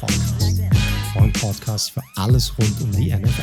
Podcast. 0.00 0.60
Euer 1.16 1.32
Podcast 1.32 1.90
für 1.90 2.02
alles 2.14 2.56
rund 2.56 2.80
um 2.82 2.92
die 2.92 3.12
NFL. 3.12 3.42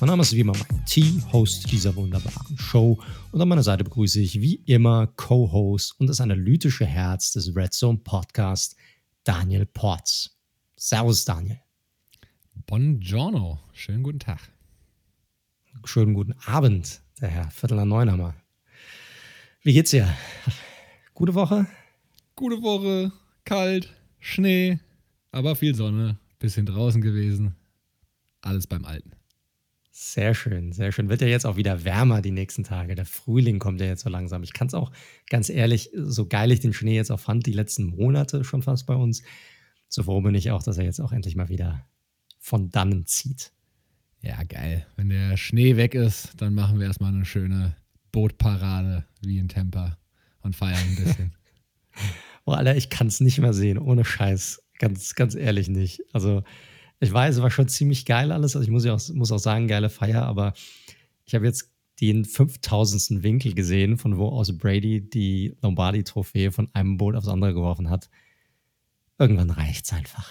Mein 0.00 0.08
Name 0.08 0.22
ist 0.22 0.32
wie 0.32 0.40
immer 0.40 0.52
Mike 0.54 0.84
T, 0.84 1.22
Host 1.32 1.70
dieser 1.70 1.94
wunderbaren 1.94 2.58
Show. 2.58 3.00
Und 3.30 3.40
an 3.40 3.46
meiner 3.46 3.62
Seite 3.62 3.84
begrüße 3.84 4.20
ich 4.20 4.40
wie 4.40 4.56
immer 4.66 5.06
Co-Host 5.06 5.94
und 6.00 6.08
das 6.08 6.20
analytische 6.20 6.84
Herz 6.84 7.30
des 7.30 7.54
Red 7.54 7.72
Zone 7.72 7.98
Podcast, 7.98 8.74
Daniel 9.22 9.64
Porz. 9.64 10.36
Servus, 10.74 11.24
Daniel. 11.24 11.60
Buongiorno. 12.66 13.60
Schönen 13.72 14.02
guten 14.02 14.18
Tag. 14.18 14.40
Schönen 15.84 16.14
guten 16.14 16.34
Abend, 16.46 17.00
der 17.20 17.28
Herr. 17.28 17.50
Viertel 17.52 17.76
nach 17.76 17.84
neun 17.84 18.10
haben 18.10 18.22
wir. 18.22 18.34
Wie 19.62 19.72
geht's 19.72 19.92
dir? 19.92 20.12
Gute 21.14 21.34
Woche? 21.34 21.68
Gute 22.34 22.60
Woche. 22.60 23.12
Kalt, 23.44 23.94
Schnee, 24.18 24.80
aber 25.36 25.54
viel 25.54 25.74
Sonne, 25.74 26.18
bisschen 26.38 26.66
draußen 26.66 27.02
gewesen. 27.02 27.54
Alles 28.40 28.66
beim 28.66 28.84
Alten. 28.84 29.12
Sehr 29.90 30.34
schön, 30.34 30.72
sehr 30.72 30.92
schön. 30.92 31.08
Wird 31.08 31.20
ja 31.20 31.26
jetzt 31.26 31.46
auch 31.46 31.56
wieder 31.56 31.84
wärmer 31.84 32.20
die 32.22 32.30
nächsten 32.30 32.64
Tage. 32.64 32.94
Der 32.94 33.06
Frühling 33.06 33.58
kommt 33.58 33.80
ja 33.80 33.86
jetzt 33.86 34.02
so 34.02 34.10
langsam. 34.10 34.42
Ich 34.42 34.52
kann 34.52 34.66
es 34.66 34.74
auch 34.74 34.92
ganz 35.30 35.48
ehrlich, 35.48 35.90
so 35.94 36.26
geil 36.26 36.52
ich 36.52 36.60
den 36.60 36.72
Schnee 36.72 36.96
jetzt 36.96 37.10
auch 37.10 37.20
fand, 37.20 37.46
die 37.46 37.52
letzten 37.52 37.84
Monate 37.84 38.44
schon 38.44 38.62
fast 38.62 38.86
bei 38.86 38.94
uns, 38.94 39.22
so 39.88 40.02
froh 40.02 40.20
bin 40.20 40.34
ich 40.34 40.50
auch, 40.50 40.62
dass 40.62 40.78
er 40.78 40.84
jetzt 40.84 41.00
auch 41.00 41.12
endlich 41.12 41.36
mal 41.36 41.48
wieder 41.48 41.86
von 42.38 42.70
dannen 42.70 43.06
zieht. 43.06 43.52
Ja, 44.20 44.42
geil. 44.42 44.86
Wenn 44.96 45.08
der 45.08 45.36
Schnee 45.36 45.76
weg 45.76 45.94
ist, 45.94 46.32
dann 46.38 46.54
machen 46.54 46.78
wir 46.78 46.86
erstmal 46.86 47.14
eine 47.14 47.24
schöne 47.24 47.76
Bootparade 48.12 49.04
wie 49.22 49.38
in 49.38 49.48
Tampa 49.48 49.98
und 50.40 50.56
feiern 50.56 50.78
ein 50.78 50.96
bisschen. 50.96 51.34
Boah, 52.44 52.58
Alter, 52.58 52.76
ich 52.76 52.90
kann 52.90 53.06
es 53.06 53.20
nicht 53.20 53.38
mehr 53.38 53.52
sehen, 53.52 53.78
ohne 53.78 54.04
Scheiß. 54.04 54.62
Ganz, 54.78 55.14
ganz 55.14 55.34
ehrlich 55.34 55.68
nicht. 55.68 56.02
Also, 56.12 56.42
ich 57.00 57.12
weiß, 57.12 57.36
es 57.36 57.42
war 57.42 57.50
schon 57.50 57.68
ziemlich 57.68 58.04
geil 58.04 58.32
alles. 58.32 58.56
Also, 58.56 58.64
ich 58.64 58.70
muss, 58.70 58.84
ja 58.84 58.94
auch, 58.94 59.08
muss 59.14 59.32
auch 59.32 59.38
sagen, 59.38 59.68
geile 59.68 59.90
Feier, 59.90 60.22
aber 60.22 60.54
ich 61.24 61.34
habe 61.34 61.46
jetzt 61.46 61.72
den 62.00 62.24
5000. 62.24 63.22
Winkel 63.22 63.54
gesehen, 63.54 63.96
von 63.96 64.18
wo 64.18 64.28
aus 64.28 64.56
Brady 64.56 65.00
die 65.00 65.56
Lombardi-Trophäe 65.62 66.52
von 66.52 66.68
einem 66.74 66.98
Boot 66.98 67.14
aufs 67.14 67.28
andere 67.28 67.54
geworfen 67.54 67.88
hat. 67.88 68.10
Irgendwann 69.18 69.50
reicht 69.50 69.86
es 69.86 69.92
einfach. 69.92 70.30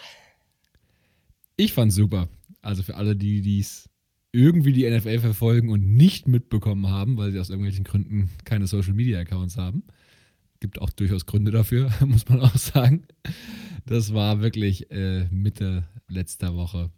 Ich 1.57 1.73
fand's 1.73 1.95
super. 1.95 2.29
Also 2.61 2.83
für 2.83 2.95
alle, 2.95 3.16
die 3.16 3.41
dies 3.41 3.89
irgendwie 4.31 4.73
die 4.73 4.89
NFL 4.89 5.19
verfolgen 5.19 5.69
und 5.69 5.95
nicht 5.95 6.27
mitbekommen 6.27 6.89
haben, 6.89 7.17
weil 7.17 7.31
sie 7.31 7.39
aus 7.39 7.49
irgendwelchen 7.49 7.85
Gründen 7.85 8.29
keine 8.43 8.67
Social 8.67 8.93
Media 8.93 9.19
Accounts 9.19 9.57
haben 9.57 9.83
gibt 10.59 10.80
auch 10.80 10.89
durchaus 10.89 11.25
Gründe 11.25 11.52
dafür, 11.52 11.92
muss 12.06 12.28
man 12.28 12.42
auch 12.42 12.58
sagen. 12.58 13.03
Das 13.86 14.14
war 14.14 14.42
wirklich 14.42 14.89
äh, 14.92 15.25
Mitte 15.31 15.84
letzter 16.08 16.56
Woche. 16.56 16.89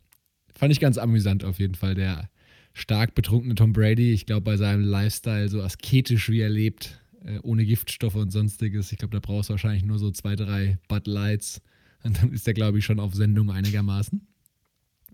Fand 0.56 0.72
ich 0.72 0.80
ganz 0.80 0.98
amüsant 0.98 1.44
auf 1.44 1.60
jeden 1.60 1.76
Fall. 1.76 1.96
Der 1.96 2.30
stark 2.74 3.16
betrunkene 3.16 3.56
Tom 3.56 3.74
Brady, 3.74 4.12
ich 4.12 4.26
glaube, 4.26 4.42
bei 4.42 4.58
seinem 4.58 4.84
Lifestyle 4.84 5.50
so 5.50 5.62
asketisch 5.62 6.30
wie 6.30 6.40
er 6.40 6.50
lebt, 6.50 7.02
äh, 7.26 7.40
ohne 7.44 7.66
Giftstoffe 7.66 8.16
und 8.16 8.32
sonstiges. 8.32 8.92
Ich 8.92 8.98
glaube, 8.98 9.14
da 9.14 9.20
brauchst 9.20 9.50
du 9.50 9.54
wahrscheinlich 9.54 9.84
nur 9.84 10.00
so 10.00 10.12
zwei, 10.12 10.36
drei 10.36 10.78
Bud 10.88 11.08
Lights. 11.08 11.62
Und 12.04 12.22
dann 12.22 12.32
ist 12.32 12.48
er, 12.48 12.54
glaube 12.54 12.78
ich, 12.78 12.86
schon 12.86 13.00
auf 13.00 13.16
Sendung 13.16 13.50
einigermaßen. 13.50 14.22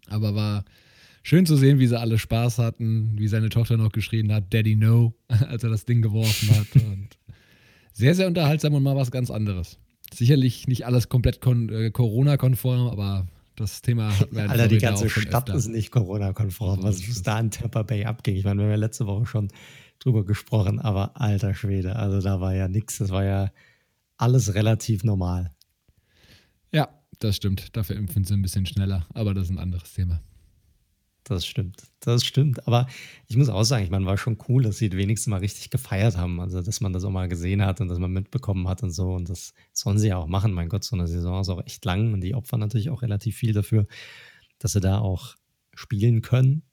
Aber 0.07 0.35
war 0.35 0.65
schön 1.23 1.45
zu 1.45 1.55
sehen, 1.55 1.79
wie 1.79 1.87
sie 1.87 1.99
alle 1.99 2.19
Spaß 2.19 2.59
hatten, 2.59 3.17
wie 3.17 3.29
seine 3.29 3.49
Tochter 3.49 3.77
noch 3.77 3.91
geschrien 3.91 4.31
hat, 4.31 4.53
Daddy 4.53 4.75
No, 4.75 5.15
als 5.27 5.63
er 5.63 5.69
das 5.69 5.85
Ding 5.85 6.01
geworfen 6.01 6.49
hat. 6.51 6.75
Und 6.75 7.17
sehr, 7.93 8.15
sehr 8.15 8.27
unterhaltsam 8.27 8.73
und 8.73 8.83
mal 8.83 8.95
was 8.95 9.11
ganz 9.11 9.31
anderes. 9.31 9.77
Sicherlich 10.13 10.67
nicht 10.67 10.85
alles 10.85 11.09
komplett 11.09 11.39
äh, 11.45 11.91
Corona-konform, 11.91 12.87
aber 12.89 13.27
das 13.55 13.81
Thema 13.81 14.17
hatten 14.19 14.35
wir 14.35 14.49
Alter, 14.49 14.67
die 14.67 14.77
ganze 14.79 15.09
Stadt 15.09 15.49
öfter. 15.49 15.55
ist 15.55 15.67
nicht 15.67 15.91
Corona-konform. 15.91 16.83
Was 16.83 16.99
ist 16.99 17.25
da 17.25 17.39
in 17.39 17.51
Tampa 17.51 17.83
Bay 17.83 18.05
abging? 18.05 18.35
Ich 18.35 18.43
meine, 18.43 18.59
wir 18.59 18.65
haben 18.65 18.71
ja 18.71 18.77
letzte 18.77 19.05
Woche 19.05 19.25
schon 19.25 19.49
drüber 19.99 20.25
gesprochen, 20.25 20.79
aber 20.79 21.19
alter 21.19 21.53
Schwede, 21.53 21.95
also 21.95 22.19
da 22.19 22.41
war 22.41 22.53
ja 22.53 22.67
nichts. 22.67 22.97
Das 22.97 23.09
war 23.09 23.23
ja 23.23 23.51
alles 24.17 24.55
relativ 24.55 25.03
normal. 25.03 25.51
Ja, 26.71 26.89
das 27.19 27.35
stimmt. 27.35 27.75
Dafür 27.77 27.95
impfen 27.95 28.23
sie 28.23 28.33
ein 28.33 28.41
bisschen 28.41 28.65
schneller, 28.65 29.05
aber 29.13 29.33
das 29.33 29.45
ist 29.45 29.51
ein 29.51 29.59
anderes 29.59 29.93
Thema. 29.93 30.21
Das 31.25 31.45
stimmt, 31.45 31.83
das 32.01 32.25
stimmt. 32.25 32.67
Aber 32.67 32.87
ich 33.27 33.37
muss 33.37 33.47
auch 33.47 33.63
sagen, 33.63 33.85
ich 33.85 33.89
meine, 33.89 34.05
war 34.05 34.17
schon 34.17 34.37
cool, 34.49 34.63
dass 34.63 34.77
sie 34.77 34.91
wenigstens 34.91 35.31
mal 35.31 35.39
richtig 35.39 35.69
gefeiert 35.69 36.17
haben. 36.17 36.41
Also, 36.41 36.61
dass 36.61 36.81
man 36.81 36.91
das 36.91 37.05
auch 37.05 37.11
mal 37.11 37.29
gesehen 37.29 37.65
hat 37.65 37.79
und 37.79 37.87
dass 37.87 37.99
man 37.99 38.11
mitbekommen 38.11 38.67
hat 38.67 38.83
und 38.83 38.91
so. 38.91 39.13
Und 39.13 39.29
das 39.29 39.53
sollen 39.71 39.97
sie 39.97 40.09
ja 40.09 40.17
auch 40.17 40.27
machen. 40.27 40.51
Mein 40.51 40.67
Gott, 40.67 40.83
so 40.83 40.95
eine 40.95 41.07
Saison 41.07 41.39
ist 41.39 41.49
auch 41.49 41.65
echt 41.65 41.85
lang 41.85 42.13
und 42.13 42.21
die 42.21 42.35
opfern 42.35 42.59
natürlich 42.59 42.89
auch 42.89 43.01
relativ 43.01 43.37
viel 43.37 43.53
dafür, 43.53 43.87
dass 44.59 44.73
sie 44.73 44.81
da 44.81 44.99
auch 44.99 45.35
spielen 45.73 46.21
können. 46.21 46.63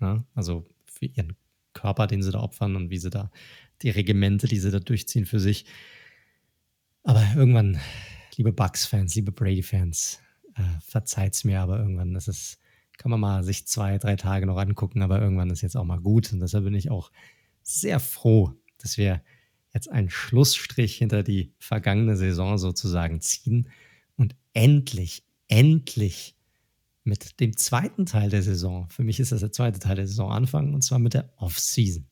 Ja? 0.00 0.24
Also 0.34 0.66
für 0.86 1.06
ihren 1.06 1.36
Körper, 1.74 2.06
den 2.06 2.22
sie 2.22 2.32
da 2.32 2.40
opfern 2.40 2.76
und 2.76 2.90
wie 2.90 2.98
sie 2.98 3.10
da 3.10 3.30
die 3.82 3.90
Regimente, 3.90 4.48
die 4.48 4.58
sie 4.58 4.70
da 4.70 4.80
durchziehen 4.80 5.26
für 5.26 5.38
sich. 5.38 5.66
Aber 7.02 7.24
irgendwann, 7.36 7.78
liebe 8.36 8.52
Bucks-Fans, 8.52 9.14
liebe 9.14 9.32
Brady-Fans, 9.32 10.20
äh, 10.56 10.62
verzeiht's 10.80 11.44
mir, 11.44 11.60
aber 11.60 11.78
irgendwann 11.78 12.14
ist 12.16 12.28
es 12.28 12.58
kann 12.98 13.10
man 13.10 13.20
mal 13.20 13.44
sich 13.44 13.66
zwei, 13.66 13.96
drei 13.96 14.16
Tage 14.16 14.44
noch 14.44 14.58
angucken, 14.58 15.02
aber 15.02 15.20
irgendwann 15.22 15.50
ist 15.50 15.62
jetzt 15.62 15.76
auch 15.76 15.84
mal 15.84 16.00
gut. 16.00 16.32
Und 16.32 16.40
deshalb 16.40 16.64
bin 16.64 16.74
ich 16.74 16.90
auch 16.90 17.10
sehr 17.62 18.00
froh, 18.00 18.52
dass 18.78 18.98
wir 18.98 19.22
jetzt 19.72 19.88
einen 19.90 20.10
Schlussstrich 20.10 20.96
hinter 20.96 21.22
die 21.22 21.54
vergangene 21.58 22.16
Saison 22.16 22.58
sozusagen 22.58 23.20
ziehen 23.20 23.68
und 24.16 24.34
endlich, 24.52 25.24
endlich 25.46 26.36
mit 27.04 27.40
dem 27.40 27.56
zweiten 27.56 28.04
Teil 28.04 28.28
der 28.30 28.42
Saison, 28.42 28.88
für 28.90 29.04
mich 29.04 29.20
ist 29.20 29.32
das 29.32 29.40
der 29.40 29.52
zweite 29.52 29.78
Teil 29.78 29.96
der 29.96 30.06
Saison 30.06 30.30
anfangen, 30.30 30.74
und 30.74 30.82
zwar 30.82 30.98
mit 30.98 31.14
der 31.14 31.32
Off-Season. 31.36 32.06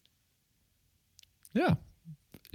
Ja, 1.52 1.78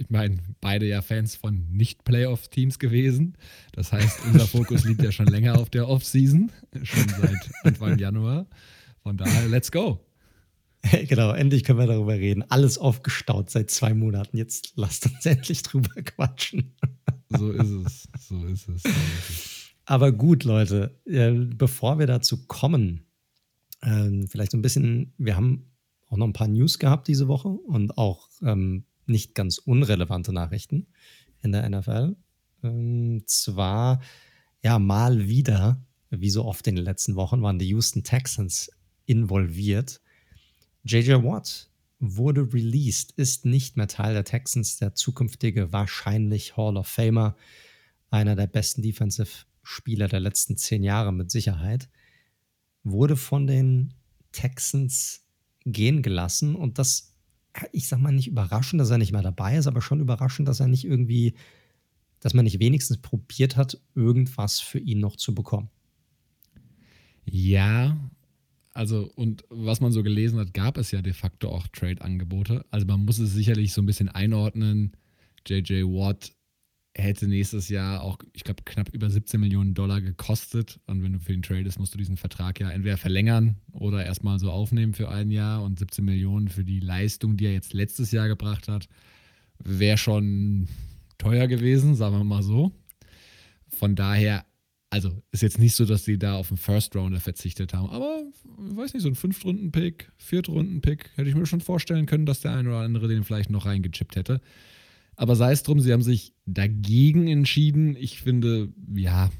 ich 0.02 0.10
meine, 0.10 0.38
beide 0.60 0.86
ja 0.86 1.00
Fans 1.00 1.36
von 1.36 1.68
Nicht-Playoff-Teams 1.70 2.80
gewesen. 2.80 3.36
Das 3.72 3.92
heißt, 3.92 4.20
unser 4.26 4.46
Fokus 4.48 4.84
liegt 4.84 5.02
ja 5.02 5.12
schon 5.12 5.26
länger 5.26 5.58
auf 5.60 5.70
der 5.70 5.88
Off-Season, 5.88 6.50
schon 6.82 7.08
seit 7.08 7.50
Anfang 7.62 7.98
Januar. 7.98 8.46
Von 9.02 9.16
daher, 9.16 9.48
let's 9.48 9.70
go. 9.70 10.00
Genau, 11.06 11.30
endlich 11.30 11.62
können 11.62 11.78
wir 11.78 11.86
darüber 11.86 12.14
reden. 12.14 12.42
Alles 12.48 12.76
aufgestaut 12.76 13.50
seit 13.50 13.70
zwei 13.70 13.94
Monaten. 13.94 14.36
Jetzt 14.36 14.72
lasst 14.74 15.06
uns 15.06 15.24
endlich 15.26 15.62
drüber 15.62 15.94
quatschen. 16.02 16.74
So 17.34 17.50
ist 17.50 17.70
es. 17.70 18.08
So 18.28 18.44
ist 18.44 18.68
es. 18.68 18.82
So 18.82 18.90
ist 18.90 19.30
es. 19.30 19.74
Aber 19.86 20.12
gut, 20.12 20.44
Leute, 20.44 21.00
bevor 21.06 21.98
wir 21.98 22.06
dazu 22.06 22.46
kommen, 22.46 23.06
ähm, 23.82 24.26
vielleicht 24.28 24.50
so 24.50 24.58
ein 24.58 24.62
bisschen, 24.62 25.14
wir 25.16 25.34
haben 25.34 25.70
auch 26.10 26.18
noch 26.18 26.26
ein 26.26 26.34
paar 26.34 26.48
News 26.48 26.78
gehabt 26.78 27.08
diese 27.08 27.28
Woche 27.28 27.48
und 27.48 27.96
auch 27.96 28.28
ähm, 28.42 28.84
nicht 29.12 29.34
ganz 29.34 29.58
unrelevante 29.58 30.32
Nachrichten 30.32 30.88
in 31.42 31.52
der 31.52 31.68
NFL. 31.68 32.16
Und 32.62 32.70
ähm, 32.70 33.22
zwar, 33.26 34.00
ja, 34.62 34.78
mal 34.78 35.28
wieder, 35.28 35.84
wie 36.10 36.30
so 36.30 36.44
oft 36.44 36.66
in 36.66 36.76
den 36.76 36.84
letzten 36.84 37.16
Wochen, 37.16 37.42
waren 37.42 37.58
die 37.58 37.68
Houston 37.68 38.02
Texans 38.02 38.70
involviert. 39.06 40.00
JJ 40.84 41.12
Watt 41.22 41.70
wurde 41.98 42.52
released, 42.52 43.12
ist 43.12 43.44
nicht 43.44 43.76
mehr 43.76 43.86
Teil 43.86 44.14
der 44.14 44.24
Texans, 44.24 44.76
der 44.76 44.94
zukünftige 44.94 45.72
wahrscheinlich 45.72 46.56
Hall 46.56 46.76
of 46.76 46.88
Famer, 46.88 47.36
einer 48.10 48.34
der 48.34 48.48
besten 48.48 48.82
Defensive-Spieler 48.82 50.08
der 50.08 50.20
letzten 50.20 50.56
zehn 50.56 50.82
Jahre 50.82 51.12
mit 51.12 51.30
Sicherheit, 51.30 51.88
wurde 52.82 53.16
von 53.16 53.46
den 53.46 53.94
Texans 54.32 55.24
gehen 55.64 56.02
gelassen 56.02 56.56
und 56.56 56.78
das 56.78 57.11
ich 57.72 57.88
sag 57.88 58.00
mal 58.00 58.12
nicht 58.12 58.28
überraschend, 58.28 58.80
dass 58.80 58.90
er 58.90 58.98
nicht 58.98 59.12
mehr 59.12 59.22
dabei 59.22 59.56
ist, 59.56 59.66
aber 59.66 59.82
schon 59.82 60.00
überraschend, 60.00 60.48
dass 60.48 60.60
er 60.60 60.68
nicht 60.68 60.84
irgendwie, 60.84 61.34
dass 62.20 62.34
man 62.34 62.44
nicht 62.44 62.60
wenigstens 62.60 62.98
probiert 62.98 63.56
hat, 63.56 63.80
irgendwas 63.94 64.60
für 64.60 64.78
ihn 64.78 65.00
noch 65.00 65.16
zu 65.16 65.34
bekommen. 65.34 65.70
Ja, 67.24 67.96
also 68.74 69.10
und 69.16 69.44
was 69.50 69.80
man 69.80 69.92
so 69.92 70.02
gelesen 70.02 70.38
hat, 70.38 70.54
gab 70.54 70.78
es 70.78 70.90
ja 70.90 71.02
de 71.02 71.12
facto 71.12 71.50
auch 71.50 71.68
Trade-Angebote. 71.68 72.64
Also 72.70 72.86
man 72.86 73.04
muss 73.04 73.18
es 73.18 73.32
sicherlich 73.32 73.72
so 73.72 73.82
ein 73.82 73.86
bisschen 73.86 74.08
einordnen. 74.08 74.96
JJ 75.46 75.82
Watt 75.84 76.32
hätte 76.94 77.26
nächstes 77.26 77.68
Jahr 77.68 78.02
auch, 78.02 78.18
ich 78.32 78.44
glaube, 78.44 78.62
knapp 78.64 78.90
über 78.92 79.08
17 79.08 79.40
Millionen 79.40 79.74
Dollar 79.74 80.00
gekostet. 80.00 80.78
Und 80.86 81.02
wenn 81.02 81.14
du 81.14 81.20
für 81.20 81.32
ihn 81.32 81.42
tradest, 81.42 81.78
musst 81.78 81.94
du 81.94 81.98
diesen 81.98 82.16
Vertrag 82.16 82.60
ja 82.60 82.70
entweder 82.70 82.96
verlängern 82.96 83.56
oder 83.72 84.04
erstmal 84.04 84.38
so 84.38 84.50
aufnehmen 84.50 84.92
für 84.92 85.08
ein 85.08 85.30
Jahr. 85.30 85.62
Und 85.62 85.78
17 85.78 86.04
Millionen 86.04 86.48
für 86.48 86.64
die 86.64 86.80
Leistung, 86.80 87.36
die 87.36 87.46
er 87.46 87.52
jetzt 87.52 87.72
letztes 87.72 88.10
Jahr 88.12 88.28
gebracht 88.28 88.68
hat, 88.68 88.88
wäre 89.58 89.96
schon 89.98 90.68
teuer 91.18 91.46
gewesen, 91.46 91.94
sagen 91.94 92.16
wir 92.16 92.24
mal 92.24 92.42
so. 92.42 92.72
Von 93.68 93.96
daher, 93.96 94.44
also 94.90 95.22
ist 95.30 95.42
jetzt 95.42 95.58
nicht 95.58 95.74
so, 95.74 95.86
dass 95.86 96.04
sie 96.04 96.18
da 96.18 96.34
auf 96.34 96.50
einen 96.50 96.58
First 96.58 96.94
Rounder 96.94 97.20
verzichtet 97.20 97.72
haben, 97.72 97.88
aber 97.88 98.22
ich 98.68 98.76
weiß 98.76 98.92
nicht, 98.92 99.02
so 99.02 99.08
ein 99.08 99.14
Fünftrunden-Pick, 99.14 100.12
Viertrunden-Pick 100.18 101.10
hätte 101.14 101.28
ich 101.28 101.34
mir 101.34 101.46
schon 101.46 101.62
vorstellen 101.62 102.06
können, 102.06 102.26
dass 102.26 102.40
der 102.40 102.52
eine 102.52 102.68
oder 102.68 102.80
andere 102.80 103.08
den 103.08 103.24
vielleicht 103.24 103.50
noch 103.50 103.64
reingechippt 103.64 104.16
hätte. 104.16 104.40
Aber 105.22 105.36
sei 105.36 105.52
es 105.52 105.62
drum, 105.62 105.78
sie 105.78 105.92
haben 105.92 106.02
sich 106.02 106.34
dagegen 106.46 107.28
entschieden. 107.28 107.94
Ich 107.94 108.20
finde, 108.20 108.72
ja, 108.92 109.30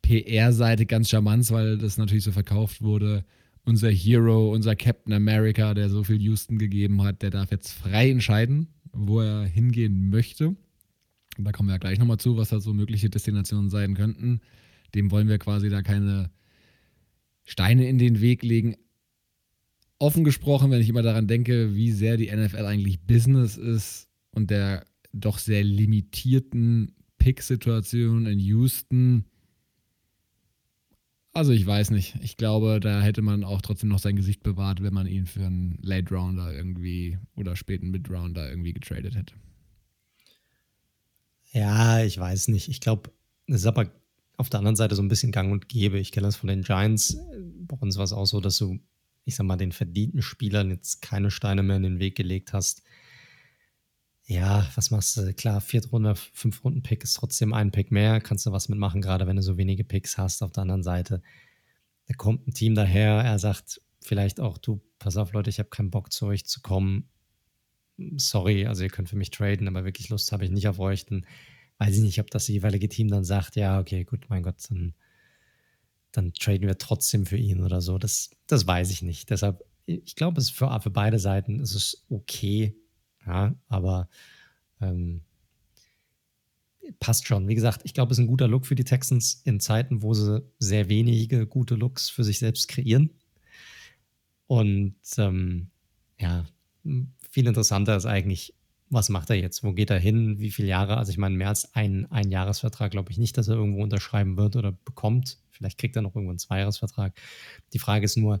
PR-Seite 0.00 0.86
ganz 0.86 1.08
charmant, 1.08 1.50
weil 1.50 1.76
das 1.76 1.98
natürlich 1.98 2.22
so 2.22 2.30
verkauft 2.30 2.82
wurde. 2.82 3.24
Unser 3.64 3.90
Hero, 3.90 4.52
unser 4.52 4.76
Captain 4.76 5.12
America, 5.12 5.74
der 5.74 5.90
so 5.90 6.04
viel 6.04 6.22
Houston 6.22 6.56
gegeben 6.56 7.02
hat, 7.02 7.22
der 7.22 7.30
darf 7.30 7.50
jetzt 7.50 7.72
frei 7.72 8.10
entscheiden, 8.10 8.68
wo 8.92 9.20
er 9.20 9.44
hingehen 9.44 10.08
möchte. 10.08 10.54
Da 11.36 11.50
kommen 11.50 11.68
wir 11.68 11.74
ja 11.74 11.78
gleich 11.78 11.98
nochmal 11.98 12.18
zu, 12.18 12.36
was 12.36 12.50
da 12.50 12.60
so 12.60 12.72
mögliche 12.72 13.10
Destinationen 13.10 13.70
sein 13.70 13.94
könnten. 13.94 14.38
Dem 14.94 15.10
wollen 15.10 15.26
wir 15.26 15.38
quasi 15.38 15.68
da 15.68 15.82
keine 15.82 16.30
Steine 17.42 17.88
in 17.88 17.98
den 17.98 18.20
Weg 18.20 18.44
legen. 18.44 18.76
Offen 19.98 20.22
gesprochen, 20.22 20.70
wenn 20.70 20.80
ich 20.80 20.88
immer 20.88 21.02
daran 21.02 21.26
denke, 21.26 21.74
wie 21.74 21.90
sehr 21.90 22.16
die 22.16 22.30
NFL 22.30 22.66
eigentlich 22.66 23.00
Business 23.00 23.56
ist 23.56 24.06
und 24.36 24.50
der 24.50 24.86
doch 25.12 25.38
sehr 25.38 25.64
limitierten 25.64 26.94
Pick-Situation 27.18 28.26
in 28.26 28.38
Houston. 28.38 29.24
Also 31.32 31.52
ich 31.52 31.66
weiß 31.66 31.90
nicht. 31.90 32.16
Ich 32.22 32.36
glaube, 32.36 32.78
da 32.80 33.00
hätte 33.00 33.22
man 33.22 33.44
auch 33.44 33.62
trotzdem 33.62 33.88
noch 33.88 33.98
sein 33.98 34.16
Gesicht 34.16 34.42
bewahrt, 34.42 34.82
wenn 34.82 34.94
man 34.94 35.06
ihn 35.06 35.26
für 35.26 35.44
einen 35.44 35.78
Late 35.82 36.14
Rounder 36.14 36.54
irgendwie 36.54 37.18
oder 37.34 37.56
späten 37.56 37.90
Mid 37.90 38.10
Rounder 38.10 38.48
irgendwie 38.48 38.74
getradet 38.74 39.16
hätte. 39.16 39.34
Ja, 41.52 42.04
ich 42.04 42.18
weiß 42.18 42.48
nicht. 42.48 42.68
Ich 42.68 42.80
glaube, 42.80 43.10
es 43.46 43.56
ist 43.56 43.66
aber 43.66 43.90
auf 44.36 44.50
der 44.50 44.58
anderen 44.58 44.76
Seite 44.76 44.94
so 44.94 45.02
ein 45.02 45.08
bisschen 45.08 45.32
gang 45.32 45.50
und 45.50 45.68
gäbe. 45.68 45.98
Ich 45.98 46.12
kenne 46.12 46.26
das 46.26 46.36
von 46.36 46.48
den 46.48 46.62
Giants. 46.62 47.16
Bei 47.66 47.76
uns 47.76 47.96
war 47.96 48.04
es 48.04 48.12
auch 48.12 48.26
so, 48.26 48.40
dass 48.40 48.58
du, 48.58 48.78
ich 49.24 49.34
sag 49.34 49.46
mal, 49.46 49.56
den 49.56 49.72
verdienten 49.72 50.20
Spielern 50.20 50.70
jetzt 50.70 51.00
keine 51.00 51.30
Steine 51.30 51.62
mehr 51.62 51.76
in 51.76 51.84
den 51.84 51.98
Weg 52.00 52.16
gelegt 52.16 52.52
hast. 52.52 52.82
Ja, 54.28 54.68
was 54.74 54.90
machst 54.90 55.16
du? 55.16 55.32
Klar, 55.34 55.60
Viertrunde, 55.60 56.16
Fünf-Runden-Pick 56.16 57.04
ist 57.04 57.14
trotzdem 57.14 57.52
ein 57.52 57.70
Pick 57.70 57.92
mehr. 57.92 58.20
Kannst 58.20 58.44
du 58.44 58.50
was 58.50 58.68
mitmachen, 58.68 59.00
gerade 59.00 59.28
wenn 59.28 59.36
du 59.36 59.42
so 59.42 59.56
wenige 59.56 59.84
Picks 59.84 60.18
hast. 60.18 60.42
Auf 60.42 60.50
der 60.50 60.62
anderen 60.62 60.82
Seite, 60.82 61.22
da 62.06 62.14
kommt 62.14 62.46
ein 62.46 62.52
Team 62.52 62.74
daher, 62.74 63.22
er 63.22 63.38
sagt 63.38 63.80
vielleicht 64.00 64.40
auch, 64.40 64.58
du, 64.58 64.80
pass 64.98 65.16
auf, 65.16 65.32
Leute, 65.32 65.50
ich 65.50 65.60
habe 65.60 65.68
keinen 65.68 65.90
Bock 65.90 66.12
zu 66.12 66.26
euch 66.26 66.44
zu 66.44 66.60
kommen. 66.60 67.08
Sorry, 68.16 68.66
also 68.66 68.82
ihr 68.82 68.90
könnt 68.90 69.08
für 69.08 69.16
mich 69.16 69.30
traden, 69.30 69.68
aber 69.68 69.84
wirklich 69.84 70.08
Lust 70.08 70.32
habe 70.32 70.44
ich 70.44 70.50
nicht 70.50 70.66
auf 70.66 70.80
euch. 70.80 71.06
Dann 71.06 71.24
weiß 71.78 71.96
ich 71.96 72.02
nicht, 72.02 72.18
ob 72.20 72.28
das 72.30 72.48
jeweilige 72.48 72.88
Team 72.88 73.08
dann 73.08 73.24
sagt, 73.24 73.54
ja, 73.54 73.78
okay, 73.78 74.02
gut, 74.02 74.26
mein 74.28 74.42
Gott, 74.42 74.56
dann, 74.68 74.94
dann 76.10 76.32
traden 76.32 76.66
wir 76.66 76.78
trotzdem 76.78 77.26
für 77.26 77.36
ihn 77.36 77.62
oder 77.62 77.80
so. 77.80 77.96
Das, 77.96 78.30
das 78.48 78.66
weiß 78.66 78.90
ich 78.90 79.02
nicht. 79.02 79.30
Deshalb, 79.30 79.62
ich 79.86 80.16
glaube, 80.16 80.40
es 80.40 80.50
für, 80.50 80.80
für 80.80 80.90
beide 80.90 81.20
Seiten 81.20 81.60
ist 81.60 81.76
es 81.76 82.04
okay, 82.10 82.76
ja, 83.26 83.54
aber 83.68 84.08
ähm, 84.80 85.22
passt 87.00 87.26
schon. 87.26 87.48
Wie 87.48 87.54
gesagt, 87.54 87.82
ich 87.84 87.94
glaube, 87.94 88.12
es 88.12 88.18
ist 88.18 88.24
ein 88.24 88.28
guter 88.28 88.48
Look 88.48 88.66
für 88.66 88.74
die 88.74 88.84
Texans 88.84 89.42
in 89.44 89.60
Zeiten, 89.60 90.02
wo 90.02 90.14
sie 90.14 90.42
sehr 90.58 90.88
wenige 90.88 91.46
gute 91.46 91.74
Looks 91.74 92.08
für 92.08 92.24
sich 92.24 92.38
selbst 92.38 92.68
kreieren. 92.68 93.10
Und 94.46 94.94
ähm, 95.18 95.68
ja, 96.18 96.46
viel 97.30 97.46
interessanter 97.46 97.96
ist 97.96 98.06
eigentlich, 98.06 98.54
was 98.88 99.08
macht 99.08 99.30
er 99.30 99.36
jetzt? 99.36 99.64
Wo 99.64 99.72
geht 99.72 99.90
er 99.90 99.98
hin? 99.98 100.38
Wie 100.38 100.52
viele 100.52 100.68
Jahre? 100.68 100.96
Also 100.96 101.10
ich 101.10 101.18
meine, 101.18 101.36
mehr 101.36 101.48
als 101.48 101.74
ein, 101.74 102.06
ein 102.12 102.30
Jahresvertrag 102.30 102.92
glaube 102.92 103.10
ich 103.10 103.18
nicht, 103.18 103.36
dass 103.36 103.48
er 103.48 103.56
irgendwo 103.56 103.82
unterschreiben 103.82 104.36
wird 104.36 104.54
oder 104.54 104.72
bekommt. 104.72 105.38
Vielleicht 105.50 105.78
kriegt 105.78 105.96
er 105.96 106.02
noch 106.02 106.14
irgendwo 106.14 106.30
einen 106.30 106.38
Zweijahresvertrag. 106.38 107.18
Die 107.72 107.78
Frage 107.80 108.04
ist 108.04 108.16
nur, 108.16 108.40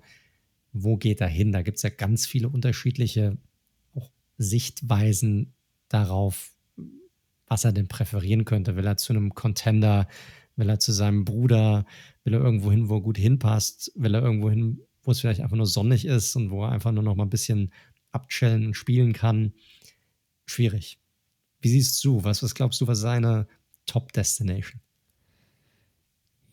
wo 0.72 0.96
geht 0.96 1.20
er 1.20 1.28
hin? 1.28 1.50
Da 1.50 1.62
gibt 1.62 1.78
es 1.78 1.82
ja 1.82 1.90
ganz 1.90 2.26
viele 2.26 2.48
unterschiedliche 2.48 3.36
Sichtweisen 4.38 5.54
darauf, 5.88 6.54
was 7.46 7.64
er 7.64 7.72
denn 7.72 7.88
präferieren 7.88 8.44
könnte. 8.44 8.76
Will 8.76 8.86
er 8.86 8.96
zu 8.96 9.12
einem 9.12 9.34
Contender, 9.34 10.08
will 10.56 10.68
er 10.68 10.78
zu 10.78 10.92
seinem 10.92 11.24
Bruder, 11.24 11.86
will 12.24 12.34
er 12.34 12.40
irgendwo 12.40 12.70
hin, 12.70 12.88
wo 12.88 12.96
er 12.96 13.02
gut 13.02 13.18
hinpasst, 13.18 13.92
will 13.94 14.14
er 14.14 14.22
irgendwo 14.22 14.50
hin, 14.50 14.80
wo 15.02 15.12
es 15.12 15.20
vielleicht 15.20 15.40
einfach 15.40 15.56
nur 15.56 15.66
sonnig 15.66 16.04
ist 16.04 16.34
und 16.36 16.50
wo 16.50 16.64
er 16.64 16.72
einfach 16.72 16.92
nur 16.92 17.02
noch 17.02 17.14
mal 17.14 17.24
ein 17.24 17.30
bisschen 17.30 17.72
abchillen 18.10 18.66
und 18.66 18.74
spielen 18.74 19.12
kann. 19.12 19.52
Schwierig. 20.46 20.98
Wie 21.60 21.68
siehst 21.68 22.04
du? 22.04 22.24
Was, 22.24 22.42
was 22.42 22.54
glaubst 22.54 22.80
du, 22.80 22.86
was 22.86 23.00
seine 23.00 23.46
Top-Destination? 23.86 24.80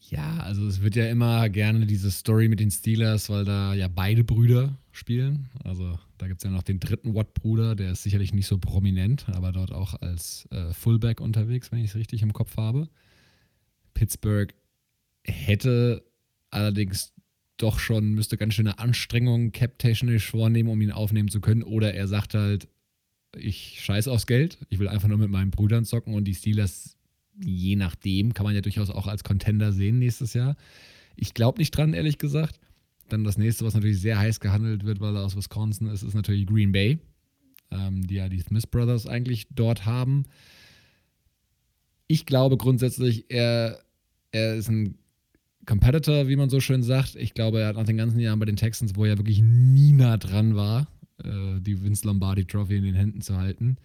Ja, 0.09 0.37
also 0.39 0.67
es 0.67 0.81
wird 0.81 0.95
ja 0.95 1.07
immer 1.07 1.49
gerne 1.49 1.85
diese 1.85 2.11
Story 2.11 2.47
mit 2.47 2.59
den 2.59 2.71
Steelers, 2.71 3.29
weil 3.29 3.45
da 3.45 3.73
ja 3.73 3.87
beide 3.87 4.23
Brüder 4.23 4.77
spielen. 4.91 5.49
Also 5.63 5.97
da 6.17 6.27
gibt 6.27 6.39
es 6.39 6.43
ja 6.43 6.51
noch 6.51 6.63
den 6.63 6.79
dritten 6.79 7.15
Watt-Bruder, 7.15 7.75
der 7.75 7.91
ist 7.91 8.03
sicherlich 8.03 8.33
nicht 8.33 8.47
so 8.47 8.57
prominent, 8.57 9.25
aber 9.29 9.51
dort 9.51 9.71
auch 9.71 9.99
als 10.01 10.47
äh, 10.51 10.73
Fullback 10.73 11.21
unterwegs, 11.21 11.71
wenn 11.71 11.79
ich 11.79 11.91
es 11.91 11.95
richtig 11.95 12.21
im 12.21 12.33
Kopf 12.33 12.57
habe. 12.57 12.89
Pittsburgh 13.93 14.53
hätte 15.23 16.03
allerdings 16.49 17.13
doch 17.57 17.79
schon, 17.79 18.13
müsste 18.13 18.37
ganz 18.37 18.55
schöne 18.55 18.79
Anstrengungen 18.79 19.51
cap-technisch 19.51 20.29
vornehmen, 20.29 20.69
um 20.69 20.81
ihn 20.81 20.91
aufnehmen 20.91 21.29
zu 21.29 21.39
können. 21.39 21.63
Oder 21.63 21.93
er 21.93 22.07
sagt 22.07 22.33
halt, 22.33 22.67
ich 23.35 23.79
scheiß 23.81 24.07
aufs 24.07 24.27
Geld, 24.27 24.57
ich 24.69 24.79
will 24.79 24.87
einfach 24.87 25.07
nur 25.07 25.17
mit 25.17 25.29
meinen 25.29 25.51
Brüdern 25.51 25.85
zocken 25.85 26.13
und 26.13 26.25
die 26.25 26.35
Steelers 26.35 26.97
je 27.39 27.75
nachdem, 27.75 28.33
kann 28.33 28.45
man 28.45 28.55
ja 28.55 28.61
durchaus 28.61 28.89
auch 28.89 29.07
als 29.07 29.23
Contender 29.23 29.71
sehen 29.71 29.99
nächstes 29.99 30.33
Jahr. 30.33 30.55
Ich 31.15 31.33
glaube 31.33 31.59
nicht 31.59 31.71
dran, 31.71 31.93
ehrlich 31.93 32.17
gesagt. 32.17 32.59
Dann 33.09 33.23
das 33.23 33.37
nächste, 33.37 33.65
was 33.65 33.73
natürlich 33.73 33.99
sehr 33.99 34.17
heiß 34.17 34.39
gehandelt 34.39 34.85
wird, 34.85 34.99
weil 34.99 35.15
er 35.15 35.23
aus 35.23 35.35
Wisconsin 35.35 35.87
ist, 35.87 36.03
ist 36.03 36.13
natürlich 36.13 36.47
Green 36.47 36.71
Bay, 36.71 36.99
ähm, 37.71 38.07
die 38.07 38.15
ja 38.15 38.29
die 38.29 38.39
Smith 38.39 38.67
Brothers 38.67 39.07
eigentlich 39.07 39.47
dort 39.51 39.85
haben. 39.85 40.23
Ich 42.07 42.25
glaube 42.25 42.57
grundsätzlich, 42.57 43.25
er, 43.29 43.79
er 44.31 44.55
ist 44.55 44.69
ein 44.69 44.97
Competitor, 45.65 46.27
wie 46.27 46.35
man 46.35 46.49
so 46.49 46.59
schön 46.59 46.83
sagt. 46.83 47.15
Ich 47.15 47.33
glaube, 47.33 47.61
er 47.61 47.67
hat 47.67 47.75
nach 47.75 47.85
den 47.85 47.97
ganzen 47.97 48.19
Jahren 48.19 48.39
bei 48.39 48.45
den 48.45 48.55
Texans, 48.55 48.95
wo 48.95 49.05
er 49.05 49.17
wirklich 49.17 49.41
nie 49.41 49.93
nah 49.93 50.17
dran 50.17 50.55
war, 50.55 50.87
äh, 51.23 51.59
die 51.59 51.81
Vince 51.81 52.07
Lombardi 52.07 52.45
Trophy 52.45 52.77
in 52.77 52.83
den 52.83 52.95
Händen 52.95 53.21
zu 53.21 53.37
halten, 53.37 53.77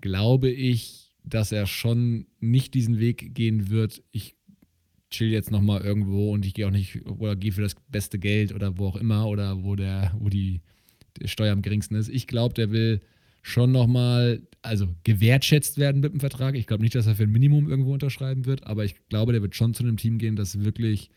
glaube 0.00 0.50
ich, 0.50 1.03
dass 1.24 1.52
er 1.52 1.66
schon 1.66 2.26
nicht 2.38 2.74
diesen 2.74 2.98
Weg 2.98 3.34
gehen 3.34 3.70
wird, 3.70 4.02
ich 4.12 4.36
chill 5.10 5.30
jetzt 5.30 5.50
nochmal 5.50 5.82
irgendwo 5.82 6.32
und 6.32 6.44
ich 6.44 6.54
gehe 6.54 6.66
auch 6.66 6.72
nicht 6.72 7.06
oder 7.06 7.36
gehe 7.36 7.52
für 7.52 7.62
das 7.62 7.76
beste 7.88 8.18
Geld 8.18 8.54
oder 8.54 8.78
wo 8.78 8.88
auch 8.88 8.96
immer 8.96 9.26
oder 9.26 9.62
wo 9.62 9.74
der, 9.76 10.14
wo 10.18 10.28
die, 10.28 10.60
die 11.20 11.28
Steuer 11.28 11.52
am 11.52 11.62
geringsten 11.62 11.94
ist. 11.94 12.08
Ich 12.08 12.26
glaube, 12.26 12.54
der 12.54 12.70
will 12.70 13.00
schon 13.40 13.72
nochmal, 13.72 14.42
also 14.62 14.88
gewertschätzt 15.04 15.78
werden 15.78 16.00
mit 16.00 16.12
dem 16.12 16.20
Vertrag. 16.20 16.56
Ich 16.56 16.66
glaube 16.66 16.82
nicht, 16.82 16.94
dass 16.94 17.06
er 17.06 17.14
für 17.14 17.24
ein 17.24 17.32
Minimum 17.32 17.68
irgendwo 17.68 17.92
unterschreiben 17.92 18.46
wird, 18.46 18.66
aber 18.66 18.84
ich 18.84 18.96
glaube, 19.08 19.32
der 19.32 19.42
wird 19.42 19.54
schon 19.54 19.74
zu 19.74 19.82
einem 19.82 19.96
Team 19.96 20.18
gehen, 20.18 20.36
das 20.36 20.64
wirklich 20.64 21.10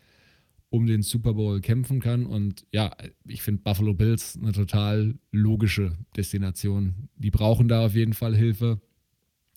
um 0.70 0.86
den 0.86 1.02
Super 1.02 1.34
Bowl 1.34 1.62
kämpfen 1.62 2.00
kann. 2.00 2.26
Und 2.26 2.66
ja, 2.72 2.92
ich 3.26 3.42
finde 3.42 3.62
Buffalo 3.64 3.94
Bills 3.94 4.38
eine 4.38 4.52
total 4.52 5.16
logische 5.32 5.98
Destination. 6.16 7.10
Die 7.16 7.32
brauchen 7.32 7.68
da 7.68 7.86
auf 7.86 7.96
jeden 7.96 8.14
Fall 8.14 8.36
Hilfe 8.36 8.82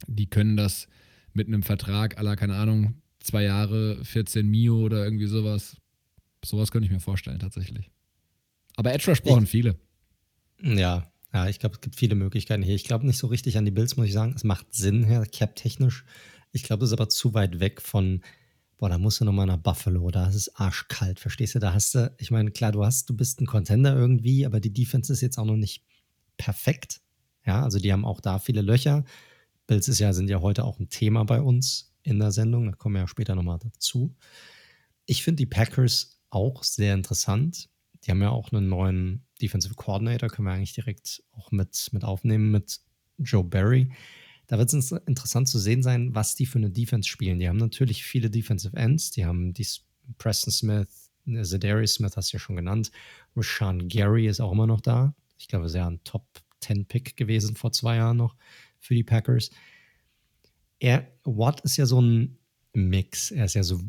die 0.06 0.28
können 0.28 0.56
das 0.56 0.88
mit 1.32 1.46
einem 1.46 1.62
Vertrag 1.62 2.18
aller, 2.18 2.36
keine 2.36 2.56
Ahnung, 2.56 2.94
zwei 3.20 3.44
Jahre, 3.44 4.04
14 4.04 4.46
Mio 4.46 4.80
oder 4.80 5.04
irgendwie 5.04 5.26
sowas. 5.26 5.76
Sowas 6.44 6.70
könnte 6.70 6.86
ich 6.86 6.92
mir 6.92 7.00
vorstellen, 7.00 7.38
tatsächlich. 7.38 7.90
Aber 8.76 8.92
Edge 8.92 9.04
versprochen 9.04 9.46
viele. 9.46 9.78
Ja, 10.62 11.10
ja, 11.32 11.48
ich 11.48 11.58
glaube, 11.58 11.76
es 11.76 11.80
gibt 11.80 11.96
viele 11.96 12.14
Möglichkeiten 12.14 12.62
hier. 12.62 12.74
Ich 12.74 12.84
glaube 12.84 13.06
nicht 13.06 13.18
so 13.18 13.26
richtig 13.28 13.56
an 13.58 13.64
die 13.64 13.70
Bills, 13.70 13.96
muss 13.96 14.06
ich 14.06 14.12
sagen. 14.12 14.32
Es 14.34 14.44
macht 14.44 14.74
Sinn, 14.74 15.04
Herr 15.04 15.24
Cap-technisch. 15.26 16.04
Ich 16.52 16.64
glaube, 16.64 16.84
es 16.84 16.90
ist 16.90 16.98
aber 16.98 17.08
zu 17.08 17.34
weit 17.34 17.60
weg 17.60 17.80
von, 17.80 18.22
boah, 18.78 18.88
da 18.88 18.98
musst 18.98 19.20
du 19.20 19.24
nochmal 19.24 19.46
nach 19.46 19.58
Buffalo, 19.58 20.10
da 20.10 20.28
ist 20.28 20.34
es 20.34 20.56
arschkalt, 20.56 21.20
verstehst 21.20 21.54
du? 21.54 21.58
Da 21.60 21.72
hast 21.72 21.94
du, 21.94 22.12
ich 22.18 22.30
meine, 22.30 22.50
klar, 22.50 22.72
du 22.72 22.84
hast, 22.84 23.08
du 23.08 23.16
bist 23.16 23.40
ein 23.40 23.46
Contender 23.46 23.94
irgendwie, 23.94 24.46
aber 24.46 24.58
die 24.58 24.72
Defense 24.72 25.12
ist 25.12 25.20
jetzt 25.20 25.38
auch 25.38 25.44
noch 25.44 25.56
nicht 25.56 25.84
perfekt. 26.36 27.00
Ja, 27.46 27.62
also 27.62 27.78
die 27.78 27.92
haben 27.92 28.04
auch 28.04 28.20
da 28.20 28.38
viele 28.38 28.62
Löcher. 28.62 29.04
Bills 29.70 29.86
ist 29.86 30.00
ja, 30.00 30.12
sind 30.12 30.28
ja 30.28 30.40
heute 30.40 30.64
auch 30.64 30.80
ein 30.80 30.88
Thema 30.88 31.24
bei 31.24 31.40
uns 31.40 31.94
in 32.02 32.18
der 32.18 32.32
Sendung. 32.32 32.66
Da 32.66 32.72
kommen 32.72 32.96
wir 32.96 33.02
ja 33.02 33.06
später 33.06 33.36
nochmal 33.36 33.60
dazu. 33.60 34.16
Ich 35.06 35.22
finde 35.22 35.36
die 35.36 35.46
Packers 35.46 36.20
auch 36.28 36.64
sehr 36.64 36.92
interessant. 36.92 37.68
Die 38.02 38.10
haben 38.10 38.20
ja 38.20 38.30
auch 38.30 38.50
einen 38.50 38.68
neuen 38.68 39.28
Defensive 39.40 39.74
Coordinator, 39.76 40.28
können 40.28 40.48
wir 40.48 40.54
eigentlich 40.54 40.72
direkt 40.72 41.22
auch 41.30 41.52
mit, 41.52 41.88
mit 41.92 42.02
aufnehmen, 42.02 42.50
mit 42.50 42.80
Joe 43.18 43.44
Barry. 43.44 43.92
Da 44.48 44.58
wird 44.58 44.74
es 44.74 44.90
interessant 44.90 45.48
zu 45.48 45.60
sehen 45.60 45.84
sein, 45.84 46.16
was 46.16 46.34
die 46.34 46.46
für 46.46 46.58
eine 46.58 46.70
Defense 46.70 47.08
spielen. 47.08 47.38
Die 47.38 47.48
haben 47.48 47.58
natürlich 47.58 48.02
viele 48.02 48.28
Defensive 48.28 48.76
Ends. 48.76 49.12
Die 49.12 49.24
haben 49.24 49.54
die 49.54 49.68
Preston 50.18 50.52
Smith, 50.52 51.12
Zedarius 51.42 51.94
Smith 51.94 52.16
hast 52.16 52.32
du 52.32 52.38
ja 52.38 52.40
schon 52.40 52.56
genannt. 52.56 52.90
Rashawn 53.36 53.86
Gary 53.86 54.26
ist 54.26 54.40
auch 54.40 54.50
immer 54.50 54.66
noch 54.66 54.80
da. 54.80 55.14
Ich 55.38 55.46
glaube, 55.46 55.68
ja 55.68 55.86
ein 55.86 56.02
Top 56.02 56.26
10 56.58 56.86
Pick 56.86 57.16
gewesen 57.16 57.54
vor 57.54 57.70
zwei 57.70 57.96
Jahren 57.96 58.16
noch 58.16 58.34
für 58.80 58.94
die 58.94 59.04
Packers. 59.04 59.50
Er, 60.78 61.06
Watt 61.24 61.60
ist 61.60 61.76
ja 61.76 61.86
so 61.86 62.00
ein 62.00 62.38
Mix. 62.72 63.30
Er 63.30 63.44
ist 63.44 63.54
ja 63.54 63.62
so, 63.62 63.80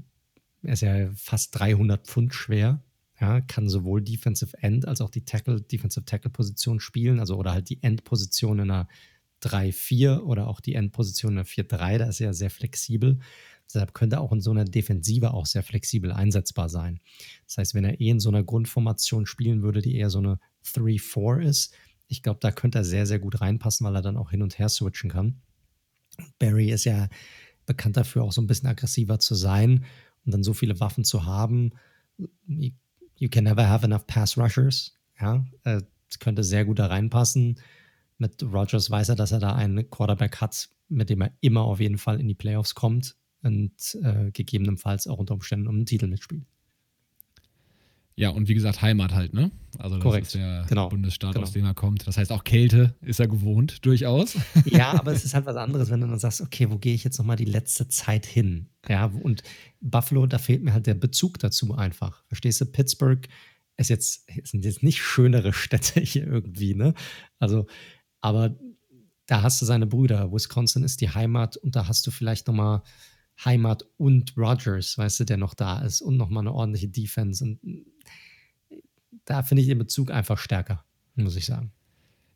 er 0.64 0.74
ist 0.74 0.82
ja 0.82 1.10
fast 1.16 1.58
300 1.58 2.06
Pfund 2.06 2.34
schwer. 2.34 2.84
Ja, 3.20 3.40
kann 3.40 3.70
sowohl 3.70 4.02
Defensive 4.02 4.58
End 4.62 4.88
als 4.88 5.00
auch 5.00 5.12
die 5.12 5.24
Tackle, 5.24 5.62
Defensive 5.62 6.06
Tackle 6.06 6.32
Position 6.32 6.80
spielen, 6.80 7.20
also 7.20 7.38
oder 7.38 7.52
halt 7.52 7.70
die 7.70 7.82
End-Position 7.84 8.58
in 8.58 8.72
einer 8.72 8.88
3-4 9.44 10.22
oder 10.22 10.48
auch 10.48 10.60
die 10.60 10.74
End-Position 10.74 11.34
in 11.34 11.38
einer 11.40 11.48
4-3. 11.48 12.00
Da 12.00 12.06
ist 12.06 12.20
er 12.20 12.28
ja 12.28 12.34
sehr 12.34 12.50
flexibel. 12.50 13.20
Deshalb 13.68 13.94
könnte 13.94 14.18
er 14.18 14.22
auch 14.22 14.32
in 14.32 14.42
so 14.42 14.52
einer 14.52 14.66
Defensive 14.66 15.34
auch 15.34 15.46
sehr 15.46 15.64
flexibel 15.64 16.12
einsetzbar 16.12 16.68
sein. 16.68 17.00
Das 17.46 17.58
heißt, 17.58 17.76
wenn 17.76 17.86
er 17.86 18.02
eh 18.02 18.10
in 18.10 18.20
so 18.20 18.30
einer 18.30 18.44
Grundformation 18.44 19.26
spielen 19.26 19.62
würde, 19.62 19.82
die 19.82 19.96
eher 19.96 20.10
so 20.10 20.20
eine 20.20 20.40
3-4 20.66 21.42
ist, 21.42 21.76
ich 22.12 22.22
glaube, 22.22 22.40
da 22.42 22.52
könnte 22.52 22.80
er 22.80 22.84
sehr, 22.84 23.06
sehr 23.06 23.20
gut 23.20 23.40
reinpassen, 23.40 23.88
weil 23.88 23.96
er 23.96 24.02
dann 24.02 24.18
auch 24.18 24.32
hin 24.32 24.42
und 24.42 24.60
her 24.60 24.68
switchen 24.68 25.10
kann. 25.10 25.42
Barry 26.40 26.70
ist 26.70 26.84
ja 26.84 27.08
bekannt 27.66 27.96
dafür, 27.96 28.24
auch 28.24 28.34
so 28.34 28.42
ein 28.42 28.48
bisschen 28.48 28.68
aggressiver 28.68 29.18
zu 29.20 29.34
sein 29.34 29.86
und 30.26 30.34
dann 30.34 30.44
so 30.44 30.54
viele 30.54 30.82
Waffen 30.82 31.06
zu 31.06 31.26
haben. 31.26 31.72
You 32.48 33.30
can 33.30 33.46
never 33.46 33.68
have 33.70 33.86
enough 33.86 34.06
pass 34.08 34.38
rushers. 34.38 35.00
Ja, 35.20 35.46
äh, 35.64 35.82
könnte 36.20 36.44
sehr 36.44 36.66
gut 36.66 36.80
da 36.80 36.88
reinpassen. 36.88 37.60
Mit 38.18 38.44
Rogers 38.44 38.92
weiß 38.92 39.10
er, 39.10 39.16
dass 39.16 39.32
er 39.32 39.40
da 39.40 39.56
einen 39.56 39.90
Quarterback 39.90 40.42
hat, 40.42 40.70
mit 40.90 41.10
dem 41.10 41.22
er 41.22 41.32
immer 41.40 41.62
auf 41.62 41.80
jeden 41.80 41.98
Fall 41.98 42.20
in 42.20 42.28
die 42.28 42.36
Playoffs 42.36 42.76
kommt 42.76 43.16
und 43.42 43.98
äh, 44.04 44.32
gegebenenfalls 44.32 45.08
auch 45.08 45.18
unter 45.18 45.34
Umständen 45.34 45.68
um 45.68 45.76
einen 45.76 45.86
Titel 45.86 46.08
mitspielt. 46.08 46.46
Ja, 48.16 48.30
und 48.30 48.48
wie 48.48 48.54
gesagt, 48.54 48.82
Heimat 48.82 49.14
halt, 49.14 49.34
ne? 49.34 49.52
Also 49.78 49.96
das 49.96 50.04
Korrekt. 50.04 50.28
ist 50.28 50.36
der 50.36 50.66
genau. 50.68 50.90
Bundesstaat, 50.90 51.34
genau. 51.34 51.46
aus 51.46 51.54
dem 51.54 51.66
er 51.66 51.74
kommt. 51.74 52.06
Das 52.06 52.18
heißt, 52.18 52.32
auch 52.32 52.44
Kälte 52.44 52.96
ist 53.02 53.20
er 53.20 53.28
gewohnt, 53.28 53.86
durchaus. 53.86 54.38
Ja, 54.66 54.92
aber 54.92 55.12
es 55.12 55.24
ist 55.26 55.34
halt 55.34 55.46
was 55.46 55.56
anderes, 55.56 55.90
wenn 55.90 56.02
du 56.02 56.08
dann 56.08 56.20
sagst, 56.20 56.42
okay, 56.42 56.70
wo 56.70 56.78
gehe 56.78 56.94
ich 56.94 57.04
jetzt 57.04 57.18
nochmal 57.18 57.38
die 57.38 57.46
letzte 57.46 57.88
Zeit 57.88 58.26
hin? 58.26 58.68
Ja, 58.88 59.06
und 59.06 59.44
Buffalo, 59.80 60.28
da 60.28 60.38
fehlt 60.38 60.64
mir 60.64 60.74
halt 60.74 60.88
der 60.88 60.94
Bezug 60.94 61.40
dazu 61.40 61.74
einfach. 61.74 62.24
Verstehst 62.28 62.60
du? 62.62 62.66
Pittsburgh 62.66 63.28
ist 63.78 63.90
jetzt, 63.90 64.28
sind 64.44 64.66
jetzt 64.66 64.84
nicht 64.84 65.02
schönere 65.02 65.54
Städte 65.54 66.00
hier 66.02 66.28
irgendwie, 66.28 66.76
ne? 66.76 66.94
Also, 67.40 67.66
aber 68.20 68.56
da 69.26 69.42
hast 69.42 69.62
du 69.62 69.66
seine 69.66 69.88
Brüder. 69.88 70.32
Wisconsin 70.32 70.84
ist 70.84 71.00
die 71.00 71.10
Heimat 71.10 71.56
und 71.58 71.76
da 71.76 71.88
hast 71.88 72.06
du 72.06 72.12
vielleicht 72.12 72.48
nochmal 72.48 72.82
Heimat 73.46 73.86
und 73.98 74.36
Rogers, 74.38 74.98
weißt 74.98 75.22
du, 75.22 75.24
der 75.24 75.38
noch 75.38 75.54
da 75.54 75.82
ist 75.82 76.02
und 76.02 76.18
nochmal 76.18 76.44
eine 76.44 76.54
ordentliche 76.54 76.90
Defense. 76.90 77.44
Und 77.44 77.60
da 79.26 79.44
finde 79.44 79.62
ich 79.62 79.68
den 79.68 79.78
Bezug 79.78 80.12
einfach 80.12 80.38
stärker, 80.38 80.84
muss 81.16 81.36
ich 81.36 81.46
sagen. 81.46 81.72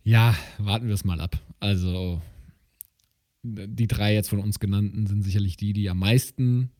Ja, 0.04 0.36
warten 0.58 0.88
wir 0.88 0.94
es 0.94 1.04
mal 1.04 1.20
ab. 1.20 1.40
Also, 1.60 2.22
die 3.44 3.88
drei 3.88 4.14
jetzt 4.14 4.30
von 4.30 4.40
uns 4.40 4.60
genannten 4.60 5.08
sind 5.08 5.24
sicherlich 5.24 5.58
die, 5.58 5.74
die 5.74 5.90
am 5.90 6.00
meisten 6.00 6.72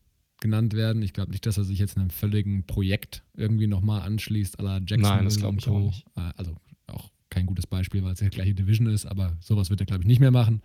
genannt 0.42 0.74
werden. 0.74 1.02
Ich 1.02 1.14
glaube 1.14 1.32
nicht, 1.32 1.46
dass 1.46 1.58
er 1.58 1.64
sich 1.64 1.80
jetzt 1.80 1.98
einem 1.98 2.10
völligen 2.10 2.66
Projekt 2.66 3.24
irgendwie 3.36 3.68
nochmal 3.68 4.02
anschließt, 4.02 4.60
la 4.62 4.78
Jackson 4.78 5.02
Nein, 5.02 5.26
das 5.26 5.38
glaube 5.38 5.58
ich 5.60 5.68
auch 5.68 5.80
nicht. 5.80 6.06
Äh, 6.16 6.32
Also 6.36 6.56
auch 6.88 7.12
kein 7.30 7.46
gutes 7.46 7.68
Beispiel, 7.68 8.04
weil 8.04 8.14
es 8.14 8.20
ja 8.20 8.30
gleiche 8.30 8.54
Division 8.54 8.88
ist, 8.88 9.06
aber 9.06 9.38
sowas 9.40 9.70
wird 9.70 9.80
er, 9.80 9.86
glaube 9.86 10.04
ich, 10.04 10.08
nicht 10.08 10.20
mehr 10.20 10.32
machen. 10.32 10.62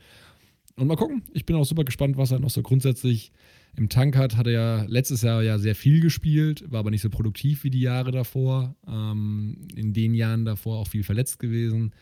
Und 0.77 0.87
mal 0.87 0.97
gucken. 0.97 1.23
Ich 1.33 1.47
bin 1.47 1.57
auch 1.57 1.65
super 1.65 1.85
gespannt, 1.85 2.17
was 2.17 2.31
er 2.31 2.41
noch 2.41 2.51
so 2.51 2.63
grundsätzlich 2.63 3.33
im 3.77 3.89
Tank 3.89 4.17
hat. 4.17 4.37
Hat 4.37 4.47
er 4.47 4.53
ja 4.53 4.83
letztes 4.85 5.23
Jahr 5.23 5.43
ja 5.43 5.59
sehr 5.59 5.75
viel 5.75 6.01
gespielt, 6.01 6.71
war 6.71 6.81
aber 6.81 6.91
nicht 6.91 7.03
so 7.03 7.11
produktiv 7.11 7.65
wie 7.65 7.71
die 7.71 7.81
Jahre 7.81 8.11
davor. 8.11 8.75
Ähm, 8.87 9.69
in 9.75 9.93
den 9.93 10.15
Jahren 10.15 10.45
davor 10.45 10.79
auch 10.79 10.89
viel 10.89 11.03
verletzt 11.03 11.39
gewesen. 11.39 11.93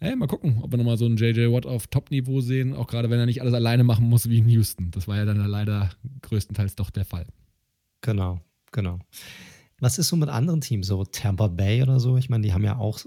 Hey, 0.00 0.14
mal 0.14 0.28
gucken, 0.28 0.60
ob 0.62 0.72
wir 0.72 0.78
nochmal 0.78 0.96
so 0.96 1.06
einen 1.06 1.16
JJ 1.16 1.52
Watt 1.52 1.66
auf 1.66 1.88
Top-Niveau 1.88 2.40
sehen, 2.40 2.72
auch 2.72 2.86
gerade 2.86 3.10
wenn 3.10 3.18
er 3.18 3.26
nicht 3.26 3.42
alles 3.42 3.54
alleine 3.54 3.82
machen 3.82 4.08
muss 4.08 4.28
wie 4.28 4.38
in 4.38 4.48
Houston. 4.48 4.92
Das 4.92 5.08
war 5.08 5.16
ja 5.16 5.24
dann 5.24 5.44
leider 5.44 5.90
größtenteils 6.22 6.76
doch 6.76 6.90
der 6.90 7.04
Fall. 7.04 7.26
Genau, 8.00 8.40
genau. 8.70 9.00
Was 9.80 9.98
ist 9.98 10.08
so 10.08 10.14
mit 10.14 10.28
anderen 10.28 10.60
Teams, 10.60 10.86
so 10.86 11.04
Tampa 11.04 11.48
Bay 11.48 11.82
oder 11.82 11.98
so? 11.98 12.16
Ich 12.16 12.28
meine, 12.28 12.44
die 12.44 12.52
haben 12.52 12.62
ja 12.62 12.76
auch, 12.76 13.00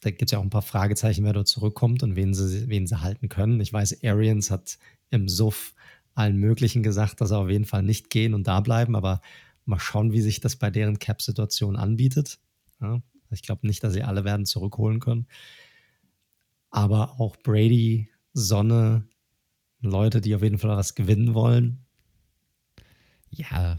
da 0.00 0.10
gibt 0.10 0.22
es 0.22 0.30
ja 0.30 0.38
auch 0.38 0.42
ein 0.42 0.50
paar 0.50 0.62
Fragezeichen, 0.62 1.22
wer 1.24 1.34
dort 1.34 1.48
zurückkommt 1.48 2.02
und 2.02 2.16
wen 2.16 2.32
sie, 2.32 2.66
wen 2.68 2.86
sie 2.86 3.02
halten 3.02 3.28
können. 3.28 3.60
Ich 3.60 3.72
weiß, 3.72 4.02
Arians 4.02 4.50
hat 4.50 4.78
im 5.10 5.28
Suff 5.28 5.74
allen 6.14 6.36
möglichen 6.36 6.82
gesagt, 6.82 7.20
dass 7.20 7.30
er 7.30 7.38
auf 7.38 7.50
jeden 7.50 7.64
Fall 7.64 7.82
nicht 7.82 8.10
gehen 8.10 8.34
und 8.34 8.46
da 8.46 8.60
bleiben, 8.60 8.96
aber 8.96 9.20
mal 9.64 9.78
schauen, 9.78 10.12
wie 10.12 10.20
sich 10.20 10.40
das 10.40 10.56
bei 10.56 10.70
deren 10.70 10.98
Cap-Situation 10.98 11.76
anbietet. 11.76 12.38
Ja, 12.80 13.00
ich 13.30 13.42
glaube 13.42 13.66
nicht, 13.66 13.82
dass 13.84 13.92
sie 13.92 14.02
alle 14.02 14.24
werden 14.24 14.46
zurückholen 14.46 15.00
können. 15.00 15.26
Aber 16.70 17.20
auch 17.20 17.36
Brady, 17.36 18.08
Sonne, 18.32 19.06
Leute, 19.80 20.20
die 20.20 20.34
auf 20.34 20.42
jeden 20.42 20.58
Fall 20.58 20.76
was 20.76 20.94
gewinnen 20.94 21.34
wollen. 21.34 21.84
Ja, 23.30 23.78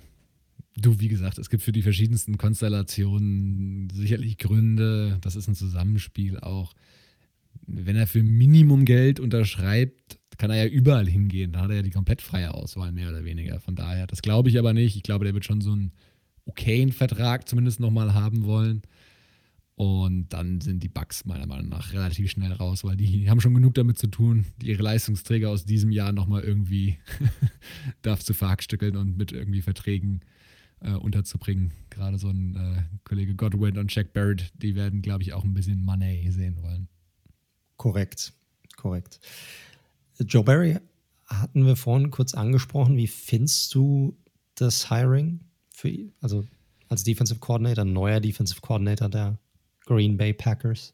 du, 0.76 1.00
wie 1.00 1.08
gesagt, 1.08 1.38
es 1.38 1.50
gibt 1.50 1.64
für 1.64 1.72
die 1.72 1.82
verschiedensten 1.82 2.38
Konstellationen 2.38 3.90
sicherlich 3.92 4.38
Gründe. 4.38 5.18
Das 5.22 5.36
ist 5.36 5.48
ein 5.48 5.56
Zusammenspiel 5.56 6.40
auch. 6.40 6.74
Wenn 7.66 7.96
er 7.96 8.08
für 8.08 8.24
Minimum 8.24 8.86
Geld 8.86 9.20
unterschreibt, 9.20 10.20
kann 10.38 10.52
er 10.52 10.66
ja 10.66 10.72
überall 10.72 11.08
hingehen. 11.08 11.54
Da 11.54 11.62
hat 11.62 11.70
er 11.70 11.78
ja 11.78 11.82
die 11.82 11.92
komplett 11.92 12.22
freie 12.22 12.54
Auswahl, 12.54 12.92
mehr 12.92 13.10
oder 13.10 13.24
weniger. 13.24 13.60
Von 13.60 13.76
daher, 13.76 14.08
das 14.08 14.22
glaube 14.22 14.50
ich 14.50 14.60
aber 14.60 14.74
nicht. 14.74 14.96
Ich 14.96 15.04
glaube, 15.04 15.26
der 15.26 15.34
wird 15.34 15.46
schon 15.46 15.62
so 15.62 15.72
einen 15.72 15.92
okayen 16.46 16.92
Vertrag 16.92 17.48
zumindest 17.48 17.80
nochmal 17.80 18.14
haben 18.14 18.44
wollen. 18.46 18.82
Und 19.76 20.30
dann 20.30 20.62
sind 20.62 20.84
die 20.84 20.90
Bugs 20.90 21.26
meiner 21.26 21.48
Meinung 21.48 21.70
nach 21.70 21.94
relativ 21.94 22.30
schnell 22.30 22.52
raus, 22.52 22.84
weil 22.84 22.96
die 22.96 23.30
haben 23.30 23.42
schon 23.42 23.56
genug 23.56 23.74
damit 23.74 23.98
zu 23.98 24.08
tun, 24.08 24.46
ihre 24.62 24.84
Leistungsträger 24.84 25.50
aus 25.50 25.66
diesem 25.66 25.92
Jahr 25.92 26.12
nochmal 26.12 26.44
irgendwie 26.44 26.98
darf 28.04 28.24
zu 28.24 28.34
verhackstückeln 28.34 28.96
und 28.96 29.18
mit 29.18 29.32
irgendwie 29.32 29.62
Verträgen 29.62 30.22
äh, 30.80 30.92
unterzubringen. 30.92 31.72
Gerade 31.90 32.20
so 32.20 32.30
ein 32.30 32.56
äh, 32.56 32.84
Kollege 33.04 33.34
Godwin 33.34 33.80
und 33.80 33.94
Jack 33.94 34.14
Barrett, 34.14 34.52
die 34.62 34.76
werden, 34.76 35.02
glaube 35.02 35.24
ich, 35.24 35.34
auch 35.34 35.44
ein 35.44 35.56
bisschen 35.56 35.84
Money 35.84 36.30
sehen 36.30 36.62
wollen. 36.62 36.88
Korrekt, 37.84 38.32
korrekt. 38.78 39.20
Joe 40.18 40.42
Barry 40.42 40.78
hatten 41.26 41.66
wir 41.66 41.76
vorhin 41.76 42.12
kurz 42.12 42.34
angesprochen. 42.34 42.96
Wie 42.96 43.08
findest 43.08 43.76
du 43.76 44.16
das 44.56 44.90
Hiring 44.90 45.42
für 45.70 45.90
ihn? 45.90 46.14
Also 46.22 46.48
als 46.88 47.04
Defensive 47.04 47.42
Coordinator, 47.42 47.84
neuer 47.84 48.22
Defensive 48.22 48.62
Coordinator 48.62 49.10
der 49.10 49.38
Green 49.86 50.16
Bay 50.16 50.32
Packers? 50.32 50.94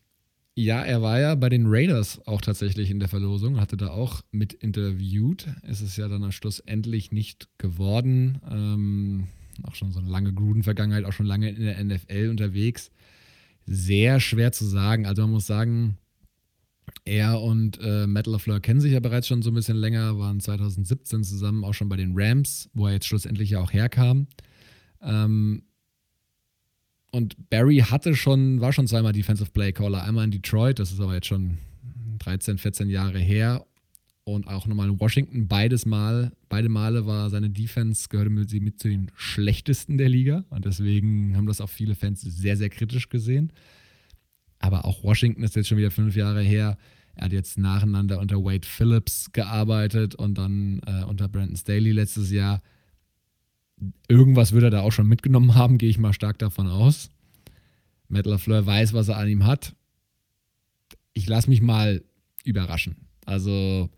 Ja, 0.56 0.82
er 0.82 1.04
war 1.04 1.20
ja 1.20 1.36
bei 1.36 1.50
den 1.50 1.66
Raiders 1.68 2.26
auch 2.26 2.42
tatsächlich 2.42 2.90
in 2.90 3.00
der 3.00 3.08
Verlosung, 3.08 3.62
hatte 3.62 3.78
da 3.78 3.92
auch 3.92 4.24
mit 4.32 4.54
interviewt. 4.54 5.46
Es 5.62 5.82
ist 5.82 5.96
ja 5.96 6.08
dann 6.08 6.24
am 6.24 6.32
Schluss 6.32 6.60
endlich 6.60 7.12
nicht 7.12 7.50
geworden. 7.60 8.42
Ähm, 8.50 9.28
auch 9.62 9.76
schon 9.76 9.92
so 9.92 10.00
eine 10.00 10.10
lange 10.10 10.34
Gruden-Vergangenheit, 10.34 11.06
auch 11.06 11.14
schon 11.14 11.28
lange 11.28 11.52
in 11.52 11.66
der 11.66 11.84
NFL 11.84 12.30
unterwegs. 12.32 12.90
Sehr 13.68 14.20
schwer 14.20 14.52
zu 14.52 14.66
sagen. 14.66 15.06
Also 15.06 15.22
man 15.22 15.34
muss 15.34 15.46
sagen, 15.46 16.00
er 17.06 17.42
und 17.42 17.80
äh, 17.82 18.08
Matt 18.08 18.28
LaFleur 18.28 18.60
kennen 18.60 18.82
sich 18.82 18.94
ja 18.94 19.00
bereits 19.00 19.28
schon 19.28 19.42
so 19.42 19.52
ein 19.52 19.54
bisschen 19.54 19.78
länger, 19.78 20.18
waren 20.18 20.40
2017 20.40 21.24
zusammen 21.24 21.64
auch 21.64 21.74
schon 21.74 21.90
bei 21.90 21.98
den 21.98 22.14
Rams, 22.16 22.70
wo 22.74 22.88
er 22.88 22.94
jetzt 22.94 23.08
schlussendlich 23.08 23.52
ja 23.52 23.60
auch 23.60 23.74
herkam. 23.74 24.28
Ähm, 25.02 25.64
und 27.12 27.50
Barry 27.50 27.78
hatte 27.78 28.16
schon, 28.16 28.62
war 28.62 28.72
schon 28.72 28.88
zweimal 28.88 29.14
Defensive 29.14 29.52
Play 29.52 29.72
Caller, 29.72 30.04
einmal 30.04 30.26
in 30.26 30.32
Detroit, 30.32 30.80
das 30.80 30.92
ist 30.92 31.00
aber 31.00 31.16
jetzt 31.16 31.28
schon 31.28 31.58
13, 32.20 32.58
14 32.58 32.90
Jahre 32.90 33.20
her. 33.20 33.66
Und 34.26 34.48
auch 34.48 34.68
nochmal 34.68 34.88
in 34.88 35.00
Washington, 35.00 35.48
beides 35.48 35.88
Mal, 35.88 36.32
beide 36.50 36.70
Male 36.70 37.08
war 37.08 37.32
seine 37.32 37.50
Defense, 37.50 38.10
gehörte 38.10 38.30
mit, 38.30 38.54
mit 38.62 38.80
zu 38.80 38.88
den 38.88 39.10
schlechtesten 39.16 39.98
der 39.98 40.08
Liga. 40.08 40.46
Und 40.52 40.66
deswegen 40.66 41.36
haben 41.36 41.48
das 41.48 41.62
auch 41.62 41.70
viele 41.70 41.96
Fans 41.96 42.22
sehr, 42.22 42.56
sehr 42.56 42.70
kritisch 42.70 43.10
gesehen. 43.10 43.52
Aber 44.60 44.86
auch 44.86 45.04
Washington 45.04 45.44
ist 45.44 45.56
jetzt 45.56 45.68
schon 45.68 45.78
wieder 45.78 45.92
fünf 45.92 46.16
Jahre 46.16 46.42
her. 46.42 46.78
Er 47.16 47.26
hat 47.26 47.34
jetzt 47.34 47.58
nacheinander 47.58 48.20
unter 48.20 48.38
Wade 48.38 48.68
Phillips 48.68 49.32
gearbeitet 49.32 50.16
und 50.16 50.38
dann 50.38 50.82
äh, 50.86 51.04
unter 51.04 51.28
Brandon 51.28 51.58
Staley 51.58 51.92
letztes 51.92 52.32
Jahr. 52.32 52.62
Irgendwas 54.08 54.52
wird 54.52 54.64
er 54.64 54.70
da 54.70 54.82
auch 54.82 54.92
schon 54.92 55.08
mitgenommen 55.08 55.56
haben, 55.56 55.78
gehe 55.78 55.90
ich 55.90 55.98
mal 55.98 56.14
stark 56.14 56.38
davon 56.38 56.68
aus. 56.68 57.10
Matt 58.10 58.26
LaFleur 58.26 58.66
weiß, 58.66 58.94
was 58.94 59.08
er 59.08 59.18
an 59.18 59.30
ihm 59.30 59.46
hat. 59.46 59.76
Ich 61.14 61.28
lasse 61.28 61.50
mich 61.50 61.62
mal 61.62 62.04
überraschen. 62.44 63.08
Also, 63.26 63.90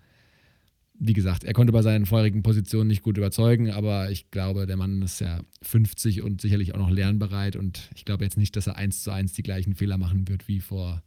wie 1.03 1.13
gesagt, 1.13 1.43
er 1.43 1.53
konnte 1.53 1.73
bei 1.73 1.81
seinen 1.81 2.05
vorherigen 2.05 2.43
Positionen 2.43 2.87
nicht 2.87 3.01
gut 3.01 3.17
überzeugen, 3.17 3.71
aber 3.71 4.11
ich 4.11 4.29
glaube, 4.29 4.67
der 4.67 4.77
Mann 4.77 5.01
ist 5.01 5.19
ja 5.19 5.41
50 5.63 6.21
und 6.21 6.41
sicherlich 6.41 6.75
auch 6.75 6.79
noch 6.79 6.91
lernbereit 6.91 7.55
und 7.55 7.89
ich 7.95 8.05
glaube 8.05 8.23
jetzt 8.23 8.37
nicht, 8.37 8.55
dass 8.55 8.67
er 8.67 8.75
eins 8.75 9.01
zu 9.01 9.09
eins 9.09 9.33
die 9.33 9.41
gleichen 9.41 9.73
Fehler 9.73 9.97
machen 9.97 10.27
wird 10.27 10.47
wie 10.47 10.59
vor 10.59 11.01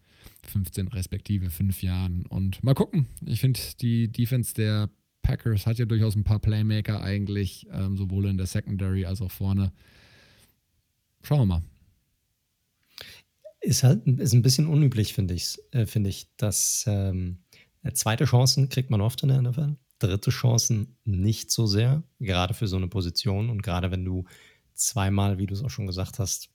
15 0.48 0.88
respektive 0.88 1.48
5 1.48 1.82
Jahren. 1.84 2.26
Und 2.26 2.62
mal 2.64 2.74
gucken. 2.74 3.06
Ich 3.24 3.40
finde, 3.40 3.60
die 3.80 4.08
Defense 4.08 4.52
der 4.54 4.90
Packers 5.22 5.64
hat 5.64 5.78
ja 5.78 5.84
durchaus 5.84 6.16
ein 6.16 6.24
paar 6.24 6.40
Playmaker 6.40 7.00
eigentlich, 7.00 7.68
ähm, 7.70 7.96
sowohl 7.96 8.26
in 8.26 8.36
der 8.36 8.46
Secondary 8.46 9.04
als 9.04 9.22
auch 9.22 9.30
vorne. 9.30 9.72
Schauen 11.22 11.38
wir 11.38 11.46
mal. 11.46 11.62
Ist 13.60 13.84
halt 13.84 14.04
ist 14.08 14.32
ein 14.32 14.42
bisschen 14.42 14.66
unüblich, 14.66 15.14
finde 15.14 15.34
ich, 15.34 15.56
äh, 15.70 15.86
find 15.86 16.08
ich, 16.08 16.26
dass 16.36 16.84
ähm, 16.88 17.38
zweite 17.92 18.24
Chancen 18.24 18.68
kriegt 18.68 18.90
man 18.90 19.00
oft 19.00 19.22
in 19.22 19.28
der 19.28 19.40
NFL, 19.40 19.76
dritte 19.98 20.30
Chancen 20.30 20.96
nicht 21.04 21.50
so 21.50 21.66
sehr, 21.66 22.02
gerade 22.20 22.54
für 22.54 22.66
so 22.66 22.76
eine 22.76 22.88
Position 22.88 23.50
und 23.50 23.62
gerade 23.62 23.90
wenn 23.90 24.04
du 24.04 24.24
zweimal, 24.74 25.38
wie 25.38 25.46
du 25.46 25.54
es 25.54 25.62
auch 25.62 25.70
schon 25.70 25.86
gesagt 25.86 26.18
hast, 26.18 26.50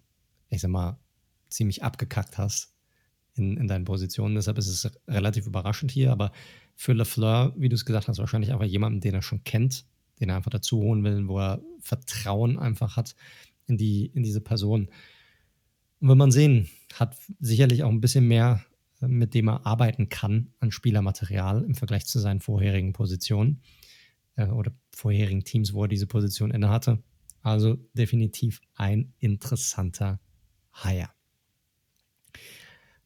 ich 0.49 0.61
sag 0.61 0.71
mal, 0.71 0.99
ziemlich 1.49 1.83
abgekackt 1.83 2.37
hast 2.37 2.73
in, 3.35 3.57
in 3.57 3.67
deinen 3.67 3.85
Positionen. 3.85 4.35
Deshalb 4.35 4.57
ist 4.57 4.67
es 4.67 4.91
relativ 5.07 5.47
überraschend 5.47 5.91
hier, 5.91 6.11
aber 6.11 6.31
für 6.75 6.93
LeFleur, 6.93 7.53
wie 7.57 7.69
du 7.69 7.75
es 7.75 7.85
gesagt 7.85 8.07
hast, 8.07 8.19
wahrscheinlich 8.19 8.51
einfach 8.51 8.65
jemanden, 8.65 9.01
den 9.01 9.15
er 9.15 9.21
schon 9.21 9.43
kennt, 9.43 9.85
den 10.19 10.29
er 10.29 10.35
einfach 10.35 10.51
dazu 10.51 10.79
holen 10.79 11.03
will, 11.03 11.27
wo 11.27 11.39
er 11.39 11.61
Vertrauen 11.79 12.59
einfach 12.59 12.95
hat 12.95 13.15
in, 13.67 13.77
die, 13.77 14.07
in 14.07 14.23
diese 14.23 14.41
Person. 14.41 14.89
Und 15.99 16.09
wenn 16.09 16.17
man 16.17 16.31
sehen, 16.31 16.69
hat 16.93 17.17
sicherlich 17.39 17.83
auch 17.83 17.89
ein 17.89 18.01
bisschen 18.01 18.27
mehr, 18.27 18.63
mit 19.01 19.33
dem 19.33 19.49
er 19.49 19.65
arbeiten 19.65 20.09
kann 20.09 20.53
an 20.59 20.71
Spielermaterial 20.71 21.63
im 21.63 21.75
Vergleich 21.75 22.05
zu 22.05 22.19
seinen 22.19 22.41
vorherigen 22.41 22.93
Positionen 22.93 23.61
äh, 24.35 24.47
oder 24.47 24.71
vorherigen 24.91 25.43
Teams, 25.43 25.73
wo 25.73 25.83
er 25.83 25.87
diese 25.87 26.07
Position 26.07 26.51
innehatte. 26.51 27.01
Also 27.41 27.77
definitiv 27.93 28.61
ein 28.75 29.13
interessanter 29.19 30.19
Hire. 30.73 31.09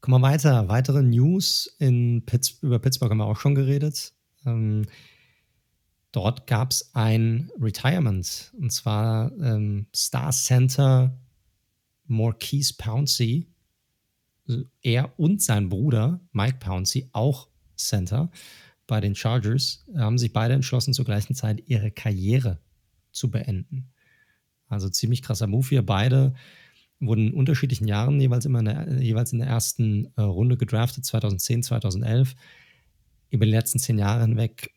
Kommen 0.02 0.22
wir 0.22 0.28
weiter. 0.28 0.68
Weitere 0.68 1.02
News 1.02 1.74
in 1.80 2.26
Pitts 2.26 2.60
über 2.62 2.80
Pittsburgh 2.80 3.12
haben 3.12 3.20
wir 3.20 3.26
auch 3.26 3.40
schon 3.40 3.56
geredet. 3.56 4.14
Ähm, 4.46 4.86
dort 6.12 6.46
gab 6.46 6.72
es 6.72 6.94
ein 6.94 7.50
Retirement 7.60 8.52
und 8.58 8.72
zwar 8.72 9.32
ähm, 9.40 9.88
Star 9.96 10.32
Center 10.32 11.18
Marquise 12.06 12.74
Pouncey. 12.78 13.48
Er 14.82 15.18
und 15.18 15.42
sein 15.42 15.70
Bruder 15.70 16.20
Mike 16.32 16.58
Pouncey, 16.60 17.10
auch 17.14 17.48
Center 17.76 18.30
bei 18.88 19.00
den 19.00 19.16
Chargers, 19.16 19.86
haben 19.96 20.18
sich 20.18 20.34
beide 20.34 20.54
entschlossen, 20.54 20.94
zur 20.94 21.06
gleichen 21.06 21.36
Zeit 21.36 21.64
ihre 21.68 21.92
Karriere 21.92 22.60
zu 23.12 23.32
beenden. 23.32 23.90
Also 24.68 24.90
ziemlich 24.90 25.22
krasser 25.22 25.48
Move 25.48 25.68
hier. 25.68 25.86
Beide 25.86 26.34
wurden 27.00 27.28
in 27.28 27.34
unterschiedlichen 27.34 27.88
Jahren 27.88 28.20
jeweils 28.20 28.46
immer 28.46 28.60
in 28.60 28.66
der, 28.66 29.02
jeweils 29.02 29.34
in 29.34 29.40
der 29.40 29.48
ersten 29.48 30.12
äh, 30.16 30.22
Runde 30.22 30.58
gedraftet, 30.58 31.06
2010, 31.06 31.64
2011. 31.64 32.36
Über 33.30 33.46
die 33.46 33.52
letzten 33.52 33.80
zehn 33.80 33.98
Jahre 33.98 34.22
hinweg 34.22 34.74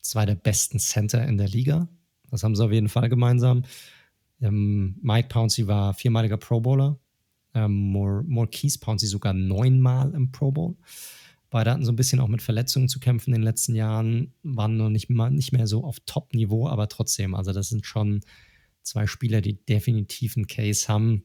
zwei 0.00 0.26
der 0.26 0.34
besten 0.34 0.78
Center 0.78 1.26
in 1.26 1.38
der 1.38 1.48
Liga. 1.48 1.88
Das 2.30 2.42
haben 2.42 2.54
sie 2.54 2.64
auf 2.64 2.72
jeden 2.72 2.88
Fall 2.88 3.08
gemeinsam. 3.08 3.64
Ähm, 4.40 4.98
Mike 5.02 5.28
Pouncey 5.28 5.66
war 5.66 5.94
viermaliger 5.94 6.36
Pro 6.36 6.60
Bowler. 6.60 6.98
Ähm, 7.56 7.90
Marquise 8.28 8.78
Pouncey 8.78 9.08
sogar 9.08 9.32
neunmal 9.32 10.12
im 10.12 10.30
Pro 10.30 10.52
Bowl. 10.52 10.76
Beide 11.48 11.70
hatten 11.70 11.86
so 11.86 11.92
ein 11.92 11.96
bisschen 11.96 12.20
auch 12.20 12.28
mit 12.28 12.42
Verletzungen 12.42 12.88
zu 12.88 13.00
kämpfen 13.00 13.30
in 13.30 13.40
den 13.40 13.44
letzten 13.44 13.74
Jahren, 13.74 14.34
waren 14.42 14.76
noch 14.76 14.90
nicht, 14.90 15.08
mal, 15.08 15.30
nicht 15.30 15.52
mehr 15.52 15.66
so 15.66 15.82
auf 15.82 15.98
Top-Niveau, 16.04 16.68
aber 16.68 16.88
trotzdem, 16.88 17.34
also 17.34 17.52
das 17.52 17.70
sind 17.70 17.86
schon 17.86 18.20
zwei 18.82 19.06
Spieler, 19.06 19.40
die 19.40 19.64
definitiv 19.64 20.36
einen 20.36 20.46
Case 20.46 20.86
haben. 20.88 21.24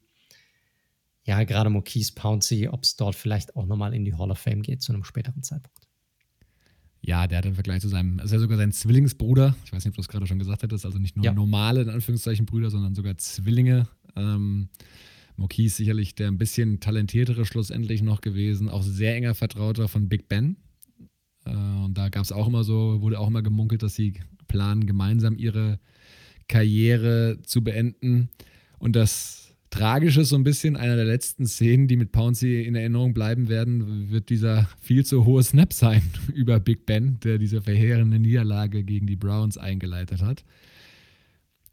Ja, 1.25 1.43
gerade 1.43 1.69
Marquise 1.69 2.13
Pouncey, 2.15 2.69
ob 2.69 2.83
es 2.83 2.95
dort 2.95 3.15
vielleicht 3.15 3.57
auch 3.57 3.65
nochmal 3.65 3.93
in 3.93 4.05
die 4.05 4.13
Hall 4.13 4.31
of 4.31 4.39
Fame 4.39 4.61
geht 4.61 4.81
zu 4.81 4.93
einem 4.93 5.03
späteren 5.03 5.43
Zeitpunkt. 5.43 5.87
Ja, 7.01 7.27
der 7.27 7.39
hat 7.39 7.45
im 7.45 7.55
Vergleich 7.55 7.81
zu 7.81 7.89
seinem, 7.89 8.19
ist 8.19 8.31
ja 8.31 8.39
sogar 8.39 8.57
sein 8.57 8.71
Zwillingsbruder. 8.71 9.55
Ich 9.65 9.73
weiß 9.73 9.83
nicht, 9.83 9.91
ob 9.91 9.95
du 9.95 10.01
es 10.01 10.07
gerade 10.07 10.27
schon 10.27 10.39
gesagt 10.39 10.63
hättest, 10.63 10.85
also 10.85 10.97
nicht 10.97 11.17
nur 11.17 11.25
ja. 11.25 11.33
normale, 11.33 11.81
in 11.81 11.89
Anführungszeichen, 11.89 12.45
Brüder, 12.45 12.69
sondern 12.69 12.95
sogar 12.95 13.17
Zwillinge. 13.17 13.89
Ähm, 14.15 14.69
Moki 15.41 15.65
ist 15.65 15.77
sicherlich 15.77 16.15
der 16.15 16.27
ein 16.27 16.37
bisschen 16.37 16.79
talentiertere 16.79 17.45
schlussendlich 17.45 18.01
noch 18.03 18.21
gewesen, 18.21 18.69
auch 18.69 18.83
sehr 18.83 19.15
enger 19.15 19.33
Vertrauter 19.33 19.87
von 19.87 20.07
Big 20.07 20.29
Ben. 20.29 20.55
Äh, 21.45 21.51
und 21.83 21.97
da 21.97 22.09
gab 22.09 22.23
es 22.23 22.31
auch 22.31 22.47
immer 22.47 22.63
so, 22.63 23.01
wurde 23.01 23.19
auch 23.19 23.27
immer 23.27 23.41
gemunkelt, 23.41 23.83
dass 23.83 23.95
sie 23.95 24.13
planen, 24.47 24.85
gemeinsam 24.85 25.37
ihre 25.37 25.79
Karriere 26.47 27.39
zu 27.43 27.63
beenden. 27.63 28.29
Und 28.77 28.95
das 28.95 29.55
Tragische 29.71 30.21
ist 30.21 30.29
so 30.29 30.35
ein 30.35 30.43
bisschen, 30.43 30.75
einer 30.75 30.95
der 30.95 31.05
letzten 31.05 31.47
Szenen, 31.47 31.87
die 31.87 31.95
mit 31.95 32.11
Pouncey 32.11 32.63
in 32.63 32.75
Erinnerung 32.75 33.13
bleiben 33.13 33.49
werden, 33.49 34.11
wird 34.11 34.29
dieser 34.29 34.69
viel 34.79 35.05
zu 35.05 35.25
hohe 35.25 35.41
Snap 35.41 35.73
sein 35.73 36.03
über 36.35 36.59
Big 36.59 36.85
Ben, 36.85 37.19
der 37.23 37.39
diese 37.39 37.61
verheerende 37.61 38.19
Niederlage 38.19 38.83
gegen 38.83 39.07
die 39.07 39.15
Browns 39.15 39.57
eingeleitet 39.57 40.21
hat. 40.21 40.43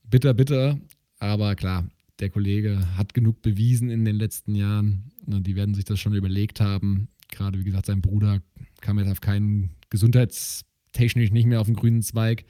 Bitter, 0.04 0.32
bitter, 0.32 0.78
aber 1.18 1.54
klar, 1.54 1.86
der 2.20 2.30
Kollege 2.30 2.96
hat 2.96 3.14
genug 3.14 3.42
bewiesen 3.42 3.90
in 3.90 4.04
den 4.04 4.16
letzten 4.16 4.54
Jahren. 4.54 5.12
Die 5.26 5.56
werden 5.56 5.74
sich 5.74 5.84
das 5.84 6.00
schon 6.00 6.14
überlegt 6.14 6.60
haben. 6.60 7.08
Gerade 7.30 7.58
wie 7.58 7.64
gesagt, 7.64 7.86
sein 7.86 8.00
Bruder 8.00 8.42
kam 8.80 8.98
jetzt 8.98 9.10
auf 9.10 9.20
keinen 9.20 9.70
gesundheitstechnisch 9.90 11.30
nicht 11.30 11.46
mehr 11.46 11.60
auf 11.60 11.66
den 11.66 11.76
grünen 11.76 12.02
Zweig. 12.02 12.44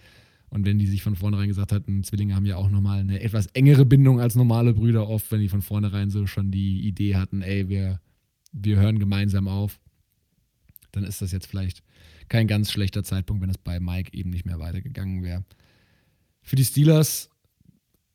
Und 0.50 0.64
wenn 0.64 0.78
die 0.78 0.87
sich 0.87 1.02
von 1.02 1.16
vornherein 1.16 1.48
gesagt 1.48 1.72
hatten, 1.72 2.02
Zwillinge 2.02 2.35
haben 2.35 2.46
ja 2.46 2.57
auch 2.57 2.70
nochmal 2.70 3.00
eine 3.00 3.20
etwas 3.20 3.46
engere 3.48 3.85
Bindung 3.85 4.20
als 4.20 4.35
normale 4.35 4.72
Brüder 4.72 5.09
oft, 5.09 5.31
wenn 5.31 5.40
die 5.40 5.48
von 5.48 5.61
vornherein 5.61 6.09
so 6.09 6.26
schon 6.26 6.50
die 6.50 6.87
Idee 6.87 7.16
hatten, 7.16 7.42
ey, 7.42 7.68
wir, 7.68 8.00
wir 8.52 8.76
hören 8.76 8.98
gemeinsam 8.98 9.46
auf, 9.46 9.78
dann 10.92 11.04
ist 11.04 11.20
das 11.20 11.33
jetzt 11.33 11.46
vielleicht 11.46 11.83
kein 12.28 12.46
ganz 12.46 12.72
schlechter 12.72 13.04
Zeitpunkt, 13.04 13.42
wenn 13.42 13.50
es 13.50 13.59
bei 13.59 13.78
Mike 13.78 14.16
eben 14.16 14.31
nicht 14.31 14.46
mehr 14.46 14.59
weitergegangen 14.59 15.22
wäre. 15.22 15.44
Für 16.40 16.57
die 16.57 16.64
Steelers 16.64 17.28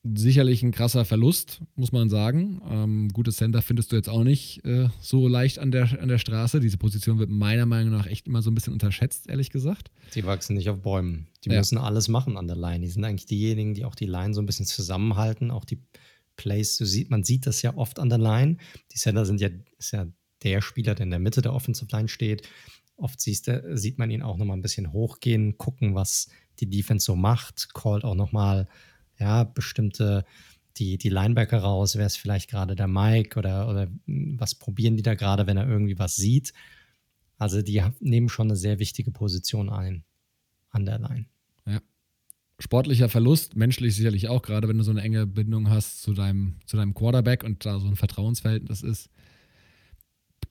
sicherlich 0.03 0.61
ein 0.63 0.71
krasser 0.71 1.05
Verlust, 1.05 1.61
muss 1.75 1.93
man 1.93 2.09
sagen. 2.09 2.61
Ähm, 2.69 3.09
gutes 3.13 3.37
Center 3.37 3.61
findest 3.61 3.91
du 3.91 3.95
jetzt 3.95 4.09
auch 4.09 4.23
nicht 4.23 4.63
äh, 4.65 4.89
so 4.99 5.27
leicht 5.27 5.59
an 5.59 5.71
der, 5.71 6.01
an 6.01 6.09
der 6.09 6.17
Straße. 6.17 6.59
Diese 6.59 6.77
Position 6.77 7.19
wird 7.19 7.29
meiner 7.29 7.65
Meinung 7.65 7.93
nach 7.93 8.05
echt 8.05 8.27
immer 8.27 8.41
so 8.41 8.51
ein 8.51 8.55
bisschen 8.55 8.73
unterschätzt, 8.73 9.29
ehrlich 9.29 9.49
gesagt. 9.49 9.91
Die 10.13 10.25
wachsen 10.25 10.55
nicht 10.55 10.69
auf 10.69 10.81
Bäumen. 10.81 11.27
Die 11.45 11.49
ja. 11.49 11.57
müssen 11.57 11.77
alles 11.77 12.09
machen 12.09 12.35
an 12.35 12.47
der 12.47 12.57
Line. 12.57 12.81
Die 12.81 12.91
sind 12.91 13.05
eigentlich 13.05 13.27
diejenigen, 13.27 13.73
die 13.73 13.85
auch 13.85 13.95
die 13.95 14.05
Line 14.05 14.33
so 14.33 14.41
ein 14.41 14.45
bisschen 14.45 14.65
zusammenhalten, 14.65 15.51
auch 15.51 15.63
die 15.63 15.79
Plays. 16.35 16.75
So 16.75 16.83
sieht, 16.83 17.09
man 17.09 17.23
sieht 17.23 17.47
das 17.47 17.61
ja 17.61 17.75
oft 17.77 17.99
an 17.99 18.09
der 18.09 18.19
Line. 18.19 18.57
Die 18.91 18.97
Center 18.97 19.25
sind 19.25 19.39
ja, 19.39 19.49
ist 19.77 19.91
ja 19.91 20.05
der 20.43 20.61
Spieler, 20.61 20.95
der 20.95 21.05
in 21.05 21.11
der 21.11 21.19
Mitte 21.19 21.41
der 21.41 21.53
Offensive 21.53 21.87
Line 21.95 22.09
steht. 22.09 22.49
Oft 22.97 23.21
siehst, 23.21 23.49
sieht 23.73 23.99
man 23.99 24.11
ihn 24.11 24.21
auch 24.21 24.37
nochmal 24.37 24.57
ein 24.57 24.61
bisschen 24.61 24.91
hochgehen, 24.91 25.57
gucken, 25.57 25.95
was 25.95 26.27
die 26.59 26.69
Defense 26.69 27.05
so 27.05 27.15
macht, 27.15 27.73
callt 27.73 28.03
auch 28.03 28.15
nochmal 28.15 28.65
mal 28.65 28.67
ja, 29.19 29.43
bestimmte, 29.43 30.25
die, 30.77 30.97
die 30.97 31.09
Linebacker 31.09 31.59
raus, 31.59 31.95
wäre 31.95 32.07
es 32.07 32.15
vielleicht 32.15 32.49
gerade 32.49 32.75
der 32.75 32.87
Mike 32.87 33.37
oder, 33.37 33.69
oder 33.69 33.87
was 34.05 34.55
probieren 34.55 34.97
die 34.97 35.03
da 35.03 35.15
gerade, 35.15 35.47
wenn 35.47 35.57
er 35.57 35.67
irgendwie 35.67 35.99
was 35.99 36.15
sieht. 36.15 36.53
Also 37.37 37.61
die 37.61 37.83
nehmen 37.99 38.29
schon 38.29 38.47
eine 38.47 38.55
sehr 38.55 38.79
wichtige 38.79 39.11
Position 39.11 39.69
ein 39.69 40.03
an 40.69 40.85
der 40.85 40.99
Line. 40.99 41.25
Ja. 41.65 41.81
Sportlicher 42.59 43.09
Verlust, 43.09 43.55
menschlich 43.55 43.95
sicherlich 43.95 44.29
auch, 44.29 44.41
gerade 44.41 44.67
wenn 44.67 44.77
du 44.77 44.83
so 44.83 44.91
eine 44.91 45.01
enge 45.01 45.27
Bindung 45.27 45.69
hast 45.69 46.01
zu 46.01 46.13
deinem, 46.13 46.55
zu 46.65 46.77
deinem 46.77 46.93
Quarterback 46.93 47.43
und 47.43 47.65
da 47.65 47.79
so 47.79 47.87
ein 47.87 47.95
Vertrauensverhältnis 47.95 48.81
ist. 48.81 49.09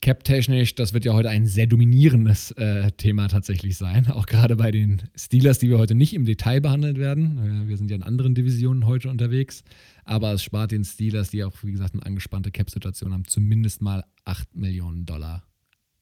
Cap-technisch, 0.03 0.75
das 0.75 0.91
wird 0.93 1.05
ja 1.05 1.13
heute 1.13 1.29
ein 1.29 1.47
sehr 1.47 1.65
dominierendes 1.65 2.51
äh, 2.51 2.91
Thema 2.91 3.29
tatsächlich 3.29 3.77
sein. 3.77 4.11
Auch 4.11 4.25
gerade 4.25 4.57
bei 4.57 4.69
den 4.69 5.01
Steelers, 5.15 5.59
die 5.59 5.69
wir 5.69 5.77
heute 5.77 5.95
nicht 5.95 6.13
im 6.13 6.25
Detail 6.25 6.59
behandelt 6.59 6.97
werden. 6.97 7.63
Äh, 7.63 7.69
wir 7.69 7.77
sind 7.77 7.89
ja 7.89 7.95
in 7.95 8.03
anderen 8.03 8.35
Divisionen 8.35 8.85
heute 8.85 9.09
unterwegs. 9.09 9.63
Aber 10.03 10.33
es 10.33 10.43
spart 10.43 10.71
den 10.71 10.83
Steelers, 10.83 11.29
die 11.29 11.45
auch, 11.45 11.53
wie 11.63 11.71
gesagt, 11.71 11.93
eine 11.93 12.05
angespannte 12.05 12.51
Cap-Situation 12.51 13.13
haben, 13.13 13.23
zumindest 13.23 13.81
mal 13.81 14.03
8 14.25 14.53
Millionen 14.57 15.05
Dollar 15.05 15.47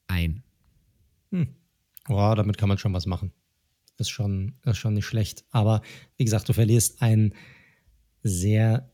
ein. 0.08 0.42
Hm. 1.30 1.50
Wow, 2.08 2.34
damit 2.34 2.58
kann 2.58 2.70
man 2.70 2.80
schon 2.80 2.94
was 2.94 3.06
machen. 3.06 3.32
Ist 4.00 4.10
schon, 4.10 4.56
ist 4.66 4.80
schon 4.80 4.96
nicht 4.96 5.06
schlecht. 5.06 5.46
Aber 5.52 5.84
wie 6.18 6.26
gesagt, 6.26 6.50
du 6.50 6.54
verlierst 6.54 7.04
einen 7.04 7.36
sehr, 8.24 8.92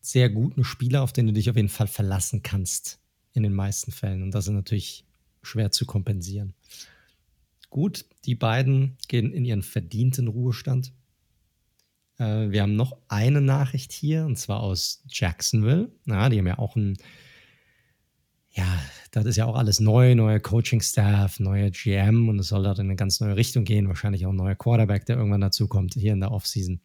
sehr 0.00 0.30
guten 0.30 0.64
Spieler, 0.64 1.02
auf 1.02 1.12
den 1.12 1.26
du 1.26 1.34
dich 1.34 1.50
auf 1.50 1.56
jeden 1.56 1.68
Fall 1.68 1.86
verlassen 1.86 2.42
kannst 2.42 3.01
in 3.32 3.42
den 3.42 3.52
meisten 3.52 3.92
Fällen. 3.92 4.22
Und 4.22 4.32
das 4.32 4.46
ist 4.46 4.52
natürlich 4.52 5.04
schwer 5.42 5.70
zu 5.70 5.86
kompensieren. 5.86 6.54
Gut, 7.70 8.04
die 8.26 8.34
beiden 8.34 8.96
gehen 9.08 9.32
in 9.32 9.44
ihren 9.44 9.62
verdienten 9.62 10.28
Ruhestand. 10.28 10.92
Äh, 12.18 12.50
wir 12.50 12.62
haben 12.62 12.76
noch 12.76 12.96
eine 13.08 13.40
Nachricht 13.40 13.92
hier, 13.92 14.26
und 14.26 14.38
zwar 14.38 14.60
aus 14.60 15.02
Jacksonville. 15.08 15.90
Na, 16.04 16.28
die 16.28 16.38
haben 16.38 16.46
ja 16.46 16.58
auch 16.58 16.76
ein, 16.76 16.98
ja, 18.50 18.66
das 19.10 19.24
ist 19.24 19.36
ja 19.36 19.46
auch 19.46 19.56
alles 19.56 19.80
neu, 19.80 20.14
neuer 20.14 20.38
Coaching-Staff, 20.38 21.40
neuer 21.40 21.70
GM 21.70 22.28
und 22.28 22.38
es 22.38 22.48
soll 22.48 22.62
dort 22.62 22.78
in 22.78 22.86
eine 22.86 22.96
ganz 22.96 23.20
neue 23.20 23.36
Richtung 23.36 23.64
gehen. 23.64 23.88
Wahrscheinlich 23.88 24.26
auch 24.26 24.32
ein 24.32 24.36
neuer 24.36 24.54
Quarterback, 24.54 25.06
der 25.06 25.16
irgendwann 25.16 25.40
dazu 25.40 25.66
kommt, 25.66 25.94
hier 25.94 26.12
in 26.12 26.20
der 26.20 26.32
Offseason. 26.32 26.80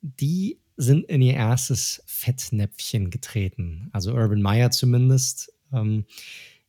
Die 0.00 0.58
sind 0.76 1.04
in 1.06 1.22
ihr 1.22 1.34
erstes 1.34 2.02
Fettnäpfchen 2.06 3.10
getreten. 3.10 3.88
Also 3.92 4.12
Urban 4.12 4.42
Meyer 4.42 4.70
zumindest, 4.70 5.52
ähm, 5.72 6.04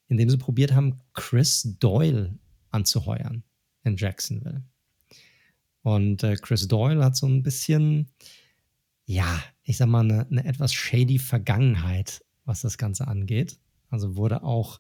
indem 0.08 0.30
sie 0.30 0.38
probiert 0.38 0.74
haben, 0.74 1.02
Chris 1.14 1.76
Doyle 1.80 2.38
anzuheuern 2.72 3.44
in 3.84 3.98
Jacksonville. 3.98 4.64
Und 5.82 6.24
äh, 6.24 6.36
Chris 6.36 6.68
Doyle 6.68 7.04
hat 7.04 7.16
so 7.16 7.28
ein 7.28 7.44
bisschen, 7.44 8.10
ja, 9.06 9.44
ich 9.64 9.78
sag 9.78 9.88
mal, 9.88 10.02
eine, 10.02 10.28
eine, 10.28 10.46
etwas 10.46 10.74
shady 10.74 11.20
Vergangenheit, 11.20 12.24
was 12.44 12.62
das 12.62 12.78
Ganze 12.78 13.08
angeht. 13.08 13.60
Also 13.90 14.16
wurde 14.16 14.44
auch 14.44 14.80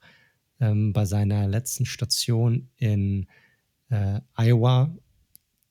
ähm, 0.60 0.94
bei 0.94 1.06
seiner 1.06 1.48
letzten 1.48 1.86
Station 1.86 2.70
in 2.78 3.28
äh, 3.90 4.20
Iowa 4.34 4.96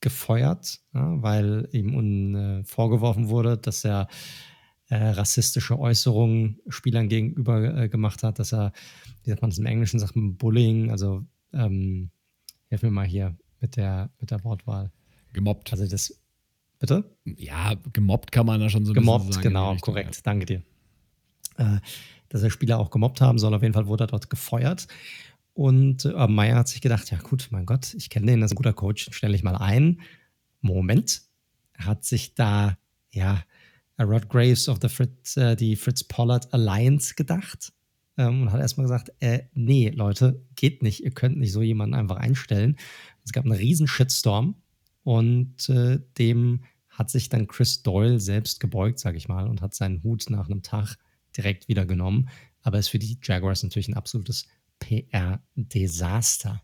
gefeuert, 0.05 0.81
ja, 0.93 1.23
weil 1.23 1.67
ihm 1.73 1.95
un, 1.95 2.35
äh, 2.35 2.64
vorgeworfen 2.64 3.29
wurde, 3.29 3.57
dass 3.57 3.85
er 3.85 4.07
äh, 4.90 4.97
rassistische 4.97 5.79
Äußerungen 5.79 6.61
Spielern 6.69 7.09
gegenüber 7.09 7.77
äh, 7.77 7.88
gemacht 7.88 8.23
hat, 8.23 8.38
dass 8.38 8.53
er, 8.53 8.73
wie 9.23 9.31
sagt 9.31 9.40
man 9.40 9.51
das 9.51 9.59
im 9.59 9.67
Englischen, 9.67 9.99
sagt 9.99 10.14
man 10.14 10.37
Bullying, 10.37 10.90
also 10.90 11.25
ähm, 11.55 12.11
hilf 12.69 12.83
mir 12.83 12.90
mal 12.90 13.07
hier 13.07 13.35
mit 13.61 13.77
der, 13.77 14.11
mit 14.21 14.31
der 14.31 14.45
Wortwahl. 14.45 14.93
Gemobbt. 15.33 15.73
Also 15.73 15.87
das 15.87 16.21
Bitte? 16.79 17.17
Ja, 17.25 17.73
gemobbt 17.95 18.31
kann 18.31 18.45
man 18.45 18.61
da 18.61 18.69
schon 18.69 18.85
so 18.85 18.93
ein 18.93 18.95
gemobbt, 18.95 19.29
bisschen 19.29 19.43
sagen. 19.43 19.55
Gemobbt, 19.55 19.83
genau, 19.83 19.93
korrekt. 19.93 20.17
Ja. 20.17 20.21
Danke 20.23 20.45
dir. 20.45 20.62
Äh, 21.57 21.79
dass 22.29 22.43
er 22.43 22.51
Spieler 22.51 22.79
auch 22.79 22.90
gemobbt 22.90 23.23
haben 23.23 23.38
soll. 23.38 23.55
Auf 23.55 23.62
jeden 23.62 23.73
Fall 23.73 23.87
wurde 23.87 24.05
er 24.05 24.09
dort 24.09 24.29
gefeuert. 24.29 24.87
Und 25.55 26.05
äh, 26.05 26.27
Meyer 26.27 26.57
hat 26.57 26.69
sich 26.69 26.81
gedacht, 26.81 27.11
ja 27.11 27.19
gut, 27.19 27.49
mein 27.51 27.64
Gott, 27.64 27.95
ich 27.95 28.11
kenne 28.11 28.27
den, 28.27 28.40
das 28.40 28.51
ist 28.51 28.55
ein 28.55 28.57
guter 28.57 28.73
Coach, 28.73 29.09
stelle 29.12 29.37
ich 29.37 29.45
mal 29.45 29.57
ein. 29.57 30.01
Moment, 30.61 31.23
hat 31.79 32.05
sich 32.05 32.35
da, 32.35 32.77
ja, 33.12 33.43
Rod 34.01 34.29
Graves 34.29 34.69
of 34.69 34.79
the 34.83 34.88
Fritz, 34.88 35.37
äh, 35.37 35.55
die 35.55 35.77
Fritz 35.77 36.03
Pollard 36.03 36.53
Alliance 36.53 37.14
gedacht 37.14 37.73
ähm, 38.17 38.43
und 38.43 38.53
hat 38.53 38.61
erstmal 38.61 38.87
gesagt, 38.87 39.12
äh, 39.21 39.45
nee, 39.55 39.90
Leute, 39.90 40.43
geht 40.57 40.83
nicht, 40.83 41.05
ihr 41.05 41.12
könnt 41.12 41.38
nicht 41.38 41.53
so 41.53 41.62
jemanden 41.62 41.95
einfach 41.95 42.17
einstellen. 42.17 42.77
Es 43.25 43.33
gab 43.33 43.45
einen 43.45 43.55
riesen 43.55 43.87
Shitstorm 43.87 44.57
und 45.05 45.69
äh, 45.69 46.01
dem 46.19 46.64
hat 46.88 47.11
sich 47.11 47.29
dann 47.29 47.47
Chris 47.47 47.83
Doyle 47.83 48.21
selbst 48.21 48.61
gebeugt, 48.61 48.99
sage 48.99 49.17
ich 49.17 49.29
mal, 49.29 49.47
und 49.47 49.62
hat 49.62 49.75
seinen 49.75 50.03
Hut 50.03 50.27
nach 50.31 50.49
einem 50.49 50.62
Tag 50.62 50.97
direkt 51.37 51.69
wieder 51.69 51.87
genommen. 51.87 52.29
Aber 52.62 52.79
ist 52.79 52.88
für 52.88 52.99
die 52.99 53.19
Jaguars 53.23 53.62
natürlich 53.62 53.88
ein 53.88 53.95
absolutes 53.95 54.47
PR-Desaster. 54.85 56.62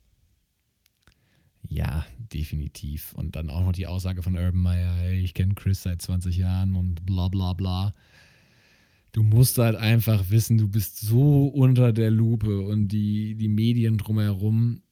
Ja, 1.69 2.05
definitiv. 2.33 3.13
Und 3.15 3.37
dann 3.37 3.49
auch 3.49 3.65
noch 3.65 3.73
die 3.73 3.87
Aussage 3.87 4.23
von 4.23 4.37
Urban 4.37 4.61
Meyer, 4.61 4.95
hey, 4.95 5.21
ich 5.21 5.35
kenne 5.35 5.55
Chris 5.55 5.83
seit 5.83 6.03
20 6.03 6.37
Jahren 6.37 6.75
und 6.75 7.07
bla 7.07 7.29
bla 7.29 7.53
bla. 7.53 7.95
Du 9.13 9.23
musst 9.23 9.59
halt 9.59 9.77
einfach 9.77 10.31
wissen, 10.31 10.59
du 10.59 10.69
bist 10.69 11.01
so 11.01 11.47
unter 11.47 11.93
der 11.93 12.11
Lupe 12.11 12.61
und 12.61 12.89
die, 12.89 13.35
die 13.35 13.49
Medien 13.49 13.99
drumherum 13.99 14.83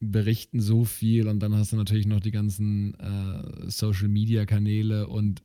berichten 0.00 0.60
so 0.60 0.84
viel 0.84 1.28
und 1.28 1.40
dann 1.40 1.54
hast 1.54 1.72
du 1.72 1.76
natürlich 1.76 2.06
noch 2.06 2.20
die 2.20 2.32
ganzen 2.32 2.94
äh, 2.94 3.70
Social-Media-Kanäle 3.70 5.06
und 5.06 5.42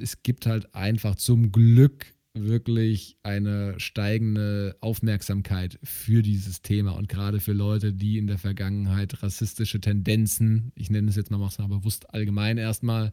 es 0.00 0.22
gibt 0.22 0.46
halt 0.46 0.74
einfach 0.74 1.16
zum 1.16 1.52
Glück 1.52 2.14
wirklich 2.44 3.16
eine 3.22 3.78
steigende 3.78 4.76
Aufmerksamkeit 4.80 5.78
für 5.82 6.22
dieses 6.22 6.62
Thema 6.62 6.92
und 6.92 7.08
gerade 7.08 7.40
für 7.40 7.52
Leute, 7.52 7.92
die 7.92 8.18
in 8.18 8.26
der 8.26 8.38
Vergangenheit 8.38 9.22
rassistische 9.22 9.80
Tendenzen, 9.80 10.72
ich 10.74 10.90
nenne 10.90 11.08
es 11.08 11.16
jetzt 11.16 11.30
mal, 11.30 11.38
bewusst 11.68 12.10
allgemein 12.14 12.58
erstmal, 12.58 13.12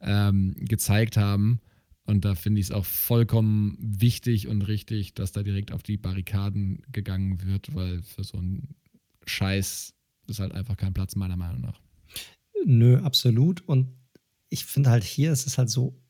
ähm, 0.00 0.54
gezeigt 0.58 1.16
haben. 1.16 1.60
Und 2.04 2.24
da 2.24 2.36
finde 2.36 2.60
ich 2.60 2.68
es 2.68 2.72
auch 2.72 2.84
vollkommen 2.84 3.76
wichtig 3.80 4.46
und 4.46 4.62
richtig, 4.62 5.14
dass 5.14 5.32
da 5.32 5.42
direkt 5.42 5.72
auf 5.72 5.82
die 5.82 5.96
Barrikaden 5.96 6.82
gegangen 6.92 7.42
wird, 7.42 7.74
weil 7.74 8.02
für 8.02 8.22
so 8.22 8.38
einen 8.38 8.76
Scheiß 9.26 9.92
ist 10.28 10.38
halt 10.38 10.52
einfach 10.52 10.76
kein 10.76 10.94
Platz, 10.94 11.16
meiner 11.16 11.36
Meinung 11.36 11.62
nach. 11.62 11.80
Nö, 12.64 12.98
absolut. 12.98 13.62
Und 13.62 13.88
ich 14.48 14.64
finde 14.64 14.90
halt 14.90 15.04
hier 15.04 15.32
ist 15.32 15.46
es 15.46 15.58
halt 15.58 15.70
so, 15.70 16.00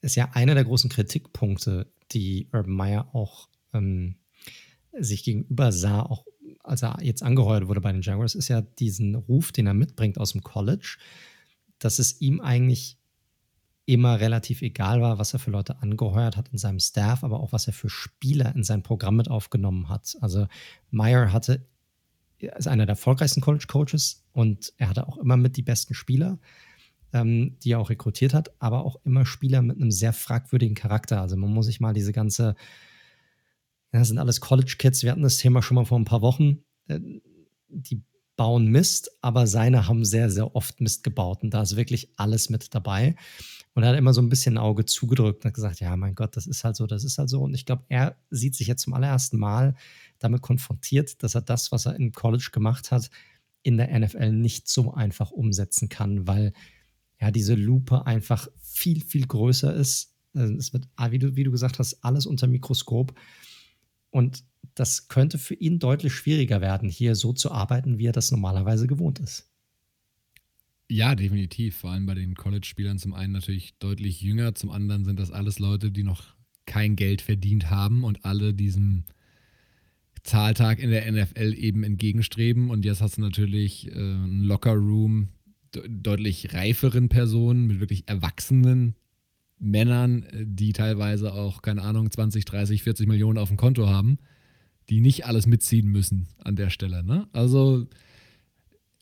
ist 0.00 0.14
ja 0.14 0.30
einer 0.32 0.54
der 0.54 0.64
großen 0.64 0.90
Kritikpunkte, 0.90 1.90
die 2.12 2.48
Urban 2.52 2.74
Meyer 2.74 3.14
auch 3.14 3.48
ähm, 3.72 4.16
sich 4.92 5.24
gegenüber 5.24 5.72
sah, 5.72 6.02
auch 6.02 6.24
als 6.62 6.82
er 6.82 6.98
jetzt 7.02 7.22
angeheuert 7.22 7.68
wurde 7.68 7.80
bei 7.80 7.92
den 7.92 8.02
Jaguars, 8.02 8.34
ist 8.34 8.48
ja 8.48 8.60
diesen 8.60 9.14
Ruf, 9.14 9.52
den 9.52 9.66
er 9.66 9.74
mitbringt 9.74 10.18
aus 10.18 10.32
dem 10.32 10.42
College, 10.42 10.98
dass 11.78 11.98
es 11.98 12.20
ihm 12.20 12.40
eigentlich 12.40 12.98
immer 13.86 14.20
relativ 14.20 14.60
egal 14.60 15.00
war, 15.00 15.18
was 15.18 15.32
er 15.32 15.38
für 15.38 15.50
Leute 15.50 15.80
angeheuert 15.80 16.36
hat 16.36 16.50
in 16.50 16.58
seinem 16.58 16.78
Staff, 16.78 17.24
aber 17.24 17.40
auch 17.40 17.52
was 17.52 17.66
er 17.66 17.72
für 17.72 17.88
Spieler 17.88 18.54
in 18.54 18.62
sein 18.62 18.82
Programm 18.82 19.16
mit 19.16 19.30
aufgenommen 19.30 19.88
hat. 19.88 20.16
Also 20.20 20.46
Meyer 20.90 21.32
hatte 21.32 21.66
ist 22.38 22.68
einer 22.68 22.86
der 22.86 22.92
erfolgreichsten 22.92 23.40
College 23.40 23.64
Coaches 23.66 24.24
und 24.32 24.72
er 24.76 24.90
hatte 24.90 25.08
auch 25.08 25.16
immer 25.18 25.36
mit 25.36 25.56
die 25.56 25.62
besten 25.62 25.94
Spieler 25.94 26.38
ähm, 27.12 27.56
die 27.62 27.72
er 27.72 27.80
auch 27.80 27.90
rekrutiert 27.90 28.34
hat, 28.34 28.50
aber 28.58 28.84
auch 28.84 28.96
immer 29.04 29.24
Spieler 29.24 29.62
mit 29.62 29.76
einem 29.76 29.90
sehr 29.90 30.12
fragwürdigen 30.12 30.74
Charakter. 30.74 31.20
Also 31.20 31.36
man 31.36 31.52
muss 31.52 31.66
sich 31.66 31.80
mal 31.80 31.94
diese 31.94 32.12
ganze, 32.12 32.54
das 33.92 34.08
sind 34.08 34.18
alles 34.18 34.40
College-Kids, 34.40 35.02
wir 35.02 35.10
hatten 35.10 35.22
das 35.22 35.38
Thema 35.38 35.62
schon 35.62 35.76
mal 35.76 35.84
vor 35.84 35.98
ein 35.98 36.04
paar 36.04 36.22
Wochen, 36.22 36.58
äh, 36.88 37.00
die 37.68 38.02
bauen 38.36 38.68
Mist, 38.68 39.10
aber 39.20 39.46
seine 39.46 39.88
haben 39.88 40.04
sehr, 40.04 40.30
sehr 40.30 40.54
oft 40.54 40.80
Mist 40.80 41.02
gebaut 41.02 41.42
und 41.42 41.52
da 41.52 41.62
ist 41.62 41.76
wirklich 41.76 42.12
alles 42.16 42.50
mit 42.50 42.74
dabei. 42.74 43.16
Und 43.74 43.82
er 43.82 43.90
hat 43.90 43.98
immer 43.98 44.14
so 44.14 44.22
ein 44.22 44.28
bisschen 44.28 44.54
ein 44.54 44.62
Auge 44.62 44.86
zugedrückt 44.86 45.44
und 45.44 45.48
hat 45.48 45.54
gesagt, 45.54 45.80
ja, 45.80 45.94
mein 45.96 46.14
Gott, 46.14 46.36
das 46.36 46.46
ist 46.46 46.64
halt 46.64 46.76
so, 46.76 46.86
das 46.86 47.04
ist 47.04 47.18
halt 47.18 47.28
so. 47.28 47.42
Und 47.42 47.54
ich 47.54 47.66
glaube, 47.66 47.84
er 47.88 48.16
sieht 48.30 48.54
sich 48.54 48.66
jetzt 48.66 48.82
zum 48.82 48.94
allerersten 48.94 49.38
Mal 49.38 49.74
damit 50.18 50.40
konfrontiert, 50.40 51.22
dass 51.22 51.34
er 51.34 51.42
das, 51.42 51.70
was 51.72 51.86
er 51.86 51.96
in 51.96 52.12
College 52.12 52.50
gemacht 52.52 52.90
hat, 52.90 53.10
in 53.62 53.76
der 53.76 53.96
NFL 53.98 54.32
nicht 54.32 54.68
so 54.68 54.94
einfach 54.94 55.30
umsetzen 55.30 55.88
kann, 55.88 56.26
weil 56.26 56.52
ja, 57.20 57.30
diese 57.30 57.54
Lupe 57.54 58.06
einfach 58.06 58.48
viel, 58.60 59.00
viel 59.00 59.26
größer 59.26 59.74
ist. 59.74 60.14
Also 60.34 60.54
es 60.54 60.72
wird, 60.72 60.88
ah, 60.96 61.10
wie 61.10 61.18
du, 61.18 61.36
wie 61.36 61.44
du 61.44 61.50
gesagt 61.50 61.78
hast, 61.78 62.04
alles 62.04 62.26
unter 62.26 62.46
Mikroskop. 62.46 63.18
Und 64.10 64.44
das 64.74 65.08
könnte 65.08 65.38
für 65.38 65.54
ihn 65.54 65.78
deutlich 65.78 66.12
schwieriger 66.12 66.60
werden, 66.60 66.88
hier 66.88 67.14
so 67.14 67.32
zu 67.32 67.50
arbeiten, 67.50 67.98
wie 67.98 68.06
er 68.06 68.12
das 68.12 68.30
normalerweise 68.30 68.86
gewohnt 68.86 69.18
ist. 69.18 69.50
Ja, 70.90 71.14
definitiv. 71.14 71.76
Vor 71.76 71.90
allem 71.90 72.06
bei 72.06 72.14
den 72.14 72.34
College-Spielern 72.34 72.98
zum 72.98 73.12
einen 73.12 73.32
natürlich 73.32 73.76
deutlich 73.78 74.22
jünger, 74.22 74.54
zum 74.54 74.70
anderen 74.70 75.04
sind 75.04 75.18
das 75.18 75.30
alles 75.30 75.58
Leute, 75.58 75.90
die 75.90 76.04
noch 76.04 76.34
kein 76.64 76.96
Geld 76.96 77.20
verdient 77.20 77.70
haben 77.70 78.04
und 78.04 78.24
alle 78.24 78.54
diesem 78.54 79.04
Zahltag 80.22 80.78
in 80.78 80.90
der 80.90 81.10
NFL 81.10 81.54
eben 81.54 81.82
entgegenstreben. 81.82 82.70
Und 82.70 82.84
jetzt 82.84 83.00
hast 83.00 83.16
du 83.16 83.20
natürlich 83.20 83.88
äh, 83.88 83.92
einen 83.94 84.44
Locker-Room, 84.44 85.28
deutlich 85.72 86.54
reiferen 86.54 87.08
Personen, 87.08 87.66
mit 87.66 87.80
wirklich 87.80 88.08
erwachsenen 88.08 88.94
Männern, 89.58 90.22
äh, 90.24 90.44
die 90.46 90.72
teilweise 90.72 91.32
auch, 91.32 91.62
keine 91.62 91.82
Ahnung, 91.82 92.10
20, 92.10 92.44
30, 92.44 92.82
40 92.82 93.08
Millionen 93.08 93.38
auf 93.38 93.48
dem 93.48 93.56
Konto 93.56 93.88
haben, 93.88 94.18
die 94.88 95.00
nicht 95.00 95.26
alles 95.26 95.46
mitziehen 95.46 95.88
müssen 95.88 96.28
an 96.38 96.56
der 96.56 96.70
Stelle. 96.70 97.04
Ne? 97.04 97.28
Also 97.32 97.86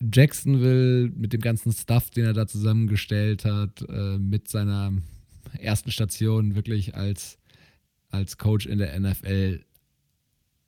Jacksonville 0.00 1.10
mit 1.14 1.32
dem 1.32 1.40
ganzen 1.40 1.72
Stuff, 1.72 2.10
den 2.10 2.24
er 2.24 2.32
da 2.32 2.46
zusammengestellt 2.46 3.44
hat, 3.44 3.84
äh, 3.88 4.18
mit 4.18 4.48
seiner 4.48 4.92
ersten 5.58 5.90
Station 5.90 6.54
wirklich 6.54 6.94
als, 6.94 7.38
als 8.10 8.36
Coach 8.36 8.66
in 8.66 8.78
der 8.78 8.98
NFL, 8.98 9.64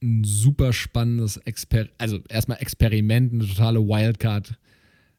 ein 0.00 0.22
super 0.24 0.72
spannendes 0.72 1.38
Exper 1.38 1.88
also 1.98 2.20
erstmal 2.28 2.58
Experiment, 2.58 3.32
eine 3.32 3.46
totale 3.46 3.80
Wildcard 3.80 4.56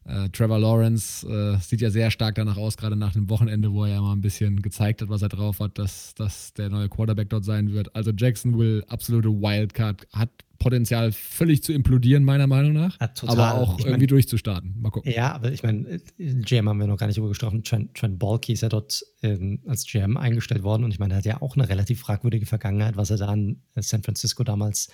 äh, 0.06 0.28
Trevor 0.30 0.58
Lawrence 0.58 1.26
äh, 1.26 1.60
sieht 1.60 1.80
ja 1.80 1.90
sehr 1.90 2.10
stark 2.10 2.34
danach 2.34 2.56
aus, 2.56 2.76
gerade 2.76 2.96
nach 2.96 3.12
dem 3.12 3.28
Wochenende, 3.28 3.72
wo 3.72 3.84
er 3.84 3.94
ja 3.94 4.00
mal 4.00 4.12
ein 4.12 4.20
bisschen 4.20 4.62
gezeigt 4.62 5.02
hat, 5.02 5.08
was 5.08 5.22
er 5.22 5.28
drauf 5.28 5.60
hat, 5.60 5.78
dass, 5.78 6.14
dass 6.14 6.54
der 6.54 6.70
neue 6.70 6.88
Quarterback 6.88 7.28
dort 7.28 7.44
sein 7.44 7.72
wird. 7.72 7.94
Also 7.94 8.10
Jacksonville, 8.10 8.84
absolute 8.88 9.28
Wildcard, 9.28 10.06
hat 10.12 10.30
Potenzial 10.58 11.10
völlig 11.10 11.62
zu 11.62 11.72
implodieren, 11.72 12.22
meiner 12.22 12.46
Meinung 12.46 12.74
nach. 12.74 12.98
Ja, 13.00 13.10
aber 13.26 13.54
auch 13.54 13.78
ich 13.78 13.86
irgendwie 13.86 14.02
mein, 14.02 14.08
durchzustarten. 14.08 14.74
Mal 14.78 14.90
gucken. 14.90 15.10
Ja, 15.10 15.32
aber 15.32 15.50
ich 15.50 15.62
meine, 15.62 16.00
GM 16.18 16.68
haben 16.68 16.78
wir 16.78 16.86
noch 16.86 16.98
gar 16.98 17.06
nicht 17.06 17.16
drüber 17.16 17.28
gesprochen. 17.28 17.64
Trent, 17.64 17.94
Trent 17.94 18.18
Balky 18.18 18.52
ist 18.52 18.60
ja 18.60 18.68
dort 18.68 19.02
ähm, 19.22 19.60
als 19.66 19.86
GM 19.86 20.18
eingestellt 20.18 20.62
worden 20.62 20.84
und 20.84 20.92
ich 20.92 20.98
meine, 20.98 21.14
er 21.14 21.18
hat 21.18 21.24
ja 21.24 21.40
auch 21.40 21.56
eine 21.56 21.68
relativ 21.68 22.00
fragwürdige 22.00 22.44
Vergangenheit, 22.44 22.96
was 22.96 23.10
er 23.10 23.16
da 23.16 23.32
in 23.32 23.62
San 23.76 24.02
Francisco 24.02 24.44
damals 24.44 24.88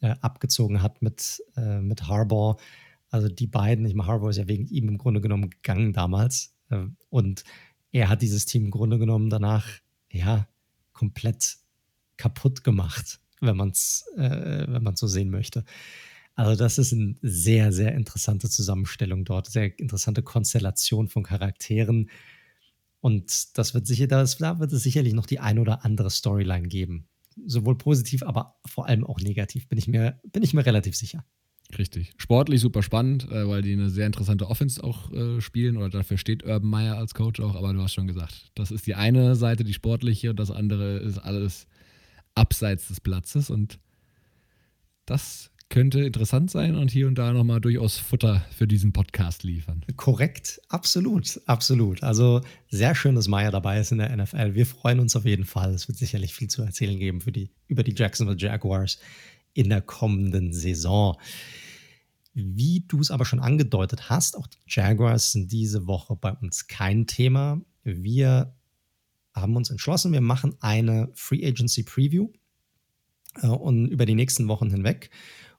äh, 0.00 0.14
abgezogen 0.22 0.82
hat 0.82 1.02
mit, 1.02 1.42
äh, 1.56 1.80
mit 1.80 2.08
Harbaugh. 2.08 2.56
Also 3.14 3.28
die 3.28 3.46
beiden, 3.46 3.86
ich 3.86 3.94
meine, 3.94 4.08
Harbour 4.08 4.30
ist 4.30 4.38
ja 4.38 4.48
wegen 4.48 4.66
ihm 4.66 4.88
im 4.88 4.98
Grunde 4.98 5.20
genommen 5.20 5.48
gegangen 5.48 5.92
damals. 5.92 6.52
Äh, 6.68 6.86
und 7.10 7.44
er 7.92 8.08
hat 8.08 8.22
dieses 8.22 8.44
Team 8.44 8.64
im 8.64 8.70
Grunde 8.72 8.98
genommen 8.98 9.30
danach, 9.30 9.68
ja, 10.10 10.48
komplett 10.92 11.58
kaputt 12.16 12.64
gemacht, 12.64 13.20
wenn 13.40 13.56
man 13.56 13.68
es 13.68 14.04
äh, 14.16 14.64
wenn 14.66 14.82
man 14.82 14.96
so 14.96 15.06
sehen 15.06 15.30
möchte. 15.30 15.64
Also 16.34 16.56
das 16.56 16.76
ist 16.78 16.92
eine 16.92 17.14
sehr, 17.22 17.70
sehr 17.70 17.94
interessante 17.94 18.50
Zusammenstellung 18.50 19.24
dort, 19.24 19.46
sehr 19.46 19.78
interessante 19.78 20.24
Konstellation 20.24 21.06
von 21.06 21.22
Charakteren. 21.22 22.10
Und 23.00 23.56
das 23.56 23.74
wird 23.74 23.86
sicher, 23.86 24.08
das, 24.08 24.38
da 24.38 24.58
wird 24.58 24.72
es 24.72 24.82
sicherlich 24.82 25.14
noch 25.14 25.26
die 25.26 25.38
ein 25.38 25.60
oder 25.60 25.84
andere 25.84 26.10
Storyline 26.10 26.66
geben. 26.66 27.06
Sowohl 27.46 27.78
positiv, 27.78 28.24
aber 28.24 28.56
vor 28.66 28.88
allem 28.88 29.06
auch 29.06 29.20
negativ, 29.20 29.68
bin 29.68 29.78
ich 29.78 29.86
mir, 29.86 30.20
bin 30.32 30.42
ich 30.42 30.52
mir 30.52 30.66
relativ 30.66 30.96
sicher. 30.96 31.24
Richtig. 31.78 32.12
Sportlich 32.16 32.60
super 32.60 32.82
spannend, 32.82 33.30
äh, 33.30 33.48
weil 33.48 33.62
die 33.62 33.72
eine 33.72 33.90
sehr 33.90 34.06
interessante 34.06 34.48
Offense 34.48 34.82
auch 34.82 35.12
äh, 35.12 35.40
spielen 35.40 35.76
oder 35.76 35.90
dafür 35.90 36.18
steht 36.18 36.44
Urban 36.44 36.68
Meyer 36.68 36.96
als 36.96 37.14
Coach 37.14 37.40
auch, 37.40 37.54
aber 37.54 37.72
du 37.72 37.80
hast 37.80 37.94
schon 37.94 38.06
gesagt, 38.06 38.50
das 38.54 38.70
ist 38.70 38.86
die 38.86 38.94
eine 38.94 39.36
Seite, 39.36 39.64
die 39.64 39.74
sportliche 39.74 40.30
und 40.30 40.38
das 40.38 40.50
andere 40.50 40.98
ist 40.98 41.18
alles 41.18 41.66
abseits 42.34 42.88
des 42.88 43.00
Platzes 43.00 43.50
und 43.50 43.78
das 45.06 45.50
könnte 45.70 46.04
interessant 46.04 46.50
sein 46.50 46.76
und 46.76 46.90
hier 46.90 47.08
und 47.08 47.16
da 47.16 47.32
nochmal 47.32 47.60
durchaus 47.60 47.98
Futter 47.98 48.44
für 48.56 48.66
diesen 48.66 48.92
Podcast 48.92 49.42
liefern. 49.42 49.84
Korrekt, 49.96 50.60
absolut, 50.68 51.40
absolut. 51.46 52.02
Also 52.02 52.42
sehr 52.70 52.94
schön, 52.94 53.14
dass 53.14 53.28
Meyer 53.28 53.50
dabei 53.50 53.80
ist 53.80 53.90
in 53.90 53.98
der 53.98 54.14
NFL. 54.16 54.54
Wir 54.54 54.66
freuen 54.66 55.00
uns 55.00 55.16
auf 55.16 55.24
jeden 55.24 55.44
Fall. 55.44 55.74
Es 55.74 55.88
wird 55.88 55.98
sicherlich 55.98 56.34
viel 56.34 56.48
zu 56.48 56.62
erzählen 56.62 56.98
geben 56.98 57.20
für 57.20 57.32
die, 57.32 57.50
über 57.66 57.82
die 57.82 57.94
Jacksonville 57.96 58.38
Jaguars 58.38 58.98
in 59.52 59.68
der 59.68 59.80
kommenden 59.80 60.52
Saison. 60.52 61.16
Wie 62.34 62.84
du 62.88 63.00
es 63.00 63.12
aber 63.12 63.24
schon 63.24 63.38
angedeutet 63.38 64.10
hast, 64.10 64.36
auch 64.36 64.48
die 64.48 64.58
Jaguars 64.66 65.32
sind 65.32 65.52
diese 65.52 65.86
Woche 65.86 66.16
bei 66.16 66.32
uns 66.32 66.66
kein 66.66 67.06
Thema. 67.06 67.60
Wir 67.84 68.54
haben 69.32 69.56
uns 69.56 69.70
entschlossen, 69.70 70.12
wir 70.12 70.20
machen 70.20 70.56
eine 70.60 71.10
Free 71.14 71.46
Agency 71.46 71.84
Preview 71.84 72.28
äh, 73.42 73.46
und 73.46 73.86
über 73.86 74.04
die 74.04 74.16
nächsten 74.16 74.48
Wochen 74.48 74.70
hinweg 74.70 75.10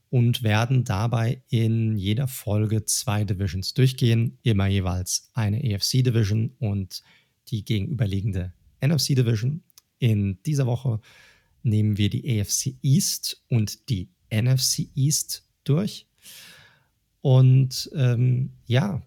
und 0.10 0.44
werden 0.44 0.84
dabei 0.84 1.44
in 1.50 1.98
jeder 1.98 2.28
Folge 2.28 2.86
zwei 2.86 3.24
Divisions 3.24 3.74
durchgehen, 3.74 4.38
immer 4.44 4.68
jeweils 4.68 5.30
eine 5.34 5.58
AFC 5.58 6.04
Division 6.04 6.52
und 6.60 7.04
die 7.48 7.64
gegenüberliegende 7.64 8.54
NFC 8.82 9.08
Division. 9.16 9.64
In 10.00 10.42
dieser 10.44 10.68
Woche 10.68 11.00
nehmen 11.64 11.98
wir 11.98 12.10
die 12.10 12.40
AFC 12.40 12.76
East 12.82 13.44
und 13.50 13.90
die 13.90 14.10
NFC 14.30 14.90
East 14.96 15.48
durch. 15.64 16.08
Und 17.26 17.90
ähm, 17.96 18.52
ja, 18.68 19.02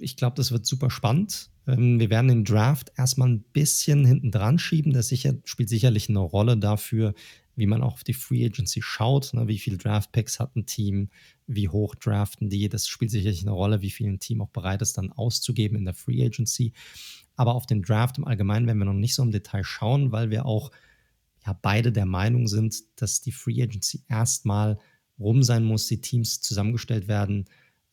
ich 0.00 0.16
glaube, 0.16 0.34
das 0.34 0.50
wird 0.50 0.66
super 0.66 0.90
spannend. 0.90 1.48
Ähm, 1.68 2.00
wir 2.00 2.10
werden 2.10 2.26
den 2.26 2.44
Draft 2.44 2.90
erstmal 2.96 3.28
ein 3.28 3.44
bisschen 3.52 4.04
hinten 4.04 4.32
dran 4.32 4.58
schieben. 4.58 4.92
Das 4.92 5.06
sicher, 5.06 5.34
spielt 5.44 5.68
sicherlich 5.68 6.08
eine 6.08 6.18
Rolle 6.18 6.56
dafür, 6.56 7.14
wie 7.54 7.68
man 7.68 7.84
auch 7.84 7.92
auf 7.92 8.02
die 8.02 8.14
Free 8.14 8.44
Agency 8.44 8.82
schaut. 8.82 9.32
Ne? 9.32 9.46
Wie 9.46 9.60
viele 9.60 9.78
Draft 9.78 10.10
Picks 10.10 10.40
hat 10.40 10.56
ein 10.56 10.66
Team? 10.66 11.10
Wie 11.46 11.68
hoch 11.68 11.94
draften 11.94 12.50
die? 12.50 12.68
Das 12.68 12.88
spielt 12.88 13.12
sicherlich 13.12 13.42
eine 13.42 13.52
Rolle, 13.52 13.80
wie 13.80 13.92
viel 13.92 14.08
ein 14.08 14.18
Team 14.18 14.42
auch 14.42 14.50
bereit 14.50 14.82
ist, 14.82 14.98
dann 14.98 15.12
auszugeben 15.12 15.78
in 15.78 15.84
der 15.84 15.94
Free 15.94 16.26
Agency. 16.26 16.72
Aber 17.36 17.54
auf 17.54 17.66
den 17.66 17.82
Draft 17.82 18.18
im 18.18 18.24
Allgemeinen 18.24 18.66
werden 18.66 18.78
wir 18.78 18.86
noch 18.86 18.92
nicht 18.92 19.14
so 19.14 19.22
im 19.22 19.30
Detail 19.30 19.62
schauen, 19.62 20.10
weil 20.10 20.30
wir 20.30 20.46
auch 20.46 20.72
ja 21.46 21.56
beide 21.62 21.92
der 21.92 22.06
Meinung 22.06 22.48
sind, 22.48 22.74
dass 22.96 23.20
die 23.20 23.30
Free 23.30 23.62
Agency 23.62 24.02
erstmal 24.08 24.78
rum 25.22 25.42
sein 25.42 25.64
muss, 25.64 25.86
die 25.86 26.00
Teams 26.00 26.40
zusammengestellt 26.40 27.08
werden 27.08 27.46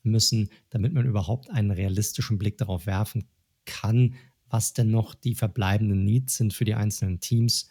müssen, 0.04 0.50
damit 0.70 0.94
man 0.94 1.06
überhaupt 1.06 1.50
einen 1.50 1.72
realistischen 1.72 2.38
Blick 2.38 2.58
darauf 2.58 2.86
werfen 2.86 3.26
kann, 3.66 4.16
was 4.50 4.74
denn 4.74 4.90
noch 4.90 5.14
die 5.14 5.36
verbleibenden 5.36 6.04
Needs 6.04 6.38
sind 6.38 6.54
für 6.54 6.66
die 6.66 6.74
einzelnen 6.74 7.20
Teams 7.20 7.70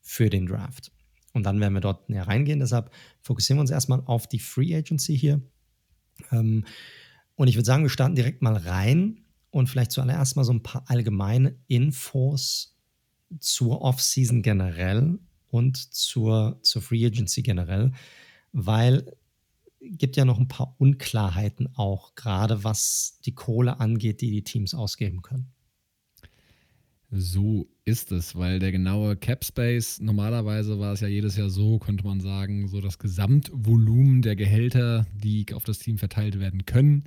für 0.00 0.30
den 0.30 0.46
Draft. 0.46 0.92
Und 1.32 1.44
dann 1.44 1.60
werden 1.60 1.74
wir 1.74 1.80
dort 1.80 2.08
näher 2.08 2.26
reingehen. 2.26 2.60
Deshalb 2.60 2.90
fokussieren 3.20 3.58
wir 3.58 3.62
uns 3.62 3.70
erstmal 3.70 4.02
auf 4.04 4.26
die 4.26 4.40
Free 4.40 4.74
Agency 4.74 5.16
hier. 5.16 5.40
Ähm, 6.32 6.64
und 7.36 7.48
ich 7.48 7.56
würde 7.56 7.66
sagen, 7.66 7.84
wir 7.84 7.90
starten 7.90 8.16
direkt 8.16 8.42
mal 8.42 8.56
rein 8.56 9.24
und 9.50 9.68
vielleicht 9.68 9.92
zuallererst 9.92 10.36
mal 10.36 10.44
so 10.44 10.52
ein 10.52 10.62
paar 10.62 10.84
allgemeine 10.88 11.56
Infos 11.68 12.76
zur 13.38 13.82
Offseason 13.82 14.42
generell 14.42 15.18
und 15.48 15.76
zur, 15.94 16.58
zur 16.62 16.82
Free 16.82 17.06
Agency 17.06 17.42
generell, 17.42 17.92
weil 18.52 19.04
gibt 19.80 20.16
ja 20.16 20.24
noch 20.24 20.38
ein 20.38 20.48
paar 20.48 20.74
Unklarheiten 20.78 21.68
auch, 21.74 22.14
gerade 22.14 22.64
was 22.64 23.18
die 23.24 23.34
Kohle 23.34 23.80
angeht, 23.80 24.20
die 24.20 24.30
die 24.30 24.44
Teams 24.44 24.74
ausgeben 24.74 25.22
können. 25.22 25.52
So 27.12 27.68
ist 27.84 28.12
es, 28.12 28.36
weil 28.36 28.60
der 28.60 28.70
genaue 28.70 29.16
Cap 29.16 29.44
Space, 29.44 30.00
normalerweise 30.00 30.78
war 30.78 30.92
es 30.92 31.00
ja 31.00 31.08
jedes 31.08 31.36
Jahr 31.36 31.50
so, 31.50 31.78
könnte 31.80 32.04
man 32.04 32.20
sagen, 32.20 32.68
so 32.68 32.80
das 32.80 32.98
Gesamtvolumen 32.98 34.22
der 34.22 34.36
Gehälter, 34.36 35.06
die 35.14 35.46
auf 35.52 35.64
das 35.64 35.80
Team 35.80 35.98
verteilt 35.98 36.38
werden 36.38 36.66
können, 36.66 37.04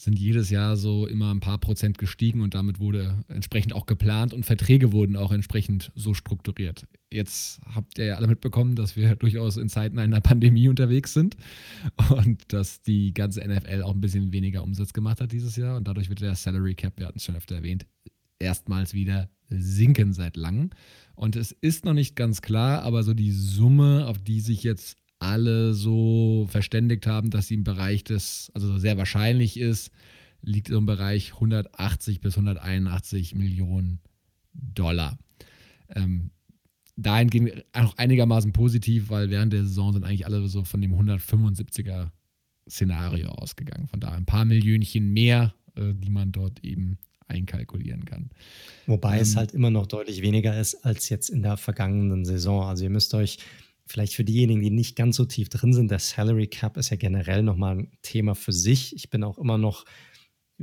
sind 0.00 0.16
jedes 0.16 0.48
Jahr 0.48 0.76
so 0.76 1.08
immer 1.08 1.34
ein 1.34 1.40
paar 1.40 1.58
Prozent 1.58 1.98
gestiegen 1.98 2.40
und 2.40 2.54
damit 2.54 2.78
wurde 2.78 3.24
entsprechend 3.26 3.72
auch 3.72 3.84
geplant 3.84 4.32
und 4.32 4.46
Verträge 4.46 4.92
wurden 4.92 5.16
auch 5.16 5.32
entsprechend 5.32 5.90
so 5.96 6.14
strukturiert. 6.14 6.86
Jetzt 7.12 7.60
habt 7.74 7.98
ihr 7.98 8.04
ja 8.04 8.14
alle 8.14 8.28
mitbekommen, 8.28 8.76
dass 8.76 8.94
wir 8.96 9.16
durchaus 9.16 9.56
in 9.56 9.68
Zeiten 9.68 9.98
einer 9.98 10.20
Pandemie 10.20 10.68
unterwegs 10.68 11.14
sind 11.14 11.36
und 12.10 12.52
dass 12.52 12.80
die 12.80 13.12
ganze 13.12 13.40
NFL 13.40 13.82
auch 13.82 13.92
ein 13.92 14.00
bisschen 14.00 14.32
weniger 14.32 14.62
Umsatz 14.62 14.92
gemacht 14.92 15.20
hat 15.20 15.32
dieses 15.32 15.56
Jahr 15.56 15.76
und 15.76 15.88
dadurch 15.88 16.08
wird 16.08 16.20
der 16.20 16.36
Salary 16.36 16.76
Cap, 16.76 16.96
wir 16.96 17.06
hatten 17.06 17.18
es 17.18 17.24
schon 17.24 17.36
öfter 17.36 17.56
erwähnt, 17.56 17.84
erstmals 18.38 18.94
wieder 18.94 19.28
sinken 19.50 20.12
seit 20.12 20.36
langem. 20.36 20.70
Und 21.16 21.34
es 21.34 21.50
ist 21.50 21.84
noch 21.84 21.94
nicht 21.94 22.14
ganz 22.14 22.40
klar, 22.40 22.82
aber 22.82 23.02
so 23.02 23.14
die 23.14 23.32
Summe, 23.32 24.06
auf 24.06 24.18
die 24.18 24.40
sich 24.40 24.62
jetzt 24.62 24.96
alle 25.18 25.74
so 25.74 26.46
verständigt 26.50 27.06
haben, 27.06 27.30
dass 27.30 27.48
sie 27.48 27.54
im 27.54 27.64
Bereich 27.64 28.04
des, 28.04 28.50
also 28.54 28.78
sehr 28.78 28.96
wahrscheinlich 28.96 29.58
ist, 29.58 29.90
liegt 30.42 30.70
im 30.70 30.86
Bereich 30.86 31.34
180 31.34 32.20
bis 32.20 32.34
181 32.36 33.34
Millionen 33.34 34.00
Dollar. 34.52 35.18
Ähm, 35.94 36.30
dahin 36.96 37.30
ging 37.30 37.50
auch 37.72 37.96
einigermaßen 37.96 38.52
positiv, 38.52 39.10
weil 39.10 39.30
während 39.30 39.52
der 39.52 39.64
Saison 39.64 39.92
sind 39.92 40.04
eigentlich 40.04 40.26
alle 40.26 40.46
so 40.48 40.64
von 40.64 40.80
dem 40.80 40.94
175er 40.94 42.10
Szenario 42.68 43.30
ausgegangen. 43.30 43.88
Von 43.88 44.00
daher 44.00 44.16
ein 44.16 44.26
paar 44.26 44.44
Millionchen 44.44 45.12
mehr, 45.12 45.54
äh, 45.74 45.94
die 45.94 46.10
man 46.10 46.32
dort 46.32 46.62
eben 46.64 46.98
einkalkulieren 47.26 48.04
kann. 48.04 48.30
Wobei 48.86 49.16
ähm, 49.16 49.22
es 49.22 49.36
halt 49.36 49.52
immer 49.52 49.70
noch 49.70 49.86
deutlich 49.86 50.22
weniger 50.22 50.58
ist 50.58 50.84
als 50.84 51.08
jetzt 51.08 51.28
in 51.28 51.42
der 51.42 51.56
vergangenen 51.56 52.24
Saison. 52.24 52.64
Also 52.64 52.84
ihr 52.84 52.90
müsst 52.90 53.14
euch 53.14 53.38
vielleicht 53.88 54.14
für 54.14 54.24
diejenigen, 54.24 54.60
die 54.60 54.70
nicht 54.70 54.96
ganz 54.96 55.16
so 55.16 55.24
tief 55.24 55.48
drin 55.48 55.72
sind, 55.72 55.90
der 55.90 55.98
Salary 55.98 56.46
Cap 56.46 56.76
ist 56.76 56.90
ja 56.90 56.96
generell 56.96 57.42
nochmal 57.42 57.78
ein 57.78 57.90
Thema 58.02 58.34
für 58.34 58.52
sich. 58.52 58.94
Ich 58.94 59.10
bin 59.10 59.24
auch 59.24 59.38
immer 59.38 59.58
noch, 59.58 59.84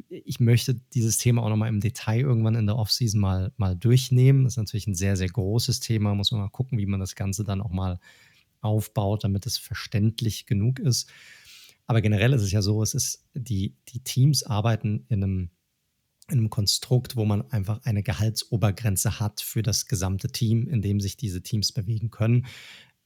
ich 0.09 0.39
möchte 0.39 0.75
dieses 0.93 1.17
Thema 1.17 1.43
auch 1.43 1.49
nochmal 1.49 1.69
im 1.69 1.79
Detail 1.79 2.21
irgendwann 2.21 2.55
in 2.55 2.65
der 2.65 2.77
Offseason 2.77 3.19
mal, 3.19 3.53
mal 3.57 3.75
durchnehmen. 3.75 4.43
Das 4.43 4.53
ist 4.53 4.57
natürlich 4.57 4.87
ein 4.87 4.95
sehr, 4.95 5.17
sehr 5.17 5.29
großes 5.29 5.79
Thema. 5.79 6.13
Muss 6.15 6.31
man 6.31 6.41
mal 6.41 6.49
gucken, 6.49 6.77
wie 6.77 6.85
man 6.85 6.99
das 6.99 7.15
Ganze 7.15 7.43
dann 7.43 7.61
auch 7.61 7.71
mal 7.71 7.99
aufbaut, 8.61 9.23
damit 9.23 9.45
es 9.45 9.57
verständlich 9.57 10.45
genug 10.45 10.79
ist. 10.79 11.09
Aber 11.87 12.01
generell 12.01 12.33
ist 12.33 12.41
es 12.41 12.51
ja 12.51 12.61
so, 12.61 12.81
es 12.81 12.93
ist, 12.93 13.25
die, 13.33 13.75
die 13.89 13.99
Teams 13.99 14.43
arbeiten 14.43 15.05
in 15.07 15.23
einem 15.23 15.49
in 16.27 16.39
einem 16.39 16.49
Konstrukt, 16.49 17.15
wo 17.15 17.25
man 17.25 17.49
einfach 17.51 17.81
eine 17.83 18.01
Gehaltsobergrenze 18.01 19.19
hat 19.19 19.41
für 19.41 19.61
das 19.61 19.85
gesamte 19.85 20.29
Team, 20.29 20.67
in 20.67 20.81
dem 20.81 20.99
sich 20.99 21.17
diese 21.17 21.43
Teams 21.43 21.71
bewegen 21.71 22.09
können. 22.09 22.47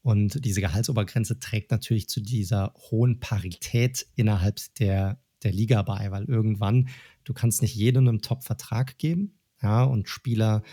Und 0.02 0.46
diese 0.46 0.62
Gehaltsobergrenze 0.62 1.40
trägt 1.40 1.72
natürlich 1.72 2.08
zu 2.08 2.22
dieser 2.22 2.74
hohen 2.90 3.20
Parität 3.20 4.08
innerhalb 4.16 4.60
der, 4.76 5.22
der 5.44 5.52
Liga 5.52 5.82
bei, 5.82 6.10
weil 6.12 6.26
irgendwann, 6.26 6.90
du 7.26 7.34
kannst 7.34 7.62
nicht 7.62 7.76
jedem 7.76 8.08
einen 8.08 8.22
Top-Vertrag 8.22 8.98
geben, 8.98 9.40
ja, 9.62 9.84
und 9.84 10.08
Spieler 10.08 10.64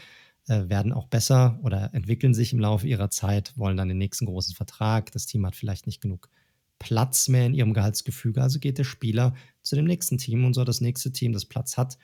äh, 0.47 0.69
werden 0.69 0.93
auch 0.93 1.09
besser 1.09 1.59
oder 1.63 1.93
entwickeln 1.93 2.35
sich 2.35 2.53
im 2.53 2.61
Laufe 2.61 2.87
ihrer 2.87 3.11
Zeit, 3.11 3.53
wollen 3.57 3.77
dann 3.77 3.89
den 3.89 3.99
nächsten 3.99 4.27
großen 4.27 4.55
Vertrag. 4.55 5.11
Das 5.11 5.27
Team 5.27 5.45
hat 5.45 5.57
vielleicht 5.57 5.87
nicht 5.87 6.01
genug 6.01 6.29
Platz 6.79 7.29
mehr 7.29 7.47
in 7.47 7.55
ihrem 7.55 7.75
Gehaltsgefüge, 7.75 8.43
also 8.43 8.59
geht 8.59 8.79
der 8.79 8.85
Spieler 8.85 9.35
zu 9.63 9.77
dem 9.77 9.87
nächsten 9.87 10.19
Team 10.19 10.45
und 10.45 10.55
so 10.55 10.63
das 10.63 10.81
nächste 10.81 11.11
Team, 11.11 11.33
das 11.33 11.47
Platz 11.47 11.77
hat, 11.77 11.99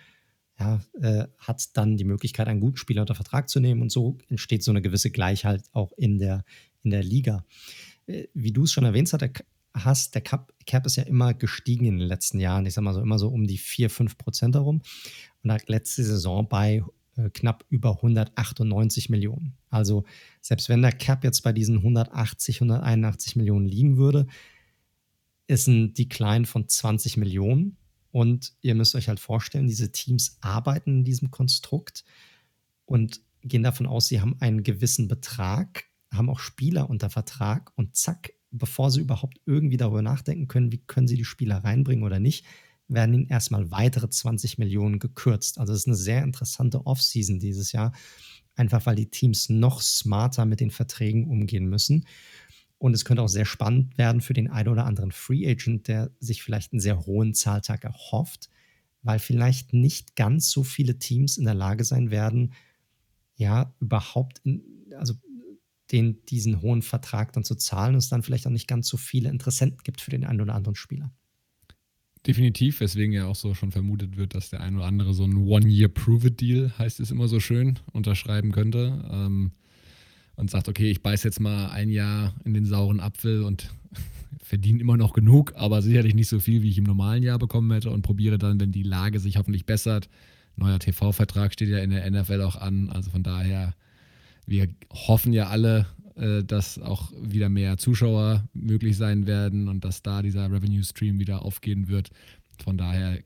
ja, 0.58 0.80
äh, 1.00 1.26
hat 1.38 1.76
dann 1.76 1.96
die 1.96 2.04
Möglichkeit, 2.04 2.48
einen 2.48 2.60
guten 2.60 2.76
Spieler 2.76 3.02
unter 3.02 3.14
Vertrag 3.14 3.48
zu 3.48 3.60
nehmen 3.60 3.82
und 3.82 3.92
so 3.92 4.18
entsteht 4.28 4.62
so 4.62 4.70
eine 4.70 4.82
gewisse 4.82 5.10
Gleichheit 5.10 5.62
auch 5.72 5.92
in 5.96 6.18
der, 6.18 6.44
in 6.82 6.90
der 6.90 7.02
Liga. 7.02 7.44
Äh, 8.06 8.26
wie 8.34 8.52
du 8.52 8.64
es 8.64 8.72
schon 8.72 8.84
erwähnt 8.84 9.12
hast, 9.74 10.14
der 10.14 10.20
Cap, 10.20 10.52
Cap 10.66 10.86
ist 10.86 10.96
ja 10.96 11.04
immer 11.04 11.34
gestiegen 11.34 11.86
in 11.86 11.98
den 11.98 12.06
letzten 12.06 12.40
Jahren. 12.40 12.66
Ich 12.66 12.74
sag 12.74 12.82
mal 12.82 12.94
so 12.94 13.00
immer 13.00 13.18
so 13.18 13.28
um 13.28 13.46
die 13.46 13.58
4, 13.58 13.90
5 13.90 14.18
Prozent 14.18 14.54
herum. 14.54 14.82
Und 15.42 15.52
hat 15.52 15.68
letzte 15.68 16.04
Saison 16.04 16.48
bei 16.48 16.82
äh, 17.16 17.30
knapp 17.30 17.64
über 17.68 17.96
198 17.96 19.10
Millionen. 19.10 19.54
Also 19.70 20.04
selbst 20.40 20.68
wenn 20.68 20.82
der 20.82 20.92
Cap 20.92 21.24
jetzt 21.24 21.42
bei 21.42 21.52
diesen 21.52 21.78
180, 21.78 22.56
181 22.56 23.36
Millionen 23.36 23.66
liegen 23.66 23.96
würde, 23.96 24.26
ist 25.46 25.66
ein 25.66 25.94
Decline 25.94 26.46
von 26.46 26.68
20 26.68 27.16
Millionen. 27.16 27.76
Und 28.12 28.52
ihr 28.60 28.74
müsst 28.74 28.94
euch 28.94 29.08
halt 29.08 29.20
vorstellen, 29.20 29.66
diese 29.66 29.90
Teams 29.90 30.38
arbeiten 30.40 30.98
in 30.98 31.04
diesem 31.04 31.30
Konstrukt 31.30 32.04
und 32.84 33.20
gehen 33.42 33.62
davon 33.62 33.86
aus, 33.86 34.08
sie 34.08 34.20
haben 34.20 34.36
einen 34.40 34.62
gewissen 34.62 35.08
Betrag, 35.08 35.84
haben 36.12 36.30
auch 36.30 36.40
Spieler 36.40 36.90
unter 36.90 37.10
Vertrag 37.10 37.72
und 37.76 37.96
zack, 37.96 38.32
bevor 38.50 38.90
sie 38.90 39.00
überhaupt 39.00 39.40
irgendwie 39.46 39.76
darüber 39.76 40.02
nachdenken 40.02 40.48
können, 40.48 40.72
wie 40.72 40.78
können 40.78 41.08
sie 41.08 41.16
die 41.16 41.24
Spieler 41.24 41.64
reinbringen 41.64 42.04
oder 42.04 42.20
nicht, 42.20 42.44
werden 42.88 43.14
ihnen 43.14 43.28
erstmal 43.28 43.70
weitere 43.70 44.08
20 44.08 44.58
Millionen 44.58 44.98
gekürzt. 44.98 45.58
Also 45.58 45.72
es 45.72 45.80
ist 45.80 45.86
eine 45.86 45.96
sehr 45.96 46.22
interessante 46.22 46.86
Offseason 46.86 47.38
dieses 47.38 47.72
Jahr, 47.72 47.92
einfach 48.54 48.84
weil 48.86 48.96
die 48.96 49.10
Teams 49.10 49.48
noch 49.48 49.80
smarter 49.80 50.44
mit 50.44 50.60
den 50.60 50.70
Verträgen 50.70 51.28
umgehen 51.28 51.66
müssen. 51.66 52.06
Und 52.78 52.94
es 52.94 53.04
könnte 53.04 53.22
auch 53.22 53.28
sehr 53.28 53.44
spannend 53.44 53.96
werden 53.96 54.20
für 54.20 54.34
den 54.34 54.50
einen 54.50 54.68
oder 54.68 54.84
anderen 54.84 55.12
Free 55.12 55.48
Agent, 55.48 55.88
der 55.88 56.10
sich 56.18 56.42
vielleicht 56.42 56.72
einen 56.72 56.80
sehr 56.80 57.06
hohen 57.06 57.32
Zahltag 57.32 57.84
erhofft, 57.84 58.50
weil 59.02 59.18
vielleicht 59.18 59.72
nicht 59.72 60.16
ganz 60.16 60.50
so 60.50 60.64
viele 60.64 60.98
Teams 60.98 61.38
in 61.38 61.44
der 61.44 61.54
Lage 61.54 61.84
sein 61.84 62.10
werden, 62.10 62.52
ja, 63.36 63.74
überhaupt, 63.80 64.40
in, 64.44 64.62
also 64.98 65.14
den, 65.90 66.24
diesen 66.26 66.62
hohen 66.62 66.82
Vertrag 66.82 67.32
dann 67.32 67.44
zu 67.44 67.54
zahlen 67.54 67.94
und 67.94 67.98
es 67.98 68.08
dann 68.08 68.22
vielleicht 68.22 68.46
auch 68.46 68.52
nicht 68.52 68.68
ganz 68.68 68.88
so 68.88 68.96
viele 68.96 69.28
Interessenten 69.28 69.80
gibt 69.84 70.00
für 70.00 70.10
den 70.10 70.24
einen 70.24 70.40
oder 70.40 70.54
anderen 70.54 70.76
Spieler. 70.76 71.12
Definitiv, 72.26 72.80
weswegen 72.80 73.12
ja 73.12 73.26
auch 73.26 73.34
so 73.34 73.52
schon 73.52 73.72
vermutet 73.72 74.16
wird, 74.16 74.34
dass 74.34 74.50
der 74.50 74.60
ein 74.60 74.76
oder 74.76 74.84
andere 74.84 75.12
so 75.12 75.24
ein 75.24 75.36
One-Year-Prove-It-Deal, 75.36 76.78
heißt 76.78 77.00
es 77.00 77.10
immer 77.10 77.26
so 77.26 77.40
schön, 77.40 77.80
unterschreiben 77.92 78.52
könnte. 78.52 79.08
Ähm, 79.10 79.52
und 80.36 80.50
sagt, 80.50 80.68
okay, 80.68 80.90
ich 80.90 81.02
beiße 81.02 81.28
jetzt 81.28 81.40
mal 81.40 81.70
ein 81.70 81.90
Jahr 81.90 82.34
in 82.44 82.54
den 82.54 82.64
sauren 82.64 83.00
Apfel 83.00 83.42
und 83.42 83.70
verdiene 84.42 84.80
immer 84.80 84.96
noch 84.96 85.12
genug, 85.12 85.52
aber 85.56 85.82
sicherlich 85.82 86.14
nicht 86.14 86.28
so 86.28 86.40
viel, 86.40 86.62
wie 86.62 86.70
ich 86.70 86.78
im 86.78 86.84
normalen 86.84 87.22
Jahr 87.22 87.38
bekommen 87.38 87.70
hätte 87.72 87.90
und 87.90 88.02
probiere 88.02 88.38
dann, 88.38 88.60
wenn 88.60 88.72
die 88.72 88.82
Lage 88.82 89.20
sich 89.20 89.36
hoffentlich 89.36 89.66
bessert. 89.66 90.08
Neuer 90.56 90.78
TV-Vertrag 90.78 91.52
steht 91.52 91.68
ja 91.68 91.78
in 91.78 91.90
der 91.90 92.10
NFL 92.10 92.42
auch 92.42 92.56
an, 92.56 92.90
also 92.90 93.10
von 93.10 93.22
daher, 93.22 93.74
wir 94.46 94.68
hoffen 94.90 95.32
ja 95.32 95.48
alle, 95.48 95.86
äh, 96.16 96.42
dass 96.44 96.78
auch 96.78 97.12
wieder 97.20 97.48
mehr 97.48 97.78
Zuschauer 97.78 98.48
möglich 98.52 98.96
sein 98.96 99.26
werden 99.26 99.68
und 99.68 99.84
dass 99.84 100.02
da 100.02 100.22
dieser 100.22 100.50
Revenue-Stream 100.50 101.18
wieder 101.18 101.42
aufgehen 101.42 101.88
wird. 101.88 102.10
Von 102.62 102.76
daher 102.76 103.18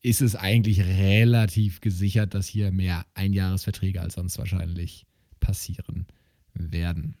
ist 0.00 0.20
es 0.20 0.36
eigentlich 0.36 0.80
relativ 0.80 1.80
gesichert, 1.80 2.34
dass 2.34 2.46
hier 2.46 2.70
mehr 2.70 3.06
Einjahresverträge 3.14 4.00
als 4.00 4.14
sonst 4.14 4.38
wahrscheinlich 4.38 5.06
passieren 5.40 6.06
werden. 6.52 7.16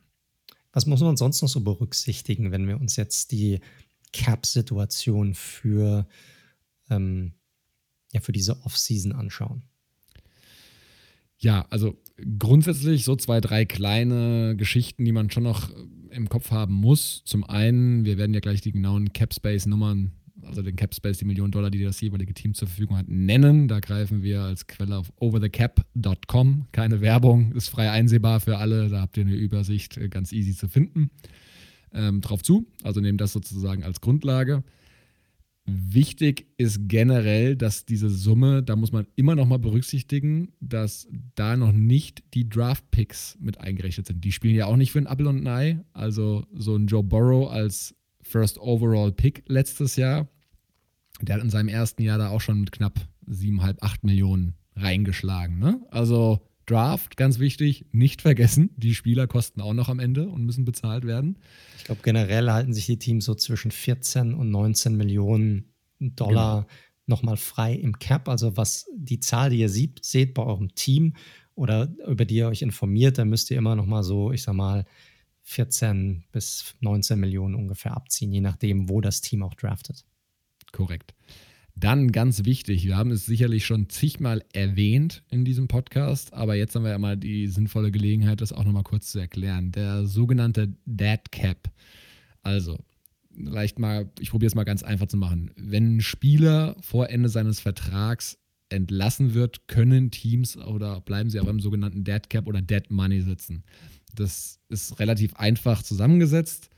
Was 0.72 0.86
muss 0.86 1.00
man 1.00 1.16
sonst 1.16 1.40
noch 1.40 1.48
so 1.48 1.60
berücksichtigen, 1.60 2.52
wenn 2.52 2.68
wir 2.68 2.80
uns 2.80 2.96
jetzt 2.96 3.32
die 3.32 3.60
Cap-Situation 4.12 5.34
für, 5.34 6.06
ähm, 6.90 7.32
ja, 8.12 8.20
für 8.20 8.32
diese 8.32 8.60
Offseason 8.64 9.12
anschauen? 9.12 9.62
Ja, 11.38 11.66
also 11.70 11.96
grundsätzlich 12.38 13.04
so 13.04 13.16
zwei, 13.16 13.40
drei 13.40 13.64
kleine 13.64 14.56
Geschichten, 14.56 15.04
die 15.04 15.12
man 15.12 15.30
schon 15.30 15.42
noch 15.42 15.70
im 16.10 16.28
Kopf 16.28 16.50
haben 16.50 16.74
muss. 16.74 17.22
Zum 17.24 17.44
einen, 17.44 18.04
wir 18.04 18.18
werden 18.18 18.34
ja 18.34 18.40
gleich 18.40 18.60
die 18.60 18.72
genauen 18.72 19.12
Cap-Space-Nummern 19.12 20.12
also 20.46 20.62
den 20.62 20.76
Cap 20.76 20.94
Space, 20.94 21.18
die 21.18 21.24
Millionen 21.24 21.52
Dollar, 21.52 21.70
die 21.70 21.82
das 21.82 22.00
jeweilige 22.00 22.34
Team 22.34 22.54
zur 22.54 22.68
Verfügung 22.68 22.96
hat, 22.96 23.08
nennen. 23.08 23.68
Da 23.68 23.80
greifen 23.80 24.22
wir 24.22 24.42
als 24.42 24.66
Quelle 24.66 24.96
auf 24.96 25.12
overthecap.com. 25.16 26.66
Keine 26.72 27.00
Werbung, 27.00 27.52
ist 27.52 27.68
frei 27.68 27.90
einsehbar 27.90 28.40
für 28.40 28.58
alle. 28.58 28.88
Da 28.88 29.00
habt 29.00 29.16
ihr 29.16 29.24
eine 29.24 29.34
Übersicht, 29.34 29.96
äh, 29.96 30.08
ganz 30.08 30.32
easy 30.32 30.54
zu 30.54 30.68
finden. 30.68 31.10
Ähm, 31.92 32.20
drauf 32.20 32.42
zu, 32.42 32.66
also 32.82 33.00
nehmt 33.00 33.20
das 33.20 33.32
sozusagen 33.32 33.84
als 33.84 34.00
Grundlage. 34.00 34.64
Wichtig 35.66 36.46
ist 36.58 36.88
generell, 36.88 37.56
dass 37.56 37.86
diese 37.86 38.10
Summe, 38.10 38.62
da 38.62 38.76
muss 38.76 38.92
man 38.92 39.06
immer 39.16 39.34
noch 39.34 39.46
mal 39.46 39.58
berücksichtigen, 39.58 40.52
dass 40.60 41.08
da 41.34 41.56
noch 41.56 41.72
nicht 41.72 42.22
die 42.34 42.48
Draft-Picks 42.48 43.38
mit 43.40 43.60
eingerechnet 43.60 44.06
sind. 44.06 44.24
Die 44.24 44.32
spielen 44.32 44.54
ja 44.54 44.66
auch 44.66 44.76
nicht 44.76 44.92
für 44.92 44.98
ein 44.98 45.06
Apple 45.06 45.28
und 45.28 45.38
ein 45.38 45.46
Ei. 45.46 45.84
Also 45.94 46.44
so 46.52 46.76
ein 46.76 46.86
Joe 46.86 47.02
Burrow 47.02 47.50
als 47.50 47.94
First 48.20 48.58
Overall 48.58 49.12
Pick 49.12 49.42
letztes 49.46 49.96
Jahr 49.96 50.28
der 51.20 51.36
hat 51.36 51.42
in 51.42 51.50
seinem 51.50 51.68
ersten 51.68 52.02
Jahr 52.02 52.18
da 52.18 52.28
auch 52.30 52.40
schon 52.40 52.60
mit 52.60 52.72
knapp 52.72 53.00
7,5, 53.28 53.76
8 53.80 54.04
Millionen 54.04 54.54
reingeschlagen. 54.76 55.58
Ne? 55.58 55.80
Also 55.90 56.40
Draft, 56.66 57.16
ganz 57.16 57.38
wichtig, 57.38 57.86
nicht 57.92 58.22
vergessen. 58.22 58.70
Die 58.76 58.94
Spieler 58.94 59.26
kosten 59.26 59.60
auch 59.60 59.74
noch 59.74 59.88
am 59.88 59.98
Ende 59.98 60.28
und 60.28 60.44
müssen 60.44 60.64
bezahlt 60.64 61.04
werden. 61.04 61.38
Ich 61.78 61.84
glaube, 61.84 62.00
generell 62.02 62.50
halten 62.50 62.72
sich 62.72 62.86
die 62.86 62.98
Teams 62.98 63.24
so 63.24 63.34
zwischen 63.34 63.70
14 63.70 64.34
und 64.34 64.50
19 64.50 64.96
Millionen 64.96 65.74
Dollar 66.00 66.62
genau. 66.62 66.72
nochmal 67.06 67.36
frei 67.36 67.74
im 67.74 67.98
Cap. 67.98 68.28
Also 68.28 68.56
was 68.56 68.86
die 68.94 69.20
Zahl, 69.20 69.50
die 69.50 69.58
ihr 69.58 69.68
sieht, 69.68 70.04
seht 70.04 70.34
bei 70.34 70.42
eurem 70.42 70.74
Team 70.74 71.14
oder 71.54 71.94
über 72.06 72.24
die 72.24 72.36
ihr 72.36 72.48
euch 72.48 72.62
informiert, 72.62 73.18
da 73.18 73.24
müsst 73.24 73.50
ihr 73.50 73.58
immer 73.58 73.76
nochmal 73.76 74.02
so, 74.02 74.32
ich 74.32 74.42
sag 74.42 74.54
mal, 74.54 74.84
14 75.42 76.24
bis 76.32 76.74
19 76.80 77.20
Millionen 77.20 77.54
ungefähr 77.54 77.94
abziehen, 77.94 78.32
je 78.32 78.40
nachdem, 78.40 78.88
wo 78.88 79.00
das 79.00 79.20
Team 79.20 79.42
auch 79.42 79.54
draftet. 79.54 80.04
Korrekt. 80.72 81.14
Dann 81.76 82.12
ganz 82.12 82.44
wichtig, 82.44 82.84
wir 82.86 82.96
haben 82.96 83.10
es 83.10 83.26
sicherlich 83.26 83.66
schon 83.66 83.88
zigmal 83.88 84.44
erwähnt 84.52 85.24
in 85.30 85.44
diesem 85.44 85.66
Podcast, 85.66 86.32
aber 86.32 86.54
jetzt 86.54 86.74
haben 86.74 86.84
wir 86.84 86.92
ja 86.92 86.98
mal 86.98 87.16
die 87.16 87.48
sinnvolle 87.48 87.90
Gelegenheit, 87.90 88.40
das 88.40 88.52
auch 88.52 88.64
nochmal 88.64 88.84
kurz 88.84 89.10
zu 89.10 89.18
erklären. 89.18 89.72
Der 89.72 90.06
sogenannte 90.06 90.72
Dead 90.86 91.20
Cap. 91.32 91.72
Also, 92.42 92.78
vielleicht 93.34 93.80
mal, 93.80 94.08
ich 94.20 94.30
probiere 94.30 94.48
es 94.48 94.54
mal 94.54 94.64
ganz 94.64 94.84
einfach 94.84 95.08
zu 95.08 95.16
machen. 95.16 95.50
Wenn 95.56 95.96
ein 95.96 96.00
Spieler 96.00 96.76
vor 96.80 97.10
Ende 97.10 97.28
seines 97.28 97.58
Vertrags 97.58 98.38
entlassen 98.68 99.34
wird, 99.34 99.66
können 99.66 100.12
Teams 100.12 100.56
oder 100.56 101.00
bleiben 101.00 101.28
sie 101.28 101.40
auch 101.40 101.48
im 101.48 101.60
sogenannten 101.60 102.04
Dead 102.04 102.30
Cap 102.30 102.46
oder 102.46 102.62
Dead 102.62 102.88
Money 102.90 103.20
sitzen. 103.22 103.64
Das 104.14 104.60
ist 104.68 105.00
relativ 105.00 105.34
einfach 105.34 105.82
zusammengesetzt. 105.82 106.70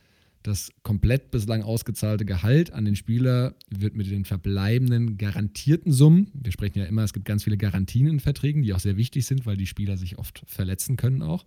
Das 0.46 0.70
komplett 0.84 1.32
bislang 1.32 1.64
ausgezahlte 1.64 2.24
Gehalt 2.24 2.72
an 2.72 2.84
den 2.84 2.94
Spieler 2.94 3.56
wird 3.68 3.96
mit 3.96 4.08
den 4.08 4.24
verbleibenden 4.24 5.18
garantierten 5.18 5.90
Summen, 5.90 6.30
wir 6.34 6.52
sprechen 6.52 6.78
ja 6.78 6.84
immer, 6.84 7.02
es 7.02 7.12
gibt 7.12 7.24
ganz 7.24 7.42
viele 7.42 7.56
Garantien 7.56 8.06
in 8.06 8.20
Verträgen, 8.20 8.62
die 8.62 8.72
auch 8.72 8.78
sehr 8.78 8.96
wichtig 8.96 9.26
sind, 9.26 9.44
weil 9.44 9.56
die 9.56 9.66
Spieler 9.66 9.96
sich 9.96 10.18
oft 10.18 10.44
verletzen 10.46 10.96
können 10.96 11.22
auch, 11.22 11.44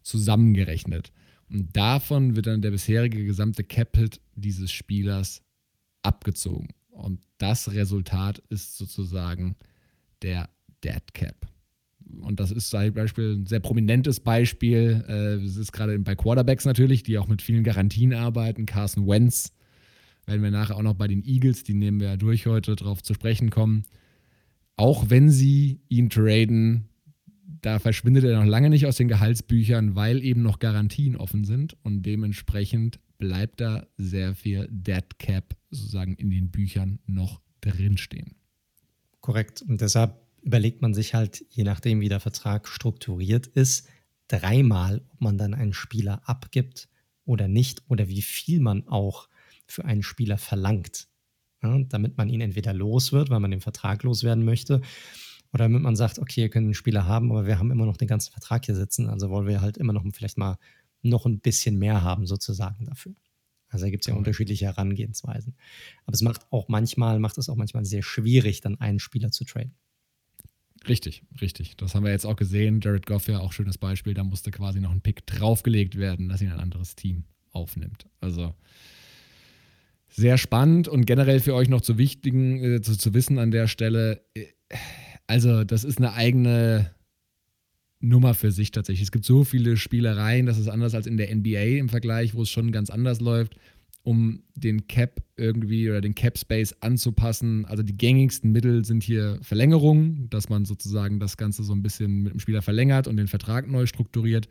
zusammengerechnet. 0.00 1.12
Und 1.50 1.76
davon 1.76 2.36
wird 2.36 2.46
dann 2.46 2.62
der 2.62 2.70
bisherige 2.70 3.22
gesamte 3.22 3.64
Capit 3.64 4.18
dieses 4.34 4.72
Spielers 4.72 5.42
abgezogen. 6.00 6.68
Und 6.88 7.20
das 7.36 7.72
Resultat 7.72 8.38
ist 8.48 8.78
sozusagen 8.78 9.56
der 10.22 10.48
Dead 10.82 11.02
Cap 11.12 11.46
und 12.20 12.40
das 12.40 12.50
ist 12.50 12.70
zum 12.70 12.92
Beispiel 12.92 13.36
ein 13.36 13.46
sehr 13.46 13.60
prominentes 13.60 14.20
Beispiel. 14.20 15.04
Äh, 15.08 15.44
es 15.44 15.56
ist 15.56 15.72
gerade 15.72 15.98
bei 15.98 16.14
Quarterbacks 16.14 16.64
natürlich, 16.64 17.02
die 17.02 17.18
auch 17.18 17.28
mit 17.28 17.42
vielen 17.42 17.64
Garantien 17.64 18.14
arbeiten. 18.14 18.66
Carson 18.66 19.06
Wentz 19.06 19.52
werden 20.26 20.42
wir 20.42 20.50
nachher 20.50 20.76
auch 20.76 20.82
noch 20.82 20.94
bei 20.94 21.08
den 21.08 21.24
Eagles, 21.24 21.64
die 21.64 21.74
nehmen 21.74 22.00
wir 22.00 22.08
ja 22.08 22.16
durch 22.16 22.46
heute, 22.46 22.76
darauf 22.76 23.02
zu 23.02 23.14
sprechen 23.14 23.50
kommen. 23.50 23.84
Auch 24.76 25.10
wenn 25.10 25.30
sie 25.30 25.80
ihn 25.88 26.10
traden, 26.10 26.88
da 27.62 27.78
verschwindet 27.78 28.24
er 28.24 28.38
noch 28.38 28.46
lange 28.46 28.70
nicht 28.70 28.86
aus 28.86 28.96
den 28.96 29.08
Gehaltsbüchern, 29.08 29.94
weil 29.94 30.22
eben 30.22 30.42
noch 30.42 30.58
Garantien 30.58 31.16
offen 31.16 31.44
sind 31.44 31.76
und 31.82 32.02
dementsprechend 32.02 33.00
bleibt 33.18 33.60
da 33.60 33.86
sehr 33.96 34.34
viel 34.34 34.68
Dead 34.70 35.18
Cap 35.18 35.56
sozusagen 35.70 36.14
in 36.14 36.30
den 36.30 36.50
Büchern 36.50 37.00
noch 37.06 37.40
drinstehen. 37.60 38.36
Korrekt. 39.20 39.62
Und 39.62 39.80
deshalb 39.80 40.27
überlegt 40.42 40.82
man 40.82 40.94
sich 40.94 41.14
halt, 41.14 41.44
je 41.50 41.64
nachdem, 41.64 42.00
wie 42.00 42.08
der 42.08 42.20
Vertrag 42.20 42.68
strukturiert 42.68 43.46
ist, 43.46 43.88
dreimal, 44.28 45.02
ob 45.12 45.20
man 45.20 45.38
dann 45.38 45.54
einen 45.54 45.72
Spieler 45.72 46.22
abgibt 46.28 46.88
oder 47.24 47.48
nicht 47.48 47.82
oder 47.88 48.08
wie 48.08 48.22
viel 48.22 48.60
man 48.60 48.86
auch 48.88 49.28
für 49.66 49.84
einen 49.84 50.02
Spieler 50.02 50.38
verlangt. 50.38 51.08
Ja, 51.62 51.76
damit 51.88 52.16
man 52.16 52.28
ihn 52.28 52.40
entweder 52.40 52.72
los 52.72 53.12
wird, 53.12 53.30
weil 53.30 53.40
man 53.40 53.50
den 53.50 53.60
Vertrag 53.60 54.04
loswerden 54.04 54.44
möchte, 54.44 54.80
oder 55.52 55.64
damit 55.64 55.82
man 55.82 55.96
sagt, 55.96 56.18
okay, 56.18 56.42
ihr 56.42 56.50
könnt 56.50 56.64
einen 56.64 56.74
Spieler 56.74 57.06
haben, 57.06 57.30
aber 57.30 57.46
wir 57.46 57.58
haben 57.58 57.70
immer 57.70 57.86
noch 57.86 57.96
den 57.96 58.08
ganzen 58.08 58.32
Vertrag 58.32 58.66
hier 58.66 58.74
sitzen, 58.74 59.08
also 59.08 59.30
wollen 59.30 59.48
wir 59.48 59.60
halt 59.60 59.76
immer 59.76 59.92
noch 59.92 60.04
vielleicht 60.12 60.38
mal 60.38 60.56
noch 61.02 61.26
ein 61.26 61.40
bisschen 61.40 61.78
mehr 61.78 62.02
haben, 62.02 62.26
sozusagen 62.26 62.84
dafür. 62.84 63.14
Also 63.70 63.84
da 63.84 63.90
gibt 63.90 64.04
es 64.04 64.08
ja 64.08 64.14
unterschiedliche 64.14 64.66
Herangehensweisen. 64.66 65.54
Aber 66.06 66.14
es 66.14 66.22
macht 66.22 66.46
auch 66.50 66.68
manchmal, 66.68 67.18
macht 67.18 67.38
es 67.38 67.48
auch 67.48 67.56
manchmal 67.56 67.84
sehr 67.84 68.02
schwierig, 68.02 68.60
dann 68.60 68.80
einen 68.80 68.98
Spieler 68.98 69.30
zu 69.30 69.44
traden. 69.44 69.74
Richtig, 70.86 71.22
richtig. 71.40 71.76
Das 71.76 71.94
haben 71.94 72.04
wir 72.04 72.12
jetzt 72.12 72.26
auch 72.26 72.36
gesehen. 72.36 72.80
Jared 72.82 73.06
Goff 73.06 73.28
ja 73.28 73.40
auch 73.40 73.52
schönes 73.52 73.78
Beispiel. 73.78 74.14
Da 74.14 74.24
musste 74.24 74.50
quasi 74.50 74.80
noch 74.80 74.92
ein 74.92 75.00
Pick 75.00 75.26
draufgelegt 75.26 75.96
werden, 75.96 76.28
dass 76.28 76.42
ihn 76.42 76.50
ein 76.50 76.60
anderes 76.60 76.94
Team 76.94 77.24
aufnimmt. 77.50 78.06
Also 78.20 78.54
sehr 80.08 80.38
spannend 80.38 80.88
und 80.88 81.06
generell 81.06 81.40
für 81.40 81.54
euch 81.54 81.68
noch 81.68 81.80
zu 81.80 81.98
wichtigen, 81.98 82.62
äh, 82.62 82.80
zu, 82.80 82.96
zu 82.96 83.14
wissen 83.14 83.38
an 83.38 83.50
der 83.50 83.66
Stelle. 83.66 84.22
Äh, 84.34 84.46
also, 85.26 85.64
das 85.64 85.84
ist 85.84 85.98
eine 85.98 86.14
eigene 86.14 86.90
Nummer 88.00 88.34
für 88.34 88.50
sich 88.50 88.70
tatsächlich. 88.70 89.02
Es 89.02 89.12
gibt 89.12 89.24
so 89.24 89.44
viele 89.44 89.76
Spielereien, 89.76 90.46
das 90.46 90.58
ist 90.58 90.68
anders 90.68 90.94
als 90.94 91.06
in 91.06 91.16
der 91.16 91.34
NBA 91.34 91.78
im 91.78 91.88
Vergleich, 91.88 92.34
wo 92.34 92.42
es 92.42 92.50
schon 92.50 92.72
ganz 92.72 92.90
anders 92.90 93.20
läuft 93.20 93.56
um 94.08 94.42
den 94.54 94.86
Cap 94.86 95.22
irgendwie 95.36 95.90
oder 95.90 96.00
den 96.00 96.14
Cap 96.14 96.38
Space 96.38 96.74
anzupassen. 96.80 97.66
Also 97.66 97.82
die 97.82 97.94
gängigsten 97.94 98.52
Mittel 98.52 98.82
sind 98.86 99.02
hier 99.02 99.38
Verlängerungen, 99.42 100.30
dass 100.30 100.48
man 100.48 100.64
sozusagen 100.64 101.20
das 101.20 101.36
Ganze 101.36 101.62
so 101.62 101.74
ein 101.74 101.82
bisschen 101.82 102.22
mit 102.22 102.32
dem 102.32 102.40
Spieler 102.40 102.62
verlängert 102.62 103.06
und 103.06 103.18
den 103.18 103.28
Vertrag 103.28 103.68
neu 103.70 103.84
strukturiert. 103.84 104.48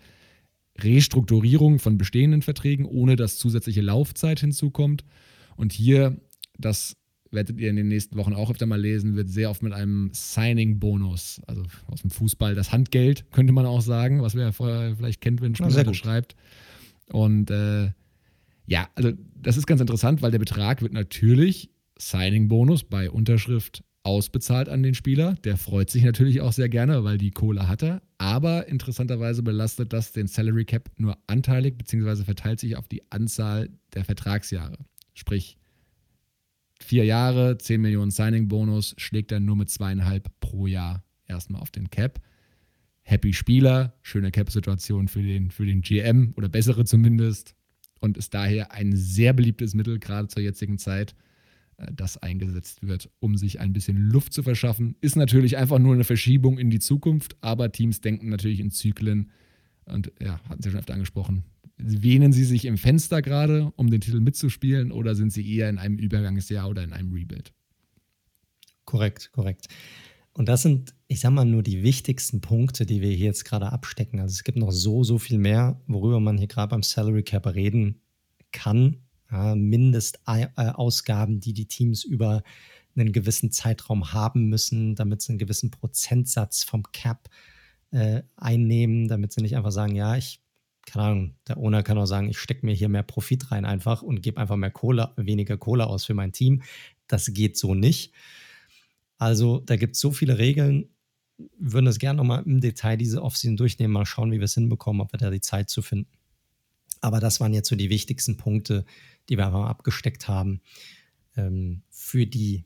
Restrukturierung 0.77 1.79
von 1.79 1.97
bestehenden 1.97 2.43
Verträgen, 2.43 2.85
ohne 2.85 3.15
dass 3.15 3.39
zusätzliche 3.39 3.81
Laufzeit 3.81 4.39
hinzukommt. 4.41 5.03
Und 5.55 5.73
hier, 5.73 6.21
das 6.59 6.95
werdet 7.31 7.59
ihr 7.59 7.71
in 7.71 7.77
den 7.77 7.87
nächsten 7.87 8.15
Wochen 8.15 8.35
auch 8.35 8.51
öfter 8.51 8.67
mal 8.67 8.79
lesen, 8.79 9.15
wird 9.15 9.27
sehr 9.27 9.49
oft 9.49 9.63
mit 9.63 9.73
einem 9.73 10.11
Signing-Bonus, 10.13 11.41
also 11.47 11.63
aus 11.87 12.01
dem 12.01 12.11
Fußball 12.11 12.53
das 12.53 12.71
Handgeld, 12.71 13.25
könnte 13.31 13.53
man 13.53 13.65
auch 13.65 13.81
sagen, 13.81 14.21
was 14.21 14.35
wer 14.35 14.45
ja 14.45 14.51
vorher 14.51 14.95
vielleicht 14.95 15.19
kennt, 15.19 15.41
wenn 15.41 15.53
ein 15.53 15.55
Spieler 15.55 15.95
schreibt. 15.95 16.35
Und 17.11 17.49
äh, 17.49 17.89
ja, 18.67 18.89
also 18.95 19.13
das 19.35 19.57
ist 19.57 19.65
ganz 19.65 19.81
interessant, 19.81 20.21
weil 20.21 20.31
der 20.31 20.39
Betrag 20.39 20.81
wird 20.81 20.93
natürlich 20.93 21.71
Signing-Bonus 21.97 22.83
bei 22.83 23.09
Unterschrift 23.09 23.83
ausbezahlt 24.03 24.69
an 24.69 24.83
den 24.83 24.93
Spieler. 24.93 25.35
Der 25.43 25.57
freut 25.57 25.89
sich 25.89 26.03
natürlich 26.03 26.41
auch 26.41 26.51
sehr 26.51 26.69
gerne, 26.69 27.03
weil 27.03 27.17
die 27.17 27.31
Kohle 27.31 27.67
hat 27.67 27.81
er. 27.81 28.01
Aber 28.17 28.67
interessanterweise 28.67 29.41
belastet 29.41 29.93
das 29.93 30.11
den 30.11 30.27
Salary 30.27 30.65
Cap 30.65 30.89
nur 30.97 31.17
anteilig, 31.27 31.77
beziehungsweise 31.77 32.25
verteilt 32.25 32.59
sich 32.59 32.77
auf 32.77 32.87
die 32.87 33.09
Anzahl 33.11 33.69
der 33.93 34.05
Vertragsjahre. 34.05 34.77
Sprich, 35.13 35.57
vier 36.81 37.05
Jahre, 37.05 37.57
10 37.57 37.81
Millionen 37.81 38.11
Signing-Bonus 38.11 38.95
schlägt 38.97 39.31
er 39.31 39.39
nur 39.39 39.55
mit 39.55 39.69
zweieinhalb 39.69 40.29
pro 40.39 40.67
Jahr 40.67 41.03
erstmal 41.25 41.61
auf 41.61 41.71
den 41.71 41.89
Cap. 41.89 42.21
Happy 43.01 43.33
Spieler, 43.33 43.93
schöne 44.01 44.31
Cap-Situation 44.31 45.07
für 45.07 45.23
den, 45.23 45.51
für 45.51 45.65
den 45.65 45.81
GM 45.81 46.33
oder 46.35 46.49
bessere 46.49 46.85
zumindest 46.85 47.56
und 47.99 48.17
ist 48.17 48.33
daher 48.33 48.71
ein 48.71 48.95
sehr 48.95 49.33
beliebtes 49.33 49.73
Mittel, 49.73 49.99
gerade 49.99 50.27
zur 50.27 50.41
jetzigen 50.41 50.77
Zeit, 50.77 51.15
äh, 51.77 51.87
das 51.93 52.17
eingesetzt 52.17 52.85
wird, 52.85 53.09
um 53.19 53.37
sich 53.37 53.59
ein 53.59 53.73
bisschen 53.73 53.97
Luft 53.97 54.33
zu 54.33 54.43
verschaffen. 54.43 54.95
Ist 55.01 55.15
natürlich 55.15 55.57
einfach 55.57 55.79
nur 55.79 55.93
eine 55.93 56.03
Verschiebung 56.03 56.57
in 56.57 56.69
die 56.69 56.79
Zukunft, 56.79 57.35
aber 57.41 57.71
Teams 57.71 58.01
denken 58.01 58.29
natürlich 58.29 58.59
in 58.59 58.71
Zyklen 58.71 59.31
und 59.85 60.11
ja, 60.21 60.39
hatten 60.49 60.61
Sie 60.61 60.69
schon 60.69 60.79
öfter 60.79 60.93
angesprochen. 60.93 61.43
Wähnen 61.77 62.33
sie 62.33 62.43
sich 62.43 62.65
im 62.65 62.77
Fenster 62.77 63.21
gerade, 63.21 63.71
um 63.75 63.91
den 63.91 64.01
Titel 64.01 64.19
mitzuspielen, 64.19 64.91
oder 64.91 65.13
sind 65.13 65.31
sie 65.31 65.47
eher 65.47 65.69
in 65.69 65.77
einem 65.77 65.99
Übergangsjahr 65.99 66.67
oder 66.67 66.83
in 66.83 66.91
einem 66.91 67.13
Rebuild? 67.13 67.53
Korrekt, 68.85 69.31
korrekt. 69.31 69.67
Und 70.37 70.47
das 70.47 70.61
sind, 70.61 70.93
ich 71.07 71.19
sag 71.19 71.31
mal, 71.31 71.45
nur 71.45 71.63
die 71.63 71.81
wichtigsten 71.81 72.41
Punkte, 72.41 72.85
die 72.85 73.01
wir 73.01 73.09
hier 73.09 73.25
jetzt 73.25 73.43
gerade 73.43 73.71
abstecken. 73.71 74.19
Also 74.19 74.33
es 74.33 74.43
gibt 74.43 74.59
noch 74.59 74.71
so, 74.71 75.03
so 75.03 75.17
viel 75.17 75.39
mehr, 75.39 75.81
worüber 75.87 76.19
man 76.19 76.37
hier 76.37 76.45
gerade 76.45 76.69
beim 76.69 76.83
Salary 76.83 77.23
Cap 77.23 77.47
reden 77.47 78.01
kann. 78.51 78.97
Ja, 79.31 79.55
Mindestausgaben, 79.55 81.39
die 81.39 81.53
die 81.53 81.65
Teams 81.65 82.03
über 82.03 82.43
einen 82.95 83.13
gewissen 83.13 83.51
Zeitraum 83.51 84.13
haben 84.13 84.47
müssen, 84.47 84.93
damit 84.93 85.23
sie 85.23 85.29
einen 85.31 85.39
gewissen 85.39 85.71
Prozentsatz 85.71 86.63
vom 86.63 86.83
Cap 86.91 87.29
äh, 87.89 88.21
einnehmen, 88.35 89.07
damit 89.07 89.33
sie 89.33 89.41
nicht 89.41 89.57
einfach 89.57 89.71
sagen, 89.71 89.95
ja, 89.95 90.17
ich, 90.17 90.39
keine 90.85 91.05
Ahnung, 91.05 91.35
der 91.47 91.57
Owner 91.57 91.81
kann 91.81 91.97
auch 91.97 92.05
sagen, 92.05 92.29
ich 92.29 92.37
stecke 92.37 92.63
mir 92.63 92.75
hier 92.75 92.89
mehr 92.89 93.01
Profit 93.01 93.51
rein 93.51 93.65
einfach 93.65 94.03
und 94.03 94.21
gebe 94.21 94.39
einfach 94.39 94.55
mehr 94.55 94.69
Kohle, 94.69 95.13
weniger 95.15 95.57
Kohle 95.57 95.87
aus 95.87 96.05
für 96.05 96.13
mein 96.13 96.31
Team. 96.31 96.61
Das 97.07 97.33
geht 97.33 97.57
so 97.57 97.73
nicht. 97.73 98.13
Also 99.17 99.59
da 99.59 99.75
gibt 99.75 99.95
es 99.95 100.01
so 100.01 100.11
viele 100.11 100.37
Regeln. 100.37 100.89
Wir 101.37 101.73
würden 101.73 101.85
das 101.85 101.99
gerne 101.99 102.17
nochmal 102.17 102.43
im 102.45 102.61
Detail 102.61 102.97
diese 102.97 103.21
Offseason 103.21 103.57
durchnehmen, 103.57 103.93
mal 103.93 104.05
schauen, 104.05 104.31
wie 104.31 104.37
wir 104.39 104.45
es 104.45 104.55
hinbekommen, 104.55 105.01
ob 105.01 105.13
wir 105.13 105.19
da 105.19 105.29
die 105.29 105.41
Zeit 105.41 105.69
zu 105.69 105.81
finden. 105.81 106.11
Aber 107.01 107.19
das 107.19 107.39
waren 107.39 107.53
jetzt 107.53 107.69
so 107.69 107.75
die 107.75 107.89
wichtigsten 107.89 108.37
Punkte, 108.37 108.85
die 109.29 109.37
wir 109.37 109.45
einfach 109.45 109.65
abgesteckt 109.65 110.27
haben 110.27 110.61
ähm, 111.35 111.83
für 111.89 112.25
die 112.25 112.65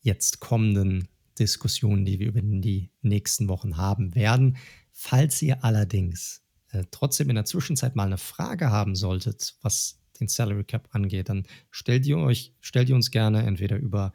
jetzt 0.00 0.40
kommenden 0.40 1.08
Diskussionen, 1.38 2.04
die 2.04 2.20
wir 2.20 2.28
über 2.28 2.40
die 2.40 2.90
nächsten 3.02 3.48
Wochen 3.48 3.76
haben 3.76 4.14
werden. 4.14 4.56
Falls 4.92 5.42
ihr 5.42 5.64
allerdings 5.64 6.42
äh, 6.70 6.84
trotzdem 6.90 7.30
in 7.30 7.36
der 7.36 7.44
Zwischenzeit 7.44 7.96
mal 7.96 8.06
eine 8.06 8.18
Frage 8.18 8.70
haben 8.70 8.94
solltet, 8.94 9.56
was 9.62 9.98
den 10.20 10.28
Salary 10.28 10.64
Cap 10.64 10.88
angeht, 10.92 11.28
dann 11.28 11.44
stellt 11.70 12.06
ihr 12.06 12.18
euch, 12.18 12.54
stellt 12.60 12.88
ihr 12.88 12.94
uns 12.94 13.10
gerne 13.10 13.44
entweder 13.44 13.76
über 13.76 14.12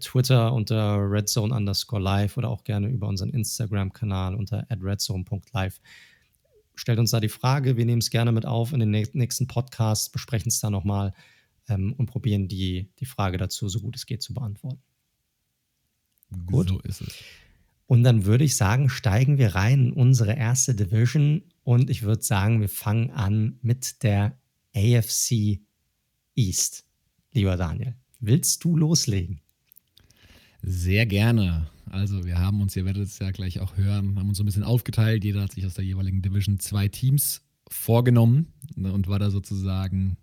Twitter 0.00 0.52
unter 0.52 1.10
redzone 1.10 1.54
underscore 1.54 2.02
live 2.02 2.36
oder 2.36 2.48
auch 2.48 2.64
gerne 2.64 2.88
über 2.88 3.08
unseren 3.08 3.30
Instagram-Kanal 3.30 4.34
unter 4.34 4.66
redzone.live. 4.70 5.80
Stellt 6.74 6.98
uns 6.98 7.10
da 7.10 7.20
die 7.20 7.28
Frage, 7.28 7.76
wir 7.76 7.84
nehmen 7.84 8.00
es 8.00 8.10
gerne 8.10 8.32
mit 8.32 8.46
auf 8.46 8.72
in 8.72 8.80
den 8.80 8.90
nächsten 8.90 9.46
Podcast, 9.46 10.12
besprechen 10.12 10.48
es 10.48 10.60
da 10.60 10.70
nochmal 10.70 11.12
ähm, 11.68 11.94
und 11.94 12.06
probieren 12.06 12.48
die, 12.48 12.90
die 12.98 13.06
Frage 13.06 13.38
dazu, 13.38 13.68
so 13.68 13.80
gut 13.80 13.96
es 13.96 14.06
geht, 14.06 14.22
zu 14.22 14.34
beantworten. 14.34 14.80
Gut. 16.46 16.68
So 16.68 16.80
ist 16.80 17.02
es. 17.02 17.14
Und 17.86 18.04
dann 18.04 18.24
würde 18.24 18.44
ich 18.44 18.56
sagen, 18.56 18.88
steigen 18.88 19.36
wir 19.36 19.54
rein 19.54 19.88
in 19.88 19.92
unsere 19.92 20.34
erste 20.34 20.74
Division 20.74 21.42
und 21.62 21.90
ich 21.90 22.02
würde 22.02 22.22
sagen, 22.22 22.60
wir 22.60 22.70
fangen 22.70 23.10
an 23.10 23.58
mit 23.60 24.02
der 24.02 24.38
AFC 24.74 25.60
East. 26.34 26.86
Lieber 27.32 27.56
Daniel, 27.56 27.94
willst 28.20 28.64
du 28.64 28.76
loslegen? 28.76 29.42
Sehr 30.62 31.06
gerne. 31.06 31.66
Also 31.90 32.24
wir 32.24 32.38
haben 32.38 32.60
uns, 32.60 32.74
ihr 32.76 32.84
werdet 32.84 33.04
es 33.04 33.18
ja 33.18 33.30
gleich 33.30 33.60
auch 33.60 33.76
hören, 33.76 34.18
haben 34.18 34.28
uns 34.28 34.38
so 34.38 34.44
ein 34.44 34.46
bisschen 34.46 34.64
aufgeteilt. 34.64 35.24
Jeder 35.24 35.42
hat 35.42 35.52
sich 35.52 35.66
aus 35.66 35.74
der 35.74 35.84
jeweiligen 35.84 36.22
Division 36.22 36.58
zwei 36.58 36.88
Teams 36.88 37.42
vorgenommen 37.68 38.48
ne, 38.76 38.92
und 38.92 39.08
war 39.08 39.18
da 39.18 39.30
sozusagen 39.30 40.16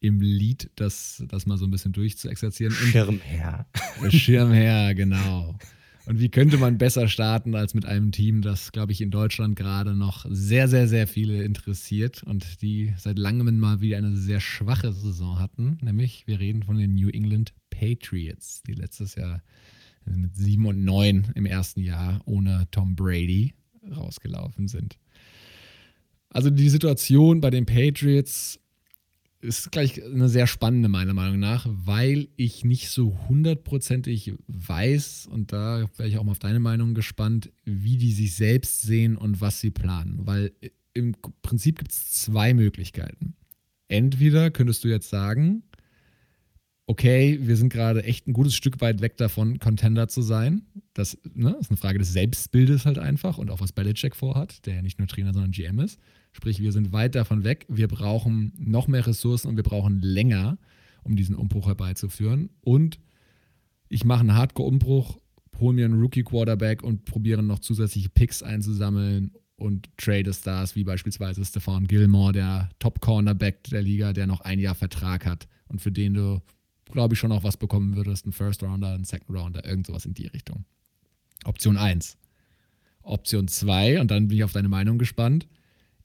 im 0.00 0.20
Lied, 0.20 0.70
das, 0.76 1.22
das 1.28 1.46
mal 1.46 1.58
so 1.58 1.66
ein 1.66 1.70
bisschen 1.70 1.92
durchzuexerzieren. 1.92 2.72
Schirmherr. 2.74 3.66
Schirmherr, 4.08 4.94
genau. 4.94 5.56
Und 6.06 6.18
wie 6.18 6.28
könnte 6.28 6.58
man 6.58 6.78
besser 6.78 7.06
starten 7.06 7.54
als 7.54 7.74
mit 7.74 7.86
einem 7.86 8.10
Team, 8.10 8.42
das, 8.42 8.72
glaube 8.72 8.90
ich, 8.90 9.00
in 9.00 9.12
Deutschland 9.12 9.54
gerade 9.54 9.94
noch 9.94 10.26
sehr, 10.28 10.66
sehr, 10.66 10.88
sehr 10.88 11.06
viele 11.06 11.44
interessiert 11.44 12.24
und 12.24 12.60
die 12.60 12.92
seit 12.96 13.18
langem 13.18 13.58
mal 13.58 13.80
wieder 13.80 13.98
eine 13.98 14.16
sehr 14.16 14.40
schwache 14.40 14.92
Saison 14.92 15.38
hatten. 15.38 15.78
Nämlich, 15.80 16.26
wir 16.26 16.40
reden 16.40 16.64
von 16.64 16.76
den 16.76 16.94
New 16.94 17.08
England 17.08 17.54
Patriots, 17.70 18.62
die 18.64 18.74
letztes 18.74 19.14
Jahr 19.14 19.42
mit 20.06 20.34
7 20.36 20.66
und 20.66 20.84
9 20.84 21.32
im 21.34 21.46
ersten 21.46 21.80
Jahr 21.80 22.20
ohne 22.24 22.66
Tom 22.70 22.96
Brady 22.96 23.54
rausgelaufen 23.90 24.68
sind. 24.68 24.98
Also 26.30 26.50
die 26.50 26.68
Situation 26.68 27.40
bei 27.40 27.50
den 27.50 27.66
Patriots 27.66 28.58
ist 29.42 29.72
gleich 29.72 30.02
eine 30.02 30.28
sehr 30.28 30.46
spannende, 30.46 30.88
meiner 30.88 31.14
Meinung 31.14 31.38
nach, 31.40 31.66
weil 31.68 32.28
ich 32.36 32.64
nicht 32.64 32.90
so 32.90 33.18
hundertprozentig 33.28 34.34
weiß, 34.46 35.28
und 35.30 35.52
da 35.52 35.88
wäre 35.96 36.08
ich 36.08 36.16
auch 36.16 36.24
mal 36.24 36.30
auf 36.30 36.38
deine 36.38 36.60
Meinung 36.60 36.94
gespannt, 36.94 37.50
wie 37.64 37.96
die 37.96 38.12
sich 38.12 38.34
selbst 38.34 38.82
sehen 38.82 39.16
und 39.16 39.40
was 39.40 39.60
sie 39.60 39.72
planen. 39.72 40.20
Weil 40.24 40.52
im 40.94 41.16
Prinzip 41.42 41.78
gibt 41.78 41.90
es 41.90 42.10
zwei 42.12 42.54
Möglichkeiten. 42.54 43.34
Entweder 43.88 44.50
könntest 44.50 44.84
du 44.84 44.88
jetzt 44.88 45.10
sagen, 45.10 45.64
okay, 46.86 47.38
wir 47.40 47.56
sind 47.56 47.72
gerade 47.72 48.04
echt 48.04 48.26
ein 48.26 48.32
gutes 48.32 48.54
Stück 48.54 48.80
weit 48.80 49.00
weg 49.00 49.16
davon, 49.16 49.58
Contender 49.58 50.08
zu 50.08 50.20
sein. 50.22 50.62
Das 50.94 51.16
ne, 51.34 51.56
ist 51.60 51.70
eine 51.70 51.76
Frage 51.76 51.98
des 51.98 52.12
Selbstbildes 52.12 52.84
halt 52.84 52.98
einfach 52.98 53.38
und 53.38 53.50
auch 53.50 53.60
was 53.60 53.72
Belichick 53.72 54.16
vorhat, 54.16 54.66
der 54.66 54.76
ja 54.76 54.82
nicht 54.82 54.98
nur 54.98 55.08
Trainer, 55.08 55.32
sondern 55.32 55.52
GM 55.52 55.78
ist. 55.78 55.98
Sprich, 56.32 56.60
wir 56.60 56.72
sind 56.72 56.92
weit 56.92 57.14
davon 57.14 57.44
weg. 57.44 57.66
Wir 57.68 57.88
brauchen 57.88 58.52
noch 58.58 58.88
mehr 58.88 59.06
Ressourcen 59.06 59.48
und 59.48 59.56
wir 59.56 59.62
brauchen 59.62 60.00
länger, 60.00 60.58
um 61.02 61.14
diesen 61.14 61.36
Umbruch 61.36 61.66
herbeizuführen. 61.66 62.50
Und 62.62 62.98
ich 63.88 64.04
mache 64.04 64.20
einen 64.20 64.34
Hardcore-Umbruch, 64.34 65.18
hole 65.60 65.74
mir 65.74 65.84
einen 65.84 66.00
Rookie-Quarterback 66.00 66.82
und 66.82 67.04
probiere 67.04 67.42
noch 67.42 67.60
zusätzliche 67.60 68.08
Picks 68.08 68.42
einzusammeln 68.42 69.32
und 69.56 69.88
trade 69.96 70.32
Stars 70.32 70.74
wie 70.74 70.84
beispielsweise 70.84 71.44
Stefan 71.44 71.86
Gilmore, 71.86 72.32
der 72.32 72.70
Top-Cornerback 72.78 73.64
der 73.64 73.82
Liga, 73.82 74.12
der 74.12 74.26
noch 74.26 74.40
ein 74.40 74.58
Jahr 74.58 74.74
Vertrag 74.74 75.24
hat 75.24 75.46
und 75.68 75.80
für 75.80 75.92
den 75.92 76.14
du, 76.14 76.42
glaube 76.92 77.14
ich, 77.14 77.20
schon 77.20 77.30
noch 77.30 77.44
was 77.44 77.56
bekommen 77.56 77.96
würdest. 77.96 78.26
Ein 78.26 78.32
First-Rounder, 78.32 78.94
ein 78.94 79.04
Second-Rounder, 79.04 79.64
irgend 79.64 79.86
sowas 79.86 80.06
in 80.06 80.14
die 80.14 80.26
Richtung. 80.26 80.64
Option 81.44 81.76
1. 81.76 82.16
Option 83.02 83.48
2, 83.48 84.00
und 84.00 84.10
dann 84.10 84.28
bin 84.28 84.38
ich 84.38 84.44
auf 84.44 84.52
deine 84.52 84.68
Meinung 84.68 84.98
gespannt 84.98 85.48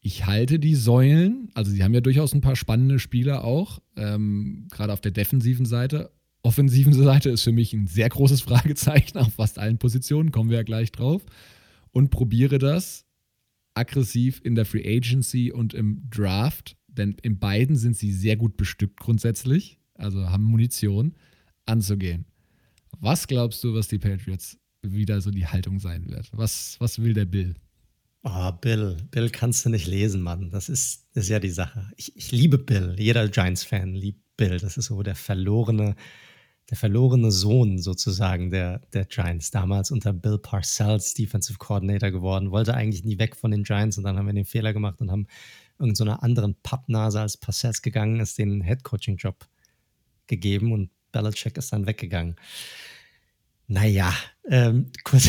ich 0.07 0.25
halte 0.25 0.57
die 0.57 0.75
Säulen, 0.75 1.49
also 1.53 1.69
sie 1.69 1.83
haben 1.83 1.93
ja 1.93 1.99
durchaus 1.99 2.33
ein 2.33 2.39
paar 2.39 2.55
spannende 2.55 2.97
Spieler 2.97 3.43
auch, 3.43 3.79
ähm, 3.97 4.67
gerade 4.71 4.93
auf 4.93 5.01
der 5.01 5.11
defensiven 5.11 5.65
Seite. 5.65 6.11
Offensiven 6.43 6.93
Seite 6.93 7.29
ist 7.29 7.43
für 7.43 7.51
mich 7.51 7.73
ein 7.73 7.87
sehr 7.87 8.07
großes 8.07 8.41
Fragezeichen 8.47 9.17
auf 9.17 9.33
fast 9.33 9.59
allen 9.59 9.79
Positionen, 9.79 10.31
kommen 10.31 10.49
wir 10.49 10.57
ja 10.57 10.63
gleich 10.63 10.93
drauf. 10.93 11.25
Und 11.91 12.09
probiere 12.09 12.57
das 12.57 13.05
aggressiv 13.73 14.39
in 14.43 14.55
der 14.55 14.65
Free 14.65 14.97
Agency 14.97 15.51
und 15.51 15.73
im 15.73 16.09
Draft, 16.09 16.77
denn 16.87 17.17
in 17.21 17.37
beiden 17.37 17.75
sind 17.75 17.97
sie 17.97 18.11
sehr 18.11 18.37
gut 18.37 18.55
bestückt 18.55 18.99
grundsätzlich, 18.99 19.76
also 19.97 20.29
haben 20.29 20.43
Munition, 20.43 21.15
anzugehen. 21.65 22.25
Was 22.99 23.27
glaubst 23.27 23.63
du, 23.63 23.73
was 23.73 23.87
die 23.87 23.99
Patriots 23.99 24.57
wieder 24.81 25.21
so 25.21 25.31
die 25.31 25.45
Haltung 25.45 25.79
sein 25.79 26.09
wird? 26.09 26.29
Was, 26.31 26.77
was 26.79 26.99
will 27.01 27.13
der 27.13 27.25
Bill? 27.25 27.55
Oh, 28.23 28.51
Bill. 28.51 28.97
Bill 29.11 29.29
kannst 29.29 29.65
du 29.65 29.69
nicht 29.69 29.87
lesen, 29.87 30.21
Mann. 30.21 30.49
Das 30.49 30.69
ist, 30.69 31.05
ist 31.13 31.29
ja 31.29 31.39
die 31.39 31.49
Sache. 31.49 31.91
Ich, 31.95 32.15
ich 32.15 32.31
liebe 32.31 32.57
Bill. 32.57 32.95
Jeder 32.97 33.27
Giants-Fan 33.27 33.93
liebt 33.93 34.21
Bill. 34.35 34.59
Das 34.59 34.77
ist 34.77 34.87
so 34.87 35.01
der 35.03 35.15
verlorene, 35.15 35.95
der 36.69 36.77
verlorene 36.77 37.31
Sohn 37.31 37.79
sozusagen 37.79 38.49
der, 38.49 38.79
der 38.93 39.05
Giants. 39.05 39.51
Damals 39.51 39.91
unter 39.91 40.13
Bill 40.13 40.39
Parcells 40.39 41.13
Defensive 41.13 41.57
Coordinator 41.57 42.11
geworden. 42.11 42.51
Wollte 42.51 42.73
eigentlich 42.73 43.05
nie 43.05 43.19
weg 43.19 43.35
von 43.35 43.51
den 43.51 43.63
Giants 43.63 43.97
und 43.97 44.03
dann 44.03 44.17
haben 44.17 44.25
wir 44.25 44.33
den 44.33 44.45
Fehler 44.45 44.73
gemacht 44.73 44.99
und 44.99 45.11
haben 45.11 45.27
irgendeiner 45.79 46.15
so 46.15 46.19
anderen 46.19 46.55
Pappnase 46.63 47.21
als 47.21 47.37
Parcells 47.37 47.81
gegangen 47.81 48.19
ist, 48.19 48.37
den 48.37 48.61
Head-Coaching-Job 48.61 49.47
gegeben 50.27 50.71
und 50.71 50.89
Belichick 51.11 51.57
ist 51.57 51.73
dann 51.73 51.87
weggegangen. 51.87 52.35
Naja, 53.67 54.13
ähm, 54.49 54.91
kurz, 55.03 55.27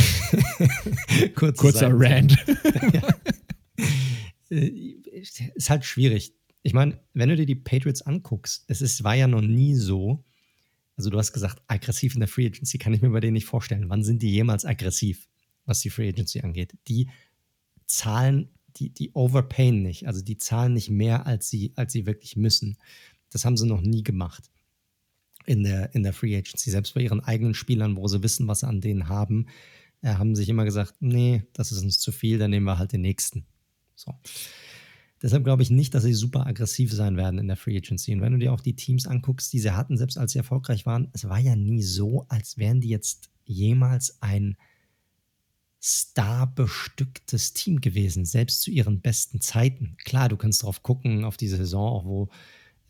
kurzer 1.35 1.91
Rand. 1.93 2.37
ja. 2.93 3.03
Äh, 4.51 4.95
ist 5.55 5.71
halt 5.71 5.85
schwierig. 5.85 6.35
Ich 6.63 6.73
meine, 6.73 7.01
wenn 7.15 7.29
du 7.29 7.37
dir 7.37 7.47
die 7.47 7.57
Patriots 7.57 8.03
anguckst, 8.03 8.65
es 8.69 8.81
ist, 8.81 9.03
war 9.03 9.15
ja 9.15 9.27
noch 9.27 9.41
nie 9.41 9.75
so, 9.75 10.25
also 10.97 11.11
du 11.11 11.19
hast 11.19 11.33
gesagt, 11.33 11.63
aggressiv 11.67 12.15
in 12.15 12.21
der 12.21 12.29
Free 12.29 12.47
Agency 12.47 12.79
kann 12.79 12.95
ich 12.95 13.03
mir 13.03 13.11
bei 13.11 13.21
denen 13.21 13.35
nicht 13.35 13.47
vorstellen. 13.47 13.89
Wann 13.89 14.05
sind 14.05 14.23
die 14.23 14.31
jemals 14.31 14.65
aggressiv, 14.65 15.29
was 15.65 15.81
die 15.81 15.91
Free 15.91 16.09
Agency 16.09 16.41
angeht? 16.41 16.77
Die 16.87 17.09
zahlen, 17.87 18.51
die, 18.77 18.91
die 18.91 19.13
overpayen 19.15 19.83
nicht, 19.83 20.07
also 20.07 20.23
die 20.23 20.39
zahlen 20.39 20.75
nicht 20.75 20.91
mehr, 20.91 21.27
als 21.27 21.51
sie, 21.51 21.73
als 21.75 21.93
sie 21.93 22.07
wirklich 22.07 22.37
müssen. 22.37 22.79
Das 23.31 23.45
haben 23.45 23.57
sie 23.57 23.67
noch 23.67 23.81
nie 23.81 24.03
gemacht 24.05 24.51
in 25.49 25.65
der, 25.65 25.95
in 25.95 26.03
der 26.03 26.13
Free 26.13 26.37
Agency. 26.37 26.71
Selbst 26.71 26.95
bei 26.95 27.01
ihren 27.01 27.21
eigenen 27.21 27.55
Spielern, 27.55 27.97
wo 27.97 28.07
sie 28.07 28.23
wissen, 28.23 28.47
was 28.47 28.61
sie 28.61 28.69
an 28.69 28.83
denen 28.83 29.09
haben, 29.09 29.47
äh, 30.03 30.15
haben 30.15 30.37
sich 30.37 30.49
immer 30.51 30.67
gesagt, 30.67 30.97
nee, 31.01 31.43
das 31.55 31.73
ist 31.73 31.83
uns 31.83 31.99
zu 31.99 32.13
viel, 32.13 32.39
dann 32.39 32.51
nehmen 32.51 32.67
wir 32.67 32.79
halt 32.79 32.93
den 32.93 33.01
nächsten. 33.01 33.47
So. 33.95 34.15
Deshalb 35.23 35.45
glaube 35.45 35.63
ich 35.63 35.71
nicht, 35.71 35.95
dass 35.95 36.05
sie 36.05 36.13
super 36.13 36.47
aggressiv 36.47 36.93
sein 36.93 37.17
werden 37.17 37.41
in 37.41 37.49
der 37.49 37.57
Free 37.57 37.79
Agency. 37.79 38.13
Und 38.13 38.21
wenn 38.21 38.33
du 38.33 38.39
dir 38.39 38.53
auch 38.53 38.61
die 38.61 38.77
Teams 38.77 39.07
anguckst, 39.07 39.51
die 39.53 39.59
sie 39.59 39.75
hatten, 39.75 39.97
selbst 39.97 40.19
als 40.19 40.33
sie 40.33 40.39
erfolgreich 40.39 40.85
waren, 40.85 41.09
es 41.15 41.27
war 41.27 41.39
ja 41.39 41.57
nie 41.57 41.83
so, 41.83 42.27
als 42.29 42.59
wären 42.59 42.83
die 42.83 42.91
jetzt 42.91 43.31
jemals 43.45 44.21
ein 44.21 44.59
starbestücktes 45.81 47.55
Team 47.55 47.81
gewesen, 47.81 48.27
selbst 48.27 48.61
zu 48.61 48.71
ihren 48.71 49.01
besten 49.01 49.41
Zeiten. 49.41 49.97
Klar, 50.05 50.29
du 50.29 50.37
kannst 50.37 50.63
drauf 50.63 50.83
gucken, 50.83 51.25
auf 51.25 51.39
die 51.39 51.49
Saison, 51.49 51.89
auch 51.89 52.05
wo, 52.05 52.29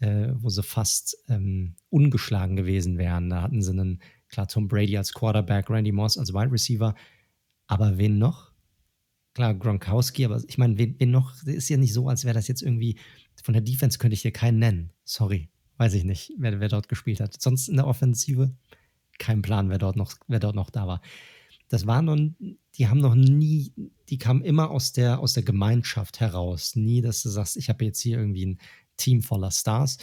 äh, 0.01 0.29
wo 0.35 0.49
sie 0.49 0.63
fast 0.63 1.17
ähm, 1.29 1.75
ungeschlagen 1.91 2.57
gewesen 2.57 2.99
wären. 2.99 3.31
Da 3.31 3.43
hatten 3.43 3.63
sie 3.63 3.73
einen, 3.73 4.01
klar, 4.29 4.49
Tom 4.49 4.69
Brady 4.69 4.97
als 4.97 5.13
Quarterback, 5.13 5.71
Randy 5.71 5.93
Moss 5.93 6.19
als 6.19 6.33
Wide 6.33 6.53
Receiver. 6.53 6.95
Aber 7.67 7.99
wen 7.99 8.19
noch? 8.19 8.53
Klar, 9.35 9.55
Gronkowski, 9.55 10.25
aber 10.25 10.43
ich 10.49 10.59
meine, 10.59 10.79
wen, 10.79 10.97
wen 10.99 11.11
noch? 11.11 11.43
Ist 11.45 11.69
ja 11.69 11.77
nicht 11.77 11.93
so, 11.93 12.09
als 12.09 12.25
wäre 12.25 12.35
das 12.35 12.49
jetzt 12.49 12.63
irgendwie, 12.63 12.99
von 13.43 13.53
der 13.53 13.63
Defense 13.63 13.99
könnte 13.99 14.15
ich 14.15 14.23
dir 14.23 14.33
keinen 14.33 14.59
nennen. 14.59 14.91
Sorry, 15.05 15.49
weiß 15.77 15.95
ich 15.95 16.05
nicht, 16.05 16.33
wer, 16.39 16.59
wer 16.61 16.69
dort 16.69 16.89
gespielt 16.89 17.21
hat. 17.21 17.41
Sonst 17.41 17.69
in 17.69 17.77
der 17.77 17.87
Offensive 17.87 18.53
kein 19.19 19.43
Plan, 19.43 19.69
wer 19.71 19.79
dort 19.79 19.97
noch, 19.97 20.15
wer 20.27 20.41
dort 20.41 20.57
noch 20.57 20.71
da 20.71 20.87
war. 20.87 21.03
Das 21.69 21.87
waren 21.87 22.07
noch, 22.07 22.17
die 22.77 22.89
haben 22.89 23.01
noch 23.01 23.15
nie, 23.15 23.73
die 24.09 24.19
kamen 24.19 24.43
immer 24.43 24.71
aus 24.71 24.93
der, 24.93 25.21
aus 25.21 25.35
der 25.35 25.43
Gemeinschaft 25.43 26.19
heraus. 26.19 26.77
Nie, 26.77 27.03
dass 27.03 27.23
du 27.23 27.29
sagst, 27.29 27.57
ich 27.57 27.69
habe 27.69 27.85
jetzt 27.85 28.01
hier 28.01 28.19
irgendwie 28.19 28.47
ein 28.47 28.59
Team 28.99 29.23
voller 29.23 29.51
Stars. 29.51 29.97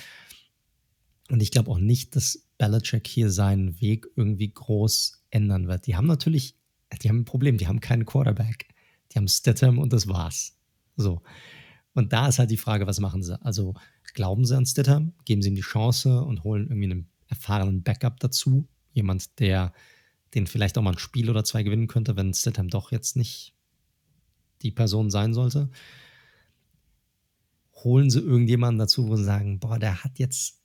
Und 1.29 1.41
ich 1.41 1.51
glaube 1.51 1.69
auch 1.69 1.79
nicht, 1.79 2.15
dass 2.15 2.47
Belichick 2.57 3.07
hier 3.07 3.29
seinen 3.29 3.79
Weg 3.81 4.07
irgendwie 4.15 4.51
groß 4.51 5.23
ändern 5.29 5.67
wird. 5.67 5.85
Die 5.85 5.95
haben 5.95 6.07
natürlich, 6.07 6.55
die 7.01 7.09
haben 7.09 7.19
ein 7.19 7.25
Problem, 7.25 7.57
die 7.57 7.67
haben 7.67 7.79
keinen 7.79 8.05
Quarterback. 8.05 8.67
Die 9.11 9.17
haben 9.17 9.27
Stidham 9.27 9.77
und 9.77 9.93
das 9.93 10.07
war's. 10.07 10.57
So. 10.95 11.21
Und 11.93 12.11
da 12.11 12.27
ist 12.27 12.39
halt 12.39 12.51
die 12.51 12.57
Frage, 12.57 12.87
was 12.87 12.99
machen 12.99 13.23
sie? 13.23 13.41
Also 13.41 13.73
glauben 14.13 14.45
sie 14.45 14.57
an 14.57 14.65
Stidham, 14.65 15.13
geben 15.25 15.41
sie 15.41 15.49
ihm 15.49 15.55
die 15.55 15.61
Chance 15.61 16.21
und 16.21 16.43
holen 16.43 16.67
irgendwie 16.67 16.91
einen 16.91 17.09
erfahrenen 17.27 17.83
Backup 17.83 18.19
dazu. 18.19 18.67
Jemand, 18.91 19.39
der 19.39 19.73
den 20.33 20.47
vielleicht 20.47 20.77
auch 20.77 20.81
mal 20.81 20.91
ein 20.91 20.99
Spiel 20.99 21.29
oder 21.29 21.43
zwei 21.43 21.63
gewinnen 21.63 21.87
könnte, 21.87 22.17
wenn 22.17 22.33
Stidham 22.33 22.69
doch 22.69 22.91
jetzt 22.91 23.15
nicht 23.15 23.53
die 24.61 24.71
Person 24.71 25.09
sein 25.09 25.33
sollte. 25.33 25.69
Holen 27.85 28.09
sie 28.09 28.19
irgendjemanden 28.19 28.79
dazu, 28.79 29.07
wo 29.07 29.15
sie 29.15 29.23
sagen, 29.23 29.59
boah, 29.59 29.79
der 29.79 30.03
hat 30.03 30.19
jetzt 30.19 30.59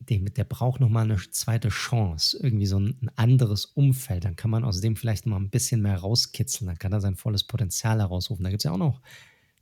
der, 0.00 0.18
der 0.20 0.44
braucht 0.44 0.80
noch 0.80 0.88
mal 0.88 1.02
eine 1.02 1.18
zweite 1.30 1.68
Chance, 1.68 2.38
irgendwie 2.40 2.66
so 2.66 2.78
ein, 2.78 2.96
ein, 3.02 3.10
anderes 3.16 3.66
Umfeld. 3.66 4.24
Dann 4.24 4.36
kann 4.36 4.50
man 4.50 4.64
aus 4.64 4.80
dem 4.80 4.96
vielleicht 4.96 5.26
mal 5.26 5.36
ein 5.36 5.50
bisschen 5.50 5.82
mehr 5.82 5.98
rauskitzeln. 5.98 6.68
Dann 6.68 6.78
kann 6.78 6.92
er 6.92 7.00
sein 7.00 7.16
volles 7.16 7.44
Potenzial 7.44 7.98
herausrufen. 7.98 8.44
Da 8.44 8.50
gibt 8.50 8.60
es 8.60 8.64
ja 8.64 8.72
auch 8.72 8.78
noch 8.78 9.02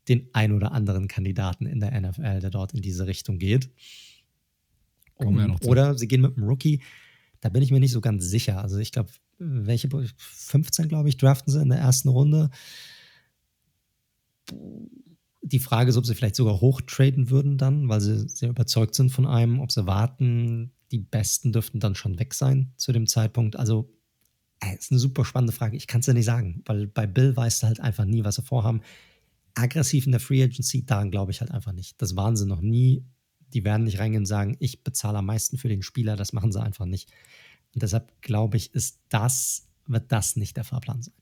den 0.08 0.28
ein 0.34 0.52
oder 0.52 0.72
anderen 0.72 1.08
Kandidaten 1.08 1.66
in 1.66 1.80
der 1.80 1.98
NFL, 2.00 2.40
der 2.40 2.50
dort 2.50 2.74
in 2.74 2.82
diese 2.82 3.06
Richtung 3.06 3.38
geht. 3.38 3.70
Um, 5.16 5.38
ja 5.38 5.56
oder 5.64 5.96
sie 5.96 6.06
gehen 6.06 6.20
mit 6.20 6.36
einem 6.36 6.46
Rookie. 6.46 6.82
Da 7.40 7.48
bin 7.48 7.62
ich 7.62 7.70
mir 7.70 7.80
nicht 7.80 7.92
so 7.92 8.00
ganz 8.00 8.24
sicher. 8.24 8.62
Also 8.62 8.78
ich 8.78 8.92
glaube, 8.92 9.10
welche 9.38 9.88
15, 10.16 10.88
glaube 10.88 11.08
ich, 11.08 11.16
draften 11.16 11.52
sie 11.52 11.60
in 11.60 11.70
der 11.70 11.78
ersten 11.78 12.08
Runde 12.08 12.50
die 15.46 15.60
Frage 15.60 15.90
ist, 15.90 15.96
ob 15.96 16.06
sie 16.06 16.14
vielleicht 16.14 16.34
sogar 16.34 16.60
hochtraden 16.60 17.30
würden 17.30 17.56
dann, 17.56 17.88
weil 17.88 18.00
sie 18.00 18.28
sehr 18.28 18.48
überzeugt 18.48 18.96
sind 18.96 19.10
von 19.10 19.26
einem, 19.26 19.60
ob 19.60 19.70
sie 19.70 19.86
warten. 19.86 20.72
Die 20.90 20.98
Besten 20.98 21.52
dürften 21.52 21.78
dann 21.78 21.94
schon 21.94 22.18
weg 22.18 22.34
sein 22.34 22.72
zu 22.76 22.92
dem 22.92 23.06
Zeitpunkt. 23.06 23.54
Also, 23.56 23.92
äh, 24.60 24.74
ist 24.74 24.90
eine 24.90 24.98
super 24.98 25.24
spannende 25.24 25.52
Frage. 25.52 25.76
Ich 25.76 25.86
kann 25.86 26.00
es 26.00 26.06
ja 26.06 26.14
nicht 26.14 26.24
sagen, 26.24 26.62
weil 26.66 26.88
bei 26.88 27.06
Bill 27.06 27.36
weißt 27.36 27.62
du 27.62 27.68
halt 27.68 27.80
einfach 27.80 28.04
nie, 28.04 28.24
was 28.24 28.36
sie 28.36 28.42
vorhaben. 28.42 28.80
Aggressiv 29.54 30.06
in 30.06 30.12
der 30.12 30.20
Free 30.20 30.42
Agency, 30.42 30.84
daran 30.84 31.12
glaube 31.12 31.30
ich 31.30 31.40
halt 31.40 31.52
einfach 31.52 31.72
nicht. 31.72 32.00
Das 32.02 32.16
waren 32.16 32.36
sie 32.36 32.46
noch 32.46 32.60
nie. 32.60 33.04
Die 33.54 33.64
werden 33.64 33.84
nicht 33.84 34.00
reingehen 34.00 34.22
und 34.22 34.26
sagen, 34.26 34.56
ich 34.58 34.82
bezahle 34.82 35.18
am 35.18 35.26
meisten 35.26 35.58
für 35.58 35.68
den 35.68 35.82
Spieler. 35.82 36.16
Das 36.16 36.32
machen 36.32 36.50
sie 36.50 36.60
einfach 36.60 36.86
nicht. 36.86 37.08
Und 37.72 37.82
deshalb 37.82 38.20
glaube 38.20 38.56
ich, 38.56 38.74
ist 38.74 38.98
das, 39.10 39.68
wird 39.86 40.10
das 40.10 40.34
nicht 40.34 40.56
der 40.56 40.64
Fahrplan 40.64 41.02
sein. 41.02 41.14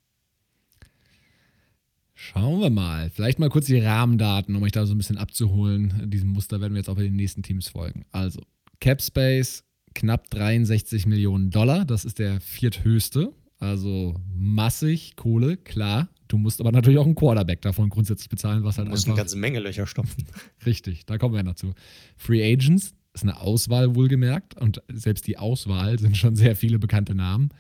Schauen 2.15 2.61
wir 2.61 2.71
mal. 2.71 3.11
Vielleicht 3.11 3.39
mal 3.39 3.49
kurz 3.49 3.67
die 3.67 3.79
Rahmendaten, 3.79 4.55
um 4.55 4.62
euch 4.62 4.73
da 4.73 4.87
so 4.87 4.95
ein 4.95 4.99
bisschen 4.99 5.19
abzuholen. 5.19 6.11
Diesem 6.11 6.31
Muster 6.31 6.61
werden 6.61 6.75
wir 6.75 6.79
jetzt 6.79 6.89
auch 6.89 6.97
bei 6.97 7.03
den 7.03 7.17
nächsten 7.17 7.43
Teams 7.43 7.69
folgen. 7.69 8.05
Also, 8.12 8.41
Cap 8.81 9.03
Space 9.03 9.65
knapp 9.95 10.31
63 10.31 11.07
Millionen 11.07 11.51
Dollar. 11.51 11.85
Das 11.85 12.05
ist 12.05 12.19
der 12.19 12.41
vierthöchste. 12.41 13.33
Also 13.59 14.21
massig 14.37 15.17
Kohle, 15.17 15.57
klar. 15.57 16.09
Du 16.29 16.39
musst 16.39 16.61
aber 16.61 16.73
natürlich 16.73 16.99
auch 16.99 17.07
einen 17.07 17.15
Quarterback 17.15 17.62
davon 17.62 17.89
grundsätzlich 17.89 18.29
bezahlen, 18.29 18.65
was 18.65 18.77
halt 18.77 18.89
du 18.89 18.91
musst 18.91 19.07
eine 19.07 19.17
ganze 19.17 19.37
Menge 19.37 19.61
Löcher 19.61 19.87
stopfen. 19.87 20.25
Richtig, 20.67 21.07
da 21.07 21.19
kommen 21.19 21.35
wir 21.35 21.43
dazu. 21.43 21.75
Free 22.17 22.43
Agents 22.43 22.95
ist 23.15 23.23
eine 23.23 23.41
Auswahl 23.41 23.95
wohlgemerkt 23.95 24.61
und 24.61 24.83
selbst 24.93 25.27
die 25.27 25.39
Auswahl 25.39 25.99
sind 25.99 26.17
schon 26.17 26.35
sehr 26.35 26.57
viele 26.57 26.79
bekannte 26.79 27.15
Namen. 27.15 27.51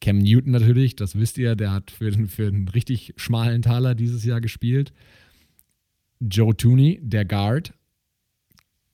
Cam 0.00 0.18
Newton 0.18 0.52
natürlich, 0.52 0.96
das 0.96 1.18
wisst 1.18 1.36
ihr, 1.38 1.56
der 1.56 1.72
hat 1.72 1.90
für 1.90 2.10
den, 2.10 2.26
für 2.26 2.50
den 2.50 2.68
richtig 2.68 3.12
schmalen 3.16 3.62
Taler 3.62 3.94
dieses 3.94 4.24
Jahr 4.24 4.40
gespielt. 4.40 4.92
Joe 6.20 6.56
Tooney, 6.56 7.00
der 7.02 7.24
Guard, 7.24 7.74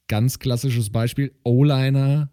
ganz 0.08 0.38
klassisches 0.38 0.90
Beispiel. 0.90 1.32
O-Liner, 1.44 2.30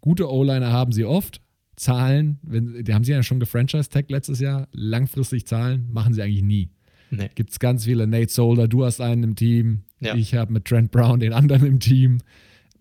gute 0.00 0.30
O-Liner 0.30 0.72
haben 0.72 0.92
sie 0.92 1.04
oft. 1.04 1.40
Zahlen, 1.76 2.38
wenn, 2.42 2.84
die 2.84 2.92
haben 2.92 3.04
sie 3.04 3.12
ja 3.12 3.22
schon 3.22 3.38
gefranchise-tagged 3.38 4.10
letztes 4.10 4.40
Jahr. 4.40 4.66
Langfristig 4.72 5.46
Zahlen 5.46 5.88
machen 5.92 6.12
sie 6.12 6.22
eigentlich 6.22 6.42
nie. 6.42 6.70
Nee. 7.10 7.30
Gibt 7.34 7.50
es 7.50 7.58
ganz 7.58 7.84
viele. 7.84 8.06
Nate 8.06 8.32
Solder, 8.32 8.68
du 8.68 8.84
hast 8.84 9.00
einen 9.00 9.22
im 9.22 9.36
Team. 9.36 9.82
Ja. 10.00 10.14
Ich 10.14 10.34
habe 10.34 10.52
mit 10.52 10.64
Trent 10.64 10.90
Brown 10.90 11.20
den 11.20 11.32
anderen 11.32 11.66
im 11.66 11.80
Team 11.80 12.18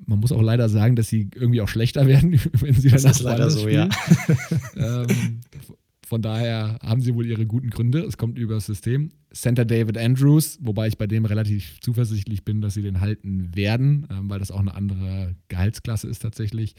man 0.05 0.19
muss 0.19 0.31
auch 0.31 0.41
leider 0.41 0.69
sagen, 0.69 0.95
dass 0.95 1.07
sie 1.07 1.29
irgendwie 1.35 1.61
auch 1.61 1.67
schlechter 1.67 2.07
werden, 2.07 2.39
wenn 2.53 2.73
sie 2.73 2.89
das 2.89 3.03
ist 3.03 3.21
leider 3.21 3.49
so, 3.49 3.61
spielen. 3.61 3.89
ja. 4.75 5.03
ähm, 5.03 5.41
von 6.07 6.21
daher 6.21 6.79
haben 6.81 7.01
sie 7.01 7.15
wohl 7.15 7.25
ihre 7.25 7.45
guten 7.45 7.69
Gründe. 7.69 7.99
Es 7.99 8.17
kommt 8.17 8.37
über 8.37 8.55
das 8.55 8.65
System. 8.65 9.09
Center 9.33 9.65
David 9.65 9.97
Andrews, 9.97 10.57
wobei 10.61 10.87
ich 10.87 10.97
bei 10.97 11.05
dem 11.05 11.25
relativ 11.25 11.81
zuversichtlich 11.81 12.45
bin, 12.45 12.61
dass 12.61 12.75
sie 12.75 12.81
den 12.81 13.01
halten 13.01 13.53
werden, 13.55 14.07
ähm, 14.09 14.29
weil 14.29 14.39
das 14.39 14.51
auch 14.51 14.61
eine 14.61 14.73
andere 14.73 15.35
Gehaltsklasse 15.49 16.07
ist 16.07 16.19
tatsächlich. 16.19 16.75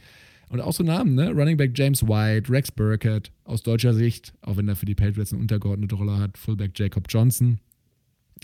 Und 0.49 0.63
auch 0.63 0.73
so 0.73 0.83
Namen, 0.83 1.15
ne? 1.15 1.31
Running 1.31 1.59
Back 1.59 1.73
James 1.77 2.03
White, 2.03 2.51
Rex 2.51 2.73
Burkett, 2.73 3.31
aus 3.45 3.63
deutscher 3.63 3.93
Sicht, 3.93 4.33
auch 4.41 4.57
wenn 4.57 4.67
er 4.67 4.77
für 4.77 4.87
die 4.87 4.95
Patriots 4.95 5.33
eine 5.33 5.43
untergeordnete 5.43 5.95
Rolle 5.95 6.17
hat, 6.17 6.39
Fullback 6.39 6.73
Jacob 6.75 7.05
Johnson 7.11 7.59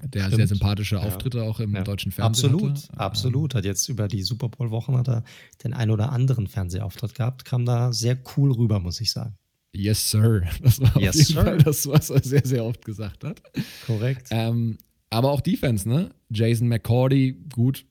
der 0.03 0.25
Stimmt. 0.25 0.37
sehr 0.37 0.47
sympathische 0.49 1.01
Auftritte 1.01 1.39
ja. 1.39 1.45
auch 1.45 1.61
im 1.61 1.75
ja. 1.75 1.83
deutschen 1.83 2.13
Fernsehen 2.13 2.53
Absolut, 2.55 2.77
hatte. 2.77 3.01
absolut. 3.01 3.55
Hat 3.55 3.65
jetzt 3.65 3.89
über 3.89 4.09
die 4.09 4.23
Super 4.23 4.49
Bowl-Wochen 4.49 4.97
hat 4.97 5.09
er 5.09 5.25
den 5.63 5.73
ein 5.73 5.91
oder 5.91 6.13
anderen 6.13 6.47
Fernsehauftritt 6.47 7.15
gehabt, 7.15 7.45
kam 7.45 7.65
da 7.65 7.93
sehr 7.93 8.19
cool 8.37 8.53
rüber, 8.53 8.81
muss 8.81 9.01
ich 9.01 9.11
sagen. 9.11 9.37
Yes, 9.73 10.11
sir. 10.11 10.43
Das 10.63 10.81
war 10.81 11.01
yes, 11.01 11.09
auf 11.11 11.15
jeden 11.15 11.27
sir. 11.27 11.45
Fall 11.45 11.59
das, 11.59 11.87
was 11.87 12.11
er 12.11 12.23
sehr, 12.23 12.47
sehr 12.47 12.65
oft 12.65 12.85
gesagt 12.85 13.25
hat. 13.25 13.43
Korrekt. 13.87 14.29
Ähm, 14.31 14.79
aber 15.11 15.31
auch 15.31 15.41
Defense, 15.41 15.89
ne? 15.89 16.11
Jason 16.31 16.69
McCordy, 16.69 17.45
gut, 17.53 17.85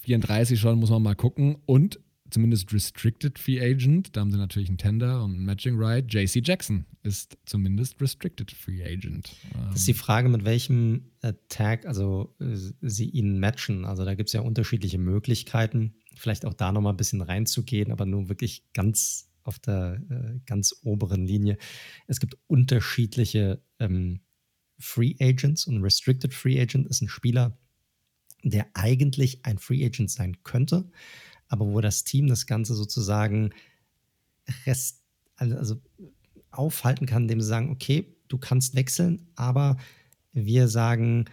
34 0.00 0.58
schon, 0.58 0.78
muss 0.78 0.90
man 0.90 1.02
mal 1.02 1.16
gucken. 1.16 1.56
Und 1.66 2.00
zumindest 2.36 2.70
Restricted 2.70 3.38
Free 3.38 3.62
Agent. 3.62 4.14
Da 4.14 4.20
haben 4.20 4.30
sie 4.30 4.36
natürlich 4.36 4.68
einen 4.68 4.76
Tender 4.76 5.24
und 5.24 5.36
einen 5.36 5.46
Matching 5.46 5.78
Right. 5.78 6.12
JC 6.12 6.46
Jackson 6.46 6.84
ist 7.02 7.38
zumindest 7.46 7.98
Restricted 7.98 8.50
Free 8.50 8.84
Agent. 8.84 9.34
Das 9.70 9.76
ist 9.76 9.88
die 9.88 9.94
Frage, 9.94 10.28
mit 10.28 10.44
welchem 10.44 11.12
äh, 11.22 11.32
Tag 11.48 11.86
also 11.86 12.36
äh, 12.38 12.54
sie 12.82 13.08
ihn 13.08 13.40
matchen. 13.40 13.86
Also 13.86 14.04
da 14.04 14.14
gibt 14.14 14.28
es 14.28 14.34
ja 14.34 14.42
unterschiedliche 14.42 14.98
Möglichkeiten. 14.98 15.94
Vielleicht 16.14 16.44
auch 16.44 16.52
da 16.52 16.72
nochmal 16.72 16.92
ein 16.92 16.98
bisschen 16.98 17.22
reinzugehen, 17.22 17.90
aber 17.90 18.04
nur 18.04 18.28
wirklich 18.28 18.70
ganz 18.74 19.30
auf 19.42 19.58
der 19.58 19.98
äh, 20.10 20.38
ganz 20.44 20.78
oberen 20.82 21.26
Linie. 21.26 21.56
Es 22.06 22.20
gibt 22.20 22.36
unterschiedliche 22.48 23.62
ähm, 23.78 24.20
Free 24.78 25.14
Agents 25.20 25.66
und 25.66 25.82
Restricted 25.82 26.34
Free 26.34 26.60
Agent 26.60 26.86
ist 26.86 27.00
ein 27.00 27.08
Spieler, 27.08 27.56
der 28.42 28.66
eigentlich 28.74 29.46
ein 29.46 29.56
Free 29.56 29.86
Agent 29.86 30.10
sein 30.10 30.42
könnte, 30.42 30.90
aber 31.48 31.66
wo 31.66 31.80
das 31.80 32.04
Team 32.04 32.26
das 32.26 32.46
Ganze 32.46 32.74
sozusagen 32.74 33.50
rest, 34.66 35.02
also 35.36 35.80
aufhalten 36.50 37.06
kann, 37.06 37.22
indem 37.22 37.40
sie 37.40 37.48
sagen, 37.48 37.70
okay, 37.70 38.16
du 38.28 38.38
kannst 38.38 38.74
wechseln, 38.74 39.28
aber 39.34 39.76
wir 40.32 40.68
sagen, 40.68 41.26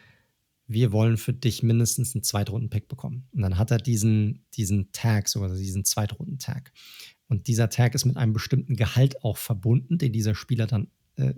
wir 0.67 0.91
wollen 0.91 1.17
für 1.17 1.33
dich 1.33 1.63
mindestens 1.63 2.15
einen 2.15 2.23
Zweitrunden-Pick 2.23 2.87
bekommen. 2.87 3.27
Und 3.31 3.41
dann 3.41 3.57
hat 3.57 3.71
er 3.71 3.77
diesen, 3.77 4.45
diesen 4.53 4.91
Tag, 4.91 5.27
sogar 5.27 5.49
also 5.49 5.61
diesen 5.61 5.85
Zweitrunden-Tag. 5.85 6.71
Und 7.27 7.47
dieser 7.47 7.69
Tag 7.69 7.95
ist 7.95 8.05
mit 8.05 8.17
einem 8.17 8.33
bestimmten 8.33 8.75
Gehalt 8.75 9.23
auch 9.23 9.37
verbunden, 9.37 9.97
den 9.97 10.13
dieser 10.13 10.35
Spieler 10.35 10.67
dann, 10.67 10.87
äh, 11.15 11.33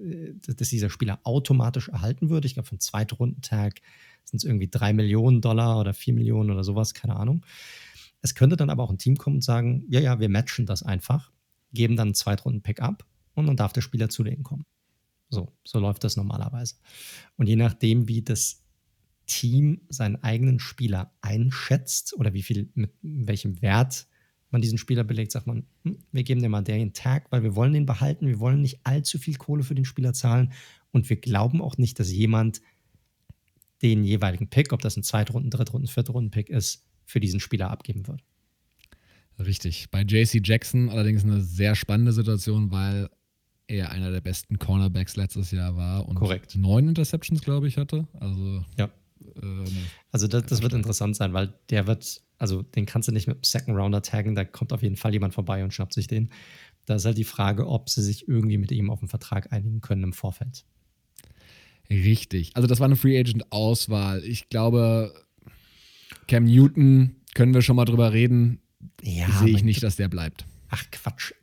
dass 0.46 0.70
dieser 0.70 0.90
Spieler 0.90 1.20
automatisch 1.24 1.90
erhalten 1.90 2.30
würde. 2.30 2.48
Ich 2.48 2.54
glaube, 2.54 2.70
vom 2.70 2.80
Zweitrunden-Tag 2.80 3.82
sind 4.24 4.38
es 4.38 4.44
irgendwie 4.44 4.70
drei 4.70 4.94
Millionen 4.94 5.42
Dollar 5.42 5.80
oder 5.80 5.94
vier 5.94 6.14
Millionen 6.14 6.52
oder 6.52 6.64
sowas, 6.64 6.94
keine 6.94 7.16
Ahnung. 7.16 7.46
Es 8.22 8.36
könnte 8.36 8.56
dann 8.56 8.70
aber 8.70 8.84
auch 8.84 8.90
ein 8.90 8.98
Team 8.98 9.18
kommen 9.18 9.38
und 9.38 9.44
sagen, 9.44 9.86
ja, 9.90 10.00
ja, 10.00 10.20
wir 10.20 10.30
matchen 10.30 10.66
das 10.66 10.84
einfach, 10.84 11.32
geben 11.74 11.96
dann 11.96 12.10
einen 12.10 12.16
Zweitrunden-Pick 12.16 12.82
ab 12.82 13.06
und 13.34 13.48
dann 13.48 13.58
darf 13.58 13.74
der 13.74 13.82
Spieler 13.82 14.10
zu 14.10 14.24
denen 14.24 14.44
kommen. 14.44 14.66
So, 15.30 15.52
so 15.64 15.80
läuft 15.80 16.04
das 16.04 16.18
normalerweise. 16.18 16.76
Und 17.38 17.48
je 17.48 17.56
nachdem, 17.56 18.08
wie 18.08 18.22
das 18.22 18.64
Team 19.26 19.82
seinen 19.90 20.22
eigenen 20.24 20.60
Spieler 20.60 21.14
einschätzt 21.22 22.14
oder 22.18 22.34
wie 22.34 22.44
viel, 22.44 22.70
mit 22.74 22.92
welchem 23.02 23.62
Wert 23.62 24.08
man 24.52 24.62
diesen 24.62 24.78
Spieler 24.78 25.04
belegt, 25.04 25.32
sagt 25.32 25.48
man, 25.48 25.66
hm, 25.84 26.00
wir 26.12 26.24
geben 26.24 26.42
dem 26.42 26.52
mal 26.52 26.62
den 26.62 26.94
Tag, 26.94 27.32
weil 27.32 27.44
wir 27.44 27.56
wollen 27.56 27.74
den 27.74 27.86
behalten, 27.86 28.28
wir 28.28 28.40
wollen 28.40 28.62
nicht 28.62 28.80
allzu 28.84 29.18
viel 29.18 29.36
Kohle 29.36 29.64
für 29.64 29.76
den 29.76 29.86
Spieler 29.86 30.14
zahlen 30.14 30.54
und 30.92 31.10
wir 31.10 31.18
glauben 31.18 31.62
auch 31.62 31.78
nicht, 31.78 32.00
dass 32.00 32.12
jemand 32.12 32.62
den 33.82 34.04
jeweiligen 34.04 34.50
Pick, 34.50 34.72
ob 34.72 34.82
das 34.82 34.96
ein 34.96 35.04
Zweitrunden-, 35.04 35.50
Drittrunden-, 35.50 35.88
Viertrunden-Pick 35.88 36.50
ist, 36.50 36.86
für 37.06 37.20
diesen 37.20 37.40
Spieler 37.40 37.70
abgeben 37.72 38.08
wird. 38.08 38.22
Richtig. 39.40 39.90
Bei 39.92 40.02
JC 40.02 40.42
Jackson 40.44 40.90
allerdings 40.90 41.24
eine 41.24 41.42
sehr 41.42 41.76
spannende 41.76 42.14
Situation, 42.14 42.72
weil 42.72 43.10
er 43.68 43.92
einer 43.92 44.12
der 44.12 44.22
besten 44.22 44.60
Cornerbacks 44.60 45.16
letztes 45.16 45.52
Jahr 45.52 45.76
war 45.76 46.08
und 46.08 46.16
Korrekt. 46.16 46.56
neun 46.56 46.90
Interceptions, 46.90 47.42
glaube 47.42 47.68
ich, 47.68 47.78
hatte. 47.78 48.08
Also, 48.20 48.64
ja. 48.78 48.86
Äh, 49.42 49.66
also 50.12 50.28
das, 50.28 50.46
das 50.46 50.62
wird 50.62 50.74
interessant 50.74 51.16
sein, 51.16 51.34
weil 51.34 51.54
der 51.70 51.88
wird, 51.88 52.22
also 52.38 52.62
den 52.62 52.86
kannst 52.86 53.08
du 53.08 53.12
nicht 53.12 53.28
mit 53.28 53.38
einem 53.38 53.44
Second 53.44 53.78
Rounder 53.78 54.02
taggen, 54.02 54.36
da 54.36 54.46
kommt 54.46 54.72
auf 54.72 54.84
jeden 54.84 54.98
Fall 54.98 55.14
jemand 55.14 55.34
vorbei 55.34 55.64
und 55.64 55.74
schnappt 55.74 55.94
sich 55.94 56.08
den. 56.08 56.30
Da 56.86 56.96
ist 56.96 57.06
halt 57.06 57.18
die 57.18 57.24
Frage, 57.24 57.68
ob 57.68 57.90
sie 57.90 58.04
sich 58.04 58.28
irgendwie 58.28 58.58
mit 58.58 58.72
ihm 58.72 58.92
auf 58.92 59.00
einen 59.02 59.10
Vertrag 59.10 59.52
einigen 59.52 59.82
können 59.82 60.04
im 60.04 60.14
Vorfeld. 60.14 60.66
Richtig. 61.90 62.56
Also 62.56 62.68
das 62.68 62.80
war 62.80 62.86
eine 62.86 62.96
Free 62.96 63.20
Agent 63.20 63.52
Auswahl. 63.52 64.24
Ich 64.24 64.50
glaube, 64.50 65.25
Cam 66.28 66.46
Newton 66.46 67.16
können 67.34 67.54
wir 67.54 67.62
schon 67.62 67.76
mal 67.76 67.86
drüber 67.86 68.14
reden. 68.14 68.60
Ja, 69.02 69.30
Sehe 69.30 69.50
ich 69.50 69.64
nicht, 69.64 69.84
dass 69.84 69.96
der 69.96 70.08
bleibt. 70.08 70.46
Ach 70.70 70.84
Quatsch. 70.92 71.34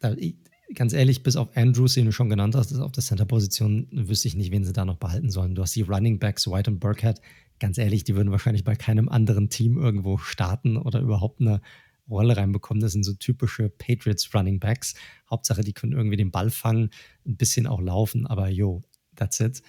Ganz 0.75 0.93
ehrlich, 0.95 1.23
bis 1.23 1.37
auf 1.37 1.55
Andrews, 1.57 1.95
den 1.95 2.07
du 2.07 2.13
schon 2.13 2.31
genannt 2.31 2.55
hast, 2.55 2.75
auf 2.75 2.93
der 2.93 3.03
Center-Position, 3.03 3.89
wüsste 3.93 4.29
ich 4.29 4.35
nicht, 4.35 4.51
wen 4.53 4.65
sie 4.65 4.73
da 4.73 4.85
noch 4.85 4.97
behalten 4.97 5.31
sollen. 5.31 5.55
Du 5.55 5.63
hast 5.63 5.77
die 5.77 5.83
Running 5.83 6.19
Backs, 6.19 6.49
White 6.49 6.71
und 6.71 6.81
Burkhead. 6.81 7.21
Ganz 7.61 7.79
ehrlich, 7.79 8.05
die 8.05 8.17
würden 8.17 8.31
wahrscheinlich 8.31 8.65
bei 8.65 8.75
keinem 8.75 9.09
anderen 9.09 9.51
Team 9.51 9.77
irgendwo 9.77 10.17
starten 10.17 10.77
oder 10.77 11.01
überhaupt 11.01 11.41
eine 11.41 11.61
Rolle 12.09 12.37
reinbekommen. 12.37 12.81
Das 12.81 12.93
sind 12.93 13.05
so 13.05 13.13
typische 13.13 13.69
Patriots 13.69 14.35
Running 14.35 14.61
Backs. 14.61 14.95
Hauptsache, 15.31 15.63
die 15.63 15.73
können 15.73 15.93
irgendwie 15.93 16.17
den 16.17 16.31
Ball 16.31 16.51
fangen, 16.51 16.91
ein 17.27 17.37
bisschen 17.37 17.67
auch 17.67 17.81
laufen, 17.81 18.27
aber 18.27 18.49
yo, 18.49 18.83
that's 19.15 19.41
it. 19.41 19.63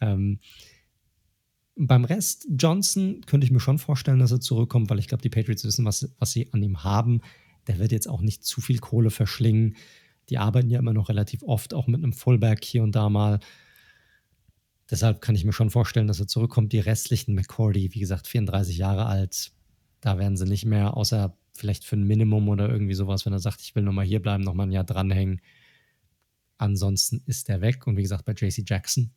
Ähm, 0.00 0.40
beim 1.76 2.04
Rest, 2.04 2.46
Johnson, 2.56 3.22
könnte 3.26 3.44
ich 3.44 3.50
mir 3.50 3.60
schon 3.60 3.78
vorstellen, 3.78 4.20
dass 4.20 4.30
er 4.30 4.40
zurückkommt, 4.40 4.90
weil 4.90 4.98
ich 4.98 5.08
glaube, 5.08 5.22
die 5.22 5.30
Patriots 5.30 5.64
wissen, 5.64 5.84
was, 5.84 6.08
was 6.18 6.32
sie 6.32 6.52
an 6.52 6.62
ihm 6.62 6.84
haben. 6.84 7.20
Der 7.66 7.78
wird 7.78 7.92
jetzt 7.92 8.08
auch 8.08 8.20
nicht 8.20 8.44
zu 8.44 8.60
viel 8.60 8.78
Kohle 8.78 9.10
verschlingen. 9.10 9.76
Die 10.28 10.38
arbeiten 10.38 10.70
ja 10.70 10.78
immer 10.78 10.92
noch 10.92 11.08
relativ 11.08 11.42
oft, 11.42 11.74
auch 11.74 11.86
mit 11.86 12.02
einem 12.02 12.12
Fullback 12.12 12.64
hier 12.64 12.82
und 12.82 12.94
da 12.94 13.08
mal. 13.08 13.40
Deshalb 14.90 15.20
kann 15.20 15.34
ich 15.34 15.44
mir 15.44 15.52
schon 15.52 15.70
vorstellen, 15.70 16.06
dass 16.06 16.20
er 16.20 16.28
zurückkommt. 16.28 16.72
Die 16.72 16.78
restlichen 16.78 17.34
McCordy, 17.34 17.94
wie 17.94 18.00
gesagt, 18.00 18.28
34 18.28 18.76
Jahre 18.76 19.06
alt, 19.06 19.52
da 20.00 20.18
werden 20.18 20.36
sie 20.36 20.44
nicht 20.44 20.66
mehr, 20.66 20.96
außer 20.96 21.36
vielleicht 21.54 21.84
für 21.84 21.96
ein 21.96 22.06
Minimum 22.06 22.48
oder 22.48 22.68
irgendwie 22.68 22.94
sowas, 22.94 23.24
wenn 23.26 23.32
er 23.32 23.38
sagt, 23.38 23.62
ich 23.62 23.74
will 23.74 23.82
nochmal 23.82 24.04
hier 24.04 24.20
bleiben, 24.20 24.44
nochmal 24.44 24.66
ein 24.66 24.72
Jahr 24.72 24.84
dranhängen. 24.84 25.40
Ansonsten 26.58 27.22
ist 27.26 27.48
er 27.48 27.60
weg. 27.60 27.86
Und 27.86 27.96
wie 27.96 28.02
gesagt, 28.02 28.24
bei 28.24 28.32
JC 28.32 28.62
Jackson 28.68 29.10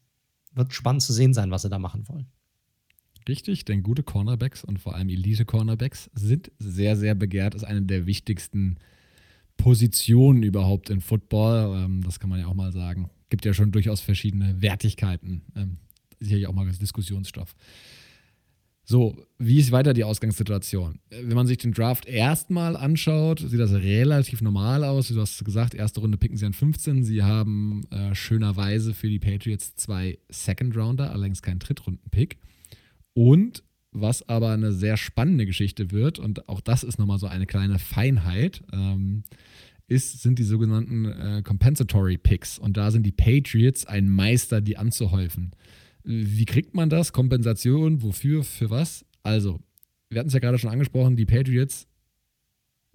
wird 0.54 0.74
spannend 0.74 1.04
zu 1.04 1.14
sehen 1.14 1.34
sein, 1.34 1.52
was 1.52 1.64
sie 1.64 1.70
da 1.70 1.80
machen 1.80 2.08
wollen. 2.08 2.32
Richtig, 3.28 3.66
denn 3.66 3.84
gute 3.84 4.04
Cornerbacks 4.04 4.64
und 4.64 4.80
vor 4.80 4.96
allem 4.96 5.10
Elite-Cornerbacks 5.10 6.10
sind 6.14 6.52
sehr, 6.60 6.96
sehr 6.96 7.16
begehrt. 7.16 7.54
Das 7.54 7.64
ist 7.64 7.68
eine 7.68 7.82
der 7.82 8.06
wichtigsten 8.06 8.78
Positionen 9.58 10.44
überhaupt 10.44 10.90
in 10.90 11.02
Football. 11.02 11.84
Ähm, 11.84 12.04
das 12.04 12.20
kann 12.20 12.30
man 12.30 12.40
ja 12.40 12.48
auch 12.48 12.54
mal 12.54 12.72
sagen. 12.72 13.10
Gibt 13.30 13.44
ja 13.46 13.54
schon 13.54 13.72
durchaus 13.72 14.00
verschiedene 14.00 14.62
Wertigkeiten. 14.62 15.42
Ähm, 15.56 15.78
sicherlich 16.20 16.48
auch 16.48 16.54
mal 16.54 16.66
als 16.68 16.80
Diskussionsstoff. 16.80 17.56
So, 18.90 19.18
wie 19.38 19.60
ist 19.60 19.74
weiter 19.74 19.94
die 19.94 20.06
Ausgangssituation? 20.06 21.00
Wenn 21.10 21.36
man 21.36 21.46
sich 21.46 21.58
den 21.58 21.74
Draft 21.74 22.06
erstmal 22.06 22.78
anschaut, 22.78 23.40
sieht 23.40 23.60
das 23.60 23.74
relativ 23.74 24.42
normal 24.42 24.86
aus. 24.86 25.10
Du 25.10 25.20
hast 25.20 25.44
gesagt, 25.44 25.76
erste 25.76 26.00
Runde 26.00 26.18
picken 26.18 26.38
sie 26.38 26.46
an 26.46 26.54
15. 26.54 27.04
Sie 27.04 27.22
haben 27.22 27.82
äh, 27.92 28.16
schönerweise 28.16 28.94
für 28.94 29.10
die 29.10 29.20
Patriots 29.20 29.76
zwei 29.76 30.18
Second 30.30 30.78
Rounder, 30.78 31.12
allerdings 31.12 31.42
keinen 31.42 31.60
Drittrunden-Pick. 31.60 32.38
Und 33.18 33.64
was 33.92 34.30
aber 34.30 34.52
eine 34.52 34.72
sehr 34.74 34.96
spannende 34.96 35.48
Geschichte 35.48 35.90
wird, 35.90 36.20
und 36.20 36.48
auch 36.48 36.62
das 36.62 36.84
ist 36.84 37.00
nochmal 37.00 37.18
so 37.18 37.26
eine 37.26 37.48
kleine 37.48 37.80
Feinheit, 37.80 38.62
ähm, 38.72 39.24
ist, 39.88 40.22
sind 40.22 40.38
die 40.38 40.44
sogenannten 40.44 41.06
äh, 41.06 41.42
Compensatory 41.44 42.20
Picks. 42.20 42.60
Und 42.60 42.78
da 42.78 42.92
sind 42.92 43.08
die 43.08 43.12
Patriots 43.12 43.88
ein 43.88 44.08
Meister, 44.08 44.62
die 44.62 44.78
anzuhäufen. 44.78 45.50
Wie 46.04 46.46
kriegt 46.46 46.76
man 46.76 46.92
das? 46.92 47.12
Kompensation, 47.12 48.04
wofür, 48.04 48.44
für 48.44 48.70
was? 48.70 49.04
Also, 49.24 49.62
wir 50.10 50.20
hatten 50.20 50.28
es 50.28 50.36
ja 50.36 50.40
gerade 50.40 50.60
schon 50.60 50.70
angesprochen, 50.70 51.16
die 51.16 51.26
Patriots 51.26 51.88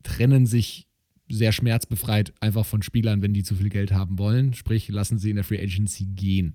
trennen 0.04 0.46
sich 0.46 0.86
sehr 1.28 1.50
schmerzbefreit 1.50 2.32
einfach 2.38 2.64
von 2.64 2.82
Spielern, 2.82 3.22
wenn 3.22 3.34
die 3.34 3.42
zu 3.42 3.56
viel 3.56 3.70
Geld 3.70 3.90
haben 3.90 4.20
wollen. 4.20 4.54
Sprich, 4.54 4.88
lassen 4.88 5.18
sie 5.18 5.30
in 5.30 5.36
der 5.36 5.44
Free 5.44 5.60
Agency 5.60 6.06
gehen. 6.06 6.54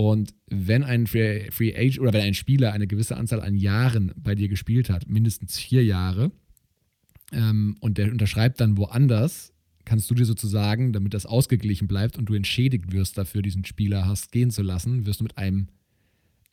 Und 0.00 0.32
wenn 0.46 0.82
ein 0.82 1.06
Free, 1.06 1.50
Free 1.50 1.76
Agent 1.76 2.00
oder 2.00 2.14
wenn 2.14 2.22
ein 2.22 2.32
Spieler 2.32 2.72
eine 2.72 2.86
gewisse 2.86 3.18
Anzahl 3.18 3.42
an 3.42 3.54
Jahren 3.54 4.12
bei 4.16 4.34
dir 4.34 4.48
gespielt 4.48 4.88
hat, 4.88 5.06
mindestens 5.06 5.58
vier 5.58 5.84
Jahre, 5.84 6.32
ähm, 7.32 7.76
und 7.80 7.98
der 7.98 8.10
unterschreibt 8.10 8.62
dann 8.62 8.78
woanders, 8.78 9.52
kannst 9.84 10.10
du 10.10 10.14
dir 10.14 10.24
sozusagen, 10.24 10.94
damit 10.94 11.12
das 11.12 11.26
ausgeglichen 11.26 11.86
bleibt 11.86 12.16
und 12.16 12.30
du 12.30 12.34
entschädigt 12.34 12.92
wirst 12.92 13.18
dafür, 13.18 13.42
diesen 13.42 13.66
Spieler 13.66 14.06
hast 14.06 14.32
gehen 14.32 14.50
zu 14.50 14.62
lassen, 14.62 15.04
wirst 15.04 15.20
du 15.20 15.24
mit 15.24 15.36
einem 15.36 15.68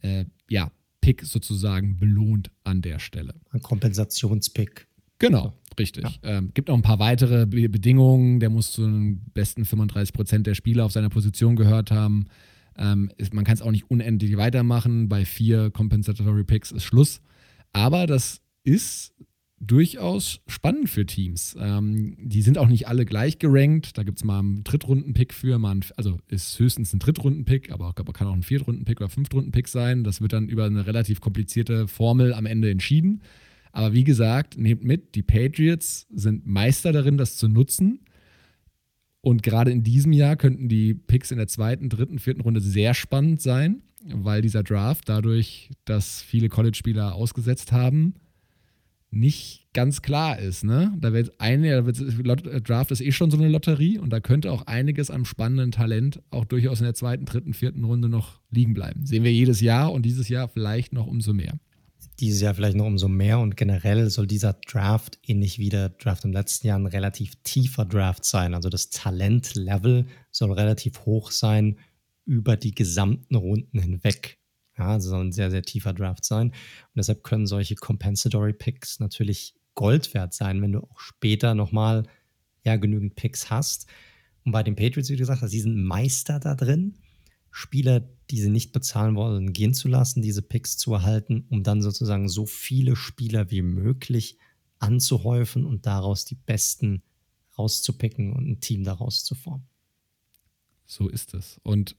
äh, 0.01 0.25
ja, 0.49 0.69
Pick 0.99 1.23
sozusagen 1.23 1.95
belohnt 1.95 2.51
an 2.65 2.81
der 2.81 2.99
Stelle. 2.99 3.33
Ein 3.51 3.61
Kompensationspick. 3.61 4.87
Genau, 5.19 5.53
richtig. 5.79 6.03
Ja. 6.03 6.37
Ähm, 6.37 6.51
gibt 6.53 6.69
auch 6.69 6.75
ein 6.75 6.81
paar 6.81 6.99
weitere 6.99 7.45
Be 7.45 7.69
Bedingungen. 7.69 8.41
Der 8.41 8.49
muss 8.49 8.73
zu 8.73 8.81
den 8.81 9.21
besten 9.33 9.63
35 9.63 10.11
Prozent 10.11 10.47
der 10.47 10.53
Spieler 10.53 10.83
auf 10.83 10.91
seiner 10.91 11.09
Position 11.09 11.55
gehört 11.55 11.91
haben. 11.91 12.27
Ähm, 12.78 13.09
ist, 13.17 13.34
man 13.34 13.43
kann 13.43 13.55
es 13.55 13.61
auch 13.61 13.71
nicht 13.71 13.89
unendlich 13.89 14.38
weitermachen. 14.38 15.09
Bei 15.09 15.25
vier 15.25 15.71
Compensatory 15.71 16.43
Picks 16.43 16.71
ist 16.71 16.84
Schluss. 16.84 17.21
Aber 17.73 18.07
das 18.07 18.41
ist 18.63 19.13
durchaus 19.59 20.41
spannend 20.47 20.89
für 20.89 21.05
Teams. 21.05 21.55
Ähm, 21.59 22.15
die 22.19 22.41
sind 22.41 22.57
auch 22.57 22.67
nicht 22.67 22.88
alle 22.88 23.05
gleich 23.05 23.39
gerankt. 23.39 23.97
Da 23.97 24.03
gibt 24.03 24.19
es 24.19 24.23
mal 24.23 24.39
einen 24.39 24.63
Drittrunden-Pick 24.63 25.34
für, 25.34 25.57
mal 25.57 25.80
also 25.95 26.19
ist 26.28 26.59
höchstens 26.59 26.93
ein 26.93 26.99
Drittrunden-Pick, 26.99 27.71
aber, 27.71 27.93
aber 27.95 28.13
kann 28.13 28.28
auch 28.28 28.34
ein 28.34 28.43
Viertrunden-Pick 28.43 29.01
oder 29.01 29.09
Fünftrunden-Pick 29.09 29.67
sein. 29.67 30.03
Das 30.03 30.21
wird 30.21 30.34
dann 30.34 30.49
über 30.49 30.65
eine 30.65 30.86
relativ 30.86 31.21
komplizierte 31.21 31.88
Formel 31.88 32.34
am 32.34 32.45
Ende 32.45 32.69
entschieden. 32.69 33.21
Aber 33.71 33.93
wie 33.93 34.03
gesagt, 34.03 34.57
nehmt 34.57 34.84
mit, 34.84 35.15
die 35.15 35.23
Patriots 35.23 36.07
sind 36.11 36.45
Meister 36.45 36.91
darin, 36.91 37.17
das 37.17 37.38
zu 37.38 37.47
nutzen. 37.47 37.99
Und 39.28 39.43
gerade 39.43 39.71
in 39.71 39.84
diesem 39.84 40.13
Jahr 40.13 40.38
könnten 40.38 40.69
die 40.69 40.93
Picks 40.93 41.32
in 41.32 41.38
der 41.38 41.49
zweiten, 41.49 41.89
dritten, 41.89 42.17
vierten 42.17 42.39
Runde 42.39 42.61
sehr 42.61 42.93
spannend 42.93 43.41
sein, 43.41 43.82
weil 44.05 44.41
dieser 44.41 44.63
Draft 44.63 45.09
dadurch, 45.09 45.69
dass 45.84 46.21
viele 46.21 46.47
College-Spieler 46.47 47.13
ausgesetzt 47.13 47.73
haben, 47.73 48.13
nicht 49.11 49.67
ganz 49.73 50.01
klar 50.01 50.39
ist. 50.39 50.63
Ne? 50.63 50.95
Da 51.01 51.11
wird 51.11 51.41
eine, 51.41 51.84
Draft 51.84 52.91
ist 52.91 53.01
eh 53.01 53.11
schon 53.11 53.30
so 53.30 53.38
eine 53.38 53.49
Lotterie 53.49 53.99
und 53.99 54.11
da 54.11 54.21
könnte 54.21 54.49
auch 54.49 54.65
einiges 54.65 55.11
am 55.11 55.25
spannenden 55.25 55.73
Talent 55.73 56.21
auch 56.30 56.45
durchaus 56.45 56.80
in 56.80 56.86
der 56.86 56.93
zweiten, 56.93 57.25
dritten, 57.25 57.53
vierten 57.53 57.84
Runde 57.84 58.07
noch 58.07 58.39
liegen 58.49 58.73
bleiben. 58.73 59.05
Sehen 59.05 59.25
wir 59.25 59.34
jedes 59.34 59.59
Jahr 59.59 59.91
und 59.91 60.05
dieses 60.05 60.30
Jahr 60.30 60.47
vielleicht 60.47 60.93
noch 60.93 61.05
umso 61.05 61.34
mehr. 61.34 61.59
Dieses 62.20 62.41
Jahr 62.41 62.55
vielleicht 62.55 62.76
noch 62.76 62.86
umso 62.86 63.07
mehr 63.07 63.39
und 63.39 63.55
generell 63.57 64.09
soll 64.09 64.26
dieser 64.26 64.53
Draft 64.53 65.20
ähnlich 65.24 65.59
wie 65.59 65.70
der 65.70 65.89
Draft 65.89 66.26
im 66.26 66.32
letzten 66.32 66.68
Jahr 66.68 66.80
ein 66.80 66.88
relativ 66.88 67.36
tiefer 67.43 67.86
Draft 67.86 68.26
sein. 68.26 68.55
Also 68.55 68.70
das 68.70 68.89
Talentlevel 68.89 70.07
soll 70.32 70.51
relativ 70.51 71.05
hoch 71.05 71.30
sein 71.30 71.78
über 72.26 72.57
die 72.57 72.74
gesamten 72.74 73.36
Runden 73.36 73.80
hinweg. 73.80 74.39
Ja, 74.78 74.89
also 74.89 75.09
soll 75.09 75.26
ein 75.26 75.32
sehr, 75.32 75.51
sehr 75.51 75.61
tiefer 75.61 75.93
Draft 75.93 76.26
sein. 76.26 76.47
Und 76.47 76.95
deshalb 76.95 77.24
können 77.24 77.45
solche 77.45 77.76
Compensatory 77.76 78.53
Picks 78.53 78.99
natürlich 78.99 79.55
Gold 79.76 80.13
wert 80.15 80.34
sein, 80.34 80.61
wenn 80.61 80.72
du 80.72 80.80
auch 80.80 80.99
später 80.99 81.53
nochmal 81.53 82.03
ja, 82.63 82.76
genügend 82.78 83.15
Picks 83.15 83.51
hast. 83.51 83.88
Und 84.43 84.51
bei 84.51 84.63
den 84.63 84.76
Patriots, 84.76 85.09
wie 85.09 85.15
du 85.15 85.20
gesagt 85.20 85.41
hast, 85.41 85.51
sie 85.51 85.59
sind 85.59 85.84
Meister 85.84 86.39
da 86.39 86.55
drin, 86.55 86.95
Spieler, 87.51 88.09
die 88.30 88.39
sie 88.39 88.49
nicht 88.49 88.71
bezahlen 88.71 89.15
wollen, 89.15 89.53
gehen 89.53 89.73
zu 89.73 89.88
lassen, 89.88 90.21
diese 90.21 90.41
Picks 90.41 90.78
zu 90.78 90.93
erhalten, 90.93 91.45
um 91.49 91.63
dann 91.63 91.82
sozusagen 91.82 92.28
so 92.28 92.45
viele 92.45 92.95
Spieler 92.95 93.51
wie 93.51 93.61
möglich 93.61 94.38
anzuhäufen 94.80 95.65
und 95.65 95.86
daraus 95.86 96.25
die 96.25 96.36
besten 96.36 97.01
rauszupicken 97.57 98.34
und 98.34 98.47
ein 98.47 98.59
Team 98.59 98.84
daraus 98.84 99.23
zu 99.23 99.36
formen. 99.36 99.67
So 100.86 101.09
ist 101.09 101.34
es. 101.34 101.59
Und 101.63 101.95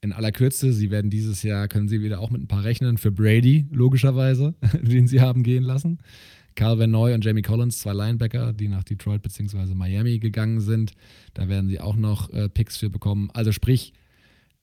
in 0.00 0.12
aller 0.12 0.32
Kürze, 0.32 0.72
sie 0.72 0.90
werden 0.90 1.10
dieses 1.10 1.42
Jahr, 1.42 1.66
können 1.66 1.88
sie 1.88 2.02
wieder 2.02 2.20
auch 2.20 2.30
mit 2.30 2.42
ein 2.42 2.48
paar 2.48 2.62
rechnen 2.62 2.98
für 2.98 3.10
Brady, 3.10 3.66
logischerweise, 3.70 4.54
den 4.82 5.08
sie 5.08 5.20
haben 5.20 5.42
gehen 5.42 5.64
lassen. 5.64 5.98
Calvin 6.54 6.90
Neu 6.90 7.14
und 7.14 7.24
Jamie 7.24 7.42
Collins, 7.42 7.78
zwei 7.78 7.92
Linebacker, 7.92 8.52
die 8.52 8.68
nach 8.68 8.84
Detroit 8.84 9.22
bzw. 9.22 9.74
Miami 9.74 10.18
gegangen 10.18 10.60
sind. 10.60 10.92
Da 11.34 11.48
werden 11.48 11.68
sie 11.68 11.80
auch 11.80 11.96
noch 11.96 12.30
äh, 12.30 12.48
Picks 12.48 12.76
für 12.76 12.90
bekommen. 12.90 13.30
Also 13.32 13.52
sprich, 13.52 13.92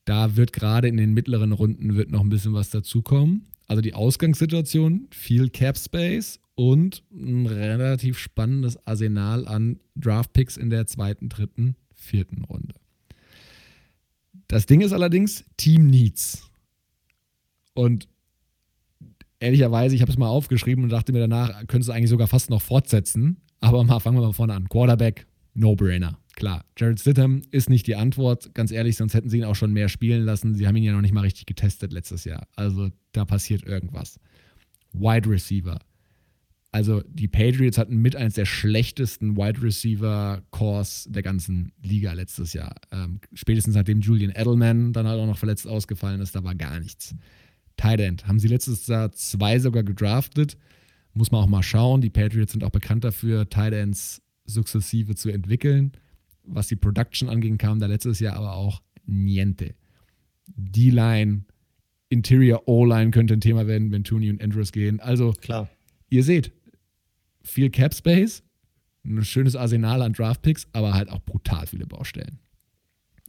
da 0.05 0.35
wird 0.35 0.53
gerade 0.53 0.87
in 0.87 0.97
den 0.97 1.13
mittleren 1.13 1.51
Runden 1.51 1.95
wird 1.95 2.11
noch 2.11 2.21
ein 2.21 2.29
bisschen 2.29 2.53
was 2.53 2.69
dazukommen. 2.69 3.47
Also 3.67 3.81
die 3.81 3.93
Ausgangssituation, 3.93 5.07
viel 5.11 5.49
Cap 5.49 5.77
Space 5.77 6.39
und 6.53 7.03
ein 7.11 7.47
relativ 7.47 8.17
spannendes 8.17 8.77
Arsenal 8.85 9.47
an 9.47 9.79
Draftpicks 9.95 10.57
in 10.57 10.69
der 10.69 10.85
zweiten, 10.85 11.29
dritten, 11.29 11.75
vierten 11.93 12.43
Runde. 12.43 12.75
Das 14.47 14.67
Ding 14.67 14.81
ist 14.81 14.93
allerdings 14.93 15.43
Team 15.57 15.87
Needs. 15.87 16.49
Und 17.73 18.07
ehrlicherweise, 19.39 19.95
ich 19.95 20.01
habe 20.01 20.11
es 20.11 20.17
mal 20.17 20.27
aufgeschrieben 20.27 20.83
und 20.83 20.91
dachte 20.91 21.11
mir 21.11 21.19
danach, 21.19 21.65
könntest 21.67 21.89
du 21.89 21.93
eigentlich 21.93 22.09
sogar 22.09 22.27
fast 22.27 22.49
noch 22.51 22.61
fortsetzen. 22.61 23.37
Aber 23.59 23.83
mal 23.83 23.99
fangen 23.99 24.17
wir 24.17 24.21
mal 24.21 24.33
vorne 24.33 24.53
an. 24.53 24.69
Quarterback, 24.69 25.25
No-Brainer. 25.55 26.19
Klar, 26.35 26.65
Jared 26.77 26.99
Stidham 26.99 27.41
ist 27.51 27.69
nicht 27.69 27.87
die 27.87 27.95
Antwort. 27.95 28.53
Ganz 28.53 28.71
ehrlich, 28.71 28.97
sonst 28.97 29.13
hätten 29.13 29.29
sie 29.29 29.37
ihn 29.37 29.45
auch 29.45 29.55
schon 29.55 29.71
mehr 29.71 29.87
spielen 29.87 30.23
lassen. 30.23 30.53
Sie 30.53 30.67
haben 30.67 30.75
ihn 30.75 30.83
ja 30.83 30.91
noch 30.91 31.01
nicht 31.01 31.13
mal 31.13 31.21
richtig 31.21 31.45
getestet 31.45 31.93
letztes 31.93 32.25
Jahr. 32.25 32.47
Also 32.55 32.89
da 33.13 33.23
passiert 33.23 33.63
irgendwas. 33.63 34.19
Wide 34.91 35.29
Receiver. 35.29 35.79
Also 36.73 37.01
die 37.07 37.29
Patriots 37.29 37.77
hatten 37.77 38.01
mit 38.01 38.17
eines 38.17 38.33
der 38.33 38.43
schlechtesten 38.43 39.37
Wide 39.37 39.61
Receiver 39.61 40.43
Cores 40.51 41.07
der 41.09 41.23
ganzen 41.23 41.71
Liga 41.81 42.11
letztes 42.11 42.51
Jahr. 42.51 42.75
Ähm, 42.91 43.21
spätestens 43.33 43.75
nachdem 43.75 44.01
Julian 44.01 44.33
Edelman 44.35 44.91
dann 44.91 45.07
halt 45.07 45.17
auch 45.17 45.25
noch 45.25 45.37
verletzt 45.37 45.67
ausgefallen 45.67 46.19
ist, 46.19 46.35
da 46.35 46.43
war 46.43 46.53
gar 46.53 46.81
nichts. 46.81 47.15
Tight 47.77 48.01
End 48.01 48.27
haben 48.27 48.39
sie 48.39 48.49
letztes 48.49 48.87
Jahr 48.87 49.13
zwei 49.13 49.59
sogar 49.59 49.83
gedraftet. 49.83 50.57
Muss 51.13 51.31
man 51.31 51.41
auch 51.41 51.47
mal 51.47 51.63
schauen. 51.63 52.01
Die 52.01 52.09
Patriots 52.09 52.51
sind 52.51 52.65
auch 52.65 52.71
bekannt 52.71 53.05
dafür, 53.05 53.49
Tight 53.49 53.71
Ends 53.71 54.21
sukzessive 54.45 55.15
zu 55.15 55.29
entwickeln. 55.29 55.93
Was 56.47 56.67
die 56.67 56.75
Production 56.75 57.29
anging, 57.29 57.57
kam 57.57 57.79
da 57.79 57.87
letztes 57.87 58.19
Jahr 58.19 58.35
aber 58.35 58.53
auch 58.53 58.81
niente. 59.05 59.75
D-Line, 60.47 61.45
Interior 62.09 62.67
O-Line 62.67 63.11
könnte 63.11 63.33
ein 63.33 63.41
Thema 63.41 63.67
werden, 63.67 63.91
wenn 63.91 64.03
Tooney 64.03 64.29
und 64.29 64.41
Andrews 64.41 64.71
gehen. 64.71 64.99
Also, 64.99 65.33
Klar. 65.33 65.69
ihr 66.09 66.23
seht, 66.23 66.51
viel 67.41 67.69
Cap 67.69 67.93
Space, 67.93 68.43
ein 69.03 69.23
schönes 69.23 69.55
Arsenal 69.55 70.01
an 70.01 70.13
Draftpicks, 70.13 70.67
aber 70.73 70.93
halt 70.93 71.09
auch 71.09 71.21
brutal 71.21 71.67
viele 71.67 71.85
Baustellen. 71.85 72.39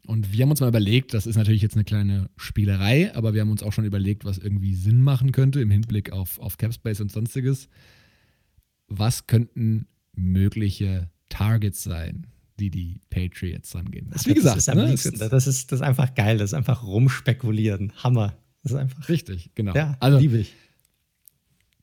Und 0.07 0.33
wir 0.33 0.43
haben 0.43 0.51
uns 0.51 0.61
mal 0.61 0.69
überlegt, 0.69 1.15
das 1.15 1.27
ist 1.27 1.37
natürlich 1.37 1.63
jetzt 1.63 1.75
eine 1.75 1.85
kleine 1.85 2.31
Spielerei, 2.37 3.15
aber 3.15 3.35
wir 3.35 3.41
haben 3.41 3.51
uns 3.51 3.63
auch 3.63 3.73
schon 3.73 3.85
überlegt, 3.85 4.25
was 4.25 4.39
irgendwie 4.39 4.75
Sinn 4.75 5.03
machen 5.03 5.33
könnte 5.33 5.61
im 5.61 5.71
Hinblick 5.71 6.13
auf, 6.13 6.39
auf 6.39 6.59
Capspace 6.59 7.01
und 7.01 7.11
sonstiges. 7.11 7.69
Was 8.87 9.27
könnten 9.27 9.89
mögliche 10.15 11.11
Targets 11.29 11.83
sein, 11.83 12.29
die 12.59 12.71
die 12.71 13.01
Patriots 13.11 13.75
angehen? 13.77 14.09
Das, 14.11 14.27
wie 14.27 14.35
gesagt, 14.35 14.57
das 14.57 14.69
ist, 14.69 14.75
ne, 14.75 14.87
liebsten, 14.87 15.19
das, 15.19 15.47
ist, 15.47 15.73
das 15.73 15.81
ist 15.81 15.87
einfach 15.87 16.15
geil, 16.15 16.39
das 16.39 16.51
ist 16.51 16.55
einfach 16.55 16.83
rumspekulieren. 16.83 17.93
Hammer. 17.97 18.37
Das 18.63 18.73
ist 18.73 18.79
einfach. 18.79 19.09
Richtig, 19.09 19.51
genau. 19.55 19.75
Ja, 19.75 19.97
also, 20.01 20.19
liebe 20.19 20.39
ich 20.39 20.55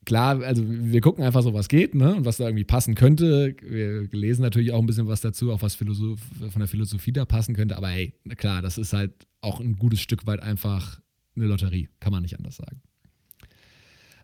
klar, 0.05 0.41
also 0.41 0.63
wir 0.67 1.01
gucken 1.01 1.23
einfach 1.23 1.41
so, 1.41 1.53
was 1.53 1.69
geht, 1.69 1.95
ne? 1.95 2.15
Und 2.15 2.25
was 2.25 2.37
da 2.37 2.45
irgendwie 2.45 2.63
passen 2.63 2.95
könnte. 2.95 3.55
Wir 3.61 4.07
lesen 4.11 4.41
natürlich 4.41 4.71
auch 4.71 4.79
ein 4.79 4.85
bisschen 4.85 5.07
was 5.07 5.21
dazu, 5.21 5.51
auch 5.51 5.61
was 5.61 5.75
Philosoph 5.75 6.19
von 6.49 6.59
der 6.59 6.67
Philosophie 6.67 7.11
da 7.11 7.25
passen 7.25 7.55
könnte. 7.55 7.77
Aber 7.77 7.89
hey, 7.89 8.13
klar, 8.37 8.61
das 8.61 8.77
ist 8.77 8.93
halt 8.93 9.11
auch 9.41 9.59
ein 9.59 9.75
gutes 9.77 10.01
Stück 10.01 10.25
weit 10.25 10.41
einfach 10.41 10.99
eine 11.35 11.45
Lotterie. 11.45 11.89
Kann 11.99 12.11
man 12.11 12.23
nicht 12.23 12.37
anders 12.37 12.57
sagen. 12.57 12.81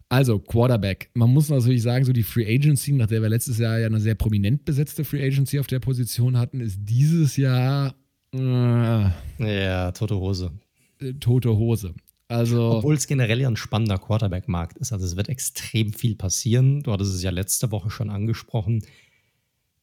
Also, 0.10 0.40
Quarterback. 0.40 1.12
Man 1.14 1.30
muss 1.30 1.50
natürlich 1.50 1.84
sagen, 1.84 2.04
so 2.04 2.12
die 2.12 2.24
Free 2.24 2.56
Agency, 2.56 2.94
nach 2.94 3.08
der 3.08 3.22
wir 3.22 3.30
letztes 3.30 3.60
Jahr 3.60 3.78
ja 3.78 3.86
eine 3.86 4.00
sehr 4.00 4.16
prominent 4.16 4.66
besetzte 4.66 5.06
Free 5.06 5.24
Agency 5.24 5.60
auf 5.60 5.68
der 5.68 5.80
Position 5.80 6.36
hatten, 6.36 6.62
ist 6.62 6.80
dieses 6.82 7.38
Jahr. 7.38 7.94
Äh, 8.34 9.10
ja, 9.40 9.92
tote 9.92 10.16
Hose. 10.16 10.52
Äh, 11.00 11.14
tote 11.14 11.56
Hose. 11.56 11.94
Also, 12.28 12.78
Obwohl 12.78 12.96
es 12.96 13.08
generell 13.08 13.42
ja 13.42 13.48
ein 13.48 13.56
spannender 13.56 13.98
Quarterback-Markt 13.98 14.78
ist. 14.78 14.94
Also 14.94 15.06
es 15.06 15.16
wird 15.16 15.30
extrem 15.30 15.94
viel 15.94 16.16
passieren. 16.16 16.82
Du 16.84 16.92
hattest 16.92 17.14
es 17.14 17.24
ja 17.24 17.32
letzte 17.32 17.72
Woche 17.72 17.90
schon 17.90 18.12
angesprochen. 18.12 18.84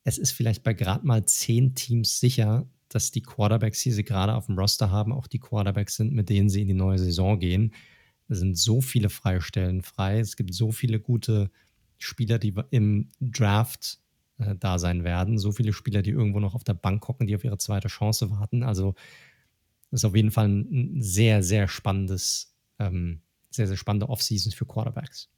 Es 0.04 0.16
ist 0.16 0.30
vielleicht 0.30 0.62
bei 0.62 0.72
gerade 0.72 1.04
mal 1.04 1.24
zehn 1.24 1.74
Teams 1.74 2.20
sicher, 2.20 2.68
dass 2.88 3.10
die 3.10 3.22
Quarterbacks, 3.22 3.82
die 3.82 3.90
sie 3.90 4.04
gerade 4.04 4.34
auf 4.34 4.46
dem 4.46 4.56
Roster 4.56 4.92
haben, 4.92 5.12
auch 5.12 5.26
die 5.26 5.40
Quarterbacks 5.40 5.96
sind, 5.96 6.12
mit 6.12 6.28
denen 6.28 6.48
sie 6.48 6.62
in 6.62 6.68
die 6.68 6.74
neue 6.74 6.98
Saison 6.98 7.40
gehen. 7.40 7.72
Es 8.28 8.38
sind 8.38 8.56
so 8.56 8.80
viele 8.80 9.08
Freistellen 9.08 9.82
frei. 9.82 10.18
Es 10.18 10.36
gibt 10.36 10.52
so 10.54 10.72
viele 10.72 11.00
gute 11.00 11.50
Spieler, 11.98 12.38
die 12.38 12.54
im 12.70 13.08
Draft 13.20 14.00
äh, 14.38 14.54
da 14.58 14.78
sein 14.78 15.04
werden. 15.04 15.38
So 15.38 15.52
viele 15.52 15.72
Spieler, 15.72 16.02
die 16.02 16.10
irgendwo 16.10 16.40
noch 16.40 16.54
auf 16.54 16.64
der 16.64 16.74
Bank 16.74 17.06
hocken, 17.08 17.26
die 17.26 17.36
auf 17.36 17.44
ihre 17.44 17.58
zweite 17.58 17.88
Chance 17.88 18.30
warten. 18.30 18.62
Also 18.62 18.94
ist 19.90 20.04
auf 20.04 20.16
jeden 20.16 20.30
Fall 20.30 20.48
ein 20.48 21.00
sehr, 21.00 21.42
sehr 21.42 21.68
spannendes, 21.68 22.54
ähm, 22.78 23.20
sehr, 23.50 23.66
sehr 23.66 23.76
spannende 23.76 24.08
Offseasons 24.08 24.54
für 24.54 24.66
Quarterbacks. 24.66 25.30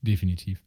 Definitiv. 0.00 0.62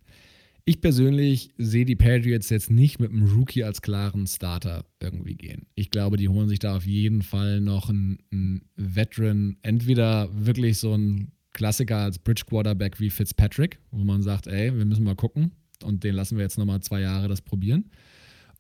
Ich 0.66 0.82
persönlich 0.82 1.54
sehe 1.58 1.86
die 1.86 1.96
Patriots 1.96 2.50
jetzt 2.50 2.70
nicht 2.70 3.00
mit 3.00 3.12
einem 3.12 3.26
Rookie 3.26 3.64
als 3.64 3.82
klaren 3.82 4.28
Starter 4.28 4.86
irgendwie 5.02 5.36
gehen. 5.36 5.66
Ich 5.76 5.92
glaube, 5.92 6.18
die 6.18 6.28
holen 6.28 6.50
sich 6.50 6.60
da 6.60 6.76
auf 6.76 6.86
jeden 6.86 7.22
Fall 7.22 7.62
noch 7.62 7.90
einen, 7.90 8.18
einen 8.32 8.70
Veteran, 8.76 9.58
entweder 9.62 10.30
wirklich 10.34 10.78
so 10.78 10.94
ein 10.94 11.32
Klassiker 11.58 11.98
als 11.98 12.20
Bridge 12.20 12.44
Quarterback 12.48 13.00
wie 13.00 13.10
Fitzpatrick, 13.10 13.80
wo 13.90 14.04
man 14.04 14.22
sagt, 14.22 14.46
ey, 14.46 14.78
wir 14.78 14.86
müssen 14.86 15.04
mal 15.04 15.16
gucken 15.16 15.52
und 15.84 16.04
den 16.04 16.14
lassen 16.14 16.38
wir 16.38 16.44
jetzt 16.44 16.60
nochmal 16.60 16.82
zwei 16.82 17.02
Jahre 17.02 17.28
das 17.28 17.42
probieren. 17.42 17.90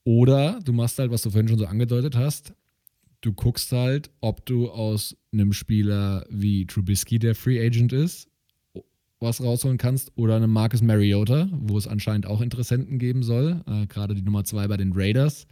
Oder 0.03 0.59
du 0.65 0.73
machst 0.73 0.97
halt, 0.97 1.11
was 1.11 1.21
du 1.21 1.29
vorhin 1.29 1.47
schon 1.47 1.59
so 1.59 1.67
angedeutet 1.67 2.15
hast, 2.15 2.53
du 3.21 3.33
guckst 3.33 3.71
halt, 3.71 4.09
ob 4.19 4.47
du 4.47 4.71
aus 4.71 5.15
einem 5.31 5.53
Spieler 5.53 6.25
wie 6.31 6.65
Trubisky, 6.65 7.19
der 7.19 7.35
Free 7.35 7.63
Agent 7.63 7.93
ist, 7.93 8.29
was 9.19 9.43
rausholen 9.43 9.77
kannst, 9.77 10.11
oder 10.15 10.35
einem 10.35 10.51
Marcus 10.51 10.81
Mariota, 10.81 11.49
wo 11.51 11.77
es 11.77 11.87
anscheinend 11.87 12.25
auch 12.25 12.41
Interessenten 12.41 12.97
geben 12.97 13.21
soll, 13.21 13.61
äh, 13.67 13.85
gerade 13.85 14.15
die 14.15 14.23
Nummer 14.23 14.43
zwei 14.43 14.67
bei 14.67 14.77
den 14.77 14.93
Raiders. 14.93 15.45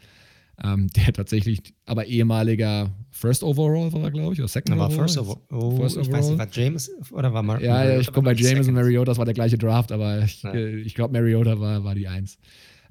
Ähm, 0.63 0.87
der 0.95 1.13
tatsächlich, 1.13 1.73
aber 1.85 2.05
ehemaliger 2.05 2.93
First 3.11 3.43
Overall 3.43 3.91
war 3.93 4.11
glaube 4.11 4.33
ich, 4.33 4.39
oder 4.39 4.47
Second 4.47 4.77
Overall. 4.77 4.91
First, 4.91 5.17
over 5.17 5.41
oh, 5.51 5.77
first 5.77 5.97
Overall. 5.97 6.07
Ich 6.07 6.13
weiß 6.13 6.29
nicht, 6.29 6.39
war 6.39 6.47
James 6.51 6.91
oder 7.11 7.33
war 7.33 7.43
Mar 7.43 7.61
Ja, 7.61 7.83
ja 7.83 7.99
ich 7.99 8.11
komme 8.11 8.33
bei 8.33 8.33
James 8.33 8.67
und 8.67 8.73
Mariota, 8.73 9.11
das 9.11 9.17
war 9.17 9.25
der 9.25 9.33
gleiche 9.33 9.57
Draft, 9.57 9.91
aber 9.91 10.23
ich, 10.23 10.43
ja. 10.43 10.53
Äh, 10.53 10.77
ich 10.77 10.95
glaube, 10.95 11.13
Mariota 11.13 11.59
war, 11.59 11.83
war 11.83 11.95
die 11.95 12.07
Eins. 12.07 12.37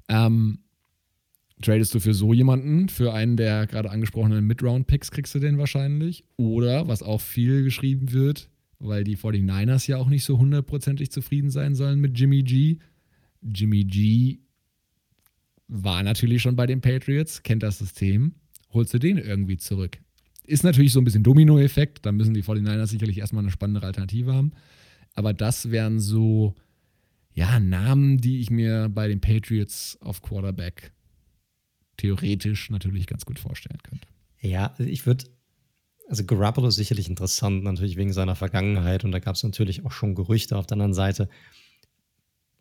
Ähm, 0.07 0.59
Tradest 1.61 1.95
du 1.95 2.01
für 2.01 2.13
so 2.13 2.33
jemanden, 2.33 2.89
für 2.89 3.13
einen 3.13 3.37
der 3.37 3.65
gerade 3.65 3.89
angesprochenen 3.89 4.45
Mid-Round-Picks, 4.45 5.11
kriegst 5.11 5.33
du 5.35 5.39
den 5.39 5.57
wahrscheinlich. 5.57 6.25
Oder, 6.35 6.87
was 6.89 7.01
auch 7.01 7.21
viel 7.21 7.63
geschrieben 7.63 8.11
wird, 8.11 8.49
weil 8.79 9.05
die 9.05 9.17
49ers 9.17 9.87
ja 9.87 9.97
auch 9.97 10.09
nicht 10.09 10.25
so 10.25 10.37
hundertprozentig 10.37 11.11
zufrieden 11.11 11.49
sein 11.49 11.73
sollen 11.73 11.99
mit 11.99 12.19
Jimmy 12.19 12.43
G. 12.43 12.79
Jimmy 13.41 13.85
G 13.85 14.39
war 15.67 16.03
natürlich 16.03 16.41
schon 16.41 16.55
bei 16.55 16.65
den 16.65 16.81
Patriots, 16.81 17.43
kennt 17.43 17.63
das 17.63 17.79
System. 17.79 18.35
Holst 18.71 18.93
du 18.93 18.99
den 18.99 19.17
irgendwie 19.17 19.57
zurück? 19.57 19.97
Ist 20.43 20.63
natürlich 20.63 20.93
so 20.93 20.99
ein 20.99 21.05
bisschen 21.05 21.23
Domino-Effekt. 21.23 22.05
Da 22.05 22.11
müssen 22.11 22.33
die 22.33 22.43
49ers 22.43 22.87
sicherlich 22.87 23.17
erstmal 23.17 23.43
eine 23.43 23.51
spannendere 23.51 23.87
Alternative 23.87 24.33
haben. 24.33 24.51
Aber 25.13 25.33
das 25.33 25.71
wären 25.71 25.99
so, 25.99 26.55
ja, 27.33 27.59
Namen, 27.59 28.19
die 28.19 28.41
ich 28.41 28.51
mir 28.51 28.89
bei 28.89 29.07
den 29.07 29.21
Patriots 29.21 29.97
auf 30.01 30.21
Quarterback 30.21 30.91
theoretisch 31.97 32.69
natürlich 32.69 33.07
ganz 33.07 33.25
gut 33.25 33.39
vorstellen 33.39 33.79
könnte. 33.81 34.07
Ja, 34.41 34.73
also 34.77 34.83
ich 34.83 35.05
würde, 35.05 35.25
also 36.09 36.25
Garoppolo 36.25 36.67
ist 36.67 36.75
sicherlich 36.75 37.09
interessant, 37.09 37.63
natürlich 37.63 37.95
wegen 37.95 38.13
seiner 38.13 38.35
Vergangenheit 38.35 39.03
und 39.03 39.11
da 39.11 39.19
gab 39.19 39.35
es 39.35 39.43
natürlich 39.43 39.85
auch 39.85 39.91
schon 39.91 40.13
Gerüchte 40.13 40.57
auf 40.57 40.67
der 40.67 40.75
anderen 40.75 40.93
Seite. 40.93 41.29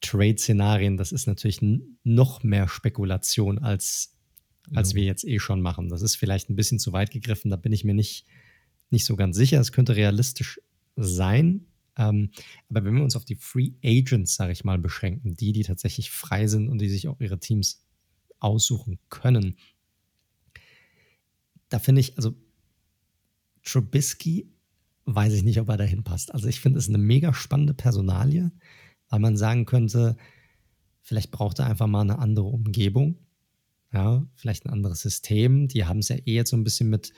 Trade-Szenarien, 0.00 0.96
das 0.96 1.12
ist 1.12 1.26
natürlich 1.26 1.60
noch 2.02 2.42
mehr 2.42 2.68
Spekulation, 2.68 3.58
als, 3.58 4.16
als 4.74 4.94
wir 4.94 5.04
jetzt 5.04 5.24
eh 5.24 5.38
schon 5.38 5.60
machen. 5.60 5.88
Das 5.88 6.02
ist 6.02 6.16
vielleicht 6.16 6.50
ein 6.50 6.56
bisschen 6.56 6.78
zu 6.78 6.92
weit 6.92 7.10
gegriffen, 7.10 7.50
da 7.50 7.56
bin 7.56 7.72
ich 7.72 7.84
mir 7.84 7.94
nicht, 7.94 8.26
nicht 8.90 9.06
so 9.06 9.16
ganz 9.16 9.36
sicher. 9.36 9.60
Es 9.60 9.72
könnte 9.72 9.96
realistisch 9.96 10.60
sein. 10.96 11.66
Ähm, 11.96 12.30
aber 12.68 12.84
wenn 12.84 12.96
wir 12.96 13.04
uns 13.04 13.16
auf 13.16 13.24
die 13.24 13.36
Free 13.36 13.72
Agents, 13.84 14.34
sage 14.34 14.52
ich 14.52 14.64
mal, 14.64 14.78
beschränken, 14.78 15.34
die, 15.34 15.52
die 15.52 15.62
tatsächlich 15.62 16.10
frei 16.10 16.46
sind 16.46 16.68
und 16.68 16.78
die 16.78 16.88
sich 16.88 17.08
auch 17.08 17.20
ihre 17.20 17.38
Teams 17.38 17.84
aussuchen 18.40 18.98
können. 19.08 19.56
Da 21.68 21.78
finde 21.78 22.00
ich, 22.00 22.16
also 22.16 22.34
Trubisky 23.62 24.52
weiß 25.06 25.32
ich 25.34 25.42
nicht, 25.42 25.60
ob 25.60 25.68
er 25.68 25.76
dahin 25.76 26.04
passt. 26.04 26.32
Also 26.32 26.48
ich 26.48 26.60
finde 26.60 26.78
es 26.78 26.88
eine 26.88 26.98
mega 26.98 27.32
spannende 27.32 27.74
Personalie, 27.74 28.52
weil 29.14 29.20
man 29.20 29.36
sagen 29.36 29.64
könnte, 29.64 30.16
vielleicht 31.00 31.30
braucht 31.30 31.60
er 31.60 31.66
einfach 31.66 31.86
mal 31.86 32.00
eine 32.00 32.18
andere 32.18 32.46
Umgebung. 32.46 33.16
Ja, 33.92 34.26
vielleicht 34.34 34.66
ein 34.66 34.70
anderes 34.70 35.02
System. 35.02 35.68
Die 35.68 35.84
haben 35.84 36.00
es 36.00 36.08
ja 36.08 36.16
eh 36.16 36.34
jetzt 36.34 36.50
so 36.50 36.56
ein 36.56 36.64
bisschen 36.64 36.90
mit 36.90 37.12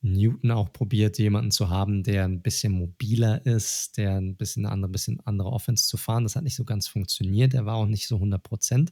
Newton 0.00 0.50
auch 0.50 0.72
probiert, 0.72 1.16
jemanden 1.18 1.52
zu 1.52 1.70
haben, 1.70 2.02
der 2.02 2.24
ein 2.24 2.42
bisschen 2.42 2.72
mobiler 2.72 3.46
ist, 3.46 3.98
der 3.98 4.16
ein 4.16 4.34
bisschen 4.34 4.66
andere, 4.66 4.90
bisschen 4.90 5.20
andere 5.20 5.52
Offense 5.52 5.86
zu 5.86 5.96
fahren. 5.96 6.24
Das 6.24 6.34
hat 6.34 6.42
nicht 6.42 6.56
so 6.56 6.64
ganz 6.64 6.88
funktioniert. 6.88 7.54
Er 7.54 7.66
war 7.66 7.76
auch 7.76 7.86
nicht 7.86 8.08
so 8.08 8.16
100 8.16 8.42
Prozent. 8.42 8.90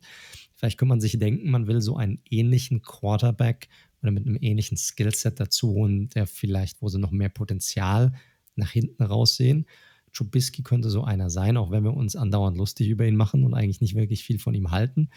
Vielleicht 0.55 0.79
könnte 0.79 0.91
man 0.91 1.01
sich 1.01 1.19
denken, 1.19 1.51
man 1.51 1.67
will 1.67 1.81
so 1.81 1.97
einen 1.97 2.21
ähnlichen 2.31 2.81
Quarterback 2.81 3.69
oder 4.03 4.13
mit 4.13 4.25
einem 4.25 4.39
ähnlichen 4.41 4.77
Skillset 4.77 5.41
dazu 5.41 5.71
holen, 5.71 6.11
der 6.11 6.29
vielleicht, 6.29 6.81
wo 6.81 6.89
sie 6.89 7.01
noch 7.01 7.11
mehr 7.11 7.29
Potenzial 7.29 8.13
nach 8.55 8.71
hinten 8.71 9.03
raussehen. 9.03 9.67
Trubisky 10.13 10.63
könnte 10.63 10.91
so 10.91 11.05
einer 11.05 11.31
sein, 11.31 11.57
auch 11.57 11.71
wenn 11.71 11.85
wir 11.85 11.95
uns 11.95 12.17
andauernd 12.17 12.57
lustig 12.57 12.89
über 12.89 13.07
ihn 13.07 13.17
machen 13.17 13.45
und 13.45 13.55
eigentlich 13.55 13.81
nicht 13.81 13.95
wirklich 13.95 14.25
viel 14.25 14.39
von 14.39 14.55
ihm 14.55 14.71
halten. 14.71 15.11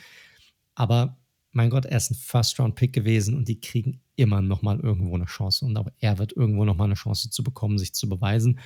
Aber 0.76 1.18
mein 1.52 1.70
Gott, 1.70 1.86
er 1.86 1.98
ist 1.98 2.12
ein 2.12 2.16
First-Round-Pick 2.16 2.94
gewesen 2.94 3.36
und 3.36 3.48
die 3.48 3.60
kriegen 3.60 4.02
immer 4.16 4.42
noch 4.42 4.62
mal 4.62 4.80
irgendwo 4.80 5.16
eine 5.16 5.26
Chance. 5.26 5.66
Und 5.66 5.78
auch 5.78 5.88
er 6.00 6.18
wird 6.18 6.34
irgendwo 6.34 6.66
noch 6.66 6.76
mal 6.76 6.86
eine 6.86 6.96
Chance 6.96 7.30
zu 7.30 7.44
bekommen, 7.44 7.78
sich 7.78 7.94
zu 7.94 8.10
beweisen. 8.10 8.60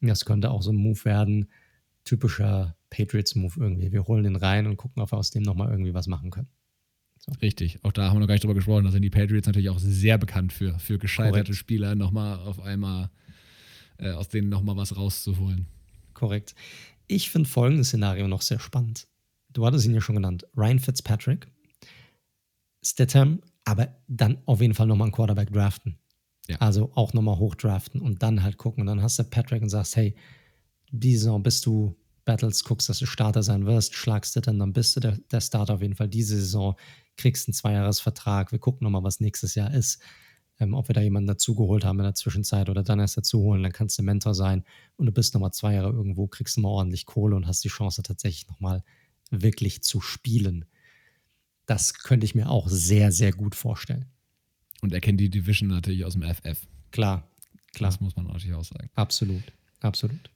Das 0.00 0.24
könnte 0.24 0.50
auch 0.50 0.62
so 0.62 0.70
ein 0.70 0.76
Move 0.76 1.04
werden, 1.04 1.48
typischer 2.04 2.76
Patriots-Move 2.90 3.54
irgendwie. 3.58 3.92
Wir 3.92 4.06
holen 4.06 4.24
den 4.24 4.36
rein 4.36 4.66
und 4.66 4.76
gucken, 4.76 5.02
ob 5.02 5.12
wir 5.12 5.18
aus 5.18 5.30
dem 5.30 5.42
noch 5.42 5.56
mal 5.56 5.70
irgendwie 5.70 5.94
was 5.94 6.06
machen 6.06 6.30
können. 6.30 6.48
So. 7.18 7.32
Richtig, 7.42 7.84
auch 7.84 7.92
da 7.92 8.08
haben 8.08 8.16
wir 8.16 8.20
noch 8.20 8.28
gar 8.28 8.34
nicht 8.34 8.44
drüber 8.44 8.54
gesprochen. 8.54 8.84
Da 8.84 8.92
sind 8.92 9.02
die 9.02 9.10
Patriots 9.10 9.46
natürlich 9.46 9.70
auch 9.70 9.80
sehr 9.80 10.16
bekannt 10.16 10.52
für, 10.52 10.78
für 10.78 10.98
gescheiterte 10.98 11.42
Korrekt. 11.42 11.56
Spieler, 11.56 11.94
noch 11.96 12.12
mal 12.12 12.36
auf 12.38 12.60
einmal 12.60 13.10
äh, 13.98 14.12
aus 14.12 14.28
denen 14.28 14.48
noch 14.48 14.62
mal 14.62 14.76
was 14.76 14.96
rauszuholen. 14.96 15.66
Korrekt. 16.14 16.54
Ich 17.06 17.30
finde 17.30 17.48
folgendes 17.48 17.88
Szenario 17.88 18.28
noch 18.28 18.42
sehr 18.42 18.58
spannend. 18.58 19.06
Du 19.50 19.64
hattest 19.64 19.86
ihn 19.86 19.94
ja 19.94 20.00
schon 20.00 20.16
genannt. 20.16 20.46
Ryan 20.56 20.78
Fitzpatrick, 20.78 21.48
Stidham, 22.82 23.40
aber 23.64 23.88
dann 24.06 24.38
auf 24.46 24.60
jeden 24.60 24.74
Fall 24.74 24.86
nochmal 24.86 25.06
einen 25.06 25.14
Quarterback 25.14 25.52
draften. 25.52 25.98
Ja. 26.48 26.56
Also 26.58 26.90
auch 26.94 27.12
nochmal 27.12 27.38
hochdraften 27.38 28.00
und 28.00 28.22
dann 28.22 28.42
halt 28.42 28.56
gucken. 28.56 28.82
Und 28.82 28.86
dann 28.86 29.02
hast 29.02 29.18
du 29.18 29.24
Patrick 29.24 29.62
und 29.62 29.68
sagst, 29.68 29.96
hey, 29.96 30.14
diese 30.90 31.20
Saison 31.20 31.42
bist 31.42 31.66
du 31.66 31.94
Battles, 32.24 32.62
guckst, 32.62 32.88
dass 32.88 32.98
du 32.98 33.06
Starter 33.06 33.42
sein 33.42 33.64
wirst, 33.64 33.94
schlagst 33.94 34.36
du 34.36 34.40
dann, 34.40 34.58
dann 34.58 34.74
bist 34.74 34.94
du 34.96 35.00
der, 35.00 35.16
der 35.30 35.40
Starter 35.40 35.74
auf 35.74 35.82
jeden 35.82 35.94
Fall 35.94 36.08
diese 36.08 36.36
Saison, 36.36 36.76
kriegst 37.16 37.48
einen 37.48 37.54
Zweijahresvertrag, 37.54 38.52
wir 38.52 38.58
gucken 38.58 38.84
nochmal, 38.84 39.02
was 39.02 39.20
nächstes 39.20 39.54
Jahr 39.54 39.72
ist. 39.72 39.98
Ähm, 40.60 40.74
ob 40.74 40.88
wir 40.88 40.94
da 40.94 41.00
jemanden 41.00 41.28
dazugeholt 41.28 41.84
haben 41.84 42.00
in 42.00 42.04
der 42.04 42.14
Zwischenzeit 42.14 42.68
oder 42.68 42.82
dann 42.82 42.98
erst 42.98 43.16
dazu 43.16 43.40
holen, 43.40 43.62
dann 43.62 43.72
kannst 43.72 43.98
du 43.98 44.02
Mentor 44.02 44.34
sein 44.34 44.64
und 44.96 45.06
du 45.06 45.12
bist 45.12 45.34
nochmal 45.34 45.52
zwei 45.52 45.74
Jahre 45.74 45.90
irgendwo, 45.90 46.26
kriegst 46.26 46.56
du 46.56 46.60
mal 46.60 46.68
ordentlich 46.68 47.06
Kohle 47.06 47.36
und 47.36 47.46
hast 47.46 47.62
die 47.64 47.68
Chance 47.68 48.02
tatsächlich 48.02 48.48
nochmal 48.48 48.82
wirklich 49.30 49.82
zu 49.82 50.00
spielen. 50.00 50.64
Das 51.66 51.94
könnte 51.94 52.24
ich 52.24 52.34
mir 52.34 52.48
auch 52.48 52.68
sehr, 52.68 53.12
sehr 53.12 53.32
gut 53.32 53.54
vorstellen. 53.54 54.06
Und 54.80 54.92
er 54.92 55.00
kennt 55.00 55.20
die 55.20 55.30
Division 55.30 55.68
natürlich 55.68 56.04
aus 56.04 56.14
dem 56.14 56.22
FF. 56.22 56.66
Klar, 56.90 57.28
klar. 57.72 57.90
Das 57.90 58.00
muss 58.00 58.16
man 58.16 58.26
natürlich 58.26 58.54
auch 58.54 58.64
sagen. 58.64 58.90
Absolut, 58.94 59.42
absolut. 59.80 60.30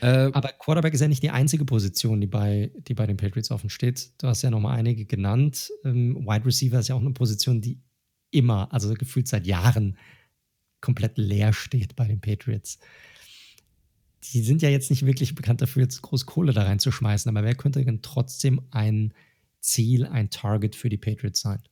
Äh, 0.00 0.30
Aber 0.32 0.48
Quarterback 0.48 0.94
ist 0.94 1.00
ja 1.00 1.08
nicht 1.08 1.22
die 1.22 1.30
einzige 1.30 1.64
Position, 1.64 2.20
die 2.20 2.26
bei, 2.26 2.72
die 2.88 2.94
bei 2.94 3.06
den 3.06 3.16
Patriots 3.16 3.50
offen 3.50 3.70
steht. 3.70 4.10
Du 4.18 4.26
hast 4.26 4.42
ja 4.42 4.50
nochmal 4.50 4.76
einige 4.76 5.04
genannt. 5.04 5.70
Ähm, 5.84 6.16
Wide 6.26 6.44
Receiver 6.44 6.80
ist 6.80 6.88
ja 6.88 6.96
auch 6.96 7.00
eine 7.00 7.12
Position, 7.12 7.60
die 7.60 7.80
immer, 8.32 8.72
also 8.72 8.92
gefühlt 8.94 9.28
seit 9.28 9.46
Jahren, 9.46 9.98
komplett 10.80 11.18
leer 11.18 11.52
steht 11.52 11.96
bei 11.96 12.06
den 12.06 12.20
Patriots. 12.20 12.78
Die 14.32 14.42
sind 14.42 14.62
ja 14.62 14.68
jetzt 14.68 14.90
nicht 14.90 15.04
wirklich 15.06 15.34
bekannt 15.34 15.62
dafür, 15.62 15.82
jetzt 15.82 16.02
groß 16.02 16.26
Kohle 16.26 16.52
da 16.52 16.62
reinzuschmeißen, 16.64 17.28
aber 17.28 17.44
wer 17.44 17.54
könnte 17.54 17.84
denn 17.84 18.02
trotzdem 18.02 18.60
ein 18.70 19.14
Ziel, 19.60 20.06
ein 20.06 20.30
Target 20.30 20.76
für 20.76 20.88
die 20.88 20.98
Patriots 20.98 21.40
sein? 21.40 21.62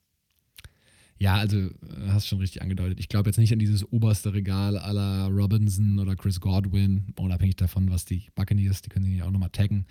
Ja, 1.20 1.34
also 1.34 1.58
äh, 1.58 1.70
hast 2.08 2.26
schon 2.26 2.38
richtig 2.38 2.62
angedeutet. 2.62 2.98
Ich 2.98 3.10
glaube 3.10 3.28
jetzt 3.28 3.36
nicht 3.36 3.52
an 3.52 3.58
dieses 3.58 3.84
oberste 3.92 4.32
Regal 4.32 4.78
aller 4.78 5.26
Robinson 5.26 5.98
oder 5.98 6.16
Chris 6.16 6.40
Godwin, 6.40 7.12
unabhängig 7.18 7.56
davon, 7.56 7.90
was 7.90 8.06
die 8.06 8.28
Buccaneers, 8.34 8.80
die 8.80 8.88
können 8.88 9.04
sie 9.04 9.18
ja 9.18 9.26
auch 9.26 9.30
nochmal 9.30 9.50
taggen, 9.50 9.84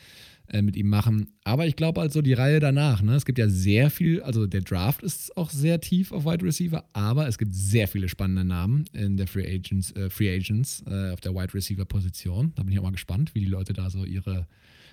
äh, 0.48 0.64
mit 0.64 0.76
ihm 0.76 0.90
machen. 0.90 1.28
Aber 1.44 1.68
ich 1.68 1.76
glaube 1.76 2.02
also 2.02 2.24
die 2.24 2.34
Reihe 2.34 2.60
danach, 2.60 3.04
ne? 3.04 3.14
Es 3.14 3.26
gibt 3.26 3.38
ja 3.38 3.48
sehr 3.48 3.92
viel, 3.92 4.24
also 4.24 4.48
der 4.48 4.62
Draft 4.62 5.04
ist 5.04 5.38
auch 5.38 5.52
sehr 5.52 5.80
tief 5.80 6.12
auf 6.12 6.26
Wide 6.26 6.44
Receiver, 6.44 6.84
aber 6.94 7.28
es 7.28 7.38
gibt 7.38 7.54
sehr 7.54 7.88
viele 7.88 8.10
spannende 8.10 8.44
Namen 8.44 8.86
in 8.94 9.16
der 9.16 9.28
Free 9.28 9.46
Agents, 9.46 9.92
äh, 9.92 10.10
Free 10.10 10.36
Agents 10.36 10.84
äh, 10.88 11.12
auf 11.12 11.22
der 11.22 11.36
Wide 11.36 11.54
Receiver 11.54 11.86
Position. 11.86 12.54
Da 12.56 12.64
bin 12.64 12.74
ich 12.74 12.80
auch 12.80 12.84
mal 12.84 12.92
gespannt, 12.92 13.36
wie 13.36 13.42
die 13.42 13.46
Leute 13.46 13.74
da 13.74 13.92
so 13.92 14.04
ihre 14.04 14.48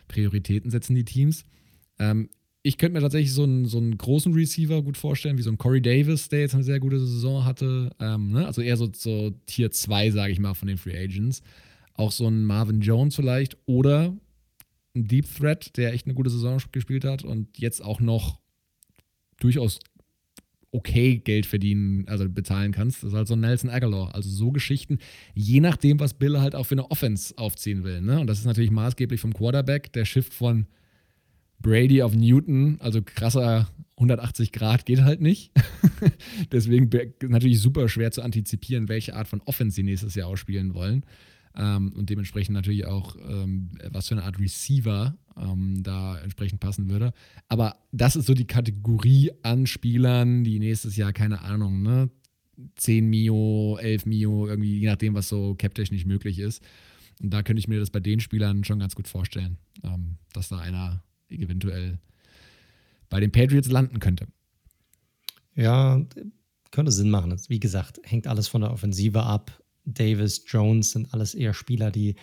Prioritäten 0.07 0.70
setzen, 0.70 0.95
die 0.95 1.07
Teams. 1.07 1.47
Ähm, 1.99 2.28
ich 2.67 2.79
könnte 2.79 2.95
mir 2.95 3.01
tatsächlich 3.01 3.33
so 3.33 3.45
einen, 3.45 3.67
so 3.67 3.79
einen 3.79 3.97
großen 3.97 4.33
Receiver 4.33 4.83
gut 4.83 4.97
vorstellen, 4.97 5.39
wie 5.39 5.43
so 5.43 5.51
ein 5.51 5.57
Corey 5.57 5.81
Davis, 5.81 6.29
der 6.29 6.41
jetzt 6.41 6.55
eine 6.55 6.64
sehr 6.64 6.81
gute 6.81 6.99
Saison 6.99 7.45
hatte. 7.45 7.91
Ähm, 8.01 8.33
ne? 8.33 8.45
Also 8.45 8.61
eher 8.61 8.77
so, 8.77 8.91
so 8.93 9.31
Tier 9.47 9.71
2, 9.71 10.11
sage 10.11 10.33
ich 10.33 10.41
mal, 10.41 10.55
von 10.55 10.67
den 10.67 10.77
Free 10.77 10.99
Agents. 10.99 11.43
Auch 11.95 12.11
so 12.11 12.27
ein 12.27 12.45
Marvin 12.45 12.81
Jones 12.81 13.14
vielleicht 13.14 13.57
oder 13.67 14.17
ein 14.97 15.07
Deep 15.07 15.33
Threat, 15.33 15.77
der 15.77 15.93
echt 15.93 16.07
eine 16.07 16.14
gute 16.14 16.29
Saison 16.29 16.59
gespielt 16.73 17.05
hat 17.05 17.23
und 17.23 17.57
jetzt 17.57 17.85
auch 17.85 18.01
noch 18.01 18.41
durchaus 19.39 19.79
okay 20.73 21.19
Geld 21.19 21.47
verdienen, 21.47 22.09
also 22.09 22.29
bezahlen 22.29 22.73
kannst. 22.73 23.05
Das 23.05 23.11
ist 23.11 23.17
halt 23.17 23.29
so 23.29 23.35
ein 23.35 23.41
Nelson 23.41 23.71
Aguilar. 23.71 24.12
Also 24.12 24.29
so 24.29 24.51
Geschichten, 24.51 24.99
je 25.35 25.61
nachdem, 25.61 26.01
was 26.01 26.14
Bill 26.14 26.41
halt 26.41 26.57
auch 26.57 26.64
für 26.64 26.75
eine 26.75 26.91
Offense 26.91 27.33
aufziehen 27.39 27.85
will. 27.85 28.01
Ne? 28.01 28.19
Und 28.19 28.27
das 28.27 28.41
ist 28.41 28.45
natürlich 28.45 28.73
maßgeblich 28.73 29.21
vom 29.21 29.33
Quarterback, 29.33 29.93
der 29.93 30.05
Shift 30.05 30.35
von 30.35 30.67
Brady 31.67 32.01
auf 32.01 32.14
Newton, 32.14 32.77
also 32.81 33.03
krasser 33.03 33.69
180 33.97 34.53
Grad 34.53 34.87
geht 34.87 35.03
halt 35.03 35.21
nicht. 35.21 35.51
Deswegen 36.53 36.89
natürlich 37.23 37.61
super 37.61 37.89
schwer 37.89 38.12
zu 38.12 38.23
antizipieren, 38.23 38.89
welche 38.89 39.17
Art 39.17 39.27
von 39.27 39.41
Offense 39.47 39.75
sie 39.75 39.83
nächstes 39.83 40.14
Jahr 40.14 40.29
ausspielen 40.29 40.75
wollen. 40.75 41.05
Ähm, 41.57 41.93
und 41.93 42.09
dementsprechend 42.09 42.55
natürlich 42.55 42.87
auch, 42.87 43.17
ähm, 43.29 43.71
was 43.91 44.07
für 44.07 44.14
eine 44.14 44.23
Art 44.23 44.39
Receiver 44.39 45.19
ähm, 45.37 45.83
da 45.83 46.19
entsprechend 46.19 46.61
passen 46.61 46.89
würde. 46.89 47.12
Aber 47.49 47.75
das 47.91 48.14
ist 48.14 48.27
so 48.27 48.35
die 48.35 48.47
Kategorie 48.47 49.33
an 49.43 49.67
Spielern, 49.67 50.45
die 50.45 50.61
nächstes 50.61 50.95
Jahr, 50.95 51.12
keine 51.12 51.41
Ahnung, 51.41 51.83
ne, 51.83 52.11
10 52.77 53.09
Mio, 53.09 53.77
11 53.81 54.07
Mio, 54.07 54.47
irgendwie, 54.47 54.79
je 54.79 54.87
nachdem, 54.87 55.14
was 55.14 55.29
so 55.29 55.57
cap-technisch 55.57 56.07
möglich 56.07 56.39
ist. 56.39 56.62
Und 57.21 57.35
da 57.35 57.43
könnte 57.43 57.59
ich 57.59 57.67
mir 57.67 57.81
das 57.81 57.91
bei 57.91 58.01
den 58.01 58.21
Spielern 58.21 58.62
schon 58.62 58.79
ganz 58.79 58.95
gut 58.95 59.09
vorstellen, 59.09 59.59
ähm, 59.83 60.19
dass 60.33 60.49
da 60.49 60.59
einer 60.59 61.03
eventuell 61.29 61.99
bei 63.09 63.20
den 63.20 63.33
Patriots 63.33 63.68
landen 63.68 64.01
könnte. 64.01 64.27
Ja, 65.55 66.05
könnte 66.70 66.93
Sinn 66.93 67.11
machen. 67.11 67.35
Wie 67.49 67.61
gesagt, 67.61 68.01
hängt 68.05 68.27
alles 68.27 68.49
von 68.49 68.61
der 68.61 68.72
Offensive 68.72 69.22
ab. 69.22 69.62
Davis, 69.85 70.45
Jones 70.47 70.91
sind 70.91 71.12
alles 71.14 71.35
eher 71.35 71.55
Spieler, 71.55 71.91
die 71.91 72.16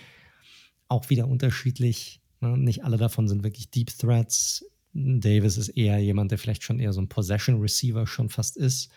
auch 0.89 1.09
wieder 1.09 1.27
unterschiedlich, 1.27 2.21
ne? 2.41 2.57
nicht 2.57 2.83
alle 2.83 2.97
davon 2.97 3.27
sind 3.27 3.43
wirklich 3.43 3.71
Deep 3.71 3.89
Threats. 3.97 4.65
Davis 4.93 5.57
ist 5.57 5.69
eher 5.69 5.97
jemand, 5.97 6.31
der 6.31 6.37
vielleicht 6.37 6.63
schon 6.63 6.79
eher 6.79 6.93
so 6.93 7.01
ein 7.01 7.09
Possession 7.09 7.59
Receiver 7.59 8.05
schon 8.05 8.29
fast 8.29 8.57
ist. 8.57 8.91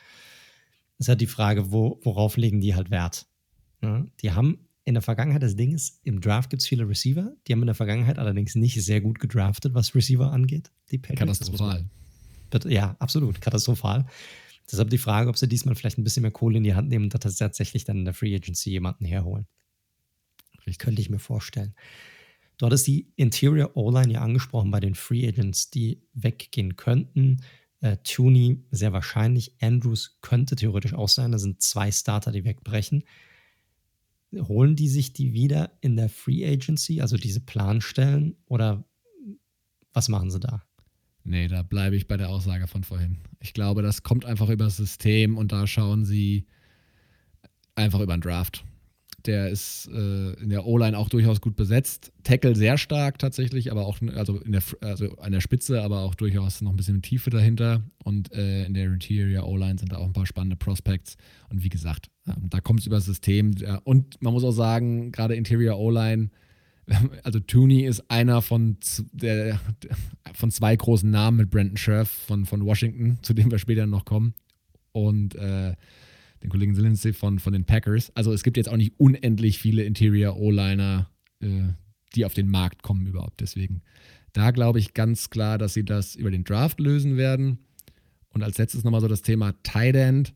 Es 0.98 1.06
ist 1.06 1.08
halt 1.08 1.20
die 1.20 1.26
Frage, 1.26 1.72
wo, 1.72 2.00
worauf 2.02 2.36
legen 2.36 2.60
die 2.60 2.74
halt 2.74 2.90
Wert? 2.90 3.26
Ne? 3.80 4.10
Die 4.20 4.32
haben 4.32 4.65
in 4.86 4.94
der 4.94 5.02
Vergangenheit, 5.02 5.42
das 5.42 5.56
Ding 5.56 5.72
ist, 5.72 5.98
im 6.04 6.20
Draft 6.20 6.48
gibt 6.48 6.62
es 6.62 6.68
viele 6.68 6.88
Receiver, 6.88 7.34
die 7.46 7.52
haben 7.52 7.60
in 7.60 7.66
der 7.66 7.74
Vergangenheit 7.74 8.20
allerdings 8.20 8.54
nicht 8.54 8.82
sehr 8.82 9.00
gut 9.00 9.18
gedraftet, 9.18 9.74
was 9.74 9.96
Receiver 9.96 10.30
angeht. 10.30 10.70
Die 10.92 11.02
Katastrophal. 11.02 11.90
Ja, 12.66 12.94
absolut, 13.00 13.40
katastrophal. 13.40 14.06
Deshalb 14.70 14.88
die 14.90 14.98
Frage, 14.98 15.28
ob 15.28 15.36
sie 15.36 15.48
diesmal 15.48 15.74
vielleicht 15.74 15.98
ein 15.98 16.04
bisschen 16.04 16.22
mehr 16.22 16.30
Kohle 16.30 16.58
in 16.58 16.64
die 16.64 16.76
Hand 16.76 16.88
nehmen 16.88 17.06
und 17.06 17.10
tatsächlich 17.10 17.84
dann 17.84 17.98
in 17.98 18.04
der 18.04 18.14
Free 18.14 18.34
Agency 18.34 18.70
jemanden 18.70 19.04
herholen. 19.04 19.48
Richtig. 20.58 20.78
Könnte 20.78 21.02
ich 21.02 21.10
mir 21.10 21.18
vorstellen. 21.18 21.74
Dort 22.56 22.72
ist 22.72 22.86
die 22.86 23.12
Interior 23.16 23.76
O-Line 23.76 24.12
ja 24.12 24.20
angesprochen 24.20 24.70
bei 24.70 24.78
den 24.78 24.94
Free 24.94 25.26
Agents, 25.26 25.70
die 25.70 26.00
weggehen 26.14 26.76
könnten. 26.76 27.42
Äh, 27.80 27.96
Tooney 28.04 28.64
sehr 28.70 28.92
wahrscheinlich. 28.92 29.56
Andrews 29.60 30.18
könnte 30.22 30.54
theoretisch 30.54 30.94
auch 30.94 31.08
sein. 31.08 31.32
Da 31.32 31.38
sind 31.38 31.60
zwei 31.60 31.90
Starter, 31.90 32.30
die 32.30 32.44
wegbrechen 32.44 33.02
holen 34.42 34.76
die 34.76 34.88
sich 34.88 35.12
die 35.12 35.32
wieder 35.32 35.72
in 35.80 35.96
der 35.96 36.08
Free 36.08 36.46
Agency, 36.46 37.00
also 37.00 37.16
diese 37.16 37.40
Planstellen, 37.40 38.36
oder 38.46 38.84
was 39.92 40.08
machen 40.08 40.30
sie 40.30 40.40
da? 40.40 40.62
Nee, 41.24 41.48
da 41.48 41.62
bleibe 41.62 41.96
ich 41.96 42.06
bei 42.06 42.16
der 42.16 42.28
Aussage 42.28 42.68
von 42.68 42.84
vorhin. 42.84 43.18
Ich 43.40 43.52
glaube, 43.52 43.82
das 43.82 44.02
kommt 44.02 44.24
einfach 44.24 44.48
über 44.48 44.64
das 44.64 44.76
System 44.76 45.36
und 45.36 45.50
da 45.50 45.66
schauen 45.66 46.04
sie 46.04 46.46
einfach 47.74 48.00
über 48.00 48.16
den 48.16 48.20
Draft. 48.20 48.64
Der 49.24 49.48
ist 49.48 49.88
äh, 49.92 50.34
in 50.34 50.50
der 50.50 50.66
O-Line 50.66 50.96
auch 50.96 51.08
durchaus 51.08 51.40
gut 51.40 51.56
besetzt. 51.56 52.12
Tackle 52.22 52.54
sehr 52.54 52.78
stark 52.78 53.18
tatsächlich, 53.18 53.72
aber 53.72 53.86
auch 53.86 54.00
also 54.14 54.38
in 54.38 54.52
der, 54.52 54.62
also 54.82 55.16
an 55.16 55.32
der 55.32 55.40
Spitze, 55.40 55.82
aber 55.82 56.02
auch 56.02 56.14
durchaus 56.14 56.60
noch 56.62 56.70
ein 56.70 56.76
bisschen 56.76 57.02
Tiefe 57.02 57.30
dahinter. 57.30 57.82
Und 58.04 58.32
äh, 58.32 58.64
in 58.64 58.74
der 58.74 58.84
Interior 58.84 59.48
O-Line 59.48 59.78
sind 59.78 59.90
da 59.92 59.96
auch 59.96 60.06
ein 60.06 60.12
paar 60.12 60.26
spannende 60.26 60.56
Prospects. 60.56 61.16
Und 61.48 61.64
wie 61.64 61.68
gesagt, 61.68 62.08
da 62.26 62.60
kommt 62.60 62.80
es 62.80 62.86
über 62.86 62.96
das 62.96 63.06
System. 63.06 63.54
Und 63.84 64.20
man 64.20 64.32
muss 64.32 64.44
auch 64.44 64.52
sagen, 64.52 65.12
gerade 65.12 65.36
Interior 65.36 65.78
O-Line, 65.78 66.30
also 67.22 67.40
Tooney 67.40 67.84
ist 67.84 68.10
einer 68.10 68.42
von, 68.42 68.78
der, 69.12 69.60
von 70.34 70.50
zwei 70.50 70.76
großen 70.76 71.10
Namen 71.10 71.38
mit 71.38 71.50
Brandon 71.50 71.76
Scherf 71.76 72.08
von, 72.08 72.46
von 72.46 72.64
Washington, 72.64 73.18
zu 73.22 73.34
dem 73.34 73.50
wir 73.50 73.58
später 73.58 73.86
noch 73.86 74.04
kommen. 74.04 74.34
Und 74.92 75.34
äh, 75.34 75.74
den 76.42 76.50
Kollegen 76.50 76.74
Lindsay 76.74 77.12
von, 77.12 77.38
von 77.38 77.52
den 77.52 77.64
Packers. 77.64 78.10
Also 78.14 78.32
es 78.32 78.42
gibt 78.42 78.56
jetzt 78.56 78.68
auch 78.68 78.76
nicht 78.76 78.98
unendlich 78.98 79.58
viele 79.58 79.84
Interior 79.84 80.36
O-Liner, 80.36 81.10
äh, 81.40 81.68
die 82.14 82.24
auf 82.24 82.34
den 82.34 82.48
Markt 82.48 82.82
kommen 82.82 83.06
überhaupt. 83.06 83.40
Deswegen, 83.40 83.82
da 84.32 84.50
glaube 84.50 84.78
ich 84.78 84.94
ganz 84.94 85.30
klar, 85.30 85.58
dass 85.58 85.74
sie 85.74 85.84
das 85.84 86.14
über 86.14 86.30
den 86.30 86.44
Draft 86.44 86.80
lösen 86.80 87.16
werden. 87.16 87.58
Und 88.30 88.42
als 88.42 88.58
letztes 88.58 88.84
nochmal 88.84 89.00
so 89.00 89.08
das 89.08 89.22
Thema 89.22 89.54
Tight 89.62 89.96
End. 89.96 90.34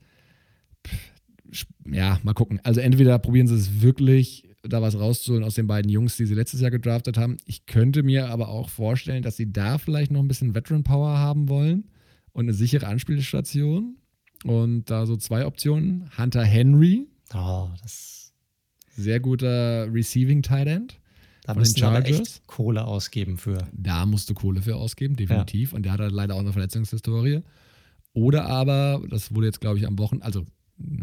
Ja, 1.90 2.18
mal 2.22 2.34
gucken. 2.34 2.60
Also 2.62 2.80
entweder 2.80 3.18
probieren 3.18 3.46
sie 3.46 3.54
es 3.54 3.82
wirklich 3.82 4.46
da 4.62 4.82
was 4.82 4.98
rauszuholen 4.98 5.44
aus 5.44 5.54
den 5.54 5.66
beiden 5.66 5.90
Jungs, 5.90 6.16
die 6.16 6.26
sie 6.26 6.34
letztes 6.34 6.60
Jahr 6.60 6.70
gedraftet 6.70 7.16
haben. 7.16 7.38
Ich 7.46 7.66
könnte 7.66 8.02
mir 8.02 8.28
aber 8.28 8.48
auch 8.48 8.68
vorstellen, 8.68 9.22
dass 9.22 9.36
sie 9.36 9.50
da 9.50 9.78
vielleicht 9.78 10.10
noch 10.10 10.20
ein 10.20 10.28
bisschen 10.28 10.54
Veteran 10.54 10.84
Power 10.84 11.18
haben 11.18 11.48
wollen 11.48 11.90
und 12.32 12.44
eine 12.44 12.54
sichere 12.54 12.86
Anspielstation. 12.86 13.96
Und 14.44 14.90
da 14.90 15.06
so 15.06 15.16
zwei 15.16 15.46
Optionen. 15.46 16.10
Hunter 16.16 16.44
Henry. 16.44 17.06
Oh, 17.34 17.68
das. 17.82 18.32
Sehr 18.96 19.20
guter 19.20 19.92
Receiving 19.92 20.42
Tight 20.42 20.66
End. 20.66 21.00
Da 21.44 21.54
müssen 21.54 21.80
wir 21.80 22.04
echt 22.04 22.46
Kohle 22.46 22.84
ausgeben 22.84 23.38
für. 23.38 23.68
Da 23.72 24.06
musst 24.06 24.28
du 24.28 24.34
Kohle 24.34 24.62
für 24.62 24.76
ausgeben, 24.76 25.16
definitiv. 25.16 25.70
Ja. 25.70 25.76
Und 25.76 25.84
der 25.84 25.92
hat 25.92 26.00
halt 26.00 26.12
leider 26.12 26.34
auch 26.34 26.40
eine 26.40 26.52
Verletzungshistorie. 26.52 27.42
Oder 28.12 28.46
aber, 28.46 29.02
das 29.08 29.34
wurde 29.34 29.46
jetzt, 29.46 29.60
glaube 29.60 29.78
ich, 29.78 29.86
am 29.86 29.98
Wochen, 29.98 30.20
also 30.22 30.44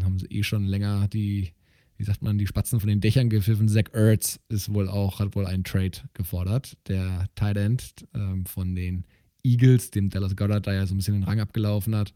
haben 0.04 0.20
sie 0.20 0.28
eh 0.28 0.44
schon 0.44 0.66
länger 0.66 1.08
die, 1.08 1.54
wie 1.98 2.04
sagt 2.04 2.22
man, 2.22 2.38
die 2.38 2.48
Spatzen 2.48 2.80
von 2.80 2.90
den 2.90 3.02
Dächern 3.02 3.30
gepfiffen. 3.30 3.68
Zach 3.68 3.94
Ertz 3.94 4.40
ist 4.50 4.74
wohl 4.74 4.88
auch, 4.88 5.20
hat 5.20 5.36
wohl 5.36 5.46
einen 5.46 5.64
Trade 5.64 5.98
gefordert. 6.14 6.78
Der 6.88 7.28
Tight 7.36 7.58
End 7.58 7.94
ähm, 8.14 8.46
von 8.46 8.76
den 8.76 9.06
Eagles, 9.44 9.92
dem 9.92 10.10
Dallas 10.10 10.36
Goddard, 10.36 10.68
da 10.68 10.74
ja 10.74 10.86
so 10.86 10.94
ein 10.94 10.98
bisschen 10.98 11.16
den 11.16 11.24
Rang 11.24 11.40
abgelaufen 11.40 11.96
hat. 11.96 12.14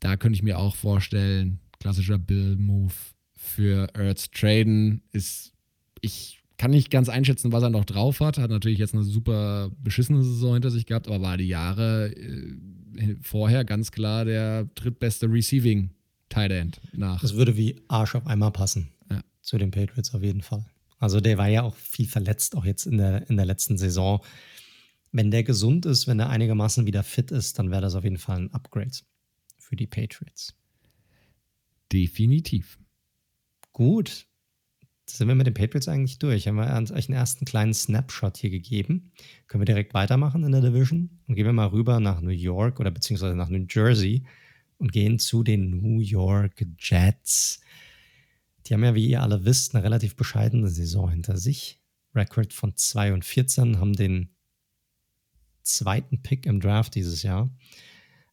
Da 0.00 0.16
könnte 0.16 0.36
ich 0.36 0.42
mir 0.42 0.58
auch 0.58 0.76
vorstellen, 0.76 1.60
klassischer 1.78 2.18
Bill-Move 2.18 2.94
für 3.34 3.88
Ertz 3.94 4.30
traden 4.30 5.02
ist, 5.12 5.52
ich 6.00 6.42
kann 6.58 6.70
nicht 6.70 6.90
ganz 6.90 7.08
einschätzen, 7.08 7.50
was 7.50 7.62
er 7.62 7.70
noch 7.70 7.84
drauf 7.84 8.20
hat. 8.20 8.38
Hat 8.38 8.50
natürlich 8.50 8.78
jetzt 8.78 8.94
eine 8.94 9.02
super 9.02 9.70
beschissene 9.82 10.22
Saison 10.22 10.54
hinter 10.54 10.70
sich 10.70 10.86
gehabt, 10.86 11.08
aber 11.08 11.20
war 11.20 11.36
die 11.36 11.48
Jahre 11.48 12.14
äh, 12.14 13.16
vorher 13.20 13.64
ganz 13.64 13.90
klar 13.90 14.24
der 14.24 14.66
drittbeste 14.74 15.26
Receiving 15.26 15.90
Tight 16.32 16.50
End 16.50 16.80
nach. 16.92 17.20
Das 17.20 17.34
würde 17.34 17.56
wie 17.56 17.80
Arsch 17.88 18.14
auf 18.14 18.26
einmal 18.26 18.50
passen. 18.50 18.88
Ja. 19.10 19.22
Zu 19.42 19.58
den 19.58 19.70
Patriots 19.70 20.14
auf 20.14 20.22
jeden 20.22 20.42
Fall. 20.42 20.64
Also 20.98 21.20
der 21.20 21.36
war 21.36 21.48
ja 21.48 21.62
auch 21.62 21.74
viel 21.74 22.06
verletzt, 22.06 22.56
auch 22.56 22.64
jetzt 22.64 22.86
in 22.86 22.96
der, 22.96 23.28
in 23.28 23.36
der 23.36 23.44
letzten 23.44 23.76
Saison. 23.76 24.24
Wenn 25.10 25.30
der 25.30 25.42
gesund 25.42 25.84
ist, 25.84 26.06
wenn 26.06 26.20
er 26.20 26.30
einigermaßen 26.30 26.86
wieder 26.86 27.02
fit 27.02 27.30
ist, 27.30 27.58
dann 27.58 27.70
wäre 27.70 27.82
das 27.82 27.94
auf 27.94 28.04
jeden 28.04 28.18
Fall 28.18 28.38
ein 28.38 28.52
Upgrade 28.54 28.92
für 29.58 29.76
die 29.76 29.86
Patriots. 29.86 30.54
Definitiv. 31.92 32.78
Gut. 33.72 34.26
Sind 35.04 35.28
wir 35.28 35.34
mit 35.34 35.46
den 35.46 35.54
Patriots 35.54 35.88
eigentlich 35.88 36.18
durch? 36.18 36.46
Haben 36.46 36.56
wir 36.56 36.94
euch 36.94 37.08
einen 37.08 37.18
ersten 37.18 37.44
kleinen 37.44 37.74
Snapshot 37.74 38.38
hier 38.38 38.50
gegeben? 38.50 39.12
Können 39.48 39.60
wir 39.60 39.66
direkt 39.66 39.92
weitermachen 39.92 40.44
in 40.44 40.52
der 40.52 40.62
Division? 40.62 41.10
Und 41.26 41.34
gehen 41.34 41.44
wir 41.44 41.52
mal 41.52 41.66
rüber 41.66 42.00
nach 42.00 42.22
New 42.22 42.30
York 42.30 42.80
oder 42.80 42.90
beziehungsweise 42.90 43.34
nach 43.34 43.50
New 43.50 43.66
Jersey 43.68 44.24
und 44.82 44.92
gehen 44.92 45.20
zu 45.20 45.44
den 45.44 45.80
New 45.80 46.00
York 46.00 46.66
Jets. 46.76 47.60
Die 48.66 48.74
haben 48.74 48.82
ja, 48.82 48.96
wie 48.96 49.08
ihr 49.08 49.22
alle 49.22 49.44
wisst, 49.44 49.74
eine 49.74 49.84
relativ 49.84 50.16
bescheidene 50.16 50.68
Saison 50.68 51.08
hinter 51.08 51.36
sich. 51.36 51.80
Record 52.16 52.52
von 52.52 52.76
2 52.76 53.14
und 53.14 53.24
14, 53.24 53.78
haben 53.78 53.92
den 53.92 54.30
zweiten 55.62 56.20
Pick 56.20 56.46
im 56.46 56.60
Draft 56.60 56.96
dieses 56.96 57.22
Jahr. 57.22 57.48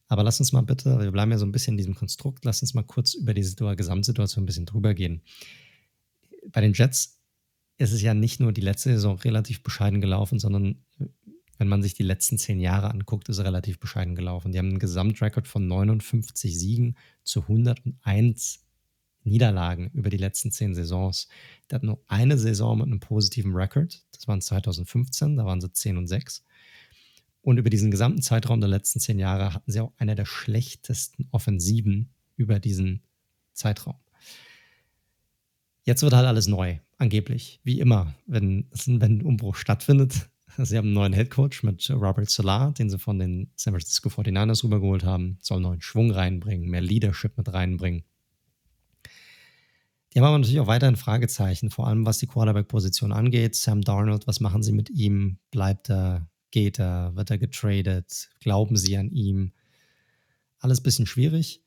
Aber 0.08 0.24
lass 0.24 0.40
uns 0.40 0.52
mal 0.52 0.62
bitte, 0.62 0.98
wir 0.98 1.12
bleiben 1.12 1.30
ja 1.30 1.38
so 1.38 1.46
ein 1.46 1.52
bisschen 1.52 1.74
in 1.74 1.78
diesem 1.78 1.94
Konstrukt, 1.94 2.44
lass 2.44 2.62
uns 2.62 2.74
mal 2.74 2.82
kurz 2.82 3.14
über 3.14 3.32
die 3.32 3.42
Gesamtsituation 3.42 4.42
ein 4.42 4.46
bisschen 4.46 4.66
drüber 4.66 4.92
gehen. 4.92 5.22
Bei 6.48 6.60
den 6.60 6.72
Jets 6.72 7.20
ist 7.78 7.92
es 7.92 8.02
ja 8.02 8.12
nicht 8.12 8.40
nur 8.40 8.52
die 8.52 8.60
letzte 8.60 8.90
Saison 8.90 9.16
relativ 9.18 9.62
bescheiden 9.62 10.00
gelaufen, 10.00 10.40
sondern 10.40 10.84
wenn 11.60 11.68
man 11.68 11.82
sich 11.82 11.92
die 11.92 12.02
letzten 12.02 12.38
zehn 12.38 12.58
Jahre 12.58 12.90
anguckt, 12.90 13.28
ist 13.28 13.38
relativ 13.40 13.78
bescheiden 13.78 14.14
gelaufen. 14.14 14.50
Die 14.50 14.58
haben 14.58 14.70
einen 14.70 14.78
Gesamtrekord 14.78 15.46
von 15.46 15.68
59 15.68 16.58
Siegen 16.58 16.96
zu 17.22 17.42
101 17.42 18.64
Niederlagen 19.24 19.90
über 19.90 20.08
die 20.08 20.16
letzten 20.16 20.50
zehn 20.50 20.74
Saisons. 20.74 21.28
Der 21.68 21.76
hat 21.76 21.82
nur 21.82 22.02
eine 22.06 22.38
Saison 22.38 22.78
mit 22.78 22.86
einem 22.86 22.98
positiven 22.98 23.54
Rekord. 23.54 24.06
Das 24.12 24.26
waren 24.26 24.40
2015, 24.40 25.36
da 25.36 25.44
waren 25.44 25.60
sie 25.60 25.70
10 25.70 25.98
und 25.98 26.06
6. 26.06 26.46
Und 27.42 27.58
über 27.58 27.68
diesen 27.68 27.90
gesamten 27.90 28.22
Zeitraum 28.22 28.60
der 28.60 28.70
letzten 28.70 28.98
zehn 28.98 29.18
Jahre 29.18 29.52
hatten 29.52 29.70
sie 29.70 29.80
auch 29.80 29.92
eine 29.98 30.14
der 30.14 30.24
schlechtesten 30.24 31.28
Offensiven 31.30 32.08
über 32.36 32.58
diesen 32.58 33.02
Zeitraum. 33.52 33.96
Jetzt 35.84 36.00
wird 36.00 36.14
halt 36.14 36.26
alles 36.26 36.46
neu, 36.46 36.78
angeblich, 36.96 37.60
wie 37.64 37.80
immer, 37.80 38.14
wenn, 38.24 38.70
wenn 38.86 39.18
ein 39.18 39.22
Umbruch 39.22 39.56
stattfindet. 39.56 40.29
Sie 40.58 40.76
haben 40.76 40.86
einen 40.86 40.94
neuen 40.94 41.12
Headcoach 41.12 41.62
mit 41.62 41.88
Robert 41.90 42.30
Salah, 42.30 42.70
den 42.70 42.90
sie 42.90 42.98
von 42.98 43.18
den 43.18 43.50
San 43.56 43.72
Francisco 43.72 44.08
49ers 44.08 44.64
rübergeholt 44.64 45.04
haben, 45.04 45.38
soll 45.40 45.60
neuen 45.60 45.80
Schwung 45.80 46.10
reinbringen, 46.10 46.68
mehr 46.68 46.80
Leadership 46.80 47.36
mit 47.38 47.52
reinbringen. 47.52 48.04
Die 50.12 50.18
haben 50.18 50.26
aber 50.26 50.38
natürlich 50.38 50.60
auch 50.60 50.66
weiterhin 50.66 50.96
Fragezeichen, 50.96 51.70
vor 51.70 51.86
allem 51.86 52.04
was 52.04 52.18
die 52.18 52.26
Quarterback-Position 52.26 53.12
angeht. 53.12 53.54
Sam 53.54 53.82
Darnold, 53.82 54.26
was 54.26 54.40
machen 54.40 54.62
sie 54.62 54.72
mit 54.72 54.90
ihm? 54.90 55.38
Bleibt 55.50 55.88
er? 55.88 56.28
Geht 56.50 56.80
er? 56.80 57.14
Wird 57.14 57.30
er 57.30 57.38
getradet? 57.38 58.28
Glauben 58.40 58.76
sie 58.76 58.96
an 58.96 59.10
ihm? 59.10 59.52
Alles 60.58 60.80
ein 60.80 60.82
bisschen 60.82 61.06
schwierig. 61.06 61.62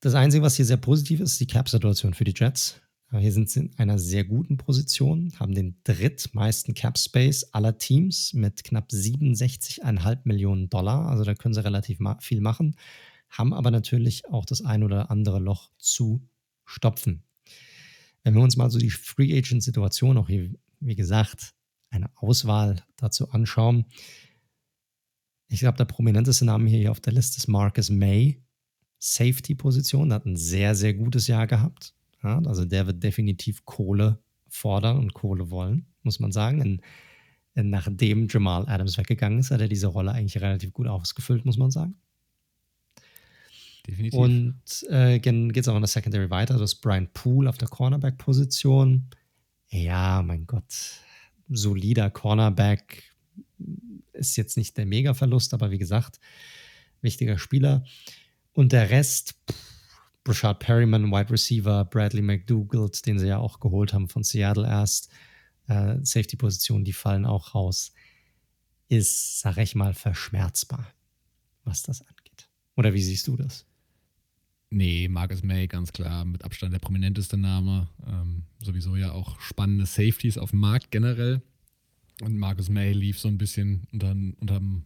Das 0.00 0.14
Einzige, 0.14 0.42
was 0.42 0.56
hier 0.56 0.64
sehr 0.64 0.78
positiv 0.78 1.20
ist, 1.20 1.32
ist 1.32 1.40
die 1.40 1.46
Cap-Situation 1.46 2.14
für 2.14 2.24
die 2.24 2.34
Jets. 2.34 2.80
Hier 3.18 3.32
sind 3.32 3.50
sie 3.50 3.60
in 3.60 3.78
einer 3.78 3.98
sehr 3.98 4.24
guten 4.24 4.56
Position, 4.56 5.32
haben 5.40 5.52
den 5.52 5.80
drittmeisten 5.82 6.74
Cap 6.74 6.96
Space 6.96 7.42
aller 7.52 7.76
Teams 7.76 8.32
mit 8.34 8.62
knapp 8.62 8.90
67,5 8.90 10.20
Millionen 10.24 10.70
Dollar. 10.70 11.06
Also 11.06 11.24
da 11.24 11.34
können 11.34 11.54
sie 11.54 11.64
relativ 11.64 11.98
viel 12.20 12.40
machen, 12.40 12.76
haben 13.28 13.52
aber 13.52 13.72
natürlich 13.72 14.28
auch 14.28 14.44
das 14.44 14.62
ein 14.64 14.84
oder 14.84 15.10
andere 15.10 15.40
Loch 15.40 15.72
zu 15.76 16.22
stopfen. 16.64 17.24
Wenn 18.22 18.34
wir 18.34 18.42
uns 18.42 18.56
mal 18.56 18.70
so 18.70 18.78
die 18.78 18.90
Free 18.90 19.36
Agent 19.36 19.64
Situation 19.64 20.16
auch 20.16 20.28
hier, 20.28 20.54
wie 20.78 20.94
gesagt, 20.94 21.54
eine 21.90 22.10
Auswahl 22.16 22.82
dazu 22.96 23.30
anschauen. 23.30 23.86
Ich 25.48 25.60
glaube, 25.60 25.78
der 25.78 25.84
prominenteste 25.84 26.44
Name 26.44 26.70
hier 26.70 26.92
auf 26.92 27.00
der 27.00 27.12
Liste 27.12 27.38
ist 27.38 27.48
Marcus 27.48 27.90
May. 27.90 28.40
Safety-Position, 29.02 30.12
hat 30.12 30.26
ein 30.26 30.36
sehr, 30.36 30.74
sehr 30.74 30.92
gutes 30.94 31.26
Jahr 31.26 31.46
gehabt. 31.46 31.94
Ja, 32.22 32.38
also 32.44 32.64
der 32.64 32.86
wird 32.86 33.02
definitiv 33.02 33.64
Kohle 33.64 34.18
fordern 34.48 34.98
und 34.98 35.14
Kohle 35.14 35.50
wollen, 35.50 35.86
muss 36.02 36.20
man 36.20 36.32
sagen. 36.32 36.60
In, 36.60 36.80
in, 37.54 37.70
nachdem 37.70 38.28
Jamal 38.28 38.68
Adams 38.68 38.98
weggegangen 38.98 39.38
ist, 39.38 39.50
hat 39.50 39.60
er 39.60 39.68
diese 39.68 39.86
Rolle 39.86 40.12
eigentlich 40.12 40.40
relativ 40.40 40.72
gut 40.72 40.86
ausgefüllt, 40.86 41.44
muss 41.44 41.56
man 41.56 41.70
sagen. 41.70 41.96
Definitiv. 43.86 44.18
Und 44.18 44.60
äh, 44.90 45.18
geht 45.18 45.56
es 45.56 45.68
auch 45.68 45.74
in 45.74 45.82
der 45.82 45.88
Secondary 45.88 46.30
weiter. 46.30 46.54
Das 46.54 46.72
ist 46.72 46.80
Brian 46.80 47.08
Poole 47.12 47.48
auf 47.48 47.58
der 47.58 47.68
Cornerback-Position. 47.68 49.08
Ja, 49.68 50.22
mein 50.22 50.46
Gott, 50.46 51.00
solider 51.48 52.10
Cornerback. 52.10 53.04
Ist 54.12 54.36
jetzt 54.36 54.56
nicht 54.56 54.76
der 54.76 54.86
Mega-Verlust, 54.86 55.54
aber 55.54 55.70
wie 55.70 55.78
gesagt, 55.78 56.20
wichtiger 57.00 57.38
Spieler. 57.38 57.84
Und 58.52 58.72
der 58.72 58.90
Rest, 58.90 59.36
Brashard 60.24 60.60
Perryman, 60.60 61.10
Wide 61.10 61.30
Receiver, 61.30 61.84
Bradley 61.84 62.22
McDougald, 62.22 63.04
den 63.06 63.18
sie 63.18 63.28
ja 63.28 63.38
auch 63.38 63.60
geholt 63.60 63.92
haben 63.92 64.08
von 64.08 64.22
Seattle 64.22 64.66
erst, 64.66 65.10
äh, 65.66 65.96
Safety-Positionen, 66.02 66.84
die 66.84 66.92
fallen 66.92 67.24
auch 67.24 67.54
raus, 67.54 67.92
ist, 68.88 69.40
sag 69.40 69.56
ich 69.56 69.74
mal, 69.74 69.94
verschmerzbar, 69.94 70.86
was 71.64 71.82
das 71.82 72.02
angeht. 72.02 72.48
Oder 72.76 72.92
wie 72.92 73.02
siehst 73.02 73.26
du 73.28 73.36
das? 73.36 73.66
Nee, 74.70 75.08
Marcus 75.08 75.42
May, 75.42 75.66
ganz 75.66 75.92
klar, 75.92 76.24
mit 76.24 76.44
Abstand 76.44 76.72
der 76.72 76.78
prominenteste 76.78 77.36
Name. 77.36 77.88
Ähm, 78.06 78.44
sowieso 78.60 78.96
ja 78.96 79.12
auch 79.12 79.40
spannende 79.40 79.84
Safeties 79.84 80.38
auf 80.38 80.50
dem 80.50 80.60
Markt 80.60 80.90
generell. 80.92 81.42
Und 82.22 82.38
Marcus 82.38 82.68
May 82.68 82.92
lief 82.92 83.18
so 83.18 83.28
ein 83.28 83.38
bisschen 83.38 83.86
unter, 83.92 84.10
unterm 84.10 84.84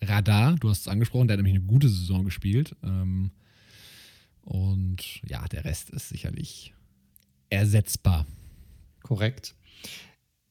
Radar. 0.00 0.54
Du 0.56 0.68
hast 0.68 0.82
es 0.82 0.88
angesprochen, 0.88 1.26
der 1.26 1.34
hat 1.34 1.38
nämlich 1.38 1.56
eine 1.56 1.66
gute 1.66 1.88
Saison 1.88 2.24
gespielt. 2.24 2.76
Ähm, 2.84 3.32
und 4.42 5.20
ja, 5.28 5.46
der 5.48 5.64
Rest 5.64 5.90
ist 5.90 6.08
sicherlich 6.08 6.74
ersetzbar. 7.48 8.26
Korrekt. 9.02 9.54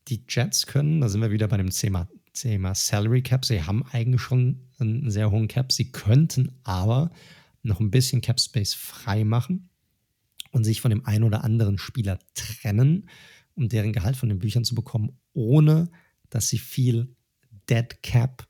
Die 0.08 0.24
Jets 0.28 0.66
können, 0.66 1.02
da 1.02 1.10
sind 1.10 1.22
wir 1.22 1.32
wieder 1.32 1.48
bei 1.48 1.58
dem 1.58 1.70
Thema, 1.70 2.08
Thema 2.34 2.74
Salary 2.76 3.22
Cap. 3.22 3.46
Sie 3.46 3.64
haben 3.64 3.84
eigentlich 3.92 4.22
schon 4.22 4.68
einen 4.80 5.12
sehr 5.12 5.32
hohen 5.32 5.48
Cap. 5.48 5.72
Sie 5.72 5.92
könnten 5.92 6.52
aber 6.64 7.12
noch 7.62 7.80
ein 7.80 7.92
bisschen 7.92 8.22
Cap 8.22 8.40
Space 8.40 8.74
frei 8.74 9.24
machen 9.24 9.70
und 10.52 10.64
sich 10.64 10.82
von 10.82 10.90
dem 10.90 11.06
einen 11.06 11.24
oder 11.24 11.44
anderen 11.44 11.78
Spieler 11.78 12.20
trennen, 12.34 13.10
um 13.56 13.70
deren 13.70 13.94
Gehalt 13.94 14.16
von 14.16 14.30
den 14.30 14.40
Büchern 14.40 14.64
zu 14.64 14.76
bekommen, 14.76 15.18
ohne 15.34 15.92
dass 16.30 16.48
sie 16.48 16.58
viel 16.58 17.16
Dead 17.70 18.02
Cap 18.02 18.48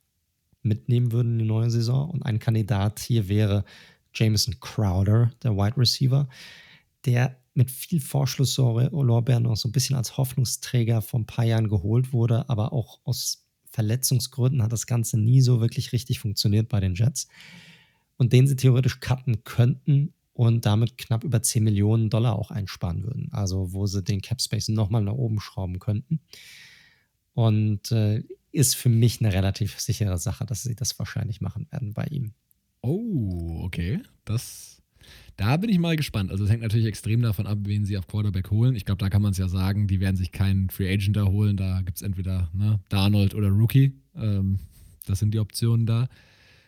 mitnehmen 0.61 1.11
würden 1.11 1.33
in 1.33 1.39
die 1.39 1.45
neue 1.45 1.69
Saison. 1.69 2.09
Und 2.09 2.23
ein 2.23 2.39
Kandidat 2.39 2.99
hier 2.99 3.27
wäre 3.27 3.65
Jameson 4.13 4.59
Crowder, 4.59 5.31
der 5.43 5.55
Wide 5.55 5.77
Receiver, 5.77 6.27
der 7.05 7.37
mit 7.53 7.71
viel 7.71 7.99
Vorschlusslorbeeren 7.99 9.43
noch 9.43 9.57
so 9.57 9.67
ein 9.67 9.71
bisschen 9.71 9.95
als 9.95 10.17
Hoffnungsträger 10.17 11.01
vor 11.01 11.19
ein 11.19 11.25
paar 11.25 11.45
Jahren 11.45 11.69
geholt 11.69 12.13
wurde, 12.13 12.49
aber 12.49 12.73
auch 12.73 12.99
aus 13.03 13.45
Verletzungsgründen 13.71 14.63
hat 14.63 14.71
das 14.71 14.87
Ganze 14.87 15.19
nie 15.19 15.41
so 15.41 15.61
wirklich 15.61 15.91
richtig 15.91 16.19
funktioniert 16.19 16.69
bei 16.69 16.79
den 16.79 16.95
Jets 16.95 17.27
und 18.17 18.33
den 18.33 18.47
sie 18.47 18.55
theoretisch 18.55 18.99
cutten 18.99 19.43
könnten, 19.43 20.13
und 20.39 20.65
damit 20.65 20.97
knapp 20.97 21.25
über 21.25 21.43
10 21.43 21.65
Millionen 21.65 22.09
Dollar 22.09 22.39
auch 22.39 22.49
einsparen 22.49 23.03
würden. 23.03 23.27
Also 23.33 23.73
wo 23.73 23.87
sie 23.87 24.01
den 24.01 24.21
Cap 24.21 24.41
Space 24.41 24.69
nochmal 24.69 25.01
nach 25.01 25.11
oben 25.11 25.41
schrauben 25.41 25.79
könnten. 25.79 26.21
Und 27.33 27.91
äh, 27.91 28.23
ist 28.53 28.75
für 28.75 28.87
mich 28.87 29.19
eine 29.19 29.33
relativ 29.33 29.77
sichere 29.81 30.17
Sache, 30.17 30.45
dass 30.45 30.63
sie 30.63 30.77
das 30.77 30.97
wahrscheinlich 30.97 31.41
machen 31.41 31.67
werden 31.71 31.93
bei 31.93 32.05
ihm. 32.05 32.35
Oh, 32.81 33.61
okay. 33.63 34.01
Das, 34.25 34.81
da 35.37 35.57
bin 35.57 35.69
ich 35.69 35.79
mal 35.79 35.95
gespannt. 35.95 36.31
Also 36.31 36.43
es 36.43 36.49
hängt 36.49 36.61
natürlich 36.61 36.87
extrem 36.87 37.21
davon 37.21 37.47
ab, 37.47 37.59
wen 37.63 37.85
sie 37.85 37.97
auf 37.97 38.07
Quarterback 38.07 38.51
holen. 38.51 38.75
Ich 38.75 38.85
glaube, 38.85 38.99
da 38.99 39.09
kann 39.09 39.21
man 39.21 39.31
es 39.31 39.37
ja 39.37 39.47
sagen, 39.47 39.87
die 39.87 39.99
werden 39.99 40.15
sich 40.15 40.31
keinen 40.31 40.69
Free 40.69 40.91
Agent 40.91 41.15
da 41.15 41.25
holen. 41.25 41.57
Da 41.57 41.81
gibt 41.81 41.97
es 41.97 42.01
entweder 42.01 42.49
ne, 42.53 42.79
Darnold 42.89 43.35
oder 43.35 43.49
Rookie. 43.49 43.93
Ähm, 44.15 44.59
das 45.05 45.19
sind 45.19 45.33
die 45.33 45.39
Optionen 45.39 45.85
da. 45.85 46.07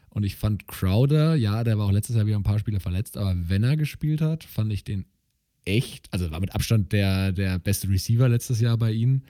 Und 0.09 0.23
ich 0.23 0.35
fand 0.35 0.67
Crowder, 0.67 1.35
ja, 1.35 1.63
der 1.63 1.77
war 1.77 1.85
auch 1.85 1.91
letztes 1.91 2.17
Jahr 2.17 2.25
wieder 2.25 2.35
ein 2.35 2.43
paar 2.43 2.59
Spiele 2.59 2.81
verletzt, 2.81 3.15
aber 3.15 3.33
wenn 3.47 3.63
er 3.63 3.77
gespielt 3.77 4.19
hat, 4.19 4.43
fand 4.43 4.73
ich 4.73 4.83
den 4.83 5.05
echt, 5.63 6.11
also 6.11 6.29
war 6.31 6.41
mit 6.41 6.53
Abstand 6.53 6.91
der, 6.91 7.31
der 7.31 7.59
beste 7.59 7.87
Receiver 7.87 8.27
letztes 8.27 8.59
Jahr 8.59 8.77
bei 8.77 8.91
ihnen. 8.91 9.23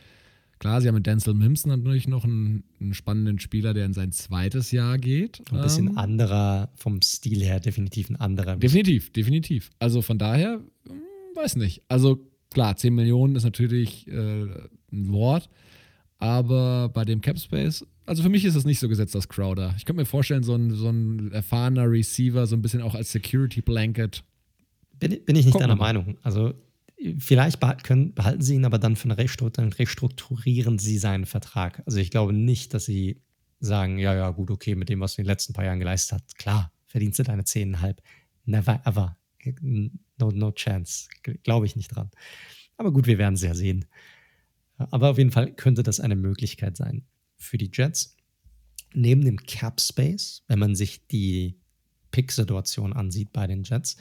Klar, 0.62 0.80
sie 0.80 0.88
haben 0.88 0.93
mit 0.93 1.07
Denzel 1.07 1.34
Mims 1.34 1.66
natürlich 1.66 2.07
noch 2.07 2.24
einen, 2.24 2.64
einen, 2.80 2.93
spannenden 2.93 3.39
Spieler, 3.39 3.74
der 3.74 3.84
in 3.84 3.93
sein 3.93 4.12
zweites 4.12 4.70
Jahr 4.70 4.99
geht. 4.99 5.41
Ein 5.51 5.59
bisschen 5.59 5.88
ähm, 5.88 5.97
anderer, 5.97 6.70
vom 6.76 7.01
Stil 7.01 7.41
her 7.41 7.59
definitiv 7.59 8.12
ein 8.12 8.16
anderer. 8.16 8.57
Definitiv, 8.57 9.12
definitiv. 9.12 9.72
Also 9.80 10.03
von 10.03 10.20
daher, 10.20 10.62
hm, 10.88 11.01
weiß 11.34 11.55
nicht. 11.55 11.82
Also 11.88 12.30
klar, 12.51 12.76
10 12.76 12.93
Millionen 12.93 13.36
ist 13.36 13.43
natürlich 13.43 14.07
äh, 14.07 14.12
ein 14.14 15.12
Wort, 15.12 15.49
aber 16.20 16.89
bei 16.89 17.05
dem 17.05 17.22
Cap 17.22 17.39
Space, 17.39 17.84
also 18.05 18.22
für 18.22 18.30
mich 18.30 18.45
ist 18.45 18.53
es 18.53 18.64
nicht 18.64 18.78
so 18.78 18.88
gesetzt 18.88 19.16
als 19.16 19.30
Crowder. 19.30 19.74
Ich 19.78 19.86
könnte 19.86 20.01
mir 20.01 20.05
vorstellen, 20.05 20.43
so 20.43 20.53
ein, 20.53 20.76
so 20.76 20.89
ein 20.89 21.32
erfahrener 21.32 21.89
Receiver, 21.89 22.45
so 22.45 22.55
ein 22.55 22.62
bisschen 22.62 22.84
auch 22.84 22.93
als 22.93 23.12
Security 23.12 23.62
Blanket. 23.62 24.24
Bin, 24.99 25.09
bin 25.26 25.36
ich 25.36 25.45
nicht 25.45 25.53
Guck 25.53 25.62
deiner 25.62 25.76
Meinung. 25.76 26.18
Also 26.22 26.53
Vielleicht 27.17 27.59
können, 27.83 28.13
behalten 28.13 28.41
sie 28.41 28.55
ihn, 28.55 28.65
aber 28.65 28.77
dann 28.77 28.95
für 28.95 29.09
restrukturieren 29.17 30.77
sie 30.77 30.97
seinen 30.97 31.25
Vertrag. 31.25 31.81
Also 31.85 31.97
ich 31.97 32.11
glaube 32.11 32.33
nicht, 32.33 32.73
dass 32.73 32.85
sie 32.85 33.21
sagen, 33.59 33.97
ja, 33.97 34.13
ja, 34.13 34.29
gut, 34.29 34.51
okay, 34.51 34.75
mit 34.75 34.89
dem, 34.89 34.99
was 34.99 35.15
du 35.15 35.21
in 35.21 35.25
den 35.25 35.31
letzten 35.31 35.53
paar 35.53 35.65
Jahren 35.65 35.79
geleistet 35.79 36.19
hast, 36.21 36.37
klar, 36.37 36.71
verdienst 36.87 37.19
du 37.19 37.23
deine 37.23 37.43
10,5. 37.43 37.97
Never 38.45 38.81
ever. 38.85 39.17
No, 39.61 40.31
no 40.31 40.51
chance. 40.51 41.07
Glaube 41.43 41.65
ich 41.65 41.75
nicht 41.75 41.95
dran. 41.95 42.11
Aber 42.77 42.91
gut, 42.91 43.07
wir 43.07 43.17
werden 43.17 43.35
es 43.35 43.41
ja 43.41 43.55
sehen. 43.55 43.85
Aber 44.77 45.09
auf 45.11 45.17
jeden 45.17 45.31
Fall 45.31 45.53
könnte 45.53 45.83
das 45.83 45.99
eine 45.99 46.15
Möglichkeit 46.15 46.77
sein 46.77 47.05
für 47.37 47.57
die 47.57 47.69
Jets. 47.71 48.15
Neben 48.93 49.23
dem 49.23 49.37
Cap 49.37 49.79
Space, 49.79 50.43
wenn 50.47 50.59
man 50.59 50.75
sich 50.75 51.07
die 51.07 51.59
Pick-Situation 52.11 52.93
ansieht 52.93 53.31
bei 53.31 53.47
den 53.47 53.63
Jets, 53.63 53.97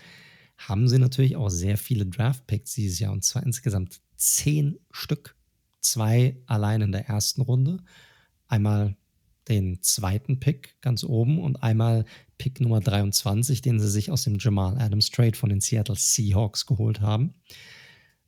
haben 0.69 0.89
sie 0.89 0.99
natürlich 0.99 1.37
auch 1.37 1.49
sehr 1.49 1.79
viele 1.79 2.07
Draft-Picks 2.07 2.75
dieses 2.75 2.99
Jahr 2.99 3.13
und 3.13 3.25
zwar 3.25 3.43
insgesamt 3.43 4.01
zehn 4.17 4.79
Stück. 4.91 5.37
Zwei 5.81 6.37
allein 6.47 6.83
in 6.83 6.93
der 6.93 7.09
ersten 7.09 7.41
Runde. 7.41 7.79
Einmal 8.47 8.97
den 9.49 9.83
zweiten 9.83 10.39
Pick 10.39 10.81
ganz 10.83 11.03
oben 11.03 11.41
und 11.41 11.63
einmal 11.63 12.05
Pick 12.37 12.61
Nummer 12.61 12.81
23, 12.81 13.63
den 13.63 13.81
sie 13.81 13.89
sich 13.89 14.11
aus 14.11 14.25
dem 14.25 14.37
Jamal 14.39 14.79
Adams 14.79 15.11
Trade 15.11 15.37
von 15.37 15.49
den 15.49 15.61
Seattle 15.61 15.97
Seahawks 15.97 16.67
geholt 16.67 17.01
haben. 17.01 17.35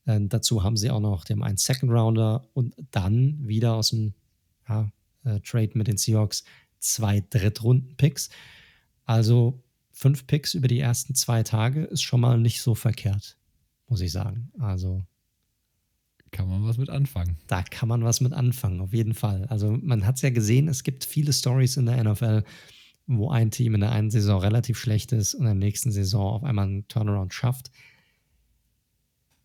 Äh, 0.07 0.21
dazu 0.23 0.63
haben 0.63 0.77
sie 0.77 0.91
auch 0.91 1.01
noch 1.01 1.25
den 1.25 1.43
einen 1.43 1.59
Second 1.59 1.93
Rounder 1.93 2.49
und 2.55 2.75
dann 2.91 3.37
wieder 3.47 3.75
aus 3.75 3.91
dem 3.91 4.15
ja, 4.69 4.91
äh, 5.25 5.41
Trade 5.41 5.73
mit 5.75 5.87
den 5.87 5.99
Seahawks 5.99 6.45
zwei 6.79 7.21
Drittrunden-Picks. 7.31 8.31
Also 9.05 9.63
fünf 10.03 10.27
Picks 10.27 10.55
über 10.55 10.67
die 10.67 10.81
ersten 10.81 11.15
zwei 11.15 11.45
Tage 11.45 11.85
ist 11.85 12.03
schon 12.03 12.21
mal 12.21 12.37
nicht 12.37 12.61
so 12.61 12.75
verkehrt, 12.75 13.39
muss 13.87 14.01
ich 14.01 14.11
sagen. 14.11 14.51
Also. 14.59 15.05
Kann 16.33 16.49
man 16.49 16.65
was 16.65 16.77
mit 16.77 16.91
anfangen. 16.91 17.37
Da 17.47 17.63
kann 17.63 17.89
man 17.89 18.03
was 18.03 18.21
mit 18.21 18.33
anfangen, 18.33 18.81
auf 18.81 18.93
jeden 18.93 19.15
Fall. 19.15 19.45
Also 19.47 19.79
man 19.81 20.05
hat 20.05 20.17
es 20.17 20.23
ja 20.23 20.31
gesehen, 20.31 20.67
es 20.67 20.83
gibt 20.83 21.05
viele 21.05 21.33
Stories 21.33 21.77
in 21.77 21.87
der 21.87 22.03
NFL, 22.03 22.43
wo 23.07 23.31
ein 23.31 23.51
Team 23.51 23.75
in 23.75 23.83
der 23.83 23.93
einen 23.93 24.11
Saison 24.11 24.41
relativ 24.41 24.79
schlecht 24.79 25.13
ist 25.13 25.35
und 25.35 25.43
in 25.43 25.47
der 25.47 25.55
nächsten 25.55 25.93
Saison 25.93 26.33
auf 26.33 26.43
einmal 26.43 26.67
einen 26.67 26.89
Turnaround 26.89 27.33
schafft. 27.33 27.71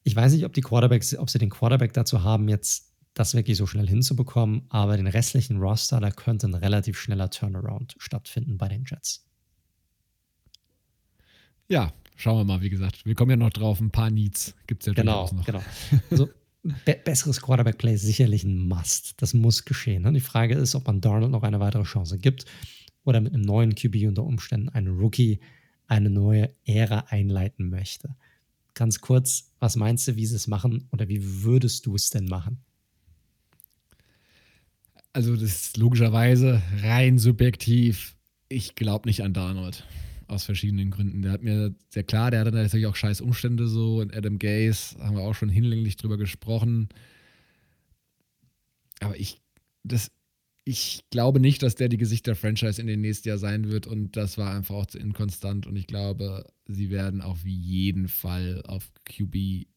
Ich 0.04 0.16
weiß 0.16 0.32
nicht, 0.32 0.46
ob 0.46 0.54
die 0.54 0.62
Quarterbacks, 0.62 1.16
ob 1.18 1.30
sie 1.30 1.40
den 1.40 1.50
Quarterback 1.50 1.94
dazu 1.94 2.24
haben, 2.24 2.48
jetzt 2.48 2.96
das 3.14 3.36
wirklich 3.36 3.58
so 3.58 3.68
schnell 3.68 3.88
hinzubekommen, 3.88 4.64
aber 4.70 4.96
den 4.96 5.08
restlichen 5.08 5.58
Roster, 5.58 6.00
da 6.00 6.10
könnte 6.10 6.48
ein 6.48 6.54
relativ 6.54 6.98
schneller 6.98 7.30
Turnaround 7.30 7.96
stattfinden 8.00 8.58
bei 8.58 8.70
den 8.70 8.86
Jets. 8.86 9.27
Ja, 11.70 11.94
schauen 12.16 12.38
wir 12.40 12.44
mal, 12.46 12.62
wie 12.62 12.70
gesagt. 12.70 13.06
Wir 13.06 13.16
kommen 13.16 13.32
ja 13.32 13.38
noch 13.38 13.50
drauf, 13.50 13.80
ein 13.80 13.92
paar 13.92 14.10
Needs 14.10 14.56
gibt 14.68 14.84
es 14.84 14.88
ja 14.88 14.94
genau, 14.94 15.30
noch. 15.32 15.46
Genau, 15.46 15.62
also, 16.10 16.30
be 16.64 17.00
besseres 17.04 17.42
Quarterback-Play 17.42 17.96
ist 17.96 18.04
sicherlich 18.04 18.44
ein 18.44 18.68
Must. 18.68 19.22
Das 19.22 19.34
muss 19.34 19.66
geschehen. 19.66 20.04
Ne? 20.04 20.14
Die 20.14 20.22
Frage 20.22 20.56
ist, 20.56 20.76
ob 20.76 20.88
man 20.88 21.02
Darnold 21.02 21.32
noch 21.32 21.44
eine 21.44 21.60
weitere 21.60 21.84
Chance 21.84 22.18
gibt 22.18 22.46
oder 23.04 23.22
mit 23.22 23.34
einem 23.34 23.44
neuen 23.44 23.76
QB 23.76 24.08
unter 24.08 24.24
Umständen 24.24 24.70
einen 24.70 24.98
Rookie 24.98 25.40
eine 25.88 26.10
neue 26.10 26.54
Ära 26.66 27.06
einleiten 27.10 27.70
möchte. 27.70 28.16
Ganz 28.74 29.00
kurz, 29.00 29.52
was 29.60 29.76
meinst 29.76 30.08
du, 30.08 30.16
wie 30.16 30.26
sie 30.26 30.36
es 30.36 30.48
machen 30.48 30.88
oder 30.92 31.08
wie 31.08 31.44
würdest 31.44 31.86
du 31.86 31.96
es 31.96 32.10
denn 32.10 32.26
machen? 32.26 32.60
Also, 35.14 35.36
das 35.36 35.44
ist 35.44 35.78
logischerweise 35.78 36.62
rein 36.82 37.18
subjektiv. 37.18 38.16
Ich 38.50 38.76
glaube 38.76 39.10
nicht 39.10 39.24
an 39.24 39.34
Darnold 39.34 39.84
aus 40.28 40.44
verschiedenen 40.44 40.92
Gründen. 40.92 41.22
Der 41.22 41.32
hat 41.32 41.44
mir 41.44 41.74
sehr 41.90 42.04
klar, 42.04 42.32
der 42.32 42.42
hatte 42.42 42.52
natürlich 42.52 42.88
auch 42.88 42.96
scheiß 42.96 43.22
Umstände 43.22 43.68
so 43.68 44.00
und 44.00 44.16
Adam 44.16 44.40
Gaze 44.40 44.98
haben 45.00 45.16
wir 45.16 45.24
auch 45.24 45.36
schon 45.36 45.50
hinlänglich 45.50 45.98
drüber 45.98 46.18
gesprochen. 46.18 46.90
Aber 49.00 49.18
ich, 49.20 49.40
das, 49.84 50.12
ich 50.64 51.06
glaube 51.12 51.40
nicht, 51.40 51.64
dass 51.64 51.76
der 51.76 51.88
die 51.88 51.98
Gesicht 51.98 52.28
der 52.28 52.36
Franchise 52.36 52.82
in 52.82 52.88
den 52.88 53.02
nächsten 53.02 53.30
Jahr 53.30 53.38
sein 53.38 53.70
wird 53.70 53.88
und 53.88 54.18
das 54.18 54.38
war 54.38 54.54
einfach 54.54 54.76
auch 54.76 54.86
zu 54.86 55.00
inkonstant 55.00 55.66
und 55.66 55.76
ich 55.76 55.88
glaube, 55.88 56.46
sie 56.66 56.90
werden 56.90 57.22
auf 57.22 57.46
jeden 57.46 58.08
Fall 58.08 58.62
auf 58.66 58.92
QB 59.06 59.68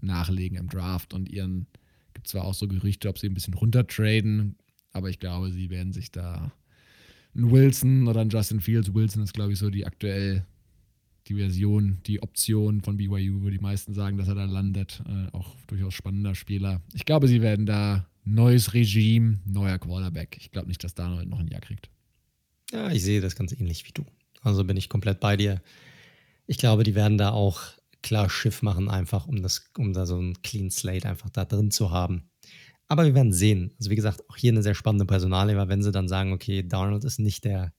nachlegen 0.00 0.56
im 0.56 0.68
Draft 0.68 1.12
und 1.14 1.28
ihren, 1.28 1.66
gibt 2.14 2.28
zwar 2.28 2.44
auch 2.44 2.54
so 2.54 2.68
Gerüchte, 2.68 3.08
ob 3.08 3.18
sie 3.18 3.28
ein 3.28 3.34
bisschen 3.34 3.54
runtertraden, 3.54 4.56
aber 4.92 5.10
ich 5.10 5.18
glaube, 5.18 5.50
sie 5.50 5.70
werden 5.70 5.92
sich 5.92 6.10
da 6.10 6.52
ein 7.34 7.50
Wilson 7.50 8.08
oder 8.08 8.20
ein 8.20 8.30
Justin 8.30 8.60
Fields. 8.60 8.94
Wilson 8.94 9.22
ist, 9.22 9.34
glaube 9.34 9.52
ich, 9.52 9.58
so 9.58 9.70
die 9.70 9.86
aktuell 9.86 10.46
die 11.28 11.34
Version, 11.34 11.98
die 12.06 12.22
Option 12.22 12.82
von 12.82 12.96
BYU, 12.96 13.42
wo 13.42 13.48
die 13.48 13.58
meisten 13.58 13.94
sagen, 13.94 14.18
dass 14.18 14.28
er 14.28 14.34
da 14.34 14.44
landet. 14.44 15.02
Äh, 15.06 15.34
auch 15.34 15.54
durchaus 15.66 15.94
spannender 15.94 16.34
Spieler. 16.34 16.82
Ich 16.92 17.04
glaube, 17.06 17.28
sie 17.28 17.40
werden 17.40 17.66
da 17.66 18.06
neues 18.24 18.74
Regime, 18.74 19.40
neuer 19.46 19.78
Quarterback. 19.78 20.36
Ich 20.38 20.50
glaube 20.50 20.68
nicht, 20.68 20.84
dass 20.84 20.94
da 20.94 21.08
noch 21.24 21.40
ein 21.40 21.48
Jahr 21.48 21.60
kriegt. 21.60 21.88
Ja, 22.72 22.90
ich 22.90 23.02
sehe 23.02 23.20
das 23.20 23.36
ganz 23.36 23.52
ähnlich 23.52 23.86
wie 23.86 23.92
du. 23.92 24.04
Also 24.42 24.64
bin 24.64 24.76
ich 24.76 24.88
komplett 24.88 25.20
bei 25.20 25.36
dir. 25.36 25.62
Ich 26.46 26.58
glaube, 26.58 26.84
die 26.84 26.94
werden 26.94 27.16
da 27.16 27.30
auch 27.30 27.62
klar 28.02 28.28
Schiff 28.28 28.60
machen, 28.60 28.90
einfach 28.90 29.26
um 29.26 29.42
das, 29.42 29.70
um 29.78 29.94
da 29.94 30.04
so 30.04 30.18
ein 30.18 30.42
Clean 30.42 30.70
Slate 30.70 31.08
einfach 31.08 31.30
da 31.30 31.46
drin 31.46 31.70
zu 31.70 31.90
haben. 31.90 32.24
Aber 32.94 33.06
wir 33.06 33.14
werden 33.16 33.32
sehen. 33.32 33.72
Also 33.76 33.90
wie 33.90 33.96
gesagt, 33.96 34.22
auch 34.30 34.36
hier 34.36 34.52
eine 34.52 34.62
sehr 34.62 34.76
spannende 34.76 35.04
Personalie, 35.04 35.56
weil 35.56 35.66
wenn 35.66 35.82
sie 35.82 35.90
dann 35.90 36.06
sagen, 36.06 36.32
okay, 36.32 36.62
Darnold 36.62 37.02
ist 37.02 37.18
nicht 37.18 37.44
der 37.44 37.72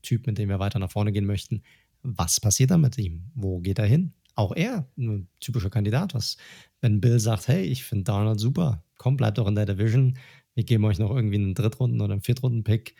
Typ, 0.00 0.26
mit 0.26 0.38
dem 0.38 0.48
wir 0.48 0.58
weiter 0.58 0.78
nach 0.78 0.90
vorne 0.90 1.12
gehen 1.12 1.26
möchten, 1.26 1.60
was 2.02 2.40
passiert 2.40 2.70
dann 2.70 2.80
mit 2.80 2.96
ihm? 2.96 3.24
Wo 3.34 3.60
geht 3.60 3.78
er 3.78 3.84
hin? 3.84 4.14
Auch 4.34 4.56
er, 4.56 4.88
ein 4.96 5.28
typischer 5.40 5.68
Kandidat. 5.68 6.14
Was, 6.14 6.38
wenn 6.80 7.02
Bill 7.02 7.20
sagt, 7.20 7.48
hey, 7.48 7.64
ich 7.64 7.84
finde 7.84 8.04
Darnold 8.04 8.40
super, 8.40 8.82
komm, 8.96 9.18
bleibt 9.18 9.36
doch 9.36 9.46
in 9.46 9.56
der 9.56 9.66
Division, 9.66 10.16
wir 10.54 10.64
geben 10.64 10.86
euch 10.86 10.98
noch 10.98 11.14
irgendwie 11.14 11.36
einen 11.36 11.52
Drittrunden- 11.52 12.00
oder 12.00 12.14
einen 12.14 12.22
Viertrunden-Pick, 12.22 12.94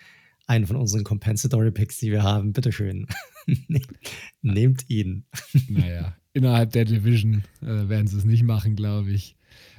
einen 0.47 0.67
von 0.67 0.77
unseren 0.77 1.05
Compensatory-Picks, 1.05 2.01
die 2.01 2.11
wir 2.13 2.23
haben, 2.23 2.53
bitteschön. 2.53 3.07
Nehmt 4.43 4.91
ihn. 4.91 5.25
naja, 5.71 6.19
innerhalb 6.35 6.73
der 6.73 6.85
Division 6.85 7.45
äh, 7.63 7.89
werden 7.89 8.09
sie 8.09 8.19
es 8.19 8.27
nicht 8.27 8.43
machen, 8.43 8.77
glaube 8.77 9.11
ich. 9.13 9.38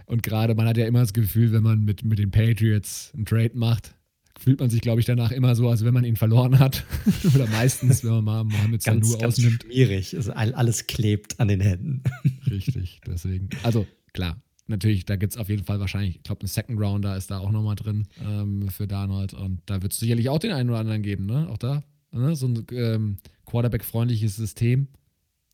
Und 0.09 0.23
gerade, 0.23 0.55
man 0.55 0.65
hat 0.65 0.75
ja 0.75 0.87
immer 0.87 1.01
das 1.01 1.13
Gefühl, 1.13 1.51
wenn 1.51 1.61
man 1.61 1.85
mit, 1.85 2.03
mit 2.03 2.17
den 2.17 2.31
Patriots 2.31 3.11
einen 3.13 3.25
Trade 3.25 3.51
macht, 3.53 3.93
fühlt 4.39 4.59
man 4.59 4.71
sich, 4.71 4.81
glaube 4.81 4.99
ich, 4.99 5.05
danach 5.05 5.31
immer 5.31 5.53
so, 5.53 5.69
als 5.69 5.85
wenn 5.85 5.93
man 5.93 6.03
ihn 6.03 6.15
verloren 6.15 6.57
hat. 6.57 6.83
Oder 7.35 7.45
meistens, 7.45 8.03
wenn 8.03 8.13
man 8.13 8.23
mal 8.23 8.43
Mohamed 8.45 8.81
Sanu 8.81 9.15
ausnimmt. 9.17 9.65
schwierig. 9.65 10.15
Also 10.15 10.31
alles 10.33 10.87
klebt 10.87 11.39
an 11.39 11.47
den 11.47 11.61
Händen. 11.61 12.01
Richtig, 12.49 13.01
deswegen. 13.05 13.49
Also, 13.61 13.85
klar, 14.13 14.41
natürlich, 14.65 15.05
da 15.05 15.15
gibt 15.15 15.33
es 15.33 15.37
auf 15.37 15.47
jeden 15.47 15.63
Fall 15.63 15.79
wahrscheinlich, 15.79 16.15
ich 16.15 16.23
glaube, 16.23 16.43
ein 16.43 16.47
Second 16.47 16.79
Rounder 16.79 17.15
ist 17.15 17.29
da 17.29 17.37
auch 17.37 17.51
nochmal 17.51 17.75
drin 17.75 18.07
ähm, 18.25 18.67
für 18.69 18.87
Darnold. 18.87 19.35
Und 19.35 19.61
da 19.67 19.83
wird 19.83 19.93
es 19.93 19.99
sicherlich 19.99 20.29
auch 20.29 20.39
den 20.39 20.53
einen 20.53 20.71
oder 20.71 20.79
anderen 20.79 21.03
geben, 21.03 21.27
ne? 21.27 21.47
Auch 21.51 21.59
da. 21.59 21.83
Ne? 22.11 22.35
So 22.35 22.47
ein 22.47 22.65
ähm, 22.71 23.17
Quarterback-freundliches 23.45 24.35
System. 24.35 24.87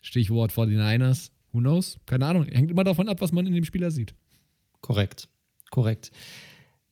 Stichwort 0.01 0.53
49ers. 0.53 1.31
Who 1.51 1.59
knows? 1.59 1.97
Keine 2.05 2.25
Ahnung. 2.25 2.45
Hängt 2.45 2.71
immer 2.71 2.85
davon 2.85 3.09
ab, 3.09 3.19
was 3.19 3.33
man 3.33 3.45
in 3.45 3.53
dem 3.53 3.65
Spieler 3.65 3.91
sieht. 3.91 4.15
Korrekt, 4.85 5.29
korrekt. 5.71 6.11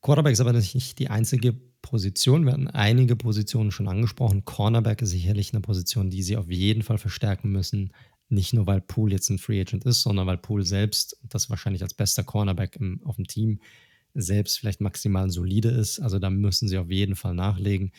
Quarterback 0.01 0.33
ist 0.33 0.39
aber 0.39 0.51
nicht 0.51 0.97
die 0.97 1.09
einzige 1.09 1.53
Positionen. 1.83 2.43
Wir 2.43 2.53
hatten 2.53 2.67
einige 2.67 3.15
Positionen 3.15 3.69
schon 3.69 3.87
angesprochen. 3.87 4.45
Cornerback 4.45 5.03
ist 5.03 5.11
sicherlich 5.11 5.53
eine 5.53 5.61
Position, 5.61 6.09
die 6.09 6.23
sie 6.23 6.35
auf 6.35 6.49
jeden 6.49 6.81
Fall 6.81 6.97
verstärken 6.97 7.51
müssen. 7.51 7.93
Nicht 8.29 8.51
nur, 8.51 8.65
weil 8.65 8.81
Poole 8.81 9.13
jetzt 9.13 9.29
ein 9.29 9.37
Free 9.37 9.61
Agent 9.61 9.85
ist, 9.85 10.01
sondern 10.01 10.25
weil 10.25 10.39
Poole 10.39 10.63
selbst, 10.63 11.19
das 11.21 11.51
wahrscheinlich 11.51 11.83
als 11.83 11.93
bester 11.93 12.23
Cornerback 12.23 12.77
im, 12.77 12.99
auf 13.03 13.17
dem 13.17 13.27
Team, 13.27 13.59
selbst 14.15 14.57
vielleicht 14.57 14.81
maximal 14.81 15.29
solide 15.29 15.69
ist. 15.69 15.99
Also 15.99 16.17
da 16.17 16.31
müssen 16.31 16.67
sie 16.67 16.79
auf 16.79 16.89
jeden 16.89 17.15
Fall 17.15 17.35
nachlegen. 17.35 17.91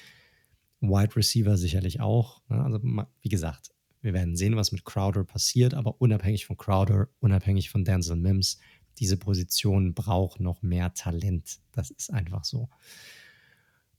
Wide 0.80 1.14
Receiver 1.14 1.56
sicherlich 1.56 2.00
auch. 2.00 2.42
Ne? 2.48 2.60
Also 2.64 2.80
wie 3.20 3.28
gesagt, 3.28 3.70
wir 4.00 4.12
werden 4.12 4.34
sehen, 4.34 4.56
was 4.56 4.72
mit 4.72 4.84
Crowder 4.84 5.22
passiert, 5.22 5.72
aber 5.72 6.00
unabhängig 6.00 6.46
von 6.46 6.56
Crowder, 6.56 7.08
unabhängig 7.20 7.70
von 7.70 7.84
Denzel 7.84 8.16
Mims, 8.16 8.58
diese 8.98 9.16
Position 9.16 9.94
braucht 9.94 10.40
noch 10.40 10.62
mehr 10.62 10.94
Talent. 10.94 11.58
Das 11.72 11.90
ist 11.90 12.12
einfach 12.12 12.44
so. 12.44 12.68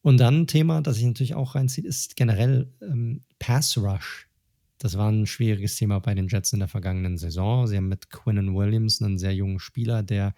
Und 0.02 0.20
dann 0.20 0.42
ein 0.42 0.48
Thema, 0.48 0.82
das 0.82 0.98
sich 0.98 1.06
natürlich 1.06 1.36
auch 1.36 1.56
reinzieht, 1.56 1.86
ist 1.86 2.16
generell 2.16 2.72
ähm, 2.82 3.24
Pass 3.40 3.78
Rush. 3.78 4.30
Das 4.78 4.98
war 4.98 5.12
ein 5.12 5.26
schwieriges 5.26 5.78
Thema 5.78 6.00
bei 6.00 6.14
den 6.14 6.28
Jets 6.28 6.54
in 6.54 6.60
der 6.60 6.68
vergangenen 6.68 7.18
Saison. 7.18 7.66
Sie 7.66 7.78
haben 7.78 7.88
mit 7.88 8.10
Quinnen 8.10 8.56
Williams 8.56 9.02
einen 9.02 9.18
sehr 9.18 9.34
jungen 9.34 9.60
Spieler, 9.60 10.04
der 10.04 10.36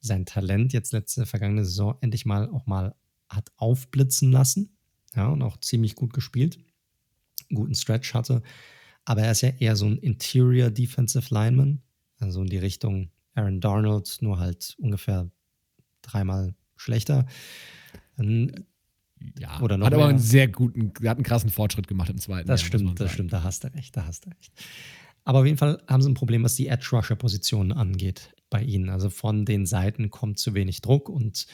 sein 0.00 0.24
Talent 0.24 0.72
jetzt 0.72 0.92
letzte 0.92 1.26
vergangene 1.26 1.64
Saison 1.64 1.96
endlich 2.00 2.24
mal 2.24 2.48
auch 2.48 2.66
mal 2.66 2.94
hat 3.28 3.50
aufblitzen 3.56 4.32
lassen. 4.32 4.76
Ja, 5.14 5.28
und 5.28 5.42
auch 5.42 5.58
ziemlich 5.58 5.94
gut 5.94 6.14
gespielt. 6.14 6.58
Einen 7.50 7.56
guten 7.56 7.74
Stretch 7.74 8.14
hatte. 8.14 8.42
Aber 9.04 9.22
er 9.22 9.32
ist 9.32 9.42
ja 9.42 9.50
eher 9.50 9.76
so 9.76 9.86
ein 9.86 9.98
Interior 9.98 10.70
Defensive 10.70 11.32
Lineman. 11.32 11.82
Also 12.18 12.40
in 12.40 12.48
die 12.48 12.58
Richtung 12.58 13.10
Aaron 13.34 13.60
Darnold, 13.60 14.18
nur 14.20 14.38
halt 14.38 14.76
ungefähr 14.78 15.30
dreimal 16.02 16.54
schlechter. 16.76 17.26
Ja, 19.38 19.60
oder 19.60 19.76
noch 19.76 19.86
hat 19.86 19.94
aber 19.94 20.04
mehr. 20.04 20.10
einen 20.10 20.18
sehr 20.18 20.48
guten, 20.48 20.92
hat 21.08 21.16
einen 21.16 21.22
krassen 21.24 21.50
Fortschritt 21.50 21.86
gemacht 21.86 22.10
im 22.10 22.18
zweiten 22.18 22.48
Das 22.48 22.60
Jahr, 22.60 22.68
stimmt, 22.68 23.00
das 23.00 23.12
stimmt, 23.12 23.32
da 23.32 23.42
hast 23.42 23.64
du 23.64 23.68
recht, 23.68 23.96
da 23.96 24.06
hast 24.06 24.26
du 24.26 24.30
recht. 24.30 24.52
Aber 25.24 25.40
auf 25.40 25.46
jeden 25.46 25.58
Fall 25.58 25.82
haben 25.86 26.02
sie 26.02 26.10
ein 26.10 26.14
Problem, 26.14 26.42
was 26.42 26.56
die 26.56 26.66
Edge-Rusher-Positionen 26.66 27.72
angeht 27.72 28.34
bei 28.50 28.62
ihnen. 28.62 28.88
Also 28.88 29.08
von 29.08 29.44
den 29.44 29.66
Seiten 29.66 30.10
kommt 30.10 30.38
zu 30.38 30.54
wenig 30.54 30.80
Druck 30.80 31.08
und 31.08 31.46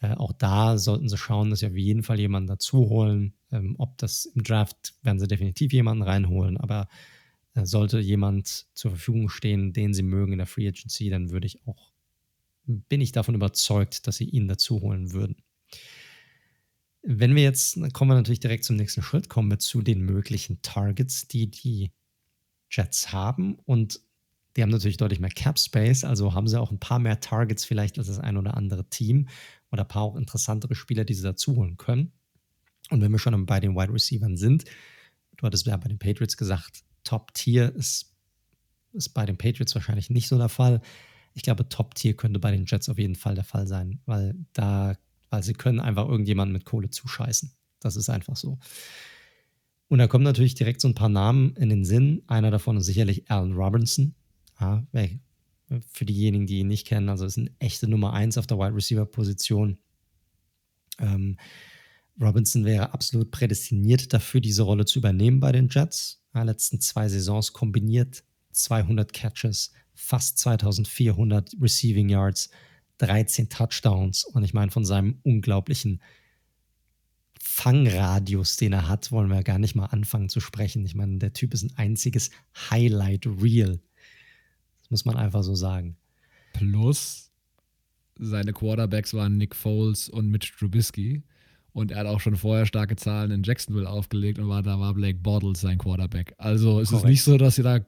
äh, 0.00 0.14
auch 0.14 0.32
da 0.32 0.76
sollten 0.78 1.08
sie 1.08 1.16
schauen, 1.16 1.50
dass 1.50 1.60
sie 1.60 1.68
auf 1.68 1.76
jeden 1.76 2.02
Fall 2.02 2.18
jemanden 2.18 2.48
dazu 2.48 2.88
holen. 2.88 3.34
Ähm, 3.52 3.76
ob 3.78 3.96
das 3.98 4.24
im 4.24 4.42
Draft 4.42 4.94
werden 5.02 5.20
sie 5.20 5.28
definitiv 5.28 5.72
jemanden 5.72 6.02
reinholen, 6.02 6.56
aber 6.56 6.88
sollte 7.54 7.98
jemand 7.98 8.66
zur 8.72 8.92
Verfügung 8.92 9.28
stehen, 9.28 9.72
den 9.72 9.94
sie 9.94 10.02
mögen 10.02 10.32
in 10.32 10.38
der 10.38 10.46
Free 10.46 10.68
Agency, 10.68 11.10
dann 11.10 11.30
würde 11.30 11.46
ich 11.46 11.66
auch, 11.66 11.92
bin 12.64 13.00
ich 13.00 13.12
davon 13.12 13.34
überzeugt, 13.34 14.06
dass 14.06 14.16
sie 14.16 14.28
ihn 14.28 14.48
dazu 14.48 14.80
holen 14.80 15.12
würden. 15.12 15.36
Wenn 17.02 17.34
wir 17.34 17.42
jetzt, 17.42 17.76
dann 17.76 17.92
kommen 17.92 18.12
wir 18.12 18.14
natürlich 18.14 18.40
direkt 18.40 18.64
zum 18.64 18.76
nächsten 18.76 19.02
Schritt, 19.02 19.28
kommen 19.28 19.50
wir 19.50 19.58
zu 19.58 19.82
den 19.82 20.00
möglichen 20.00 20.62
Targets, 20.62 21.26
die 21.26 21.50
die 21.50 21.90
Jets 22.70 23.12
haben. 23.12 23.56
Und 23.64 24.00
die 24.56 24.62
haben 24.62 24.70
natürlich 24.70 24.98
deutlich 24.98 25.20
mehr 25.20 25.30
Cap 25.30 25.58
Space, 25.58 26.04
also 26.04 26.34
haben 26.34 26.46
sie 26.46 26.60
auch 26.60 26.70
ein 26.70 26.78
paar 26.78 26.98
mehr 26.98 27.20
Targets 27.20 27.64
vielleicht 27.64 27.98
als 27.98 28.06
das 28.06 28.18
ein 28.18 28.36
oder 28.36 28.56
andere 28.56 28.88
Team 28.88 29.28
oder 29.70 29.82
ein 29.82 29.88
paar 29.88 30.02
auch 30.02 30.16
interessantere 30.16 30.74
Spieler, 30.74 31.04
die 31.04 31.14
sie 31.14 31.22
dazu 31.22 31.56
holen 31.56 31.76
können. 31.76 32.12
Und 32.90 33.00
wenn 33.00 33.10
wir 33.10 33.18
schon 33.18 33.46
bei 33.46 33.60
den 33.60 33.74
Wide 33.74 33.92
Receivers 33.92 34.38
sind, 34.38 34.64
du 35.36 35.46
hattest 35.46 35.66
ja 35.66 35.76
bei 35.76 35.88
den 35.88 35.98
Patriots 35.98 36.36
gesagt, 36.36 36.84
Top 37.04 37.34
Tier 37.34 37.74
ist, 37.74 38.14
ist 38.92 39.10
bei 39.10 39.26
den 39.26 39.38
Patriots 39.38 39.74
wahrscheinlich 39.74 40.10
nicht 40.10 40.28
so 40.28 40.38
der 40.38 40.48
Fall. 40.48 40.80
Ich 41.34 41.42
glaube, 41.42 41.68
Top 41.68 41.94
Tier 41.94 42.14
könnte 42.14 42.38
bei 42.40 42.50
den 42.50 42.66
Jets 42.66 42.88
auf 42.88 42.98
jeden 42.98 43.16
Fall 43.16 43.34
der 43.34 43.44
Fall 43.44 43.66
sein, 43.66 44.00
weil 44.06 44.34
da 44.52 44.96
weil 45.32 45.42
sie 45.42 45.54
können 45.54 45.80
einfach 45.80 46.06
irgendjemanden 46.06 46.52
mit 46.52 46.66
Kohle 46.66 46.90
zuscheißen. 46.90 47.56
Das 47.80 47.96
ist 47.96 48.10
einfach 48.10 48.36
so. 48.36 48.58
Und 49.88 49.98
da 49.98 50.06
kommen 50.06 50.24
natürlich 50.24 50.54
direkt 50.54 50.82
so 50.82 50.88
ein 50.88 50.94
paar 50.94 51.08
Namen 51.08 51.56
in 51.56 51.70
den 51.70 51.86
Sinn. 51.86 52.22
Einer 52.26 52.50
davon 52.50 52.76
ist 52.76 52.84
sicherlich 52.84 53.30
Alan 53.30 53.54
Robinson. 53.54 54.14
Ja, 54.60 54.86
für 55.88 56.04
diejenigen, 56.04 56.46
die 56.46 56.58
ihn 56.58 56.68
nicht 56.68 56.86
kennen, 56.86 57.08
also 57.08 57.24
ist 57.24 57.38
eine 57.38 57.50
echte 57.58 57.88
Nummer 57.88 58.12
1 58.12 58.36
auf 58.36 58.46
der 58.46 58.58
Wide 58.58 58.74
Receiver 58.74 59.06
Position. 59.06 59.78
Ähm, 60.98 61.38
Robinson 62.20 62.66
wäre 62.66 62.92
absolut 62.92 63.30
prädestiniert 63.30 64.12
dafür, 64.12 64.42
diese 64.42 64.62
Rolle 64.62 64.84
zu 64.84 64.98
übernehmen 64.98 65.40
bei 65.40 65.50
den 65.50 65.68
Jets. 65.70 66.21
Letzten 66.34 66.80
zwei 66.80 67.08
Saisons 67.08 67.52
kombiniert 67.52 68.24
200 68.52 69.12
Catches, 69.12 69.72
fast 69.94 70.38
2400 70.38 71.54
Receiving 71.60 72.08
Yards, 72.08 72.50
13 72.98 73.48
Touchdowns. 73.48 74.24
Und 74.24 74.44
ich 74.44 74.54
meine, 74.54 74.70
von 74.70 74.84
seinem 74.84 75.18
unglaublichen 75.22 76.00
Fangradius, 77.40 78.56
den 78.56 78.72
er 78.72 78.88
hat, 78.88 79.10
wollen 79.10 79.28
wir 79.28 79.42
gar 79.42 79.58
nicht 79.58 79.74
mal 79.74 79.86
anfangen 79.86 80.28
zu 80.28 80.40
sprechen. 80.40 80.84
Ich 80.86 80.94
meine, 80.94 81.18
der 81.18 81.32
Typ 81.32 81.52
ist 81.54 81.64
ein 81.64 81.76
einziges 81.76 82.30
Highlight 82.70 83.26
Reel. 83.26 83.80
Das 84.80 84.90
muss 84.90 85.04
man 85.04 85.16
einfach 85.16 85.42
so 85.42 85.54
sagen. 85.54 85.96
Plus, 86.52 87.30
seine 88.18 88.52
Quarterbacks 88.52 89.14
waren 89.14 89.36
Nick 89.36 89.56
Foles 89.56 90.08
und 90.08 90.28
Mitch 90.28 90.52
Trubisky. 90.56 91.24
Und 91.72 91.90
er 91.90 92.00
hat 92.00 92.06
auch 92.06 92.20
schon 92.20 92.36
vorher 92.36 92.66
starke 92.66 92.96
Zahlen 92.96 93.30
in 93.30 93.42
Jacksonville 93.42 93.88
aufgelegt 93.88 94.38
und 94.38 94.48
war, 94.48 94.62
da 94.62 94.78
war 94.78 94.92
Blake 94.94 95.18
Bortles 95.18 95.60
sein 95.60 95.78
Quarterback. 95.78 96.34
Also 96.36 96.80
es 96.80 96.90
Korrekt. 96.90 97.04
ist 97.04 97.10
nicht 97.10 97.22
so, 97.22 97.38
dass 97.38 97.54
sie 97.54 97.62
da 97.62 97.80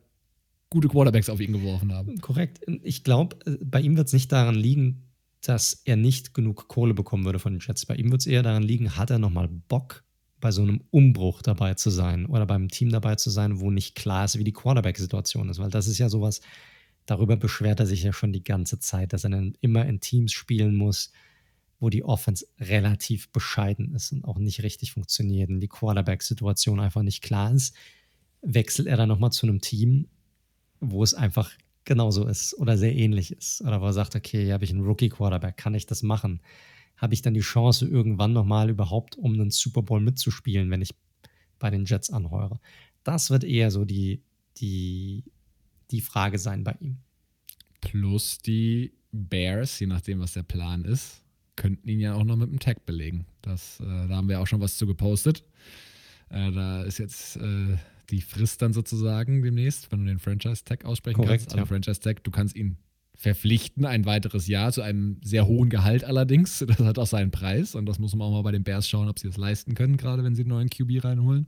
gute 0.71 0.89
Quarterbacks 0.89 1.29
auf 1.29 1.41
ihn 1.41 1.53
geworfen 1.53 1.93
haben. 1.93 2.19
Korrekt. 2.21 2.61
Ich 2.83 3.05
glaube, 3.05 3.37
bei 3.63 3.81
ihm 3.81 3.97
wird 3.97 4.07
es 4.07 4.13
nicht 4.13 4.33
daran 4.33 4.55
liegen, 4.55 5.03
dass 5.43 5.83
er 5.85 5.97
nicht 5.97 6.33
genug 6.33 6.69
Kohle 6.69 6.95
bekommen 6.95 7.25
würde 7.25 7.39
von 7.39 7.53
den 7.53 7.61
Jets. 7.61 7.85
Bei 7.85 7.95
ihm 7.95 8.11
wird 8.11 8.23
es 8.23 8.27
eher 8.27 8.43
daran 8.43 8.63
liegen, 8.63 8.97
hat 8.97 9.11
er 9.11 9.19
nochmal 9.19 9.49
Bock, 9.49 10.03
bei 10.41 10.51
so 10.51 10.61
einem 10.61 10.83
Umbruch 10.91 11.41
dabei 11.41 11.73
zu 11.73 11.89
sein 11.89 12.27
oder 12.27 12.45
beim 12.45 12.69
Team 12.69 12.91
dabei 12.91 13.15
zu 13.15 13.31
sein, 13.31 13.61
wo 13.61 13.71
nicht 13.71 13.95
klar 13.95 14.27
ist, 14.27 14.39
wie 14.39 14.45
die 14.45 14.53
Quarterback-Situation 14.53 15.49
ist. 15.49 15.59
Weil 15.59 15.71
das 15.71 15.87
ist 15.87 15.97
ja 15.97 16.11
sowas, 16.11 16.43
darüber 17.07 17.37
beschwert 17.37 17.81
er 17.81 17.87
sich 17.87 18.03
ja 18.03 18.13
schon 18.13 18.31
die 18.31 18.45
ganze 18.45 18.79
Zeit, 18.79 19.15
dass 19.15 19.25
er 19.25 19.31
dann 19.31 19.57
immer 19.63 19.87
in 19.87 20.01
Teams 20.01 20.33
spielen 20.33 20.77
muss, 20.77 21.13
wo 21.85 21.91
die 21.91 22.03
Offense 22.03 22.47
relativ 22.59 23.29
bescheiden 23.29 23.95
ist 23.95 24.11
und 24.11 24.25
auch 24.25 24.39
nicht 24.39 24.63
richtig 24.63 24.93
funktioniert 24.93 25.51
und 25.51 25.61
die 25.61 25.69
Quarterback-Situation 25.69 26.81
einfach 26.81 27.03
nicht 27.03 27.23
klar 27.23 27.53
ist. 27.53 27.77
Wechselt 28.41 28.89
er 28.89 28.97
dann 28.97 29.11
nochmal 29.11 29.33
zu 29.33 29.47
einem 29.47 29.61
Team, 29.61 30.09
wo 30.81 31.03
es 31.03 31.13
einfach 31.13 31.53
genauso 31.85 32.27
ist 32.27 32.55
oder 32.55 32.79
sehr 32.79 32.97
ähnlich 32.97 33.33
ist. 33.33 33.61
Oder 33.61 33.83
wo 33.83 33.85
er 33.85 33.93
sagt, 33.93 34.17
okay, 34.17 34.45
hier 34.45 34.55
habe 34.55 34.65
ich 34.65 34.71
einen 34.71 34.83
Rookie-Quarterback, 34.83 35.59
kann 35.59 35.75
ich 35.75 35.85
das 35.85 36.03
machen? 36.03 36.41
Habe 36.97 37.13
ich 37.13 37.21
dann 37.21 37.35
die 37.35 37.41
Chance, 37.41 37.87
irgendwann 37.87 38.33
nochmal 38.33 38.71
überhaupt 38.71 39.17
um 39.17 39.35
einen 39.35 39.51
Super 39.51 39.83
Bowl 39.83 40.01
mitzuspielen, 40.01 40.71
wenn 40.71 40.81
ich 40.81 40.95
bei 41.59 41.69
den 41.69 41.85
Jets 41.85 42.09
anheure? 42.09 42.61
Das 43.03 43.29
wird 43.29 43.45
eher 43.45 43.71
so 43.71 43.85
die, 43.85 44.23
die, 44.57 45.23
die 45.91 46.01
Frage 46.01 46.39
sein 46.39 46.65
bei 46.65 46.75
ihm. 46.81 46.97
Plus 47.83 48.39
die 48.39 48.95
Bears, 49.13 49.79
je 49.81 49.87
nachdem, 49.87 50.21
was 50.21 50.33
der 50.33 50.45
Plan 50.45 50.87
ist, 50.87 51.24
könnten 51.57 51.89
ihn 51.89 52.01
ja 52.01 52.15
auch 52.15 52.25
noch 52.25 52.37
mit 52.37 52.51
dem 52.51 52.59
Tag 52.59 52.87
belegen. 52.87 53.27
Das, 53.43 53.81
äh, 53.81 53.85
da 53.85 54.17
haben 54.17 54.29
wir 54.29 54.41
auch 54.41 54.47
schon 54.47 54.61
was 54.61 54.77
zu 54.77 54.87
gepostet. 54.87 55.45
Äh, 56.31 56.53
da 56.53 56.83
ist 56.83 56.99
jetzt 56.99 57.37
äh, 57.37 57.77
die 58.11 58.21
Frist 58.21 58.63
dann 58.63 58.73
sozusagen 58.73 59.43
demnächst, 59.43 59.91
wenn 59.91 60.01
du 60.01 60.07
den 60.07 60.19
Franchise-Tag 60.19 60.85
aussprechen 60.85 61.17
Korrekt, 61.17 61.45
kannst. 61.45 61.53
Also 61.53 61.59
ja. 61.59 61.67
Franchise-Tag, 61.67 62.25
du 62.25 62.31
kannst 62.31 62.57
ihn 62.57 62.77
verpflichten, 63.17 63.85
ein 63.85 64.07
weiteres 64.07 64.49
Jahr 64.49 64.73
zu 64.73 64.83
einem 64.83 65.19
sehr 65.23 65.47
hohen 65.47 65.71
Gehalt 65.71 66.05
allerdings. 66.05 66.59
Das 66.67 66.79
hat 66.81 66.99
auch 66.99 67.07
seinen 67.07 67.31
Preis 67.31 67.75
und 67.75 67.87
das 67.87 67.99
muss 67.99 68.15
man 68.15 68.27
auch 68.27 68.33
mal 68.33 68.43
bei 68.43 68.53
den 68.53 68.65
Bears 68.65 68.89
schauen, 68.89 69.09
ob 69.09 69.19
sie 69.19 69.29
das 69.29 69.37
leisten 69.37 69.75
können, 69.75 69.97
gerade 69.97 70.25
wenn 70.25 70.35
sie 70.35 70.43
einen 70.43 70.51
neuen 70.51 70.71
QB 70.71 71.05
reinholen. 71.05 71.47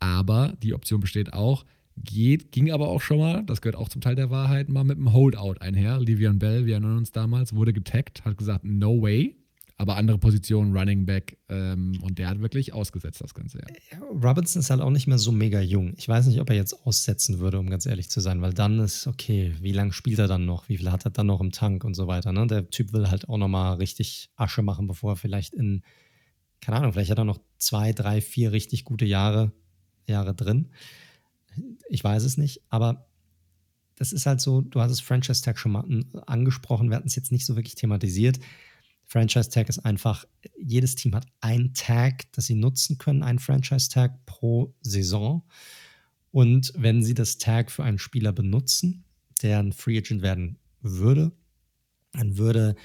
Aber 0.00 0.54
die 0.62 0.74
Option 0.74 1.00
besteht 1.00 1.32
auch, 1.32 1.64
geht, 2.04 2.52
ging 2.52 2.70
aber 2.70 2.88
auch 2.88 3.00
schon 3.00 3.18
mal, 3.18 3.44
das 3.44 3.60
gehört 3.60 3.76
auch 3.76 3.88
zum 3.88 4.00
Teil 4.00 4.14
der 4.14 4.30
Wahrheit, 4.30 4.68
mal 4.68 4.84
mit 4.84 4.98
einem 4.98 5.12
Holdout 5.12 5.56
einher. 5.60 5.98
Livian 6.00 6.38
Bell, 6.38 6.66
wir 6.66 6.74
erinnern 6.74 6.98
uns 6.98 7.12
damals, 7.12 7.54
wurde 7.54 7.72
getaggt, 7.72 8.24
hat 8.24 8.36
gesagt, 8.36 8.64
no 8.64 9.02
way 9.02 9.34
aber 9.80 9.96
andere 9.96 10.18
Positionen, 10.18 10.76
Running 10.76 11.06
Back, 11.06 11.38
ähm, 11.48 12.00
und 12.02 12.18
der 12.18 12.28
hat 12.28 12.40
wirklich 12.40 12.74
ausgesetzt 12.74 13.20
das 13.20 13.32
ganze 13.32 13.58
Jahr. 13.58 14.02
Robinson 14.10 14.58
ist 14.58 14.70
halt 14.70 14.80
auch 14.80 14.90
nicht 14.90 15.06
mehr 15.06 15.18
so 15.18 15.30
mega 15.30 15.60
jung. 15.60 15.94
Ich 15.96 16.08
weiß 16.08 16.26
nicht, 16.26 16.40
ob 16.40 16.50
er 16.50 16.56
jetzt 16.56 16.84
aussetzen 16.84 17.38
würde, 17.38 17.60
um 17.60 17.70
ganz 17.70 17.86
ehrlich 17.86 18.10
zu 18.10 18.18
sein, 18.18 18.42
weil 18.42 18.52
dann 18.52 18.80
ist, 18.80 19.06
okay, 19.06 19.54
wie 19.60 19.70
lange 19.70 19.92
spielt 19.92 20.18
er 20.18 20.26
dann 20.26 20.44
noch? 20.44 20.68
Wie 20.68 20.78
viel 20.78 20.90
hat 20.90 21.04
er 21.04 21.12
dann 21.12 21.28
noch 21.28 21.40
im 21.40 21.52
Tank 21.52 21.84
und 21.84 21.94
so 21.94 22.08
weiter? 22.08 22.32
Ne? 22.32 22.48
Der 22.48 22.68
Typ 22.68 22.92
will 22.92 23.08
halt 23.08 23.28
auch 23.28 23.38
nochmal 23.38 23.76
richtig 23.76 24.30
Asche 24.34 24.62
machen, 24.62 24.88
bevor 24.88 25.12
er 25.12 25.16
vielleicht 25.16 25.54
in, 25.54 25.82
keine 26.60 26.78
Ahnung, 26.78 26.92
vielleicht 26.92 27.12
hat 27.12 27.18
er 27.18 27.24
noch 27.24 27.38
zwei, 27.58 27.92
drei, 27.92 28.20
vier 28.20 28.50
richtig 28.50 28.84
gute 28.84 29.04
Jahre, 29.04 29.52
Jahre 30.08 30.34
drin. 30.34 30.70
Ich 31.88 32.02
weiß 32.02 32.24
es 32.24 32.36
nicht, 32.36 32.62
aber 32.68 33.08
das 33.96 34.12
ist 34.12 34.26
halt 34.26 34.40
so, 34.40 34.60
du 34.60 34.80
hast 34.80 34.92
es 34.92 35.00
Franchise 35.00 35.42
Tag 35.42 35.58
schon 35.58 35.72
mal 35.72 35.84
angesprochen, 36.26 36.90
wir 36.90 36.96
hatten 36.96 37.08
es 37.08 37.16
jetzt 37.16 37.32
nicht 37.32 37.46
so 37.46 37.56
wirklich 37.56 37.74
thematisiert 37.74 38.38
Franchise 39.08 39.48
Tag 39.48 39.70
ist 39.70 39.78
einfach, 39.78 40.26
jedes 40.58 40.94
Team 40.94 41.14
hat 41.14 41.26
ein 41.40 41.72
Tag, 41.72 42.30
das 42.32 42.46
sie 42.46 42.54
nutzen 42.54 42.98
können, 42.98 43.22
ein 43.22 43.38
Franchise 43.38 43.88
Tag 43.88 44.26
pro 44.26 44.74
Saison. 44.82 45.48
Und 46.30 46.74
wenn 46.76 47.02
sie 47.02 47.14
das 47.14 47.38
Tag 47.38 47.70
für 47.70 47.82
einen 47.82 47.98
Spieler 47.98 48.32
benutzen, 48.32 49.04
der 49.40 49.60
ein 49.60 49.72
Free 49.72 49.96
Agent 49.96 50.20
werden 50.20 50.58
würde, 50.82 51.32
dann 52.12 52.36
würde 52.36 52.76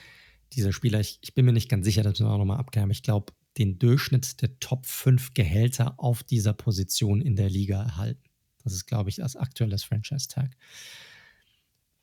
dieser 0.54 0.72
Spieler, 0.72 1.02
ich, 1.02 1.20
ich 1.22 1.34
bin 1.34 1.46
mir 1.46 1.52
nicht 1.52 1.70
ganz 1.70 1.84
sicher, 1.86 2.04
das 2.04 2.14
müssen 2.14 2.28
wir 2.28 2.32
auch 2.32 2.38
nochmal 2.38 2.60
abklären, 2.60 2.90
ich 2.90 3.04
glaube, 3.04 3.34
den 3.58 3.78
Durchschnitt 3.78 4.42
der 4.42 4.60
Top 4.60 4.86
5 4.86 5.34
Gehälter 5.34 6.00
auf 6.00 6.24
dieser 6.24 6.54
Position 6.54 7.22
in 7.22 7.36
der 7.36 7.50
Liga 7.50 7.84
erhalten. 7.84 8.24
Das 8.64 8.74
ist, 8.74 8.86
glaube 8.86 9.10
ich, 9.10 9.18
das 9.18 9.36
aktuelle 9.36 9.78
Franchise-Tag. 9.78 10.56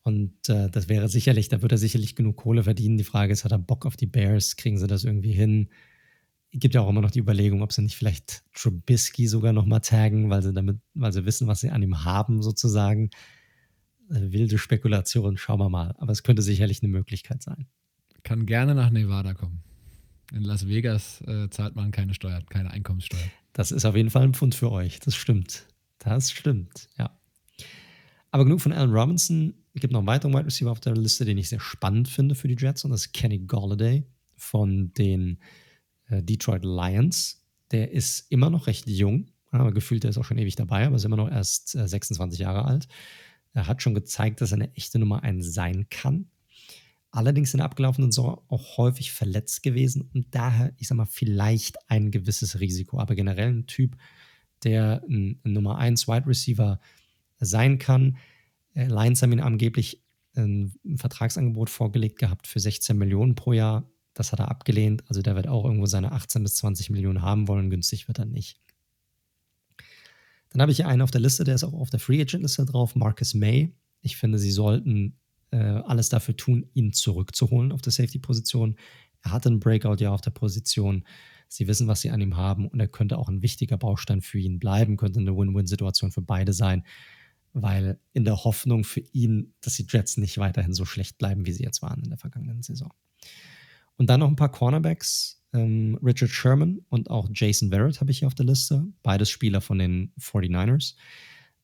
Und 0.02 0.48
äh, 0.48 0.70
das 0.70 0.88
wäre 0.88 1.08
sicherlich, 1.08 1.48
da 1.48 1.62
wird 1.62 1.72
er 1.72 1.78
sicherlich 1.78 2.16
genug 2.16 2.36
Kohle 2.36 2.64
verdienen. 2.64 2.96
Die 2.96 3.04
Frage 3.04 3.32
ist, 3.32 3.44
hat 3.44 3.52
er 3.52 3.58
Bock 3.58 3.86
auf 3.86 3.96
die 3.96 4.06
Bears? 4.06 4.56
Kriegen 4.56 4.78
sie 4.78 4.86
das 4.86 5.04
irgendwie 5.04 5.32
hin? 5.32 5.68
Gibt 6.52 6.74
ja 6.74 6.80
auch 6.80 6.88
immer 6.88 7.02
noch 7.02 7.10
die 7.10 7.20
Überlegung, 7.20 7.62
ob 7.62 7.72
sie 7.72 7.82
nicht 7.82 7.96
vielleicht 7.96 8.42
Trubisky 8.54 9.28
sogar 9.28 9.52
nochmal 9.52 9.80
taggen, 9.80 10.30
weil 10.30 10.42
sie 10.42 10.52
damit, 10.52 10.78
weil 10.94 11.12
sie 11.12 11.24
wissen, 11.24 11.46
was 11.46 11.60
sie 11.60 11.70
an 11.70 11.82
ihm 11.82 12.04
haben, 12.04 12.42
sozusagen. 12.42 13.10
Äh, 14.10 14.32
wilde 14.32 14.58
Spekulation, 14.58 15.36
schauen 15.36 15.60
wir 15.60 15.68
mal. 15.68 15.94
Aber 15.98 16.12
es 16.12 16.22
könnte 16.22 16.42
sicherlich 16.42 16.82
eine 16.82 16.90
Möglichkeit 16.90 17.42
sein. 17.42 17.66
Kann 18.22 18.46
gerne 18.46 18.74
nach 18.74 18.90
Nevada 18.90 19.34
kommen. 19.34 19.62
In 20.32 20.42
Las 20.42 20.66
Vegas 20.66 21.20
äh, 21.26 21.48
zahlt 21.50 21.76
man 21.76 21.90
keine 21.90 22.14
Steuern, 22.14 22.46
keine 22.46 22.70
Einkommenssteuer. 22.70 23.20
Das 23.52 23.72
ist 23.72 23.84
auf 23.84 23.96
jeden 23.96 24.10
Fall 24.10 24.22
ein 24.22 24.34
Pfund 24.34 24.54
für 24.54 24.70
euch. 24.70 25.00
Das 25.00 25.14
stimmt. 25.14 25.66
Das 26.00 26.32
stimmt, 26.32 26.88
ja. 26.98 27.16
Aber 28.30 28.44
genug 28.44 28.60
von 28.60 28.72
Allen 28.72 28.92
Robinson. 28.92 29.54
Es 29.74 29.80
gibt 29.80 29.92
noch 29.92 30.00
einen 30.00 30.08
weiteren 30.08 30.32
Wide 30.32 30.46
Receiver 30.46 30.70
auf 30.70 30.80
der 30.80 30.96
Liste, 30.96 31.24
den 31.24 31.38
ich 31.38 31.48
sehr 31.48 31.60
spannend 31.60 32.08
finde 32.08 32.34
für 32.34 32.48
die 32.48 32.56
Jets, 32.58 32.84
und 32.84 32.90
das 32.90 33.06
ist 33.06 33.12
Kenny 33.12 33.38
Galladay 33.38 34.04
von 34.36 34.92
den 34.94 35.38
äh, 36.06 36.22
Detroit 36.22 36.64
Lions. 36.64 37.46
Der 37.70 37.92
ist 37.92 38.30
immer 38.32 38.50
noch 38.50 38.66
recht 38.66 38.88
jung, 38.88 39.30
aber 39.50 39.72
gefühlt 39.72 40.02
der 40.02 40.10
ist 40.10 40.18
auch 40.18 40.24
schon 40.24 40.38
ewig 40.38 40.56
dabei, 40.56 40.86
aber 40.86 40.96
ist 40.96 41.04
immer 41.04 41.16
noch 41.16 41.30
erst 41.30 41.74
äh, 41.76 41.86
26 41.86 42.40
Jahre 42.40 42.64
alt. 42.64 42.88
Er 43.52 43.66
hat 43.66 43.82
schon 43.82 43.94
gezeigt, 43.94 44.40
dass 44.40 44.52
er 44.52 44.56
eine 44.56 44.74
echte 44.76 44.98
Nummer 44.98 45.22
1 45.22 45.52
sein 45.52 45.86
kann. 45.90 46.30
Allerdings 47.10 47.52
in 47.52 47.58
der 47.58 47.66
abgelaufenen 47.66 48.12
Saison 48.12 48.40
auch 48.48 48.76
häufig 48.76 49.12
verletzt 49.12 49.62
gewesen 49.62 50.08
und 50.14 50.34
daher, 50.34 50.72
ich 50.78 50.86
sag 50.86 50.96
mal, 50.96 51.06
vielleicht 51.06 51.90
ein 51.90 52.12
gewisses 52.12 52.60
Risiko. 52.60 53.00
Aber 53.00 53.16
generell 53.16 53.52
ein 53.52 53.66
Typ, 53.66 53.96
der 54.64 55.02
ein, 55.08 55.40
Nummer 55.44 55.78
1 55.78 56.08
Wide 56.08 56.26
Receiver 56.26 56.80
sein 57.38 57.78
kann. 57.78 58.18
Äh, 58.74 58.86
Lions 58.86 59.22
haben 59.22 59.32
ihn 59.32 59.40
angeblich 59.40 60.02
ein, 60.36 60.72
ein 60.84 60.98
Vertragsangebot 60.98 61.70
vorgelegt 61.70 62.18
gehabt 62.18 62.46
für 62.46 62.60
16 62.60 62.96
Millionen 62.96 63.34
pro 63.34 63.52
Jahr. 63.52 63.88
Das 64.14 64.32
hat 64.32 64.40
er 64.40 64.50
abgelehnt. 64.50 65.04
Also 65.08 65.22
der 65.22 65.36
wird 65.36 65.48
auch 65.48 65.64
irgendwo 65.64 65.86
seine 65.86 66.12
18 66.12 66.42
bis 66.42 66.56
20 66.56 66.90
Millionen 66.90 67.22
haben 67.22 67.48
wollen. 67.48 67.70
Günstig 67.70 68.08
wird 68.08 68.18
er 68.18 68.26
nicht. 68.26 68.60
Dann 70.50 70.62
habe 70.62 70.72
ich 70.72 70.78
hier 70.78 70.88
einen 70.88 71.02
auf 71.02 71.12
der 71.12 71.20
Liste, 71.20 71.44
der 71.44 71.54
ist 71.54 71.64
auch 71.64 71.72
auf 71.72 71.90
der 71.90 72.00
Free 72.00 72.20
Agent 72.20 72.42
Liste 72.42 72.64
drauf, 72.66 72.96
Marcus 72.96 73.34
May. 73.34 73.72
Ich 74.00 74.16
finde, 74.16 74.38
sie 74.38 74.50
sollten 74.50 75.16
äh, 75.52 75.56
alles 75.58 76.08
dafür 76.08 76.36
tun, 76.36 76.66
ihn 76.74 76.92
zurückzuholen 76.92 77.72
auf 77.72 77.82
der 77.82 77.92
Safety-Position. 77.92 78.76
Er 79.22 79.32
hatte 79.32 79.48
ein 79.48 79.60
Breakout 79.60 79.96
ja 80.00 80.12
auf 80.12 80.20
der 80.20 80.30
Position. 80.30 81.04
Sie 81.52 81.66
wissen, 81.66 81.88
was 81.88 82.00
sie 82.00 82.10
an 82.10 82.20
ihm 82.20 82.36
haben 82.36 82.68
und 82.68 82.78
er 82.78 82.86
könnte 82.86 83.18
auch 83.18 83.28
ein 83.28 83.42
wichtiger 83.42 83.76
Baustein 83.76 84.22
für 84.22 84.38
ihn 84.38 84.60
bleiben, 84.60 84.96
könnte 84.96 85.18
eine 85.18 85.36
Win-Win-Situation 85.36 86.12
für 86.12 86.22
beide 86.22 86.52
sein, 86.52 86.84
weil 87.52 87.98
in 88.12 88.24
der 88.24 88.44
Hoffnung 88.44 88.84
für 88.84 89.00
ihn, 89.00 89.52
dass 89.60 89.74
die 89.74 89.86
Jets 89.88 90.16
nicht 90.16 90.38
weiterhin 90.38 90.72
so 90.74 90.84
schlecht 90.84 91.18
bleiben, 91.18 91.46
wie 91.46 91.52
sie 91.52 91.64
jetzt 91.64 91.82
waren 91.82 92.04
in 92.04 92.08
der 92.08 92.18
vergangenen 92.18 92.62
Saison. 92.62 92.92
Und 93.96 94.08
dann 94.08 94.20
noch 94.20 94.28
ein 94.28 94.36
paar 94.36 94.52
Cornerbacks. 94.52 95.42
Ähm, 95.52 95.98
Richard 96.00 96.30
Sherman 96.30 96.82
und 96.88 97.10
auch 97.10 97.28
Jason 97.34 97.70
Verrett 97.70 98.00
habe 98.00 98.12
ich 98.12 98.20
hier 98.20 98.28
auf 98.28 98.36
der 98.36 98.46
Liste. 98.46 98.86
Beides 99.02 99.28
Spieler 99.28 99.60
von 99.60 99.80
den 99.80 100.12
49ers. 100.20 100.94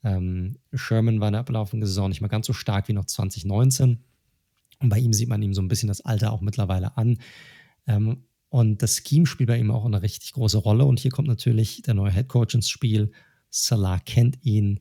Ähm, 0.03 0.59
Sherman 0.75 1.21
war 1.21 1.29
in 1.29 1.35
der 1.35 1.43
ablaufenden 1.43 1.87
Saison 1.87 2.09
nicht 2.09 2.21
mal 2.21 2.27
ganz 2.27 2.49
so 2.49 2.53
stark 2.53 2.89
wie 2.89 2.93
noch 2.93 3.05
2019. 3.05 4.03
Und 4.81 4.89
bei 4.89 4.99
ihm 4.99 5.13
sieht 5.13 5.29
man 5.29 5.41
ihm 5.43 5.55
so 5.55 5.63
ein 5.63 5.69
bisschen 5.69 5.87
das 5.87 6.01
Alter 6.01 6.33
auch 6.33 6.41
mittlerweile 6.41 6.97
an. 6.97 7.19
Ähm, 7.87 8.25
und 8.57 8.81
das 8.81 9.03
Scheme 9.07 9.27
spielt 9.27 9.49
bei 9.49 9.59
ihm 9.59 9.71
auch 9.71 9.85
eine 9.85 10.01
richtig 10.01 10.33
große 10.33 10.57
Rolle. 10.57 10.87
Und 10.87 10.99
hier 10.99 11.11
kommt 11.11 11.29
natürlich 11.29 11.83
der 11.83 11.93
neue 11.93 12.11
Head 12.11 12.29
Coach 12.29 12.55
ins 12.55 12.71
Spiel. 12.71 13.13
Salah 13.51 13.99
kennt 13.99 14.43
ihn. 14.47 14.81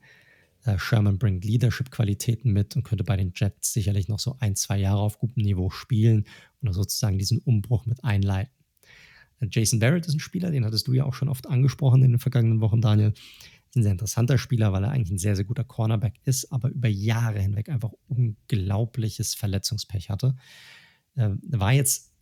Äh, 0.63 0.79
Sherman 0.79 1.17
bringt 1.19 1.43
Leadership-Qualitäten 1.43 2.53
mit 2.53 2.77
und 2.77 2.83
könnte 2.83 3.03
bei 3.03 3.17
den 3.17 3.33
Jets 3.35 3.73
sicherlich 3.73 4.07
noch 4.07 4.19
so 4.19 4.37
ein, 4.39 4.55
zwei 4.55 4.77
Jahre 4.77 5.01
auf 5.01 5.19
gutem 5.19 5.43
Niveau 5.43 5.69
spielen 5.71 6.23
und 6.61 6.71
sozusagen 6.71 7.17
diesen 7.17 7.39
Umbruch 7.39 7.85
mit 7.85 8.01
einleiten. 8.01 8.53
Äh, 9.41 9.47
Jason 9.51 9.79
Barrett 9.79 10.05
ist 10.05 10.13
ein 10.13 10.21
Spieler, 10.21 10.51
den 10.51 10.63
hattest 10.63 10.87
du 10.87 10.93
ja 10.93 11.03
auch 11.03 11.13
schon 11.13 11.27
oft 11.27 11.45
angesprochen 11.45 12.01
in 12.01 12.11
den 12.11 12.19
vergangenen 12.19 12.61
Wochen, 12.61 12.79
Daniel 12.79 13.11
ein 13.75 13.83
sehr 13.83 13.91
interessanter 13.91 14.37
Spieler, 14.37 14.71
weil 14.71 14.85
er 14.85 14.91
eigentlich 14.91 15.11
ein 15.11 15.17
sehr, 15.17 15.35
sehr 15.35 15.43
guter 15.43 15.65
Cornerback 15.65 16.13
ist, 16.23 16.49
aber 16.49 16.69
über 16.69 16.87
Jahre 16.87 17.41
hinweg 17.41 17.67
einfach 17.67 17.91
unglaubliches 18.07 19.35
Verletzungspech 19.35 20.09
hatte. 20.09 20.37
Äh, 21.15 21.31
war 21.49 21.73
jetzt 21.73 22.14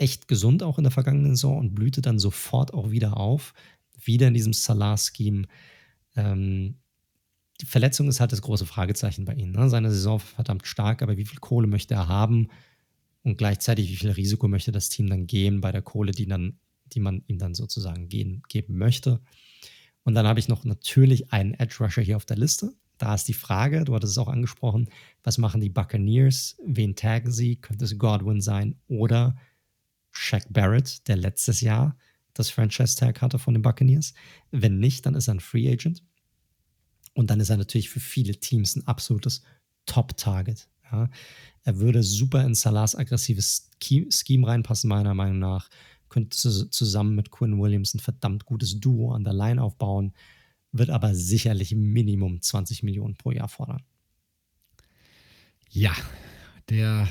echt 0.00 0.28
gesund 0.28 0.62
auch 0.62 0.78
in 0.78 0.84
der 0.84 0.90
vergangenen 0.90 1.36
Saison 1.36 1.58
und 1.58 1.74
blühte 1.74 2.00
dann 2.00 2.18
sofort 2.18 2.72
auch 2.74 2.90
wieder 2.90 3.16
auf. 3.16 3.52
Wieder 4.02 4.28
in 4.28 4.34
diesem 4.34 4.52
Salah-Scheme. 4.52 5.46
Ähm, 6.16 6.76
die 7.60 7.66
Verletzung 7.66 8.08
ist 8.08 8.20
halt 8.20 8.32
das 8.32 8.42
große 8.42 8.64
Fragezeichen 8.64 9.26
bei 9.26 9.34
ihm. 9.34 9.52
Ne? 9.52 9.68
Seine 9.68 9.90
Saison 9.90 10.18
verdammt 10.18 10.66
stark, 10.66 11.02
aber 11.02 11.16
wie 11.18 11.26
viel 11.26 11.38
Kohle 11.38 11.66
möchte 11.66 11.94
er 11.94 12.08
haben? 12.08 12.48
Und 13.22 13.36
gleichzeitig, 13.36 13.90
wie 13.90 13.96
viel 13.96 14.10
Risiko 14.10 14.48
möchte 14.48 14.72
das 14.72 14.88
Team 14.88 15.08
dann 15.10 15.26
gehen 15.26 15.60
bei 15.60 15.70
der 15.70 15.82
Kohle, 15.82 16.12
die, 16.12 16.26
dann, 16.26 16.58
die 16.86 17.00
man 17.00 17.22
ihm 17.26 17.38
dann 17.38 17.54
sozusagen 17.54 18.08
gehen, 18.08 18.42
geben 18.48 18.78
möchte? 18.78 19.20
Und 20.04 20.14
dann 20.14 20.26
habe 20.26 20.40
ich 20.40 20.48
noch 20.48 20.64
natürlich 20.64 21.30
einen 21.32 21.52
Edge 21.54 21.76
Rusher 21.80 22.02
hier 22.02 22.16
auf 22.16 22.24
der 22.24 22.38
Liste. 22.38 22.72
Da 22.96 23.14
ist 23.14 23.28
die 23.28 23.34
Frage, 23.34 23.84
du 23.84 23.94
hattest 23.94 24.12
es 24.12 24.18
auch 24.18 24.28
angesprochen, 24.28 24.88
was 25.22 25.36
machen 25.36 25.60
die 25.60 25.68
Buccaneers? 25.68 26.56
Wen 26.64 26.96
taggen 26.96 27.32
sie? 27.32 27.56
Könnte 27.56 27.84
es 27.84 27.98
Godwin 27.98 28.40
sein 28.40 28.76
oder 28.88 29.36
Shaq 30.22 30.44
Barrett, 30.50 31.08
der 31.08 31.16
letztes 31.16 31.62
Jahr 31.62 31.96
das 32.34 32.50
Franchise-Tag 32.50 33.22
hatte 33.22 33.38
von 33.38 33.54
den 33.54 33.62
Buccaneers? 33.62 34.12
Wenn 34.50 34.78
nicht, 34.78 35.06
dann 35.06 35.14
ist 35.14 35.28
er 35.28 35.34
ein 35.34 35.40
Free 35.40 35.70
Agent. 35.70 36.02
Und 37.14 37.30
dann 37.30 37.40
ist 37.40 37.48
er 37.48 37.56
natürlich 37.56 37.88
für 37.88 38.00
viele 38.00 38.38
Teams 38.38 38.76
ein 38.76 38.86
absolutes 38.86 39.42
Top-Target. 39.86 40.68
Ja. 40.92 41.08
Er 41.64 41.78
würde 41.78 42.02
super 42.02 42.44
in 42.44 42.54
Salahs 42.54 42.94
aggressives 42.94 43.70
Scheme 43.82 44.46
reinpassen, 44.46 44.88
meiner 44.88 45.14
Meinung 45.14 45.38
nach 45.38 45.70
könnte 46.10 46.36
zusammen 46.36 47.14
mit 47.14 47.30
Quinn 47.30 47.58
Williams 47.58 47.94
ein 47.94 48.00
verdammt 48.00 48.44
gutes 48.44 48.78
Duo 48.78 49.12
an 49.12 49.24
der 49.24 49.32
Line 49.32 49.62
aufbauen, 49.62 50.12
wird 50.72 50.90
aber 50.90 51.14
sicherlich 51.14 51.74
Minimum 51.74 52.42
20 52.42 52.82
Millionen 52.82 53.16
pro 53.16 53.30
Jahr 53.30 53.48
fordern. 53.48 53.82
Ja, 55.70 55.94
der 56.68 57.08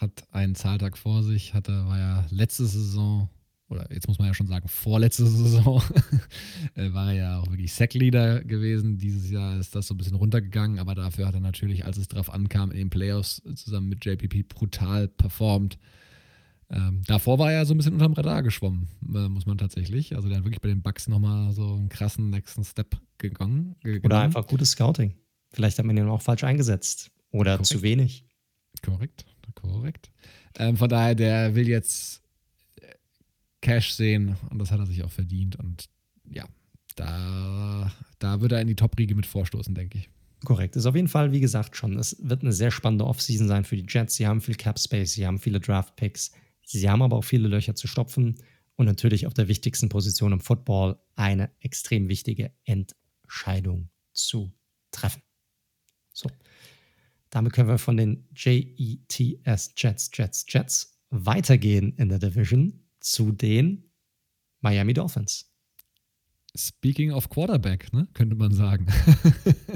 hat 0.00 0.24
einen 0.32 0.54
Zahltag 0.54 0.98
vor 0.98 1.22
sich, 1.22 1.54
hatte, 1.54 1.72
war 1.86 1.98
ja 1.98 2.26
letzte 2.30 2.66
Saison, 2.66 3.28
oder 3.68 3.90
jetzt 3.92 4.08
muss 4.08 4.18
man 4.18 4.28
ja 4.28 4.34
schon 4.34 4.46
sagen, 4.46 4.68
vorletzte 4.68 5.26
Saison, 5.26 5.82
äh, 6.74 6.92
war 6.92 7.12
er 7.12 7.14
ja 7.14 7.38
auch 7.40 7.50
wirklich 7.50 7.72
Sackleader 7.72 8.44
gewesen. 8.44 8.98
Dieses 8.98 9.30
Jahr 9.30 9.58
ist 9.58 9.74
das 9.74 9.86
so 9.86 9.94
ein 9.94 9.98
bisschen 9.98 10.16
runtergegangen, 10.16 10.78
aber 10.78 10.94
dafür 10.94 11.26
hat 11.26 11.34
er 11.34 11.40
natürlich, 11.40 11.84
als 11.84 11.96
es 11.96 12.08
drauf 12.08 12.32
ankam, 12.32 12.70
in 12.70 12.78
den 12.78 12.90
Playoffs 12.90 13.42
zusammen 13.54 13.88
mit 13.88 14.04
JPP 14.04 14.48
brutal 14.48 15.08
performt. 15.08 15.78
Ähm, 16.70 17.02
davor 17.06 17.38
war 17.38 17.52
er 17.52 17.66
so 17.66 17.74
ein 17.74 17.76
bisschen 17.76 17.92
unterm 17.92 18.14
Radar 18.14 18.42
geschwommen, 18.42 18.88
äh, 19.14 19.28
muss 19.28 19.46
man 19.46 19.58
tatsächlich. 19.58 20.16
Also 20.16 20.28
der 20.28 20.38
hat 20.38 20.44
wirklich 20.44 20.60
bei 20.60 20.68
den 20.68 20.82
Bucks 20.82 21.08
nochmal 21.08 21.52
so 21.52 21.74
einen 21.74 21.88
krassen 21.88 22.30
nächsten 22.30 22.64
Step 22.64 22.96
gegangen. 23.18 23.76
gegangen. 23.80 24.04
Oder 24.04 24.20
einfach 24.20 24.46
gutes 24.46 24.70
Scouting. 24.70 25.14
Vielleicht 25.52 25.78
hat 25.78 25.84
man 25.84 25.96
ihn 25.96 26.08
auch 26.08 26.22
falsch 26.22 26.42
eingesetzt. 26.42 27.10
Oder 27.30 27.52
korrekt. 27.52 27.66
zu 27.66 27.82
wenig. 27.82 28.26
Korrekt, 28.82 29.24
korrekt. 29.54 30.10
Ähm, 30.58 30.76
von 30.76 30.88
daher, 30.88 31.14
der 31.14 31.54
will 31.54 31.68
jetzt 31.68 32.22
äh, 32.80 32.86
Cash 33.60 33.92
sehen 33.92 34.36
und 34.50 34.58
das 34.58 34.70
hat 34.70 34.80
er 34.80 34.86
sich 34.86 35.02
auch 35.02 35.10
verdient. 35.10 35.56
Und 35.56 35.88
ja, 36.30 36.46
da, 36.96 37.92
da 38.18 38.40
wird 38.40 38.52
er 38.52 38.60
in 38.60 38.68
die 38.68 38.76
Top-Riege 38.76 39.14
mit 39.14 39.26
vorstoßen, 39.26 39.74
denke 39.74 39.98
ich. 39.98 40.08
Korrekt. 40.44 40.76
Ist 40.76 40.86
auf 40.86 40.94
jeden 40.94 41.08
Fall, 41.08 41.32
wie 41.32 41.40
gesagt, 41.40 41.76
schon. 41.76 41.98
Es 41.98 42.16
wird 42.20 42.42
eine 42.42 42.52
sehr 42.52 42.70
spannende 42.70 43.06
Offseason 43.06 43.48
sein 43.48 43.64
für 43.64 43.76
die 43.76 43.86
Jets. 43.88 44.16
Sie 44.16 44.26
haben 44.26 44.40
viel 44.40 44.56
Cap 44.56 44.78
Space, 44.78 45.12
sie 45.12 45.26
haben 45.26 45.38
viele 45.38 45.58
Draft 45.58 45.96
Picks. 45.96 46.32
Sie 46.66 46.88
haben 46.88 47.02
aber 47.02 47.16
auch 47.16 47.24
viele 47.24 47.48
Löcher 47.48 47.74
zu 47.74 47.86
stopfen 47.86 48.36
und 48.76 48.86
natürlich 48.86 49.26
auf 49.26 49.34
der 49.34 49.48
wichtigsten 49.48 49.88
Position 49.88 50.32
im 50.32 50.40
Football 50.40 50.98
eine 51.14 51.50
extrem 51.60 52.08
wichtige 52.08 52.52
Entscheidung 52.64 53.90
zu 54.12 54.52
treffen. 54.90 55.22
So, 56.12 56.30
damit 57.34 57.52
können 57.52 57.68
wir 57.68 57.78
von 57.78 57.96
den 57.96 58.28
JETS 58.36 59.72
Jets, 59.76 60.10
Jets, 60.14 60.46
Jets 60.48 61.00
weitergehen 61.10 61.92
in 61.96 62.08
der 62.08 62.20
Division 62.20 62.80
zu 63.00 63.32
den 63.32 63.90
Miami 64.60 64.94
Dolphins. 64.94 65.50
Speaking 66.56 67.10
of 67.10 67.28
Quarterback, 67.30 67.92
ne, 67.92 68.06
könnte 68.14 68.36
man 68.36 68.52
sagen. 68.52 68.86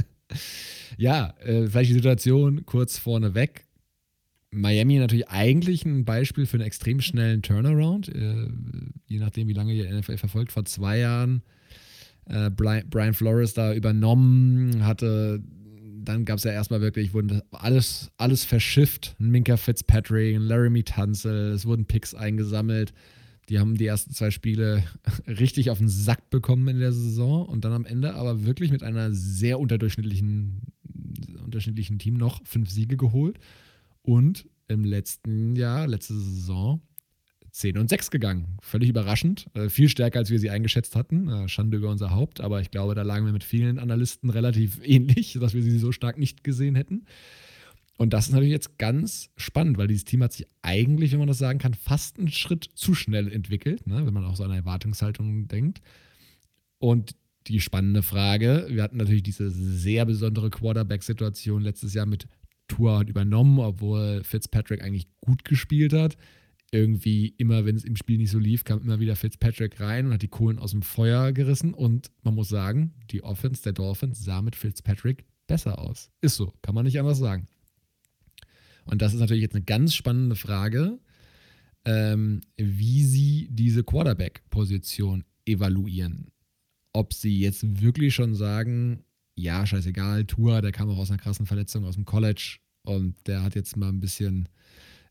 ja, 0.99 1.35
äh, 1.41 1.67
vielleicht 1.67 1.91
die 1.91 1.95
Situation 1.95 2.65
kurz 2.65 2.97
vorneweg. 2.97 3.67
Miami 4.53 4.99
natürlich 4.99 5.29
eigentlich 5.29 5.85
ein 5.85 6.05
Beispiel 6.05 6.47
für 6.47 6.59
einen 6.59 6.67
extrem 6.67 7.01
schnellen 7.01 7.43
Turnaround, 7.43 8.09
äh, 8.09 8.49
je 9.09 9.19
nachdem, 9.19 9.49
wie 9.49 9.53
lange 9.53 9.75
ihr 9.75 9.93
NFL 9.93 10.17
verfolgt. 10.17 10.53
Vor 10.53 10.65
zwei 10.65 10.99
Jahren 10.99 11.43
äh, 12.27 12.51
Brian 12.51 13.15
Flores 13.15 13.55
da 13.55 13.75
übernommen, 13.75 14.87
hatte, 14.87 15.43
dann 16.09 16.25
gab 16.25 16.39
es 16.39 16.45
ja 16.45 16.53
erstmal 16.53 16.81
wirklich, 16.81 17.13
wurden 17.13 17.43
alles, 17.51 18.11
alles 18.17 18.45
verschifft. 18.45 19.15
Minka 19.19 19.59
Fitzpatrick, 19.59 20.39
Laramie 20.41 20.83
Tunzel, 20.83 21.53
es 21.53 21.67
wurden 21.67 21.85
Picks 21.85 22.15
eingesammelt. 22.15 22.95
Die 23.51 23.59
haben 23.59 23.77
die 23.77 23.85
ersten 23.85 24.15
zwei 24.15 24.31
Spiele 24.31 24.85
richtig 25.27 25.69
auf 25.71 25.79
den 25.79 25.89
Sack 25.89 26.31
bekommen 26.31 26.69
in 26.69 26.79
der 26.81 26.93
Saison 26.93 27.47
und 27.47 27.67
dann 27.67 27.73
am 27.75 27.85
Ende 27.85 28.15
aber 28.15 28.47
wirklich 28.47 28.71
mit 28.71 28.83
einer 28.83 29.13
sehr 29.13 29.61
unterdurchschnittlichen, 29.61 30.63
unterschiedlichen 31.45 31.99
Team 31.99 32.15
noch 32.15 32.41
fünf 32.47 32.71
Siege 32.71 32.97
geholt 32.97 33.39
und 34.01 34.49
im 34.67 34.85
letzten 34.85 35.57
Jahr, 35.57 35.87
letzte 35.87 36.15
Saison, 36.15 36.81
10 37.59 37.77
und 37.77 37.89
6 37.89 38.11
gegangen. 38.11 38.57
Völlig 38.63 38.89
überraschend. 38.89 39.47
Äh, 39.55 39.69
viel 39.69 39.89
stärker, 39.89 40.21
als 40.21 40.31
wir 40.31 40.39
sie 40.39 40.51
eingeschätzt 40.51 40.95
hatten. 40.95 41.29
Äh, 41.29 41.49
Schande 41.49 41.77
über 41.77 41.91
unser 41.91 42.11
Haupt, 42.11 42.41
aber 42.41 42.61
ich 42.61 42.71
glaube, 42.71 42.95
da 42.95 43.03
lagen 43.03 43.27
wir 43.27 43.33
mit 43.33 43.45
vielen 43.45 43.79
Analysten 43.79 44.31
relativ 44.31 44.81
ähnlich, 44.85 45.37
dass 45.41 45.55
wir 45.55 45.63
sie 45.63 45.79
so 45.79 45.93
stark 45.93 46.19
nicht 46.19 46.45
gesehen 46.45 46.77
hätten. 46.77 47.05
Und 47.97 48.13
das 48.13 48.27
ist 48.27 48.33
natürlich 48.33 48.53
jetzt 48.53 48.79
ganz 48.79 49.31
spannend, 49.37 49.77
weil 49.77 49.89
dieses 49.89 50.05
Team 50.05 50.23
hat 50.23 50.33
sich 50.33 50.47
eigentlich, 50.63 51.11
wenn 51.11 51.19
man 51.19 51.27
das 51.27 51.39
sagen 51.39 51.59
kann, 51.59 51.75
fast 51.75 52.19
einen 52.19 52.31
Schritt 52.31 52.69
zu 52.75 52.95
schnell 52.95 53.31
entwickelt, 53.31 53.89
ne, 53.89 54.07
wenn 54.07 54.15
man 54.15 54.25
auch 54.25 54.37
so 54.37 54.45
an 54.45 54.53
Erwartungshaltung 54.53 55.49
denkt. 55.49 55.81
Und 56.79 57.17
die 57.49 57.61
spannende 57.61 58.03
Frage, 58.03 58.67
wir 58.71 58.85
hatten 58.85 58.99
natürlich 58.99 59.25
diese 59.25 59.51
sehr 59.51 60.05
besondere 60.05 60.49
Quarterback-Situation 60.51 61.63
letztes 61.63 61.95
Jahr 61.95 62.07
mit 62.07 62.29
Tour 62.69 63.05
übernommen, 63.09 63.59
obwohl 63.59 64.23
Fitzpatrick 64.23 64.85
eigentlich 64.85 65.09
gut 65.21 65.45
gespielt 65.45 65.93
hat. 65.93 66.17
Irgendwie 66.71 67.29
immer, 67.39 67.65
wenn 67.65 67.77
es 67.77 67.85
im 67.85 67.97
Spiel 67.97 68.19
nicht 68.19 68.31
so 68.31 68.39
lief, 68.39 68.65
kam 68.65 68.83
immer 68.83 69.01
wieder 69.01 69.17
Fitzpatrick 69.17 69.81
rein 69.81 70.07
und 70.07 70.13
hat 70.13 70.23
die 70.23 70.29
Kohlen 70.29 70.59
aus 70.59 70.73
dem 70.73 70.83
Feuer 70.83 71.33
gerissen. 71.33 71.73
Und 71.73 72.11
man 72.23 72.35
muss 72.35 72.49
sagen, 72.49 72.95
die 73.11 73.23
Offense 73.23 73.63
der 73.63 73.73
Dolphins 73.73 74.25
sah 74.25 74.43
mit 74.43 74.55
Fitzpatrick 74.55 75.25
besser 75.47 75.79
aus. 75.79 76.11
Ist 76.21 76.37
so, 76.37 76.53
kann 76.63 76.75
man 76.75 76.85
nicht 76.85 76.99
anders 76.99 77.19
sagen. 77.19 77.49
Und 78.85 79.03
das 79.03 79.15
ist 79.15 79.21
natürlich 79.21 79.43
jetzt 79.43 79.55
eine 79.55 79.65
ganz 79.65 79.95
spannende 79.95 80.37
Frage, 80.37 80.99
ähm, 81.85 82.41
wie 82.57 83.05
sie 83.05 83.49
diese 83.51 83.85
Quarterback-Position 83.85 85.25
evaluieren. 85.47 86.31
Ob 86.93 87.13
sie 87.13 87.39
jetzt 87.41 87.81
wirklich 87.81 88.15
schon 88.15 88.35
sagen, 88.35 89.05
ja, 89.35 89.65
scheißegal, 89.67 90.25
Tour, 90.25 90.63
der 90.63 90.73
kam 90.73 90.91
auch 90.91 90.99
aus 90.99 91.11
einer 91.11 91.19
krassen 91.19 91.47
Verletzung 91.47 91.85
aus 91.85 91.95
dem 91.95 92.05
College 92.05 92.59
und 92.83 93.15
der 93.27 93.43
hat 93.43 93.55
jetzt 93.55 93.77
mal 93.77 93.89
ein 93.89 94.01
bisschen, 94.01 94.49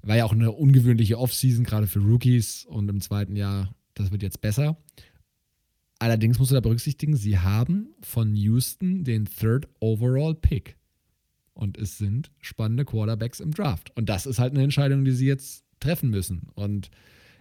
war 0.01 0.17
ja 0.17 0.25
auch 0.25 0.33
eine 0.33 0.51
ungewöhnliche 0.51 1.17
Offseason, 1.17 1.63
gerade 1.63 1.87
für 1.87 1.99
Rookies 1.99 2.65
und 2.65 2.89
im 2.89 3.01
zweiten 3.01 3.35
Jahr, 3.35 3.73
das 3.93 4.11
wird 4.11 4.23
jetzt 4.23 4.41
besser. 4.41 4.77
Allerdings 5.99 6.37
musst 6.37 6.51
du 6.51 6.55
da 6.55 6.61
berücksichtigen, 6.61 7.15
sie 7.15 7.39
haben 7.39 7.89
von 8.01 8.35
Houston 8.35 9.03
den 9.03 9.25
Third 9.25 9.67
Overall 9.79 10.35
Pick. 10.35 10.77
Und 11.53 11.77
es 11.77 11.97
sind 11.97 12.31
spannende 12.39 12.85
Quarterbacks 12.85 13.39
im 13.39 13.51
Draft. 13.51 13.91
Und 13.97 14.09
das 14.09 14.27
ist 14.27 14.37
halt 14.37 14.53
eine 14.53 14.63
Entscheidung, 14.63 15.03
die 15.05 15.11
sie 15.11 15.25
jetzt 15.25 15.65
treffen 15.79 16.11
müssen. 16.11 16.49
Und 16.53 16.91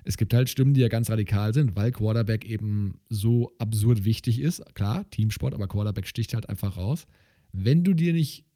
es 0.04 0.16
gibt 0.16 0.32
halt 0.32 0.48
Stimmen, 0.48 0.72
die 0.72 0.80
ja 0.80 0.88
ganz 0.88 1.10
radikal 1.10 1.52
sind, 1.52 1.76
weil 1.76 1.92
Quarterback 1.92 2.46
eben 2.46 3.00
so 3.10 3.52
absurd 3.58 4.04
wichtig 4.04 4.40
ist. 4.40 4.62
Klar, 4.74 5.04
Teamsport, 5.10 5.52
aber 5.52 5.68
Quarterback 5.68 6.06
sticht 6.06 6.32
halt 6.32 6.48
einfach 6.48 6.78
raus. 6.78 7.06
Wenn 7.52 7.84
du 7.84 7.92
dir 7.92 8.14
nicht 8.14 8.46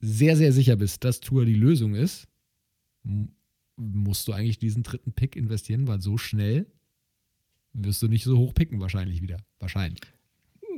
sehr, 0.00 0.36
sehr 0.36 0.52
sicher 0.52 0.76
bist, 0.76 1.04
dass 1.04 1.20
Tour 1.20 1.44
die 1.44 1.54
Lösung 1.54 1.94
ist, 1.94 2.26
musst 3.76 4.28
du 4.28 4.32
eigentlich 4.32 4.58
diesen 4.58 4.82
dritten 4.82 5.12
Pick 5.12 5.36
investieren, 5.36 5.86
weil 5.86 6.00
so 6.00 6.18
schnell 6.18 6.66
wirst 7.72 8.02
du 8.02 8.08
nicht 8.08 8.24
so 8.24 8.36
hoch 8.38 8.54
picken, 8.54 8.80
wahrscheinlich 8.80 9.22
wieder. 9.22 9.38
Wahrscheinlich. 9.60 10.00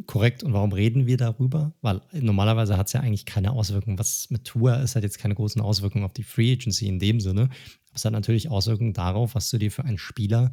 Korrekt. 0.07 0.43
Und 0.43 0.53
warum 0.53 0.73
reden 0.73 1.07
wir 1.07 1.17
darüber? 1.17 1.75
Weil 1.83 2.01
normalerweise 2.13 2.77
hat 2.77 2.87
es 2.87 2.93
ja 2.93 3.01
eigentlich 3.01 3.27
keine 3.27 3.53
Auswirkungen. 3.53 3.99
Was 3.99 4.31
mit 4.31 4.45
Tour 4.45 4.79
ist, 4.79 4.97
hat 4.97 5.03
jetzt 5.03 5.19
keine 5.19 5.35
großen 5.35 5.61
Auswirkungen 5.61 6.05
auf 6.05 6.13
die 6.13 6.23
Free 6.23 6.53
Agency 6.53 6.89
in 6.89 6.99
dem 6.99 7.21
Sinne. 7.21 7.43
Aber 7.43 7.95
es 7.95 8.05
hat 8.05 8.13
natürlich 8.13 8.51
Auswirkungen 8.51 8.93
darauf, 8.93 9.35
was 9.35 9.51
du 9.51 9.59
dir 9.59 9.71
für 9.71 9.85
einen 9.85 9.99
Spieler 9.99 10.53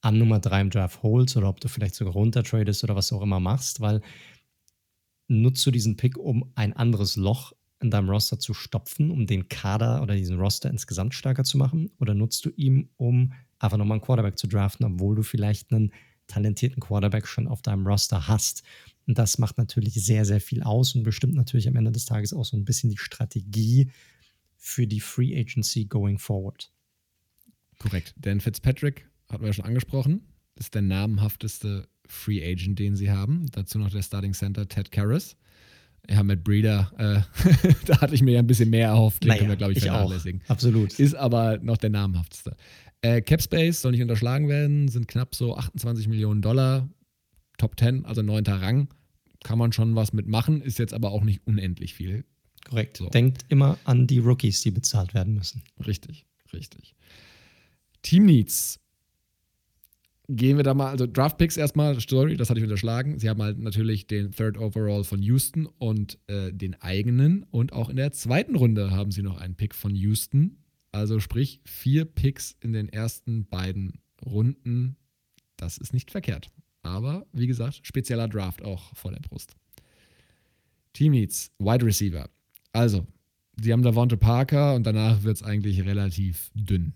an 0.00 0.18
Nummer 0.18 0.40
3 0.40 0.60
im 0.60 0.70
Draft 0.70 1.02
holst 1.02 1.36
oder 1.36 1.48
ob 1.48 1.60
du 1.60 1.68
vielleicht 1.68 1.94
sogar 1.94 2.12
runtertradest 2.12 2.84
oder 2.84 2.94
was 2.94 3.12
auch 3.12 3.22
immer 3.22 3.40
machst, 3.40 3.80
weil 3.80 4.02
nutzt 5.28 5.64
du 5.64 5.70
diesen 5.70 5.96
Pick, 5.96 6.18
um 6.18 6.52
ein 6.54 6.74
anderes 6.74 7.16
Loch 7.16 7.54
in 7.84 7.90
deinem 7.90 8.08
Roster 8.08 8.38
zu 8.38 8.54
stopfen, 8.54 9.10
um 9.10 9.26
den 9.26 9.48
Kader 9.48 10.02
oder 10.02 10.16
diesen 10.16 10.38
Roster 10.38 10.70
insgesamt 10.70 11.14
stärker 11.14 11.44
zu 11.44 11.58
machen? 11.58 11.90
Oder 12.00 12.14
nutzt 12.14 12.44
du 12.44 12.50
ihn, 12.50 12.88
um 12.96 13.32
einfach 13.58 13.76
nochmal 13.76 13.96
einen 13.96 14.04
Quarterback 14.04 14.38
zu 14.38 14.46
draften, 14.46 14.86
obwohl 14.86 15.14
du 15.14 15.22
vielleicht 15.22 15.72
einen 15.72 15.92
talentierten 16.26 16.80
Quarterback 16.80 17.26
schon 17.26 17.46
auf 17.46 17.62
deinem 17.62 17.86
Roster 17.86 18.26
hast. 18.26 18.62
Und 19.06 19.18
das 19.18 19.38
macht 19.38 19.58
natürlich 19.58 19.94
sehr, 19.94 20.24
sehr 20.24 20.40
viel 20.40 20.62
aus 20.62 20.94
und 20.94 21.02
bestimmt 21.02 21.34
natürlich 21.34 21.68
am 21.68 21.76
Ende 21.76 21.92
des 21.92 22.06
Tages 22.06 22.32
auch 22.32 22.44
so 22.44 22.56
ein 22.56 22.64
bisschen 22.64 22.90
die 22.90 22.98
Strategie 22.98 23.90
für 24.56 24.86
die 24.86 25.00
Free 25.00 25.38
Agency 25.38 25.84
going 25.84 26.18
forward. 26.18 26.72
Korrekt. 27.78 28.14
Dan 28.16 28.40
Fitzpatrick, 28.40 29.06
hatten 29.28 29.42
wir 29.42 29.48
ja 29.48 29.52
schon 29.52 29.66
angesprochen, 29.66 30.22
ist 30.54 30.74
der 30.74 30.82
namhafteste 30.82 31.88
Free 32.06 32.42
Agent, 32.42 32.78
den 32.78 32.96
sie 32.96 33.10
haben. 33.10 33.46
Dazu 33.52 33.78
noch 33.78 33.90
der 33.90 34.02
Starting 34.02 34.32
Center 34.32 34.66
Ted 34.66 34.90
Karras. 34.90 35.36
Ja, 36.08 36.22
mit 36.22 36.44
Breeder, 36.44 36.92
äh, 36.98 37.68
da 37.86 38.00
hatte 38.00 38.14
ich 38.14 38.22
mir 38.22 38.32
ja 38.32 38.40
ein 38.40 38.46
bisschen 38.46 38.70
mehr 38.70 38.88
erhofft. 38.88 39.22
Den 39.22 39.28
naja, 39.28 39.38
können 39.38 39.50
wir, 39.50 39.56
glaube 39.56 39.72
ich, 39.72 39.80
vernachlässigen. 39.80 40.42
Auch. 40.44 40.50
Absolut. 40.50 40.98
Ist 40.98 41.14
aber 41.14 41.58
noch 41.58 41.78
der 41.78 41.90
namhafteste. 41.90 42.56
Äh, 43.00 43.22
Capspace 43.22 43.80
soll 43.80 43.92
nicht 43.92 44.02
unterschlagen 44.02 44.48
werden, 44.48 44.88
sind 44.88 45.08
knapp 45.08 45.34
so 45.34 45.56
28 45.56 46.08
Millionen 46.08 46.42
Dollar. 46.42 46.88
Top 47.58 47.78
10, 47.78 48.04
also 48.04 48.22
neunter 48.22 48.60
Rang. 48.60 48.88
Kann 49.44 49.58
man 49.58 49.72
schon 49.72 49.94
was 49.94 50.12
mitmachen, 50.12 50.60
ist 50.62 50.78
jetzt 50.78 50.94
aber 50.94 51.10
auch 51.10 51.22
nicht 51.22 51.46
unendlich 51.46 51.94
viel. 51.94 52.24
Korrekt. 52.64 52.96
So. 52.96 53.08
Denkt 53.10 53.44
immer 53.48 53.78
an 53.84 54.06
die 54.06 54.18
Rookies, 54.18 54.62
die 54.62 54.70
bezahlt 54.70 55.14
werden 55.14 55.34
müssen. 55.34 55.62
Richtig, 55.86 56.26
richtig. 56.52 56.94
Team 58.02 58.26
Needs. 58.26 58.80
Gehen 60.28 60.56
wir 60.56 60.64
da 60.64 60.72
mal, 60.72 60.88
also 60.88 61.06
Draft 61.06 61.36
Picks 61.36 61.58
erstmal, 61.58 62.00
Story, 62.00 62.36
das 62.36 62.48
hatte 62.48 62.58
ich 62.58 62.64
unterschlagen. 62.64 63.18
Sie 63.18 63.28
haben 63.28 63.42
halt 63.42 63.58
natürlich 63.58 64.06
den 64.06 64.32
Third 64.32 64.56
Overall 64.56 65.04
von 65.04 65.22
Houston 65.22 65.66
und 65.66 66.18
äh, 66.28 66.50
den 66.50 66.80
eigenen. 66.80 67.44
Und 67.50 67.74
auch 67.74 67.90
in 67.90 67.96
der 67.96 68.10
zweiten 68.12 68.56
Runde 68.56 68.90
haben 68.90 69.10
sie 69.10 69.22
noch 69.22 69.38
einen 69.38 69.54
Pick 69.54 69.74
von 69.74 69.94
Houston. 69.94 70.56
Also 70.92 71.20
sprich, 71.20 71.60
vier 71.64 72.06
Picks 72.06 72.56
in 72.60 72.72
den 72.72 72.88
ersten 72.88 73.46
beiden 73.46 74.00
Runden. 74.24 74.96
Das 75.56 75.76
ist 75.76 75.92
nicht 75.92 76.10
verkehrt. 76.10 76.50
Aber 76.82 77.26
wie 77.32 77.46
gesagt, 77.46 77.80
spezieller 77.82 78.28
Draft 78.28 78.64
auch 78.64 78.94
vor 78.94 79.10
der 79.10 79.20
Brust. 79.20 79.56
Team 80.94 81.12
Needs, 81.12 81.50
Wide 81.58 81.84
Receiver. 81.84 82.30
Also, 82.72 83.06
sie 83.60 83.72
haben 83.72 83.82
Davante 83.82 84.16
Parker 84.16 84.74
und 84.74 84.84
danach 84.84 85.22
wird 85.22 85.36
es 85.36 85.42
eigentlich 85.42 85.84
relativ 85.84 86.50
dünn. 86.54 86.94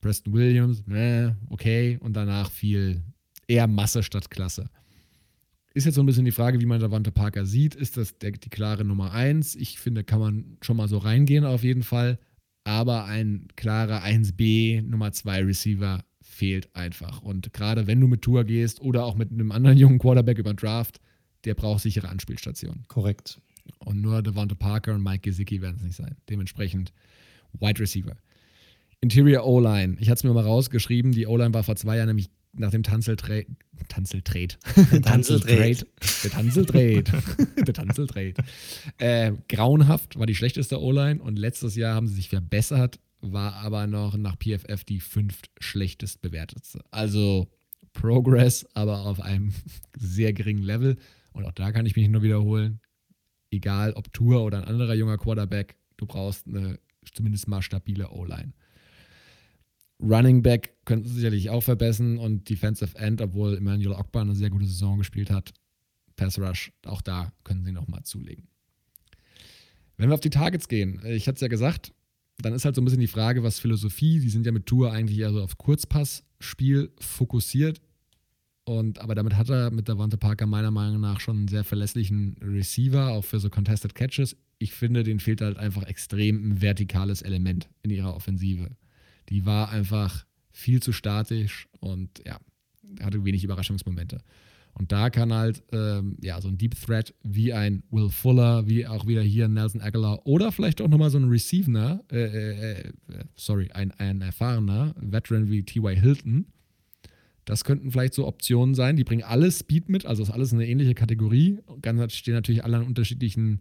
Preston 0.00 0.32
Williams, 0.32 0.84
meh, 0.86 1.32
okay, 1.48 1.98
und 2.00 2.14
danach 2.14 2.50
viel 2.50 3.02
eher 3.46 3.66
Masse 3.66 4.02
statt 4.02 4.30
Klasse. 4.30 4.70
Ist 5.72 5.84
jetzt 5.84 5.94
so 5.94 6.02
ein 6.02 6.06
bisschen 6.06 6.24
die 6.24 6.32
Frage, 6.32 6.60
wie 6.60 6.66
man 6.66 6.80
Davante 6.80 7.12
Parker 7.12 7.46
sieht. 7.46 7.74
Ist 7.74 7.96
das 7.96 8.18
der, 8.18 8.32
die 8.32 8.48
klare 8.48 8.84
Nummer 8.84 9.12
1? 9.12 9.54
Ich 9.54 9.78
finde, 9.78 10.02
kann 10.02 10.18
man 10.18 10.56
schon 10.62 10.76
mal 10.76 10.88
so 10.88 10.98
reingehen 10.98 11.44
auf 11.44 11.62
jeden 11.62 11.84
Fall 11.84 12.18
aber 12.64 13.04
ein 13.04 13.48
klarer 13.56 14.04
1B 14.04 14.82
Nummer 14.82 15.12
2 15.12 15.44
Receiver 15.44 16.04
fehlt 16.20 16.74
einfach. 16.76 17.22
Und 17.22 17.52
gerade 17.52 17.86
wenn 17.86 18.00
du 18.00 18.06
mit 18.06 18.22
Tour 18.22 18.44
gehst 18.44 18.80
oder 18.80 19.04
auch 19.04 19.16
mit 19.16 19.30
einem 19.30 19.52
anderen 19.52 19.76
jungen 19.78 19.98
Quarterback 19.98 20.38
über 20.38 20.54
Draft, 20.54 21.00
der 21.44 21.54
braucht 21.54 21.82
sichere 21.82 22.08
Anspielstationen. 22.08 22.84
Korrekt. 22.88 23.40
Und 23.78 24.00
nur 24.00 24.22
Devonta 24.22 24.54
Parker 24.54 24.94
und 24.94 25.02
Mike 25.02 25.20
Gesicki 25.20 25.62
werden 25.62 25.76
es 25.76 25.82
nicht 25.82 25.96
sein. 25.96 26.16
Dementsprechend 26.28 26.92
Wide 27.58 27.80
Receiver. 27.80 28.16
Interior 29.00 29.46
O-Line. 29.46 29.96
Ich 29.98 30.08
hatte 30.08 30.18
es 30.18 30.24
mir 30.24 30.32
mal 30.32 30.44
rausgeschrieben. 30.44 31.12
Die 31.12 31.26
O-Line 31.26 31.54
war 31.54 31.62
vor 31.62 31.76
zwei 31.76 31.96
Jahren 31.96 32.08
nämlich 32.08 32.30
nach 32.52 32.70
dem 32.70 32.82
Tanzeltrade. 32.82 33.46
Tanzeltrade. 33.88 34.56
Tanzeltrade. 35.02 35.86
Der 36.24 36.30
Tanzeltrade. 36.30 37.04
Der 37.66 37.74
Tanzeltrade. 37.74 38.34
Äh, 38.98 39.32
grauenhaft 39.48 40.18
war 40.18 40.26
die 40.26 40.34
schlechteste 40.34 40.80
O-Line 40.80 41.22
und 41.22 41.38
letztes 41.38 41.76
Jahr 41.76 41.94
haben 41.94 42.08
sie 42.08 42.14
sich 42.14 42.28
verbessert, 42.28 43.00
war 43.20 43.54
aber 43.54 43.86
noch 43.86 44.16
nach 44.16 44.36
PFF 44.36 44.84
die 44.84 45.00
fünft 45.00 45.50
schlechtest 45.58 46.20
bewertetste. 46.20 46.80
Also 46.90 47.48
Progress, 47.92 48.66
aber 48.74 49.06
auf 49.06 49.20
einem 49.20 49.52
sehr 49.96 50.32
geringen 50.32 50.62
Level. 50.62 50.96
Und 51.32 51.44
auch 51.44 51.52
da 51.52 51.72
kann 51.72 51.86
ich 51.86 51.96
mich 51.96 52.08
nur 52.08 52.22
wiederholen. 52.22 52.80
Egal 53.50 53.94
ob 53.94 54.12
Tour 54.12 54.44
oder 54.44 54.58
ein 54.58 54.64
anderer 54.64 54.94
junger 54.94 55.18
Quarterback, 55.18 55.76
du 55.96 56.06
brauchst 56.06 56.46
eine 56.46 56.78
zumindest 57.12 57.48
mal 57.48 57.62
stabile 57.62 58.10
O-Line. 58.10 58.52
Running 60.02 60.42
Back 60.42 60.74
könnten 60.84 61.08
sie 61.08 61.14
sicherlich 61.14 61.50
auch 61.50 61.62
verbessern 61.62 62.18
und 62.18 62.48
Defensive 62.48 62.96
End, 62.96 63.20
obwohl 63.20 63.56
Emmanuel 63.56 63.92
Ogbar 63.92 64.22
eine 64.22 64.34
sehr 64.34 64.50
gute 64.50 64.66
Saison 64.66 64.98
gespielt 64.98 65.30
hat. 65.30 65.52
Pass 66.16 66.38
Rush, 66.38 66.72
auch 66.86 67.02
da 67.02 67.32
können 67.44 67.64
sie 67.64 67.72
nochmal 67.72 68.02
zulegen. 68.02 68.48
Wenn 69.96 70.08
wir 70.08 70.14
auf 70.14 70.20
die 70.20 70.30
Targets 70.30 70.68
gehen, 70.68 71.00
ich 71.04 71.28
hatte 71.28 71.36
es 71.36 71.40
ja 71.42 71.48
gesagt, 71.48 71.92
dann 72.38 72.54
ist 72.54 72.64
halt 72.64 72.74
so 72.74 72.80
ein 72.80 72.84
bisschen 72.84 73.00
die 73.00 73.06
Frage, 73.06 73.42
was 73.42 73.60
Philosophie, 73.60 74.20
die 74.20 74.30
sind 74.30 74.46
ja 74.46 74.52
mit 74.52 74.66
Tour 74.66 74.92
eigentlich 74.92 75.18
eher 75.18 75.32
so 75.32 75.42
auf 75.42 75.58
Kurzpassspiel 75.58 76.90
fokussiert. 76.98 77.80
Und, 78.64 78.98
aber 79.00 79.14
damit 79.14 79.36
hat 79.36 79.50
er 79.50 79.70
mit 79.70 79.88
Davante 79.88 80.16
Parker 80.16 80.46
meiner 80.46 80.70
Meinung 80.70 81.00
nach 81.00 81.20
schon 81.20 81.36
einen 81.36 81.48
sehr 81.48 81.64
verlässlichen 81.64 82.36
Receiver, 82.40 83.08
auch 83.08 83.24
für 83.24 83.40
so 83.40 83.50
Contested 83.50 83.94
Catches. 83.94 84.36
Ich 84.58 84.72
finde, 84.72 85.02
denen 85.02 85.20
fehlt 85.20 85.40
halt 85.40 85.58
einfach 85.58 85.82
extrem 85.82 86.50
ein 86.50 86.62
vertikales 86.62 87.22
Element 87.22 87.68
in 87.82 87.90
ihrer 87.90 88.14
Offensive 88.14 88.70
die 89.30 89.46
war 89.46 89.70
einfach 89.70 90.26
viel 90.52 90.82
zu 90.82 90.92
statisch 90.92 91.68
und 91.80 92.22
ja, 92.26 92.38
hatte 93.00 93.24
wenig 93.24 93.44
Überraschungsmomente. 93.44 94.20
Und 94.74 94.92
da 94.92 95.10
kann 95.10 95.32
halt 95.32 95.62
ähm, 95.72 96.16
ja 96.22 96.40
so 96.40 96.48
ein 96.48 96.56
Deep 96.56 96.74
Threat 96.74 97.14
wie 97.22 97.52
ein 97.52 97.82
Will 97.90 98.08
Fuller, 98.08 98.66
wie 98.68 98.86
auch 98.86 99.06
wieder 99.06 99.22
hier 99.22 99.48
Nelson 99.48 99.80
Aguilar 99.80 100.26
oder 100.26 100.52
vielleicht 100.52 100.80
auch 100.80 100.88
nochmal 100.88 101.10
so 101.10 101.18
ein 101.18 101.28
Receiver, 101.28 102.02
äh, 102.10 102.16
äh, 102.16 102.80
äh, 102.80 102.92
sorry, 103.34 103.70
ein, 103.72 103.90
ein 103.92 104.20
erfahrener 104.20 104.94
Veteran 105.00 105.50
wie 105.50 105.62
T.Y. 105.62 105.96
Hilton. 105.96 106.46
Das 107.44 107.64
könnten 107.64 107.90
vielleicht 107.90 108.14
so 108.14 108.26
Optionen 108.26 108.74
sein. 108.74 108.96
Die 108.96 109.04
bringen 109.04 109.24
alles 109.24 109.58
Speed 109.58 109.88
mit, 109.88 110.06
also 110.06 110.22
ist 110.22 110.30
alles 110.30 110.52
eine 110.52 110.66
ähnliche 110.66 110.94
Kategorie. 110.94 111.58
Ganz 111.82 112.14
stehen 112.14 112.34
natürlich 112.34 112.64
alle 112.64 112.76
an 112.76 112.86
unterschiedlichen 112.86 113.60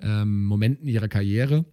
ähm, 0.00 0.44
Momenten 0.44 0.88
ihrer 0.88 1.08
Karriere. 1.08 1.64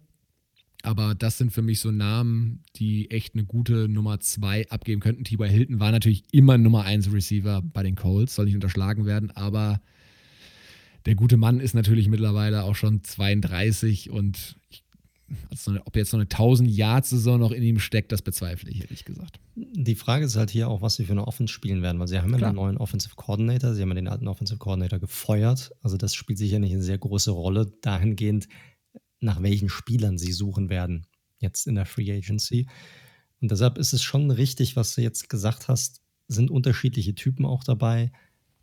Aber 0.84 1.14
das 1.14 1.38
sind 1.38 1.50
für 1.50 1.62
mich 1.62 1.80
so 1.80 1.90
Namen, 1.90 2.62
die 2.76 3.10
echt 3.10 3.34
eine 3.34 3.44
gute 3.44 3.88
Nummer 3.88 4.20
2 4.20 4.68
abgeben 4.68 5.00
könnten. 5.00 5.24
T.Y. 5.24 5.48
Hilton 5.48 5.80
war 5.80 5.90
natürlich 5.90 6.24
immer 6.30 6.58
Nummer 6.58 6.84
1 6.84 7.10
Receiver 7.10 7.62
bei 7.62 7.82
den 7.82 7.94
Colts, 7.94 8.34
soll 8.34 8.44
nicht 8.44 8.54
unterschlagen 8.54 9.06
werden, 9.06 9.30
aber 9.30 9.80
der 11.06 11.14
gute 11.14 11.38
Mann 11.38 11.58
ist 11.60 11.74
natürlich 11.74 12.08
mittlerweile 12.08 12.64
auch 12.64 12.74
schon 12.74 13.02
32 13.02 14.10
und 14.10 14.56
ich, 14.68 14.84
also 15.50 15.72
ob 15.86 15.96
jetzt 15.96 16.10
so 16.10 16.18
eine 16.18 16.26
1000-Yard-Saison 16.26 17.40
noch 17.40 17.52
in 17.52 17.62
ihm 17.62 17.78
steckt, 17.78 18.12
das 18.12 18.20
bezweifle 18.20 18.70
ich 18.70 18.82
ehrlich 18.82 19.06
gesagt. 19.06 19.40
Die 19.54 19.94
Frage 19.94 20.26
ist 20.26 20.36
halt 20.36 20.50
hier 20.50 20.68
auch, 20.68 20.82
was 20.82 20.96
sie 20.96 21.06
für 21.06 21.12
eine 21.12 21.26
Offense 21.26 21.52
spielen 21.52 21.80
werden, 21.80 21.98
weil 21.98 22.08
sie 22.08 22.20
haben 22.20 22.38
ja 22.38 22.46
einen 22.46 22.56
neuen 22.56 22.76
Offensive 22.76 23.14
Coordinator, 23.16 23.74
sie 23.74 23.80
haben 23.80 23.88
ja 23.88 23.94
den 23.94 24.08
alten 24.08 24.28
Offensive 24.28 24.58
Coordinator 24.58 24.98
gefeuert. 24.98 25.72
Also 25.82 25.96
das 25.96 26.14
spielt 26.14 26.38
sicher 26.38 26.58
nicht 26.58 26.72
eine 26.72 26.82
sehr 26.82 26.98
große 26.98 27.30
Rolle 27.30 27.72
dahingehend, 27.80 28.48
nach 29.24 29.42
welchen 29.42 29.68
Spielern 29.68 30.18
sie 30.18 30.32
suchen 30.32 30.68
werden, 30.68 31.06
jetzt 31.38 31.66
in 31.66 31.74
der 31.74 31.86
Free 31.86 32.12
Agency. 32.12 32.68
Und 33.40 33.50
deshalb 33.50 33.78
ist 33.78 33.92
es 33.92 34.02
schon 34.02 34.30
richtig, 34.30 34.76
was 34.76 34.94
du 34.94 35.02
jetzt 35.02 35.28
gesagt 35.28 35.68
hast, 35.68 36.02
sind 36.28 36.50
unterschiedliche 36.50 37.14
Typen 37.14 37.44
auch 37.44 37.64
dabei. 37.64 38.12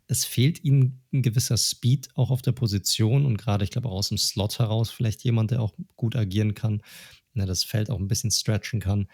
Es 0.06 0.24
fehlt 0.24 0.64
ihnen 0.64 1.02
ein 1.12 1.22
gewisser 1.22 1.56
Speed 1.56 2.08
auch 2.16 2.30
auf 2.30 2.42
der 2.42 2.52
Position 2.52 3.24
und 3.26 3.36
gerade, 3.36 3.64
ich 3.64 3.70
glaube, 3.70 3.88
auch 3.88 3.98
aus 3.98 4.08
dem 4.08 4.18
Slot 4.18 4.58
heraus 4.58 4.90
vielleicht 4.90 5.22
jemand, 5.22 5.50
der 5.50 5.62
auch 5.62 5.74
gut 5.96 6.16
agieren 6.16 6.54
kann, 6.54 6.82
der 7.34 7.46
das 7.46 7.64
Feld 7.64 7.90
auch 7.90 7.98
ein 7.98 8.08
bisschen 8.08 8.30
stretchen 8.30 8.80
kann. 8.80 9.08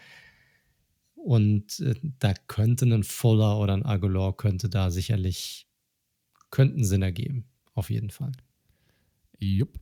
Und 1.15 1.81
äh, 1.81 1.95
da 2.19 2.33
könnte 2.33 2.87
ein 2.87 3.05
Fuller 3.05 3.59
oder 3.59 3.75
ein 3.75 3.85
Aguilar 3.85 4.37
könnte 4.37 4.69
da 4.69 4.91
sicherlich, 4.91 5.67
könnten 6.51 6.85
Sinn 6.85 7.03
ergeben, 7.03 7.45
auf 7.75 7.91
jeden 7.91 8.11
Fall. 8.11 8.33
Jupp. 9.39 9.79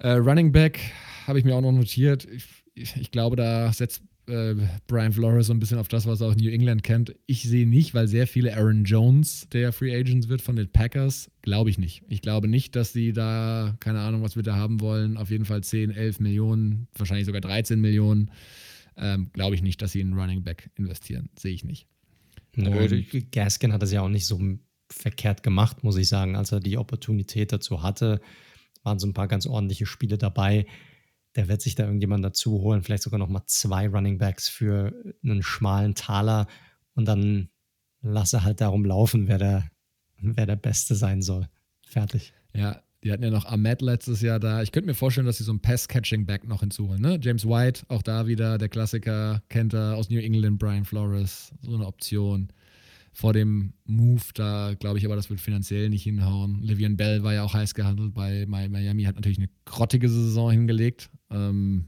Äh, 0.00 0.12
Running 0.12 0.50
Back 0.50 0.80
habe 1.26 1.38
ich 1.38 1.44
mir 1.44 1.54
auch 1.54 1.60
noch 1.60 1.72
notiert. 1.72 2.26
Ich, 2.30 2.44
ich, 2.74 2.96
ich 2.96 3.10
glaube, 3.10 3.36
da 3.36 3.72
setzt 3.72 4.02
äh, 4.26 4.54
Brian 4.86 5.12
Flores 5.12 5.48
so 5.48 5.52
ein 5.52 5.60
bisschen 5.60 5.78
auf 5.78 5.88
das, 5.88 6.06
was 6.06 6.22
er 6.22 6.28
aus 6.28 6.36
New 6.36 6.50
England 6.50 6.82
kennt. 6.82 7.14
Ich 7.26 7.42
sehe 7.42 7.66
nicht, 7.66 7.92
weil 7.92 8.08
sehr 8.08 8.26
viele 8.26 8.56
Aaron 8.56 8.84
Jones 8.84 9.46
der 9.52 9.72
Free 9.72 9.94
Agents 9.94 10.28
wird 10.28 10.40
von 10.40 10.56
den 10.56 10.72
Packers. 10.72 11.30
Glaube 11.42 11.68
ich 11.68 11.78
nicht. 11.78 12.02
Ich 12.08 12.22
glaube 12.22 12.48
nicht, 12.48 12.76
dass 12.76 12.92
sie 12.92 13.12
da, 13.12 13.76
keine 13.80 14.00
Ahnung, 14.00 14.22
was 14.22 14.36
wir 14.36 14.42
da 14.42 14.56
haben 14.56 14.80
wollen, 14.80 15.18
auf 15.18 15.30
jeden 15.30 15.44
Fall 15.44 15.62
10, 15.62 15.90
11 15.90 16.20
Millionen, 16.20 16.88
wahrscheinlich 16.96 17.26
sogar 17.26 17.42
13 17.42 17.78
Millionen. 17.78 18.30
Ähm, 18.96 19.30
glaube 19.34 19.54
ich 19.54 19.62
nicht, 19.62 19.82
dass 19.82 19.92
sie 19.92 20.00
in 20.00 20.14
Running 20.14 20.42
Back 20.42 20.70
investieren. 20.76 21.28
Sehe 21.38 21.52
ich 21.52 21.64
nicht. 21.64 21.86
Nö, 22.56 23.04
Gaskin 23.32 23.72
hat 23.72 23.82
das 23.82 23.92
ja 23.92 24.02
auch 24.02 24.08
nicht 24.08 24.26
so 24.26 24.40
verkehrt 24.90 25.42
gemacht, 25.42 25.84
muss 25.84 25.96
ich 25.96 26.08
sagen, 26.08 26.36
als 26.36 26.52
er 26.52 26.60
die 26.60 26.76
Opportunität 26.76 27.52
dazu 27.52 27.82
hatte 27.82 28.20
waren 28.82 28.98
so 28.98 29.06
ein 29.06 29.14
paar 29.14 29.28
ganz 29.28 29.46
ordentliche 29.46 29.86
Spiele 29.86 30.18
dabei. 30.18 30.66
Der 31.36 31.48
wird 31.48 31.62
sich 31.62 31.74
da 31.74 31.84
irgendjemand 31.84 32.24
dazu 32.24 32.60
holen, 32.60 32.82
vielleicht 32.82 33.04
sogar 33.04 33.18
noch 33.18 33.28
mal 33.28 33.44
zwei 33.46 33.88
Running 33.88 34.18
Backs 34.18 34.48
für 34.48 34.92
einen 35.22 35.42
schmalen 35.42 35.94
Taler 35.94 36.46
und 36.94 37.06
dann 37.06 37.50
lasse 38.02 38.42
halt 38.42 38.60
darum 38.60 38.84
laufen, 38.84 39.28
wer 39.28 39.38
der, 39.38 39.70
wer 40.20 40.46
der 40.46 40.56
Beste 40.56 40.94
sein 40.94 41.22
soll. 41.22 41.48
Fertig. 41.86 42.32
Ja, 42.52 42.82
die 43.04 43.12
hatten 43.12 43.22
ja 43.22 43.30
noch 43.30 43.46
Ahmed 43.46 43.80
letztes 43.80 44.20
Jahr 44.20 44.40
da. 44.40 44.62
Ich 44.62 44.72
könnte 44.72 44.88
mir 44.88 44.94
vorstellen, 44.94 45.26
dass 45.26 45.38
sie 45.38 45.44
so 45.44 45.52
einen 45.52 45.60
Pass-Catching-Back 45.60 46.46
noch 46.46 46.60
hinzuholen. 46.60 47.00
Ne? 47.00 47.18
James 47.20 47.46
White, 47.46 47.84
auch 47.88 48.02
da 48.02 48.26
wieder 48.26 48.58
der 48.58 48.68
Klassiker, 48.68 49.42
kennt 49.48 49.72
er 49.72 49.96
aus 49.96 50.10
New 50.10 50.18
England, 50.18 50.58
Brian 50.58 50.84
Flores, 50.84 51.52
so 51.60 51.74
eine 51.74 51.86
Option 51.86 52.52
vor 53.12 53.32
dem 53.32 53.74
Move. 53.84 54.22
Da 54.34 54.74
glaube 54.78 54.98
ich 54.98 55.04
aber, 55.04 55.16
das 55.16 55.30
wird 55.30 55.40
finanziell 55.40 55.90
nicht 55.90 56.02
hinhauen. 56.02 56.60
Livian 56.62 56.96
Bell 56.96 57.22
war 57.22 57.34
ja 57.34 57.42
auch 57.42 57.54
heiß 57.54 57.74
gehandelt 57.74 58.14
bei 58.14 58.46
Miami, 58.46 59.04
hat 59.04 59.16
natürlich 59.16 59.38
eine 59.38 59.48
grottige 59.64 60.08
Saison 60.08 60.50
hingelegt. 60.50 61.10
Ähm, 61.30 61.86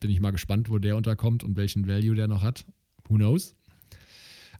bin 0.00 0.10
ich 0.10 0.20
mal 0.20 0.30
gespannt, 0.30 0.70
wo 0.70 0.78
der 0.78 0.96
unterkommt 0.96 1.42
und 1.42 1.56
welchen 1.56 1.86
Value 1.88 2.14
der 2.14 2.28
noch 2.28 2.42
hat. 2.42 2.64
Who 3.08 3.16
knows? 3.16 3.54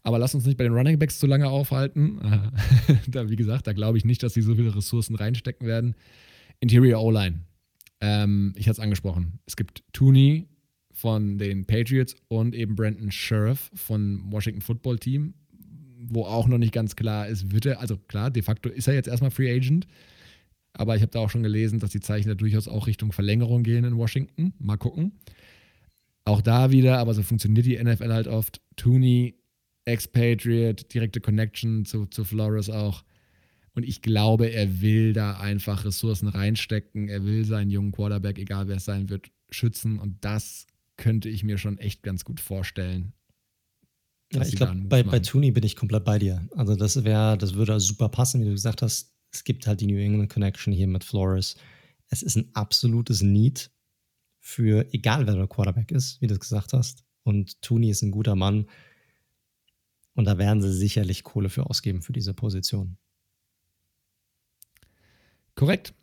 Aber 0.03 0.19
lass 0.19 0.35
uns 0.35 0.47
nicht 0.47 0.57
bei 0.57 0.65
den 0.65 0.73
Running 0.73 0.99
Backs 0.99 1.19
zu 1.19 1.27
lange 1.27 1.49
aufhalten. 1.49 2.19
da, 3.09 3.29
wie 3.29 3.37
gesagt, 3.37 3.67
da 3.67 3.73
glaube 3.73 3.99
ich 3.99 4.05
nicht, 4.05 4.23
dass 4.23 4.35
sie 4.35 4.43
so 4.43 4.55
viele 4.55 4.75
Ressourcen 4.75 5.17
reinstecken 5.17 5.67
werden. 5.67 5.95
Interior 6.61 7.03
O-Line. 7.03 7.41
Ähm, 8.01 8.55
ich 8.57 8.67
hatte 8.67 8.81
es 8.81 8.81
angesprochen. 8.81 9.41
Es 9.47 9.57
gibt 9.57 9.83
Tooney 9.93 10.49
von 10.93 11.39
den 11.39 11.67
Patriots 11.67 12.17
und 12.29 12.55
eben 12.55 12.75
Brandon 12.75 13.11
Sheriff 13.11 13.71
von 13.75 14.23
Washington 14.33 14.63
Football 14.63 14.99
Team 14.99 15.35
wo 15.99 16.25
auch 16.25 16.47
noch 16.47 16.59
nicht 16.59 16.73
ganz 16.73 16.97
klar 16.97 17.29
ist, 17.29 17.53
wird 17.53 17.67
er, 17.67 17.81
also 17.81 17.97
klar, 17.97 18.31
de 18.31 18.43
facto 18.43 18.69
ist 18.69 18.89
er 18.89 18.95
jetzt 18.95 19.09
erstmal 19.09 19.31
Free 19.31 19.55
Agent, 19.55 19.87
aber 20.73 20.95
ich 20.95 21.03
habe 21.03 21.11
da 21.11 21.19
auch 21.19 21.31
schon 21.31 21.43
gelesen, 21.43 21.81
dass 21.81 21.91
die 21.91 22.01
Zeichen 22.01 22.29
da 22.29 22.35
durchaus 22.35 22.69
auch 22.69 22.87
Richtung 22.87 23.13
Verlängerung 23.13 23.65
gehen 23.65 23.85
in 23.85 23.97
Washington. 23.97 24.55
Mal 24.59 24.77
gucken. 24.77 25.13
Auch 26.25 26.41
da 26.41 26.71
wieder, 26.71 26.99
aber 26.99 27.15
so 27.15 27.23
funktioniert 27.23 27.67
die 27.67 27.83
NFL 27.83 28.13
halt 28.13 28.29
oft. 28.29 28.61
Tooney, 28.77 29.35
Expatriate, 29.87 30.85
direkte 30.85 31.21
Connection 31.21 31.85
zu, 31.85 32.07
zu 32.07 32.25
Flores 32.25 32.71
auch. 32.71 33.03
Und 33.75 33.85
ich 33.85 34.03
glaube, 34.03 34.47
er 34.47 34.81
will 34.81 35.13
da 35.13 35.39
einfach 35.39 35.85
Ressourcen 35.85 36.29
reinstecken. 36.29 37.09
Er 37.09 37.25
will 37.25 37.45
seinen 37.45 37.71
jungen 37.71 37.93
Quarterback, 37.93 38.39
egal 38.39 38.69
wer 38.69 38.77
es 38.77 38.85
sein 38.85 39.09
wird, 39.09 39.31
schützen. 39.51 39.99
Und 39.99 40.25
das 40.25 40.67
könnte 40.97 41.29
ich 41.29 41.45
mir 41.45 41.59
schon 41.59 41.79
echt 41.79 42.03
ganz 42.03 42.25
gut 42.25 42.41
vorstellen. 42.41 43.13
Ja, 44.33 44.43
ich 44.43 44.57
glaube, 44.57 44.75
bei, 44.85 45.03
bei 45.03 45.21
Tooney 45.21 45.51
bin 45.53 45.65
ich 45.65 45.75
komplett 45.75 46.05
bei 46.05 46.19
dir. 46.19 46.47
Also 46.55 46.77
das 46.77 47.03
wäre, 47.05 47.39
das 47.39 47.55
würde 47.55 47.81
super 47.81 48.09
passen, 48.09 48.41
wie 48.41 48.45
du 48.45 48.51
gesagt 48.51 48.83
hast. 48.83 49.15
Es 49.31 49.45
gibt 49.45 49.67
halt 49.67 49.81
die 49.81 49.87
New 49.87 49.99
England 49.99 50.31
Connection 50.33 50.73
hier 50.73 50.87
mit 50.87 51.05
Flores. 51.05 51.57
Es 52.09 52.23
ist 52.23 52.37
ein 52.37 52.51
absolutes 52.55 53.23
Need 53.23 53.71
für, 54.39 54.87
egal 54.93 55.27
wer 55.27 55.35
der 55.35 55.47
Quarterback 55.47 55.91
ist, 55.91 56.21
wie 56.21 56.27
du 56.27 56.35
es 56.35 56.41
gesagt 56.41 56.73
hast. 56.73 57.05
Und 57.23 57.61
Tooney 57.63 57.91
ist 57.91 58.03
ein 58.03 58.11
guter 58.11 58.37
Mann. 58.37 58.67
Und 60.15 60.25
da 60.25 60.37
werden 60.37 60.63
sie 60.63 60.73
sicherlich 60.73 61.23
Kohle 61.23 61.49
für 61.49 61.67
ausgeben 61.67 62.03
für 62.03 62.13
diese 62.13 62.35
Position. 62.35 62.99
Korrekt. 65.55 65.95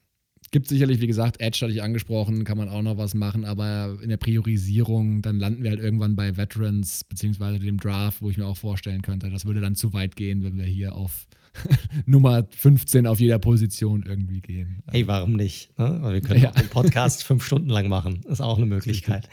Gibt 0.56 0.70
sicherlich, 0.70 1.02
wie 1.02 1.08
gesagt, 1.08 1.42
Edge 1.42 1.60
hatte 1.64 1.74
ich 1.74 1.84
angesprochen, 1.84 2.46
kann 2.46 2.58
man 2.58 2.70
auch 2.70 2.82
noch 2.82 2.96
was 2.96 3.14
machen, 3.14 3.44
aber 3.44 3.98
in 4.02 4.08
der 4.08 4.16
Priorisierung, 4.16 5.22
dann 5.22 5.38
landen 5.38 5.64
wir 5.64 5.70
halt 5.70 5.82
irgendwann 5.82 6.16
bei 6.16 6.38
Veterans 6.38 7.04
beziehungsweise 7.04 7.60
dem 7.60 7.78
Draft, 7.78 8.22
wo 8.22 8.30
ich 8.30 8.38
mir 8.38 8.46
auch 8.46 8.56
vorstellen 8.56 9.02
könnte, 9.02 9.30
das 9.30 9.44
würde 9.44 9.60
dann 9.60 9.76
zu 9.76 9.92
weit 9.92 10.16
gehen, 10.16 10.46
wenn 10.46 10.58
wir 10.58 10.64
hier 10.64 10.96
auf 10.96 11.28
Nummer 12.06 12.48
15 12.56 13.06
auf 13.06 13.20
jeder 13.20 13.38
Position 13.38 14.06
irgendwie 14.08 14.40
gehen. 14.40 14.82
Hey, 14.90 15.06
warum 15.08 15.34
nicht? 15.34 15.78
Ne? 15.78 16.00
Wir 16.06 16.22
können 16.22 16.42
ja. 16.42 16.52
den 16.52 16.70
Podcast 16.70 17.26
fünf 17.26 17.44
Stunden 17.44 17.68
lang 17.68 17.90
machen. 17.90 18.24
Ist 18.30 18.40
auch 18.40 18.56
eine 18.56 18.66
Möglichkeit. 18.66 19.28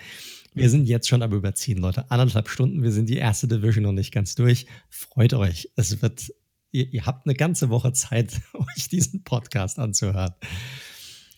Wir 0.54 0.70
sind 0.70 0.88
jetzt 0.88 1.06
schon 1.06 1.22
am 1.22 1.32
Überziehen, 1.32 1.78
Leute. 1.78 2.10
Anderthalb 2.10 2.48
Stunden. 2.48 2.82
Wir 2.82 2.90
sind 2.90 3.08
die 3.08 3.18
erste 3.18 3.46
Division 3.46 3.84
noch 3.84 3.92
nicht 3.92 4.12
ganz 4.12 4.34
durch. 4.34 4.66
Freut 4.88 5.34
euch. 5.34 5.70
Es 5.76 6.02
wird, 6.02 6.32
ihr, 6.72 6.92
ihr 6.92 7.06
habt 7.06 7.28
eine 7.28 7.36
ganze 7.36 7.70
Woche 7.70 7.92
Zeit, 7.92 8.40
euch 8.76 8.88
diesen 8.88 9.22
Podcast 9.22 9.78
anzuhören. 9.78 10.34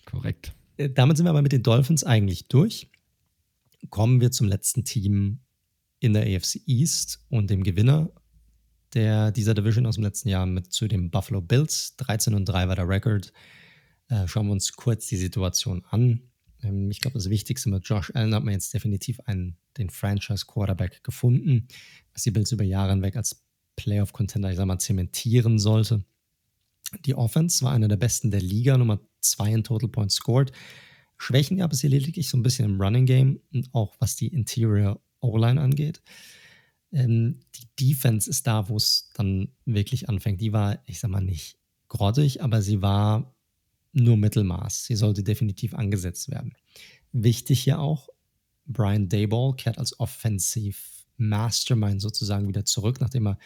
Korrekt. 0.06 0.52
Äh, 0.76 0.90
damit 0.90 1.16
sind 1.16 1.26
wir 1.26 1.30
aber 1.30 1.42
mit 1.42 1.52
den 1.52 1.62
Dolphins 1.62 2.04
eigentlich 2.04 2.48
durch. 2.48 2.90
Kommen 3.90 4.20
wir 4.20 4.30
zum 4.30 4.48
letzten 4.48 4.84
Team 4.84 5.40
in 6.00 6.14
der 6.14 6.22
AFC 6.22 6.60
East 6.66 7.24
und 7.28 7.50
dem 7.50 7.62
Gewinner 7.62 8.10
der, 8.94 9.32
dieser 9.32 9.54
Division 9.54 9.86
aus 9.86 9.96
dem 9.96 10.04
letzten 10.04 10.28
Jahr 10.28 10.46
mit 10.46 10.72
zu 10.72 10.88
den 10.88 11.10
Buffalo 11.10 11.40
Bills. 11.40 11.96
13 11.96 12.34
und 12.34 12.46
3 12.46 12.68
war 12.68 12.76
der 12.76 12.88
Record. 12.88 13.32
Äh, 14.08 14.26
schauen 14.28 14.46
wir 14.46 14.52
uns 14.52 14.72
kurz 14.72 15.06
die 15.06 15.16
Situation 15.16 15.84
an. 15.90 16.22
Ähm, 16.62 16.90
ich 16.90 17.00
glaube, 17.00 17.14
das 17.14 17.30
Wichtigste 17.30 17.68
mit 17.68 17.86
Josh 17.86 18.12
Allen 18.14 18.34
hat 18.34 18.44
man 18.44 18.54
jetzt 18.54 18.72
definitiv 18.72 19.20
einen, 19.20 19.56
den 19.76 19.90
Franchise-Quarterback 19.90 21.02
gefunden, 21.02 21.68
was 22.12 22.22
die 22.22 22.30
Bills 22.30 22.52
über 22.52 22.64
Jahre 22.64 22.92
hinweg 22.92 23.16
als 23.16 23.44
Playoff-Contender, 23.76 24.50
ich 24.50 24.56
sag 24.56 24.66
mal, 24.66 24.78
zementieren 24.78 25.58
sollte. 25.58 26.04
Die 27.06 27.14
Offense 27.14 27.64
war 27.64 27.72
eine 27.72 27.88
der 27.88 27.96
besten 27.96 28.30
der 28.30 28.40
Liga, 28.40 28.78
Nummer 28.78 29.00
zwei 29.24 29.52
in 29.52 29.64
Total 29.64 29.88
Points 29.88 30.14
scored. 30.14 30.52
Schwächen 31.16 31.58
gab 31.58 31.72
es 31.72 31.80
hier 31.80 31.90
lediglich 31.90 32.28
so 32.28 32.36
ein 32.36 32.42
bisschen 32.42 32.64
im 32.66 32.80
Running 32.80 33.06
Game 33.06 33.40
und 33.52 33.68
auch 33.72 33.94
was 33.98 34.16
die 34.16 34.28
Interior 34.28 35.00
O-Line 35.20 35.60
angeht. 35.60 36.02
Ähm, 36.92 37.40
die 37.54 37.68
Defense 37.80 38.28
ist 38.28 38.46
da, 38.46 38.68
wo 38.68 38.76
es 38.76 39.10
dann 39.14 39.48
wirklich 39.64 40.08
anfängt. 40.08 40.40
Die 40.40 40.52
war, 40.52 40.78
ich 40.86 41.00
sag 41.00 41.10
mal, 41.10 41.20
nicht 41.20 41.58
grottig, 41.88 42.42
aber 42.42 42.62
sie 42.62 42.82
war 42.82 43.34
nur 43.92 44.16
Mittelmaß. 44.16 44.86
Sie 44.86 44.96
sollte 44.96 45.22
definitiv 45.22 45.74
angesetzt 45.74 46.30
werden. 46.30 46.54
Wichtig 47.12 47.60
hier 47.60 47.78
auch, 47.78 48.08
Brian 48.66 49.08
Dayball 49.08 49.54
kehrt 49.54 49.78
als 49.78 49.98
Offensive 50.00 50.78
Mastermind 51.16 52.00
sozusagen 52.00 52.48
wieder 52.48 52.64
zurück, 52.64 53.00
nachdem 53.00 53.28
er 53.28 53.38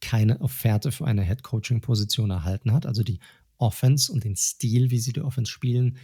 keine 0.00 0.40
Offerte 0.40 0.92
für 0.92 1.06
eine 1.06 1.22
Head-Coaching-Position 1.22 2.30
erhalten 2.30 2.72
hat. 2.72 2.86
Also 2.86 3.02
die 3.02 3.18
Offense 3.58 4.12
und 4.12 4.24
den 4.24 4.36
Stil, 4.36 4.90
wie 4.90 4.98
sie 4.98 5.12
die 5.12 5.20
Offense 5.20 5.50
spielen, 5.50 5.98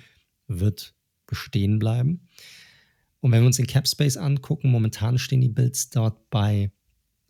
wird 0.47 0.94
bestehen 1.26 1.78
bleiben. 1.78 2.28
Und 3.20 3.32
wenn 3.32 3.40
wir 3.43 3.47
uns 3.47 3.56
den 3.56 3.66
Cap 3.66 3.89
Space 3.89 4.16
angucken, 4.16 4.70
momentan 4.70 5.18
stehen 5.18 5.40
die 5.40 5.48
Bills 5.48 5.89
dort 5.89 6.28
bei 6.28 6.70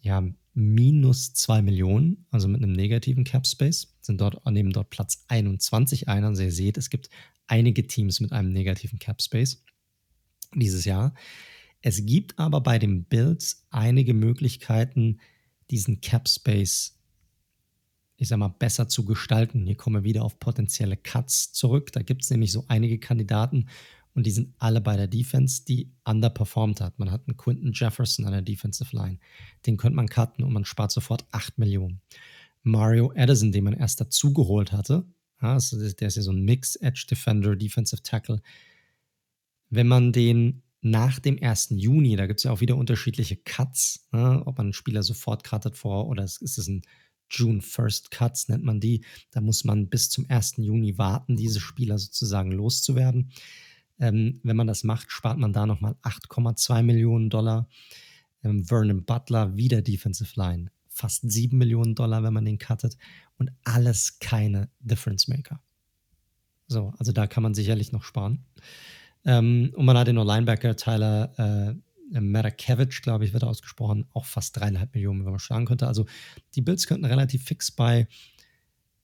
ja, 0.01 0.27
minus 0.55 1.35
2 1.35 1.63
Millionen, 1.63 2.27
also 2.31 2.49
mit 2.49 2.63
einem 2.63 2.73
negativen 2.73 3.25
Cap 3.25 3.47
Space, 3.47 3.97
sind 4.01 4.21
dort, 4.21 4.45
nehmen 4.51 4.73
dort 4.73 4.91
Platz 4.91 5.25
21 5.29 6.09
ein. 6.09 6.25
Also 6.25 6.43
ihr 6.43 6.53
seht, 6.53 6.79
es 6.79 6.91
gibt 6.91 7.11
einige 7.47 7.87
Teams 7.87 8.21
mit 8.21 8.33
einem 8.33 8.53
negativen 8.53 8.99
Cap 8.99 9.23
Space 9.23 9.65
dieses 10.55 10.85
Jahr. 10.85 11.15
Es 11.81 12.07
gibt 12.07 12.39
aber 12.39 12.61
bei 12.61 12.79
den 12.79 13.05
Bills 13.05 13.67
einige 13.71 14.15
Möglichkeiten, 14.15 15.21
diesen 15.71 16.01
Cap 16.01 16.29
Space, 16.29 16.99
ich 18.17 18.29
sag 18.29 18.39
mal, 18.39 18.49
besser 18.49 18.89
zu 18.89 19.05
gestalten. 19.05 19.67
Hier 19.67 19.77
kommen 19.77 19.97
wir 19.97 20.05
wieder 20.05 20.25
auf 20.25 20.39
potenzielle 20.39 20.97
Cuts 20.97 21.53
zurück. 21.53 21.93
Da 21.93 22.03
gibt 22.03 22.23
es 22.23 22.31
nämlich 22.31 22.53
so 22.53 22.65
einige 22.69 22.99
Kandidaten 22.99 23.67
und 24.15 24.27
die 24.27 24.31
sind 24.31 24.55
alle 24.59 24.81
bei 24.81 24.97
der 24.97 25.09
Defense, 25.09 25.65
die 25.65 25.91
underperformed 26.05 26.81
hat. 26.81 26.99
Man 26.99 27.11
hat 27.11 27.27
einen 27.27 27.37
Quinton 27.37 27.73
Jefferson 27.73 28.27
an 28.27 28.33
der 28.33 28.43
Defensive 28.43 28.95
Line. 28.97 29.19
Den 29.67 29.77
könnte 29.77 29.97
man 29.97 30.09
cutten 30.09 30.45
und 30.45 30.53
man 30.53 30.65
spart 30.65 30.93
sofort 30.93 31.27
8 31.33 31.59
Millionen. 31.59 32.01
Mario 32.63 33.13
Addison, 33.17 33.53
den 33.53 33.65
man 33.65 33.75
erst 33.75 34.01
dazugeholt 34.01 34.73
hatte, 34.73 35.05
ja, 35.43 35.59
der 35.59 36.09
ist 36.09 36.17
ja 36.17 36.23
so 36.23 36.33
ein 36.33 36.45
Mix, 36.45 36.77
Edge 36.77 37.07
Defender, 37.11 37.57
Defensive 37.57 38.03
Tackle. 38.03 38.41
Wenn 39.69 39.89
man 39.89 40.13
den 40.13 40.63
nach 40.81 41.19
dem 41.19 41.43
1. 41.43 41.69
Juni, 41.71 42.17
da 42.17 42.27
gibt 42.27 42.41
es 42.41 42.45
ja 42.45 42.53
auch 42.53 42.61
wieder 42.61 42.77
unterschiedliche 42.77 43.37
Cuts, 43.37 44.07
ne, 44.13 44.43
ob 44.47 44.59
man 44.59 44.67
einen 44.67 44.73
Spieler 44.73 45.03
sofort 45.03 45.43
cuttet 45.43 45.77
vor 45.77 46.09
oder 46.09 46.25
ist 46.25 46.41
es 46.43 46.69
ein 46.69 46.83
June 47.31 47.61
First 47.61 48.11
Cuts, 48.11 48.49
nennt 48.49 48.65
man 48.65 48.81
die. 48.81 49.05
Da 49.31 49.41
muss 49.41 49.65
man 49.65 49.89
bis 49.89 50.11
zum 50.11 50.27
1. 50.29 50.55
Juni 50.59 50.99
warten, 50.99 51.37
diese 51.37 51.61
Spieler 51.61 51.99
sozusagen 51.99 52.53
loszuwerden. 52.53 53.31
Ähm, 53.99 54.41
wenn 54.43 54.57
man 54.57 54.67
das 54.67 54.85
macht, 54.85 55.11
spart 55.11 55.39
man 55.39 55.53
da 55.53 55.67
nochmal 55.67 55.97
8,2 56.03 56.83
Millionen 56.83 57.31
Dollar. 57.31 57.69
Ähm, 58.43 58.65
Vernon 58.65 59.05
Butler, 59.05 59.57
wieder 59.57 59.83
Defensive 59.83 60.33
Line, 60.37 60.71
fast 60.89 61.31
7 61.31 61.57
Millionen 61.57 61.95
Dollar, 61.95 62.23
wenn 62.23 62.35
man 62.35 62.45
den 62.45 62.59
cuttet. 62.59 62.97
Und 63.39 63.51
alles 63.65 64.19
keine 64.19 64.69
Difference 64.81 65.29
Maker. 65.29 65.61
So, 66.67 66.93
also 66.99 67.13
da 67.13 67.27
kann 67.27 67.43
man 67.43 67.55
sicherlich 67.55 67.93
noch 67.93 68.05
sparen. 68.05 68.45
Ähm, 69.25 69.73
und 69.75 69.85
man 69.85 69.97
hat 69.97 70.07
den 70.07 70.17
Linebacker 70.17 70.77
Tyler 70.77 71.33
äh, 71.39 71.75
Matakevich, 72.11 73.03
glaube 73.03 73.25
ich, 73.25 73.33
wird 73.33 73.45
ausgesprochen, 73.45 74.07
auch 74.13 74.27
fast 74.27 74.57
dreieinhalb 74.57 74.95
Millionen, 74.95 75.25
wenn 75.25 75.33
man 75.33 75.39
schlagen 75.39 75.67
könnte. 75.67 75.87
Also 75.87 76.07
die 76.55 76.63
Bills 76.63 76.87
könnten 76.87 77.05
relativ 77.05 77.45
fix 77.45 77.71
bei, 77.71 78.09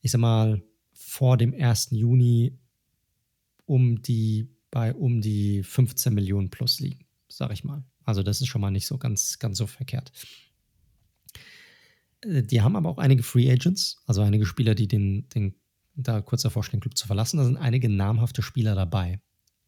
ich 0.01 0.11
sag 0.11 0.21
mal, 0.21 0.63
vor 0.93 1.37
dem 1.37 1.55
1. 1.55 1.89
Juni 1.93 2.59
um 3.65 4.03
die 4.03 4.49
bei 4.71 4.95
um 4.95 5.21
die 5.21 5.63
15 5.63 6.15
Millionen 6.15 6.51
plus 6.51 6.79
liegen, 6.81 7.07
sage 7.29 7.55
ich 7.55 7.65
mal. 7.65 7.85
Also 8.05 8.23
das 8.23 8.41
ist 8.41 8.47
schon 8.47 8.61
mal 8.61 8.71
nicht 8.71 8.87
so 8.87 8.99
ganz, 8.99 9.39
ganz 9.39 9.59
so 9.59 9.67
verkehrt. 9.67 10.13
Äh, 12.23 12.43
die 12.43 12.61
haben 12.61 12.77
aber 12.77 12.89
auch 12.89 12.99
einige 12.99 13.23
Free 13.23 13.51
Agents, 13.51 14.03
also 14.07 14.23
einige 14.23 14.47
Spieler, 14.47 14.75
die 14.75 14.89
den, 14.89 15.29
den 15.31 15.55
da 15.95 16.21
kurz 16.21 16.43
davor 16.43 16.65
stehen, 16.65 16.81
Club 16.81 16.97
zu 16.97 17.07
verlassen. 17.07 17.39
Da 17.39 17.45
sind 17.45 17.57
einige 17.57 17.89
namhafte 17.89 18.43
Spieler 18.43 18.75
dabei. 18.75 19.21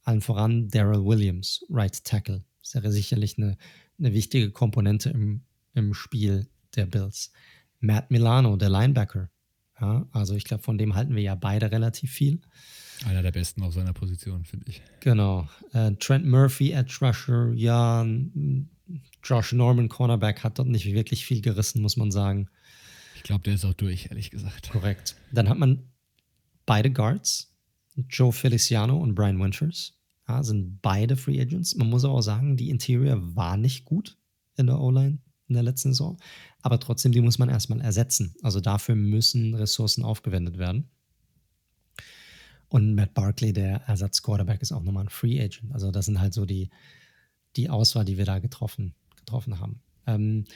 Allen 0.02 0.20
voran 0.20 0.68
Daryl 0.68 1.04
Williams, 1.04 1.64
Right 1.68 2.02
Tackle. 2.04 2.44
Das 2.62 2.74
wäre 2.74 2.92
sicherlich 2.92 3.38
eine, 3.38 3.56
eine 3.98 4.12
wichtige 4.12 4.50
Komponente 4.50 5.10
im, 5.10 5.42
im 5.74 5.94
Spiel 5.94 6.48
der 6.76 6.86
Bills. 6.86 7.32
Matt 7.80 8.10
Milano, 8.10 8.56
der 8.56 8.70
Linebacker. 8.70 9.28
Ja, 9.80 10.06
also 10.12 10.34
ich 10.36 10.44
glaube, 10.44 10.62
von 10.62 10.78
dem 10.78 10.94
halten 10.94 11.16
wir 11.16 11.22
ja 11.22 11.34
beide 11.34 11.72
relativ 11.72 12.12
viel. 12.12 12.40
Einer 13.04 13.22
der 13.22 13.32
besten 13.32 13.62
auf 13.62 13.74
seiner 13.74 13.92
Position, 13.92 14.44
finde 14.44 14.70
ich. 14.70 14.80
Genau. 15.00 15.48
Äh, 15.72 15.92
Trent 15.96 16.24
Murphy, 16.24 16.70
Edge 16.70 16.98
Rusher, 17.00 17.52
ja, 17.54 18.06
Josh 19.24 19.52
Norman, 19.52 19.88
Cornerback, 19.88 20.44
hat 20.44 20.58
dort 20.58 20.68
nicht 20.68 20.86
wirklich 20.86 21.26
viel 21.26 21.40
gerissen, 21.40 21.82
muss 21.82 21.96
man 21.96 22.12
sagen. 22.12 22.48
Ich 23.16 23.24
glaube, 23.24 23.42
der 23.42 23.54
ist 23.54 23.64
auch 23.64 23.74
durch, 23.74 24.06
ehrlich 24.10 24.30
gesagt. 24.30 24.70
Korrekt. 24.70 25.16
Dann 25.32 25.48
hat 25.48 25.58
man 25.58 25.82
beide 26.64 26.90
Guards, 26.90 27.52
Joe 28.08 28.32
Feliciano 28.32 28.96
und 28.96 29.14
Brian 29.14 29.40
Winters. 29.40 29.94
Ja, 30.32 30.42
sind 30.42 30.80
beide 30.80 31.18
Free 31.18 31.38
Agents. 31.38 31.74
Man 31.76 31.90
muss 31.90 32.06
aber 32.06 32.14
auch 32.14 32.22
sagen, 32.22 32.56
die 32.56 32.70
Interior 32.70 33.36
war 33.36 33.58
nicht 33.58 33.84
gut 33.84 34.16
in 34.56 34.66
der 34.66 34.80
O-Line 34.80 35.18
in 35.48 35.54
der 35.54 35.62
letzten 35.62 35.90
Saison. 35.90 36.16
Aber 36.62 36.80
trotzdem, 36.80 37.12
die 37.12 37.20
muss 37.20 37.38
man 37.38 37.50
erstmal 37.50 37.82
ersetzen. 37.82 38.34
Also 38.40 38.60
dafür 38.60 38.94
müssen 38.94 39.54
Ressourcen 39.54 40.02
aufgewendet 40.02 40.56
werden. 40.56 40.88
Und 42.68 42.94
Matt 42.94 43.12
Barkley, 43.12 43.52
der 43.52 43.82
Ersatz-Quarterback, 43.82 44.62
ist 44.62 44.72
auch 44.72 44.82
nochmal 44.82 45.04
ein 45.04 45.10
Free 45.10 45.38
Agent. 45.38 45.70
Also 45.74 45.90
das 45.90 46.06
sind 46.06 46.18
halt 46.18 46.32
so 46.32 46.46
die, 46.46 46.70
die 47.56 47.68
Auswahl, 47.68 48.06
die 48.06 48.16
wir 48.16 48.24
da 48.24 48.38
getroffen, 48.38 48.94
getroffen 49.16 49.60
haben. 49.60 49.82
Ähm, 50.06 50.46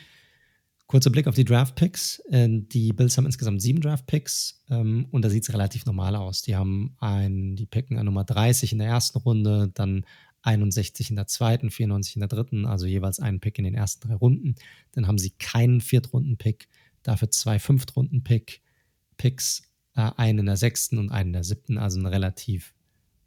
kurzer 0.87 1.11
Blick 1.11 1.27
auf 1.27 1.35
die 1.35 1.45
Draft-Picks. 1.45 2.21
Äh, 2.31 2.49
die 2.51 2.93
Bills 2.93 3.17
haben 3.17 3.27
insgesamt 3.27 3.61
sieben 3.63 3.81
Draft-Picks 3.81 4.63
ähm, 4.71 5.07
und 5.11 5.23
da 5.23 5.31
sieht 5.31 5.43
es 5.43 5.53
relativ 5.53 5.87
normal 5.87 6.15
aus. 6.17 6.43
Die 6.43 6.57
haben 6.57 6.95
ein, 6.99 7.57
die 7.57 7.67
picken 7.67 7.99
an 7.99 8.07
Nummer 8.07 8.25
30 8.25 8.73
in 8.73 8.79
der 8.79 8.89
ersten 8.89 9.19
Runde, 9.19 9.71
dann 9.75 10.07
61 10.43 11.11
in 11.11 11.17
der 11.17 11.27
zweiten, 11.27 11.71
94 11.71 12.17
in 12.17 12.21
der 12.21 12.29
dritten, 12.29 12.67
also 12.67 12.87
jeweils 12.87 13.19
einen 13.19 13.41
Pick 13.41 13.59
in 13.59 13.65
den 13.65 13.75
ersten 13.75 14.07
drei 14.07 14.15
Runden. 14.15 14.55
Dann 14.93 15.09
haben 15.09 15.19
sie 15.19 15.31
keinen 15.31 15.81
Viertrunden-Pick, 15.81 16.69
dafür 17.03 17.31
zwei 17.31 17.59
Fünftrunden-Pick-Picks 17.59 19.63
äh, 19.97 20.11
einen 20.17 20.41
in 20.41 20.47
der 20.47 20.57
sechsten 20.57 20.99
und 20.99 21.11
einen 21.11 21.31
in 21.31 21.35
der 21.35 21.45
siebten, 21.45 21.79
also 21.79 21.99
ein 21.99 22.07
relativ 22.07 22.75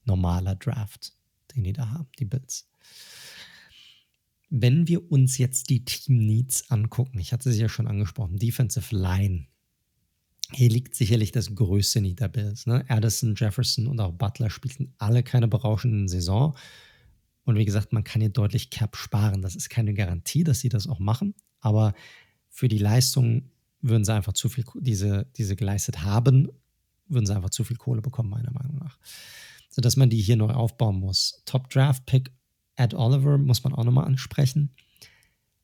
normaler 0.06 0.56
Draft, 0.56 1.14
den 1.54 1.66
die 1.66 1.74
da 1.74 1.90
haben, 1.90 2.08
die 2.20 2.26
Bills. 2.26 2.70
Wenn 4.50 4.88
wir 4.88 5.12
uns 5.12 5.38
jetzt 5.38 5.70
die 5.70 5.86
Team 5.86 6.26
Needs 6.26 6.72
angucken, 6.72 7.20
ich 7.20 7.34
hatte 7.34 7.52
sie 7.52 7.62
ja 7.62 7.70
schon 7.70 7.88
angesprochen, 7.88 8.38
Defensive 8.38 8.96
Line. 8.96 9.46
Hier 10.52 10.70
liegt 10.70 10.96
sicherlich 10.96 11.32
das 11.32 11.54
größte 11.54 12.02
Need 12.02 12.20
der 12.20 12.28
Bills. 12.28 12.66
Ne? 12.66 12.84
Addison, 12.88 13.36
Jefferson 13.36 13.86
und 13.86 14.00
auch 14.00 14.14
Butler 14.14 14.50
spielten 14.50 14.94
alle 14.98 15.22
keine 15.22 15.48
berauschenden 15.48 16.08
Saison. 16.08 16.58
Und 17.44 17.56
wie 17.58 17.66
gesagt, 17.66 17.94
man 17.94 18.04
kann 18.04 18.22
hier 18.22 18.32
deutlich 18.32 18.72
Cap 18.72 18.96
sparen. 18.96 19.42
Das 19.42 19.56
ist 19.56 19.70
keine 19.70 19.94
Garantie, 19.94 20.44
dass 20.44 20.60
sie 20.60 20.70
das 20.70 20.88
auch 20.88 21.00
machen. 21.00 21.36
Aber 21.60 21.94
für 22.50 22.68
die 22.68 22.80
Leistung 22.80 23.52
würden 23.82 24.04
sie 24.04 24.14
einfach 24.14 24.34
zu 24.34 24.50
viel, 24.50 24.66
diese, 24.76 25.28
diese 25.38 25.56
geleistet 25.56 26.04
haben, 26.04 26.50
würden 27.08 27.26
sie 27.26 27.36
einfach 27.36 27.52
zu 27.52 27.64
viel 27.64 27.78
Kohle 27.78 28.02
bekommen, 28.02 28.30
meiner 28.30 28.52
Meinung 28.52 28.78
nach. 28.78 28.98
Sodass 29.70 29.98
man 29.98 30.10
die 30.10 30.22
hier 30.22 30.36
neu 30.36 30.52
aufbauen 30.52 31.00
muss. 31.00 31.44
Top 31.46 31.70
Draft 31.70 32.06
Pick 32.06 32.32
Ed 32.80 32.94
Oliver 32.94 33.38
muss 33.38 33.64
man 33.64 33.74
auch 33.74 33.84
nochmal 33.84 34.06
ansprechen. 34.06 34.72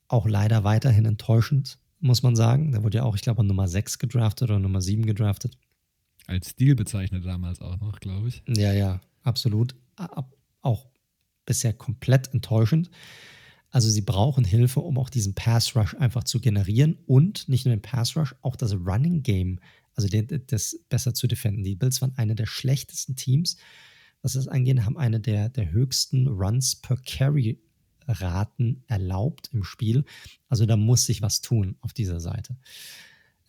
Auch 0.08 0.28
leider 0.28 0.64
weiterhin 0.64 1.06
enttäuschend, 1.06 1.80
muss 2.00 2.24
man 2.24 2.36
sagen. 2.36 2.74
Der 2.74 2.84
wurde 2.84 2.98
ja 2.98 3.04
auch, 3.04 3.16
ich 3.16 3.22
glaube, 3.22 3.40
an 3.40 3.48
Nummer 3.48 3.68
6 3.68 4.00
gedraftet 4.00 4.50
oder 4.50 4.60
Nummer 4.60 4.82
7 4.82 5.06
gedraftet. 5.06 5.58
Als 6.28 6.50
Stil 6.50 6.76
bezeichnet 6.76 7.26
damals 7.26 7.62
auch 7.62 7.80
noch, 7.80 8.00
glaube 8.00 8.28
ich. 8.28 8.44
Ja, 8.48 8.74
ja, 8.74 9.00
absolut. 9.24 9.76
Auch 10.62 10.88
bisher 11.46 11.72
komplett 11.72 12.34
enttäuschend. 12.34 12.90
Also 13.72 13.90
sie 13.90 14.02
brauchen 14.02 14.44
Hilfe, 14.44 14.82
um 14.82 14.98
auch 14.98 15.10
diesen 15.10 15.36
Pass 15.36 15.76
Rush 15.76 15.96
einfach 15.96 16.26
zu 16.26 16.40
generieren 16.40 16.98
und 17.08 17.48
nicht 17.48 17.66
nur 17.66 17.76
den 17.76 17.82
Pass 17.82 18.18
Rush, 18.18 18.36
auch 18.42 18.56
das 18.56 18.74
Running 18.74 19.24
Game, 19.24 19.60
also 19.96 20.10
den, 20.10 20.28
das 20.48 20.80
besser 20.90 21.14
zu 21.14 21.28
defenden. 21.28 21.64
Die 21.64 21.76
Bills 21.76 22.02
waren 22.02 22.14
eine 22.18 22.36
der 22.36 22.46
schlechtesten 22.46 23.16
Teams, 23.16 23.58
was 24.26 24.34
das 24.34 24.48
angeht, 24.48 24.84
haben 24.84 24.98
eine 24.98 25.20
der, 25.20 25.50
der 25.50 25.72
höchsten 25.72 26.28
Runs 26.28 26.76
per 26.78 26.98
Carry 26.98 27.60
Raten 28.08 28.84
erlaubt 28.88 29.52
im 29.54 29.64
Spiel. 29.64 30.04
Also 30.50 30.66
da 30.66 30.78
muss 30.78 31.06
sich 31.06 31.22
was 31.22 31.42
tun 31.42 31.76
auf 31.82 31.94
dieser 31.94 32.20
Seite. 32.20 32.58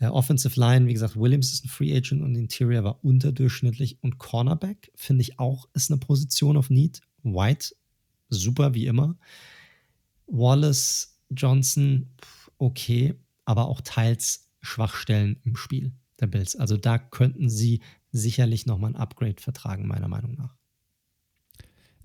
Äh, 0.01 0.09
Offensive 0.09 0.61
Line, 0.61 0.87
wie 0.87 0.93
gesagt, 0.93 1.17
Williams 1.17 1.51
ist 1.55 1.65
ein 1.65 1.71
Free 1.71 1.97
Agent 1.97 2.21
und 2.21 2.35
Interior 2.35 2.85
war 2.85 3.03
unterdurchschnittlich 3.03 4.03
und 4.03 4.19
Cornerback 4.19 4.93
finde 4.95 5.23
ich 5.23 5.39
auch 5.39 5.67
ist 5.73 5.91
eine 5.91 5.99
Position 5.99 6.59
auf 6.59 6.69
Need. 6.69 7.01
White 7.23 7.75
super 8.29 8.75
wie 8.75 8.85
immer. 8.85 9.17
Wallace, 10.27 11.19
Johnson, 11.31 12.11
okay, 12.59 13.15
aber 13.47 13.69
auch 13.69 13.81
teils 13.81 14.51
Schwachstellen 14.61 15.41
im 15.43 15.57
Spiel 15.57 15.93
der 16.21 16.27
Bills. 16.27 16.55
Also 16.55 16.77
da 16.77 16.99
könnten 16.99 17.49
sie 17.49 17.81
sicherlich 18.13 18.67
nochmal 18.67 18.91
ein 18.91 18.97
Upgrade 18.97 19.41
vertragen, 19.41 19.87
meiner 19.87 20.09
Meinung 20.09 20.35
nach. 20.35 20.55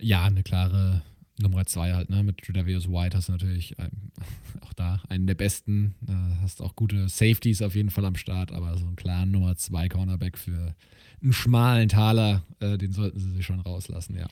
Ja, 0.02 0.26
eine 0.26 0.44
klare 0.44 1.02
Nummer 1.40 1.66
zwei 1.66 1.94
halt, 1.94 2.10
ne? 2.10 2.24
Mit 2.24 2.40
Tredavious 2.40 2.88
White 2.88 3.18
hast 3.18 3.30
du 3.30 3.34
natürlich 3.34 3.76
ähm, 3.80 4.12
auch 4.62 4.74
da 4.74 5.02
einen 5.10 5.28
der 5.28 5.36
besten. 5.36 5.96
Äh, 6.08 6.42
hast 6.42 6.62
auch 6.62 6.76
gute 6.76 7.08
Safeties 7.08 7.62
auf 7.62 7.76
jeden 7.76 7.90
Fall 7.90 8.06
am 8.06 8.16
Start, 8.16 8.52
aber 8.52 8.78
so 8.78 8.86
einen 8.86 8.96
klaren 8.96 9.32
Nummer 9.32 9.56
zwei 9.56 9.88
Cornerback 9.88 10.38
für 10.38 10.76
einen 11.22 11.34
schmalen 11.34 11.90
Taler, 11.90 12.44
äh, 12.60 12.78
den 12.78 12.92
sollten 12.92 13.20
sie 13.20 13.32
sich 13.32 13.46
schon 13.46 13.60
rauslassen, 13.60 14.16
ja 14.18 14.28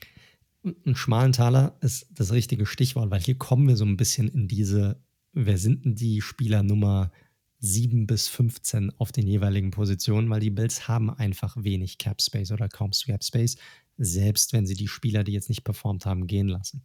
ein 0.62 0.94
schmalen 0.94 1.32
Taler 1.32 1.76
ist 1.80 2.06
das 2.12 2.32
richtige 2.32 2.66
Stichwort, 2.66 3.10
weil 3.10 3.20
hier 3.20 3.36
kommen 3.36 3.66
wir 3.66 3.76
so 3.76 3.84
ein 3.84 3.96
bisschen 3.96 4.28
in 4.28 4.46
diese 4.46 5.02
wer 5.32 5.58
sind 5.58 5.84
denn 5.84 5.94
die 5.94 6.20
Spieler 6.20 6.62
Nummer 6.62 7.12
7 7.58 8.06
bis 8.06 8.28
15 8.28 8.90
auf 8.98 9.12
den 9.12 9.26
jeweiligen 9.26 9.70
Positionen, 9.70 10.30
weil 10.30 10.40
die 10.40 10.50
Bills 10.50 10.88
haben 10.88 11.10
einfach 11.10 11.56
wenig 11.58 11.98
Cap 11.98 12.20
Space 12.22 12.50
oder 12.52 12.68
kaum 12.68 12.90
Cap 12.90 13.22
Space, 13.22 13.56
selbst 14.00 14.52
wenn 14.52 14.66
sie 14.66 14.74
die 14.74 14.88
Spieler, 14.88 15.24
die 15.24 15.32
jetzt 15.32 15.48
nicht 15.48 15.64
performt 15.64 16.06
haben, 16.06 16.26
gehen 16.26 16.48
lassen. 16.48 16.82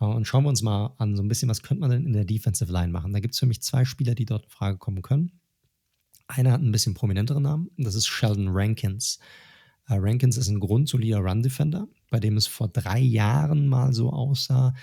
Äh, 0.00 0.04
und 0.04 0.26
schauen 0.26 0.44
wir 0.44 0.50
uns 0.50 0.62
mal 0.62 0.94
an, 0.98 1.16
so 1.16 1.22
ein 1.22 1.28
bisschen, 1.28 1.48
was 1.48 1.62
könnte 1.62 1.80
man 1.80 1.90
denn 1.90 2.04
in 2.04 2.12
der 2.12 2.24
Defensive 2.24 2.72
Line 2.72 2.92
machen? 2.92 3.12
Da 3.12 3.20
gibt 3.20 3.34
es 3.34 3.40
für 3.40 3.46
mich 3.46 3.62
zwei 3.62 3.84
Spieler, 3.84 4.14
die 4.14 4.26
dort 4.26 4.44
in 4.44 4.50
Frage 4.50 4.78
kommen 4.78 5.02
können. 5.02 5.40
Einer 6.26 6.52
hat 6.52 6.60
ein 6.60 6.72
bisschen 6.72 6.94
prominenteren 6.94 7.44
Namen, 7.44 7.70
das 7.78 7.94
ist 7.94 8.06
Sheldon 8.06 8.48
Rankins. 8.50 9.18
Uh, 9.90 9.94
Rankins 9.94 10.36
ist 10.36 10.48
ein 10.48 10.60
grundsolider 10.60 11.20
Run-Defender, 11.20 11.88
bei 12.10 12.20
dem 12.20 12.36
es 12.36 12.46
vor 12.46 12.68
drei 12.68 12.98
Jahren 12.98 13.68
mal 13.68 13.94
so 13.94 14.10
aussah, 14.10 14.74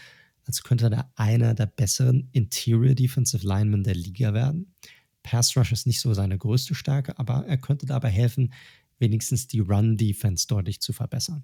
als 0.47 0.63
könnte 0.63 0.89
er 0.89 1.11
einer 1.15 1.53
der 1.53 1.67
besseren 1.67 2.29
Interior 2.31 2.95
Defensive 2.95 3.45
Linemen 3.45 3.83
der 3.83 3.93
Liga 3.93 4.33
werden. 4.33 4.73
Pass 5.21 5.55
Rush 5.55 5.71
ist 5.71 5.85
nicht 5.85 5.99
so 5.99 6.13
seine 6.15 6.39
größte 6.39 6.73
Stärke, 6.73 7.19
aber 7.19 7.45
er 7.45 7.57
könnte 7.57 7.85
dabei 7.85 8.09
helfen, 8.09 8.51
wenigstens 8.99 9.47
die 9.47 9.59
Run-Defense 9.59 10.47
deutlich 10.47 10.81
zu 10.81 10.93
verbessern. 10.93 11.43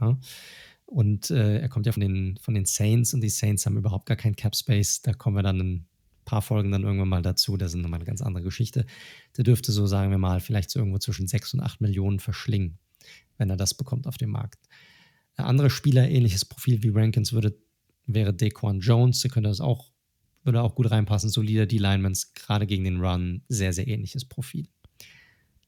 Ja. 0.00 0.18
Und 0.86 1.30
äh, 1.30 1.58
er 1.58 1.68
kommt 1.68 1.86
ja 1.86 1.92
von 1.92 2.00
den, 2.00 2.38
von 2.42 2.54
den 2.54 2.66
Saints 2.66 3.14
und 3.14 3.22
die 3.22 3.30
Saints 3.30 3.64
haben 3.64 3.76
überhaupt 3.76 4.06
gar 4.06 4.16
keinen 4.16 4.36
Cap 4.36 4.54
Space. 4.56 5.00
Da 5.00 5.14
kommen 5.14 5.36
wir 5.36 5.42
dann 5.42 5.60
in 5.60 5.86
paar 6.24 6.42
Folgen 6.42 6.70
dann 6.70 6.82
irgendwann 6.82 7.08
mal 7.08 7.22
dazu. 7.22 7.56
Das 7.56 7.74
ist 7.74 7.80
nochmal 7.80 7.98
eine 7.98 8.06
ganz 8.06 8.22
andere 8.22 8.44
Geschichte. 8.44 8.86
Der 9.36 9.44
dürfte 9.44 9.72
so, 9.72 9.86
sagen 9.86 10.10
wir 10.10 10.18
mal, 10.18 10.40
vielleicht 10.40 10.70
so 10.70 10.78
irgendwo 10.78 10.98
zwischen 10.98 11.26
6 11.26 11.54
und 11.54 11.60
8 11.60 11.80
Millionen 11.80 12.20
verschlingen, 12.20 12.78
wenn 13.38 13.50
er 13.50 13.56
das 13.56 13.74
bekommt 13.74 14.06
auf 14.06 14.18
dem 14.18 14.30
Markt. 14.30 14.60
Ein 15.36 15.46
anderer 15.46 15.70
Spieler, 15.70 16.08
ähnliches 16.08 16.44
Profil 16.44 16.82
wie 16.82 16.90
Rankins, 16.90 17.32
würde, 17.32 17.56
wäre 18.06 18.34
Daquan 18.34 18.80
Jones. 18.80 19.20
Der 19.20 19.30
könnte 19.30 19.48
das 19.48 19.60
auch, 19.60 19.92
würde 20.44 20.62
auch 20.62 20.74
gut 20.74 20.90
reinpassen. 20.90 21.30
Solider 21.30 21.66
D-Linemans, 21.66 22.34
gerade 22.34 22.66
gegen 22.66 22.84
den 22.84 23.00
Run, 23.00 23.42
sehr, 23.48 23.72
sehr 23.72 23.88
ähnliches 23.88 24.24
Profil. 24.24 24.68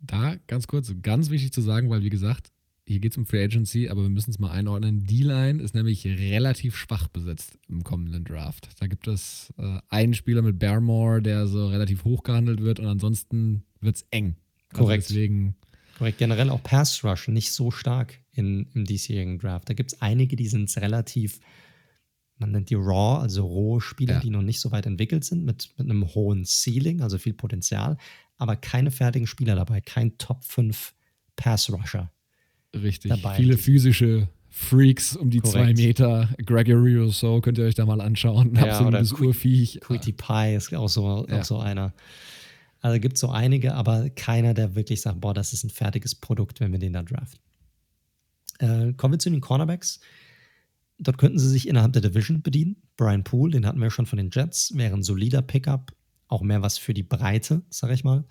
Da 0.00 0.36
ganz 0.46 0.66
kurz, 0.66 0.92
ganz 1.02 1.30
wichtig 1.30 1.52
zu 1.52 1.60
sagen, 1.60 1.90
weil 1.90 2.02
wie 2.02 2.10
gesagt, 2.10 2.50
hier 2.86 3.00
geht 3.00 3.12
es 3.12 3.18
um 3.18 3.24
Free 3.24 3.42
Agency, 3.42 3.88
aber 3.88 4.02
wir 4.02 4.10
müssen 4.10 4.30
es 4.30 4.38
mal 4.38 4.50
einordnen. 4.50 5.04
Die 5.04 5.22
Line 5.22 5.62
ist 5.62 5.74
nämlich 5.74 6.06
relativ 6.06 6.76
schwach 6.76 7.08
besetzt 7.08 7.58
im 7.68 7.82
kommenden 7.82 8.24
Draft. 8.24 8.68
Da 8.78 8.86
gibt 8.86 9.08
es 9.08 9.54
äh, 9.56 9.78
einen 9.88 10.12
Spieler 10.12 10.42
mit 10.42 10.58
Barrymore, 10.58 11.22
der 11.22 11.46
so 11.46 11.68
relativ 11.68 12.04
hoch 12.04 12.22
gehandelt 12.22 12.60
wird 12.60 12.80
und 12.80 12.86
ansonsten 12.86 13.64
wird 13.80 13.96
es 13.96 14.06
eng. 14.10 14.36
Also 14.68 14.84
Korrekt. 14.84 15.04
Also 15.04 15.14
deswegen 15.14 15.56
Korrekt. 15.96 16.18
Generell 16.18 16.50
auch 16.50 16.62
Pass 16.62 17.04
Rush 17.04 17.28
nicht 17.28 17.52
so 17.52 17.70
stark 17.70 18.18
in, 18.32 18.66
im 18.74 18.84
diesjährigen 18.84 19.38
Draft. 19.38 19.68
Da 19.68 19.74
gibt 19.74 19.92
es 19.92 20.02
einige, 20.02 20.36
die 20.36 20.48
sind 20.48 20.74
relativ, 20.76 21.40
man 22.38 22.50
nennt 22.50 22.70
die 22.70 22.74
Raw, 22.74 23.22
also 23.22 23.46
rohe 23.46 23.80
Spieler, 23.80 24.14
ja. 24.14 24.20
die 24.20 24.30
noch 24.30 24.42
nicht 24.42 24.60
so 24.60 24.72
weit 24.72 24.86
entwickelt 24.86 25.24
sind, 25.24 25.44
mit, 25.44 25.70
mit 25.78 25.88
einem 25.88 26.06
hohen 26.14 26.44
Ceiling, 26.44 27.00
also 27.00 27.18
viel 27.18 27.34
Potenzial, 27.34 27.96
aber 28.36 28.56
keine 28.56 28.90
fertigen 28.90 29.26
Spieler 29.26 29.54
dabei, 29.54 29.80
kein 29.80 30.18
Top 30.18 30.44
5 30.44 30.94
Pass 31.36 31.70
Rusher 31.70 32.10
Richtig. 32.74 33.10
Dabei. 33.10 33.36
Viele 33.36 33.56
physische 33.56 34.28
Freaks 34.50 35.16
um 35.16 35.30
die 35.30 35.40
Korrekt. 35.40 35.76
zwei 35.76 35.82
Meter. 35.82 36.28
Gregory 36.44 36.96
Rousseau 36.96 37.40
könnt 37.40 37.58
ihr 37.58 37.64
euch 37.64 37.74
da 37.74 37.86
mal 37.86 38.00
anschauen. 38.00 38.54
Ja, 38.54 38.64
Absolutes 38.64 39.12
Urviech. 39.12 39.80
Quitty 39.80 40.12
Pie 40.12 40.54
ist 40.54 40.74
auch 40.74 40.88
so, 40.88 41.26
ja. 41.28 41.40
auch 41.40 41.44
so 41.44 41.58
einer. 41.58 41.92
Also 42.80 43.00
gibt 43.00 43.14
es 43.14 43.20
so 43.20 43.30
einige, 43.30 43.74
aber 43.74 44.10
keiner, 44.10 44.52
der 44.54 44.74
wirklich 44.74 45.00
sagt, 45.00 45.20
boah, 45.20 45.32
das 45.32 45.52
ist 45.52 45.64
ein 45.64 45.70
fertiges 45.70 46.14
Produkt, 46.14 46.60
wenn 46.60 46.70
wir 46.72 46.78
den 46.78 46.92
da 46.92 47.02
draften. 47.02 47.40
Äh, 48.58 48.92
kommen 48.92 49.14
wir 49.14 49.18
zu 49.18 49.30
den 49.30 49.40
Cornerbacks. 49.40 50.00
Dort 50.98 51.18
könnten 51.18 51.38
sie 51.38 51.48
sich 51.48 51.66
innerhalb 51.66 51.92
der 51.92 52.02
Division 52.02 52.42
bedienen. 52.42 52.76
Brian 52.96 53.24
Poole, 53.24 53.52
den 53.52 53.66
hatten 53.66 53.80
wir 53.80 53.90
schon 53.90 54.06
von 54.06 54.18
den 54.18 54.30
Jets, 54.30 54.76
wäre 54.76 54.94
ein 54.94 55.02
solider 55.02 55.42
Pickup, 55.42 55.92
auch 56.28 56.42
mehr 56.42 56.62
was 56.62 56.78
für 56.78 56.94
die 56.94 57.02
Breite, 57.02 57.62
sag 57.70 57.90
ich 57.90 58.04
mal. 58.04 58.24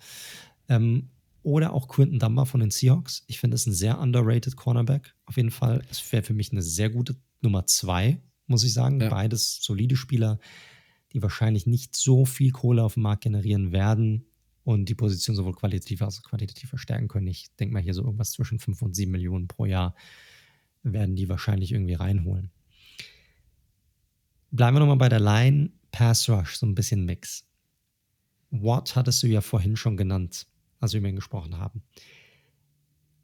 Ähm, 0.68 1.10
oder 1.42 1.74
auch 1.74 1.88
Quinton 1.88 2.18
Dunbar 2.18 2.46
von 2.46 2.60
den 2.60 2.70
Seahawks. 2.70 3.24
Ich 3.26 3.38
finde 3.38 3.54
es 3.56 3.66
ein 3.66 3.74
sehr 3.74 4.00
underrated 4.00 4.56
Cornerback. 4.56 5.14
Auf 5.26 5.36
jeden 5.36 5.50
Fall. 5.50 5.82
Es 5.90 6.10
wäre 6.12 6.22
für 6.22 6.32
mich 6.32 6.50
eine 6.52 6.62
sehr 6.62 6.88
gute 6.88 7.16
Nummer 7.42 7.66
zwei, 7.66 8.18
muss 8.46 8.64
ich 8.64 8.72
sagen. 8.72 9.00
Ja. 9.00 9.10
Beides 9.10 9.62
solide 9.62 9.96
Spieler, 9.96 10.38
die 11.12 11.22
wahrscheinlich 11.22 11.66
nicht 11.66 11.94
so 11.94 12.24
viel 12.24 12.50
Kohle 12.50 12.82
auf 12.82 12.94
dem 12.94 13.02
Markt 13.02 13.24
generieren 13.24 13.72
werden 13.72 14.26
und 14.64 14.88
die 14.88 14.94
Position 14.94 15.36
sowohl 15.36 15.54
qualitativ 15.54 16.00
als 16.00 16.18
auch 16.18 16.28
quantitativ 16.28 16.70
verstärken 16.70 17.08
können. 17.08 17.26
Ich 17.26 17.54
denke 17.56 17.74
mal 17.74 17.82
hier 17.82 17.94
so 17.94 18.02
irgendwas 18.02 18.32
zwischen 18.32 18.58
5 18.58 18.80
und 18.80 18.96
7 18.96 19.12
Millionen 19.12 19.46
pro 19.46 19.66
Jahr 19.66 19.94
werden 20.82 21.14
die 21.14 21.28
wahrscheinlich 21.28 21.72
irgendwie 21.72 21.94
reinholen. 21.94 22.50
Bleiben 24.50 24.76
wir 24.76 24.80
nochmal 24.80 24.96
bei 24.96 25.08
der 25.08 25.20
Line. 25.20 25.70
Pass 25.92 26.28
Rush, 26.28 26.56
so 26.56 26.66
ein 26.66 26.74
bisschen 26.74 27.04
Mix. 27.04 27.46
Watt 28.62 28.96
hattest 28.96 29.22
du 29.22 29.26
ja 29.26 29.40
vorhin 29.40 29.76
schon 29.76 29.96
genannt 29.96 30.46
als 30.84 30.92
wir 30.92 31.00
mit 31.00 31.10
ihm 31.10 31.16
gesprochen 31.16 31.58
haben. 31.58 31.82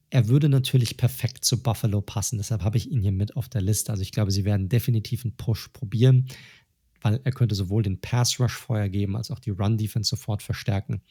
Er 0.08 0.26
würde 0.26 0.48
natürlich 0.48 0.96
perfekt 0.96 1.44
zu 1.44 1.62
Buffalo 1.62 2.00
passen, 2.00 2.38
deshalb 2.38 2.62
habe 2.64 2.78
ich 2.78 2.90
ihn 2.90 3.00
hier 3.00 3.12
mit 3.12 3.36
auf 3.36 3.48
der 3.48 3.60
Liste. 3.60 3.92
Also 3.92 4.02
ich 4.02 4.10
glaube, 4.10 4.32
sie 4.32 4.44
werden 4.44 4.68
definitiv 4.68 5.24
einen 5.24 5.36
Push 5.36 5.68
probieren, 5.68 6.26
weil 7.00 7.20
er 7.22 7.30
könnte 7.30 7.54
sowohl 7.54 7.84
den 7.84 8.00
Pass 8.00 8.40
Rush 8.40 8.56
Feuer 8.56 8.88
geben 8.88 9.16
als 9.16 9.30
auch 9.30 9.38
die 9.38 9.50
Run 9.50 9.78
Defense 9.78 10.08
sofort 10.08 10.42
verstärken. 10.42 11.02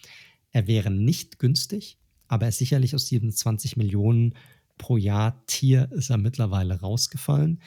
Er 0.51 0.67
wäre 0.67 0.91
nicht 0.91 1.39
günstig, 1.39 1.97
aber 2.27 2.45
er 2.45 2.49
ist 2.49 2.57
sicherlich 2.57 2.93
aus 2.93 3.05
diesem 3.05 3.31
20 3.31 3.77
Millionen 3.77 4.33
pro 4.77 4.97
Jahr 4.97 5.45
Tier 5.45 5.89
ist 5.91 6.09
er 6.09 6.17
mittlerweile 6.17 6.79
rausgefallen. 6.79 7.61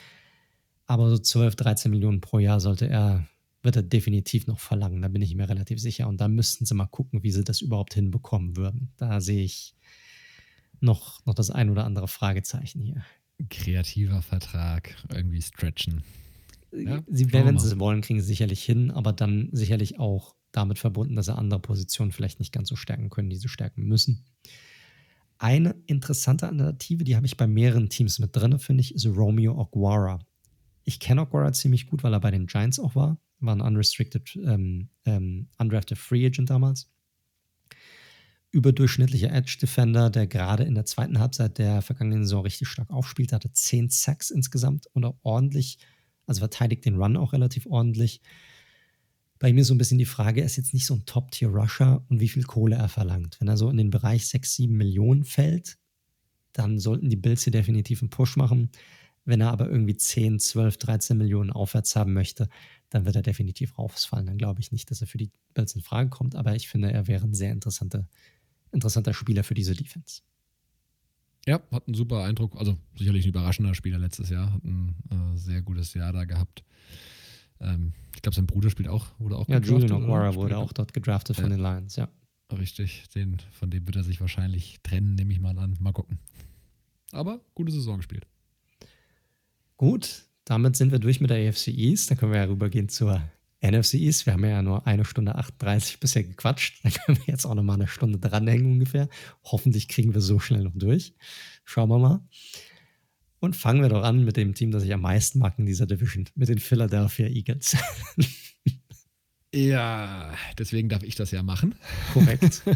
Aber 0.85 1.09
so 1.09 1.17
12, 1.17 1.55
13 1.55 1.91
Millionen 1.91 2.21
pro 2.21 2.39
Jahr 2.39 2.59
sollte 2.59 2.87
er 2.87 3.27
wird 3.63 3.77
er 3.77 3.83
definitiv 3.83 4.45
noch 4.47 4.59
verlangen, 4.59 5.01
da 5.01 5.07
bin 5.07 5.21
ich 5.21 5.35
mir 5.35 5.47
relativ 5.47 5.79
sicher. 5.79 6.07
Und 6.07 6.19
da 6.19 6.27
müssten 6.27 6.65
sie 6.65 6.73
mal 6.73 6.85
gucken, 6.85 7.23
wie 7.23 7.31
sie 7.31 7.43
das 7.43 7.61
überhaupt 7.61 7.93
hinbekommen 7.93 8.57
würden. 8.57 8.91
Da 8.97 9.21
sehe 9.21 9.43
ich 9.43 9.75
noch, 10.81 11.25
noch 11.25 11.33
das 11.33 11.49
ein 11.49 11.69
oder 11.69 11.85
andere 11.85 12.09
Fragezeichen 12.09 12.81
hier. 12.81 13.05
Kreativer 13.49 14.21
Vertrag, 14.21 14.95
irgendwie 15.09 15.41
stretchen. 15.41 16.03
Ja, 16.71 17.01
sie, 17.07 17.31
wenn 17.31 17.57
sie 17.57 17.67
es 17.67 17.79
wollen, 17.79 18.01
kriegen 18.01 18.19
sie 18.19 18.27
sicherlich 18.27 18.63
hin, 18.63 18.91
aber 18.91 19.13
dann 19.13 19.49
sicherlich 19.53 19.99
auch 19.99 20.35
damit 20.51 20.79
verbunden, 20.79 21.15
dass 21.15 21.27
sie 21.27 21.35
andere 21.35 21.59
Positionen 21.59 22.11
vielleicht 22.11 22.39
nicht 22.39 22.51
ganz 22.51 22.67
so 22.67 22.75
stärken 22.75 23.09
können, 23.09 23.29
die 23.29 23.37
sie 23.37 23.47
stärken 23.47 23.83
müssen. 23.83 24.25
Eine 25.37 25.75
interessante 25.87 26.47
Alternative, 26.47 27.03
die 27.03 27.15
habe 27.15 27.25
ich 27.25 27.37
bei 27.37 27.47
mehreren 27.47 27.89
Teams 27.89 28.19
mit 28.19 28.35
drin, 28.35 28.57
finde 28.59 28.81
ich, 28.81 28.93
ist 28.93 29.05
Romeo 29.05 29.59
Oguara. 29.59 30.19
Ich 30.83 30.99
kenne 30.99 31.21
Oguara 31.21 31.53
ziemlich 31.53 31.87
gut, 31.87 32.03
weil 32.03 32.13
er 32.13 32.19
bei 32.19 32.31
den 32.31 32.47
Giants 32.47 32.79
auch 32.79 32.95
war 32.95 33.17
war 33.45 33.55
ein 33.55 33.61
unrestricted, 33.61 34.35
ähm, 34.45 34.89
ähm, 35.05 35.47
undrafted 35.57 35.97
Free 35.97 36.25
Agent 36.25 36.49
damals. 36.49 36.89
Überdurchschnittlicher 38.51 39.31
Edge 39.31 39.57
Defender, 39.59 40.09
der 40.09 40.27
gerade 40.27 40.63
in 40.63 40.75
der 40.75 40.85
zweiten 40.85 41.19
Halbzeit 41.19 41.57
der 41.57 41.81
vergangenen 41.81 42.23
Saison 42.23 42.43
richtig 42.43 42.67
stark 42.67 42.91
aufspielt, 42.91 43.33
hatte 43.33 43.51
zehn 43.51 43.89
Sacks 43.89 44.29
insgesamt 44.29 44.87
und 44.93 45.05
auch 45.05 45.17
ordentlich, 45.23 45.79
also 46.27 46.39
verteidigt 46.39 46.85
den 46.85 46.95
Run 46.95 47.17
auch 47.17 47.33
relativ 47.33 47.65
ordentlich. 47.65 48.21
Bei 49.39 49.49
ihm 49.49 49.57
ist 49.57 49.67
so 49.67 49.73
ein 49.73 49.79
bisschen 49.79 49.97
die 49.97 50.05
Frage, 50.05 50.41
er 50.41 50.45
ist 50.45 50.55
jetzt 50.55 50.73
nicht 50.73 50.85
so 50.85 50.93
ein 50.93 51.05
Top-Tier-Rusher 51.05 52.05
und 52.07 52.19
wie 52.19 52.29
viel 52.29 52.43
Kohle 52.43 52.75
er 52.75 52.89
verlangt. 52.89 53.41
Wenn 53.41 53.47
er 53.47 53.57
so 53.57 53.69
in 53.69 53.77
den 53.77 53.89
Bereich 53.89 54.27
6, 54.27 54.55
7 54.55 54.73
Millionen 54.73 55.25
fällt, 55.25 55.77
dann 56.53 56.79
sollten 56.79 57.09
die 57.09 57.17
Bills 57.17 57.43
hier 57.43 57.51
definitiv 57.51 58.01
einen 58.01 58.09
Push 58.09 58.37
machen. 58.37 58.69
Wenn 59.25 59.41
er 59.41 59.51
aber 59.51 59.69
irgendwie 59.69 59.97
10, 59.97 60.39
12, 60.39 60.77
13 60.77 61.17
Millionen 61.17 61.49
aufwärts 61.49 61.95
haben 61.95 62.13
möchte, 62.13 62.49
dann 62.93 63.05
wird 63.05 63.15
er 63.15 63.23
definitiv 63.23 63.79
rausfallen. 63.79 64.27
Dann 64.27 64.37
glaube 64.37 64.61
ich 64.61 64.71
nicht, 64.71 64.91
dass 64.91 65.01
er 65.01 65.07
für 65.07 65.17
die 65.17 65.31
Bills 65.55 65.73
in 65.73 65.81
Frage 65.81 66.09
kommt, 66.09 66.35
aber 66.35 66.55
ich 66.55 66.69
finde, 66.69 66.91
er 66.91 67.07
wäre 67.07 67.23
ein 67.23 67.33
sehr 67.33 67.51
interessanter, 67.51 68.07
interessanter 68.71 69.15
Spieler 69.15 69.43
für 69.43 69.55
diese 69.55 69.73
Defense. 69.73 70.21
Ja, 71.47 71.59
hat 71.71 71.87
einen 71.87 71.95
super 71.95 72.23
Eindruck. 72.23 72.55
Also 72.55 72.77
sicherlich 72.95 73.25
ein 73.25 73.29
überraschender 73.29 73.73
Spieler 73.73 73.97
letztes 73.97 74.29
Jahr. 74.29 74.53
Hat 74.53 74.63
ein 74.63 74.95
äh, 75.09 75.37
sehr 75.37 75.63
gutes 75.63 75.95
Jahr 75.95 76.13
da 76.13 76.25
gehabt. 76.25 76.63
Ähm, 77.59 77.93
ich 78.15 78.21
glaube, 78.21 78.35
sein 78.35 78.45
Bruder 78.45 78.69
spielt 78.69 78.89
auch, 78.89 79.07
wurde 79.17 79.37
auch 79.37 79.49
Ja, 79.49 79.59
Julian 79.59 79.91
O'Guara 79.91 80.35
wurde 80.35 80.57
auch 80.57 80.71
dort 80.71 80.93
gedraftet 80.93 81.35
von 81.35 81.45
ja. 81.45 81.57
den 81.57 81.59
Lions, 81.61 81.95
ja. 81.95 82.07
Richtig, 82.51 83.09
den, 83.09 83.39
von 83.53 83.71
dem 83.71 83.87
wird 83.87 83.95
er 83.95 84.03
sich 84.03 84.21
wahrscheinlich 84.21 84.81
trennen, 84.83 85.15
nehme 85.15 85.33
ich 85.33 85.39
mal 85.39 85.57
an. 85.57 85.75
Mal 85.79 85.93
gucken. 85.93 86.19
Aber 87.11 87.41
gute 87.55 87.71
Saison 87.71 87.97
gespielt. 87.97 88.27
Gut, 89.77 90.27
damit 90.45 90.75
sind 90.75 90.91
wir 90.91 90.99
durch 90.99 91.21
mit 91.21 91.29
der 91.29 91.49
AFC 91.49 91.69
East. 91.69 92.09
Dann 92.09 92.17
können 92.17 92.31
wir 92.31 92.39
ja 92.39 92.45
rübergehen 92.45 92.89
zur 92.89 93.21
NFC 93.61 93.95
East. 93.95 94.25
Wir 94.25 94.33
haben 94.33 94.43
ja 94.43 94.61
nur 94.61 94.85
eine 94.85 95.05
Stunde 95.05 95.35
38 95.35 95.99
bisher 95.99 96.23
gequatscht. 96.23 96.83
Dann 96.83 96.91
können 96.93 97.17
wir 97.17 97.25
jetzt 97.27 97.45
auch 97.45 97.55
noch 97.55 97.63
mal 97.63 97.75
eine 97.75 97.87
Stunde 97.87 98.19
dranhängen 98.19 98.73
ungefähr. 98.73 99.07
Hoffentlich 99.43 99.87
kriegen 99.87 100.13
wir 100.13 100.21
so 100.21 100.39
schnell 100.39 100.63
noch 100.63 100.75
durch. 100.75 101.13
Schauen 101.63 101.89
wir 101.89 101.99
mal. 101.99 102.21
Und 103.39 103.55
fangen 103.55 103.81
wir 103.81 103.89
doch 103.89 104.03
an 104.03 104.23
mit 104.23 104.37
dem 104.37 104.53
Team, 104.53 104.71
das 104.71 104.83
ich 104.83 104.93
am 104.93 105.01
meisten 105.01 105.39
mag 105.39 105.59
in 105.59 105.65
dieser 105.65 105.85
Division, 105.85 106.29
mit 106.35 106.47
den 106.47 106.59
Philadelphia 106.59 107.27
Eagles. 107.27 107.75
ja, 109.53 110.33
deswegen 110.57 110.87
darf 110.87 111.03
ich 111.03 111.15
das 111.15 111.31
ja 111.31 111.43
machen. 111.43 111.75
Korrekt. 112.13 112.63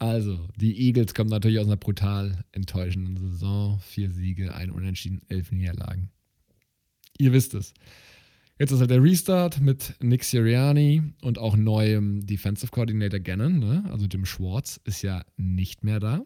Also, 0.00 0.48
die 0.56 0.86
Eagles 0.86 1.12
kommen 1.12 1.28
natürlich 1.28 1.58
aus 1.58 1.66
einer 1.66 1.76
brutal 1.76 2.44
enttäuschenden 2.52 3.16
Saison. 3.16 3.80
Vier 3.80 4.12
Siege, 4.12 4.54
ein 4.54 4.70
Unentschieden, 4.70 5.22
elf 5.28 5.50
Niederlagen. 5.50 6.12
Ihr 7.18 7.32
wisst 7.32 7.54
es. 7.54 7.74
Jetzt 8.58 8.72
ist 8.72 8.80
halt 8.80 8.90
der 8.90 9.02
Restart 9.02 9.60
mit 9.60 9.94
Nick 10.00 10.24
Sirianni 10.24 11.02
und 11.22 11.38
auch 11.38 11.56
neuem 11.56 12.26
Defensive 12.26 12.72
Coordinator 12.72 13.20
Gannon. 13.20 13.60
Ne? 13.60 13.84
Also 13.90 14.06
Jim 14.06 14.24
Schwartz 14.24 14.80
ist 14.84 15.02
ja 15.02 15.22
nicht 15.36 15.84
mehr 15.84 16.00
da. 16.00 16.24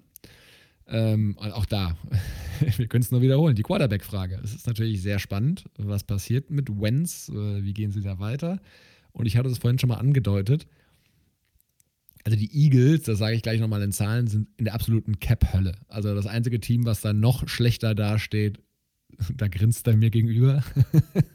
Ähm, 0.86 1.36
auch 1.39 1.66
da, 1.66 1.97
wir 2.77 2.86
können 2.89 3.02
es 3.02 3.10
nur 3.10 3.23
wiederholen, 3.23 3.55
die 3.55 3.62
Quarterback-Frage. 3.62 4.40
Es 4.43 4.55
ist 4.55 4.66
natürlich 4.66 5.01
sehr 5.02 5.19
spannend, 5.19 5.64
was 5.78 6.05
passiert 6.05 6.51
mit 6.51 6.69
Wenz, 6.70 7.28
äh, 7.28 7.62
wie 7.62 7.73
gehen 7.73 7.93
sie 7.93 8.01
da 8.01 8.19
weiter? 8.19 8.60
Und 9.12 9.27
ich 9.27 9.36
hatte 9.36 9.48
es 9.48 9.59
vorhin 9.59 9.78
schon 9.78 9.89
mal 9.89 9.97
angedeutet. 9.97 10.66
Also 12.24 12.39
die 12.39 12.51
Eagles, 12.55 13.02
das 13.02 13.19
sage 13.19 13.36
ich 13.36 13.43
gleich 13.43 13.60
nochmal 13.60 13.82
in 13.82 13.93
Zahlen, 13.93 14.27
sind 14.27 14.48
in 14.56 14.64
der 14.64 14.74
absoluten 14.74 15.19
Cap-Hölle. 15.19 15.77
Also 15.89 16.14
das 16.14 16.27
einzige 16.27 16.60
Team, 16.60 16.85
was 16.85 17.01
da 17.01 17.12
noch 17.12 17.48
schlechter 17.48 17.94
dasteht, 17.94 18.59
da 19.36 19.48
grinst 19.48 19.86
er 19.86 19.97
mir 19.97 20.10
gegenüber. 20.10 20.62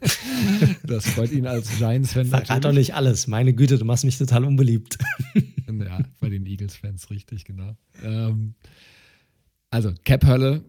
das 0.84 1.06
freut 1.08 1.32
ihn 1.32 1.46
als 1.46 1.76
Giants-Fan. 1.78 2.26
Verrat 2.26 2.64
doch 2.64 2.72
nicht 2.72 2.94
alles. 2.94 3.26
Meine 3.26 3.54
Güte, 3.54 3.78
du 3.78 3.84
machst 3.84 4.04
mich 4.04 4.18
total 4.18 4.44
unbeliebt. 4.44 4.98
ja, 5.34 6.00
bei 6.20 6.28
den 6.28 6.46
Eagles-Fans, 6.46 7.10
richtig, 7.10 7.44
genau. 7.44 7.76
Ähm, 8.02 8.54
also, 9.70 9.92
Cap-Hölle, 10.04 10.64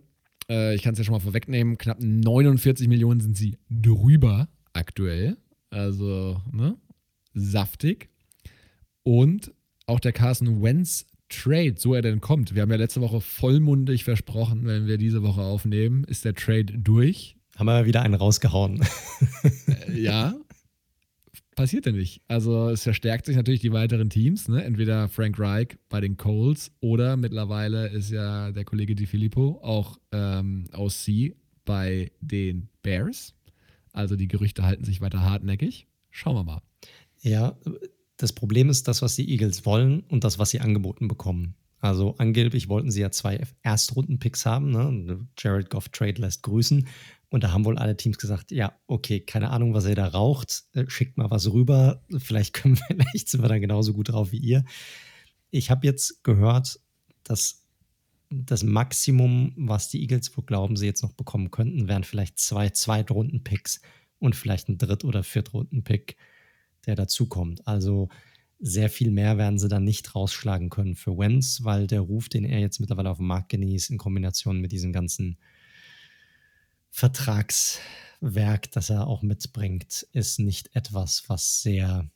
äh, 0.50 0.76
ich 0.76 0.82
kann 0.82 0.94
es 0.94 1.00
ja 1.00 1.06
schon 1.06 1.14
mal 1.14 1.20
vorwegnehmen, 1.20 1.78
knapp 1.78 2.02
49 2.02 2.88
Millionen 2.88 3.20
sind 3.20 3.38
sie 3.38 3.58
drüber 3.70 4.50
aktuell. 4.74 5.38
Also, 5.70 6.42
ne? 6.52 6.78
Saftig. 7.34 8.10
Und 9.04 9.54
auch 9.86 10.00
der 10.00 10.12
Carson 10.12 10.62
Wentz 10.62 11.06
Trade, 11.30 11.76
so 11.78 11.94
er 11.94 12.02
denn 12.02 12.22
kommt. 12.22 12.56
Wir 12.56 12.62
haben 12.62 12.72
ja 12.72 12.78
letzte 12.78 13.02
Woche 13.02 13.22
vollmundig 13.22 14.04
versprochen, 14.04 14.66
wenn 14.66 14.88
wir 14.88 14.98
diese 14.98 15.24
Woche 15.24 15.42
aufnehmen, 15.42 16.04
ist 16.04 16.26
der 16.26 16.34
Trade 16.34 16.66
durch. 16.78 17.36
Haben 17.56 17.68
wir 17.68 17.86
wieder 17.86 18.02
einen 18.02 18.16
rausgehauen. 18.16 18.86
Äh, 19.68 20.02
ja, 20.02 20.34
passiert 21.60 21.86
ja 21.86 21.92
nicht. 21.92 22.22
Also 22.30 22.70
es 22.70 22.84
verstärkt 22.84 23.26
sich 23.26 23.36
natürlich 23.36 23.60
die 23.60 23.74
weiteren 23.74 24.10
Teams. 24.10 24.48
Ne? 24.48 24.64
Entweder 24.64 25.10
Frank 25.10 25.38
Reich 25.38 25.78
bei 25.90 26.00
den 26.00 26.16
Coles 26.16 26.72
oder 26.80 27.18
mittlerweile 27.18 27.88
ist 27.90 28.12
ja 28.12 28.52
der 28.52 28.64
Kollege 28.64 28.96
Di 28.96 29.06
Filippo 29.06 29.60
auch 29.62 30.00
ähm, 30.14 30.68
OC 30.74 31.36
bei 31.66 32.12
den 32.22 32.70
Bears. 32.82 33.36
Also 33.92 34.16
die 34.16 34.30
Gerüchte 34.30 34.64
halten 34.64 34.86
sich 34.86 35.02
weiter 35.02 35.22
hartnäckig. 35.22 35.86
Schauen 36.12 36.36
wir 36.36 36.44
mal. 36.46 36.62
Ja, 37.22 37.58
das 38.20 38.34
Problem 38.34 38.70
ist 38.70 38.88
das, 38.90 39.02
was 39.02 39.16
die 39.16 39.32
Eagles 39.32 39.66
wollen 39.66 40.02
und 40.02 40.26
das, 40.26 40.38
was 40.38 40.50
sie 40.50 40.60
angeboten 40.60 41.08
bekommen. 41.08 41.56
Also 41.80 42.16
angeblich 42.18 42.68
wollten 42.68 42.92
sie 42.92 43.00
ja 43.00 43.12
zwei 43.12 43.42
Erstrunden-Picks 43.64 44.46
haben. 44.46 44.72
Ne? 44.72 45.26
Jared 45.38 45.70
Goff 45.70 45.88
Trade 45.88 46.22
lässt 46.22 46.44
grüßen. 46.44 46.86
Und 47.30 47.44
da 47.46 47.54
haben 47.54 47.64
wohl 47.64 47.78
alle 47.78 47.96
Teams 47.96 48.18
gesagt, 48.18 48.52
ja, 48.52 48.78
okay, 48.88 49.22
keine 49.22 49.52
Ahnung, 49.52 49.74
was 49.74 49.86
ihr 49.86 49.96
da 49.96 50.08
raucht. 50.08 50.66
Äh, 50.74 50.84
schickt 50.90 51.18
mal 51.18 51.32
was 51.32 51.50
rüber. 51.50 52.04
Vielleicht 52.18 52.54
können 52.54 52.78
wir, 52.78 52.98
vielleicht 53.06 53.30
sind 53.30 53.42
wir 53.42 53.48
dann 53.48 53.62
genauso 53.62 53.94
gut 53.94 54.10
drauf 54.10 54.34
wie 54.34 54.40
ihr. 54.40 54.66
Ich 55.50 55.72
habe 55.72 55.88
jetzt 55.88 56.22
gehört, 56.26 56.82
dass 57.24 57.66
das 58.30 58.64
Maximum, 58.64 59.54
was 59.56 59.88
die 59.88 60.02
Eagles 60.02 60.36
wohl 60.36 60.44
glauben, 60.44 60.76
sie 60.76 60.88
jetzt 60.88 61.04
noch 61.04 61.14
bekommen 61.14 61.52
könnten, 61.52 61.88
wären 61.88 62.04
vielleicht 62.04 62.38
zwei 62.38 62.70
Zweitrunden-Picks 62.70 63.80
und 64.20 64.36
vielleicht 64.36 64.68
ein 64.68 64.78
Dritt- 64.78 65.06
oder 65.06 65.24
Viertrunden-Pick 65.24 66.18
der 66.86 66.96
dazukommt. 66.96 67.68
Also 67.68 68.10
sehr 68.60 68.90
viel 68.90 69.12
mehr 69.12 69.38
werden 69.38 69.58
sie 69.58 69.70
dann 69.70 69.86
nicht 69.86 70.16
rausschlagen 70.16 70.70
können 70.70 70.96
für 70.96 71.18
Wenz, 71.18 71.64
weil 71.64 71.88
der 71.88 72.02
Ruf, 72.02 72.28
den 72.28 72.44
er 72.44 72.60
jetzt 72.60 72.80
mittlerweile 72.80 73.10
auf 73.10 73.18
dem 73.18 73.28
Markt 73.28 73.50
genießt, 73.50 73.90
in 73.90 73.98
Kombination 73.98 74.60
mit 74.60 74.72
diesem 74.72 74.92
ganzen 74.92 75.38
Vertragswerk, 76.90 78.72
das 78.72 78.90
er 78.90 79.08
auch 79.08 79.22
mitbringt, 79.22 80.06
ist 80.12 80.40
nicht 80.40 80.76
etwas, 80.76 81.30
was 81.30 81.62
sehr, 81.62 82.10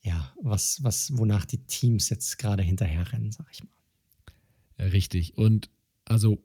ja, 0.00 0.32
was, 0.40 0.82
was, 0.82 1.16
wonach 1.16 1.44
die 1.44 1.64
Teams 1.66 2.08
jetzt 2.08 2.38
gerade 2.38 2.62
hinterherrennen, 2.62 3.32
sag 3.32 3.46
ich 3.50 3.62
mal. 3.62 3.70
Richtig. 4.78 5.36
Und 5.36 5.68
also 6.06 6.42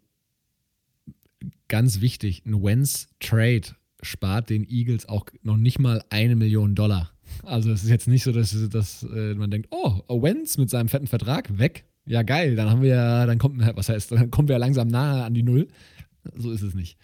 ganz 1.67 2.01
wichtig, 2.01 2.45
ein 2.45 2.61
Wenz 2.61 3.07
Trade 3.19 3.75
spart 4.01 4.49
den 4.49 4.67
Eagles 4.69 5.07
auch 5.07 5.25
noch 5.43 5.57
nicht 5.57 5.79
mal 5.79 6.03
eine 6.09 6.35
Million 6.35 6.75
Dollar. 6.75 7.11
Also 7.43 7.71
es 7.71 7.83
ist 7.83 7.89
jetzt 7.89 8.07
nicht 8.07 8.23
so, 8.23 8.31
dass, 8.31 8.55
dass 8.69 9.03
äh, 9.03 9.35
man 9.35 9.51
denkt, 9.51 9.67
oh, 9.71 10.01
Owens 10.07 10.57
mit 10.57 10.69
seinem 10.69 10.89
fetten 10.89 11.07
Vertrag 11.07 11.57
weg. 11.57 11.85
Ja, 12.05 12.23
geil, 12.23 12.55
dann 12.55 12.69
haben 12.69 12.81
wir 12.81 12.89
ja, 12.89 13.25
dann 13.25 13.37
kommt, 13.37 13.59
was 13.75 13.89
heißt, 13.89 14.11
dann 14.11 14.31
kommen 14.31 14.47
wir 14.47 14.53
ja 14.53 14.59
langsam 14.59 14.87
nahe 14.87 15.23
an 15.23 15.33
die 15.33 15.43
Null. 15.43 15.67
So 16.35 16.51
ist 16.51 16.63
es 16.63 16.73
nicht. 16.73 16.97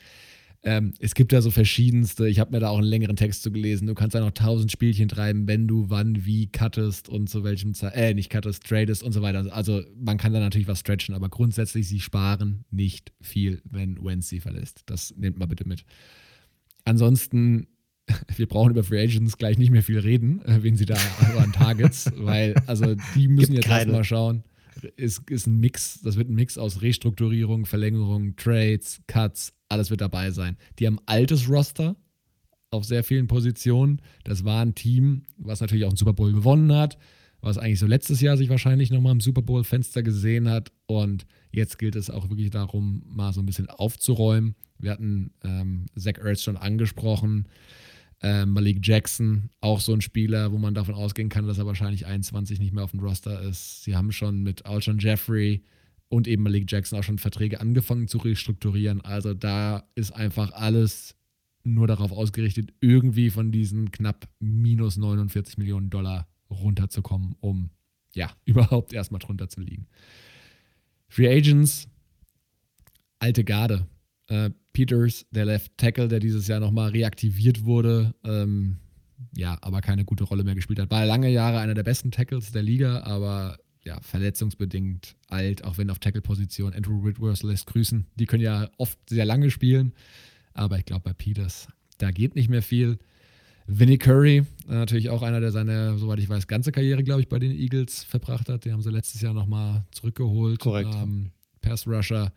Ähm, 0.65 0.93
es 0.97 1.13
gibt 1.13 1.31
da 1.31 1.43
so 1.43 1.51
verschiedenste, 1.51 2.27
ich 2.27 2.39
habe 2.39 2.51
mir 2.51 2.59
da 2.59 2.69
auch 2.69 2.79
einen 2.79 2.87
längeren 2.87 3.15
Text 3.15 3.43
zu 3.43 3.51
gelesen. 3.51 3.85
Du 3.85 3.93
kannst 3.93 4.15
da 4.15 4.19
noch 4.19 4.31
tausend 4.31 4.71
Spielchen 4.71 5.07
treiben, 5.07 5.47
wenn 5.47 5.67
du 5.67 5.91
wann, 5.91 6.25
wie 6.25 6.47
cuttest 6.47 7.07
und 7.07 7.29
zu 7.29 7.43
welchem 7.43 7.75
Zeit, 7.75 7.93
äh, 7.95 8.15
nicht 8.15 8.31
cuttest, 8.31 8.63
tradest 8.63 9.03
und 9.03 9.11
so 9.11 9.21
weiter. 9.21 9.45
Also 9.53 9.83
man 9.95 10.17
kann 10.17 10.33
da 10.33 10.39
natürlich 10.39 10.67
was 10.67 10.79
stretchen, 10.79 11.13
aber 11.13 11.29
grundsätzlich, 11.29 11.87
sie 11.87 11.99
sparen 11.99 12.65
nicht 12.71 13.13
viel, 13.21 13.61
wenn 13.63 14.03
Wentz 14.03 14.29
sie 14.29 14.39
verlässt. 14.39 14.81
Das 14.87 15.13
nehmt 15.15 15.37
mal 15.37 15.45
bitte 15.45 15.67
mit. 15.67 15.85
Ansonsten, 16.85 17.67
wir 18.35 18.47
brauchen 18.47 18.71
über 18.71 18.83
Free 18.83 19.03
Agents 19.03 19.37
gleich 19.37 19.57
nicht 19.57 19.71
mehr 19.71 19.83
viel 19.83 19.99
reden, 19.99 20.41
äh, 20.45 20.63
wen 20.63 20.77
sie 20.77 20.85
da 20.85 20.95
an 21.37 21.51
Targets, 21.51 22.11
weil 22.15 22.55
also 22.67 22.95
die 23.15 23.27
müssen 23.27 23.53
Gibt 23.53 23.65
jetzt 23.65 23.71
erstmal 23.73 24.03
schauen. 24.03 24.43
Es 24.97 25.21
ist 25.29 25.47
ein 25.47 25.59
Mix, 25.59 26.01
das 26.01 26.15
wird 26.15 26.29
ein 26.29 26.35
Mix 26.35 26.57
aus 26.57 26.81
Restrukturierung, 26.81 27.65
Verlängerung, 27.65 28.35
Trades, 28.35 29.01
Cuts, 29.07 29.53
alles 29.69 29.89
wird 29.89 30.01
dabei 30.01 30.31
sein. 30.31 30.57
Die 30.79 30.85
haben 30.85 30.99
altes 31.05 31.49
Roster 31.49 31.95
auf 32.71 32.85
sehr 32.85 33.03
vielen 33.03 33.27
Positionen. 33.27 34.01
Das 34.23 34.43
war 34.43 34.61
ein 34.61 34.75
Team, 34.75 35.23
was 35.37 35.61
natürlich 35.61 35.85
auch 35.85 35.89
einen 35.89 35.97
Super 35.97 36.13
Bowl 36.13 36.33
gewonnen 36.33 36.73
hat, 36.73 36.97
was 37.41 37.57
eigentlich 37.57 37.79
so 37.79 37.87
letztes 37.87 38.21
Jahr 38.21 38.37
sich 38.37 38.49
wahrscheinlich 38.49 38.91
nochmal 38.91 39.13
im 39.13 39.21
Super 39.21 39.41
Bowl-Fenster 39.41 40.03
gesehen 40.03 40.49
hat. 40.49 40.71
Und 40.85 41.25
jetzt 41.51 41.79
gilt 41.79 41.95
es 41.95 42.09
auch 42.09 42.29
wirklich 42.29 42.49
darum, 42.49 43.03
mal 43.07 43.33
so 43.33 43.41
ein 43.41 43.45
bisschen 43.45 43.69
aufzuräumen. 43.69 44.55
Wir 44.79 44.91
hatten 44.91 45.31
ähm, 45.43 45.85
Zach 45.95 46.17
Ertz 46.17 46.43
schon 46.43 46.57
angesprochen. 46.57 47.47
Ähm, 48.21 48.51
Malik 48.51 48.79
Jackson, 48.81 49.49
auch 49.61 49.81
so 49.81 49.93
ein 49.93 50.01
Spieler, 50.01 50.51
wo 50.51 50.57
man 50.57 50.73
davon 50.73 50.95
ausgehen 50.95 51.29
kann, 51.29 51.47
dass 51.47 51.57
er 51.57 51.65
wahrscheinlich 51.65 52.05
21 52.05 52.59
nicht 52.59 52.73
mehr 52.73 52.83
auf 52.83 52.91
dem 52.91 53.01
Roster 53.01 53.41
ist. 53.41 53.83
Sie 53.83 53.95
haben 53.95 54.11
schon 54.11 54.41
mit 54.41 54.65
Alshon 54.65 54.99
Jeffrey 54.99 55.63
und 56.07 56.27
eben 56.27 56.43
Malik 56.43 56.71
Jackson 56.71 56.99
auch 56.99 57.03
schon 57.03 57.19
Verträge 57.19 57.59
angefangen 57.59 58.07
zu 58.07 58.17
restrukturieren. 58.19 59.01
Also 59.01 59.33
da 59.33 59.87
ist 59.95 60.11
einfach 60.11 60.53
alles 60.53 61.15
nur 61.63 61.87
darauf 61.87 62.11
ausgerichtet, 62.11 62.73
irgendwie 62.79 63.29
von 63.29 63.51
diesen 63.51 63.91
knapp 63.91 64.29
minus 64.39 64.97
49 64.97 65.57
Millionen 65.57 65.89
Dollar 65.89 66.27
runterzukommen, 66.49 67.35
um 67.39 67.69
ja 68.13 68.31
überhaupt 68.45 68.93
erstmal 68.93 69.19
drunter 69.19 69.49
zu 69.49 69.61
liegen. 69.61 69.87
Free 71.07 71.27
Agents, 71.27 71.87
alte 73.19 73.43
Garde. 73.43 73.87
Äh, 74.27 74.51
Peters, 74.75 75.25
der 75.31 75.45
Left 75.45 75.77
Tackle, 75.77 76.09
der 76.09 76.19
dieses 76.19 76.47
Jahr 76.47 76.59
nochmal 76.59 76.91
reaktiviert 76.91 77.63
wurde, 77.63 78.13
ähm, 78.25 78.75
ja, 79.33 79.57
aber 79.61 79.79
keine 79.79 80.03
gute 80.03 80.25
Rolle 80.25 80.43
mehr 80.43 80.53
gespielt 80.53 80.79
hat. 80.79 80.91
War 80.91 81.05
lange 81.05 81.29
Jahre 81.29 81.59
einer 81.59 81.73
der 81.73 81.83
besten 81.83 82.11
Tackles 82.11 82.51
der 82.51 82.61
Liga, 82.61 83.03
aber 83.03 83.57
ja, 83.85 84.01
verletzungsbedingt 84.01 85.15
alt, 85.29 85.63
auch 85.63 85.77
wenn 85.77 85.89
auf 85.89 85.99
Tackle-Position. 85.99 86.73
Andrew 86.73 87.05
Whitworth 87.05 87.43
lässt 87.43 87.67
grüßen. 87.67 88.05
Die 88.15 88.25
können 88.25 88.43
ja 88.43 88.69
oft 88.77 88.99
sehr 89.09 89.23
lange 89.23 89.49
spielen, 89.49 89.93
aber 90.53 90.77
ich 90.77 90.83
glaube, 90.83 91.03
bei 91.05 91.13
Peters, 91.13 91.69
da 91.97 92.11
geht 92.11 92.35
nicht 92.35 92.49
mehr 92.49 92.61
viel. 92.61 92.99
Vinnie 93.67 93.97
Curry, 93.97 94.43
natürlich 94.67 95.09
auch 95.09 95.21
einer, 95.21 95.39
der 95.39 95.53
seine, 95.53 95.97
soweit 95.97 96.19
ich 96.19 96.27
weiß, 96.27 96.47
ganze 96.47 96.73
Karriere, 96.73 97.01
glaube 97.01 97.21
ich, 97.21 97.29
bei 97.29 97.39
den 97.39 97.51
Eagles 97.51 98.03
verbracht 98.03 98.49
hat. 98.49 98.65
Die 98.65 98.73
haben 98.73 98.81
sie 98.81 98.91
letztes 98.91 99.21
Jahr 99.21 99.33
nochmal 99.33 99.85
zurückgeholt. 99.91 100.59
Korrekt. 100.59 100.93
Ähm, 100.93 101.31
Pass 101.61 101.87
Rusher. 101.87 102.33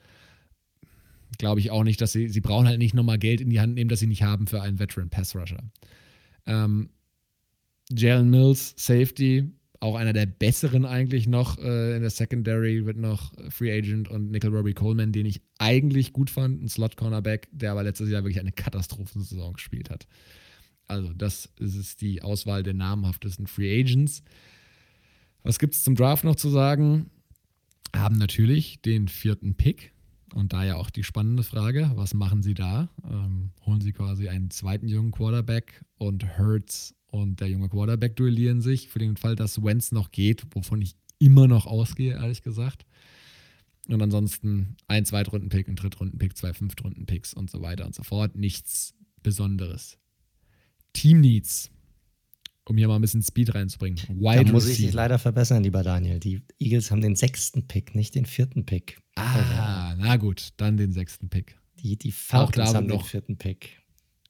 Glaube 1.36 1.60
ich 1.60 1.70
auch 1.70 1.84
nicht, 1.84 2.00
dass 2.00 2.12
sie, 2.12 2.28
sie 2.28 2.40
brauchen 2.40 2.66
halt 2.66 2.78
nicht 2.78 2.94
nochmal 2.94 3.18
Geld 3.18 3.40
in 3.40 3.50
die 3.50 3.60
Hand 3.60 3.74
nehmen, 3.74 3.90
das 3.90 4.00
sie 4.00 4.06
nicht 4.06 4.22
haben 4.22 4.46
für 4.46 4.62
einen 4.62 4.78
Veteran 4.78 5.10
Pass 5.10 5.36
Rusher. 5.36 5.62
Ähm, 6.46 6.88
Jalen 7.90 8.30
Mills, 8.30 8.74
Safety, 8.76 9.50
auch 9.80 9.94
einer 9.94 10.12
der 10.12 10.26
besseren 10.26 10.84
eigentlich 10.84 11.26
noch 11.26 11.58
äh, 11.58 11.94
in 11.94 12.02
der 12.02 12.10
Secondary, 12.10 12.84
wird 12.84 12.96
noch 12.96 13.32
Free 13.50 13.72
Agent 13.76 14.08
und 14.08 14.30
Nickel 14.30 14.54
Robbie 14.54 14.74
Coleman, 14.74 15.12
den 15.12 15.26
ich 15.26 15.40
eigentlich 15.58 16.12
gut 16.12 16.30
fand, 16.30 16.62
ein 16.62 16.68
Slot-Cornerback, 16.68 17.48
der 17.52 17.72
aber 17.72 17.84
letztes 17.84 18.10
Jahr 18.10 18.24
wirklich 18.24 18.40
eine 18.40 18.52
Katastrophensaison 18.52 19.52
gespielt 19.54 19.90
hat. 19.90 20.06
Also, 20.86 21.12
das 21.12 21.52
ist 21.58 22.00
die 22.00 22.22
Auswahl 22.22 22.62
der 22.62 22.74
namhaftesten 22.74 23.46
Free 23.46 23.80
Agents. 23.80 24.22
Was 25.42 25.58
gibt 25.58 25.74
es 25.74 25.84
zum 25.84 25.94
Draft 25.94 26.24
noch 26.24 26.36
zu 26.36 26.48
sagen? 26.48 27.10
Haben 27.94 28.16
natürlich 28.16 28.82
den 28.82 29.08
vierten 29.08 29.54
Pick. 29.54 29.92
Und 30.34 30.52
da 30.52 30.64
ja 30.64 30.76
auch 30.76 30.90
die 30.90 31.04
spannende 31.04 31.42
Frage, 31.42 31.90
was 31.94 32.14
machen 32.14 32.42
sie 32.42 32.54
da? 32.54 32.88
Ähm, 33.04 33.50
holen 33.64 33.80
sie 33.80 33.92
quasi 33.92 34.28
einen 34.28 34.50
zweiten 34.50 34.88
jungen 34.88 35.10
Quarterback 35.10 35.84
und 35.96 36.38
Hurts 36.38 36.94
und 37.06 37.40
der 37.40 37.48
junge 37.48 37.68
Quarterback 37.68 38.16
duellieren 38.16 38.60
sich 38.60 38.88
für 38.88 38.98
den 38.98 39.16
Fall, 39.16 39.36
dass 39.36 39.62
Wentz 39.62 39.92
noch 39.92 40.10
geht, 40.10 40.44
wovon 40.54 40.82
ich 40.82 40.94
immer 41.18 41.48
noch 41.48 41.66
ausgehe, 41.66 42.14
ehrlich 42.14 42.42
gesagt. 42.42 42.84
Und 43.88 44.02
ansonsten 44.02 44.76
ein 44.86 45.06
Zweitrunden-Pick, 45.06 45.68
ein 45.68 45.76
Drittrunden-Pick, 45.76 46.36
zwei 46.36 46.52
Fünftrunden-Picks 46.52 47.32
und 47.32 47.50
so 47.50 47.62
weiter 47.62 47.86
und 47.86 47.94
so 47.94 48.02
fort. 48.02 48.36
Nichts 48.36 48.94
Besonderes. 49.22 49.98
Team 50.92 51.20
Needs, 51.20 51.70
um 52.64 52.76
hier 52.76 52.88
mal 52.88 52.96
ein 52.96 53.00
bisschen 53.00 53.22
Speed 53.22 53.54
reinzubringen. 53.54 53.98
Wide 54.08 54.44
da 54.44 54.52
muss 54.52 54.68
ich 54.68 54.76
dich 54.76 54.92
leider 54.92 55.18
verbessern, 55.18 55.62
lieber 55.62 55.82
Daniel. 55.82 56.20
Die 56.20 56.42
Eagles 56.58 56.90
haben 56.90 57.00
den 57.00 57.16
sechsten 57.16 57.66
Pick, 57.66 57.94
nicht 57.94 58.14
den 58.14 58.26
vierten 58.26 58.66
Pick. 58.66 59.00
Ah, 59.18 59.94
na 59.98 60.16
gut, 60.16 60.50
dann 60.56 60.76
den 60.76 60.92
sechsten 60.92 61.28
Pick. 61.28 61.58
Die, 61.80 61.96
die 61.96 62.12
Falcons 62.12 62.74
haben 62.74 62.86
noch. 62.86 63.02
den 63.02 63.06
vierten 63.06 63.36
Pick. 63.36 63.80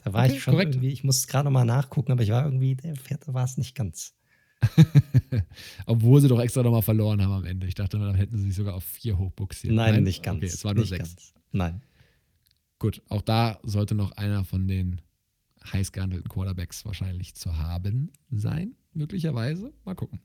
Da 0.04 0.12
war 0.12 0.24
okay, 0.24 0.34
ich 0.34 0.42
schon 0.42 0.54
korrekt. 0.54 0.74
irgendwie, 0.74 0.92
ich 0.92 1.04
muss 1.04 1.18
es 1.18 1.26
gerade 1.26 1.44
noch 1.44 1.52
mal 1.52 1.64
nachgucken, 1.64 2.12
aber 2.12 2.22
ich 2.22 2.30
war 2.30 2.44
irgendwie, 2.44 2.76
der 2.76 2.96
vierte 2.96 3.34
war 3.34 3.44
es 3.44 3.56
nicht 3.56 3.74
ganz. 3.74 4.14
Obwohl 5.86 6.20
sie 6.20 6.28
doch 6.28 6.40
extra 6.40 6.62
nochmal 6.62 6.82
verloren 6.82 7.22
haben 7.22 7.32
am 7.32 7.44
Ende. 7.44 7.66
Ich 7.66 7.74
dachte, 7.74 7.98
dann 7.98 8.14
hätten 8.14 8.36
sie 8.36 8.44
sich 8.44 8.54
sogar 8.54 8.74
auf 8.74 8.84
vier 8.84 9.18
hochbuxiert. 9.18 9.74
Nein, 9.74 9.94
Nein, 9.94 10.02
nicht 10.04 10.22
ganz. 10.22 10.38
Okay, 10.38 10.46
es 10.46 10.64
war 10.64 10.74
nur 10.74 10.86
sechs. 10.86 11.16
Ganz. 11.16 11.34
Nein. 11.52 11.82
Gut, 12.78 13.02
auch 13.08 13.22
da 13.22 13.58
sollte 13.62 13.94
noch 13.94 14.12
einer 14.12 14.44
von 14.44 14.68
den 14.68 15.00
heiß 15.72 15.92
gehandelten 15.92 16.28
Quarterbacks 16.28 16.84
wahrscheinlich 16.84 17.34
zu 17.34 17.56
haben 17.58 18.10
sein, 18.30 18.76
möglicherweise. 18.92 19.72
Mal 19.84 19.94
gucken. 19.94 20.20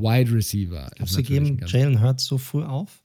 Wide 0.00 0.32
Receiver. 0.32 0.90
Glaubst 0.96 1.16
du, 1.16 1.22
geben 1.22 1.60
Jalen 1.66 2.00
Hurts 2.00 2.24
so 2.24 2.38
früh 2.38 2.62
auf? 2.62 3.02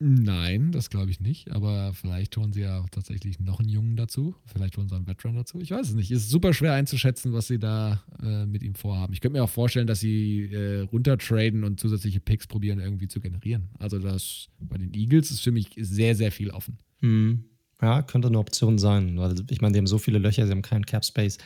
Nein, 0.00 0.72
das 0.72 0.90
glaube 0.90 1.10
ich 1.10 1.20
nicht. 1.20 1.50
Aber 1.52 1.92
vielleicht 1.94 2.36
holen 2.36 2.52
sie 2.52 2.62
ja 2.62 2.84
tatsächlich 2.90 3.38
noch 3.40 3.60
einen 3.60 3.68
Jungen 3.68 3.96
dazu. 3.96 4.34
Vielleicht 4.44 4.76
holen 4.76 4.88
sie 4.88 4.96
einen 4.96 5.06
Veteran 5.06 5.36
dazu. 5.36 5.60
Ich 5.60 5.70
weiß 5.70 5.88
es 5.88 5.94
nicht. 5.94 6.10
Es 6.10 6.24
ist 6.24 6.30
super 6.30 6.52
schwer 6.52 6.74
einzuschätzen, 6.74 7.32
was 7.32 7.46
sie 7.46 7.58
da 7.58 8.02
äh, 8.22 8.44
mit 8.44 8.62
ihm 8.62 8.74
vorhaben. 8.74 9.12
Ich 9.12 9.20
könnte 9.20 9.38
mir 9.38 9.44
auch 9.44 9.48
vorstellen, 9.48 9.86
dass 9.86 10.00
sie 10.00 10.52
äh, 10.52 10.80
runtertraden 10.80 11.64
und 11.64 11.78
zusätzliche 11.78 12.20
Picks 12.20 12.46
probieren, 12.46 12.80
irgendwie 12.80 13.08
zu 13.08 13.20
generieren. 13.20 13.70
Also 13.78 13.98
das 13.98 14.48
bei 14.58 14.76
den 14.76 14.92
Eagles 14.92 15.30
ist 15.30 15.40
für 15.40 15.52
mich 15.52 15.70
sehr, 15.78 16.14
sehr 16.14 16.32
viel 16.32 16.50
offen. 16.50 16.76
Hm. 17.00 17.44
Ja, 17.80 18.02
könnte 18.02 18.28
eine 18.28 18.38
Option 18.38 18.78
sein. 18.78 19.16
Weil 19.16 19.36
ich 19.48 19.60
meine, 19.60 19.72
die 19.72 19.78
haben 19.78 19.86
so 19.86 19.98
viele 19.98 20.18
Löcher, 20.18 20.44
sie 20.44 20.52
haben 20.52 20.62
keinen 20.62 20.86
Cap 20.86 21.04
Space. 21.04 21.38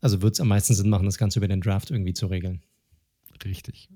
Also 0.00 0.22
wird 0.22 0.34
es 0.34 0.40
am 0.40 0.48
meisten 0.48 0.74
Sinn 0.74 0.90
machen, 0.90 1.06
das 1.06 1.18
Ganze 1.18 1.38
über 1.38 1.48
den 1.48 1.60
Draft 1.60 1.90
irgendwie 1.90 2.14
zu 2.14 2.28
regeln. 2.28 2.62
Richtig. 3.44 3.88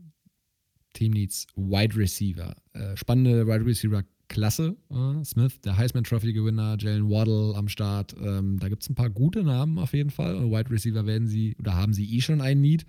Team 0.93 1.13
Needs 1.13 1.47
Wide 1.55 1.97
Receiver. 1.97 2.57
Äh, 2.73 2.97
spannende 2.97 3.47
Wide 3.47 3.65
Receiver 3.65 4.03
Klasse. 4.29 4.77
Äh, 4.91 5.25
Smith, 5.25 5.61
der 5.63 5.77
Heisman 5.77 6.05
Trophy 6.05 6.33
Gewinner, 6.33 6.77
Jalen 6.79 7.09
Waddle 7.09 7.55
am 7.57 7.69
Start. 7.69 8.15
Ähm, 8.23 8.59
da 8.59 8.69
gibt 8.69 8.83
es 8.83 8.91
ein 8.91 8.95
paar 8.95 9.11
gute 9.11 9.43
Namen 9.43 9.79
auf 9.79 9.93
jeden 9.95 10.11
Fall. 10.11 10.37
Und 10.37 10.51
Wide 10.51 10.71
Receiver 10.71 11.07
werden 11.07 11.29
sie 11.29 11.57
oder 11.59 11.75
haben 11.75 11.93
sie 11.93 12.17
eh 12.17 12.21
schon 12.21 12.41
einen 12.41 12.61
Need. 12.61 12.85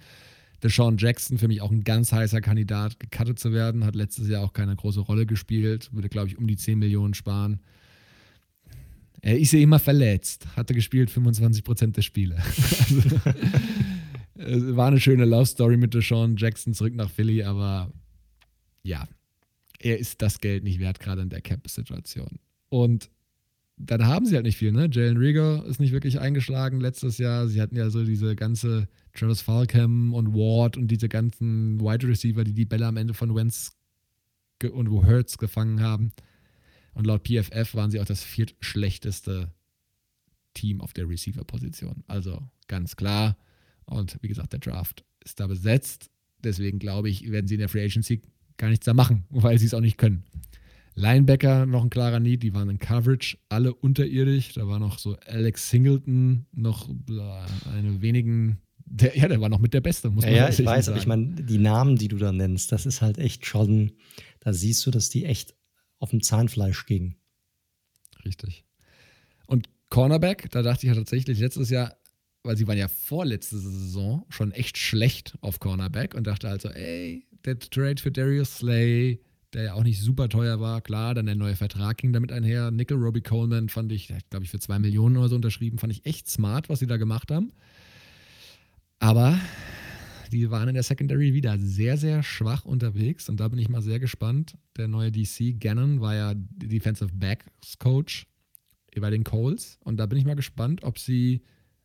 Deshaun 0.62 0.98
Jackson, 0.98 1.38
für 1.38 1.48
mich 1.48 1.62
auch 1.62 1.72
ein 1.72 1.86
ganz 1.86 2.12
heißer 2.12 2.42
Kandidat, 2.42 3.00
gecuttet 3.00 3.40
zu 3.40 3.54
werden, 3.54 3.86
hat 3.86 3.96
letztes 3.96 4.28
Jahr 4.28 4.44
auch 4.44 4.52
keine 4.52 4.76
große 4.76 5.00
Rolle 5.00 5.26
gespielt, 5.26 5.90
würde, 5.94 6.10
glaube 6.10 6.28
ich, 6.28 6.38
um 6.38 6.48
die 6.48 6.58
10 6.58 6.78
Millionen 6.78 7.14
sparen. 7.14 7.62
Er 9.22 9.40
ist 9.40 9.54
ja 9.54 9.60
immer 9.60 9.80
verletzt, 9.80 10.48
hatte 10.56 10.74
gespielt 10.74 11.10
25% 11.10 11.94
der 11.94 12.02
Spiele. 12.02 12.36
also, 12.80 13.02
war 14.40 14.88
eine 14.88 15.00
schöne 15.00 15.26
Love 15.26 15.46
Story 15.46 15.78
mit 15.78 15.94
Deshaun 15.94 16.38
Jackson 16.38 16.74
zurück 16.74 16.96
nach 16.96 17.10
Philly, 17.10 17.44
aber 17.44 17.92
ja, 18.84 19.08
er 19.80 20.00
ist 20.00 20.22
das 20.22 20.40
Geld 20.40 20.64
nicht 20.64 20.80
wert, 20.80 21.00
gerade 21.00 21.22
in 21.22 21.30
der 21.30 21.42
Cap-Situation. 21.42 22.40
Und 22.70 23.10
dann 23.78 24.06
haben 24.06 24.26
sie 24.26 24.36
halt 24.36 24.46
nicht 24.46 24.58
viel, 24.58 24.72
ne? 24.72 24.90
Jalen 24.92 25.18
Rieger 25.18 25.66
ist 25.66 25.80
nicht 25.80 25.94
wirklich 25.94 26.20
eingeschlagen 26.20 26.82
letztes 26.82 27.18
Jahr. 27.18 27.48
Sie 27.48 27.62
hatten 27.62 27.78
ja 27.78 27.90
so 27.90 28.04
diese 28.04 28.36
ganze 28.36 28.90
Travis 29.14 29.42
Falcam 29.42 30.14
und 30.14 30.34
Ward 30.34 30.76
und 30.76 30.90
diese 30.90 31.08
ganzen 31.08 31.80
Wide 31.80 32.08
Receiver, 32.08 32.44
die 32.44 32.54
die 32.54 32.66
Bälle 32.66 32.88
am 32.88 32.98
Ende 32.98 33.14
von 33.14 33.34
Wentz 33.36 33.78
und 34.62 34.92
wo 34.92 35.06
Hurts 35.06 35.38
gefangen 35.38 35.82
haben. 35.82 36.12
Und 36.94 37.08
laut 37.08 37.26
PFF 37.28 37.76
waren 37.76 37.92
sie 37.92 38.02
auch 38.02 38.06
das 38.06 38.24
viertschlechteste 38.24 39.54
Team 40.54 40.82
auf 40.82 40.92
der 40.92 41.08
Receiver-Position. 41.08 42.04
Also 42.08 42.42
ganz 42.68 42.98
klar. 42.98 43.38
Und 43.90 44.18
wie 44.22 44.28
gesagt, 44.28 44.54
der 44.54 44.60
Draft 44.60 45.04
ist 45.24 45.40
da 45.40 45.48
besetzt. 45.48 46.10
Deswegen 46.44 46.80
glaube 46.80 47.10
ich, 47.10 47.30
werden 47.30 47.48
sie 47.48 47.56
in 47.56 47.60
der 47.60 47.70
Free 47.70 47.84
Agency 47.84 48.22
gar 48.58 48.70
nichts 48.70 48.86
da 48.86 48.94
machen, 48.94 49.26
weil 49.30 49.58
sie 49.58 49.66
es 49.66 49.74
auch 49.74 49.82
nicht 49.82 49.98
können. 49.98 50.24
Linebacker 50.96 51.66
noch 51.66 51.84
ein 51.84 51.90
klarer 51.90 52.20
Need, 52.20 52.44
die 52.44 52.54
waren 52.54 52.70
in 52.70 52.78
Coverage, 52.78 53.38
alle 53.48 53.74
unterirdisch. 53.74 54.54
Da 54.54 54.68
war 54.68 54.80
noch 54.80 55.00
so 55.00 55.16
Alex 55.26 55.70
Singleton, 55.70 56.46
noch 56.52 56.90
eine 57.74 58.02
wenigen, 58.02 58.60
der, 58.86 59.18
ja, 59.18 59.28
der 59.28 59.40
war 59.40 59.50
noch 59.50 59.60
mit 59.60 59.74
der 59.74 59.82
Beste, 59.82 60.10
muss 60.10 60.26
man 60.26 60.34
ja, 60.34 60.44
ja, 60.44 60.50
ich 60.50 60.66
weiß, 60.66 60.86
sagen. 60.86 60.94
aber 60.94 61.02
ich 61.02 61.08
meine, 61.08 61.28
die 61.28 61.58
Namen, 61.58 61.96
die 61.96 62.10
du 62.10 62.18
da 62.18 62.32
nennst, 62.32 62.72
das 62.72 62.86
ist 62.86 63.02
halt 63.02 63.18
echt 63.18 63.46
schon, 63.46 63.94
da 64.42 64.52
siehst 64.52 64.86
du, 64.86 64.92
dass 64.92 65.10
die 65.10 65.26
echt 65.26 65.56
auf 66.00 66.10
dem 66.10 66.22
Zahnfleisch 66.22 66.86
gehen. 66.86 67.16
Richtig. 68.26 68.66
Und 69.48 69.70
Cornerback, 69.90 70.52
da 70.52 70.62
dachte 70.62 70.86
ich 70.86 70.90
ja 70.90 70.96
tatsächlich 70.96 71.40
letztes 71.40 71.70
Jahr, 71.70 71.96
weil 72.44 72.58
sie 72.58 72.68
waren 72.68 72.78
ja 72.78 72.88
vorletzte 72.88 73.58
Saison 73.58 74.26
schon 74.30 74.52
echt 74.52 74.78
schlecht 74.78 75.38
auf 75.42 75.60
Cornerback 75.60 76.16
und 76.16 76.28
dachte 76.28 76.50
also, 76.50 76.70
ey, 76.70 77.26
der 77.46 77.60
Trade 77.60 78.02
für 78.02 78.12
Darius 78.12 78.58
Slay, 78.58 79.20
der 79.54 79.64
ja 79.64 79.74
auch 79.74 79.84
nicht 79.84 80.00
super 80.00 80.30
teuer 80.30 80.60
war, 80.60 80.82
klar, 80.82 81.16
dann 81.16 81.26
der 81.26 81.36
neue 81.36 81.56
Vertrag 81.56 81.98
ging 81.98 82.14
damit 82.14 82.32
einher. 82.32 82.72
Nickel 82.72 82.98
Robbie 82.98 83.22
Coleman 83.22 83.70
fand 83.70 83.92
ich, 83.92 84.14
glaube 84.30 84.46
ich, 84.46 84.52
für 84.52 84.60
zwei 84.60 84.80
Millionen 84.80 85.18
oder 85.18 85.30
so 85.30 85.36
unterschrieben, 85.36 85.80
fand 85.80 85.94
ich 85.94 86.06
echt 86.06 86.30
smart, 86.30 86.70
was 86.70 86.80
sie 86.80 86.88
da 86.88 86.98
gemacht 86.98 87.32
haben. 87.32 87.52
Aber 89.00 89.40
die 90.32 90.52
waren 90.52 90.68
in 90.68 90.76
der 90.76 90.84
Secondary 90.84 91.34
wieder 91.34 91.58
sehr, 91.58 91.98
sehr 91.98 92.22
schwach 92.22 92.66
unterwegs 92.66 93.30
und 93.30 93.40
da 93.40 93.48
bin 93.48 93.60
ich 93.60 93.70
mal 93.70 93.82
sehr 93.82 94.00
gespannt. 94.00 94.56
Der 94.78 94.88
neue 94.88 95.12
DC, 95.12 95.60
Gannon, 95.60 96.02
war 96.02 96.16
ja 96.16 96.34
Defensive 96.36 97.12
Backs 97.14 97.80
Coach 97.80 98.28
bei 99.00 99.10
den 99.10 99.24
Coles 99.24 99.80
und 99.84 99.98
da 99.98 100.06
bin 100.06 100.18
ich 100.18 100.26
mal 100.26 100.36
gespannt, 100.36 100.84
ob 100.84 101.00
sie, 101.00 101.42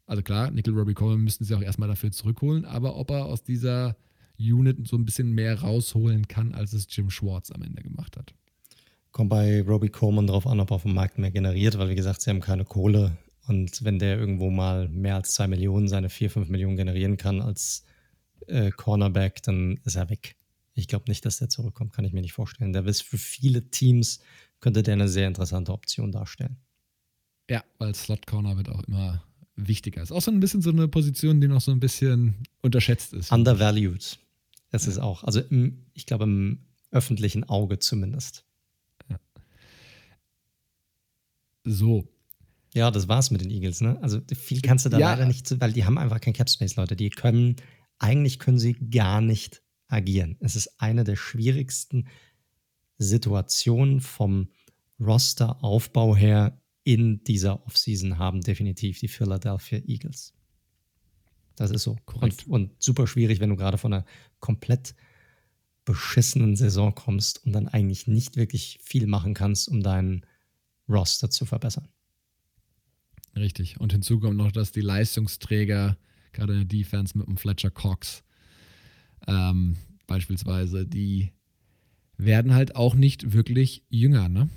also 0.06 0.22
klar, 0.22 0.50
Nickel 0.50 0.74
Robbie 0.74 0.94
Coleman 0.94 1.24
müssten 1.24 1.44
sie 1.44 1.54
auch 1.54 1.62
erstmal 1.62 1.88
dafür 1.88 2.10
zurückholen, 2.10 2.64
aber 2.64 2.96
ob 2.96 3.10
er 3.10 3.24
aus 3.26 3.42
dieser 3.42 3.96
Unit 4.38 4.86
so 4.86 4.96
ein 4.96 5.04
bisschen 5.04 5.32
mehr 5.32 5.60
rausholen 5.60 6.28
kann, 6.28 6.54
als 6.54 6.72
es 6.72 6.86
Jim 6.90 7.10
Schwartz 7.10 7.50
am 7.50 7.62
Ende 7.62 7.82
gemacht 7.82 8.16
hat. 8.16 8.34
Kommt 9.12 9.30
bei 9.30 9.62
Robbie 9.62 9.90
Coleman 9.90 10.26
drauf 10.26 10.46
an, 10.46 10.60
ob 10.60 10.72
er 10.72 10.76
auf 10.76 10.82
dem 10.82 10.94
Markt 10.94 11.18
mehr 11.18 11.30
generiert, 11.30 11.78
weil 11.78 11.88
wie 11.88 11.94
gesagt, 11.94 12.20
sie 12.20 12.30
haben 12.30 12.40
keine 12.40 12.64
Kohle. 12.64 13.16
Und 13.46 13.84
wenn 13.84 13.98
der 13.98 14.18
irgendwo 14.18 14.50
mal 14.50 14.88
mehr 14.88 15.16
als 15.16 15.34
zwei 15.34 15.46
Millionen, 15.46 15.86
seine 15.86 16.10
vier, 16.10 16.30
fünf 16.30 16.48
Millionen 16.48 16.76
generieren 16.76 17.16
kann 17.16 17.40
als 17.40 17.84
äh, 18.48 18.70
Cornerback, 18.70 19.42
dann 19.42 19.78
ist 19.84 19.96
er 19.96 20.10
weg. 20.10 20.36
Ich 20.74 20.88
glaube 20.88 21.04
nicht, 21.08 21.24
dass 21.24 21.38
der 21.38 21.48
zurückkommt, 21.48 21.92
kann 21.92 22.04
ich 22.04 22.12
mir 22.12 22.22
nicht 22.22 22.32
vorstellen. 22.32 22.72
Der 22.72 22.84
ist 22.86 23.02
für 23.02 23.18
viele 23.18 23.70
Teams, 23.70 24.20
könnte 24.60 24.82
der 24.82 24.94
eine 24.94 25.08
sehr 25.08 25.28
interessante 25.28 25.72
Option 25.72 26.10
darstellen. 26.10 26.56
Ja, 27.48 27.62
weil 27.78 27.94
Slot 27.94 28.26
Corner 28.26 28.56
wird 28.56 28.70
auch 28.70 28.82
immer 28.84 29.22
wichtiger. 29.56 30.02
Ist 30.02 30.12
auch 30.12 30.22
so 30.22 30.30
ein 30.30 30.40
bisschen 30.40 30.62
so 30.62 30.70
eine 30.70 30.88
Position, 30.88 31.40
die 31.40 31.48
noch 31.48 31.60
so 31.60 31.72
ein 31.72 31.80
bisschen 31.80 32.34
unterschätzt 32.62 33.12
ist. 33.12 33.32
Undervalued. 33.32 34.18
Das 34.70 34.86
ja. 34.86 34.92
ist 34.92 34.98
auch, 34.98 35.24
also 35.24 35.40
im, 35.40 35.84
ich 35.94 36.06
glaube 36.06 36.24
im 36.24 36.58
öffentlichen 36.90 37.44
Auge 37.44 37.78
zumindest. 37.78 38.44
Ja. 39.08 39.20
So. 41.64 42.08
Ja, 42.74 42.90
das 42.90 43.06
war's 43.06 43.30
mit 43.30 43.40
den 43.40 43.50
Eagles, 43.50 43.80
ne? 43.80 43.98
Also 44.02 44.20
viel 44.34 44.60
kannst 44.60 44.84
du 44.84 44.88
da 44.88 44.98
ja. 44.98 45.10
leider 45.10 45.26
nicht, 45.26 45.60
weil 45.60 45.72
die 45.72 45.84
haben 45.84 45.96
einfach 45.96 46.20
kein 46.20 46.32
Cap 46.32 46.50
Space, 46.50 46.74
Leute. 46.74 46.96
Die 46.96 47.10
können, 47.10 47.56
eigentlich 47.98 48.40
können 48.40 48.58
sie 48.58 48.74
gar 48.74 49.20
nicht 49.20 49.62
agieren. 49.86 50.36
Es 50.40 50.56
ist 50.56 50.80
eine 50.80 51.04
der 51.04 51.14
schwierigsten 51.14 52.08
Situationen 52.98 54.00
vom 54.00 54.48
Roster-Aufbau 54.98 56.16
her 56.16 56.60
in 56.84 57.24
dieser 57.24 57.66
Offseason 57.66 58.18
haben 58.18 58.42
definitiv 58.42 59.00
die 59.00 59.08
Philadelphia 59.08 59.80
Eagles. 59.86 60.34
Das 61.56 61.70
ist 61.70 61.82
so. 61.82 61.96
Und, 62.20 62.46
und, 62.46 62.82
super 62.82 63.06
schwierig, 63.06 63.40
wenn 63.40 63.50
du 63.50 63.56
gerade 63.56 63.78
von 63.78 63.92
einer 63.92 64.04
komplett 64.40 64.94
beschissenen 65.84 66.56
Saison 66.56 66.94
kommst 66.94 67.44
und 67.44 67.52
dann 67.52 67.68
eigentlich 67.68 68.06
nicht 68.06 68.36
wirklich 68.36 68.78
viel 68.82 69.06
machen 69.06 69.34
kannst, 69.34 69.68
um 69.68 69.82
deinen 69.82 70.26
Roster 70.88 71.30
zu 71.30 71.46
verbessern. 71.46 71.88
Richtig. 73.36 73.80
Und 73.80 73.92
hinzu 73.92 74.20
kommt 74.20 74.36
noch, 74.36 74.52
dass 74.52 74.72
die 74.72 74.80
Leistungsträger, 74.80 75.96
gerade 76.32 76.52
in 76.52 76.60
der 76.60 76.68
Defense 76.68 77.16
mit 77.16 77.26
dem 77.26 77.36
Fletcher 77.36 77.70
Cox, 77.70 78.24
ähm, 79.26 79.76
beispielsweise, 80.06 80.86
die 80.86 81.32
werden 82.16 82.54
halt 82.54 82.76
auch 82.76 82.94
nicht 82.94 83.32
wirklich 83.32 83.84
jünger, 83.88 84.28
ne? 84.28 84.48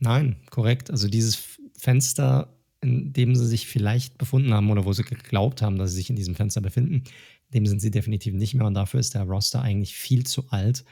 Nein, 0.00 0.36
korrekt. 0.48 0.90
Also 0.90 1.08
dieses 1.08 1.49
Fenster 1.80 2.56
in 2.82 3.12
dem 3.12 3.34
sie 3.34 3.46
sich 3.46 3.66
vielleicht 3.66 4.16
befunden 4.18 4.54
haben 4.54 4.70
oder 4.70 4.84
wo 4.84 4.92
sie 4.92 5.02
geglaubt 5.02 5.62
haben, 5.62 5.76
dass 5.76 5.90
sie 5.90 5.96
sich 5.96 6.10
in 6.10 6.16
diesem 6.16 6.34
Fenster 6.34 6.60
befinden. 6.60 7.04
In 7.50 7.54
dem 7.54 7.66
sind 7.66 7.80
sie 7.80 7.90
definitiv 7.90 8.34
nicht 8.34 8.54
mehr 8.54 8.66
und 8.66 8.74
dafür 8.74 9.00
ist 9.00 9.14
der 9.14 9.24
Roster 9.24 9.60
eigentlich 9.60 9.94
viel 9.96 10.24
zu 10.24 10.48
alt. 10.48 10.84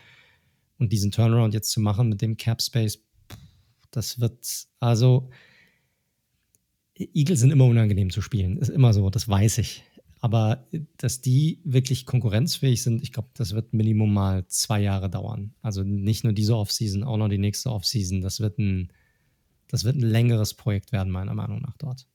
Und 0.78 0.93
diesen 0.93 1.10
Turnaround 1.10 1.55
jetzt 1.55 1.70
zu 1.70 1.81
machen 1.81 2.09
mit 2.09 2.20
dem 2.20 2.36
Cap 2.36 2.62
Space, 2.62 3.02
das 3.90 4.20
wird 4.20 4.66
also. 4.81 5.31
Eagles 6.94 7.40
sind 7.40 7.52
immer 7.52 7.65
unangenehm 7.65 8.10
zu 8.10 8.20
spielen, 8.20 8.56
ist 8.56 8.70
immer 8.70 8.93
so, 8.93 9.09
das 9.09 9.28
weiß 9.28 9.59
ich. 9.59 9.85
Aber 10.20 10.66
dass 10.97 11.20
die 11.20 11.60
wirklich 11.62 12.06
konkurrenzfähig 12.06 12.82
sind, 12.82 13.05
ich 13.05 13.12
glaube, 13.12 13.28
das 13.35 13.55
wird 13.55 13.73
Minimum 13.73 14.12
mal 14.12 14.44
zwei 14.48 14.81
Jahre 14.82 15.09
dauern. 15.09 15.55
Also 15.62 15.85
nicht 15.85 16.24
nur 16.24 16.32
diese 16.32 16.56
Offseason, 16.56 17.05
auch 17.05 17.16
noch 17.16 17.28
die 17.28 17.39
nächste 17.39 17.70
Offseason. 17.70 18.20
Das 18.20 18.40
wird 18.40 18.59
ein, 18.59 18.93
das 19.69 19.85
wird 19.85 19.97
ein 19.97 20.03
längeres 20.03 20.55
Projekt 20.55 20.93
werden, 20.93 21.11
meiner 21.11 21.35
Meinung 21.35 21.61
nach 21.61 21.77
dort. 21.77 22.07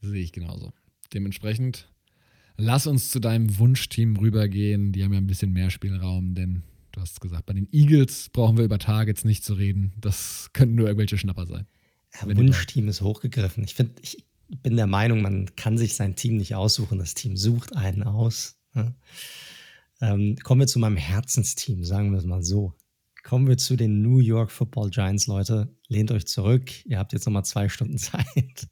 Sehe 0.00 0.22
ich 0.22 0.32
genauso. 0.32 0.72
Dementsprechend, 1.12 1.88
lass 2.56 2.86
uns 2.86 3.10
zu 3.10 3.20
deinem 3.20 3.58
Wunschteam 3.58 4.16
rübergehen. 4.16 4.92
Die 4.92 5.02
haben 5.02 5.12
ja 5.12 5.18
ein 5.18 5.26
bisschen 5.26 5.52
mehr 5.52 5.70
Spielraum, 5.70 6.34
denn 6.34 6.62
du 6.92 7.00
hast 7.00 7.20
gesagt, 7.20 7.46
bei 7.46 7.54
den 7.54 7.68
Eagles 7.72 8.28
brauchen 8.30 8.56
wir 8.56 8.64
über 8.64 8.78
Targets 8.78 9.24
nicht 9.24 9.44
zu 9.44 9.54
reden. 9.54 9.92
Das 10.00 10.50
könnten 10.52 10.74
nur 10.74 10.86
irgendwelche 10.86 11.18
Schnapper 11.18 11.46
sein. 11.46 11.66
Ja, 12.14 12.36
Wunschteam 12.36 12.88
ist 12.88 13.00
hochgegriffen. 13.00 13.64
Ich 13.64 13.74
finde, 13.74 13.94
ich 14.02 14.24
bin 14.62 14.76
der 14.76 14.86
Meinung, 14.86 15.22
man 15.22 15.54
kann 15.56 15.76
sich 15.78 15.94
sein 15.94 16.16
Team 16.16 16.36
nicht 16.36 16.54
aussuchen. 16.54 16.98
Das 16.98 17.14
Team 17.14 17.36
sucht 17.36 17.74
einen 17.76 18.02
aus. 18.02 18.56
Ja. 18.74 18.94
Ähm, 20.00 20.36
kommen 20.42 20.60
wir 20.60 20.66
zu 20.66 20.78
meinem 20.78 20.96
Herzensteam, 20.96 21.84
sagen 21.84 22.12
wir 22.12 22.18
es 22.18 22.24
mal 22.24 22.42
so. 22.42 22.74
Kommen 23.26 23.48
wir 23.48 23.56
zu 23.58 23.74
den 23.74 24.02
New 24.02 24.20
York 24.20 24.52
Football 24.52 24.90
Giants, 24.90 25.26
Leute. 25.26 25.68
Lehnt 25.88 26.12
euch 26.12 26.28
zurück. 26.28 26.70
Ihr 26.86 26.96
habt 27.00 27.12
jetzt 27.12 27.26
nochmal 27.26 27.44
zwei 27.44 27.68
Stunden 27.68 27.98
Zeit. 27.98 28.68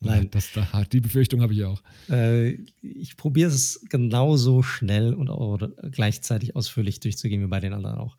Nein. 0.00 0.30
Das, 0.30 0.50
die 0.92 1.00
Befürchtung 1.00 1.42
habe 1.42 1.54
ich 1.54 1.64
auch. 1.64 1.82
Äh, 2.08 2.50
ich 2.82 3.16
probiere 3.16 3.50
es 3.50 3.84
genauso 3.90 4.62
schnell 4.62 5.12
und 5.12 5.28
auch 5.28 5.58
gleichzeitig 5.90 6.54
ausführlich 6.54 7.00
durchzugehen 7.00 7.42
wie 7.42 7.48
bei 7.48 7.58
den 7.58 7.72
anderen 7.72 7.98
auch. 7.98 8.16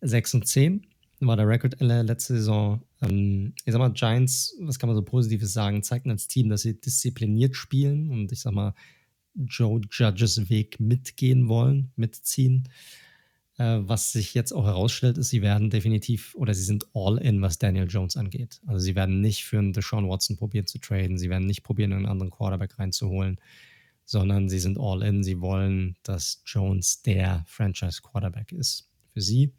6 0.00 0.34
und 0.34 0.48
10 0.48 0.84
war 1.20 1.36
der 1.36 1.46
Rekord 1.46 1.76
letzte 1.78 2.34
Saison. 2.34 2.82
Ähm, 3.00 3.52
ich 3.64 3.70
sag 3.72 3.78
mal, 3.78 3.92
Giants, 3.92 4.56
was 4.62 4.80
kann 4.80 4.88
man 4.88 4.96
so 4.96 5.02
Positives 5.02 5.52
sagen, 5.52 5.84
zeigten 5.84 6.10
als 6.10 6.26
Team, 6.26 6.48
dass 6.48 6.62
sie 6.62 6.80
diszipliniert 6.80 7.54
spielen 7.54 8.10
und 8.10 8.32
ich 8.32 8.40
sag 8.40 8.52
mal, 8.52 8.74
Joe 9.36 9.80
Judges 9.92 10.50
Weg 10.50 10.80
mitgehen 10.80 11.46
wollen, 11.46 11.92
mitziehen. 11.94 12.68
Äh, 13.56 13.78
was 13.82 14.12
sich 14.12 14.34
jetzt 14.34 14.52
auch 14.52 14.64
herausstellt, 14.64 15.16
ist, 15.16 15.30
sie 15.30 15.42
werden 15.42 15.70
definitiv 15.70 16.34
oder 16.34 16.54
sie 16.54 16.64
sind 16.64 16.86
all 16.92 17.18
in, 17.18 17.40
was 17.40 17.58
Daniel 17.58 17.86
Jones 17.88 18.16
angeht. 18.16 18.60
Also 18.66 18.80
sie 18.80 18.96
werden 18.96 19.20
nicht 19.20 19.44
für 19.44 19.58
einen 19.58 19.72
Deshaun 19.72 20.08
Watson 20.08 20.36
probieren 20.36 20.66
zu 20.66 20.78
traden, 20.78 21.18
sie 21.18 21.30
werden 21.30 21.46
nicht 21.46 21.62
probieren, 21.62 21.92
einen 21.92 22.06
anderen 22.06 22.30
Quarterback 22.30 22.78
reinzuholen, 22.78 23.38
sondern 24.04 24.48
sie 24.48 24.58
sind 24.58 24.78
all 24.78 25.02
in. 25.02 25.22
Sie 25.22 25.40
wollen, 25.40 25.96
dass 26.02 26.42
Jones 26.46 27.02
der 27.02 27.44
Franchise 27.46 28.02
Quarterback 28.02 28.50
ist 28.50 28.90
für 29.12 29.20
sie. 29.20 29.54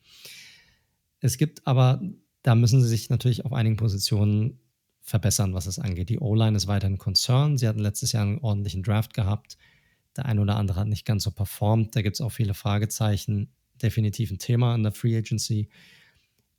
Es 1.21 1.37
gibt 1.37 1.65
aber, 1.65 2.01
da 2.43 2.53
müssen 2.53 2.81
sie 2.81 2.89
sich 2.89 3.09
natürlich 3.09 3.45
auf 3.45 3.53
einigen 3.53 3.77
Positionen 3.77 4.59
verbessern, 5.01 5.53
was 5.53 5.67
es 5.67 5.79
angeht. 5.79 6.09
Die 6.09 6.19
O-Line 6.19 6.57
ist 6.57 6.67
weiterhin 6.67 6.95
ein 6.95 6.99
Concern. 6.99 7.57
Sie 7.57 7.67
hatten 7.67 7.79
letztes 7.79 8.11
Jahr 8.11 8.23
einen 8.23 8.39
ordentlichen 8.39 8.83
Draft 8.83 9.13
gehabt. 9.13 9.57
Der 10.17 10.25
ein 10.25 10.39
oder 10.39 10.57
andere 10.57 10.81
hat 10.81 10.87
nicht 10.87 11.05
ganz 11.05 11.23
so 11.23 11.31
performt. 11.31 11.95
Da 11.95 12.01
gibt 12.01 12.15
es 12.15 12.21
auch 12.21 12.31
viele 12.31 12.53
Fragezeichen 12.53 13.49
definitiv 13.81 14.31
ein 14.31 14.39
Thema 14.39 14.75
in 14.75 14.83
der 14.83 14.91
Free 14.91 15.17
Agency. 15.17 15.69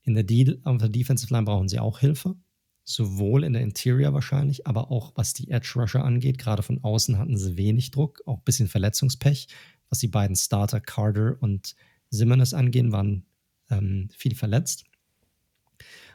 In 0.02 0.14
der, 0.14 0.24
Deal, 0.24 0.60
auf 0.64 0.78
der 0.78 0.88
Defensive 0.88 1.32
Line 1.32 1.44
brauchen 1.44 1.68
sie 1.68 1.80
auch 1.80 1.98
Hilfe, 1.98 2.36
sowohl 2.84 3.42
in 3.44 3.52
der 3.52 3.62
Interior 3.62 4.12
wahrscheinlich, 4.12 4.66
aber 4.66 4.90
auch 4.90 5.12
was 5.16 5.34
die 5.34 5.50
Edge 5.50 5.72
Rusher 5.74 6.04
angeht. 6.04 6.38
Gerade 6.38 6.62
von 6.62 6.82
außen 6.82 7.18
hatten 7.18 7.36
sie 7.36 7.56
wenig 7.56 7.90
Druck, 7.90 8.22
auch 8.26 8.38
ein 8.38 8.44
bisschen 8.44 8.68
Verletzungspech. 8.68 9.48
Was 9.88 9.98
die 9.98 10.08
beiden 10.08 10.36
Starter 10.36 10.80
Carter 10.80 11.36
und 11.40 11.74
Simmons 12.10 12.54
angehen, 12.54 12.92
waren 12.92 13.24
ähm, 13.70 14.08
viel 14.16 14.34
verletzt. 14.34 14.84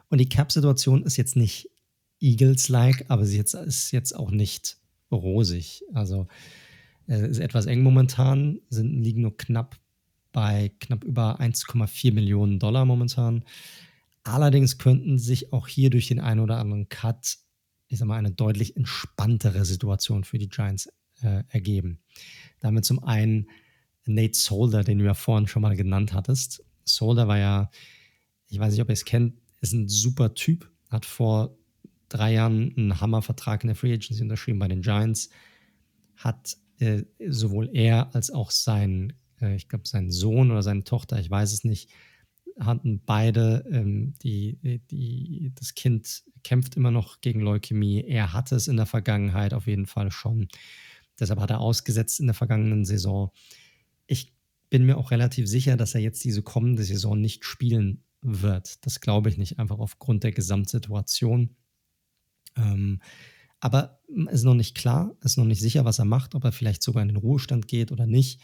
Und 0.10 0.20
die 0.20 0.30
Cap-Situation 0.30 1.04
ist 1.04 1.18
jetzt 1.18 1.36
nicht 1.36 1.70
Eagles-like, 2.20 3.06
aber 3.10 3.26
sie 3.26 3.38
jetzt, 3.38 3.54
ist 3.54 3.92
jetzt 3.92 4.16
auch 4.16 4.32
nicht 4.32 4.78
rosig. 5.12 5.84
Also 5.94 6.28
äh, 7.08 7.30
ist 7.30 7.40
etwas 7.40 7.66
eng 7.66 7.82
momentan, 7.82 8.60
sind, 8.70 9.02
liegen 9.02 9.22
nur 9.22 9.36
knapp 9.38 9.81
bei 10.32 10.72
knapp 10.80 11.04
über 11.04 11.40
1,4 11.40 12.14
Millionen 12.14 12.60
Dollar 12.60 12.86
momentan. 12.86 13.44
Allerdings 14.24 14.78
könnten 14.78 15.18
sich 15.18 15.52
auch 15.52 15.68
hier 15.68 15.90
durch 15.90 16.08
den 16.08 16.20
einen 16.20 16.40
oder 16.40 16.58
anderen 16.58 16.90
Cut, 16.90 17.38
ich 17.88 18.00
sag 18.00 18.08
mal, 18.08 18.18
eine 18.18 18.32
deutlich 18.32 18.78
entspanntere 18.78 19.66
Situation 19.66 20.24
für 20.24 20.38
die 20.38 20.50
Giants 20.50 20.88
äh, 21.22 21.44
ergeben. 21.50 22.00
Damit 22.60 22.86
zum 22.86 23.04
einen 23.04 23.50
Nate 24.06 24.38
Solder, 24.38 24.84
den 24.84 25.00
du 25.00 25.06
ja 25.06 25.14
vorhin 25.14 25.48
schon 25.48 25.62
mal 25.62 25.76
genannt 25.76 26.14
hattest. 26.14 26.64
Solder 26.86 27.28
war 27.28 27.38
ja, 27.38 27.72
ich 28.48 28.60
weiß 28.60 28.74
nicht, 28.74 28.82
ob 28.82 28.90
ihr 28.90 28.94
es 28.94 29.06
kennt, 29.06 29.36
ist 29.62 29.74
ein 29.74 29.88
super 29.88 30.34
Typ, 30.34 30.70
hat 30.90 31.06
vor 31.06 31.58
drei 32.10 32.34
Jahren 32.34 32.74
einen 32.76 33.00
Hammervertrag 33.00 33.64
in 33.64 33.68
der 33.68 33.76
Free 33.76 33.94
Agency 33.94 34.22
unterschrieben 34.22 34.60
bei 34.60 34.68
den 34.68 34.82
Giants, 34.82 35.30
hat 36.16 36.58
äh, 36.80 37.04
sowohl 37.28 37.70
er 37.74 38.14
als 38.14 38.32
auch 38.32 38.52
sein 38.52 39.14
ich 39.42 39.68
glaube, 39.68 39.88
sein 39.88 40.12
Sohn 40.12 40.52
oder 40.52 40.64
seine 40.64 40.84
Tochter, 40.84 41.20
ich 41.20 41.30
weiß 41.30 41.54
es 41.54 41.64
nicht, 41.64 41.90
hatten 42.60 43.02
beide, 43.06 43.66
ähm, 43.72 44.14
die, 44.22 44.82
die, 44.92 45.52
das 45.56 45.74
Kind 45.74 46.24
kämpft 46.44 46.76
immer 46.76 46.92
noch 46.92 47.22
gegen 47.22 47.42
Leukämie. 47.42 48.02
Er 48.02 48.34
hatte 48.34 48.56
es 48.56 48.68
in 48.68 48.78
der 48.78 48.86
Vergangenheit 48.86 49.54
auf 49.54 49.68
jeden 49.68 49.86
Fall 49.86 50.12
schon. 50.12 50.48
Deshalb 51.20 51.40
hat 51.40 51.50
er 51.50 51.60
ausgesetzt 51.60 52.20
in 52.20 52.28
der 52.28 52.34
vergangenen 52.34 52.86
Saison. 52.86 53.32
Ich 54.08 54.34
bin 54.70 54.86
mir 54.86 54.98
auch 54.98 55.12
relativ 55.12 55.48
sicher, 55.48 55.78
dass 55.78 55.96
er 55.96 56.02
jetzt 56.02 56.24
diese 56.24 56.42
kommende 56.42 56.84
Saison 56.84 57.20
nicht 57.20 57.46
spielen 57.46 58.04
wird. 58.22 58.86
Das 58.86 59.02
glaube 59.02 59.30
ich 59.30 59.38
nicht, 59.38 59.60
einfach 59.60 59.80
aufgrund 59.80 60.24
der 60.24 60.32
Gesamtsituation. 60.32 61.56
Ähm, 62.56 63.02
aber 63.60 64.02
es 64.28 64.40
ist 64.40 64.44
noch 64.44 64.56
nicht 64.56 64.76
klar, 64.76 65.16
ist 65.24 65.38
noch 65.38 65.46
nicht 65.46 65.62
sicher, 65.62 65.86
was 65.86 66.00
er 66.00 66.06
macht, 66.06 66.36
ob 66.36 66.44
er 66.44 66.52
vielleicht 66.52 66.82
sogar 66.84 67.04
in 67.04 67.10
den 67.10 67.18
Ruhestand 67.18 67.68
geht 67.68 67.92
oder 67.92 68.08
nicht. 68.08 68.42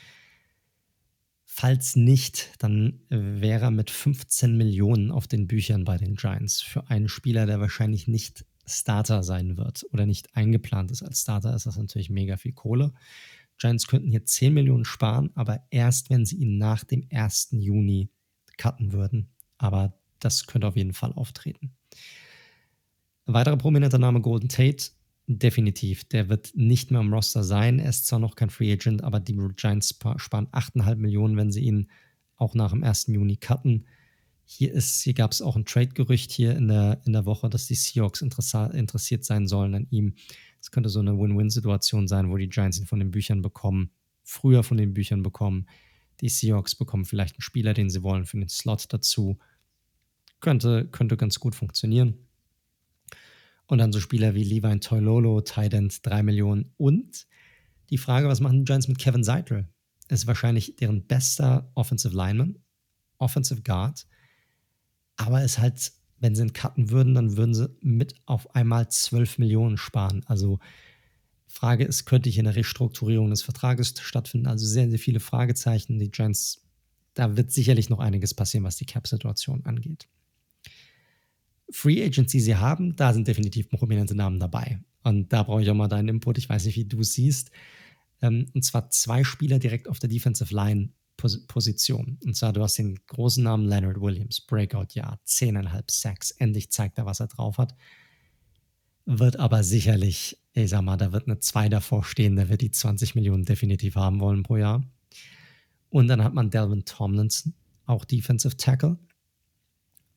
Falls 1.49 1.95
nicht, 1.95 2.51
dann 2.59 2.99
wäre 3.09 3.65
er 3.65 3.71
mit 3.71 3.89
15 3.89 4.57
Millionen 4.57 5.11
auf 5.11 5.27
den 5.27 5.47
Büchern 5.47 5.85
bei 5.85 5.97
den 5.97 6.15
Giants. 6.15 6.61
Für 6.61 6.89
einen 6.89 7.07
Spieler, 7.07 7.45
der 7.45 7.61
wahrscheinlich 7.61 8.07
nicht 8.07 8.45
Starter 8.65 9.23
sein 9.23 9.55
wird 9.55 9.85
oder 9.93 10.05
nicht 10.05 10.35
eingeplant 10.35 10.91
ist 10.91 11.03
als 11.03 11.21
Starter, 11.21 11.55
ist 11.55 11.65
das 11.65 11.77
natürlich 11.77 12.09
mega 12.09 12.35
viel 12.35 12.51
Kohle. 12.51 12.93
Giants 13.57 13.87
könnten 13.87 14.11
hier 14.11 14.25
10 14.25 14.53
Millionen 14.53 14.83
sparen, 14.83 15.31
aber 15.35 15.63
erst, 15.71 16.09
wenn 16.09 16.25
sie 16.25 16.35
ihn 16.35 16.57
nach 16.57 16.83
dem 16.83 17.07
1. 17.09 17.49
Juni 17.53 18.09
cutten 18.57 18.91
würden. 18.91 19.29
Aber 19.57 19.97
das 20.19 20.47
könnte 20.47 20.67
auf 20.67 20.75
jeden 20.75 20.93
Fall 20.93 21.13
auftreten. 21.13 21.71
Ein 23.25 23.33
weiterer 23.33 23.57
prominenter 23.57 23.99
Name 23.99 24.19
Golden 24.19 24.49
Tate 24.49 24.91
Definitiv. 25.29 26.05
Der 26.05 26.29
wird 26.29 26.55
nicht 26.55 26.89
mehr 26.89 27.01
im 27.01 27.13
Roster 27.13 27.43
sein. 27.43 27.79
Er 27.79 27.89
ist 27.89 28.07
zwar 28.07 28.19
noch 28.19 28.35
kein 28.35 28.49
Free 28.49 28.71
Agent, 28.71 29.03
aber 29.03 29.19
die 29.19 29.37
Giants 29.57 29.89
sparen 30.15 30.47
8,5 30.47 30.95
Millionen, 30.95 31.35
wenn 31.35 31.51
sie 31.51 31.61
ihn 31.61 31.89
auch 32.37 32.55
nach 32.55 32.71
dem 32.71 32.83
1. 32.83 33.07
Juni 33.07 33.35
cutten. 33.35 33.85
Hier, 34.45 34.79
hier 34.79 35.13
gab 35.13 35.33
es 35.33 35.41
auch 35.41 35.57
ein 35.57 35.65
Trade-Gerücht 35.65 36.31
hier 36.31 36.55
in 36.55 36.69
der, 36.69 37.01
in 37.05 37.11
der 37.11 37.25
Woche, 37.25 37.49
dass 37.49 37.67
die 37.67 37.75
Seahawks 37.75 38.21
interessiert 38.21 39.25
sein 39.25 39.47
sollen 39.47 39.75
an 39.75 39.87
ihm. 39.89 40.13
Es 40.61 40.71
könnte 40.71 40.87
so 40.87 41.01
eine 41.01 41.19
Win-Win-Situation 41.19 42.07
sein, 42.07 42.31
wo 42.31 42.37
die 42.37 42.47
Giants 42.47 42.79
ihn 42.79 42.85
von 42.85 42.99
den 42.99 43.11
Büchern 43.11 43.41
bekommen, 43.41 43.91
früher 44.23 44.63
von 44.63 44.77
den 44.77 44.93
Büchern 44.93 45.23
bekommen. 45.23 45.67
Die 46.21 46.29
Seahawks 46.29 46.75
bekommen 46.75 47.03
vielleicht 47.03 47.35
einen 47.35 47.41
Spieler, 47.41 47.73
den 47.73 47.89
sie 47.89 48.01
wollen, 48.01 48.25
für 48.25 48.37
den 48.37 48.47
Slot 48.47 48.93
dazu. 48.93 49.39
Könnte, 50.39 50.87
könnte 50.87 51.17
ganz 51.17 51.41
gut 51.41 51.53
funktionieren. 51.53 52.26
Und 53.67 53.79
dann 53.79 53.91
so 53.91 53.99
Spieler 53.99 54.33
wie 54.33 54.43
Levine 54.43 54.79
Toilolo, 54.79 55.41
Tident, 55.41 56.05
3 56.05 56.23
Millionen. 56.23 56.73
Und 56.77 57.27
die 57.89 57.97
Frage, 57.97 58.27
was 58.27 58.39
machen 58.39 58.59
die 58.59 58.65
Giants 58.65 58.87
mit 58.87 58.97
Kevin 58.97 59.23
Seidel? 59.23 59.67
Ist 60.09 60.27
wahrscheinlich 60.27 60.77
deren 60.77 61.05
bester 61.05 61.69
Offensive 61.75 62.15
Lineman, 62.15 62.59
Offensive 63.17 63.61
Guard. 63.61 64.07
Aber 65.17 65.43
ist 65.43 65.59
halt, 65.59 65.91
wenn 66.19 66.35
sie 66.35 66.43
ihn 66.43 66.53
cutten 66.53 66.91
würden, 66.91 67.15
dann 67.15 67.35
würden 67.35 67.53
sie 67.53 67.69
mit 67.81 68.15
auf 68.25 68.55
einmal 68.55 68.89
12 68.89 69.37
Millionen 69.37 69.77
sparen. 69.77 70.23
Also 70.27 70.59
Frage 71.47 71.85
ist, 71.85 72.05
könnte 72.05 72.29
ich 72.29 72.39
eine 72.39 72.55
Restrukturierung 72.55 73.29
des 73.29 73.41
Vertrages 73.41 73.93
stattfinden? 73.99 74.47
Also 74.47 74.65
sehr, 74.65 74.89
sehr 74.89 74.99
viele 74.99 75.19
Fragezeichen. 75.19 75.99
Die 75.99 76.11
Giants, 76.11 76.61
da 77.15 77.35
wird 77.35 77.51
sicherlich 77.51 77.89
noch 77.89 77.99
einiges 77.99 78.33
passieren, 78.33 78.63
was 78.63 78.77
die 78.77 78.85
Cap-Situation 78.85 79.65
angeht. 79.65 80.07
Free 81.69 82.09
die 82.09 82.39
sie 82.39 82.55
haben, 82.55 82.95
da 82.95 83.13
sind 83.13 83.27
definitiv 83.27 83.69
prominente 83.69 84.15
Namen 84.15 84.39
dabei. 84.39 84.79
Und 85.03 85.31
da 85.31 85.43
brauche 85.43 85.61
ich 85.61 85.69
auch 85.69 85.75
mal 85.75 85.87
deinen 85.87 86.09
Input. 86.09 86.37
Ich 86.37 86.49
weiß 86.49 86.65
nicht, 86.65 86.75
wie 86.75 86.85
du 86.85 87.01
es 87.01 87.13
siehst. 87.13 87.51
Ähm, 88.21 88.47
und 88.53 88.63
zwar 88.63 88.89
zwei 88.89 89.23
Spieler 89.23 89.59
direkt 89.59 89.87
auf 89.87 89.99
der 89.99 90.09
Defensive 90.09 90.53
Line 90.53 90.89
Position. 91.17 92.19
Und 92.23 92.35
zwar, 92.35 92.53
du 92.53 92.61
hast 92.61 92.77
den 92.77 92.99
großen 93.07 93.43
Namen 93.43 93.65
Leonard 93.65 93.99
Williams, 93.99 94.41
Breakout-Jahr, 94.41 95.19
10,5 95.25 95.83
Sacks. 95.89 96.31
Endlich 96.31 96.71
zeigt 96.71 96.97
er, 96.97 97.05
was 97.05 97.19
er 97.19 97.27
drauf 97.27 97.57
hat. 97.57 97.75
Wird 99.05 99.37
aber 99.37 99.63
sicherlich, 99.63 100.37
ich 100.53 100.69
sag 100.69 100.83
mal, 100.83 100.97
da 100.97 101.11
wird 101.11 101.27
eine 101.27 101.39
2 101.39 101.69
davor 101.69 102.03
stehen, 102.03 102.35
der 102.35 102.49
wird 102.49 102.61
die 102.61 102.71
20 102.71 103.15
Millionen 103.15 103.45
definitiv 103.45 103.95
haben 103.95 104.19
wollen 104.19 104.43
pro 104.43 104.57
Jahr. 104.57 104.83
Und 105.89 106.07
dann 106.07 106.23
hat 106.23 106.33
man 106.33 106.49
Delvin 106.51 106.85
Tomlinson, 106.85 107.53
auch 107.85 108.05
Defensive 108.05 108.57
Tackle. 108.57 108.99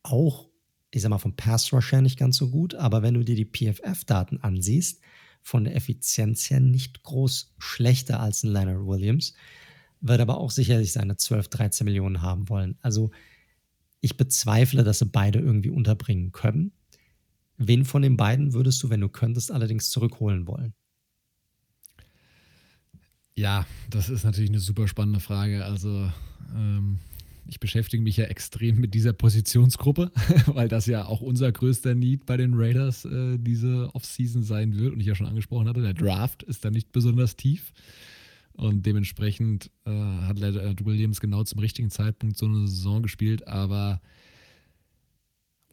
Auch 0.02 0.49
ich 0.90 1.02
sag 1.02 1.10
mal, 1.10 1.18
vom 1.18 1.36
Pass 1.36 1.72
Rush 1.72 1.92
her 1.92 2.02
nicht 2.02 2.18
ganz 2.18 2.36
so 2.36 2.50
gut, 2.50 2.74
aber 2.74 3.02
wenn 3.02 3.14
du 3.14 3.24
dir 3.24 3.36
die 3.36 3.44
PFF-Daten 3.44 4.38
ansiehst, 4.38 5.00
von 5.42 5.64
der 5.64 5.76
Effizienz 5.76 6.50
her 6.50 6.60
nicht 6.60 7.02
groß 7.02 7.54
schlechter 7.58 8.20
als 8.20 8.42
ein 8.42 8.52
Leonard 8.52 8.86
Williams, 8.86 9.34
wird 10.00 10.20
aber 10.20 10.38
auch 10.38 10.50
sicherlich 10.50 10.92
seine 10.92 11.16
12, 11.16 11.48
13 11.48 11.84
Millionen 11.84 12.22
haben 12.22 12.48
wollen. 12.48 12.76
Also 12.82 13.10
ich 14.00 14.16
bezweifle, 14.16 14.82
dass 14.82 14.98
sie 14.98 15.06
beide 15.06 15.38
irgendwie 15.38 15.70
unterbringen 15.70 16.32
können. 16.32 16.72
Wen 17.56 17.84
von 17.84 18.02
den 18.02 18.16
beiden 18.16 18.54
würdest 18.54 18.82
du, 18.82 18.90
wenn 18.90 19.00
du 19.00 19.08
könntest, 19.08 19.52
allerdings 19.52 19.90
zurückholen 19.90 20.46
wollen? 20.46 20.72
Ja, 23.34 23.66
das 23.90 24.08
ist 24.08 24.24
natürlich 24.24 24.50
eine 24.50 24.60
super 24.60 24.88
spannende 24.88 25.20
Frage. 25.20 25.64
Also, 25.64 26.10
ähm, 26.54 26.98
ich 27.46 27.60
beschäftige 27.60 28.02
mich 28.02 28.16
ja 28.16 28.24
extrem 28.24 28.80
mit 28.80 28.94
dieser 28.94 29.12
Positionsgruppe, 29.12 30.12
weil 30.46 30.68
das 30.68 30.86
ja 30.86 31.06
auch 31.06 31.20
unser 31.20 31.50
größter 31.50 31.94
Need 31.94 32.26
bei 32.26 32.36
den 32.36 32.54
Raiders 32.54 33.04
äh, 33.04 33.38
diese 33.38 33.94
Offseason 33.94 34.42
sein 34.42 34.76
wird. 34.76 34.92
Und 34.92 35.00
ich 35.00 35.06
ja 35.06 35.14
schon 35.14 35.26
angesprochen 35.26 35.68
hatte, 35.68 35.82
der 35.82 35.94
Draft 35.94 36.42
ist 36.42 36.64
da 36.64 36.70
nicht 36.70 36.92
besonders 36.92 37.36
tief. 37.36 37.72
Und 38.52 38.84
dementsprechend 38.84 39.70
äh, 39.86 39.90
hat 39.90 40.38
Leonard 40.38 40.84
Williams 40.84 41.20
genau 41.20 41.44
zum 41.44 41.60
richtigen 41.60 41.90
Zeitpunkt 41.90 42.36
so 42.36 42.46
eine 42.46 42.68
Saison 42.68 43.02
gespielt. 43.02 43.48
Aber 43.48 44.00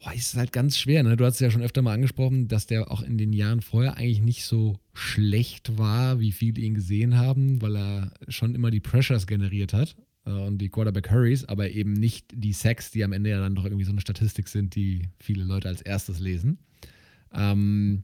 boah, 0.00 0.12
ist 0.14 0.36
halt 0.36 0.52
ganz 0.52 0.78
schwer. 0.78 1.02
Ne? 1.02 1.16
Du 1.16 1.24
hast 1.24 1.34
es 1.34 1.40
ja 1.40 1.50
schon 1.50 1.62
öfter 1.62 1.82
mal 1.82 1.94
angesprochen, 1.94 2.48
dass 2.48 2.66
der 2.66 2.90
auch 2.90 3.02
in 3.02 3.18
den 3.18 3.32
Jahren 3.32 3.60
vorher 3.60 3.96
eigentlich 3.96 4.22
nicht 4.22 4.44
so 4.44 4.78
schlecht 4.94 5.76
war, 5.76 6.20
wie 6.20 6.32
viele 6.32 6.60
ihn 6.60 6.74
gesehen 6.74 7.16
haben, 7.16 7.60
weil 7.60 7.76
er 7.76 8.12
schon 8.28 8.54
immer 8.54 8.70
die 8.70 8.80
Pressures 8.80 9.26
generiert 9.26 9.72
hat 9.72 9.96
äh, 9.96 10.07
und 10.32 10.58
die 10.58 10.68
Quarterback 10.68 11.10
Hurries, 11.10 11.44
aber 11.44 11.70
eben 11.70 11.92
nicht 11.92 12.26
die 12.34 12.52
Sacks, 12.52 12.90
die 12.90 13.04
am 13.04 13.12
Ende 13.12 13.30
ja 13.30 13.40
dann 13.40 13.54
doch 13.54 13.64
irgendwie 13.64 13.84
so 13.84 13.92
eine 13.92 14.00
Statistik 14.00 14.48
sind, 14.48 14.74
die 14.74 15.08
viele 15.18 15.44
Leute 15.44 15.68
als 15.68 15.82
erstes 15.82 16.20
lesen. 16.20 16.58
Ähm, 17.32 18.02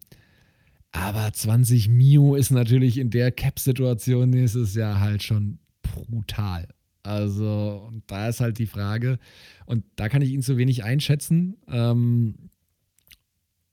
aber 0.92 1.32
20 1.32 1.88
Mio 1.88 2.36
ist 2.36 2.50
natürlich 2.50 2.98
in 2.98 3.10
der 3.10 3.32
Cap-Situation 3.32 4.30
nächstes 4.30 4.74
Jahr 4.74 5.00
halt 5.00 5.22
schon 5.22 5.58
brutal. 5.82 6.68
Also, 7.02 7.92
da 8.06 8.28
ist 8.28 8.40
halt 8.40 8.58
die 8.58 8.66
Frage, 8.66 9.18
und 9.66 9.84
da 9.96 10.08
kann 10.08 10.22
ich 10.22 10.30
ihn 10.30 10.42
zu 10.42 10.56
wenig 10.56 10.84
einschätzen, 10.84 11.56
ähm, 11.68 12.36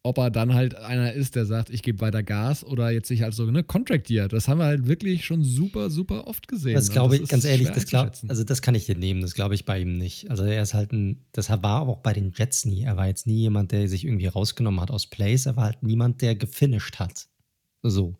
ob 0.03 0.17
er 0.17 0.31
dann 0.31 0.53
halt 0.53 0.75
einer 0.75 1.13
ist, 1.13 1.35
der 1.35 1.45
sagt, 1.45 1.69
ich 1.69 1.83
gebe 1.83 2.01
weiter 2.01 2.23
Gas 2.23 2.63
oder 2.63 2.89
jetzt 2.89 3.07
sich 3.07 3.21
halt 3.21 3.35
so, 3.35 3.45
ne, 3.45 3.63
Contract 3.63 4.09
Year. 4.09 4.27
Das 4.27 4.47
haben 4.47 4.57
wir 4.57 4.65
halt 4.65 4.87
wirklich 4.87 5.25
schon 5.25 5.43
super, 5.43 5.91
super 5.91 6.27
oft 6.27 6.47
gesehen. 6.47 6.73
Das 6.73 6.89
glaube 6.89 7.17
ich, 7.17 7.27
ganz 7.27 7.45
ehrlich, 7.45 7.69
das 7.69 7.85
glaub, 7.85 8.11
also 8.27 8.43
das 8.43 8.63
kann 8.63 8.73
ich 8.73 8.87
dir 8.87 8.95
nehmen, 8.95 9.21
das 9.21 9.35
glaube 9.35 9.53
ich 9.53 9.65
bei 9.65 9.79
ihm 9.79 9.97
nicht. 9.97 10.31
Also 10.31 10.43
er 10.43 10.63
ist 10.63 10.73
halt 10.73 10.91
ein, 10.91 11.25
das 11.33 11.49
war 11.49 11.87
auch 11.87 11.99
bei 11.99 12.13
den 12.13 12.31
Jets 12.35 12.65
nie. 12.65 12.81
Er 12.81 12.97
war 12.97 13.07
jetzt 13.07 13.27
nie 13.27 13.41
jemand, 13.41 13.71
der 13.71 13.87
sich 13.87 14.03
irgendwie 14.03 14.25
rausgenommen 14.25 14.81
hat 14.81 14.89
aus 14.89 15.07
Plays. 15.07 15.45
Er 15.45 15.55
war 15.55 15.65
halt 15.65 15.83
niemand, 15.83 16.21
der 16.23 16.35
gefinisht 16.35 16.97
hat. 16.97 17.27
So. 17.83 18.17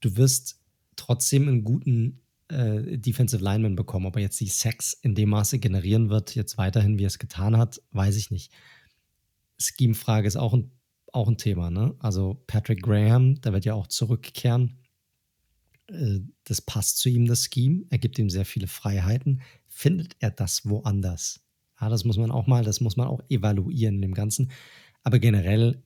Du 0.00 0.16
wirst 0.16 0.60
trotzdem 0.96 1.46
einen 1.46 1.62
guten 1.62 2.20
äh, 2.48 2.98
Defensive 2.98 3.42
Lineman 3.42 3.76
bekommen. 3.76 4.06
Ob 4.06 4.16
er 4.16 4.22
jetzt 4.22 4.40
die 4.40 4.48
Sacks 4.48 4.92
in 4.92 5.14
dem 5.14 5.30
Maße 5.30 5.60
generieren 5.60 6.10
wird, 6.10 6.34
jetzt 6.34 6.58
weiterhin, 6.58 6.98
wie 6.98 7.04
er 7.04 7.08
es 7.08 7.20
getan 7.20 7.56
hat, 7.56 7.80
weiß 7.92 8.16
ich 8.16 8.32
nicht. 8.32 8.52
Scheme-Frage 9.58 10.26
ist 10.26 10.36
auch 10.36 10.54
ein, 10.54 10.70
auch 11.14 11.28
ein 11.28 11.38
Thema. 11.38 11.70
Ne? 11.70 11.94
Also 11.98 12.42
Patrick 12.46 12.82
Graham, 12.82 13.40
der 13.40 13.52
wird 13.52 13.64
ja 13.64 13.74
auch 13.74 13.86
zurückkehren. 13.86 14.78
Äh, 15.88 16.20
das 16.44 16.60
passt 16.60 16.98
zu 16.98 17.08
ihm, 17.08 17.26
das 17.26 17.48
Scheme. 17.52 17.84
Er 17.90 17.98
gibt 17.98 18.18
ihm 18.18 18.30
sehr 18.30 18.44
viele 18.44 18.66
Freiheiten. 18.66 19.42
Findet 19.68 20.16
er 20.20 20.30
das 20.30 20.68
woanders? 20.68 21.40
Ja, 21.80 21.88
das 21.88 22.04
muss 22.04 22.18
man 22.18 22.30
auch 22.30 22.46
mal, 22.46 22.64
das 22.64 22.80
muss 22.80 22.96
man 22.96 23.06
auch 23.06 23.22
evaluieren 23.28 23.96
in 23.96 24.02
dem 24.02 24.14
Ganzen. 24.14 24.50
Aber 25.02 25.18
generell 25.18 25.82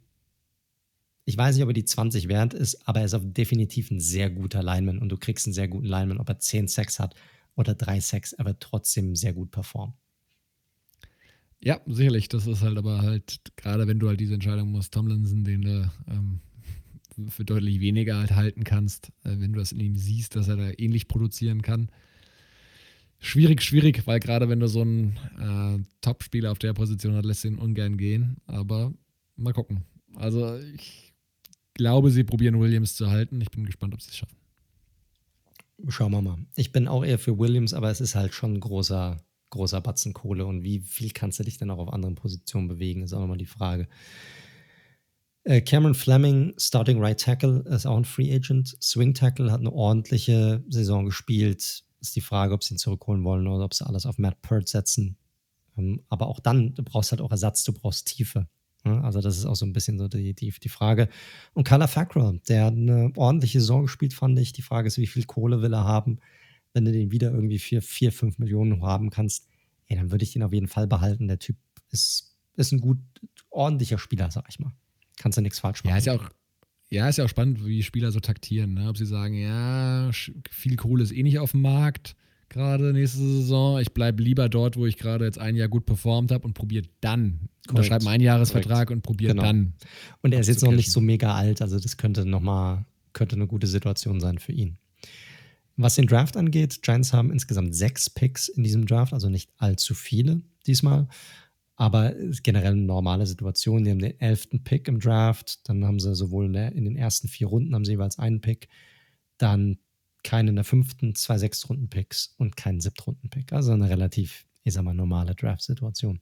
ich 1.27 1.39
weiß 1.39 1.55
nicht, 1.55 1.63
ob 1.63 1.71
er 1.71 1.75
die 1.75 1.85
20 1.85 2.29
wert 2.29 2.53
ist, 2.55 2.87
aber 2.87 3.01
er 3.01 3.07
ist 3.07 3.15
auf 3.15 3.23
definitiv 3.25 3.91
ein 3.91 4.01
sehr 4.01 4.31
guter 4.31 4.63
Lineman 4.63 4.99
und 4.99 5.09
du 5.09 5.17
kriegst 5.17 5.47
einen 5.47 5.55
sehr 5.55 5.69
guten 5.69 5.87
Lineman, 5.87 6.19
ob 6.19 6.29
er 6.29 6.39
10 6.39 6.69
Sex 6.69 6.99
hat 6.99 7.15
oder 7.55 7.75
3 7.75 8.01
Sex, 8.01 8.33
er 8.33 8.45
wird 8.45 8.61
trotzdem 8.61 9.17
sehr 9.17 9.33
gut 9.33 9.51
performen. 9.51 9.95
Ja, 11.65 11.81
sicherlich. 11.87 12.29
Das 12.29 12.47
ist 12.47 12.63
halt 12.63 12.77
aber 12.77 13.01
halt, 13.01 13.41
gerade 13.57 13.87
wenn 13.87 13.99
du 13.99 14.09
halt 14.09 14.21
diese 14.21 14.35
Entscheidung 14.35 14.71
musst, 14.71 14.93
Tomlinson, 14.93 15.45
den 15.45 15.63
du 15.63 15.91
ähm, 16.09 16.41
für 17.31 17.45
deutlich 17.45 17.81
weniger 17.81 18.19
halt 18.19 18.33
halten 18.33 18.65
kannst, 18.65 19.09
äh, 19.25 19.39
wenn 19.39 19.53
du 19.53 19.59
das 19.61 19.73
in 19.73 19.81
ihm 19.81 19.97
siehst, 19.97 20.37
dass 20.37 20.49
er 20.49 20.57
da 20.57 20.71
ähnlich 20.77 21.09
produzieren 21.09 21.63
kann. 21.63 21.91
Schwierig, 23.19 23.63
schwierig, 23.63 24.07
weil 24.07 24.21
gerade 24.21 24.51
wenn 24.51 24.61
du 24.61 24.69
so 24.69 24.83
einen 24.83 25.17
äh, 25.41 25.83
Top-Spieler 26.03 26.53
auf 26.53 26.59
der 26.59 26.75
Position 26.75 27.15
hast, 27.15 27.25
lässt 27.25 27.45
du 27.45 27.49
ihn 27.49 27.59
ungern 27.59 27.97
gehen. 27.97 28.37
Aber 28.47 28.93
mal 29.37 29.55
gucken. 29.55 29.85
Also 30.17 30.59
ich 30.59 31.15
glaube, 31.73 32.11
sie 32.11 32.25
probieren 32.25 32.61
Williams 32.61 32.95
zu 32.95 33.11
halten. 33.11 33.41
Ich 33.41 33.51
bin 33.51 33.65
gespannt, 33.65 33.95
ob 33.95 34.03
sie 34.03 34.11
es 34.11 34.19
schaffen. 34.19 34.37
Schauen 35.89 36.13
wir 36.13 36.21
mal. 36.21 36.37
Ich 36.57 36.73
bin 36.73 36.87
auch 36.89 37.03
eher 37.05 37.19
für 37.19 37.39
Williams, 37.39 37.73
aber 37.73 37.91
es 37.91 38.03
ist 38.03 38.15
halt 38.15 38.35
schon 38.35 38.55
ein 38.55 38.61
großer, 38.61 39.17
großer 39.55 39.81
Batzen 39.81 40.13
Kohle. 40.13 40.47
Und 40.47 40.63
wie 40.63 40.81
viel 40.81 41.11
kannst 41.11 41.39
du 41.39 41.45
dich 41.45 41.59
denn 41.59 41.71
auch 41.71 41.79
auf 41.79 41.93
anderen 41.93 42.15
Positionen 42.15 42.69
bewegen, 42.69 43.03
ist 43.03 43.13
auch 43.13 43.21
nochmal 43.21 43.39
die 43.39 43.47
Frage. 43.47 43.89
Äh, 45.45 45.61
Cameron 45.61 45.95
Fleming, 45.95 46.55
Starting 46.59 47.01
Right 47.01 47.21
Tackle, 47.21 47.65
ist 47.67 47.87
auch 47.87 47.97
ein 47.97 48.05
Free 48.05 48.35
Agent. 48.35 48.77
Swing 48.83 49.15
Tackle 49.15 49.51
hat 49.51 49.61
eine 49.61 49.73
ordentliche 49.73 50.63
Saison 50.69 51.05
gespielt. 51.05 51.85
Ist 52.01 52.17
die 52.17 52.21
Frage, 52.21 52.55
ob 52.55 52.63
sie 52.63 52.75
ihn 52.75 52.79
zurückholen 52.79 53.25
wollen 53.25 53.47
oder 53.47 53.65
ob 53.65 53.75
sie 53.75 53.87
alles 53.87 54.07
auf 54.07 54.19
Matt 54.19 54.41
Pert 54.43 54.69
setzen. 54.69 55.17
Ähm, 55.77 56.03
aber 56.09 56.29
auch 56.29 56.41
dann, 56.41 56.75
du 56.75 56.83
brauchst 56.83 57.13
halt 57.13 57.21
auch 57.21 57.31
Ersatz, 57.31 57.65
du 57.65 57.73
brauchst 57.73 58.07
Tiefe. 58.07 58.49
Also 58.85 59.23
das 59.23 59.39
ist 59.39 59.47
auch 59.47 59.57
so 59.57 59.65
ein 59.65 59.73
bisschen 59.73 59.99
so 59.99 60.09
die, 60.09 60.35
die, 60.35 60.51
die 60.51 60.69
Frage. 60.69 61.09
Und 61.55 61.65
Carla 61.65 61.87
Fackrell, 61.87 62.41
der 62.49 62.67
hat 62.67 62.75
eine 62.75 63.13
ordentliche 63.17 63.61
Saison 63.61 63.83
gespielt, 63.83 64.13
fand 64.13 64.39
ich. 64.39 64.53
Die 64.53 64.63
Frage 64.63 64.89
ist, 64.89 64.99
wie 64.99 65.07
viel 65.07 65.25
Kohle 65.25 65.63
will 65.63 65.73
er 65.73 65.85
haben? 65.85 66.19
Wenn 66.75 66.85
du 66.85 66.93
den 66.93 67.11
wieder 67.11 67.33
irgendwie 67.33 67.59
für 67.59 67.81
4, 67.81 68.13
5 68.13 68.39
Millionen 68.39 68.83
haben 68.83 69.09
kannst, 69.09 69.49
ey, 69.87 69.97
dann 69.97 70.11
würde 70.11 70.25
ich 70.25 70.33
den 70.33 70.43
auf 70.43 70.53
jeden 70.53 70.69
Fall 70.69 70.87
behalten. 70.87 71.29
Der 71.29 71.39
Typ 71.39 71.57
ist, 71.91 72.37
ist 72.57 72.73
ein 72.73 72.81
gut, 72.81 72.99
ordentlicher 73.49 73.99
Spieler, 73.99 74.31
sag 74.31 74.45
ich 74.49 74.59
mal. 74.59 74.73
Kannst 75.17 75.39
du 75.39 75.43
nichts 75.43 75.61
falsch 75.61 75.83
machen. 75.85 75.93
Ja, 75.93 75.99
ist 75.99 76.07
ja 76.07 76.15
auch, 76.15 76.29
ja, 76.91 77.09
ist 77.09 77.17
ja 77.17 77.25
auch 77.25 77.29
spannend, 77.29 77.65
wie 77.65 77.83
Spieler 77.83 78.13
so 78.13 78.21
taktieren. 78.21 78.75
Ne? 78.75 78.89
Ob 78.89 78.99
sie 78.99 79.07
sagen, 79.07 79.35
ja, 79.35 80.11
viel 80.51 80.77
Kohle 80.77 81.03
ist 81.03 81.13
eh 81.13 81.23
nicht 81.23 81.39
auf 81.39 81.53
dem 81.53 81.63
Markt 81.63 82.17
gerade 82.55 82.93
nächste 82.93 83.19
Saison. 83.19 83.81
Ich 83.81 83.93
bleibe 83.93 84.23
lieber 84.23 84.49
dort, 84.49 84.77
wo 84.77 84.87
ich 84.87 84.97
gerade 84.97 85.25
jetzt 85.25 85.39
ein 85.39 85.57
Jahr 85.57 85.69
gut 85.69 85.87
performt 85.87 86.31
habe 86.31 86.47
und 86.47 86.55
probiere 86.55 86.87
dann. 87.01 87.49
Unterschreibe 87.69 88.09
einen 88.09 88.23
Jahresvertrag 88.23 88.91
und 88.91 89.03
probiere 89.03 89.33
genau. 89.33 89.43
dann. 89.43 89.75
Und 90.23 90.33
er 90.33 90.41
ist 90.41 90.49
jetzt 90.49 90.63
noch 90.63 90.73
nicht 90.73 90.93
so 90.93 91.01
mega 91.01 91.35
alt, 91.35 91.61
also 91.61 91.79
das 91.79 91.97
könnte 91.97 92.25
nochmal, 92.25 92.87
könnte 93.13 93.37
eine 93.37 93.47
gute 93.47 93.67
Situation 93.67 94.21
sein 94.21 94.39
für 94.39 94.53
ihn. 94.53 94.79
Was 95.77 95.97
den 95.97 96.07
Draft 96.07 96.37
angeht, 96.37 96.83
Giants 96.83 97.13
haben 97.13 97.33
insgesamt 97.33 97.75
sechs 97.75 98.09
Picks 98.09 98.49
in 98.49 98.63
diesem 98.63 98.87
Draft, 98.87 99.13
also 99.13 99.29
nicht 99.29 99.51
allzu 99.57 99.95
viele 99.95 100.43
diesmal. 100.67 101.09
Aber 101.77 102.15
generell 102.43 102.73
eine 102.73 102.83
normale 102.83 103.27
Situation. 103.27 103.83
Die 103.83 103.91
haben 103.91 103.99
den 103.99 104.21
elften 104.21 104.63
Pick 104.63 104.87
im 104.87 105.01
Draft, 105.01 105.69
dann 105.69 105.85
haben 105.85 105.99
sie 105.99 106.15
sowohl 106.15 106.47
in, 106.47 106.53
der, 106.53 106.73
in 106.73 106.85
den 106.85 106.97
ersten 106.97 107.27
vier 107.27 107.49
Runden 107.49 107.75
haben 107.75 107.85
sie 107.85 107.93
jeweils 107.93 108.19
einen 108.19 108.41
Pick, 108.41 108.69
dann 109.39 109.79
keinen 110.23 110.51
in 110.51 110.55
der 110.55 110.65
fünften, 110.65 111.17
zwei 111.17 111.39
Sechstrunden-Picks 111.39 112.35
und 112.39 112.57
keinen 112.57 112.81
Siebtrunden-Pick. 112.81 113.53
Also 113.53 113.73
eine 113.73 113.91
relativ, 113.91 114.47
ich 114.63 114.75
sag 114.75 114.85
mal, 114.85 114.95
normale 114.95 115.35
Draft-Situation. 115.35 116.21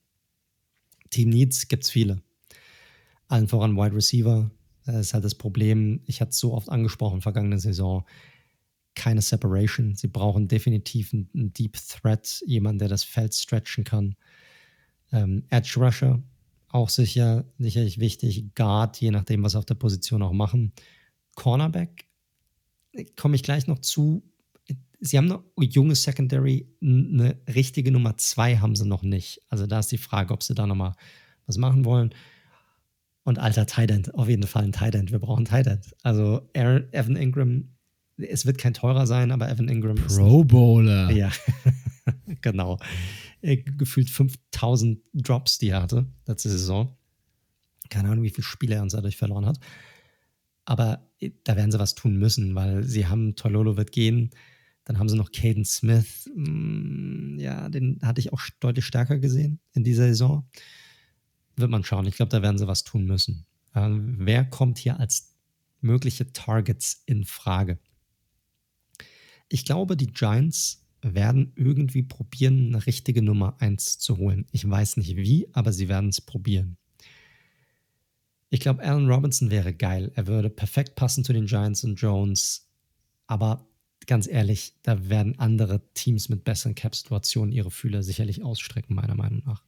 Team 1.10 1.28
Needs 1.28 1.68
gibt 1.68 1.84
es 1.84 1.90
viele. 1.90 2.22
Allen 3.28 3.48
voran 3.48 3.76
Wide 3.76 3.94
Receiver. 3.94 4.50
Das 4.84 4.96
ist 4.96 5.14
halt 5.14 5.24
das 5.24 5.36
Problem. 5.36 6.00
Ich 6.06 6.20
hatte 6.20 6.30
es 6.30 6.38
so 6.38 6.54
oft 6.54 6.68
angesprochen, 6.68 7.20
vergangene 7.20 7.58
Saison. 7.58 8.04
Keine 8.94 9.22
Separation. 9.22 9.94
Sie 9.94 10.08
brauchen 10.08 10.48
definitiv 10.48 11.12
einen, 11.12 11.52
Deep 11.52 11.76
Threat, 11.76 12.42
jemanden, 12.46 12.80
der 12.80 12.88
das 12.88 13.04
Feld 13.04 13.34
stretchen 13.34 13.84
kann. 13.84 14.16
Ähm, 15.12 15.44
Edge 15.50 15.74
Rusher, 15.76 16.22
auch 16.68 16.88
sicher, 16.88 17.44
sicherlich 17.58 17.98
wichtig. 17.98 18.54
Guard, 18.54 19.00
je 19.00 19.10
nachdem, 19.10 19.42
was 19.42 19.56
auf 19.56 19.64
der 19.64 19.74
Position 19.74 20.22
auch 20.22 20.32
machen. 20.32 20.72
Cornerback 21.34 22.06
komme 23.16 23.36
ich 23.36 23.42
gleich 23.42 23.66
noch 23.66 23.78
zu. 23.78 24.22
Sie 25.00 25.18
haben 25.18 25.26
noch 25.26 25.42
junge 25.58 25.96
Secondary, 25.96 26.68
eine 26.80 27.36
richtige 27.52 27.90
Nummer 27.90 28.16
zwei 28.18 28.58
haben 28.58 28.76
sie 28.76 28.86
noch 28.86 29.02
nicht. 29.02 29.40
Also 29.48 29.66
da 29.66 29.80
ist 29.80 29.90
die 29.90 29.98
Frage, 29.98 30.32
ob 30.32 30.42
sie 30.42 30.54
da 30.54 30.66
nochmal 30.66 30.94
was 31.46 31.56
machen 31.56 31.84
wollen. 31.84 32.14
Und 33.24 33.38
alter 33.38 33.66
Tident, 33.66 34.14
auf 34.14 34.28
jeden 34.28 34.46
Fall 34.46 34.64
ein 34.64 34.72
Tident. 34.72 35.12
Wir 35.12 35.18
brauchen 35.18 35.44
Tident. 35.44 35.94
Also 36.02 36.48
Aaron, 36.56 36.92
Evan 36.92 37.16
Ingram, 37.16 37.68
es 38.24 38.46
wird 38.46 38.58
kein 38.58 38.74
teurer 38.74 39.06
sein, 39.06 39.30
aber 39.30 39.50
Evan 39.50 39.68
Ingram 39.68 39.96
Pro 39.96 40.06
ist. 40.06 40.16
Pro 40.16 40.44
Bowler. 40.44 41.10
Ja, 41.10 41.30
genau. 42.40 42.78
Gefühlt 43.42 44.08
5000 44.10 45.00
Drops, 45.14 45.58
die 45.58 45.68
er 45.68 45.82
hatte 45.82 46.06
letzte 46.26 46.50
Saison. 46.50 46.96
Keine 47.90 48.08
Ahnung, 48.08 48.24
wie 48.24 48.30
viele 48.30 48.44
Spiele 48.44 48.76
er 48.76 48.82
uns 48.82 48.92
dadurch 48.92 49.16
verloren 49.16 49.46
hat. 49.46 49.58
Aber 50.64 51.10
da 51.44 51.56
werden 51.56 51.72
sie 51.72 51.78
was 51.78 51.94
tun 51.94 52.16
müssen, 52.16 52.54
weil 52.54 52.84
sie 52.84 53.06
haben, 53.06 53.34
Tololo 53.34 53.76
wird 53.76 53.92
gehen. 53.92 54.30
Dann 54.84 54.98
haben 54.98 55.08
sie 55.08 55.16
noch 55.16 55.30
Caden 55.30 55.64
Smith. 55.64 56.30
Mm, 56.34 57.38
ja, 57.38 57.68
den 57.68 58.00
hatte 58.02 58.20
ich 58.20 58.32
auch 58.32 58.40
deutlich 58.60 58.84
stärker 58.84 59.18
gesehen 59.18 59.60
in 59.74 59.84
dieser 59.84 60.08
Saison. 60.08 60.48
Wird 61.56 61.70
man 61.70 61.84
schauen. 61.84 62.06
Ich 62.06 62.16
glaube, 62.16 62.30
da 62.30 62.42
werden 62.42 62.58
sie 62.58 62.66
was 62.66 62.84
tun 62.84 63.04
müssen. 63.04 63.46
Ähm, 63.74 64.16
wer 64.18 64.44
kommt 64.44 64.78
hier 64.78 64.98
als 64.98 65.34
mögliche 65.80 66.32
Targets 66.32 67.02
in 67.06 67.24
Frage? 67.24 67.78
Ich 69.52 69.66
glaube, 69.66 69.98
die 69.98 70.06
Giants 70.06 70.82
werden 71.02 71.52
irgendwie 71.56 72.02
probieren, 72.02 72.68
eine 72.68 72.86
richtige 72.86 73.20
Nummer 73.20 73.54
1 73.60 73.98
zu 73.98 74.16
holen. 74.16 74.46
Ich 74.50 74.68
weiß 74.68 74.96
nicht 74.96 75.14
wie, 75.16 75.46
aber 75.52 75.74
sie 75.74 75.90
werden 75.90 76.08
es 76.08 76.22
probieren. 76.22 76.78
Ich 78.48 78.60
glaube, 78.60 78.82
Allen 78.82 79.10
Robinson 79.10 79.50
wäre 79.50 79.74
geil. 79.74 80.10
Er 80.14 80.26
würde 80.26 80.48
perfekt 80.48 80.94
passen 80.94 81.22
zu 81.22 81.34
den 81.34 81.44
Giants 81.44 81.84
und 81.84 81.96
Jones. 81.96 82.66
Aber 83.26 83.66
ganz 84.06 84.26
ehrlich, 84.26 84.72
da 84.84 85.10
werden 85.10 85.38
andere 85.38 85.82
Teams 85.92 86.30
mit 86.30 86.44
besseren 86.44 86.74
Cap-Situationen 86.74 87.52
ihre 87.52 87.70
Fühler 87.70 88.02
sicherlich 88.02 88.42
ausstrecken, 88.42 88.94
meiner 88.94 89.16
Meinung 89.16 89.42
nach. 89.44 89.62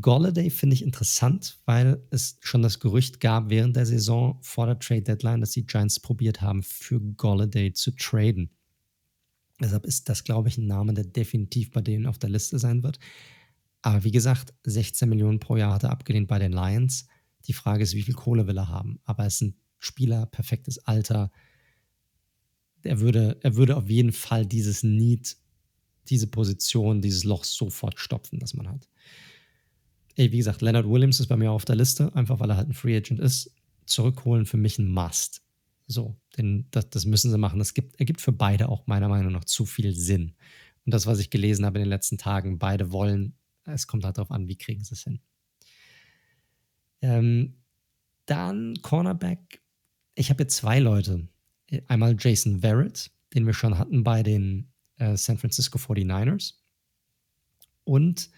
Golladay 0.00 0.50
finde 0.50 0.74
ich 0.74 0.82
interessant, 0.82 1.58
weil 1.64 2.02
es 2.10 2.38
schon 2.40 2.62
das 2.62 2.80
Gerücht 2.80 3.20
gab 3.20 3.50
während 3.50 3.76
der 3.76 3.86
Saison 3.86 4.38
vor 4.42 4.66
der 4.66 4.78
Trade 4.78 5.02
Deadline, 5.02 5.40
dass 5.40 5.52
die 5.52 5.66
Giants 5.66 6.00
probiert 6.00 6.40
haben, 6.40 6.62
für 6.62 7.00
Golladay 7.00 7.72
zu 7.72 7.92
traden. 7.92 8.50
Deshalb 9.60 9.86
ist 9.86 10.08
das, 10.08 10.24
glaube 10.24 10.48
ich, 10.48 10.58
ein 10.58 10.66
Name, 10.66 10.92
der 10.92 11.04
definitiv 11.04 11.70
bei 11.70 11.80
denen 11.80 12.06
auf 12.06 12.18
der 12.18 12.30
Liste 12.30 12.58
sein 12.58 12.82
wird. 12.82 12.98
Aber 13.82 14.04
wie 14.04 14.10
gesagt, 14.10 14.52
16 14.64 15.08
Millionen 15.08 15.40
pro 15.40 15.56
Jahr 15.56 15.74
hat 15.74 15.84
er 15.84 15.90
abgelehnt 15.90 16.28
bei 16.28 16.38
den 16.38 16.52
Lions. 16.52 17.06
Die 17.46 17.52
Frage 17.52 17.84
ist, 17.84 17.94
wie 17.94 18.02
viel 18.02 18.14
Kohle 18.14 18.46
will 18.46 18.58
er 18.58 18.68
haben? 18.68 18.98
Aber 19.04 19.24
es 19.24 19.36
ist 19.36 19.42
ein 19.42 19.56
Spieler, 19.78 20.26
perfektes 20.26 20.78
Alter. 20.86 21.30
Er 22.82 23.00
würde, 23.00 23.38
er 23.42 23.56
würde 23.56 23.76
auf 23.76 23.88
jeden 23.88 24.12
Fall 24.12 24.44
dieses 24.44 24.82
Need, 24.82 25.36
diese 26.08 26.26
Position, 26.26 27.00
dieses 27.00 27.24
Loch 27.24 27.44
sofort 27.44 27.98
stopfen, 27.98 28.38
das 28.38 28.54
man 28.54 28.68
hat. 28.68 28.88
Ey, 30.16 30.32
wie 30.32 30.38
gesagt, 30.38 30.62
Leonard 30.62 30.88
Williams 30.88 31.20
ist 31.20 31.26
bei 31.26 31.36
mir 31.36 31.50
auf 31.50 31.64
der 31.64 31.76
Liste, 31.76 32.14
einfach 32.14 32.40
weil 32.40 32.50
er 32.50 32.56
halt 32.56 32.68
ein 32.68 32.74
Free 32.74 32.96
Agent 32.96 33.20
ist. 33.20 33.54
Zurückholen 33.84 34.46
für 34.46 34.56
mich 34.56 34.78
ein 34.78 34.90
Must. 34.90 35.42
So, 35.86 36.16
denn 36.36 36.66
das, 36.70 36.90
das 36.90 37.04
müssen 37.04 37.30
sie 37.30 37.38
machen. 37.38 37.58
Das 37.58 37.74
gibt, 37.74 38.00
ergibt 38.00 38.20
für 38.20 38.32
beide 38.32 38.68
auch 38.68 38.86
meiner 38.86 39.08
Meinung 39.08 39.32
nach 39.32 39.44
zu 39.44 39.66
viel 39.66 39.94
Sinn. 39.94 40.34
Und 40.84 40.94
das, 40.94 41.06
was 41.06 41.18
ich 41.18 41.30
gelesen 41.30 41.64
habe 41.64 41.78
in 41.78 41.84
den 41.84 41.90
letzten 41.90 42.18
Tagen, 42.18 42.58
beide 42.58 42.92
wollen, 42.92 43.34
es 43.64 43.86
kommt 43.86 44.04
halt 44.04 44.18
darauf 44.18 44.30
an, 44.30 44.48
wie 44.48 44.56
kriegen 44.56 44.82
sie 44.82 44.94
es 44.94 45.04
hin. 45.04 45.20
Ähm, 47.02 47.54
dann 48.24 48.80
Cornerback. 48.82 49.60
Ich 50.14 50.30
habe 50.30 50.44
jetzt 50.44 50.56
zwei 50.56 50.78
Leute. 50.78 51.28
Einmal 51.88 52.16
Jason 52.18 52.60
Verrett, 52.60 53.10
den 53.34 53.46
wir 53.46 53.54
schon 53.54 53.78
hatten 53.78 54.02
bei 54.02 54.22
den 54.22 54.72
äh, 54.96 55.16
San 55.16 55.38
Francisco 55.38 55.78
49ers. 55.78 56.54
Und 57.84 58.30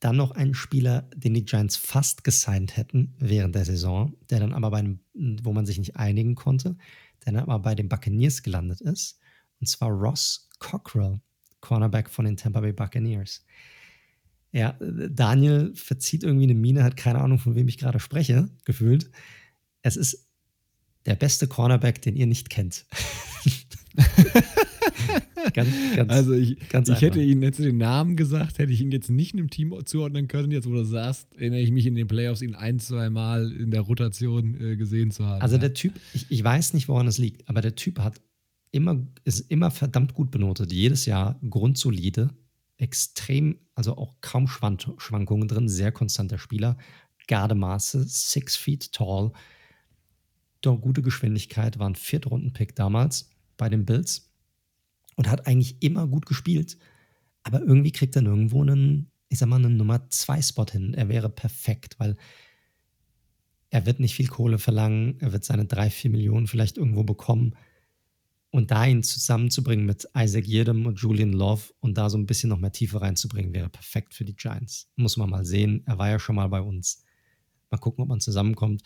dann 0.00 0.16
noch 0.16 0.32
einen 0.32 0.54
Spieler, 0.54 1.08
den 1.14 1.34
die 1.34 1.44
Giants 1.44 1.76
fast 1.76 2.24
gesigned 2.24 2.76
hätten 2.76 3.14
während 3.18 3.54
der 3.54 3.64
Saison, 3.64 4.14
der 4.30 4.40
dann 4.40 4.52
aber 4.52 4.70
bei 4.70 4.78
einem, 4.78 5.00
wo 5.42 5.52
man 5.52 5.66
sich 5.66 5.78
nicht 5.78 5.96
einigen 5.96 6.34
konnte, 6.34 6.76
der 7.24 7.32
dann 7.32 7.42
aber 7.42 7.58
bei 7.58 7.74
den 7.74 7.88
Buccaneers 7.88 8.42
gelandet 8.42 8.80
ist. 8.80 9.18
Und 9.60 9.66
zwar 9.68 9.90
Ross 9.90 10.48
Cockrell, 10.58 11.20
Cornerback 11.60 12.10
von 12.10 12.26
den 12.26 12.36
Tampa 12.36 12.60
Bay 12.60 12.72
Buccaneers. 12.72 13.44
Ja, 14.52 14.76
Daniel 14.80 15.74
verzieht 15.74 16.22
irgendwie 16.24 16.44
eine 16.44 16.54
Miene, 16.54 16.84
hat 16.84 16.96
keine 16.96 17.20
Ahnung, 17.20 17.38
von 17.38 17.54
wem 17.54 17.68
ich 17.68 17.78
gerade 17.78 18.00
spreche, 18.00 18.48
gefühlt. 18.64 19.10
Es 19.82 19.96
ist 19.96 20.26
der 21.04 21.14
beste 21.14 21.46
Cornerback, 21.46 22.02
den 22.02 22.16
ihr 22.16 22.26
nicht 22.26 22.50
kennt. 22.50 22.86
ganz, 25.54 25.68
ganz, 25.94 26.10
also 26.10 26.32
ich, 26.32 26.56
ich 26.60 27.00
hätte 27.00 27.22
ihn, 27.22 27.42
hätte 27.42 27.62
den 27.62 27.78
Namen 27.78 28.16
gesagt, 28.16 28.58
hätte 28.58 28.72
ich 28.72 28.80
ihn 28.80 28.90
jetzt 28.90 29.10
nicht 29.10 29.34
einem 29.34 29.50
Team 29.50 29.74
zuordnen 29.84 30.28
können. 30.28 30.50
Jetzt, 30.50 30.68
wo 30.68 30.72
du 30.72 30.84
sagst, 30.84 31.28
erinnere 31.34 31.60
ich 31.60 31.70
mich 31.70 31.86
in 31.86 31.94
den 31.94 32.06
Playoffs, 32.06 32.42
ihn 32.42 32.54
ein, 32.54 32.78
zwei 32.78 33.10
Mal 33.10 33.52
in 33.52 33.70
der 33.70 33.82
Rotation 33.82 34.60
äh, 34.60 34.76
gesehen 34.76 35.10
zu 35.10 35.26
haben. 35.26 35.42
Also 35.42 35.58
der 35.58 35.74
Typ, 35.74 35.94
ich, 36.14 36.26
ich 36.30 36.42
weiß 36.42 36.74
nicht, 36.74 36.88
woran 36.88 37.06
es 37.06 37.18
liegt, 37.18 37.48
aber 37.48 37.60
der 37.60 37.74
Typ 37.74 37.98
hat 37.98 38.20
immer, 38.70 39.06
ist 39.24 39.50
immer 39.50 39.70
verdammt 39.70 40.14
gut 40.14 40.30
benotet. 40.30 40.72
Jedes 40.72 41.06
Jahr 41.06 41.40
grundsolide, 41.48 42.30
extrem, 42.76 43.58
also 43.74 43.96
auch 43.96 44.14
kaum 44.20 44.48
Schwankungen 44.48 45.48
drin, 45.48 45.68
sehr 45.68 45.92
konstanter 45.92 46.38
Spieler. 46.38 46.76
Gardemaße, 47.28 48.04
six 48.04 48.56
feet 48.56 48.92
tall, 48.92 49.32
doch 50.60 50.80
gute 50.80 51.02
Geschwindigkeit, 51.02 51.78
war 51.78 51.88
ein 51.88 51.94
Viertrunden-Pick 51.94 52.74
damals 52.74 53.30
bei 53.56 53.68
den 53.68 53.84
Bills 53.84 54.25
und 55.16 55.28
hat 55.28 55.46
eigentlich 55.46 55.82
immer 55.82 56.06
gut 56.06 56.26
gespielt. 56.26 56.78
Aber 57.42 57.60
irgendwie 57.60 57.92
kriegt 57.92 58.14
er 58.16 58.22
nirgendwo 58.22 58.62
einen, 58.62 59.10
ich 59.28 59.38
sag 59.38 59.48
mal, 59.48 59.56
einen 59.56 59.76
Nummer 59.76 60.08
2 60.08 60.42
Spot 60.42 60.66
hin. 60.70 60.94
Er 60.94 61.08
wäre 61.08 61.28
perfekt, 61.28 61.98
weil 61.98 62.16
er 63.70 63.86
wird 63.86 64.00
nicht 64.00 64.14
viel 64.14 64.28
Kohle 64.28 64.58
verlangen. 64.58 65.18
Er 65.20 65.32
wird 65.32 65.44
seine 65.44 65.66
3, 65.66 65.90
4 65.90 66.10
Millionen 66.10 66.46
vielleicht 66.46 66.76
irgendwo 66.78 67.02
bekommen. 67.02 67.54
Und 68.50 68.70
da 68.70 68.86
ihn 68.86 69.02
zusammenzubringen 69.02 69.84
mit 69.84 70.08
Isaac 70.16 70.46
Yedem 70.46 70.86
und 70.86 71.00
Julian 71.00 71.32
Love 71.32 71.74
und 71.80 71.98
da 71.98 72.08
so 72.08 72.16
ein 72.16 72.26
bisschen 72.26 72.48
noch 72.48 72.58
mehr 72.58 72.72
Tiefe 72.72 73.00
reinzubringen, 73.00 73.52
wäre 73.52 73.68
perfekt 73.68 74.14
für 74.14 74.24
die 74.24 74.36
Giants. 74.36 74.88
Muss 74.96 75.16
man 75.16 75.28
mal 75.28 75.44
sehen. 75.44 75.82
Er 75.86 75.98
war 75.98 76.08
ja 76.08 76.18
schon 76.18 76.36
mal 76.36 76.48
bei 76.48 76.60
uns. 76.60 77.04
Mal 77.70 77.78
gucken, 77.78 78.02
ob 78.02 78.08
man 78.08 78.20
zusammenkommt. 78.20 78.82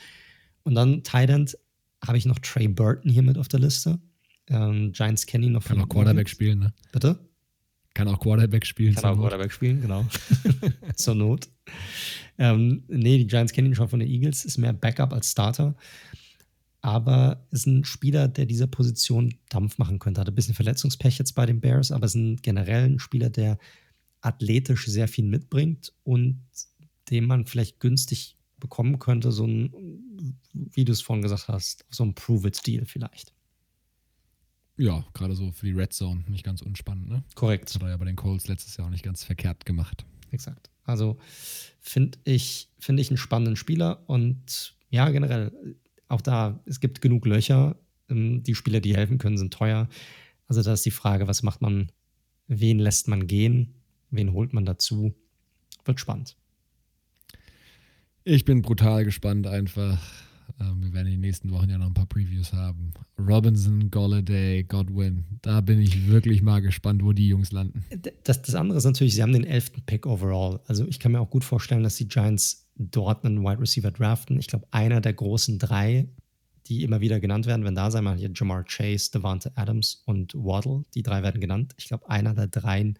Und 0.64 0.74
dann 0.74 1.02
Tident 1.02 1.56
habe 2.04 2.18
ich 2.18 2.26
noch 2.26 2.38
Trey 2.38 2.68
Burton 2.68 3.10
hier 3.10 3.22
mit 3.22 3.38
auf 3.38 3.48
der 3.48 3.60
Liste. 3.60 4.00
Ähm, 4.50 4.92
Giants 4.92 5.26
kennen 5.26 5.44
ihn 5.44 5.52
noch 5.52 5.64
Kann 5.64 5.80
auch 5.80 5.88
Quarterback 5.88 6.28
spielen, 6.28 6.58
ne? 6.58 6.74
Bitte? 6.92 7.18
Kann 7.94 8.08
auch 8.08 8.20
Quarterback 8.20 8.66
spielen. 8.66 8.94
Kann 8.94 9.04
auch 9.04 9.16
Not. 9.16 9.20
Quarterback 9.28 9.52
spielen, 9.52 9.80
genau. 9.80 10.06
zur 10.96 11.14
Not. 11.14 11.48
Ähm, 12.38 12.84
nee, 12.88 13.18
die 13.18 13.26
Giants 13.26 13.52
kennen 13.52 13.68
ihn 13.68 13.74
schon 13.74 13.88
von 13.88 14.00
den 14.00 14.08
Eagles, 14.08 14.44
ist 14.44 14.58
mehr 14.58 14.72
Backup 14.72 15.12
als 15.12 15.30
Starter. 15.30 15.76
Aber 16.82 17.46
ist 17.50 17.66
ein 17.66 17.84
Spieler, 17.84 18.28
der 18.28 18.46
dieser 18.46 18.66
Position 18.66 19.34
Dampf 19.50 19.78
machen 19.78 19.98
könnte. 19.98 20.20
Hat 20.20 20.28
ein 20.28 20.34
bisschen 20.34 20.54
Verletzungspech 20.54 21.18
jetzt 21.18 21.34
bei 21.34 21.46
den 21.46 21.60
Bears, 21.60 21.92
aber 21.92 22.06
ist 22.06 22.14
ein 22.14 22.36
generell 22.36 22.86
ein 22.86 22.98
Spieler, 22.98 23.28
der 23.28 23.58
athletisch 24.22 24.86
sehr 24.86 25.08
viel 25.08 25.24
mitbringt 25.24 25.92
und 26.04 26.42
den 27.10 27.26
man 27.26 27.46
vielleicht 27.46 27.80
günstig 27.80 28.36
bekommen 28.58 28.98
könnte, 28.98 29.32
so 29.32 29.46
ein, 29.46 29.72
wie 30.52 30.84
du 30.84 30.92
es 30.92 31.00
vorhin 31.00 31.22
gesagt 31.22 31.48
hast, 31.48 31.84
so 31.90 32.04
ein 32.04 32.14
Prove-It-Deal 32.14 32.86
vielleicht. 32.86 33.32
Ja, 34.80 35.04
gerade 35.12 35.34
so 35.34 35.52
für 35.52 35.66
die 35.66 35.72
Red 35.72 35.92
Zone 35.92 36.24
nicht 36.26 36.42
ganz 36.42 36.62
unspannend, 36.62 37.10
ne? 37.10 37.22
Korrekt. 37.34 37.68
Das 37.68 37.74
hat 37.74 37.82
er 37.82 37.90
ja 37.90 37.96
bei 37.98 38.06
den 38.06 38.16
Colts 38.16 38.48
letztes 38.48 38.78
Jahr 38.78 38.86
auch 38.86 38.90
nicht 38.90 39.04
ganz 39.04 39.22
verkehrt 39.22 39.66
gemacht. 39.66 40.06
Exakt. 40.30 40.70
Also 40.84 41.18
finde 41.80 42.18
ich, 42.24 42.70
find 42.78 42.98
ich 42.98 43.10
einen 43.10 43.18
spannenden 43.18 43.56
Spieler 43.56 44.02
und 44.06 44.74
ja, 44.88 45.10
generell, 45.10 45.52
auch 46.08 46.22
da, 46.22 46.60
es 46.64 46.80
gibt 46.80 47.02
genug 47.02 47.26
Löcher. 47.26 47.76
Ähm, 48.08 48.42
die 48.42 48.54
Spieler, 48.54 48.80
die 48.80 48.96
helfen 48.96 49.18
können, 49.18 49.36
sind 49.36 49.52
teuer. 49.52 49.86
Also 50.46 50.62
da 50.62 50.72
ist 50.72 50.86
die 50.86 50.90
Frage, 50.90 51.28
was 51.28 51.42
macht 51.42 51.60
man, 51.60 51.92
wen 52.48 52.78
lässt 52.78 53.06
man 53.06 53.26
gehen, 53.26 53.74
wen 54.10 54.32
holt 54.32 54.54
man 54.54 54.64
dazu? 54.64 55.14
Wird 55.84 56.00
spannend. 56.00 56.36
Ich 58.24 58.46
bin 58.46 58.62
brutal 58.62 59.04
gespannt 59.04 59.46
einfach. 59.46 60.00
Ähm, 60.60 60.82
wir 60.82 60.92
werden 60.92 61.06
in 61.06 61.14
den 61.14 61.20
nächsten 61.20 61.50
Wochen 61.50 61.70
ja 61.70 61.78
noch 61.78 61.86
ein 61.86 61.94
paar 61.94 62.06
Previews 62.06 62.52
haben. 62.52 62.92
Robinson, 63.18 63.90
Golladay, 63.90 64.64
Godwin. 64.64 65.24
Da 65.42 65.60
bin 65.60 65.80
ich 65.80 66.08
wirklich 66.08 66.42
mal 66.42 66.60
gespannt, 66.60 67.02
wo 67.02 67.12
die 67.12 67.28
Jungs 67.28 67.52
landen. 67.52 67.84
Das, 68.24 68.42
das 68.42 68.54
andere 68.54 68.78
ist 68.78 68.84
natürlich, 68.84 69.14
sie 69.14 69.22
haben 69.22 69.32
den 69.32 69.44
elften 69.44 69.82
Pick 69.82 70.06
overall. 70.06 70.60
Also 70.66 70.86
ich 70.86 71.00
kann 71.00 71.12
mir 71.12 71.20
auch 71.20 71.30
gut 71.30 71.44
vorstellen, 71.44 71.82
dass 71.82 71.96
die 71.96 72.08
Giants 72.08 72.68
dort 72.76 73.24
einen 73.24 73.42
Wide 73.42 73.60
Receiver 73.60 73.90
draften. 73.90 74.38
Ich 74.38 74.46
glaube, 74.46 74.66
einer 74.70 75.00
der 75.00 75.12
großen 75.12 75.58
drei, 75.58 76.08
die 76.66 76.82
immer 76.82 77.00
wieder 77.00 77.20
genannt 77.20 77.46
werden, 77.46 77.64
wenn 77.64 77.74
da 77.74 77.90
sein 77.90 78.04
wir 78.04 78.14
hier 78.14 78.30
Jamar 78.34 78.64
Chase, 78.64 79.10
Devante 79.10 79.52
Adams 79.56 80.02
und 80.06 80.34
Waddle. 80.34 80.84
Die 80.94 81.02
drei 81.02 81.22
werden 81.22 81.40
genannt. 81.40 81.74
Ich 81.78 81.86
glaube, 81.86 82.08
einer 82.08 82.34
der 82.34 82.48
dreien 82.48 82.98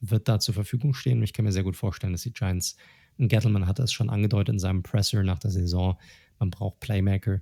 wird 0.00 0.28
da 0.28 0.38
zur 0.38 0.54
Verfügung 0.54 0.94
stehen. 0.94 1.18
Und 1.18 1.24
ich 1.24 1.32
kann 1.32 1.44
mir 1.44 1.52
sehr 1.52 1.64
gut 1.64 1.76
vorstellen, 1.76 2.12
dass 2.12 2.22
die 2.22 2.32
Giants, 2.32 2.76
und 3.18 3.28
Gettleman 3.28 3.66
hatte 3.66 3.82
es 3.82 3.92
schon 3.92 4.10
angedeutet 4.10 4.54
in 4.54 4.58
seinem 4.58 4.82
Presser 4.82 5.22
nach 5.22 5.38
der 5.38 5.50
Saison, 5.50 5.96
man 6.38 6.50
braucht 6.50 6.80
Playmaker. 6.80 7.40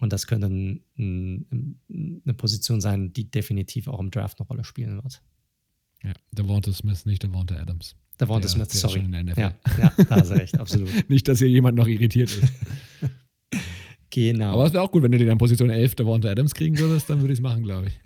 Und 0.00 0.12
das 0.12 0.26
könnte 0.26 0.48
ein, 0.48 0.82
ein, 0.98 1.80
eine 2.24 2.34
Position 2.34 2.80
sein, 2.80 3.12
die 3.12 3.30
definitiv 3.30 3.86
auch 3.86 4.00
im 4.00 4.10
Draft 4.10 4.40
eine 4.40 4.48
Rolle 4.48 4.64
spielen 4.64 5.02
wird. 5.02 5.22
Ja, 6.02 6.12
Devonta 6.32 6.72
Smith, 6.72 7.06
nicht 7.06 7.22
Devonta 7.22 7.54
Adams. 7.54 7.94
Devonta 8.20 8.48
Smith, 8.48 8.68
der 8.68 8.80
sorry. 8.80 9.06
Ja, 9.36 9.54
ja, 9.78 9.92
da 9.96 10.16
hast 10.16 10.30
du 10.30 10.34
recht, 10.34 10.58
absolut. 10.58 10.90
nicht, 11.08 11.28
dass 11.28 11.38
hier 11.38 11.48
jemand 11.48 11.76
noch 11.76 11.86
irritiert 11.86 12.30
ist. 12.30 12.52
genau. 14.10 14.54
Aber 14.54 14.66
es 14.66 14.72
wäre 14.72 14.82
auch 14.82 14.90
gut, 14.90 15.02
wenn 15.04 15.12
du 15.12 15.18
den 15.18 15.30
an 15.30 15.38
Position 15.38 15.70
11 15.70 15.94
Devonta 15.94 16.28
Adams 16.28 16.54
kriegen 16.54 16.76
würdest, 16.78 17.08
dann 17.08 17.20
würde 17.20 17.32
ich 17.32 17.38
es 17.38 17.42
machen, 17.42 17.62
glaube 17.62 17.86
ich. 17.88 18.00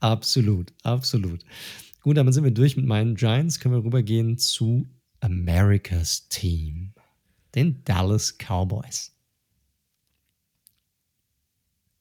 Absolut, 0.00 0.72
absolut. 0.82 1.40
Gut, 2.02 2.16
damit 2.16 2.34
sind 2.34 2.44
wir 2.44 2.50
durch 2.50 2.76
mit 2.76 2.86
meinen 2.86 3.16
Giants. 3.16 3.58
Können 3.58 3.74
wir 3.74 3.84
rübergehen 3.84 4.38
zu 4.38 4.86
America's 5.20 6.28
Team 6.28 6.92
den 7.54 7.82
Dallas 7.84 8.36
Cowboys. 8.38 9.14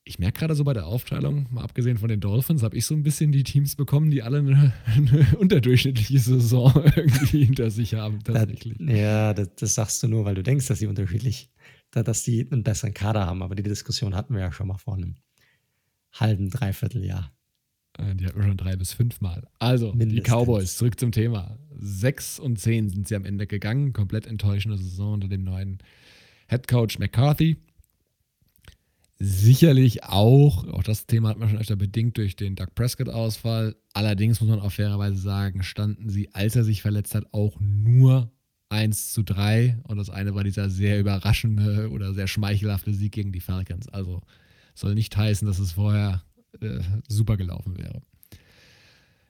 Ich 0.03 0.19
merke 0.19 0.39
gerade 0.39 0.55
so 0.55 0.63
bei 0.63 0.73
der 0.73 0.87
Aufteilung, 0.87 1.47
mal 1.51 1.63
abgesehen 1.63 1.97
von 1.97 2.07
den 2.07 2.21
Dolphins, 2.21 2.63
habe 2.63 2.77
ich 2.77 2.85
so 2.85 2.95
ein 2.95 3.03
bisschen 3.03 3.33
die 3.33 3.43
Teams 3.43 3.75
bekommen, 3.75 4.09
die 4.09 4.23
alle 4.23 4.37
eine, 4.37 4.73
eine 4.85 5.35
unterdurchschnittliche 5.37 6.19
Saison 6.19 6.71
irgendwie 6.95 7.43
hinter 7.43 7.69
sich 7.69 7.95
haben. 7.95 8.23
Tatsächlich. 8.23 8.77
Das, 8.79 8.97
ja, 8.97 9.33
das, 9.33 9.55
das, 9.55 9.75
sagst 9.75 10.03
du 10.03 10.07
nur, 10.07 10.23
weil 10.23 10.35
du 10.35 10.43
denkst, 10.43 10.67
dass 10.67 10.79
sie 10.79 10.87
unterschiedlich, 10.87 11.49
dass 11.91 12.23
sie 12.23 12.47
einen 12.49 12.63
besseren 12.63 12.93
Kader 12.93 13.25
haben. 13.25 13.43
Aber 13.43 13.55
die 13.55 13.63
Diskussion 13.63 14.15
hatten 14.15 14.33
wir 14.33 14.41
ja 14.41 14.51
schon 14.53 14.69
mal 14.69 14.77
vor 14.77 14.95
einem 14.95 15.15
halben, 16.13 16.49
dreiviertel 16.49 17.03
Jahr. 17.03 17.36
Äh, 17.97 18.15
die 18.15 18.25
hatten 18.25 18.37
wir 18.39 18.47
schon 18.47 18.57
drei 18.57 18.75
bis 18.75 18.93
fünf 18.93 19.21
Mal. 19.21 19.47
Also, 19.59 19.93
Mindestens. 19.93 20.13
die 20.23 20.31
Cowboys, 20.31 20.77
zurück 20.77 20.99
zum 20.99 21.11
Thema. 21.11 21.57
Sechs 21.79 22.39
und 22.39 22.59
zehn 22.59 22.89
sind 22.89 23.07
sie 23.07 23.15
am 23.15 23.25
Ende 23.25 23.47
gegangen. 23.47 23.93
Komplett 23.93 24.25
enttäuschende 24.27 24.77
Saison 24.77 25.13
unter 25.13 25.27
dem 25.27 25.43
neuen 25.43 25.79
Head 26.49 26.67
Coach 26.67 26.97
McCarthy. 26.99 27.57
sicherlich 29.19 30.03
auch, 30.03 30.67
auch 30.67 30.83
das 30.83 31.07
Thema 31.07 31.29
hat 31.29 31.39
man 31.39 31.49
schon 31.49 31.57
öfter 31.57 31.75
bedingt 31.75 32.17
durch 32.17 32.35
den 32.35 32.55
Doug 32.55 32.67
Prescott-Ausfall. 32.75 33.75
Allerdings 33.93 34.39
muss 34.41 34.49
man 34.49 34.59
auch 34.59 34.71
fairerweise 34.71 35.17
sagen, 35.17 35.63
standen 35.63 36.09
sie, 36.09 36.33
als 36.33 36.55
er 36.55 36.63
sich 36.63 36.81
verletzt 36.83 37.15
hat, 37.15 37.25
auch 37.31 37.59
nur 37.59 38.31
1 38.69 39.13
zu 39.13 39.23
3. 39.23 39.79
Und 39.83 39.97
das 39.97 40.09
eine 40.11 40.35
war 40.35 40.43
dieser 40.43 40.69
sehr 40.69 40.99
überraschende 40.99 41.89
oder 41.89 42.13
sehr 42.13 42.27
schmeichelhafte 42.27 42.93
Sieg 42.93 43.11
gegen 43.13 43.31
die 43.31 43.39
Falcons. 43.39 43.87
Also 43.89 44.21
soll 44.75 44.93
nicht 44.93 45.17
heißen, 45.17 45.47
dass 45.47 45.57
es 45.59 45.71
vorher 45.71 46.23
äh, 46.61 46.79
super 47.07 47.37
gelaufen 47.37 47.77
wäre. 47.77 48.01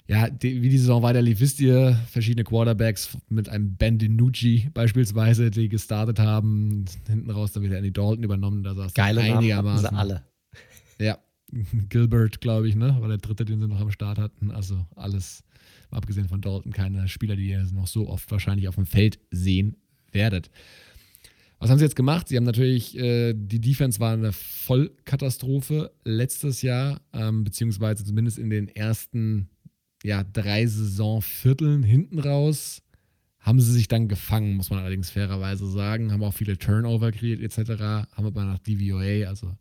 Ja, 0.08 0.30
die, 0.30 0.62
wie 0.62 0.70
die 0.70 0.78
Saison 0.78 1.04
weiterlief, 1.04 1.42
wisst 1.42 1.60
ihr, 1.60 2.00
verschiedene 2.10 2.46
Quarterbacks 2.46 3.18
mit 3.28 3.50
einem 3.50 3.76
Ben 3.76 3.98
DiNucci 3.98 4.70
beispielsweise, 4.74 5.52
die 5.52 5.68
gestartet 5.68 6.20
haben, 6.20 6.86
hinten 7.08 7.30
raus 7.30 7.52
dann 7.52 7.64
wieder 7.64 7.78
Andy 7.78 7.92
Dalton 7.92 8.24
übernommen, 8.24 8.64
da 8.64 8.74
saß 8.74 8.94
Geile 8.94 9.22
einigermaßen. 9.22 9.84
Namen 9.84 9.98
alle. 9.98 10.24
Ja, 10.98 11.18
Gilbert, 11.90 12.40
glaube 12.40 12.70
ich, 12.70 12.76
ne, 12.76 12.96
war 13.02 13.10
der 13.10 13.18
dritte, 13.18 13.44
den 13.44 13.60
sie 13.60 13.68
noch 13.68 13.82
am 13.82 13.92
Start 13.92 14.18
hatten. 14.18 14.50
Also 14.50 14.86
alles, 14.96 15.44
abgesehen 15.92 16.30
von 16.30 16.40
Dalton, 16.40 16.72
keine 16.72 17.10
Spieler, 17.10 17.36
die 17.36 17.50
ihr 17.50 17.64
noch 17.74 17.88
so 17.88 18.08
oft 18.08 18.32
wahrscheinlich 18.32 18.70
auf 18.70 18.76
dem 18.76 18.86
Feld 18.86 19.20
sehen 19.30 19.76
werdet. 20.14 20.50
Was 21.60 21.70
haben 21.70 21.80
sie 21.80 21.86
jetzt 21.86 21.96
gemacht? 21.96 22.28
Sie 22.28 22.38
haben 22.38 22.44
natürlich, 22.44 22.98
äh, 22.98 23.34
die 23.34 23.60
Defense 23.60 24.00
war 24.00 24.14
eine 24.14 24.32
Vollkatastrophe 24.32 25.92
letztes 26.04 26.62
Jahr, 26.62 27.02
ähm, 27.14 27.44
beziehungsweise 27.44 28.06
zumindest 28.06 28.38
in 28.38 28.50
den 28.50 28.68
ersten 28.68 29.50
ja, 30.04 30.24
drei 30.24 30.66
Saisonvierteln 30.68 31.84
hinten 31.84 32.20
raus. 32.20 32.84
Haben 33.40 33.60
sie 33.60 33.72
sich 33.72 33.88
dann 33.88 34.08
gefangen, 34.08 34.56
muss 34.56 34.70
man 34.70 34.80
allerdings 34.80 35.10
fairerweise 35.10 35.70
sagen. 35.70 36.12
Haben 36.12 36.24
auch 36.24 36.34
viele 36.34 36.58
Turnover 36.58 37.12
kreiert 37.12 37.42
etc. 37.42 37.82
Haben 37.82 38.26
aber 38.26 38.46
nach 38.46 38.60
DVOA, 38.60 39.28
also 39.28 39.56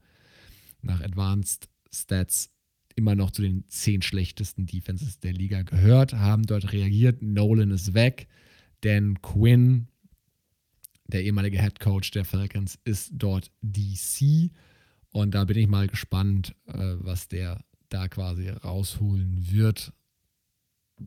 nach 0.82 1.00
Advanced 1.00 1.68
Stats, 1.92 2.50
immer 2.94 3.14
noch 3.14 3.30
zu 3.30 3.42
den 3.42 3.64
zehn 3.68 4.02
schlechtesten 4.02 4.66
Defenses 4.66 5.20
der 5.20 5.32
Liga 5.32 5.62
gehört. 5.62 6.14
Haben 6.14 6.44
dort 6.44 6.72
reagiert. 6.72 7.22
Nolan 7.22 7.70
ist 7.70 7.94
weg. 7.94 8.26
Dan 8.80 9.22
Quinn 9.22 9.88
der 11.08 11.24
ehemalige 11.24 11.60
Head 11.60 11.80
Coach 11.80 12.10
der 12.10 12.24
Falcons, 12.24 12.78
ist 12.84 13.10
dort 13.12 13.50
DC. 13.62 14.50
Und 15.10 15.34
da 15.34 15.44
bin 15.44 15.56
ich 15.56 15.68
mal 15.68 15.86
gespannt, 15.86 16.54
äh, 16.66 16.94
was 16.98 17.28
der 17.28 17.64
da 17.88 18.08
quasi 18.08 18.48
rausholen 18.48 19.50
wird. 19.50 19.92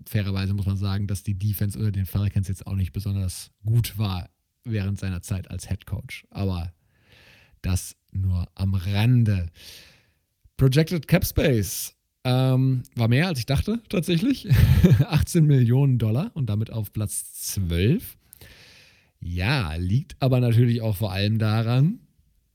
Fairerweise 0.08 0.54
muss 0.54 0.66
man 0.66 0.78
sagen, 0.78 1.08
dass 1.08 1.24
die 1.24 1.38
Defense 1.38 1.78
unter 1.78 1.92
den 1.92 2.06
Falcons 2.06 2.48
jetzt 2.48 2.66
auch 2.68 2.76
nicht 2.76 2.94
besonders 2.94 3.52
gut 3.66 3.98
war 3.98 4.30
während 4.64 5.00
seiner 5.00 5.22
Zeit 5.22 5.50
als 5.50 5.68
Head 5.68 5.86
Coach. 5.86 6.26
Aber 6.30 6.74
das 7.62 7.96
nur 8.12 8.48
am 8.56 8.74
Rande. 8.76 9.50
Projected 10.58 11.08
Cap 11.08 11.26
Space 11.26 11.96
ähm, 12.24 12.84
war 12.96 13.08
mehr 13.08 13.28
als 13.28 13.40
ich 13.40 13.46
dachte, 13.46 13.82
tatsächlich. 13.90 14.48
18 15.06 15.46
Millionen 15.46 15.98
Dollar 15.98 16.32
und 16.34 16.48
damit 16.50 16.72
auf 16.72 16.92
Platz 16.92 17.34
12. 17.54 18.18
Ja, 19.20 19.76
liegt 19.76 20.16
aber 20.20 20.40
natürlich 20.40 20.82
auch 20.82 20.96
vor 20.96 21.12
allem 21.12 21.40
daran, 21.40 22.00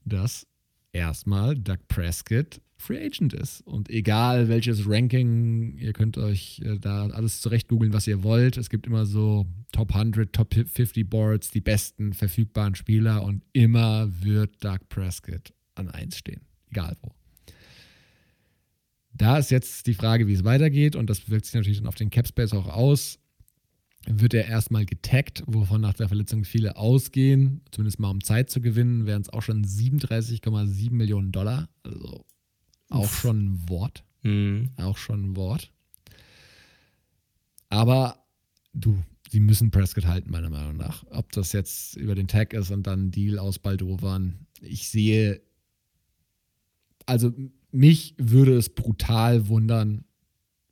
dass 0.04 0.46
erstmal 0.92 1.56
Doug 1.56 1.78
Prescott 1.88 2.60
Free 2.76 3.04
Agent 3.04 3.32
ist. 3.32 3.62
Und 3.62 3.88
egal 3.88 4.48
welches 4.48 4.88
Ranking, 4.88 5.76
ihr 5.78 5.92
könnt 5.92 6.18
euch 6.18 6.60
äh, 6.64 6.78
da 6.78 7.06
alles 7.06 7.40
zurecht 7.40 7.68
googeln, 7.68 7.92
was 7.92 8.06
ihr 8.06 8.22
wollt. 8.22 8.56
Es 8.56 8.68
gibt 8.68 8.86
immer 8.86 9.06
so 9.06 9.46
Top 9.72 9.94
100, 9.94 10.32
Top 10.32 10.54
50 10.54 11.08
Boards, 11.08 11.50
die 11.50 11.60
besten 11.60 12.12
verfügbaren 12.12 12.74
Spieler 12.74 13.22
und 13.22 13.42
immer 13.52 14.08
wird 14.22 14.62
Doug 14.62 14.80
Prescott 14.88 15.52
an 15.74 15.88
1 15.88 16.16
stehen. 16.18 16.42
Egal 16.70 16.96
wo. 17.00 17.12
Da 19.12 19.38
ist 19.38 19.50
jetzt 19.50 19.86
die 19.86 19.94
Frage, 19.94 20.26
wie 20.26 20.34
es 20.34 20.44
weitergeht 20.44 20.96
und 20.96 21.08
das 21.08 21.30
wirkt 21.30 21.46
sich 21.46 21.54
natürlich 21.54 21.78
dann 21.78 21.86
auf 21.86 21.94
den 21.94 22.10
Capspace 22.10 22.52
auch 22.52 22.66
aus 22.66 23.18
wird 24.06 24.34
er 24.34 24.46
erstmal 24.46 24.84
getaggt, 24.84 25.42
wovon 25.46 25.80
nach 25.80 25.94
der 25.94 26.08
Verletzung 26.08 26.44
viele 26.44 26.76
ausgehen, 26.76 27.62
zumindest 27.70 27.98
mal 27.98 28.10
um 28.10 28.22
Zeit 28.22 28.50
zu 28.50 28.60
gewinnen, 28.60 29.06
wären 29.06 29.22
es 29.22 29.30
auch 29.30 29.42
schon 29.42 29.64
37,7 29.64 30.90
Millionen 30.92 31.32
Dollar. 31.32 31.68
Also 31.82 32.24
auch 32.90 33.04
Uff. 33.04 33.20
schon 33.20 33.44
ein 33.44 33.68
Wort. 33.68 34.04
Mhm. 34.22 34.70
Auch 34.76 34.98
schon 34.98 35.30
ein 35.30 35.36
Wort. 35.36 35.70
Aber 37.70 38.24
du, 38.72 39.02
sie 39.30 39.40
müssen 39.40 39.70
Prescott 39.70 40.06
halten, 40.06 40.30
meiner 40.30 40.50
Meinung 40.50 40.76
nach. 40.76 41.04
Ob 41.10 41.32
das 41.32 41.52
jetzt 41.52 41.96
über 41.96 42.14
den 42.14 42.28
Tag 42.28 42.52
ist 42.52 42.70
und 42.70 42.86
dann 42.86 43.06
ein 43.06 43.10
Deal 43.10 43.38
aus 43.38 43.58
Baldovan. 43.58 44.46
Ich 44.60 44.88
sehe, 44.88 45.40
also 47.06 47.32
mich 47.70 48.14
würde 48.18 48.56
es 48.56 48.68
brutal 48.68 49.48
wundern, 49.48 50.04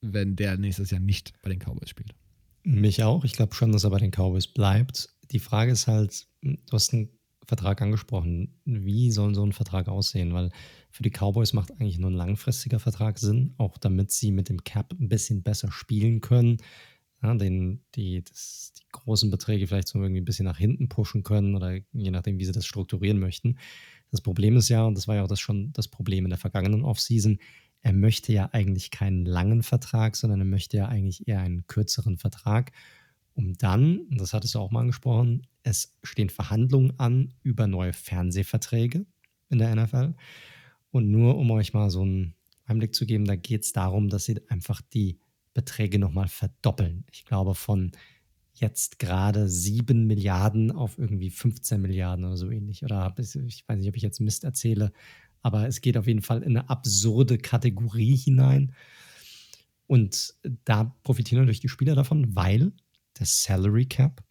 wenn 0.00 0.36
der 0.36 0.58
nächstes 0.58 0.90
Jahr 0.90 1.00
nicht 1.00 1.32
bei 1.42 1.50
den 1.50 1.58
Cowboys 1.58 1.88
spielt. 1.88 2.14
Mich 2.64 3.02
auch. 3.02 3.24
Ich 3.24 3.32
glaube 3.32 3.54
schon, 3.54 3.72
dass 3.72 3.84
er 3.84 3.90
bei 3.90 3.98
den 3.98 4.12
Cowboys 4.12 4.46
bleibt. 4.46 5.08
Die 5.30 5.40
Frage 5.40 5.72
ist 5.72 5.86
halt, 5.88 6.26
du 6.42 6.72
hast 6.72 6.92
einen 6.92 7.08
Vertrag 7.44 7.82
angesprochen. 7.82 8.54
Wie 8.64 9.10
soll 9.10 9.34
so 9.34 9.44
ein 9.44 9.52
Vertrag 9.52 9.88
aussehen? 9.88 10.32
Weil 10.32 10.50
für 10.90 11.02
die 11.02 11.10
Cowboys 11.10 11.52
macht 11.52 11.72
eigentlich 11.72 11.98
nur 11.98 12.10
ein 12.10 12.16
langfristiger 12.16 12.78
Vertrag 12.78 13.18
Sinn, 13.18 13.54
auch 13.58 13.78
damit 13.78 14.12
sie 14.12 14.30
mit 14.30 14.48
dem 14.48 14.62
Cap 14.62 14.94
ein 14.98 15.08
bisschen 15.08 15.42
besser 15.42 15.72
spielen 15.72 16.20
können. 16.20 16.58
Ja, 17.22 17.34
den, 17.34 17.84
die, 17.94 18.22
das, 18.22 18.72
die 18.78 18.84
großen 18.92 19.30
Beträge 19.30 19.66
vielleicht 19.66 19.88
so 19.88 20.00
irgendwie 20.00 20.20
ein 20.20 20.24
bisschen 20.24 20.44
nach 20.44 20.58
hinten 20.58 20.88
pushen 20.88 21.22
können 21.22 21.54
oder 21.54 21.78
je 21.92 22.10
nachdem, 22.10 22.38
wie 22.38 22.44
sie 22.44 22.52
das 22.52 22.66
strukturieren 22.66 23.18
möchten. 23.18 23.58
Das 24.10 24.20
Problem 24.20 24.56
ist 24.56 24.68
ja, 24.68 24.84
und 24.84 24.96
das 24.96 25.08
war 25.08 25.16
ja 25.16 25.24
auch 25.24 25.28
das 25.28 25.40
schon 25.40 25.72
das 25.72 25.88
Problem 25.88 26.24
in 26.24 26.30
der 26.30 26.38
vergangenen 26.38 26.84
Offseason, 26.84 27.38
er 27.82 27.92
möchte 27.92 28.32
ja 28.32 28.48
eigentlich 28.52 28.90
keinen 28.90 29.26
langen 29.26 29.62
Vertrag, 29.62 30.16
sondern 30.16 30.40
er 30.40 30.46
möchte 30.46 30.76
ja 30.76 30.86
eigentlich 30.86 31.26
eher 31.26 31.40
einen 31.40 31.66
kürzeren 31.66 32.16
Vertrag, 32.16 32.72
um 33.34 33.54
dann, 33.54 33.98
und 34.10 34.20
das 34.20 34.32
hattest 34.32 34.54
du 34.54 34.58
auch 34.58 34.70
mal 34.70 34.80
angesprochen, 34.80 35.46
es 35.62 35.96
stehen 36.02 36.30
Verhandlungen 36.30 36.98
an 36.98 37.34
über 37.42 37.66
neue 37.66 37.92
Fernsehverträge 37.92 39.06
in 39.48 39.58
der 39.58 39.74
NFL. 39.74 40.14
Und 40.90 41.10
nur 41.10 41.38
um 41.38 41.50
euch 41.50 41.72
mal 41.72 41.90
so 41.90 42.02
einen 42.02 42.34
Einblick 42.66 42.94
zu 42.94 43.06
geben, 43.06 43.24
da 43.24 43.36
geht 43.36 43.64
es 43.64 43.72
darum, 43.72 44.08
dass 44.08 44.26
sie 44.26 44.40
einfach 44.48 44.80
die 44.92 45.18
Beträge 45.54 45.98
nochmal 45.98 46.28
verdoppeln. 46.28 47.04
Ich 47.10 47.24
glaube 47.24 47.54
von 47.54 47.92
jetzt 48.54 48.98
gerade 48.98 49.48
7 49.48 50.06
Milliarden 50.06 50.70
auf 50.70 50.98
irgendwie 50.98 51.30
15 51.30 51.80
Milliarden 51.80 52.24
oder 52.24 52.36
so 52.36 52.50
ähnlich. 52.50 52.84
Oder 52.84 53.14
ich 53.16 53.64
weiß 53.66 53.78
nicht, 53.78 53.88
ob 53.88 53.96
ich 53.96 54.02
jetzt 54.02 54.20
Mist 54.20 54.44
erzähle, 54.44 54.92
aber 55.42 55.66
es 55.66 55.80
geht 55.80 55.96
auf 55.96 56.06
jeden 56.06 56.22
Fall 56.22 56.42
in 56.42 56.56
eine 56.56 56.70
absurde 56.70 57.38
Kategorie 57.38 58.16
hinein. 58.16 58.74
Und 59.86 60.34
da 60.64 60.96
profitieren 61.02 61.42
natürlich 61.42 61.60
die 61.60 61.68
Spieler 61.68 61.94
davon, 61.94 62.34
weil 62.34 62.72
der 63.18 63.26
Salary 63.26 63.86
Cap 63.86 64.24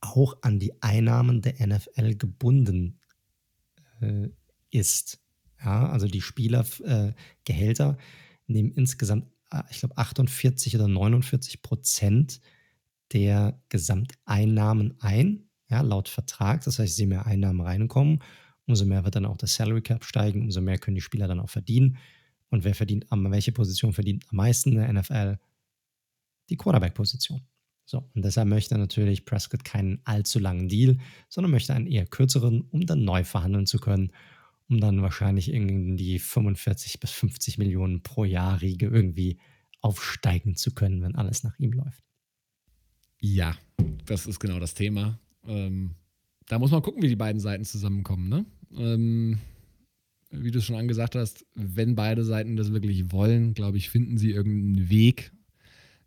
auch 0.00 0.36
an 0.42 0.58
die 0.58 0.82
Einnahmen 0.82 1.42
der 1.42 1.64
NFL 1.66 2.14
gebunden 2.16 2.98
äh, 4.00 4.28
ist. 4.70 5.20
Ja, 5.64 5.88
also 5.88 6.06
die 6.06 6.20
Spielergehälter 6.20 7.96
äh, 7.98 8.02
nehmen 8.46 8.72
insgesamt, 8.72 9.26
äh, 9.50 9.62
ich 9.70 9.80
glaube, 9.80 9.96
48 9.96 10.74
oder 10.74 10.88
49 10.88 11.62
Prozent 11.62 12.40
der 13.12 13.60
Gesamteinnahmen 13.68 14.96
ein, 15.00 15.48
ja, 15.68 15.80
laut 15.80 16.08
Vertrag. 16.08 16.64
Das 16.64 16.78
heißt, 16.78 16.98
je 16.98 17.06
mehr 17.06 17.26
Einnahmen 17.26 17.60
reinkommen, 17.60 18.22
umso 18.66 18.84
mehr 18.84 19.04
wird 19.04 19.16
dann 19.16 19.26
auch 19.26 19.36
das 19.36 19.54
Salary 19.54 19.82
Cap 19.82 20.04
steigen, 20.04 20.42
umso 20.42 20.60
mehr 20.60 20.78
können 20.78 20.96
die 20.96 21.00
Spieler 21.00 21.28
dann 21.28 21.40
auch 21.40 21.50
verdienen. 21.50 21.98
Und 22.48 22.64
wer 22.64 22.74
verdient, 22.74 23.06
welche 23.10 23.52
Position 23.52 23.92
verdient 23.92 24.24
am 24.30 24.36
meisten 24.36 24.72
in 24.72 24.78
der 24.78 24.92
NFL? 24.92 25.38
Die 26.48 26.56
Quarterback-Position. 26.56 27.42
So, 27.84 28.10
und 28.14 28.24
deshalb 28.24 28.48
möchte 28.48 28.76
natürlich 28.76 29.24
Prescott 29.24 29.64
keinen 29.64 30.00
allzu 30.04 30.40
langen 30.40 30.68
Deal, 30.68 30.98
sondern 31.28 31.52
möchte 31.52 31.72
einen 31.72 31.86
eher 31.86 32.06
kürzeren, 32.06 32.62
um 32.70 32.84
dann 32.84 33.04
neu 33.04 33.22
verhandeln 33.22 33.66
zu 33.66 33.78
können, 33.78 34.12
um 34.68 34.80
dann 34.80 35.02
wahrscheinlich 35.02 35.52
in 35.52 35.96
die 35.96 36.18
45 36.18 36.98
bis 36.98 37.12
50 37.12 37.58
Millionen 37.58 38.02
pro 38.02 38.24
Jahr 38.24 38.60
Riege 38.60 38.86
irgendwie 38.86 39.38
aufsteigen 39.80 40.56
zu 40.56 40.74
können, 40.74 41.02
wenn 41.02 41.14
alles 41.14 41.44
nach 41.44 41.56
ihm 41.60 41.72
läuft. 41.72 42.02
Ja, 43.20 43.56
das 44.04 44.26
ist 44.26 44.40
genau 44.40 44.58
das 44.58 44.74
Thema. 44.74 45.20
Ähm, 45.46 45.94
da 46.48 46.58
muss 46.58 46.72
man 46.72 46.82
gucken, 46.82 47.02
wie 47.02 47.08
die 47.08 47.16
beiden 47.16 47.40
Seiten 47.40 47.64
zusammenkommen. 47.64 48.28
Ne? 48.28 48.46
Ähm, 48.74 49.38
wie 50.30 50.50
du 50.50 50.58
es 50.58 50.64
schon 50.64 50.76
angesagt 50.76 51.14
hast, 51.14 51.46
wenn 51.54 51.94
beide 51.94 52.24
Seiten 52.24 52.56
das 52.56 52.72
wirklich 52.72 53.12
wollen, 53.12 53.54
glaube 53.54 53.78
ich, 53.78 53.90
finden 53.90 54.18
sie 54.18 54.30
irgendeinen 54.30 54.90
Weg. 54.90 55.32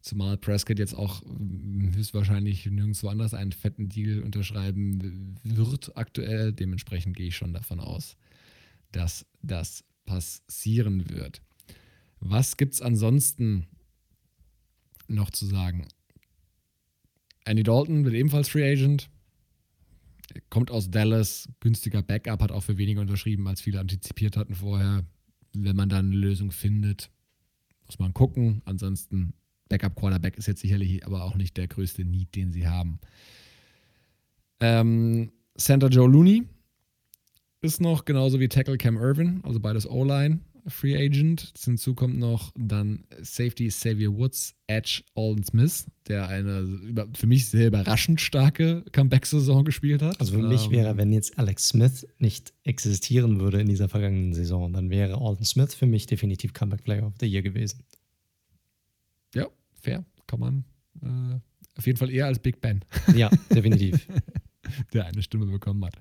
Zumal 0.01 0.37
Prescott 0.37 0.79
jetzt 0.79 0.93
auch 0.93 1.21
hm, 1.21 1.91
höchstwahrscheinlich 1.95 2.65
nirgendwo 2.65 3.09
anders 3.09 3.33
einen 3.33 3.51
fetten 3.51 3.89
Deal 3.89 4.21
unterschreiben 4.23 5.35
wird 5.43 5.95
aktuell. 5.97 6.53
Dementsprechend 6.53 7.15
gehe 7.17 7.27
ich 7.27 7.35
schon 7.35 7.53
davon 7.53 7.79
aus, 7.79 8.15
dass 8.91 9.25
das 9.41 9.83
passieren 10.05 11.09
wird. 11.09 11.41
Was 12.19 12.57
gibt 12.57 12.73
es 12.73 12.81
ansonsten 12.81 13.67
noch 15.07 15.31
zu 15.31 15.45
sagen? 15.45 15.87
Andy 17.45 17.63
Dalton 17.63 18.05
wird 18.05 18.15
ebenfalls 18.15 18.49
Free 18.49 18.69
Agent 18.69 19.09
kommt 20.49 20.71
aus 20.71 20.89
Dallas, 20.89 21.49
günstiger 21.59 22.01
Backup, 22.01 22.41
hat 22.41 22.51
auch 22.51 22.63
für 22.63 22.77
weniger 22.77 23.01
unterschrieben, 23.01 23.47
als 23.47 23.61
viele 23.61 23.79
antizipiert 23.79 24.37
hatten 24.37 24.55
vorher. 24.55 25.03
Wenn 25.53 25.75
man 25.75 25.89
dann 25.89 26.07
eine 26.07 26.15
Lösung 26.15 26.51
findet, 26.51 27.09
muss 27.85 27.99
man 27.99 28.13
gucken. 28.13 28.61
Ansonsten, 28.65 29.33
Backup 29.67 29.95
Quarterback 29.95 30.37
ist 30.37 30.47
jetzt 30.47 30.61
sicherlich 30.61 31.05
aber 31.05 31.23
auch 31.23 31.35
nicht 31.35 31.57
der 31.57 31.67
größte 31.67 32.03
Need, 32.05 32.35
den 32.35 32.51
sie 32.51 32.67
haben. 32.67 32.99
Ähm, 34.59 35.31
Center 35.57 35.87
Joe 35.87 36.09
Looney 36.09 36.43
ist 37.61 37.81
noch 37.81 38.05
genauso 38.05 38.39
wie 38.39 38.47
Tackle 38.47 38.77
Cam 38.77 38.97
Irvin, 38.97 39.41
also 39.43 39.59
beides 39.59 39.89
O-Line. 39.89 40.39
Free 40.67 40.95
Agent. 40.95 41.53
Hinzu 41.63 41.93
kommt 41.95 42.17
noch 42.17 42.51
dann 42.57 43.05
Safety 43.21 43.67
Xavier 43.67 44.13
Woods, 44.13 44.55
Edge 44.67 45.03
Alden 45.15 45.43
Smith, 45.43 45.87
der 46.07 46.27
eine 46.27 46.67
für 47.13 47.27
mich 47.27 47.47
sehr 47.47 47.67
überraschend 47.67 48.21
starke 48.21 48.83
Comeback-Saison 48.91 49.65
gespielt 49.65 50.01
hat. 50.01 50.19
Also 50.19 50.33
für 50.33 50.43
mich 50.43 50.65
ähm, 50.65 50.71
wäre, 50.71 50.97
wenn 50.97 51.11
jetzt 51.11 51.37
Alex 51.37 51.69
Smith 51.69 52.07
nicht 52.17 52.53
existieren 52.63 53.39
würde 53.39 53.61
in 53.61 53.67
dieser 53.67 53.89
vergangenen 53.89 54.33
Saison, 54.33 54.71
dann 54.73 54.89
wäre 54.89 55.19
Alden 55.19 55.45
Smith 55.45 55.73
für 55.75 55.85
mich 55.87 56.05
definitiv 56.05 56.53
Comeback 56.53 56.83
Player 56.83 57.05
of 57.05 57.13
the 57.19 57.25
Year 57.25 57.41
gewesen. 57.41 57.83
Ja, 59.33 59.47
fair. 59.81 60.05
Kann 60.27 60.39
man 60.39 60.63
äh, 61.01 61.39
auf 61.77 61.85
jeden 61.85 61.97
Fall 61.97 62.11
eher 62.11 62.25
als 62.25 62.39
Big 62.39 62.61
Ben. 62.61 62.83
Ja, 63.15 63.29
definitiv. 63.49 64.07
der 64.93 65.05
eine 65.05 65.21
Stimme 65.23 65.45
bekommen 65.47 65.83
hat. 65.85 65.95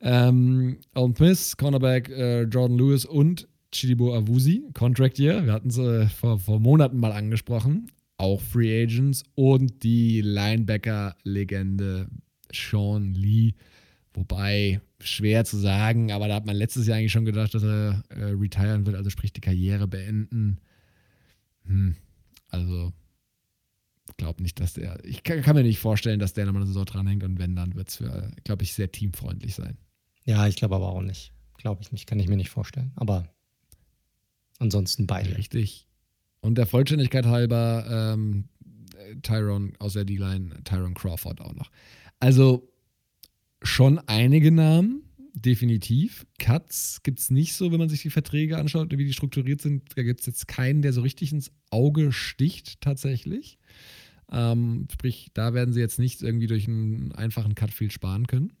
Ähm, 0.00 0.78
Alden 0.94 1.16
Smith, 1.16 1.56
Cornerback 1.56 2.08
äh, 2.08 2.42
Jordan 2.42 2.78
Lewis 2.78 3.04
und 3.04 3.48
Chidibo 3.72 4.14
Awusi, 4.14 4.64
Contract 4.74 5.18
Year, 5.18 5.44
wir 5.44 5.52
hatten 5.52 5.68
es 5.68 5.78
äh, 5.78 6.08
vor, 6.08 6.38
vor 6.38 6.60
Monaten 6.60 6.98
mal 6.98 7.12
angesprochen, 7.12 7.90
auch 8.16 8.40
Free 8.40 8.82
Agents 8.82 9.24
und 9.34 9.82
die 9.82 10.20
Linebacker-Legende 10.22 12.08
Sean 12.52 13.12
Lee, 13.14 13.54
wobei 14.14 14.80
schwer 15.00 15.44
zu 15.44 15.58
sagen, 15.58 16.12
aber 16.12 16.28
da 16.28 16.36
hat 16.36 16.46
man 16.46 16.56
letztes 16.56 16.86
Jahr 16.86 16.98
eigentlich 16.98 17.12
schon 17.12 17.24
gedacht, 17.24 17.54
dass 17.54 17.62
er 17.62 18.02
äh, 18.08 18.24
retiren 18.24 18.86
wird, 18.86 18.96
also 18.96 19.10
sprich 19.10 19.32
die 19.32 19.40
Karriere 19.40 19.86
beenden. 19.86 20.58
Hm, 21.66 21.94
also 22.48 22.92
glaube 24.18 24.42
nicht, 24.42 24.60
dass 24.60 24.74
der, 24.74 25.02
ich 25.04 25.22
kann, 25.22 25.40
kann, 25.40 25.56
mir 25.56 25.62
nicht 25.62 25.78
vorstellen, 25.78 26.18
dass 26.18 26.34
der 26.34 26.44
nochmal 26.44 26.62
eine 26.62 26.66
Saison 26.66 26.84
dranhängt 26.84 27.24
und 27.24 27.38
wenn, 27.38 27.56
dann 27.56 27.74
wird 27.74 27.88
es, 27.88 28.04
glaube 28.44 28.64
ich, 28.64 28.74
sehr 28.74 28.92
teamfreundlich 28.92 29.54
sein. 29.54 29.78
Ja, 30.24 30.46
ich 30.46 30.56
glaube 30.56 30.74
aber 30.74 30.88
auch 30.88 31.00
nicht. 31.00 31.32
Glaube 31.56 31.80
ich 31.82 31.90
nicht, 31.90 32.06
kann 32.06 32.20
ich 32.20 32.28
mir 32.28 32.36
nicht 32.36 32.50
vorstellen. 32.50 32.92
Aber 32.96 33.28
Ansonsten 34.58 35.06
beide. 35.06 35.36
Richtig. 35.36 35.86
Und 36.40 36.56
der 36.56 36.66
Vollständigkeit 36.66 37.26
halber 37.26 38.16
ähm, 38.16 38.44
Tyrone 39.22 39.72
aus 39.78 39.94
der 39.94 40.04
D-Line, 40.04 40.62
Tyrone 40.64 40.94
Crawford 40.94 41.40
auch 41.40 41.54
noch. 41.54 41.70
Also 42.20 42.68
schon 43.62 43.98
einige 44.06 44.50
Namen, 44.50 45.02
definitiv. 45.34 46.26
Cuts 46.38 47.02
gibt 47.02 47.20
es 47.20 47.30
nicht 47.30 47.54
so, 47.54 47.70
wenn 47.72 47.78
man 47.78 47.88
sich 47.88 48.02
die 48.02 48.10
Verträge 48.10 48.58
anschaut, 48.58 48.90
wie 48.90 49.04
die 49.04 49.12
strukturiert 49.12 49.60
sind. 49.60 49.96
Da 49.96 50.02
gibt 50.02 50.20
es 50.20 50.26
jetzt 50.26 50.48
keinen, 50.48 50.82
der 50.82 50.92
so 50.92 51.00
richtig 51.00 51.32
ins 51.32 51.52
Auge 51.70 52.12
sticht, 52.12 52.80
tatsächlich. 52.80 53.58
Ähm, 54.30 54.86
sprich, 54.92 55.30
da 55.34 55.54
werden 55.54 55.72
sie 55.72 55.80
jetzt 55.80 55.98
nicht 55.98 56.22
irgendwie 56.22 56.46
durch 56.46 56.68
einen 56.68 57.12
einfachen 57.12 57.54
Cut 57.54 57.72
viel 57.72 57.90
sparen 57.90 58.26
können. 58.26 58.52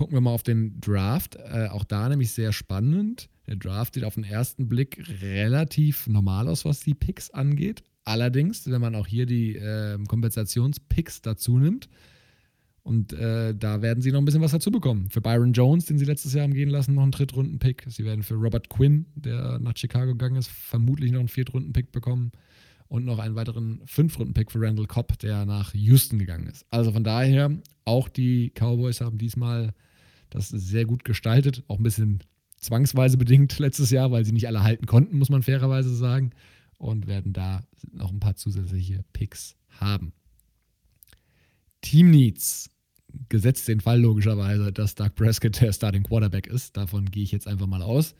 Gucken 0.00 0.16
wir 0.16 0.22
mal 0.22 0.30
auf 0.30 0.42
den 0.42 0.80
Draft. 0.80 1.36
Äh, 1.36 1.66
auch 1.66 1.84
da 1.84 2.08
nämlich 2.08 2.32
sehr 2.32 2.52
spannend. 2.52 3.28
Der 3.46 3.56
Draft 3.56 3.92
sieht 3.92 4.04
auf 4.04 4.14
den 4.14 4.24
ersten 4.24 4.66
Blick 4.66 4.98
relativ 5.20 6.06
normal 6.06 6.48
aus, 6.48 6.64
was 6.64 6.80
die 6.80 6.94
Picks 6.94 7.28
angeht. 7.28 7.82
Allerdings, 8.04 8.66
wenn 8.70 8.80
man 8.80 8.94
auch 8.94 9.06
hier 9.06 9.26
die 9.26 9.56
äh, 9.56 9.98
Kompensationspicks 10.08 11.20
dazu 11.20 11.58
nimmt, 11.58 11.90
und 12.82 13.12
äh, 13.12 13.54
da 13.54 13.82
werden 13.82 14.00
sie 14.00 14.10
noch 14.10 14.20
ein 14.20 14.24
bisschen 14.24 14.40
was 14.40 14.52
dazu 14.52 14.70
bekommen. 14.70 15.10
Für 15.10 15.20
Byron 15.20 15.52
Jones, 15.52 15.84
den 15.84 15.98
sie 15.98 16.06
letztes 16.06 16.32
Jahr 16.32 16.44
haben 16.44 16.54
gehen 16.54 16.70
lassen, 16.70 16.94
noch 16.94 17.02
einen 17.02 17.12
Drittrunden-Pick. 17.12 17.84
Sie 17.88 18.06
werden 18.06 18.22
für 18.22 18.36
Robert 18.36 18.70
Quinn, 18.70 19.04
der 19.16 19.58
nach 19.58 19.76
Chicago 19.76 20.12
gegangen 20.12 20.36
ist, 20.36 20.48
vermutlich 20.48 21.12
noch 21.12 21.20
einen 21.20 21.28
Viertrunden-Pick 21.28 21.92
bekommen. 21.92 22.32
Und 22.88 23.04
noch 23.04 23.18
einen 23.18 23.34
weiteren 23.34 23.82
Fünftrunden-Pick 23.84 24.50
für 24.50 24.62
Randall 24.62 24.86
Cobb, 24.86 25.18
der 25.18 25.44
nach 25.44 25.74
Houston 25.74 26.18
gegangen 26.18 26.46
ist. 26.46 26.64
Also 26.70 26.90
von 26.90 27.04
daher, 27.04 27.54
auch 27.84 28.08
die 28.08 28.50
Cowboys 28.58 29.02
haben 29.02 29.18
diesmal 29.18 29.74
das 30.30 30.48
sehr 30.48 30.84
gut 30.84 31.04
gestaltet. 31.04 31.64
Auch 31.68 31.78
ein 31.78 31.82
bisschen 31.82 32.22
zwangsweise 32.56 33.16
bedingt 33.16 33.58
letztes 33.58 33.90
Jahr, 33.90 34.10
weil 34.10 34.24
sie 34.24 34.32
nicht 34.32 34.46
alle 34.46 34.62
halten 34.62 34.86
konnten, 34.86 35.18
muss 35.18 35.30
man 35.30 35.42
fairerweise 35.42 35.94
sagen. 35.94 36.30
Und 36.78 37.06
werden 37.06 37.32
da 37.32 37.62
noch 37.92 38.10
ein 38.10 38.20
paar 38.20 38.36
zusätzliche 38.36 39.04
Picks 39.12 39.56
haben. 39.68 40.12
Team 41.82 42.10
Needs. 42.10 42.70
Gesetzt 43.28 43.66
den 43.66 43.80
Fall 43.80 44.00
logischerweise, 44.00 44.72
dass 44.72 44.94
Doug 44.94 45.16
Prescott 45.16 45.60
der 45.60 45.72
Starting 45.72 46.04
Quarterback 46.04 46.46
ist. 46.46 46.76
Davon 46.76 47.10
gehe 47.10 47.24
ich 47.24 47.32
jetzt 47.32 47.48
einfach 47.48 47.66
mal 47.66 47.82
aus. 47.82 48.14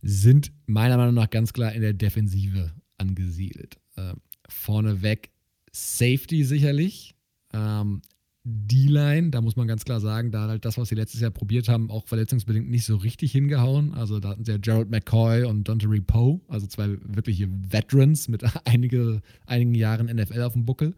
Sind 0.00 0.50
meiner 0.66 0.96
Meinung 0.96 1.14
nach 1.14 1.28
ganz 1.28 1.52
klar 1.52 1.72
in 1.72 1.82
der 1.82 1.92
Defensive 1.92 2.72
angesiedelt. 2.96 3.78
Äh, 3.96 4.14
vorneweg 4.48 5.30
Safety 5.72 6.44
sicherlich. 6.44 7.14
Ähm, 7.52 8.00
D-Line, 8.44 9.30
da 9.30 9.40
muss 9.40 9.54
man 9.54 9.68
ganz 9.68 9.84
klar 9.84 10.00
sagen, 10.00 10.32
da 10.32 10.48
halt 10.48 10.64
das, 10.64 10.76
was 10.76 10.88
sie 10.88 10.96
letztes 10.96 11.20
Jahr 11.20 11.30
probiert 11.30 11.68
haben, 11.68 11.90
auch 11.90 12.08
verletzungsbedingt 12.08 12.68
nicht 12.68 12.84
so 12.84 12.96
richtig 12.96 13.30
hingehauen. 13.30 13.94
Also 13.94 14.18
da 14.18 14.30
hatten 14.30 14.44
sie 14.44 14.50
ja 14.50 14.58
Gerald 14.58 14.90
McCoy 14.90 15.44
und 15.44 15.68
Dontery 15.68 16.00
Poe, 16.00 16.40
also 16.48 16.66
zwei 16.66 16.96
wirkliche 17.04 17.48
Veterans 17.48 18.26
mit 18.28 18.42
einige, 18.66 19.22
einigen 19.46 19.74
Jahren 19.74 20.06
NFL 20.06 20.42
auf 20.42 20.54
dem 20.54 20.64
Buckel. 20.64 20.94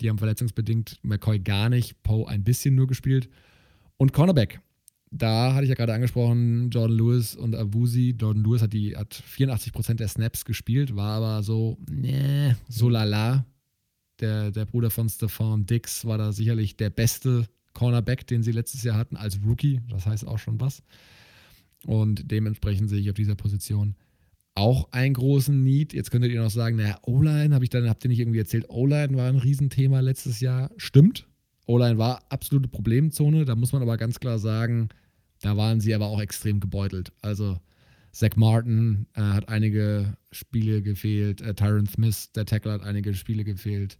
Die 0.00 0.10
haben 0.10 0.18
verletzungsbedingt 0.18 0.98
McCoy 1.02 1.38
gar 1.38 1.68
nicht, 1.68 2.02
Poe 2.02 2.26
ein 2.26 2.42
bisschen 2.42 2.74
nur 2.74 2.88
gespielt. 2.88 3.28
Und 3.96 4.12
Cornerback, 4.12 4.60
da 5.12 5.54
hatte 5.54 5.62
ich 5.62 5.68
ja 5.68 5.76
gerade 5.76 5.94
angesprochen, 5.94 6.70
Jordan 6.70 6.96
Lewis 6.96 7.36
und 7.36 7.54
Abusi. 7.54 8.16
Jordan 8.18 8.42
Lewis 8.42 8.62
hat, 8.62 8.72
die, 8.72 8.96
hat 8.96 9.14
84% 9.14 9.94
der 9.94 10.08
Snaps 10.08 10.44
gespielt, 10.44 10.96
war 10.96 11.18
aber 11.18 11.44
so, 11.44 11.78
nee, 11.88 12.56
so 12.68 12.88
lala 12.88 13.46
der, 14.20 14.50
der 14.50 14.64
Bruder 14.64 14.90
von 14.90 15.08
Stefan 15.08 15.66
Dix 15.66 16.04
war 16.04 16.18
da 16.18 16.32
sicherlich 16.32 16.76
der 16.76 16.90
beste 16.90 17.48
Cornerback, 17.72 18.26
den 18.26 18.42
sie 18.42 18.52
letztes 18.52 18.84
Jahr 18.84 18.96
hatten 18.96 19.16
als 19.16 19.40
Rookie. 19.44 19.80
Das 19.90 20.06
heißt 20.06 20.26
auch 20.26 20.38
schon 20.38 20.60
was. 20.60 20.82
Und 21.86 22.30
dementsprechend 22.30 22.88
sehe 22.88 23.00
ich 23.00 23.10
auf 23.10 23.16
dieser 23.16 23.34
Position 23.34 23.96
auch 24.54 24.92
einen 24.92 25.14
großen 25.14 25.62
Need. 25.62 25.92
Jetzt 25.92 26.10
könntet 26.10 26.30
ihr 26.30 26.40
noch 26.40 26.50
sagen, 26.50 26.76
naja, 26.76 26.98
O-Line, 27.02 27.54
habe 27.54 27.64
ich 27.64 27.70
dann, 27.70 27.88
habt 27.88 28.04
ihr 28.04 28.08
nicht 28.08 28.20
irgendwie 28.20 28.38
erzählt, 28.38 28.66
O-Line 28.68 29.16
war 29.16 29.28
ein 29.28 29.36
Riesenthema 29.36 30.00
letztes 30.00 30.40
Jahr. 30.40 30.70
Stimmt. 30.76 31.26
O-Line 31.66 31.98
war 31.98 32.22
absolute 32.28 32.68
Problemzone. 32.68 33.44
Da 33.44 33.56
muss 33.56 33.72
man 33.72 33.82
aber 33.82 33.96
ganz 33.96 34.20
klar 34.20 34.38
sagen, 34.38 34.90
da 35.40 35.56
waren 35.56 35.80
sie 35.80 35.94
aber 35.94 36.06
auch 36.06 36.20
extrem 36.20 36.60
gebeutelt. 36.60 37.12
Also 37.20 37.58
Zach 38.14 38.36
Martin 38.36 39.06
äh, 39.14 39.20
hat 39.20 39.48
einige 39.48 40.16
Spiele 40.30 40.82
gefehlt. 40.82 41.40
Äh, 41.40 41.54
Tyron 41.54 41.86
Smith, 41.86 42.30
der 42.32 42.46
Tackler, 42.46 42.74
hat 42.74 42.82
einige 42.82 43.12
Spiele 43.12 43.42
gefehlt 43.42 43.98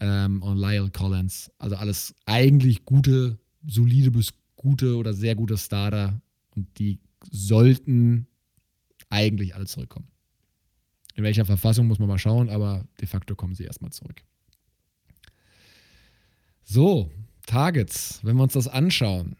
ähm, 0.00 0.42
und 0.42 0.58
Lyle 0.58 0.90
Collins. 0.90 1.52
Also 1.58 1.76
alles 1.76 2.12
eigentlich 2.26 2.84
gute, 2.84 3.38
solide 3.64 4.10
bis 4.10 4.34
gute 4.56 4.96
oder 4.96 5.14
sehr 5.14 5.36
gute 5.36 5.56
Starter 5.56 6.20
und 6.56 6.76
die 6.80 6.98
sollten 7.30 8.26
eigentlich 9.10 9.54
alle 9.54 9.66
zurückkommen. 9.66 10.08
In 11.14 11.22
welcher 11.22 11.44
Verfassung 11.44 11.86
muss 11.86 12.00
man 12.00 12.08
mal 12.08 12.18
schauen, 12.18 12.50
aber 12.50 12.84
de 13.00 13.06
facto 13.06 13.36
kommen 13.36 13.54
sie 13.54 13.64
erstmal 13.64 13.92
zurück. 13.92 14.22
So, 16.64 17.12
Targets, 17.46 18.18
wenn 18.24 18.36
wir 18.36 18.42
uns 18.42 18.54
das 18.54 18.66
anschauen. 18.66 19.36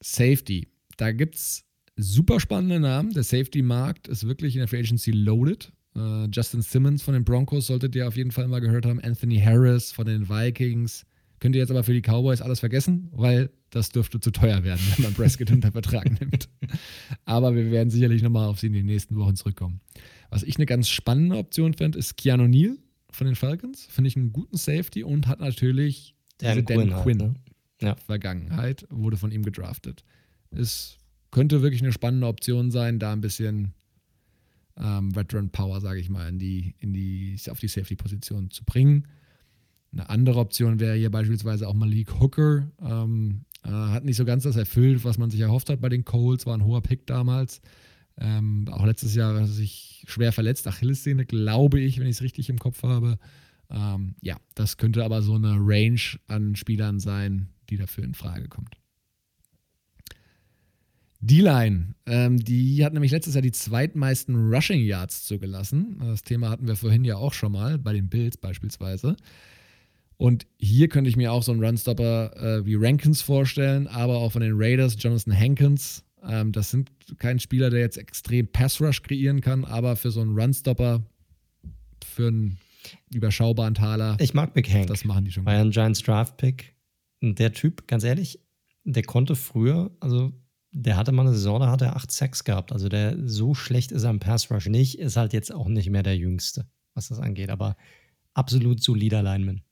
Safety, 0.00 0.68
da 0.98 1.12
gibt 1.12 1.36
es 1.36 1.64
super 1.98 2.40
spannende 2.40 2.80
Namen. 2.80 3.12
Der 3.12 3.24
Safety-Markt 3.24 4.08
ist 4.08 4.26
wirklich 4.26 4.54
in 4.54 4.60
der 4.60 4.68
Free 4.68 4.78
Agency 4.78 5.10
loaded. 5.10 5.72
Uh, 5.96 6.26
Justin 6.32 6.62
Simmons 6.62 7.02
von 7.02 7.14
den 7.14 7.24
Broncos 7.24 7.66
solltet 7.66 7.96
ihr 7.96 8.06
auf 8.06 8.16
jeden 8.16 8.30
Fall 8.30 8.46
mal 8.46 8.60
gehört 8.60 8.86
haben. 8.86 9.00
Anthony 9.00 9.40
Harris 9.40 9.90
von 9.90 10.06
den 10.06 10.28
Vikings. 10.28 11.04
Könnt 11.40 11.54
ihr 11.54 11.60
jetzt 11.60 11.70
aber 11.70 11.82
für 11.82 11.92
die 11.92 12.02
Cowboys 12.02 12.40
alles 12.40 12.60
vergessen, 12.60 13.08
weil 13.12 13.50
das 13.70 13.90
dürfte 13.90 14.20
zu 14.20 14.30
teuer 14.30 14.64
werden, 14.64 14.80
wenn 14.96 15.04
man 15.04 15.14
Prescott 15.14 15.50
unter 15.50 15.72
Vertrag 15.72 16.20
nimmt. 16.20 16.48
Aber 17.24 17.54
wir 17.54 17.70
werden 17.70 17.90
sicherlich 17.90 18.22
nochmal 18.22 18.48
auf 18.48 18.60
sie 18.60 18.68
in 18.68 18.72
den 18.72 18.86
nächsten 18.86 19.16
Wochen 19.16 19.36
zurückkommen. 19.36 19.80
Was 20.30 20.42
ich 20.42 20.56
eine 20.56 20.66
ganz 20.66 20.88
spannende 20.88 21.36
Option 21.36 21.74
finde, 21.74 21.98
ist 21.98 22.16
Keanu 22.16 22.46
Neal 22.46 22.76
von 23.10 23.26
den 23.26 23.34
Falcons. 23.34 23.86
Finde 23.86 24.08
ich 24.08 24.16
einen 24.16 24.32
guten 24.32 24.56
Safety 24.56 25.02
und 25.02 25.26
hat 25.26 25.40
natürlich 25.40 26.14
Dan, 26.38 26.64
Dan 26.64 26.76
Quinn, 26.76 27.02
Quinn. 27.02 27.22
Halt, 27.22 27.32
ne? 27.32 27.34
ja. 27.82 27.96
Vergangenheit, 27.96 28.86
wurde 28.90 29.16
von 29.16 29.32
ihm 29.32 29.42
gedraftet. 29.42 30.04
Es 30.50 30.97
könnte 31.30 31.62
wirklich 31.62 31.82
eine 31.82 31.92
spannende 31.92 32.26
Option 32.26 32.70
sein, 32.70 32.98
da 32.98 33.12
ein 33.12 33.20
bisschen 33.20 33.74
ähm, 34.76 35.14
Veteran 35.14 35.50
Power, 35.50 35.80
sage 35.80 36.00
ich 36.00 36.08
mal, 36.08 36.28
in 36.28 36.38
die, 36.38 36.74
in 36.78 36.92
die, 36.92 37.38
auf 37.50 37.60
die 37.60 37.68
Safety-Position 37.68 38.50
zu 38.50 38.64
bringen. 38.64 39.06
Eine 39.92 40.08
andere 40.08 40.40
Option 40.40 40.80
wäre 40.80 40.96
hier 40.96 41.10
beispielsweise 41.10 41.66
auch 41.66 41.74
Malik 41.74 42.20
Hooker. 42.20 42.70
Ähm, 42.80 43.44
äh, 43.64 43.70
hat 43.70 44.04
nicht 44.04 44.16
so 44.16 44.24
ganz 44.24 44.44
das 44.44 44.56
erfüllt, 44.56 45.04
was 45.04 45.18
man 45.18 45.30
sich 45.30 45.40
erhofft 45.40 45.70
hat 45.70 45.80
bei 45.80 45.88
den 45.88 46.04
Colts, 46.04 46.46
war 46.46 46.54
ein 46.54 46.64
hoher 46.64 46.82
Pick 46.82 47.06
damals. 47.06 47.60
Ähm, 48.20 48.66
auch 48.70 48.84
letztes 48.84 49.14
Jahr 49.14 49.34
hat 49.34 49.40
er 49.40 49.46
sich 49.46 50.04
schwer 50.06 50.32
verletzt, 50.32 50.66
Achillessehne, 50.66 51.24
glaube 51.24 51.80
ich, 51.80 51.98
wenn 51.98 52.06
ich 52.06 52.16
es 52.16 52.22
richtig 52.22 52.50
im 52.50 52.58
Kopf 52.58 52.82
habe. 52.82 53.18
Ähm, 53.70 54.14
ja, 54.20 54.38
das 54.54 54.76
könnte 54.76 55.04
aber 55.04 55.22
so 55.22 55.34
eine 55.34 55.56
Range 55.58 56.00
an 56.26 56.56
Spielern 56.56 57.00
sein, 57.00 57.48
die 57.70 57.76
dafür 57.76 58.04
in 58.04 58.14
Frage 58.14 58.48
kommt. 58.48 58.77
D-Line, 61.20 61.94
ähm, 62.06 62.38
die 62.38 62.84
hat 62.84 62.92
nämlich 62.92 63.10
letztes 63.10 63.34
Jahr 63.34 63.42
die 63.42 63.52
zweitmeisten 63.52 64.36
Rushing 64.52 64.80
Yards 64.80 65.24
zugelassen. 65.24 65.98
Das 66.00 66.22
Thema 66.22 66.50
hatten 66.50 66.68
wir 66.68 66.76
vorhin 66.76 67.04
ja 67.04 67.16
auch 67.16 67.32
schon 67.32 67.52
mal, 67.52 67.78
bei 67.78 67.92
den 67.92 68.08
Bills 68.08 68.36
beispielsweise. 68.36 69.16
Und 70.16 70.46
hier 70.58 70.88
könnte 70.88 71.10
ich 71.10 71.16
mir 71.16 71.32
auch 71.32 71.42
so 71.42 71.52
einen 71.52 71.62
Runstopper 71.62 72.36
äh, 72.36 72.66
wie 72.66 72.74
Rankins 72.76 73.22
vorstellen, 73.22 73.86
aber 73.86 74.18
auch 74.18 74.32
von 74.32 74.42
den 74.42 74.54
Raiders, 74.54 74.96
Jonathan 74.98 75.36
Hankins. 75.36 76.04
Ähm, 76.22 76.52
das 76.52 76.70
sind 76.70 76.90
kein 77.18 77.38
Spieler, 77.38 77.70
der 77.70 77.80
jetzt 77.80 77.98
extrem 77.98 78.46
Pass-Rush 78.48 79.02
kreieren 79.02 79.40
kann, 79.40 79.64
aber 79.64 79.96
für 79.96 80.10
so 80.10 80.20
einen 80.20 80.38
Runstopper, 80.38 81.04
für 82.04 82.28
einen 82.28 82.58
überschaubaren 83.12 83.74
Taler. 83.74 84.16
Ich 84.20 84.34
mag 84.34 84.54
Big 84.54 84.68
Hank. 84.72 84.86
Das 84.86 85.04
machen 85.04 85.24
die 85.24 85.32
schon. 85.32 85.44
War 85.46 85.54
ja 85.54 85.60
ein 85.60 85.70
Giants 85.70 86.02
Draft-Pick. 86.02 86.74
Der 87.20 87.52
Typ, 87.52 87.86
ganz 87.88 88.04
ehrlich, 88.04 88.40
der 88.84 89.02
konnte 89.02 89.34
früher, 89.34 89.90
also 90.00 90.32
der 90.80 90.96
hatte 90.96 91.12
mal 91.12 91.22
eine 91.22 91.34
Saison, 91.34 91.60
da 91.60 91.70
hat 91.70 91.82
er 91.82 91.96
acht 91.96 92.12
Sacks 92.12 92.44
gehabt. 92.44 92.72
Also 92.72 92.88
der 92.88 93.16
so 93.28 93.54
schlecht 93.54 93.90
ist 93.90 94.04
am 94.04 94.20
Pass 94.20 94.50
Rush 94.50 94.66
nicht, 94.66 94.98
ist 94.98 95.16
halt 95.16 95.32
jetzt 95.32 95.52
auch 95.52 95.68
nicht 95.68 95.90
mehr 95.90 96.04
der 96.04 96.16
Jüngste, 96.16 96.66
was 96.94 97.08
das 97.08 97.18
angeht, 97.18 97.50
aber 97.50 97.76
absolut 98.34 98.82
solider 98.82 99.22
Lineman. 99.22 99.62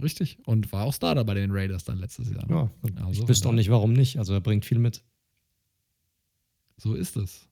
Richtig. 0.00 0.38
Und 0.46 0.72
war 0.72 0.84
auch 0.84 0.94
Starter 0.94 1.24
bei 1.24 1.34
den 1.34 1.50
Raiders 1.50 1.82
dann 1.82 1.98
letztes 1.98 2.30
Jahr. 2.30 2.48
Ja, 2.48 2.70
also, 3.04 3.22
ich 3.22 3.28
wüsste 3.28 3.48
auch 3.48 3.52
nicht, 3.52 3.70
warum 3.70 3.92
nicht. 3.92 4.18
Also 4.18 4.32
er 4.32 4.40
bringt 4.40 4.64
viel 4.64 4.78
mit. 4.78 5.02
So 6.76 6.94
ist 6.94 7.16
es. 7.16 7.48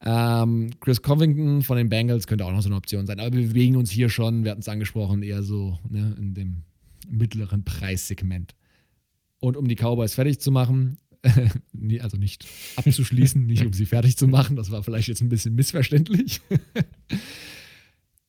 Ähm, 0.00 0.70
Chris 0.80 1.02
Covington 1.02 1.62
von 1.62 1.76
den 1.76 1.90
Bengals 1.90 2.26
könnte 2.26 2.46
auch 2.46 2.52
noch 2.52 2.62
so 2.62 2.70
eine 2.70 2.76
Option 2.76 3.06
sein. 3.06 3.20
Aber 3.20 3.36
wir 3.36 3.48
bewegen 3.48 3.76
uns 3.76 3.90
hier 3.90 4.08
schon, 4.08 4.44
wir 4.44 4.52
hatten 4.52 4.62
es 4.62 4.68
angesprochen, 4.68 5.22
eher 5.22 5.42
so 5.42 5.78
ne, 5.86 6.16
in 6.18 6.32
dem 6.32 6.62
mittleren 7.06 7.64
Preissegment. 7.64 8.54
Und 9.40 9.58
um 9.58 9.68
die 9.68 9.76
Cowboys 9.76 10.14
fertig 10.14 10.40
zu 10.40 10.50
machen, 10.50 10.96
also 12.00 12.16
nicht 12.16 12.46
abzuschließen, 12.76 13.44
nicht 13.44 13.64
um 13.64 13.72
sie 13.72 13.86
fertig 13.86 14.16
zu 14.16 14.28
machen, 14.28 14.56
das 14.56 14.70
war 14.70 14.82
vielleicht 14.82 15.08
jetzt 15.08 15.20
ein 15.20 15.28
bisschen 15.28 15.54
missverständlich. 15.54 16.40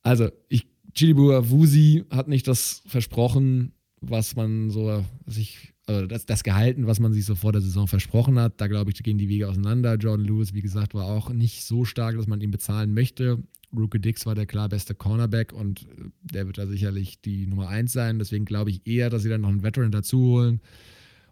also, 0.01 0.29
ich, 0.47 0.67
Chilibua 0.93 1.49
Wusi 1.49 2.05
hat 2.09 2.27
nicht 2.27 2.47
das 2.47 2.81
versprochen, 2.85 3.73
was 4.01 4.35
man 4.35 4.69
so 4.69 5.05
sich, 5.25 5.73
also 5.85 6.07
das, 6.07 6.25
das 6.25 6.43
gehalten, 6.43 6.87
was 6.87 6.99
man 6.99 7.13
sich 7.13 7.25
so 7.25 7.35
vor 7.35 7.51
der 7.51 7.61
Saison 7.61 7.87
versprochen 7.87 8.39
hat. 8.39 8.59
Da 8.61 8.67
glaube 8.67 8.91
ich, 8.91 9.03
gehen 9.03 9.17
die 9.17 9.29
Wege 9.29 9.47
auseinander. 9.47 9.95
Jordan 9.95 10.25
Lewis, 10.25 10.53
wie 10.53 10.61
gesagt, 10.61 10.93
war 10.93 11.05
auch 11.05 11.29
nicht 11.29 11.65
so 11.65 11.85
stark, 11.85 12.15
dass 12.15 12.27
man 12.27 12.41
ihn 12.41 12.51
bezahlen 12.51 12.93
möchte. 12.93 13.43
Rookie 13.75 13.99
Dix 13.99 14.25
war 14.25 14.35
der 14.35 14.45
klar 14.45 14.69
beste 14.69 14.95
Cornerback 14.95 15.53
und 15.53 15.85
der 16.21 16.47
wird 16.47 16.57
da 16.57 16.65
sicherlich 16.65 17.21
die 17.21 17.45
Nummer 17.45 17.69
1 17.69 17.91
sein. 17.91 18.19
Deswegen 18.19 18.45
glaube 18.45 18.71
ich 18.71 18.87
eher, 18.87 19.09
dass 19.09 19.23
sie 19.23 19.29
dann 19.29 19.41
noch 19.41 19.49
einen 19.49 19.63
Veteran 19.63 19.91
dazu 19.91 20.19
holen. 20.19 20.61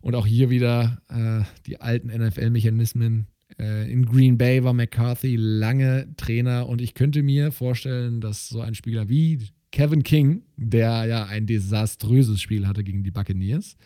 Und 0.01 0.15
auch 0.15 0.25
hier 0.25 0.49
wieder 0.49 1.01
äh, 1.09 1.43
die 1.65 1.81
alten 1.81 2.07
NFL-Mechanismen. 2.07 3.27
Äh, 3.59 3.91
in 3.91 4.05
Green 4.05 4.37
Bay 4.37 4.63
war 4.63 4.73
McCarthy 4.73 5.35
lange 5.37 6.13
Trainer 6.17 6.67
und 6.67 6.81
ich 6.81 6.93
könnte 6.93 7.23
mir 7.23 7.51
vorstellen, 7.51 8.21
dass 8.21 8.49
so 8.49 8.61
ein 8.61 8.75
Spieler 8.75 9.09
wie 9.09 9.39
Kevin 9.71 10.03
King, 10.03 10.43
der 10.55 11.05
ja 11.05 11.25
ein 11.25 11.45
desaströses 11.47 12.41
Spiel 12.41 12.67
hatte 12.67 12.83
gegen 12.83 13.03
die 13.03 13.11
Buccaneers, 13.11 13.77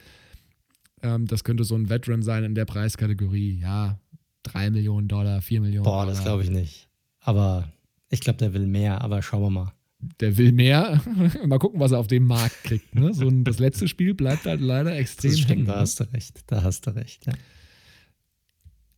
ähm, 1.02 1.28
das 1.28 1.44
könnte 1.44 1.64
so 1.64 1.76
ein 1.76 1.90
Veteran 1.90 2.22
sein 2.24 2.44
in 2.44 2.56
der 2.56 2.66
Preiskategorie. 2.66 3.60
Ja, 3.60 4.00
3 4.44 4.72
Millionen 4.72 5.08
Dollar, 5.08 5.42
4 5.42 5.62
Millionen 5.62 5.84
Boah, 5.84 6.02
Dollar. 6.02 6.08
das 6.08 6.24
glaube 6.24 6.44
ich 6.44 6.50
nicht. 6.50 6.90
Aber 7.20 7.72
ich 8.10 8.20
glaube, 8.20 8.38
der 8.38 8.54
will 8.54 8.68
mehr, 8.68 9.02
aber 9.02 9.22
schauen 9.22 9.44
wir 9.44 9.50
mal 9.50 9.74
der 10.20 10.38
will 10.38 10.52
mehr. 10.52 11.02
Mal 11.46 11.60
gucken, 11.60 11.80
was 11.80 11.92
er 11.92 12.00
auf 12.00 12.08
dem 12.08 12.26
Markt 12.26 12.64
kriegt. 12.64 12.96
Ne? 12.96 13.14
So 13.14 13.28
ein, 13.28 13.44
das 13.44 13.60
letzte 13.60 13.88
Spiel 13.88 14.14
bleibt 14.14 14.46
halt 14.46 14.62
leider 14.62 14.96
extrem 14.96 15.32
das 15.32 15.48
hängen. 15.48 15.66
Da 15.66 15.80
hast 15.80 16.00
du 16.00 16.12
recht. 16.12 16.42
Da 16.48 16.64
hast 16.64 16.88
du 16.88 16.96
recht. 16.96 17.26
Ja. 17.26 17.34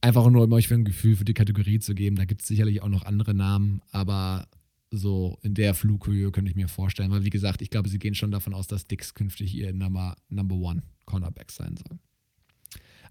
Einfach 0.02 0.30
nur, 0.30 0.44
um 0.44 0.54
euch 0.54 0.68
für 0.68 0.76
ein 0.76 0.86
Gefühl 0.86 1.16
für 1.16 1.26
die 1.26 1.34
Kategorie 1.34 1.80
zu 1.80 1.96
geben. 1.96 2.16
Da 2.16 2.26
gibt 2.26 2.42
es 2.42 2.48
sicherlich 2.48 2.82
auch 2.82 2.90
noch 2.90 3.06
andere 3.06 3.34
Namen, 3.34 3.82
aber 3.92 4.48
so 4.92 5.40
in 5.42 5.54
der 5.54 5.74
Flughöhe 5.74 6.32
könnte 6.32 6.52
ich 6.52 6.56
mir 6.56 6.68
vorstellen. 6.68 7.12
Weil, 7.12 7.24
wie 7.24 7.30
gesagt, 7.30 7.62
ich 7.62 7.70
glaube, 7.70 7.90
sie 7.90 8.00
gehen 8.00 8.16
schon 8.16 8.32
davon 8.32 8.54
aus, 8.54 8.68
dass 8.68 8.86
Dix 8.86 9.14
künftig 9.14 9.56
ihr 9.56 9.74
Number, 9.74 10.16
Number 10.30 10.56
One 10.56 10.84
Cornerback 11.06 11.52
sein 11.52 11.76
soll. 11.78 12.00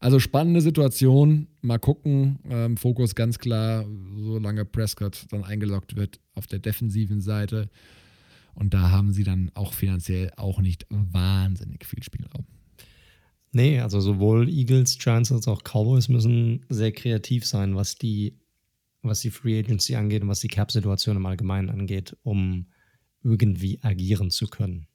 Also 0.02 0.18
spannende 0.18 0.60
Situation. 0.60 1.46
Mal 1.60 1.78
gucken. 1.78 2.40
Ähm, 2.50 2.76
Fokus 2.76 3.14
ganz 3.14 3.38
klar, 3.38 3.86
solange 4.16 4.64
Prescott 4.64 5.26
dann 5.30 5.44
eingeloggt 5.44 5.94
wird 5.94 6.18
auf 6.34 6.48
der 6.48 6.58
defensiven 6.58 7.20
Seite. 7.20 7.70
Und 8.54 8.74
da 8.74 8.90
haben 8.90 9.12
sie 9.12 9.22
dann 9.22 9.52
auch 9.54 9.72
finanziell 9.72 10.32
auch 10.36 10.60
nicht 10.60 10.86
wahnsinnig 10.90 11.86
viel 11.86 12.02
Spielraum. 12.02 12.46
Nee, 13.52 13.78
also 13.78 14.00
sowohl 14.00 14.48
Eagles, 14.48 14.98
Giants 14.98 15.30
als 15.30 15.46
auch 15.46 15.62
Cowboys 15.62 16.08
müssen 16.08 16.66
sehr 16.68 16.90
kreativ 16.90 17.46
sein, 17.46 17.76
was 17.76 17.94
die, 17.94 18.40
was 19.02 19.20
die 19.20 19.30
Free 19.30 19.60
Agency 19.60 19.94
angeht 19.94 20.22
und 20.22 20.28
was 20.28 20.40
die 20.40 20.48
Cap-Situation 20.48 21.16
im 21.16 21.26
Allgemeinen 21.26 21.70
angeht, 21.70 22.16
um 22.24 22.66
irgendwie 23.22 23.78
agieren 23.82 24.32
zu 24.32 24.48
können. 24.48 24.88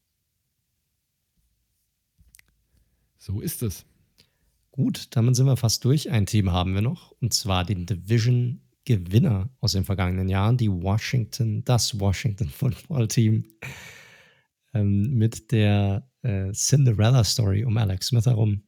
So 3.17 3.39
ist 3.39 3.63
es. 3.63 3.85
Gut, 4.77 5.07
damit 5.15 5.35
sind 5.35 5.47
wir 5.47 5.57
fast 5.57 5.83
durch. 5.85 6.11
Ein 6.11 6.27
Team 6.27 6.51
haben 6.51 6.75
wir 6.75 6.83
noch, 6.83 7.11
und 7.19 7.33
zwar 7.33 7.65
den 7.65 7.87
Division-Gewinner 7.87 9.49
aus 9.59 9.71
den 9.71 9.83
vergangenen 9.83 10.29
Jahren, 10.29 10.55
die 10.55 10.69
Washington, 10.69 11.63
das 11.65 11.99
Washington 11.99 12.47
Football 12.55 13.07
Team, 13.07 13.45
ähm, 14.75 15.15
mit 15.15 15.51
der 15.51 16.07
äh, 16.21 16.51
Cinderella-Story 16.51 17.65
um 17.65 17.75
Alex 17.75 18.09
Smith 18.09 18.27
herum. 18.27 18.61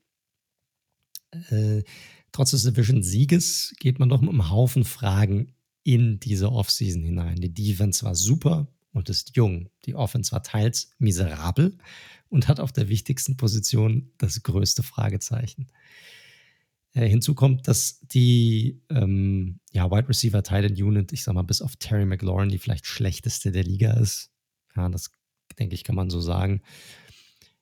Äh, 1.52 1.84
trotz 2.32 2.52
des 2.52 2.64
Division-Sieges 2.64 3.76
geht 3.80 4.00
man 4.00 4.10
doch 4.10 4.22
mit 4.22 4.32
einem 4.32 4.50
Haufen 4.50 4.86
Fragen 4.86 5.54
in 5.84 6.20
diese 6.20 6.52
Offseason 6.52 7.04
hinein. 7.04 7.40
Die 7.40 7.54
Defense 7.54 8.04
war 8.04 8.16
super 8.16 8.68
und 8.92 9.10
ist 9.10 9.36
jung. 9.36 9.70
Die 9.86 9.96
Offense 9.96 10.32
war 10.32 10.44
teils 10.44 10.92
miserabel 10.98 11.78
und 12.30 12.48
hat 12.48 12.60
auf 12.60 12.72
der 12.72 12.90
wichtigsten 12.90 13.38
Position 13.38 14.12
das 14.18 14.44
größte 14.44 14.84
Fragezeichen. 14.84 15.68
Äh, 16.94 17.08
hinzu 17.08 17.36
kommt, 17.36 17.68
dass 17.68 18.00
die 18.02 18.82
ähm, 18.90 19.60
ja, 19.72 19.92
Wide 19.92 20.10
Receiver 20.10 20.42
Titan 20.42 20.74
Unit, 20.74 21.14
ich 21.14 21.24
sag 21.24 21.34
mal, 21.36 21.44
bis 21.44 21.62
auf 21.62 21.76
Terry 21.76 22.06
McLaurin 22.06 22.50
die 22.50 22.58
vielleicht 22.58 22.88
schlechteste 22.88 23.52
der 23.52 23.64
Liga 23.64 23.94
ist. 23.94 24.32
Ja, 24.76 24.90
das 24.90 25.12
denke 25.60 25.76
ich, 25.76 25.84
kann 25.84 25.96
man 25.96 26.10
so 26.10 26.20
sagen. 26.20 26.62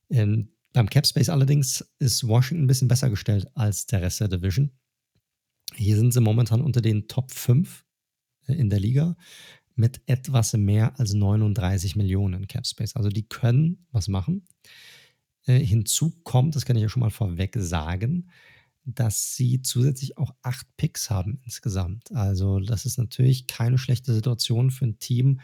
Ähm, 0.09 0.49
beim 0.73 0.89
Cap 0.89 1.07
Space 1.07 1.29
allerdings 1.29 1.85
ist 1.99 2.27
Washington 2.27 2.65
ein 2.65 2.67
bisschen 2.67 2.87
besser 2.87 3.09
gestellt 3.09 3.47
als 3.55 3.85
der 3.85 4.01
Rest 4.01 4.21
der 4.21 4.27
Division. 4.27 4.71
Hier 5.75 5.97
sind 5.97 6.13
sie 6.13 6.21
momentan 6.21 6.61
unter 6.61 6.81
den 6.81 7.07
Top 7.07 7.31
5 7.31 7.85
äh, 8.47 8.53
in 8.53 8.69
der 8.69 8.79
Liga 8.79 9.17
mit 9.77 10.01
etwas 10.05 10.53
mehr 10.53 10.99
als 10.99 11.13
39 11.13 11.95
Millionen 11.95 12.47
Cap 12.47 12.65
Space. 12.65 12.95
Also 12.95 13.09
die 13.09 13.27
können 13.27 13.85
was 13.91 14.07
machen. 14.07 14.45
Äh, 15.45 15.59
hinzu 15.59 16.11
kommt, 16.23 16.55
das 16.55 16.65
kann 16.65 16.75
ich 16.75 16.81
ja 16.81 16.89
schon 16.89 17.01
mal 17.01 17.09
vorweg 17.09 17.55
sagen, 17.57 18.29
dass 18.85 19.35
sie 19.35 19.61
zusätzlich 19.61 20.17
auch 20.17 20.33
acht 20.41 20.65
Picks 20.77 21.09
haben 21.09 21.39
insgesamt. 21.43 22.11
Also 22.13 22.59
das 22.59 22.85
ist 22.85 22.97
natürlich 22.97 23.47
keine 23.47 23.77
schlechte 23.77 24.13
Situation 24.13 24.71
für 24.71 24.85
ein 24.85 24.99
Team, 24.99 25.41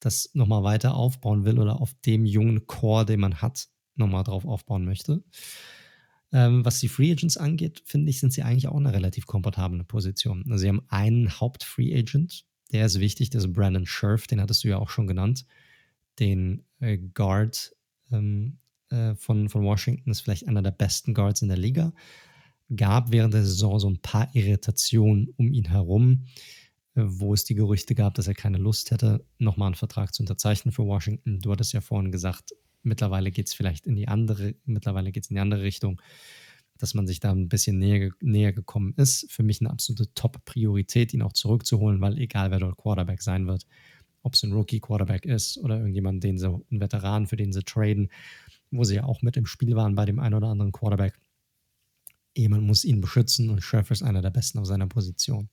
das 0.00 0.30
nochmal 0.34 0.64
weiter 0.64 0.94
aufbauen 0.94 1.44
will 1.44 1.58
oder 1.58 1.80
auf 1.80 1.94
dem 2.04 2.26
jungen 2.26 2.66
Core, 2.66 3.06
den 3.06 3.20
man 3.20 3.40
hat, 3.40 3.68
nochmal 3.94 4.24
drauf 4.24 4.44
aufbauen 4.44 4.84
möchte. 4.84 5.22
Ähm, 6.32 6.64
was 6.64 6.80
die 6.80 6.88
Free 6.88 7.12
Agents 7.12 7.36
angeht, 7.36 7.82
finde 7.84 8.10
ich, 8.10 8.18
sind 8.18 8.32
sie 8.32 8.42
eigentlich 8.42 8.68
auch 8.68 8.76
eine 8.76 8.92
relativ 8.92 9.26
komfortable 9.26 9.84
Position. 9.84 10.44
Also 10.46 10.62
sie 10.62 10.68
haben 10.68 10.82
einen 10.88 11.40
Haupt-Free 11.40 11.94
Agent, 11.96 12.44
der 12.72 12.86
ist 12.86 13.00
wichtig, 13.00 13.30
das 13.30 13.44
ist 13.44 13.52
Brandon 13.52 13.86
Scherf, 13.86 14.26
den 14.26 14.40
hattest 14.40 14.64
du 14.64 14.68
ja 14.68 14.78
auch 14.78 14.90
schon 14.90 15.06
genannt. 15.06 15.46
Den 16.18 16.64
äh, 16.80 16.98
Guard 16.98 17.74
ähm, 18.10 18.58
äh, 18.90 19.14
von, 19.14 19.48
von 19.48 19.64
Washington 19.64 20.10
ist 20.10 20.20
vielleicht 20.20 20.48
einer 20.48 20.62
der 20.62 20.70
besten 20.70 21.14
Guards 21.14 21.42
in 21.42 21.48
der 21.48 21.58
Liga. 21.58 21.92
Gab 22.74 23.12
während 23.12 23.34
der 23.34 23.44
Saison 23.44 23.78
so 23.78 23.88
ein 23.88 24.00
paar 24.00 24.34
Irritationen 24.34 25.28
um 25.36 25.52
ihn 25.52 25.68
herum, 25.68 26.26
äh, 26.94 27.02
wo 27.04 27.34
es 27.34 27.44
die 27.44 27.54
Gerüchte 27.54 27.94
gab, 27.94 28.14
dass 28.14 28.26
er 28.26 28.34
keine 28.34 28.58
Lust 28.58 28.90
hätte, 28.90 29.24
nochmal 29.38 29.66
einen 29.66 29.74
Vertrag 29.74 30.14
zu 30.14 30.22
unterzeichnen 30.22 30.72
für 30.72 30.84
Washington. 30.84 31.40
Du 31.40 31.52
hattest 31.52 31.72
ja 31.72 31.80
vorhin 31.80 32.12
gesagt, 32.12 32.54
mittlerweile 32.82 33.30
geht 33.30 33.48
es 33.48 33.54
vielleicht 33.54 33.86
in 33.86 33.96
die 33.96 34.08
andere, 34.08 34.54
mittlerweile 34.64 35.12
geht 35.12 35.24
es 35.24 35.30
in 35.30 35.36
die 35.36 35.40
andere 35.40 35.62
Richtung 35.62 36.00
dass 36.82 36.94
man 36.94 37.06
sich 37.06 37.20
da 37.20 37.30
ein 37.30 37.48
bisschen 37.48 37.78
näher, 37.78 38.10
näher 38.20 38.52
gekommen 38.52 38.92
ist. 38.96 39.30
Für 39.30 39.44
mich 39.44 39.60
eine 39.60 39.70
absolute 39.70 40.12
Top-Priorität, 40.14 41.14
ihn 41.14 41.22
auch 41.22 41.32
zurückzuholen, 41.32 42.00
weil 42.00 42.18
egal 42.18 42.50
wer 42.50 42.58
dort 42.58 42.76
Quarterback 42.76 43.22
sein 43.22 43.46
wird, 43.46 43.68
ob 44.22 44.34
es 44.34 44.42
ein 44.42 44.52
Rookie-Quarterback 44.52 45.24
ist 45.24 45.58
oder 45.58 45.76
irgendjemand, 45.76 46.24
den 46.24 46.38
sie, 46.38 46.48
ein 46.48 46.80
Veteran, 46.80 47.28
für 47.28 47.36
den 47.36 47.52
sie 47.52 47.62
traden, 47.62 48.10
wo 48.72 48.82
sie 48.82 48.96
ja 48.96 49.04
auch 49.04 49.22
mit 49.22 49.36
im 49.36 49.46
Spiel 49.46 49.76
waren 49.76 49.94
bei 49.94 50.06
dem 50.06 50.18
einen 50.18 50.34
oder 50.34 50.48
anderen 50.48 50.72
Quarterback. 50.72 51.16
Jemand 52.36 52.64
muss 52.64 52.84
ihn 52.84 53.00
beschützen 53.00 53.50
und 53.50 53.62
Sheriff 53.62 53.92
ist 53.92 54.02
einer 54.02 54.20
der 54.20 54.30
besten 54.30 54.58
auf 54.58 54.66
seiner 54.66 54.88
Position. 54.88 55.50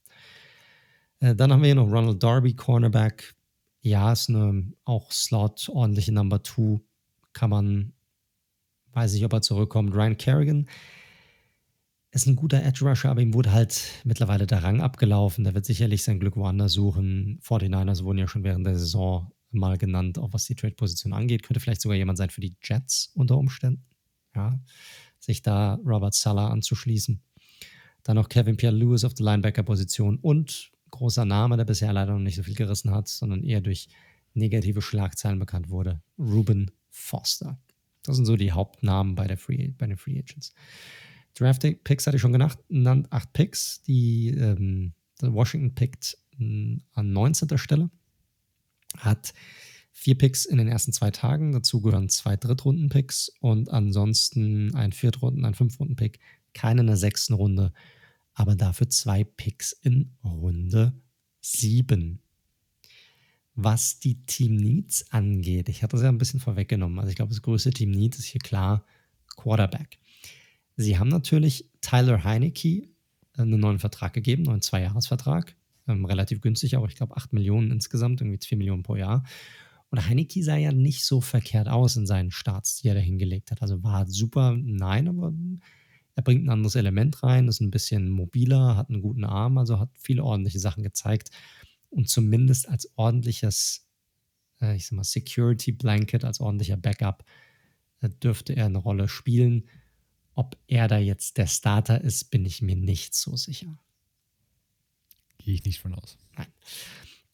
Äh, 1.19 1.35
dann 1.35 1.53
haben 1.53 1.61
wir 1.61 1.67
hier 1.67 1.75
noch 1.75 1.91
Ronald 1.91 2.23
Darby, 2.23 2.55
Cornerback. 2.55 3.35
Ja, 3.81 4.11
ist 4.11 4.29
eine 4.29 4.73
auch 4.83 5.11
Slot, 5.11 5.69
ordentliche 5.69 6.11
Number 6.11 6.41
Two. 6.41 6.81
Kann 7.33 7.51
man 7.51 7.93
Weiß 8.93 9.13
nicht, 9.13 9.25
ob 9.25 9.33
er 9.33 9.41
zurückkommt. 9.41 9.93
Ryan 9.93 10.17
Kerrigan 10.17 10.69
ist 12.11 12.25
ein 12.25 12.35
guter 12.35 12.63
Edge 12.63 12.85
Rusher, 12.85 13.09
aber 13.09 13.21
ihm 13.21 13.33
wurde 13.33 13.51
halt 13.51 13.83
mittlerweile 14.03 14.47
der 14.47 14.63
Rang 14.63 14.81
abgelaufen. 14.81 15.43
Der 15.43 15.53
wird 15.53 15.65
sicherlich 15.65 16.03
sein 16.03 16.19
Glück 16.19 16.35
woanders 16.35 16.73
suchen. 16.73 17.39
49ers 17.43 18.03
wurden 18.03 18.17
ja 18.17 18.27
schon 18.27 18.43
während 18.43 18.65
der 18.65 18.77
Saison 18.77 19.31
mal 19.51 19.77
genannt, 19.77 20.17
auch 20.17 20.33
was 20.33 20.45
die 20.45 20.55
Trade-Position 20.55 21.13
angeht. 21.13 21.43
Könnte 21.43 21.59
vielleicht 21.59 21.81
sogar 21.81 21.97
jemand 21.97 22.17
sein 22.17 22.29
für 22.29 22.41
die 22.41 22.55
Jets 22.63 23.11
unter 23.13 23.37
Umständen. 23.37 23.85
Ja, 24.35 24.59
sich 25.19 25.41
da 25.41 25.75
Robert 25.85 26.13
Sala 26.13 26.49
anzuschließen. 26.49 27.21
Dann 28.03 28.15
noch 28.15 28.29
Kevin 28.29 28.57
Pierre 28.57 28.75
Lewis 28.75 29.03
auf 29.03 29.13
der 29.13 29.25
Linebacker-Position 29.25 30.17
und 30.17 30.71
großer 30.91 31.25
Name, 31.25 31.57
der 31.57 31.65
bisher 31.65 31.93
leider 31.93 32.13
noch 32.13 32.19
nicht 32.19 32.35
so 32.35 32.43
viel 32.43 32.55
gerissen 32.55 32.91
hat, 32.91 33.07
sondern 33.07 33.43
eher 33.43 33.61
durch 33.61 33.87
negative 34.33 34.81
Schlagzeilen 34.81 35.39
bekannt 35.39 35.69
wurde. 35.69 36.01
Ruben 36.17 36.71
Foster. 36.89 37.59
Das 38.03 38.15
sind 38.15 38.25
so 38.25 38.35
die 38.35 38.51
Hauptnamen 38.51 39.15
bei, 39.15 39.27
der 39.27 39.37
Free, 39.37 39.71
bei 39.77 39.87
den 39.87 39.97
Free 39.97 40.17
Agents. 40.17 40.53
Draft 41.35 41.65
Picks 41.83 42.05
hatte 42.05 42.17
ich 42.17 42.21
schon 42.21 42.33
genannt, 42.33 43.07
acht 43.11 43.33
Picks. 43.33 43.81
Die 43.83 44.29
ähm, 44.29 44.93
Washington 45.21 45.75
pickt 45.75 46.17
an 46.39 47.13
19. 47.13 47.57
Stelle. 47.57 47.89
Hat 48.97 49.33
vier 49.91 50.17
Picks 50.17 50.45
in 50.45 50.57
den 50.57 50.67
ersten 50.67 50.93
zwei 50.93 51.11
Tagen. 51.11 51.51
Dazu 51.51 51.81
gehören 51.81 52.09
zwei 52.09 52.37
Drittrunden-Picks 52.37 53.31
und 53.39 53.69
ansonsten 53.69 54.73
ein 54.75 54.91
Viertrunden-, 54.91 55.45
ein 55.45 55.53
Fünftrunden-Pick. 55.53 56.19
Keine 56.53 56.81
in 56.81 56.87
der 56.87 56.97
sechsten 56.97 57.33
Runde, 57.33 57.73
aber 58.33 58.55
dafür 58.55 58.89
zwei 58.89 59.23
Picks 59.23 59.73
in 59.73 60.15
Runde 60.23 60.93
sieben. 61.41 62.21
Was 63.55 63.99
die 63.99 64.25
Team 64.25 64.55
Needs 64.55 65.11
angeht, 65.11 65.67
ich 65.67 65.83
hatte 65.83 65.97
das 65.97 66.03
ja 66.03 66.09
ein 66.09 66.17
bisschen 66.17 66.39
vorweggenommen. 66.39 66.97
Also 66.97 67.09
ich 67.09 67.17
glaube, 67.17 67.29
das 67.29 67.41
größte 67.41 67.71
Team 67.71 67.91
Need 67.91 68.17
ist 68.17 68.25
hier 68.25 68.39
klar 68.39 68.85
Quarterback. 69.35 69.99
Sie 70.81 70.97
haben 70.97 71.09
natürlich 71.09 71.69
Tyler 71.81 72.23
Heinecke 72.23 72.87
einen 73.35 73.59
neuen 73.59 73.79
Vertrag 73.79 74.13
gegeben, 74.13 74.47
einen 74.47 74.61
Zweijahresvertrag. 74.61 75.57
Ähm, 75.89 76.05
relativ 76.05 76.39
günstig, 76.39 76.77
auch 76.77 76.87
ich 76.87 76.95
glaube 76.95 77.17
8 77.17 77.33
Millionen 77.33 77.69
insgesamt, 77.71 78.21
irgendwie 78.21 78.39
4 78.41 78.57
Millionen 78.57 78.83
pro 78.83 78.95
Jahr. 78.95 79.25
Und 79.89 80.07
Heinecke 80.07 80.41
sah 80.41 80.55
ja 80.55 80.71
nicht 80.71 81.03
so 81.03 81.19
verkehrt 81.19 81.67
aus 81.67 81.97
in 81.97 82.07
seinen 82.07 82.31
Starts, 82.31 82.77
die 82.77 82.87
er 82.87 82.93
da 82.93 83.01
hingelegt 83.01 83.51
hat. 83.51 83.61
Also 83.61 83.83
war 83.83 84.07
super, 84.07 84.55
nein, 84.57 85.09
aber 85.09 85.33
er 86.15 86.23
bringt 86.23 86.45
ein 86.45 86.49
anderes 86.49 86.75
Element 86.75 87.23
rein, 87.23 87.49
ist 87.49 87.59
ein 87.59 87.71
bisschen 87.71 88.09
mobiler, 88.09 88.77
hat 88.77 88.89
einen 88.89 89.01
guten 89.01 89.25
Arm, 89.25 89.57
also 89.57 89.79
hat 89.79 89.89
viele 89.99 90.23
ordentliche 90.23 90.59
Sachen 90.59 90.83
gezeigt. 90.83 91.29
Und 91.89 92.07
zumindest 92.07 92.69
als 92.69 92.89
ordentliches, 92.95 93.85
äh, 94.61 94.77
ich 94.77 94.85
sag 94.85 94.95
mal, 94.95 95.03
Security 95.03 95.73
Blanket, 95.73 96.23
als 96.23 96.39
ordentlicher 96.39 96.77
Backup 96.77 97.25
äh, 97.99 98.09
dürfte 98.23 98.55
er 98.55 98.67
eine 98.67 98.77
Rolle 98.77 99.09
spielen. 99.09 99.65
Ob 100.35 100.57
er 100.67 100.87
da 100.87 100.97
jetzt 100.97 101.37
der 101.37 101.47
Starter 101.47 102.01
ist, 102.01 102.31
bin 102.31 102.45
ich 102.45 102.61
mir 102.61 102.75
nicht 102.75 103.13
so 103.13 103.35
sicher. 103.35 103.77
Gehe 105.37 105.53
ich 105.53 105.65
nicht 105.65 105.79
von 105.79 105.93
aus. 105.95 106.17
Nein. 106.37 106.47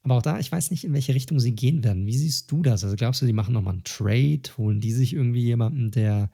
Aber 0.04 0.18
auch 0.18 0.22
da, 0.22 0.40
ich 0.40 0.52
weiß 0.52 0.70
nicht, 0.70 0.84
in 0.84 0.94
welche 0.94 1.16
Richtung 1.16 1.40
sie 1.40 1.56
gehen 1.56 1.84
werden. 1.84 2.06
Wie 2.06 2.16
siehst 2.16 2.52
du 2.52 2.62
das? 2.62 2.84
Also 2.84 2.96
glaubst 2.96 3.22
du, 3.22 3.26
die 3.26 3.34
machen 3.34 3.54
nochmal 3.54 3.74
einen 3.74 3.84
Trade? 3.84 4.44
Holen 4.58 4.80
die 4.80 4.92
sich 4.92 5.14
irgendwie 5.14 5.42
jemanden, 5.42 5.90
der, 5.90 6.30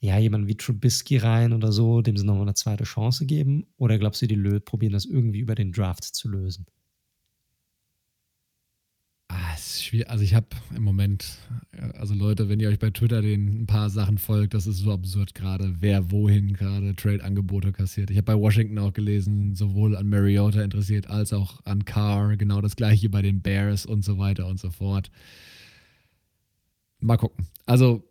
ja, 0.00 0.18
jemanden 0.18 0.48
wie 0.48 0.56
Trubisky 0.56 1.18
rein 1.18 1.52
oder 1.52 1.70
so, 1.70 2.02
dem 2.02 2.16
sie 2.16 2.24
nochmal 2.24 2.42
eine 2.42 2.54
zweite 2.54 2.84
Chance 2.84 3.26
geben? 3.26 3.66
Oder 3.76 3.98
glaubst 3.98 4.22
du, 4.22 4.26
die 4.26 4.36
probieren 4.60 4.92
das 4.92 5.04
irgendwie 5.04 5.38
über 5.38 5.54
den 5.54 5.70
Draft 5.70 6.02
zu 6.02 6.28
lösen? 6.28 6.66
Ah, 9.28 9.54
es 9.54 9.74
ist 9.74 9.83
schwierig. 9.94 10.10
Also 10.10 10.24
ich 10.24 10.34
habe 10.34 10.46
im 10.74 10.82
Moment, 10.82 11.38
also 11.94 12.14
Leute, 12.14 12.48
wenn 12.48 12.60
ihr 12.60 12.68
euch 12.68 12.78
bei 12.78 12.90
Twitter 12.90 13.22
den 13.22 13.62
ein 13.62 13.66
paar 13.66 13.90
Sachen 13.90 14.18
folgt, 14.18 14.54
das 14.54 14.66
ist 14.66 14.78
so 14.78 14.92
absurd 14.92 15.34
gerade, 15.34 15.76
wer 15.80 16.10
wohin 16.10 16.52
gerade 16.52 16.94
Trade-Angebote 16.94 17.72
kassiert. 17.72 18.10
Ich 18.10 18.16
habe 18.16 18.26
bei 18.26 18.38
Washington 18.38 18.78
auch 18.78 18.92
gelesen, 18.92 19.54
sowohl 19.54 19.96
an 19.96 20.08
Mariota 20.08 20.62
interessiert 20.62 21.08
als 21.08 21.32
auch 21.32 21.60
an 21.64 21.84
Carr, 21.84 22.36
genau 22.36 22.60
das 22.60 22.76
gleiche 22.76 23.08
bei 23.08 23.22
den 23.22 23.40
Bears 23.40 23.86
und 23.86 24.04
so 24.04 24.18
weiter 24.18 24.46
und 24.46 24.58
so 24.58 24.70
fort. 24.70 25.10
Mal 27.00 27.16
gucken. 27.16 27.46
Also 27.66 28.04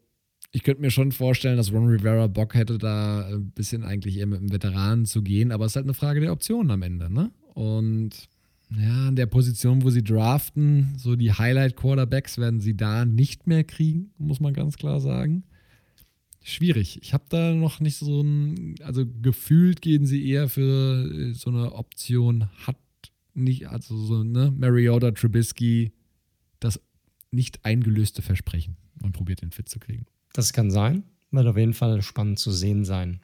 ich 0.52 0.64
könnte 0.64 0.82
mir 0.82 0.92
schon 0.92 1.12
vorstellen, 1.12 1.58
dass 1.58 1.72
Ron 1.74 1.88
Rivera 1.88 2.28
Bock 2.28 2.54
hätte, 2.54 2.78
da 2.78 3.28
ein 3.28 3.52
bisschen 3.52 3.84
eigentlich 3.84 4.18
eher 4.18 4.28
mit 4.28 4.40
einem 4.40 4.52
Veteranen 4.52 5.06
zu 5.06 5.24
gehen, 5.24 5.52
aber 5.52 5.66
es 5.66 5.72
ist 5.72 5.78
halt 5.78 5.88
eine 5.88 5.96
Frage 5.96 6.20
der 6.20 6.32
Optionen 6.32 6.70
am 6.72 6.84
Ende, 6.84 7.12
ne? 7.12 7.32
Und 7.56 8.30
ja, 8.70 9.10
in 9.10 9.16
der 9.16 9.26
Position, 9.26 9.84
wo 9.84 9.90
sie 9.90 10.04
draften, 10.04 10.94
so 10.98 11.16
die 11.16 11.32
Highlight-Quarterbacks 11.32 12.38
werden 12.38 12.60
sie 12.60 12.76
da 12.76 13.06
nicht 13.06 13.48
mehr 13.48 13.64
kriegen, 13.64 14.12
muss 14.18 14.40
man 14.40 14.54
ganz 14.54 14.78
klar 14.78 15.00
sagen. 15.00 15.44
Schwierig. 16.42 17.00
Ich 17.02 17.14
habe 17.14 17.24
da 17.30 17.54
noch 17.54 17.80
nicht 17.80 17.98
so 17.98 18.22
ein, 18.22 18.76
also 18.84 19.06
gefühlt 19.22 19.82
gehen 19.82 20.06
sie 20.06 20.28
eher 20.28 20.50
für 20.50 21.10
äh, 21.10 21.34
so 21.34 21.50
eine 21.50 21.74
Option, 21.74 22.50
hat 22.68 22.78
nicht, 23.34 23.68
also 23.68 23.98
so, 23.98 24.24
ne, 24.24 24.54
Mariota, 24.56 25.12
Trubisky, 25.12 25.94
das 26.60 26.82
nicht 27.32 27.64
eingelöste 27.66 28.22
Versprechen 28.22 28.78
und 29.02 29.14
probiert 29.14 29.42
den 29.42 29.52
fit 29.52 29.70
zu 29.70 29.80
kriegen. 29.80 30.06
Das 30.34 30.54
kann 30.54 30.70
sein. 30.70 31.04
Wird 31.32 31.48
auf 31.48 31.58
jeden 31.58 31.74
Fall 31.74 32.02
spannend 32.02 32.40
zu 32.40 32.52
sehen 32.52 32.86
sein. 32.86 33.22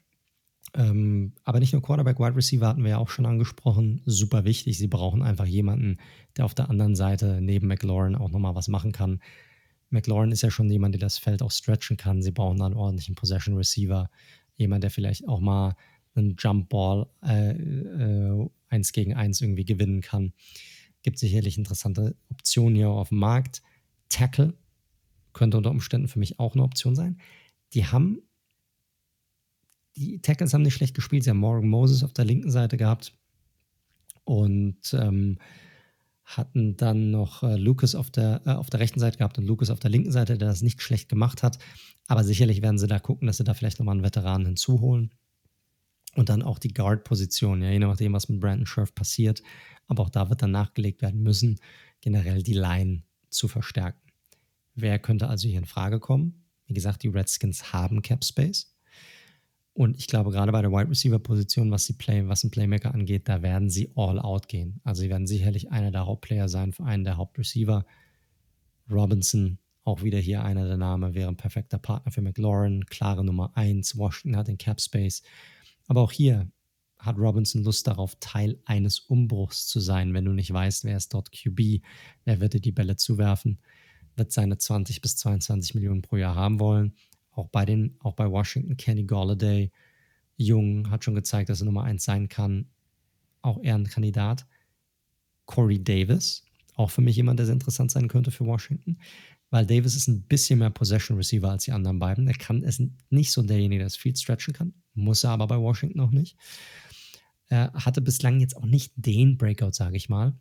Ähm, 0.73 1.33
aber 1.43 1.59
nicht 1.59 1.73
nur 1.73 1.81
Quarterback, 1.81 2.19
Wide 2.19 2.35
Receiver 2.35 2.67
hatten 2.67 2.83
wir 2.83 2.91
ja 2.91 2.98
auch 2.98 3.09
schon 3.09 3.25
angesprochen. 3.25 4.01
Super 4.06 4.45
wichtig. 4.45 4.77
Sie 4.77 4.88
brauchen 4.88 5.22
einfach 5.22 5.45
jemanden, 5.45 5.98
der 6.38 6.45
auf 6.45 6.53
der 6.53 6.69
anderen 6.69 6.95
Seite 6.95 7.39
neben 7.41 7.67
McLaurin 7.67 8.15
auch 8.15 8.30
nochmal 8.30 8.56
was 8.56 8.67
machen 8.67 8.91
kann. 8.91 9.19
McLaurin 9.89 10.31
ist 10.31 10.41
ja 10.41 10.51
schon 10.51 10.69
jemand, 10.69 10.95
der 10.95 10.99
das 10.99 11.17
Feld 11.17 11.41
auch 11.41 11.51
stretchen 11.51 11.98
kann. 11.98 12.22
Sie 12.22 12.31
brauchen 12.31 12.61
einen 12.61 12.75
ordentlichen 12.75 13.15
Possession 13.15 13.56
Receiver. 13.56 14.09
Jemand, 14.56 14.83
der 14.83 14.91
vielleicht 14.91 15.27
auch 15.27 15.39
mal 15.39 15.75
einen 16.15 16.35
Jump 16.38 16.69
Ball 16.69 17.07
äh, 17.23 17.51
äh, 17.51 18.49
eins 18.69 18.91
gegen 18.91 19.15
eins 19.15 19.41
irgendwie 19.41 19.65
gewinnen 19.65 20.01
kann. 20.01 20.33
Gibt 21.01 21.17
sicherlich 21.17 21.57
interessante 21.57 22.15
Optionen 22.30 22.75
hier 22.75 22.89
auf 22.89 23.09
dem 23.09 23.19
Markt. 23.19 23.61
Tackle 24.09 24.53
könnte 25.33 25.57
unter 25.57 25.72
Umständen 25.72 26.07
für 26.07 26.19
mich 26.19 26.39
auch 26.39 26.53
eine 26.53 26.64
Option 26.64 26.95
sein. 26.95 27.19
Die 27.73 27.85
haben 27.85 28.22
die 29.95 30.22
Tackles 30.22 30.53
haben 30.53 30.61
nicht 30.61 30.76
schlecht 30.76 30.95
gespielt. 30.95 31.24
Sie 31.24 31.30
haben 31.30 31.40
Morgan 31.40 31.69
Moses 31.69 32.03
auf 32.03 32.14
der 32.14 32.26
linken 32.26 32.51
Seite 32.51 32.77
gehabt 32.77 33.14
und 34.24 34.93
ähm, 34.93 35.38
hatten 36.24 36.77
dann 36.77 37.09
noch 37.09 37.42
äh, 37.42 37.56
Lucas 37.56 37.95
auf 37.95 38.11
der, 38.11 38.42
äh, 38.45 38.51
auf 38.51 38.69
der 38.69 38.80
rechten 38.80 39.00
Seite 39.00 39.18
gehabt 39.18 39.38
und 39.40 39.45
Lucas 39.45 39.72
auf 39.72 39.80
der 39.80 39.90
linken 39.90 40.11
Seite, 40.11 40.38
der 40.38 40.48
das 40.48 40.61
nicht 40.61 40.82
schlecht 40.82 41.09
gemacht 41.09 41.42
hat. 41.42 41.58
Aber 42.08 42.24
sicherlich 42.24 42.61
werden 42.61 42.77
sie 42.77 42.88
da 42.88 43.00
gucken, 43.00 43.27
dass 43.27 43.38
sie 43.38 43.43
da 43.43 43.53
vielleicht 43.53 43.80
nochmal 43.80 43.95
einen 43.95 44.03
Veteranen 44.03 44.45
hinzuholen. 44.45 45.11
Und 46.16 46.30
dann 46.30 46.42
auch 46.42 46.59
die 46.59 46.74
Guard-Position, 46.74 47.61
ja, 47.61 47.69
je 47.69 47.80
nachdem, 47.80 48.14
was 48.14 48.30
mit 48.30 48.40
Brandon 48.40 48.66
Scherf 48.66 48.93
passiert. 48.93 49.42
Aber 49.88 50.03
auch 50.03 50.09
da 50.09 50.30
wird 50.30 50.42
dann 50.42 50.51
nachgelegt 50.51 51.01
werden 51.01 51.22
müssen, 51.22 51.59
generell 52.01 52.43
die 52.43 52.53
Line 52.53 53.03
zu 53.30 53.48
verstärken. 53.48 54.01
Wer 54.76 55.00
könnte 55.00 55.27
also 55.27 55.48
hier 55.48 55.59
in 55.59 55.66
Frage 55.66 56.00
kommen? 56.00 56.45
Wie 56.66 56.74
gesagt, 56.74 57.03
die 57.03 57.09
Redskins 57.09 57.74
haben 57.74 58.01
Cap 58.01 58.24
Space. 58.24 58.76
Und 59.80 59.98
ich 59.98 60.08
glaube, 60.08 60.32
gerade 60.32 60.51
bei 60.51 60.61
der 60.61 60.74
Wide 60.74 60.90
Receiver-Position, 60.90 61.72
was, 61.72 61.93
Play, 61.93 62.27
was 62.27 62.41
den 62.41 62.51
Playmaker 62.51 62.93
angeht, 62.93 63.30
da 63.30 63.41
werden 63.41 63.69
sie 63.69 63.90
all 63.95 64.19
out 64.19 64.49
gehen. 64.49 64.82
Also 64.83 65.03
sie 65.03 65.09
werden 65.09 65.25
sicherlich 65.25 65.72
einer 65.72 65.90
der 65.90 66.06
Hauptplayer 66.06 66.49
sein 66.49 66.74
für 66.74 66.83
einen 66.83 67.06
der 67.06 67.16
Hauptreceiver. 67.16 67.85
Robinson, 68.91 69.58
auch 69.85 70.03
wieder 70.03 70.19
hier 70.19 70.43
einer 70.43 70.67
der 70.67 70.75
Namen, 70.75 71.14
wäre 71.14 71.30
ein 71.30 71.38
perfekter 71.38 71.77
Partner 71.77 72.11
für 72.11 72.22
McLaurin, 72.22 72.88
klare 72.88 73.24
Nummer 73.24 73.56
1. 73.56 73.98
Washington 73.98 74.35
hat 74.35 74.49
den 74.49 74.58
Cap 74.58 74.82
Space. 74.82 75.24
Aber 75.88 76.01
auch 76.01 76.11
hier 76.11 76.51
hat 76.98 77.17
Robinson 77.17 77.64
Lust 77.64 77.88
darauf, 77.88 78.17
Teil 78.19 78.59
eines 78.66 78.99
Umbruchs 78.99 79.66
zu 79.67 79.80
sein, 79.80 80.14
wenn 80.14 80.25
du 80.25 80.33
nicht 80.33 80.51
weißt, 80.51 80.83
wer 80.83 80.98
ist 80.98 81.14
dort 81.14 81.32
QB, 81.32 81.82
wer 82.25 82.41
wird 82.41 82.53
dir 82.53 82.59
die 82.59 82.74
Bälle 82.74 82.98
zuwerfen, 82.98 83.59
wird 84.17 84.33
seine 84.33 84.58
20 84.58 84.99
bis 84.99 85.16
22 85.16 85.74
Millionen 85.74 86.01
pro 86.01 86.17
Jahr 86.17 86.35
haben 86.35 86.59
wollen 86.59 86.95
auch 87.40 87.50
bei 87.50 87.66
den, 87.66 87.95
auch 88.00 88.14
bei 88.14 88.30
Washington, 88.30 88.77
Kenny 88.77 89.06
Galladay, 89.06 89.72
jung, 90.38 90.90
hat 90.90 91.03
schon 91.03 91.16
gezeigt, 91.16 91.50
dass 91.50 91.61
er 91.61 91.66
Nummer 91.66 91.84
1 91.84 92.03
sein 92.03 92.30
kann. 92.30 92.68
Auch 93.42 93.59
er 93.64 93.76
ein 93.76 93.88
Kandidat. 93.88 94.45
Corey 95.45 95.84
Davis, 95.84 96.43
auch 96.76 96.92
für 96.92 97.01
mich 97.01 97.16
jemand, 97.16 97.40
der 97.40 97.48
sehr 97.48 97.53
interessant 97.53 97.90
sein 97.90 98.08
könnte 98.08 98.30
für 98.30 98.45
Washington, 98.45 99.00
weil 99.50 99.66
Davis 99.66 99.95
ist 99.95 100.08
ein 100.08 100.22
bisschen 100.22 100.59
mehr 100.59 100.69
Possession 100.69 101.18
Receiver 101.18 101.50
als 101.50 101.64
die 101.64 101.72
anderen 101.72 101.98
beiden. 101.98 102.27
Er 102.27 102.35
kann 102.35 102.64
es 102.64 102.80
nicht 103.09 103.32
so 103.32 103.42
derjenige, 103.42 103.80
der 103.80 103.88
das 103.88 103.95
Field 103.95 104.19
stretchen 104.19 104.53
kann, 104.53 104.74
muss 104.93 105.24
er 105.24 105.32
aber 105.32 105.48
bei 105.48 105.58
Washington 105.58 106.01
auch 106.01 106.11
nicht. 106.11 106.38
Er 107.48 107.74
hatte 107.74 108.01
bislang 108.01 108.40
jetzt 108.40 108.56
auch 108.56 108.66
nicht 108.66 108.93
den 108.95 109.38
Breakout, 109.38 109.72
sage 109.72 109.98
ich 109.98 110.08
mal. 110.08 110.35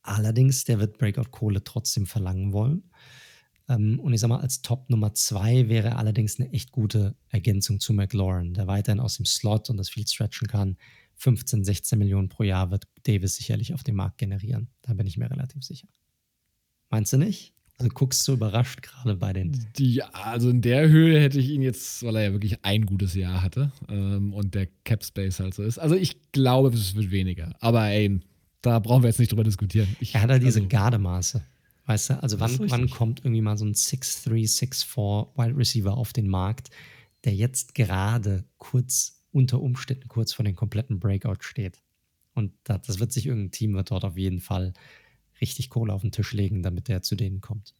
Allerdings, 0.00 0.64
der 0.64 0.80
wird 0.80 0.96
Breakout-Kohle 0.96 1.62
trotzdem 1.64 2.06
verlangen 2.06 2.54
wollen. 2.54 2.84
Ähm, 3.68 4.00
und 4.00 4.12
ich 4.12 4.20
sag 4.20 4.28
mal, 4.28 4.40
als 4.40 4.62
Top 4.62 4.88
Nummer 4.90 5.14
zwei 5.14 5.68
wäre 5.68 5.96
allerdings 5.96 6.40
eine 6.40 6.52
echt 6.52 6.72
gute 6.72 7.14
Ergänzung 7.28 7.80
zu 7.80 7.92
McLaurin, 7.92 8.54
der 8.54 8.66
weiterhin 8.66 9.00
aus 9.00 9.16
dem 9.16 9.26
Slot 9.26 9.70
und 9.70 9.76
das 9.76 9.90
Field 9.90 10.10
stretchen 10.10 10.48
kann. 10.48 10.76
15, 11.16 11.64
16 11.64 11.98
Millionen 11.98 12.28
pro 12.28 12.44
Jahr 12.44 12.70
wird 12.70 12.86
Davis 13.02 13.36
sicherlich 13.36 13.74
auf 13.74 13.82
dem 13.82 13.96
Markt 13.96 14.18
generieren. 14.18 14.68
Da 14.82 14.94
bin 14.94 15.06
ich 15.06 15.18
mir 15.18 15.30
relativ 15.30 15.62
sicher. 15.64 15.88
Meinst 16.90 17.12
du 17.12 17.18
nicht? 17.18 17.52
Also 17.76 17.92
guckst 17.94 18.26
du 18.26 18.32
überrascht 18.32 18.82
gerade 18.82 19.14
bei 19.14 19.32
den. 19.32 19.66
Die, 19.76 20.02
also 20.02 20.50
in 20.50 20.62
der 20.62 20.88
Höhe 20.88 21.20
hätte 21.20 21.38
ich 21.38 21.48
ihn 21.48 21.62
jetzt, 21.62 22.02
weil 22.02 22.16
er 22.16 22.22
ja 22.24 22.32
wirklich 22.32 22.64
ein 22.64 22.86
gutes 22.86 23.14
Jahr 23.14 23.40
hatte 23.40 23.70
ähm, 23.88 24.32
und 24.34 24.54
der 24.54 24.66
Cap 24.84 25.04
Space 25.04 25.38
halt 25.38 25.54
so 25.54 25.62
ist. 25.62 25.78
Also 25.78 25.94
ich 25.94 26.32
glaube, 26.32 26.76
es 26.76 26.96
wird 26.96 27.12
weniger. 27.12 27.54
Aber 27.60 27.86
ey, 27.86 28.20
da 28.62 28.80
brauchen 28.80 29.04
wir 29.04 29.08
jetzt 29.08 29.20
nicht 29.20 29.30
drüber 29.30 29.44
diskutieren. 29.44 29.96
Ich, 30.00 30.14
er 30.14 30.22
hat 30.22 30.30
ja 30.30 30.38
diese 30.40 30.58
also, 30.58 30.68
Gardemaße. 30.68 31.42
Weißt 31.88 32.10
du, 32.10 32.22
also 32.22 32.38
wann, 32.38 32.70
wann 32.70 32.90
kommt 32.90 33.20
irgendwie 33.20 33.40
mal 33.40 33.56
so 33.56 33.64
ein 33.64 33.72
6'3, 33.72 34.28
6'4 34.46 35.38
Wide 35.38 35.56
Receiver 35.56 35.96
auf 35.96 36.12
den 36.12 36.28
Markt, 36.28 36.68
der 37.24 37.34
jetzt 37.34 37.74
gerade 37.74 38.44
kurz 38.58 39.24
unter 39.32 39.62
Umständen 39.62 40.06
kurz 40.06 40.34
vor 40.34 40.44
dem 40.44 40.54
kompletten 40.54 41.00
Breakout 41.00 41.38
steht? 41.40 41.80
Und 42.34 42.52
das, 42.64 42.82
das 42.82 43.00
wird 43.00 43.10
sich 43.10 43.24
irgendein 43.24 43.52
Team 43.52 43.72
wird 43.72 43.90
dort 43.90 44.04
auf 44.04 44.18
jeden 44.18 44.40
Fall 44.40 44.74
richtig 45.40 45.70
Kohle 45.70 45.94
auf 45.94 46.02
den 46.02 46.12
Tisch 46.12 46.34
legen, 46.34 46.62
damit 46.62 46.88
der 46.88 47.00
zu 47.00 47.16
denen 47.16 47.40
kommt. 47.40 47.72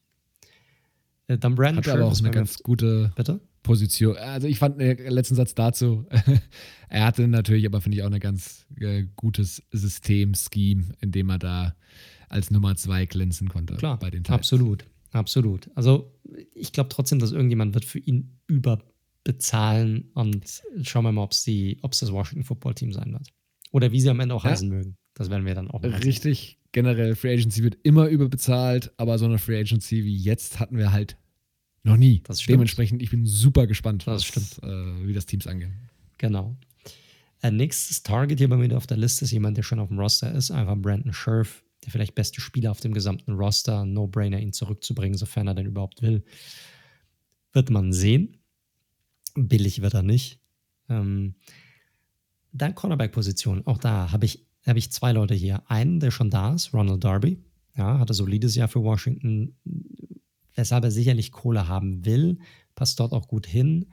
Äh, 1.26 1.36
dann 1.36 1.54
Brandon 1.54 1.84
Hat 1.84 1.88
aber 1.88 2.06
auch 2.06 2.18
eine 2.18 2.30
ganz 2.30 2.62
gute 2.62 3.12
Bitte? 3.14 3.40
Position. 3.62 4.16
Also 4.16 4.46
ich 4.46 4.58
fand 4.58 4.80
den 4.80 4.98
letzten 5.08 5.34
Satz 5.34 5.54
dazu, 5.54 6.06
er 6.88 7.04
hatte 7.04 7.26
natürlich 7.28 7.66
aber, 7.66 7.80
finde 7.80 7.98
ich, 7.98 8.04
auch 8.04 8.10
ein 8.10 8.20
ganz 8.20 8.66
äh, 8.80 9.04
gutes 9.16 9.62
System-Scheme, 9.72 10.86
in 11.00 11.12
dem 11.12 11.30
er 11.30 11.38
da 11.38 11.74
als 12.28 12.50
Nummer 12.50 12.76
zwei 12.76 13.06
glänzen 13.06 13.48
konnte 13.48 13.74
Klar, 13.76 13.98
bei 13.98 14.10
den 14.10 14.22
Titans. 14.22 14.38
Absolut, 14.38 14.84
absolut. 15.12 15.70
Also 15.74 16.14
ich 16.54 16.72
glaube 16.72 16.90
trotzdem, 16.90 17.18
dass 17.18 17.32
irgendjemand 17.32 17.74
wird 17.74 17.84
für 17.84 17.98
ihn 17.98 18.38
überbezahlen 18.46 20.10
und 20.14 20.62
schauen 20.82 21.04
wir 21.04 21.12
mal, 21.12 21.22
ob 21.22 21.32
es 21.32 21.44
das 21.98 22.12
Washington 22.12 22.44
Football 22.44 22.74
Team 22.74 22.92
sein 22.92 23.12
wird. 23.12 23.28
Oder 23.70 23.92
wie 23.92 24.00
sie 24.00 24.10
am 24.10 24.20
Ende 24.20 24.34
auch 24.34 24.44
ja. 24.44 24.50
heißen 24.50 24.68
mögen. 24.68 24.96
Das 25.14 25.30
werden 25.30 25.44
wir 25.44 25.54
dann 25.54 25.70
auch. 25.70 25.82
Richtig, 25.82 26.58
generell, 26.72 27.16
Free 27.16 27.34
Agency 27.34 27.62
wird 27.62 27.76
immer 27.82 28.08
überbezahlt, 28.08 28.92
aber 28.96 29.18
so 29.18 29.24
eine 29.24 29.38
Free 29.38 29.58
Agency 29.58 30.04
wie 30.04 30.16
jetzt 30.16 30.60
hatten 30.60 30.78
wir 30.78 30.92
halt 30.92 31.16
noch 31.82 31.96
nie. 31.96 32.22
Das 32.24 32.42
stimmt. 32.42 32.54
Dementsprechend, 32.54 33.02
ich 33.02 33.10
bin 33.10 33.24
super 33.26 33.66
gespannt, 33.66 34.06
das 34.06 34.14
was, 34.14 34.24
stimmt. 34.24 34.62
Äh, 34.62 35.06
wie 35.06 35.12
das 35.12 35.26
Teams 35.26 35.46
angeht. 35.46 35.70
Genau. 36.18 36.56
Äh, 37.42 37.50
nächstes 37.50 38.02
Target 38.02 38.38
hier 38.38 38.48
bei 38.48 38.56
mir 38.56 38.76
auf 38.76 38.86
der 38.86 38.96
Liste 38.96 39.24
ist 39.24 39.30
jemand, 39.30 39.56
der 39.56 39.62
schon 39.62 39.78
auf 39.78 39.88
dem 39.88 39.98
Roster 39.98 40.32
ist, 40.32 40.50
einfach 40.50 40.76
Brandon 40.76 41.12
Scherf, 41.12 41.62
der 41.84 41.92
vielleicht 41.92 42.14
beste 42.14 42.40
Spieler 42.40 42.70
auf 42.70 42.80
dem 42.80 42.92
gesamten 42.92 43.32
Roster. 43.32 43.84
No-brainer, 43.84 44.40
ihn 44.40 44.52
zurückzubringen, 44.52 45.16
sofern 45.16 45.46
er 45.46 45.54
denn 45.54 45.66
überhaupt 45.66 46.02
will. 46.02 46.24
Wird 47.52 47.70
man 47.70 47.92
sehen. 47.92 48.38
Billig 49.34 49.82
wird 49.82 49.94
er 49.94 50.02
nicht. 50.02 50.40
Ähm, 50.88 51.36
dann 52.52 52.74
Cornerback-Position. 52.74 53.66
Auch 53.66 53.78
da 53.78 54.10
habe 54.10 54.26
ich 54.26 54.48
habe 54.68 54.78
ich 54.78 54.92
zwei 54.92 55.12
Leute 55.12 55.34
hier. 55.34 55.62
Einen, 55.70 55.98
der 56.00 56.10
schon 56.10 56.30
da 56.30 56.54
ist, 56.54 56.74
Ronald 56.74 57.02
Darby. 57.02 57.38
Ja, 57.76 57.98
hatte 57.98 58.12
solides 58.12 58.54
Jahr 58.54 58.68
für 58.68 58.82
Washington, 58.82 59.56
weshalb 60.58 60.82
er 60.82 60.90
sicherlich 60.90 61.30
Kohle 61.30 61.68
haben 61.68 62.04
will. 62.04 62.38
Passt 62.74 62.98
dort 62.98 63.12
auch 63.12 63.28
gut 63.28 63.46
hin. 63.46 63.86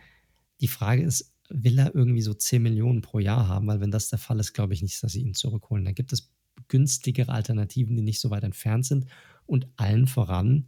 Die 0.61 0.67
Frage 0.67 1.03
ist, 1.03 1.31
will 1.47 1.77
er 1.77 1.93
irgendwie 1.93 2.23
so 2.23 2.33
10 2.33 2.61
Millionen 2.61 3.01
pro 3.01 3.19
Jahr 3.19 3.47
haben? 3.47 3.67
Weil 3.67 3.81
wenn 3.81 3.91
das 3.91 4.09
der 4.09 4.17
Fall 4.17 4.39
ist, 4.39 4.53
glaube 4.53 4.73
ich 4.73 4.81
nicht, 4.81 5.01
dass 5.03 5.11
sie 5.11 5.21
ihn 5.21 5.35
zurückholen. 5.35 5.85
Da 5.85 5.91
gibt 5.91 6.11
es 6.11 6.33
günstigere 6.67 7.31
Alternativen, 7.31 7.95
die 7.95 8.01
nicht 8.01 8.19
so 8.19 8.31
weit 8.31 8.43
entfernt 8.43 8.85
sind. 8.85 9.05
Und 9.45 9.67
allen 9.75 10.07
voran 10.07 10.67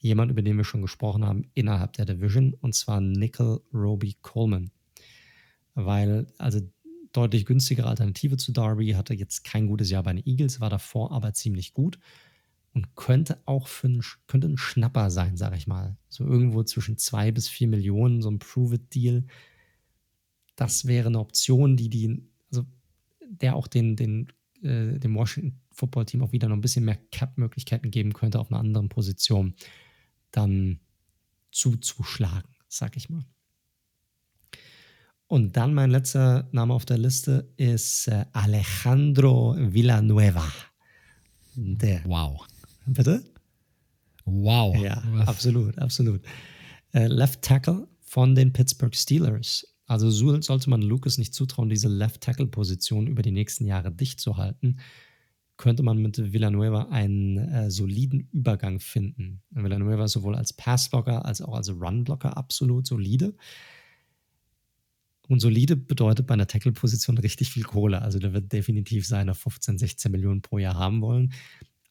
jemand, 0.00 0.32
über 0.32 0.42
den 0.42 0.56
wir 0.56 0.64
schon 0.64 0.82
gesprochen 0.82 1.24
haben, 1.24 1.48
innerhalb 1.54 1.92
der 1.92 2.06
Division, 2.06 2.54
und 2.54 2.74
zwar 2.74 3.00
Nickel 3.00 3.60
Roby 3.72 4.16
Coleman. 4.20 4.72
Weil, 5.74 6.26
also 6.38 6.60
deutlich 7.12 7.46
günstigere 7.46 7.86
Alternative 7.86 8.36
zu 8.36 8.50
Darby, 8.50 8.90
hatte 8.90 9.14
jetzt 9.14 9.44
kein 9.44 9.68
gutes 9.68 9.90
Jahr 9.90 10.02
bei 10.02 10.12
den 10.12 10.26
Eagles, 10.26 10.60
war 10.60 10.70
davor 10.70 11.12
aber 11.12 11.34
ziemlich 11.34 11.72
gut 11.72 12.00
und 12.74 12.96
könnte 12.96 13.40
auch 13.46 13.68
für 13.68 13.88
ein, 13.88 14.02
könnte 14.26 14.48
ein 14.48 14.58
Schnapper 14.58 15.10
sein, 15.10 15.36
sage 15.36 15.56
ich 15.56 15.66
mal. 15.66 15.96
So 16.08 16.24
irgendwo 16.24 16.64
zwischen 16.64 16.98
zwei 16.98 17.30
bis 17.30 17.48
vier 17.48 17.68
Millionen, 17.68 18.20
so 18.20 18.30
ein 18.30 18.40
Prove-It-Deal. 18.40 19.24
Das 20.56 20.86
wäre 20.86 21.08
eine 21.08 21.20
Option, 21.20 21.76
die 21.76 21.88
die, 21.88 22.28
also 22.50 22.66
der 23.26 23.54
auch 23.54 23.68
den, 23.68 23.94
den, 23.94 24.28
äh, 24.62 24.98
dem 24.98 25.14
Washington 25.14 25.60
Football 25.70 26.06
Team 26.06 26.22
auch 26.22 26.32
wieder 26.32 26.48
noch 26.48 26.56
ein 26.56 26.60
bisschen 26.60 26.84
mehr 26.84 26.98
Cap-Möglichkeiten 27.10 27.90
geben 27.90 28.12
könnte 28.12 28.40
auf 28.40 28.50
einer 28.50 28.60
anderen 28.60 28.88
Position, 28.88 29.54
dann 30.30 30.80
zuzuschlagen, 31.52 32.50
sag 32.68 32.96
ich 32.96 33.08
mal. 33.08 33.24
Und 35.26 35.56
dann 35.56 35.74
mein 35.74 35.90
letzter 35.90 36.48
Name 36.52 36.74
auf 36.74 36.84
der 36.84 36.98
Liste 36.98 37.52
ist 37.56 38.08
äh, 38.08 38.24
Alejandro 38.32 39.56
Villanueva. 39.58 40.52
Der. 41.54 42.04
Wow. 42.04 42.46
Bitte? 42.86 43.24
Wow. 44.24 44.76
Ja, 44.76 45.02
Was? 45.12 45.28
absolut, 45.28 45.78
absolut. 45.78 46.22
Äh, 46.92 47.06
Left 47.06 47.42
Tackle 47.42 47.88
von 48.00 48.34
den 48.34 48.52
Pittsburgh 48.52 48.94
Steelers. 48.94 49.66
Also 49.86 50.10
so 50.10 50.40
sollte 50.40 50.70
man 50.70 50.82
Lucas 50.82 51.18
nicht 51.18 51.34
zutrauen, 51.34 51.68
diese 51.68 51.88
Left 51.88 52.22
Tackle 52.22 52.46
Position 52.46 53.06
über 53.06 53.22
die 53.22 53.32
nächsten 53.32 53.66
Jahre 53.66 53.92
dicht 53.92 54.18
zu 54.20 54.36
halten, 54.36 54.78
könnte 55.56 55.82
man 55.82 55.98
mit 55.98 56.32
Villanueva 56.32 56.88
einen 56.90 57.36
äh, 57.36 57.70
soliden 57.70 58.28
Übergang 58.32 58.80
finden. 58.80 59.42
Villanueva 59.50 60.04
ist 60.04 60.12
sowohl 60.12 60.34
als 60.34 60.52
Passblocker 60.52 61.24
als 61.24 61.42
auch 61.42 61.54
als 61.54 61.70
Runblocker 61.70 62.36
absolut 62.36 62.86
solide. 62.86 63.34
Und 65.28 65.40
solide 65.40 65.76
bedeutet 65.76 66.26
bei 66.26 66.34
einer 66.34 66.46
Tackle-Position 66.46 67.16
richtig 67.18 67.50
viel 67.50 67.62
Kohle. 67.62 68.02
Also 68.02 68.18
der 68.18 68.32
wird 68.32 68.52
definitiv 68.52 69.06
seine 69.06 69.34
15, 69.34 69.78
16 69.78 70.12
Millionen 70.12 70.42
pro 70.42 70.58
Jahr 70.58 70.74
haben 70.74 71.00
wollen. 71.00 71.32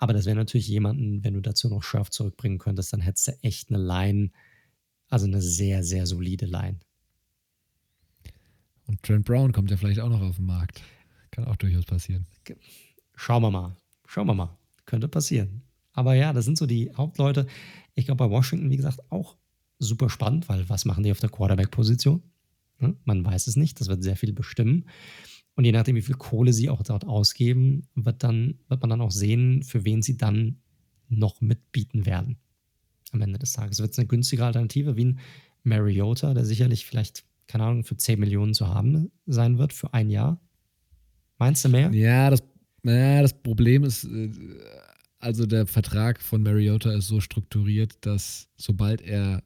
Aber 0.04 0.12
das 0.12 0.26
wäre 0.26 0.36
natürlich 0.36 0.68
jemanden, 0.68 1.24
wenn 1.24 1.34
du 1.34 1.40
dazu 1.40 1.70
noch 1.70 1.82
Schurf 1.82 2.12
zurückbringen 2.12 2.58
könntest, 2.58 2.92
dann 2.92 3.00
hättest 3.00 3.30
du 3.30 3.32
echt 3.42 3.70
eine 3.70 3.82
Line, 3.82 4.32
also 5.08 5.28
eine 5.28 5.42
sehr, 5.42 5.82
sehr 5.82 6.06
solide 6.06 6.46
Line. 6.46 6.82
Und 8.86 9.02
Trent 9.02 9.24
Brown 9.24 9.54
kommt 9.54 9.72
ja 9.72 9.78
vielleicht 9.78 10.02
auch 10.02 10.10
noch 10.10 10.22
auf 10.22 10.36
den 10.36 10.46
Markt. 10.46 10.82
Kann 11.32 11.46
auch 11.46 11.56
durchaus 11.56 11.86
passieren. 11.86 12.28
Schauen 13.16 13.44
wir 13.44 13.50
mal. 13.50 13.78
Schauen 14.06 14.28
wir 14.28 14.34
mal. 14.34 14.58
Könnte 14.86 15.08
passieren. 15.08 15.62
Aber 15.94 16.16
ja, 16.16 16.34
das 16.34 16.44
sind 16.44 16.58
so 16.58 16.66
die 16.66 16.92
Hauptleute. 16.94 17.48
Ich 17.96 18.04
glaube, 18.04 18.28
bei 18.28 18.30
Washington, 18.30 18.70
wie 18.72 18.76
gesagt, 18.76 19.10
auch 19.10 19.38
super 19.80 20.10
spannend, 20.10 20.50
weil 20.50 20.68
was 20.68 20.84
machen 20.84 21.06
die 21.06 21.14
auf 21.14 21.22
der 21.22 21.30
Quarterback-Position? 21.30 22.22
Ne? 22.80 22.98
Man 23.06 23.24
weiß 23.24 23.48
es 23.48 23.56
nicht, 23.56 23.80
das 23.80 23.88
wird 23.88 24.04
sehr 24.04 24.18
viel 24.18 24.34
bestimmen. 24.34 24.84
Und 25.56 25.66
je 25.66 25.72
nachdem, 25.72 25.96
wie 25.96 26.02
viel 26.02 26.16
Kohle 26.16 26.52
sie 26.52 26.70
auch 26.70 26.82
dort 26.82 27.06
ausgeben, 27.06 27.88
wird, 27.96 28.24
dann, 28.24 28.60
wird 28.68 28.82
man 28.82 28.90
dann 28.90 29.02
auch 29.02 29.12
sehen, 29.12 29.64
für 29.64 29.86
wen 29.86 30.02
sie 30.02 30.18
dann 30.18 30.58
noch 31.10 31.42
mitbieten 31.42 32.06
werden. 32.06 32.38
Am 33.12 33.22
Ende 33.22 33.38
des 33.38 33.54
Tages 33.54 33.80
wird 33.80 33.92
es 33.92 34.00
eine 34.00 34.08
günstige 34.08 34.46
Alternative 34.46 34.96
wie 34.96 35.06
ein 35.06 35.20
Mariota, 35.64 36.34
der 36.34 36.46
sicherlich 36.46 36.86
vielleicht, 36.86 37.24
keine 37.48 37.66
Ahnung, 37.66 37.84
für 37.84 37.96
10 37.96 38.20
Millionen 38.20 38.54
zu 38.54 38.68
haben 38.68 39.12
sein 39.28 39.60
wird 39.60 39.74
für 39.74 39.94
ein 39.94 40.10
Jahr. 40.10 40.40
Meinst 41.38 41.64
du 41.66 41.70
mehr? 41.70 41.92
Ja, 41.94 42.32
das, 42.32 42.42
ja, 42.84 43.22
das 43.22 43.34
Problem 43.34 43.84
ist, 43.84 44.06
äh, 44.06 44.32
also 45.20 45.46
der 45.46 45.68
Vertrag 45.68 46.22
von 46.22 46.42
Mariota 46.42 46.92
ist 46.92 47.08
so 47.08 47.20
strukturiert, 47.20 47.94
dass 48.02 48.50
sobald 48.58 49.02
er 49.02 49.44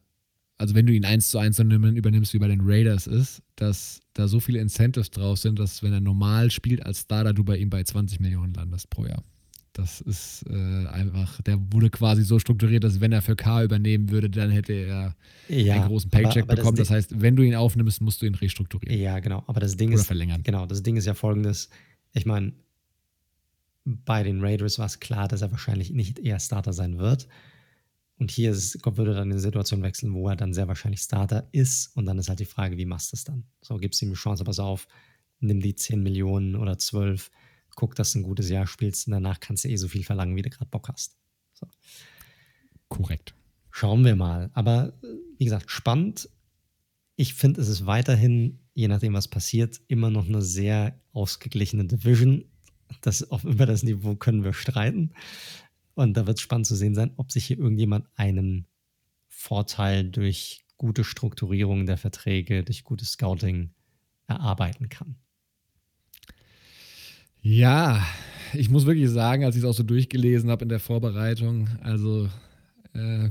also 0.58 0.74
wenn 0.74 0.86
du 0.86 0.92
ihn 0.92 1.04
eins 1.04 1.30
zu 1.30 1.38
eins 1.38 1.58
übernimmst 1.60 2.34
wie 2.34 2.38
bei 2.38 2.48
den 2.48 2.60
Raiders 2.62 3.06
ist, 3.06 3.42
dass 3.56 4.00
da 4.14 4.26
so 4.26 4.40
viele 4.40 4.58
Incentives 4.58 5.10
drauf 5.10 5.38
sind, 5.38 5.58
dass 5.58 5.82
wenn 5.84 5.92
er 5.92 6.00
normal 6.00 6.50
spielt 6.50 6.84
als 6.84 7.02
Starter, 7.02 7.32
du 7.32 7.44
bei 7.44 7.56
ihm 7.56 7.70
bei 7.70 7.82
20 7.82 8.18
Millionen 8.18 8.52
landest 8.54 8.90
pro 8.90 9.06
Jahr. 9.06 9.22
Das 9.72 10.00
ist 10.00 10.44
äh, 10.50 10.86
einfach, 10.88 11.40
der 11.42 11.58
wurde 11.72 11.88
quasi 11.90 12.24
so 12.24 12.40
strukturiert, 12.40 12.82
dass 12.82 13.00
wenn 13.00 13.12
er 13.12 13.22
für 13.22 13.36
K 13.36 13.62
übernehmen 13.62 14.10
würde, 14.10 14.28
dann 14.28 14.50
hätte 14.50 14.72
er 14.72 15.14
ja, 15.48 15.74
einen 15.74 15.86
großen 15.86 16.10
Paycheck 16.10 16.42
aber, 16.42 16.52
aber 16.52 16.56
bekommen. 16.56 16.76
Das, 16.76 16.88
das, 16.88 16.96
heißt, 16.96 17.20
wenn 17.20 17.36
du 17.36 17.44
ihn 17.44 17.54
aufnimmst, 17.54 18.00
musst 18.00 18.20
du 18.20 18.26
ihn 18.26 18.34
restrukturieren. 18.34 18.98
Ja, 18.98 19.20
genau. 19.20 19.44
Aber 19.46 19.60
das 19.60 19.76
Ding 19.76 19.90
Oder 19.90 20.00
ist. 20.00 20.08
verlängern. 20.08 20.42
Genau, 20.42 20.66
das 20.66 20.82
Ding 20.82 20.96
ist 20.96 21.06
ja 21.06 21.14
folgendes. 21.14 21.68
Ich 22.12 22.26
meine, 22.26 22.54
bei 23.84 24.24
den 24.24 24.40
Raiders 24.40 24.80
war 24.80 24.86
es 24.86 24.98
klar, 24.98 25.28
dass 25.28 25.42
er 25.42 25.52
wahrscheinlich 25.52 25.92
nicht 25.92 26.18
eher 26.18 26.40
Starter 26.40 26.72
sein 26.72 26.98
wird. 26.98 27.28
Und 28.18 28.30
hier 28.32 28.50
ist, 28.50 28.84
würde 28.84 29.14
dann 29.14 29.30
eine 29.30 29.38
Situation 29.38 29.82
wechseln, 29.82 30.12
wo 30.12 30.28
er 30.28 30.36
dann 30.36 30.52
sehr 30.52 30.66
wahrscheinlich 30.66 31.00
Starter 31.00 31.48
ist. 31.52 31.96
Und 31.96 32.06
dann 32.06 32.18
ist 32.18 32.28
halt 32.28 32.40
die 32.40 32.44
Frage, 32.44 32.76
wie 32.76 32.84
machst 32.84 33.12
du 33.12 33.16
das 33.16 33.24
dann? 33.24 33.44
So, 33.62 33.76
gibst 33.76 34.02
ihm 34.02 34.10
die 34.10 34.16
Chance, 34.16 34.42
pass 34.42 34.58
auf, 34.58 34.88
nimm 35.40 35.60
die 35.60 35.74
10 35.74 36.02
Millionen 36.02 36.56
oder 36.56 36.78
12, 36.78 37.30
guck, 37.76 37.94
dass 37.94 38.12
du 38.12 38.18
ein 38.18 38.24
gutes 38.24 38.50
Jahr 38.50 38.66
spielst 38.66 39.06
und 39.06 39.12
danach 39.12 39.38
kannst 39.38 39.64
du 39.64 39.68
eh 39.68 39.76
so 39.76 39.86
viel 39.86 40.02
verlangen, 40.02 40.34
wie 40.34 40.42
du 40.42 40.50
gerade 40.50 40.68
Bock 40.68 40.88
hast. 40.88 41.16
So. 41.54 41.68
Korrekt. 42.88 43.34
Schauen 43.70 44.04
wir 44.04 44.16
mal. 44.16 44.50
Aber 44.54 44.94
wie 45.38 45.44
gesagt, 45.44 45.70
spannend. 45.70 46.28
Ich 47.14 47.34
finde, 47.34 47.60
es 47.60 47.68
ist 47.68 47.86
weiterhin, 47.86 48.58
je 48.74 48.88
nachdem, 48.88 49.14
was 49.14 49.28
passiert, 49.28 49.80
immer 49.86 50.10
noch 50.10 50.26
eine 50.26 50.42
sehr 50.42 51.00
ausgeglichene 51.12 51.84
Division. 51.84 52.44
Das, 53.02 53.20
über 53.44 53.66
das 53.66 53.84
Niveau 53.84 54.16
können 54.16 54.42
wir 54.42 54.54
streiten. 54.54 55.12
Und 55.98 56.16
da 56.16 56.26
wird 56.26 56.38
es 56.38 56.42
spannend 56.42 56.66
zu 56.66 56.76
sehen 56.76 56.94
sein, 56.94 57.12
ob 57.16 57.32
sich 57.32 57.44
hier 57.46 57.58
irgendjemand 57.58 58.06
einen 58.14 58.66
Vorteil 59.26 60.08
durch 60.10 60.64
gute 60.76 61.02
Strukturierung 61.02 61.86
der 61.86 61.96
Verträge, 61.96 62.62
durch 62.62 62.84
gutes 62.84 63.12
Scouting 63.12 63.70
erarbeiten 64.28 64.88
kann. 64.88 65.16
Ja, 67.40 68.06
ich 68.52 68.70
muss 68.70 68.86
wirklich 68.86 69.10
sagen, 69.10 69.44
als 69.44 69.56
ich 69.56 69.62
es 69.62 69.68
auch 69.68 69.74
so 69.74 69.82
durchgelesen 69.82 70.50
habe 70.50 70.62
in 70.64 70.68
der 70.68 70.80
Vorbereitung, 70.80 71.68
also 71.82 72.28
Äh, 72.94 73.30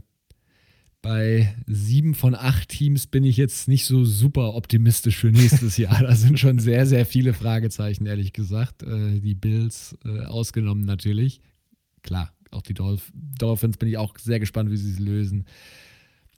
bei 1.02 1.56
sieben 1.68 2.16
von 2.16 2.36
acht 2.36 2.70
Teams 2.70 3.08
bin 3.08 3.24
ich 3.24 3.38
jetzt 3.38 3.68
nicht 3.68 3.86
so 3.86 4.04
super 4.04 4.56
optimistisch 4.56 5.18
für 5.18 5.32
nächstes 5.32 5.78
Jahr. 5.78 6.02
Da 6.02 6.16
sind 6.16 6.40
schon 6.40 6.60
sehr, 6.60 6.86
sehr 6.86 7.06
viele 7.06 7.34
Fragezeichen, 7.34 8.06
ehrlich 8.06 8.34
gesagt. 8.34 8.84
Äh, 8.84 9.20
die 9.20 9.36
Bills 9.36 9.98
äh, 10.04 10.26
ausgenommen 10.26 10.86
natürlich. 10.86 11.42
Klar, 12.02 12.34
auch 12.58 12.61
die 12.64 12.74
Dolph 12.74 13.11
Dolphins 13.14 13.77
bin 13.77 13.90
ich 13.90 13.98
auch 13.98 14.18
sehr 14.18 14.40
gespannt, 14.40 14.72
wie 14.72 14.77
sie 14.77 14.92
es 14.92 15.00
lösen. 15.00 15.45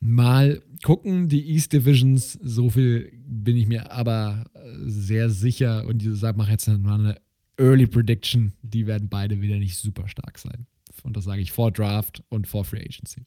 Mal 0.01 0.61
gucken, 0.83 1.27
die 1.27 1.49
East 1.51 1.73
Divisions, 1.73 2.33
so 2.41 2.69
viel 2.69 3.11
bin 3.25 3.57
ich 3.57 3.67
mir 3.67 3.91
aber 3.91 4.45
sehr 4.85 5.29
sicher 5.29 5.85
und 5.87 6.03
ich 6.03 6.21
mache 6.21 6.51
jetzt 6.51 6.67
mal 6.67 6.99
eine 6.99 7.21
Early 7.57 7.87
Prediction, 7.87 8.53
die 8.61 8.87
werden 8.87 9.09
beide 9.09 9.41
wieder 9.41 9.57
nicht 9.57 9.77
super 9.77 10.07
stark 10.07 10.39
sein. 10.39 10.65
Und 11.03 11.17
das 11.17 11.25
sage 11.25 11.41
ich 11.41 11.51
vor 11.51 11.71
Draft 11.71 12.23
und 12.29 12.47
vor 12.47 12.63
Free 12.63 12.81
Agency. 12.81 13.25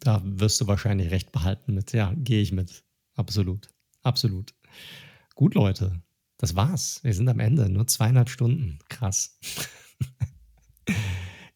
Da 0.00 0.22
wirst 0.24 0.60
du 0.60 0.66
wahrscheinlich 0.66 1.10
recht 1.10 1.32
behalten 1.32 1.74
mit. 1.74 1.92
Ja, 1.92 2.14
gehe 2.16 2.40
ich 2.40 2.52
mit. 2.52 2.84
Absolut. 3.16 3.68
Absolut. 4.02 4.54
Gut, 5.34 5.54
Leute. 5.54 6.00
Das 6.38 6.54
war's. 6.54 7.00
Wir 7.02 7.14
sind 7.14 7.28
am 7.28 7.40
Ende. 7.40 7.68
Nur 7.68 7.86
zweieinhalb 7.86 8.28
Stunden. 8.28 8.78
Krass. 8.88 9.38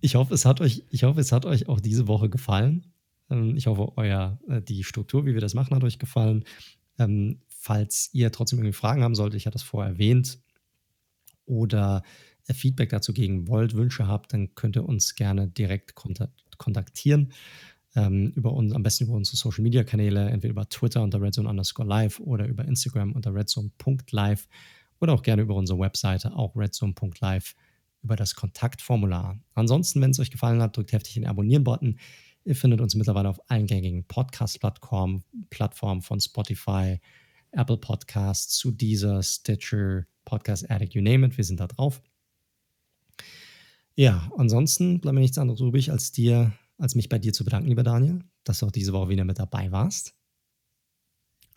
Ich 0.01 0.15
hoffe, 0.15 0.35
es 0.35 0.45
hat 0.45 0.61
euch, 0.61 0.85
ich 0.91 1.03
hoffe, 1.05 1.21
es 1.21 1.33
hat 1.33 1.45
euch 1.45 1.69
auch 1.69 1.81
diese 1.81 2.07
Woche 2.07 2.29
gefallen. 2.29 2.93
Ähm, 3.31 3.57
ich 3.57 3.67
hoffe, 3.67 3.93
euer, 3.97 4.39
äh, 4.49 4.63
die 4.63 4.85
Struktur, 4.85 5.27
wie 5.27 5.35
wir 5.35 5.41
das 5.41 5.55
machen, 5.55 5.75
hat 5.75 5.85
euch 5.85 5.99
gefallen. 5.99 6.45
Ähm, 6.99 7.41
falls 7.49 8.11
ihr 8.13 8.33
trotzdem 8.33 8.59
irgendwie 8.59 8.73
Fragen 8.73 9.03
haben 9.03 9.15
solltet, 9.15 9.39
ich 9.39 9.47
hatte 9.47 9.57
es 9.57 9.63
vorher 9.63 9.93
erwähnt, 9.93 10.39
oder 11.49 12.03
Feedback 12.45 12.91
dazu 12.91 13.13
geben 13.13 13.49
wollt, 13.49 13.75
Wünsche 13.75 14.07
habt, 14.07 14.33
dann 14.33 14.55
könnt 14.55 14.77
ihr 14.77 14.89
uns 14.89 15.15
gerne 15.15 15.49
direkt 15.49 15.95
kontaktieren. 15.95 17.33
Ähm, 17.95 18.33
über 18.37 18.53
uns, 18.53 18.73
am 18.73 18.83
besten 18.83 19.05
über 19.05 19.15
unsere 19.15 19.37
Social 19.37 19.63
Media 19.63 19.83
Kanäle, 19.83 20.29
entweder 20.29 20.53
über 20.53 20.69
Twitter 20.69 21.03
unter 21.03 21.21
redzone 21.21 21.49
underscore 21.49 21.89
live 21.89 22.21
oder 22.21 22.47
über 22.47 22.65
Instagram 22.65 23.13
unter 23.13 23.35
redzone.live 23.35 24.49
oder 25.01 25.15
auch 25.15 25.23
gerne 25.23 25.43
über 25.43 25.55
unsere 25.55 25.79
Webseite, 25.79 26.35
auch 26.35 26.55
redzone.live, 26.55 27.55
über 28.03 28.17
das 28.17 28.35
Kontaktformular. 28.35 29.39
Ansonsten, 29.55 30.01
wenn 30.01 30.11
es 30.11 30.21
euch 30.21 30.31
gefallen 30.31 30.63
hat, 30.63 30.77
drückt 30.77 30.93
heftig 30.93 31.15
den 31.15 31.27
Abonnieren-Button. 31.27 31.99
Ihr 32.45 32.57
findet 32.57 32.81
uns 32.81 32.95
mittlerweile 32.95 33.29
auf 33.29 33.41
allen 33.51 33.67
gängigen 33.67 34.05
Podcast-Plattformen 34.05 35.25
Plattformen 35.51 36.03
von 36.03 36.21
Spotify, 36.21 37.01
Apple 37.53 37.77
Podcasts, 37.77 38.57
zu 38.57 38.71
dieser 38.71 39.23
Stitcher, 39.23 40.07
Podcast 40.25 40.71
Addict, 40.71 40.95
you 40.95 41.03
name 41.03 41.27
it. 41.27 41.37
Wir 41.37 41.45
sind 41.45 41.61
da 41.61 41.67
drauf. 41.67 42.03
Ja, 43.95 44.31
ansonsten 44.37 45.01
bleibt 45.01 45.15
mir 45.15 45.21
nichts 45.21 45.39
anderes 45.39 45.61
übrig, 45.61 45.91
als 45.91 46.13
dir, 46.13 46.53
als 46.79 46.95
mich 46.95 47.09
bei 47.09 47.19
dir 47.19 47.33
zu 47.33 47.45
bedanken, 47.45 47.69
lieber 47.69 47.83
Daniel, 47.83 48.21
dass 48.45 48.61
du 48.61 48.67
auch 48.67 48.71
diese 48.71 48.93
Woche 48.93 49.09
wieder 49.09 49.25
mit 49.25 49.39
dabei 49.39 49.73
warst. 49.73 50.15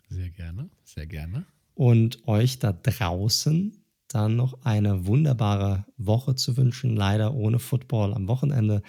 Sehr 0.08 0.30
gerne, 0.30 0.68
sehr 0.84 1.06
gerne. 1.06 1.46
Und 1.74 2.26
euch 2.26 2.58
da 2.58 2.72
draußen 2.72 3.81
dann 4.14 4.36
noch 4.36 4.62
eine 4.62 5.06
wunderbare 5.06 5.86
Woche 5.96 6.34
zu 6.34 6.56
wünschen, 6.56 6.96
leider 6.96 7.34
ohne 7.34 7.58
Football 7.58 8.14
am 8.14 8.28
Wochenende. 8.28 8.82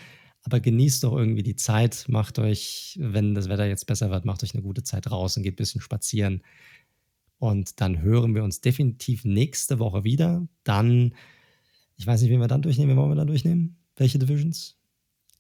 Aber 0.44 0.60
genießt 0.60 1.04
doch 1.04 1.16
irgendwie 1.16 1.44
die 1.44 1.56
Zeit, 1.56 2.06
macht 2.10 2.38
euch, 2.38 2.98
wenn 3.00 3.34
das 3.34 3.50
Wetter 3.50 3.66
jetzt 3.66 3.86
besser 3.88 4.12
wird, 4.12 4.26
macht 4.26 4.44
euch 4.44 4.54
eine 4.54 4.64
gute 4.64 4.84
Zeit 4.84 5.06
draußen, 5.06 5.42
geht 5.42 5.54
ein 5.54 5.58
bisschen 5.58 5.82
spazieren. 5.82 6.44
Und 7.40 7.82
dann 7.82 8.02
hören 8.02 8.36
wir 8.36 8.44
uns 8.44 8.62
definitiv 8.62 9.26
nächste 9.26 9.80
Woche 9.80 10.04
wieder. 10.04 10.48
Dann, 10.64 11.14
ich 11.96 12.08
weiß 12.08 12.22
nicht, 12.22 12.32
wen 12.32 12.40
wir 12.40 12.48
dann 12.48 12.62
durchnehmen. 12.62 12.92
Wen 12.92 12.98
wollen 12.98 13.12
wir 13.12 13.16
dann 13.16 13.28
durchnehmen? 13.28 13.78
Welche 13.96 14.20
Divisions? 14.20 14.78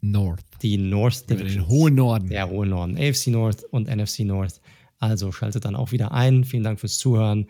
North. 0.02 0.44
Die 0.62 0.78
North 0.78 1.30
Division. 1.30 1.64
Den 1.64 1.68
hohen 1.68 1.96
Norden. 1.96 2.28
Der 2.28 2.50
hohe 2.50 2.68
Norden. 2.68 2.98
AFC 2.98 3.28
North 3.28 3.64
und 3.64 3.88
NFC 3.88 4.20
North. 4.20 4.60
Also 5.00 5.32
schaltet 5.32 5.66
dann 5.66 5.76
auch 5.76 5.92
wieder 5.92 6.12
ein. 6.12 6.44
Vielen 6.44 6.64
Dank 6.64 6.80
fürs 6.80 6.98
Zuhören 6.98 7.48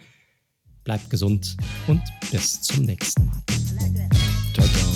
bleibt 0.84 1.10
gesund 1.10 1.56
und 1.88 2.02
bis 2.32 2.62
zum 2.62 2.84
nächsten 2.84 3.26
Mal. 3.26 3.42
Ciao, 4.54 4.68
ciao. 4.68 4.93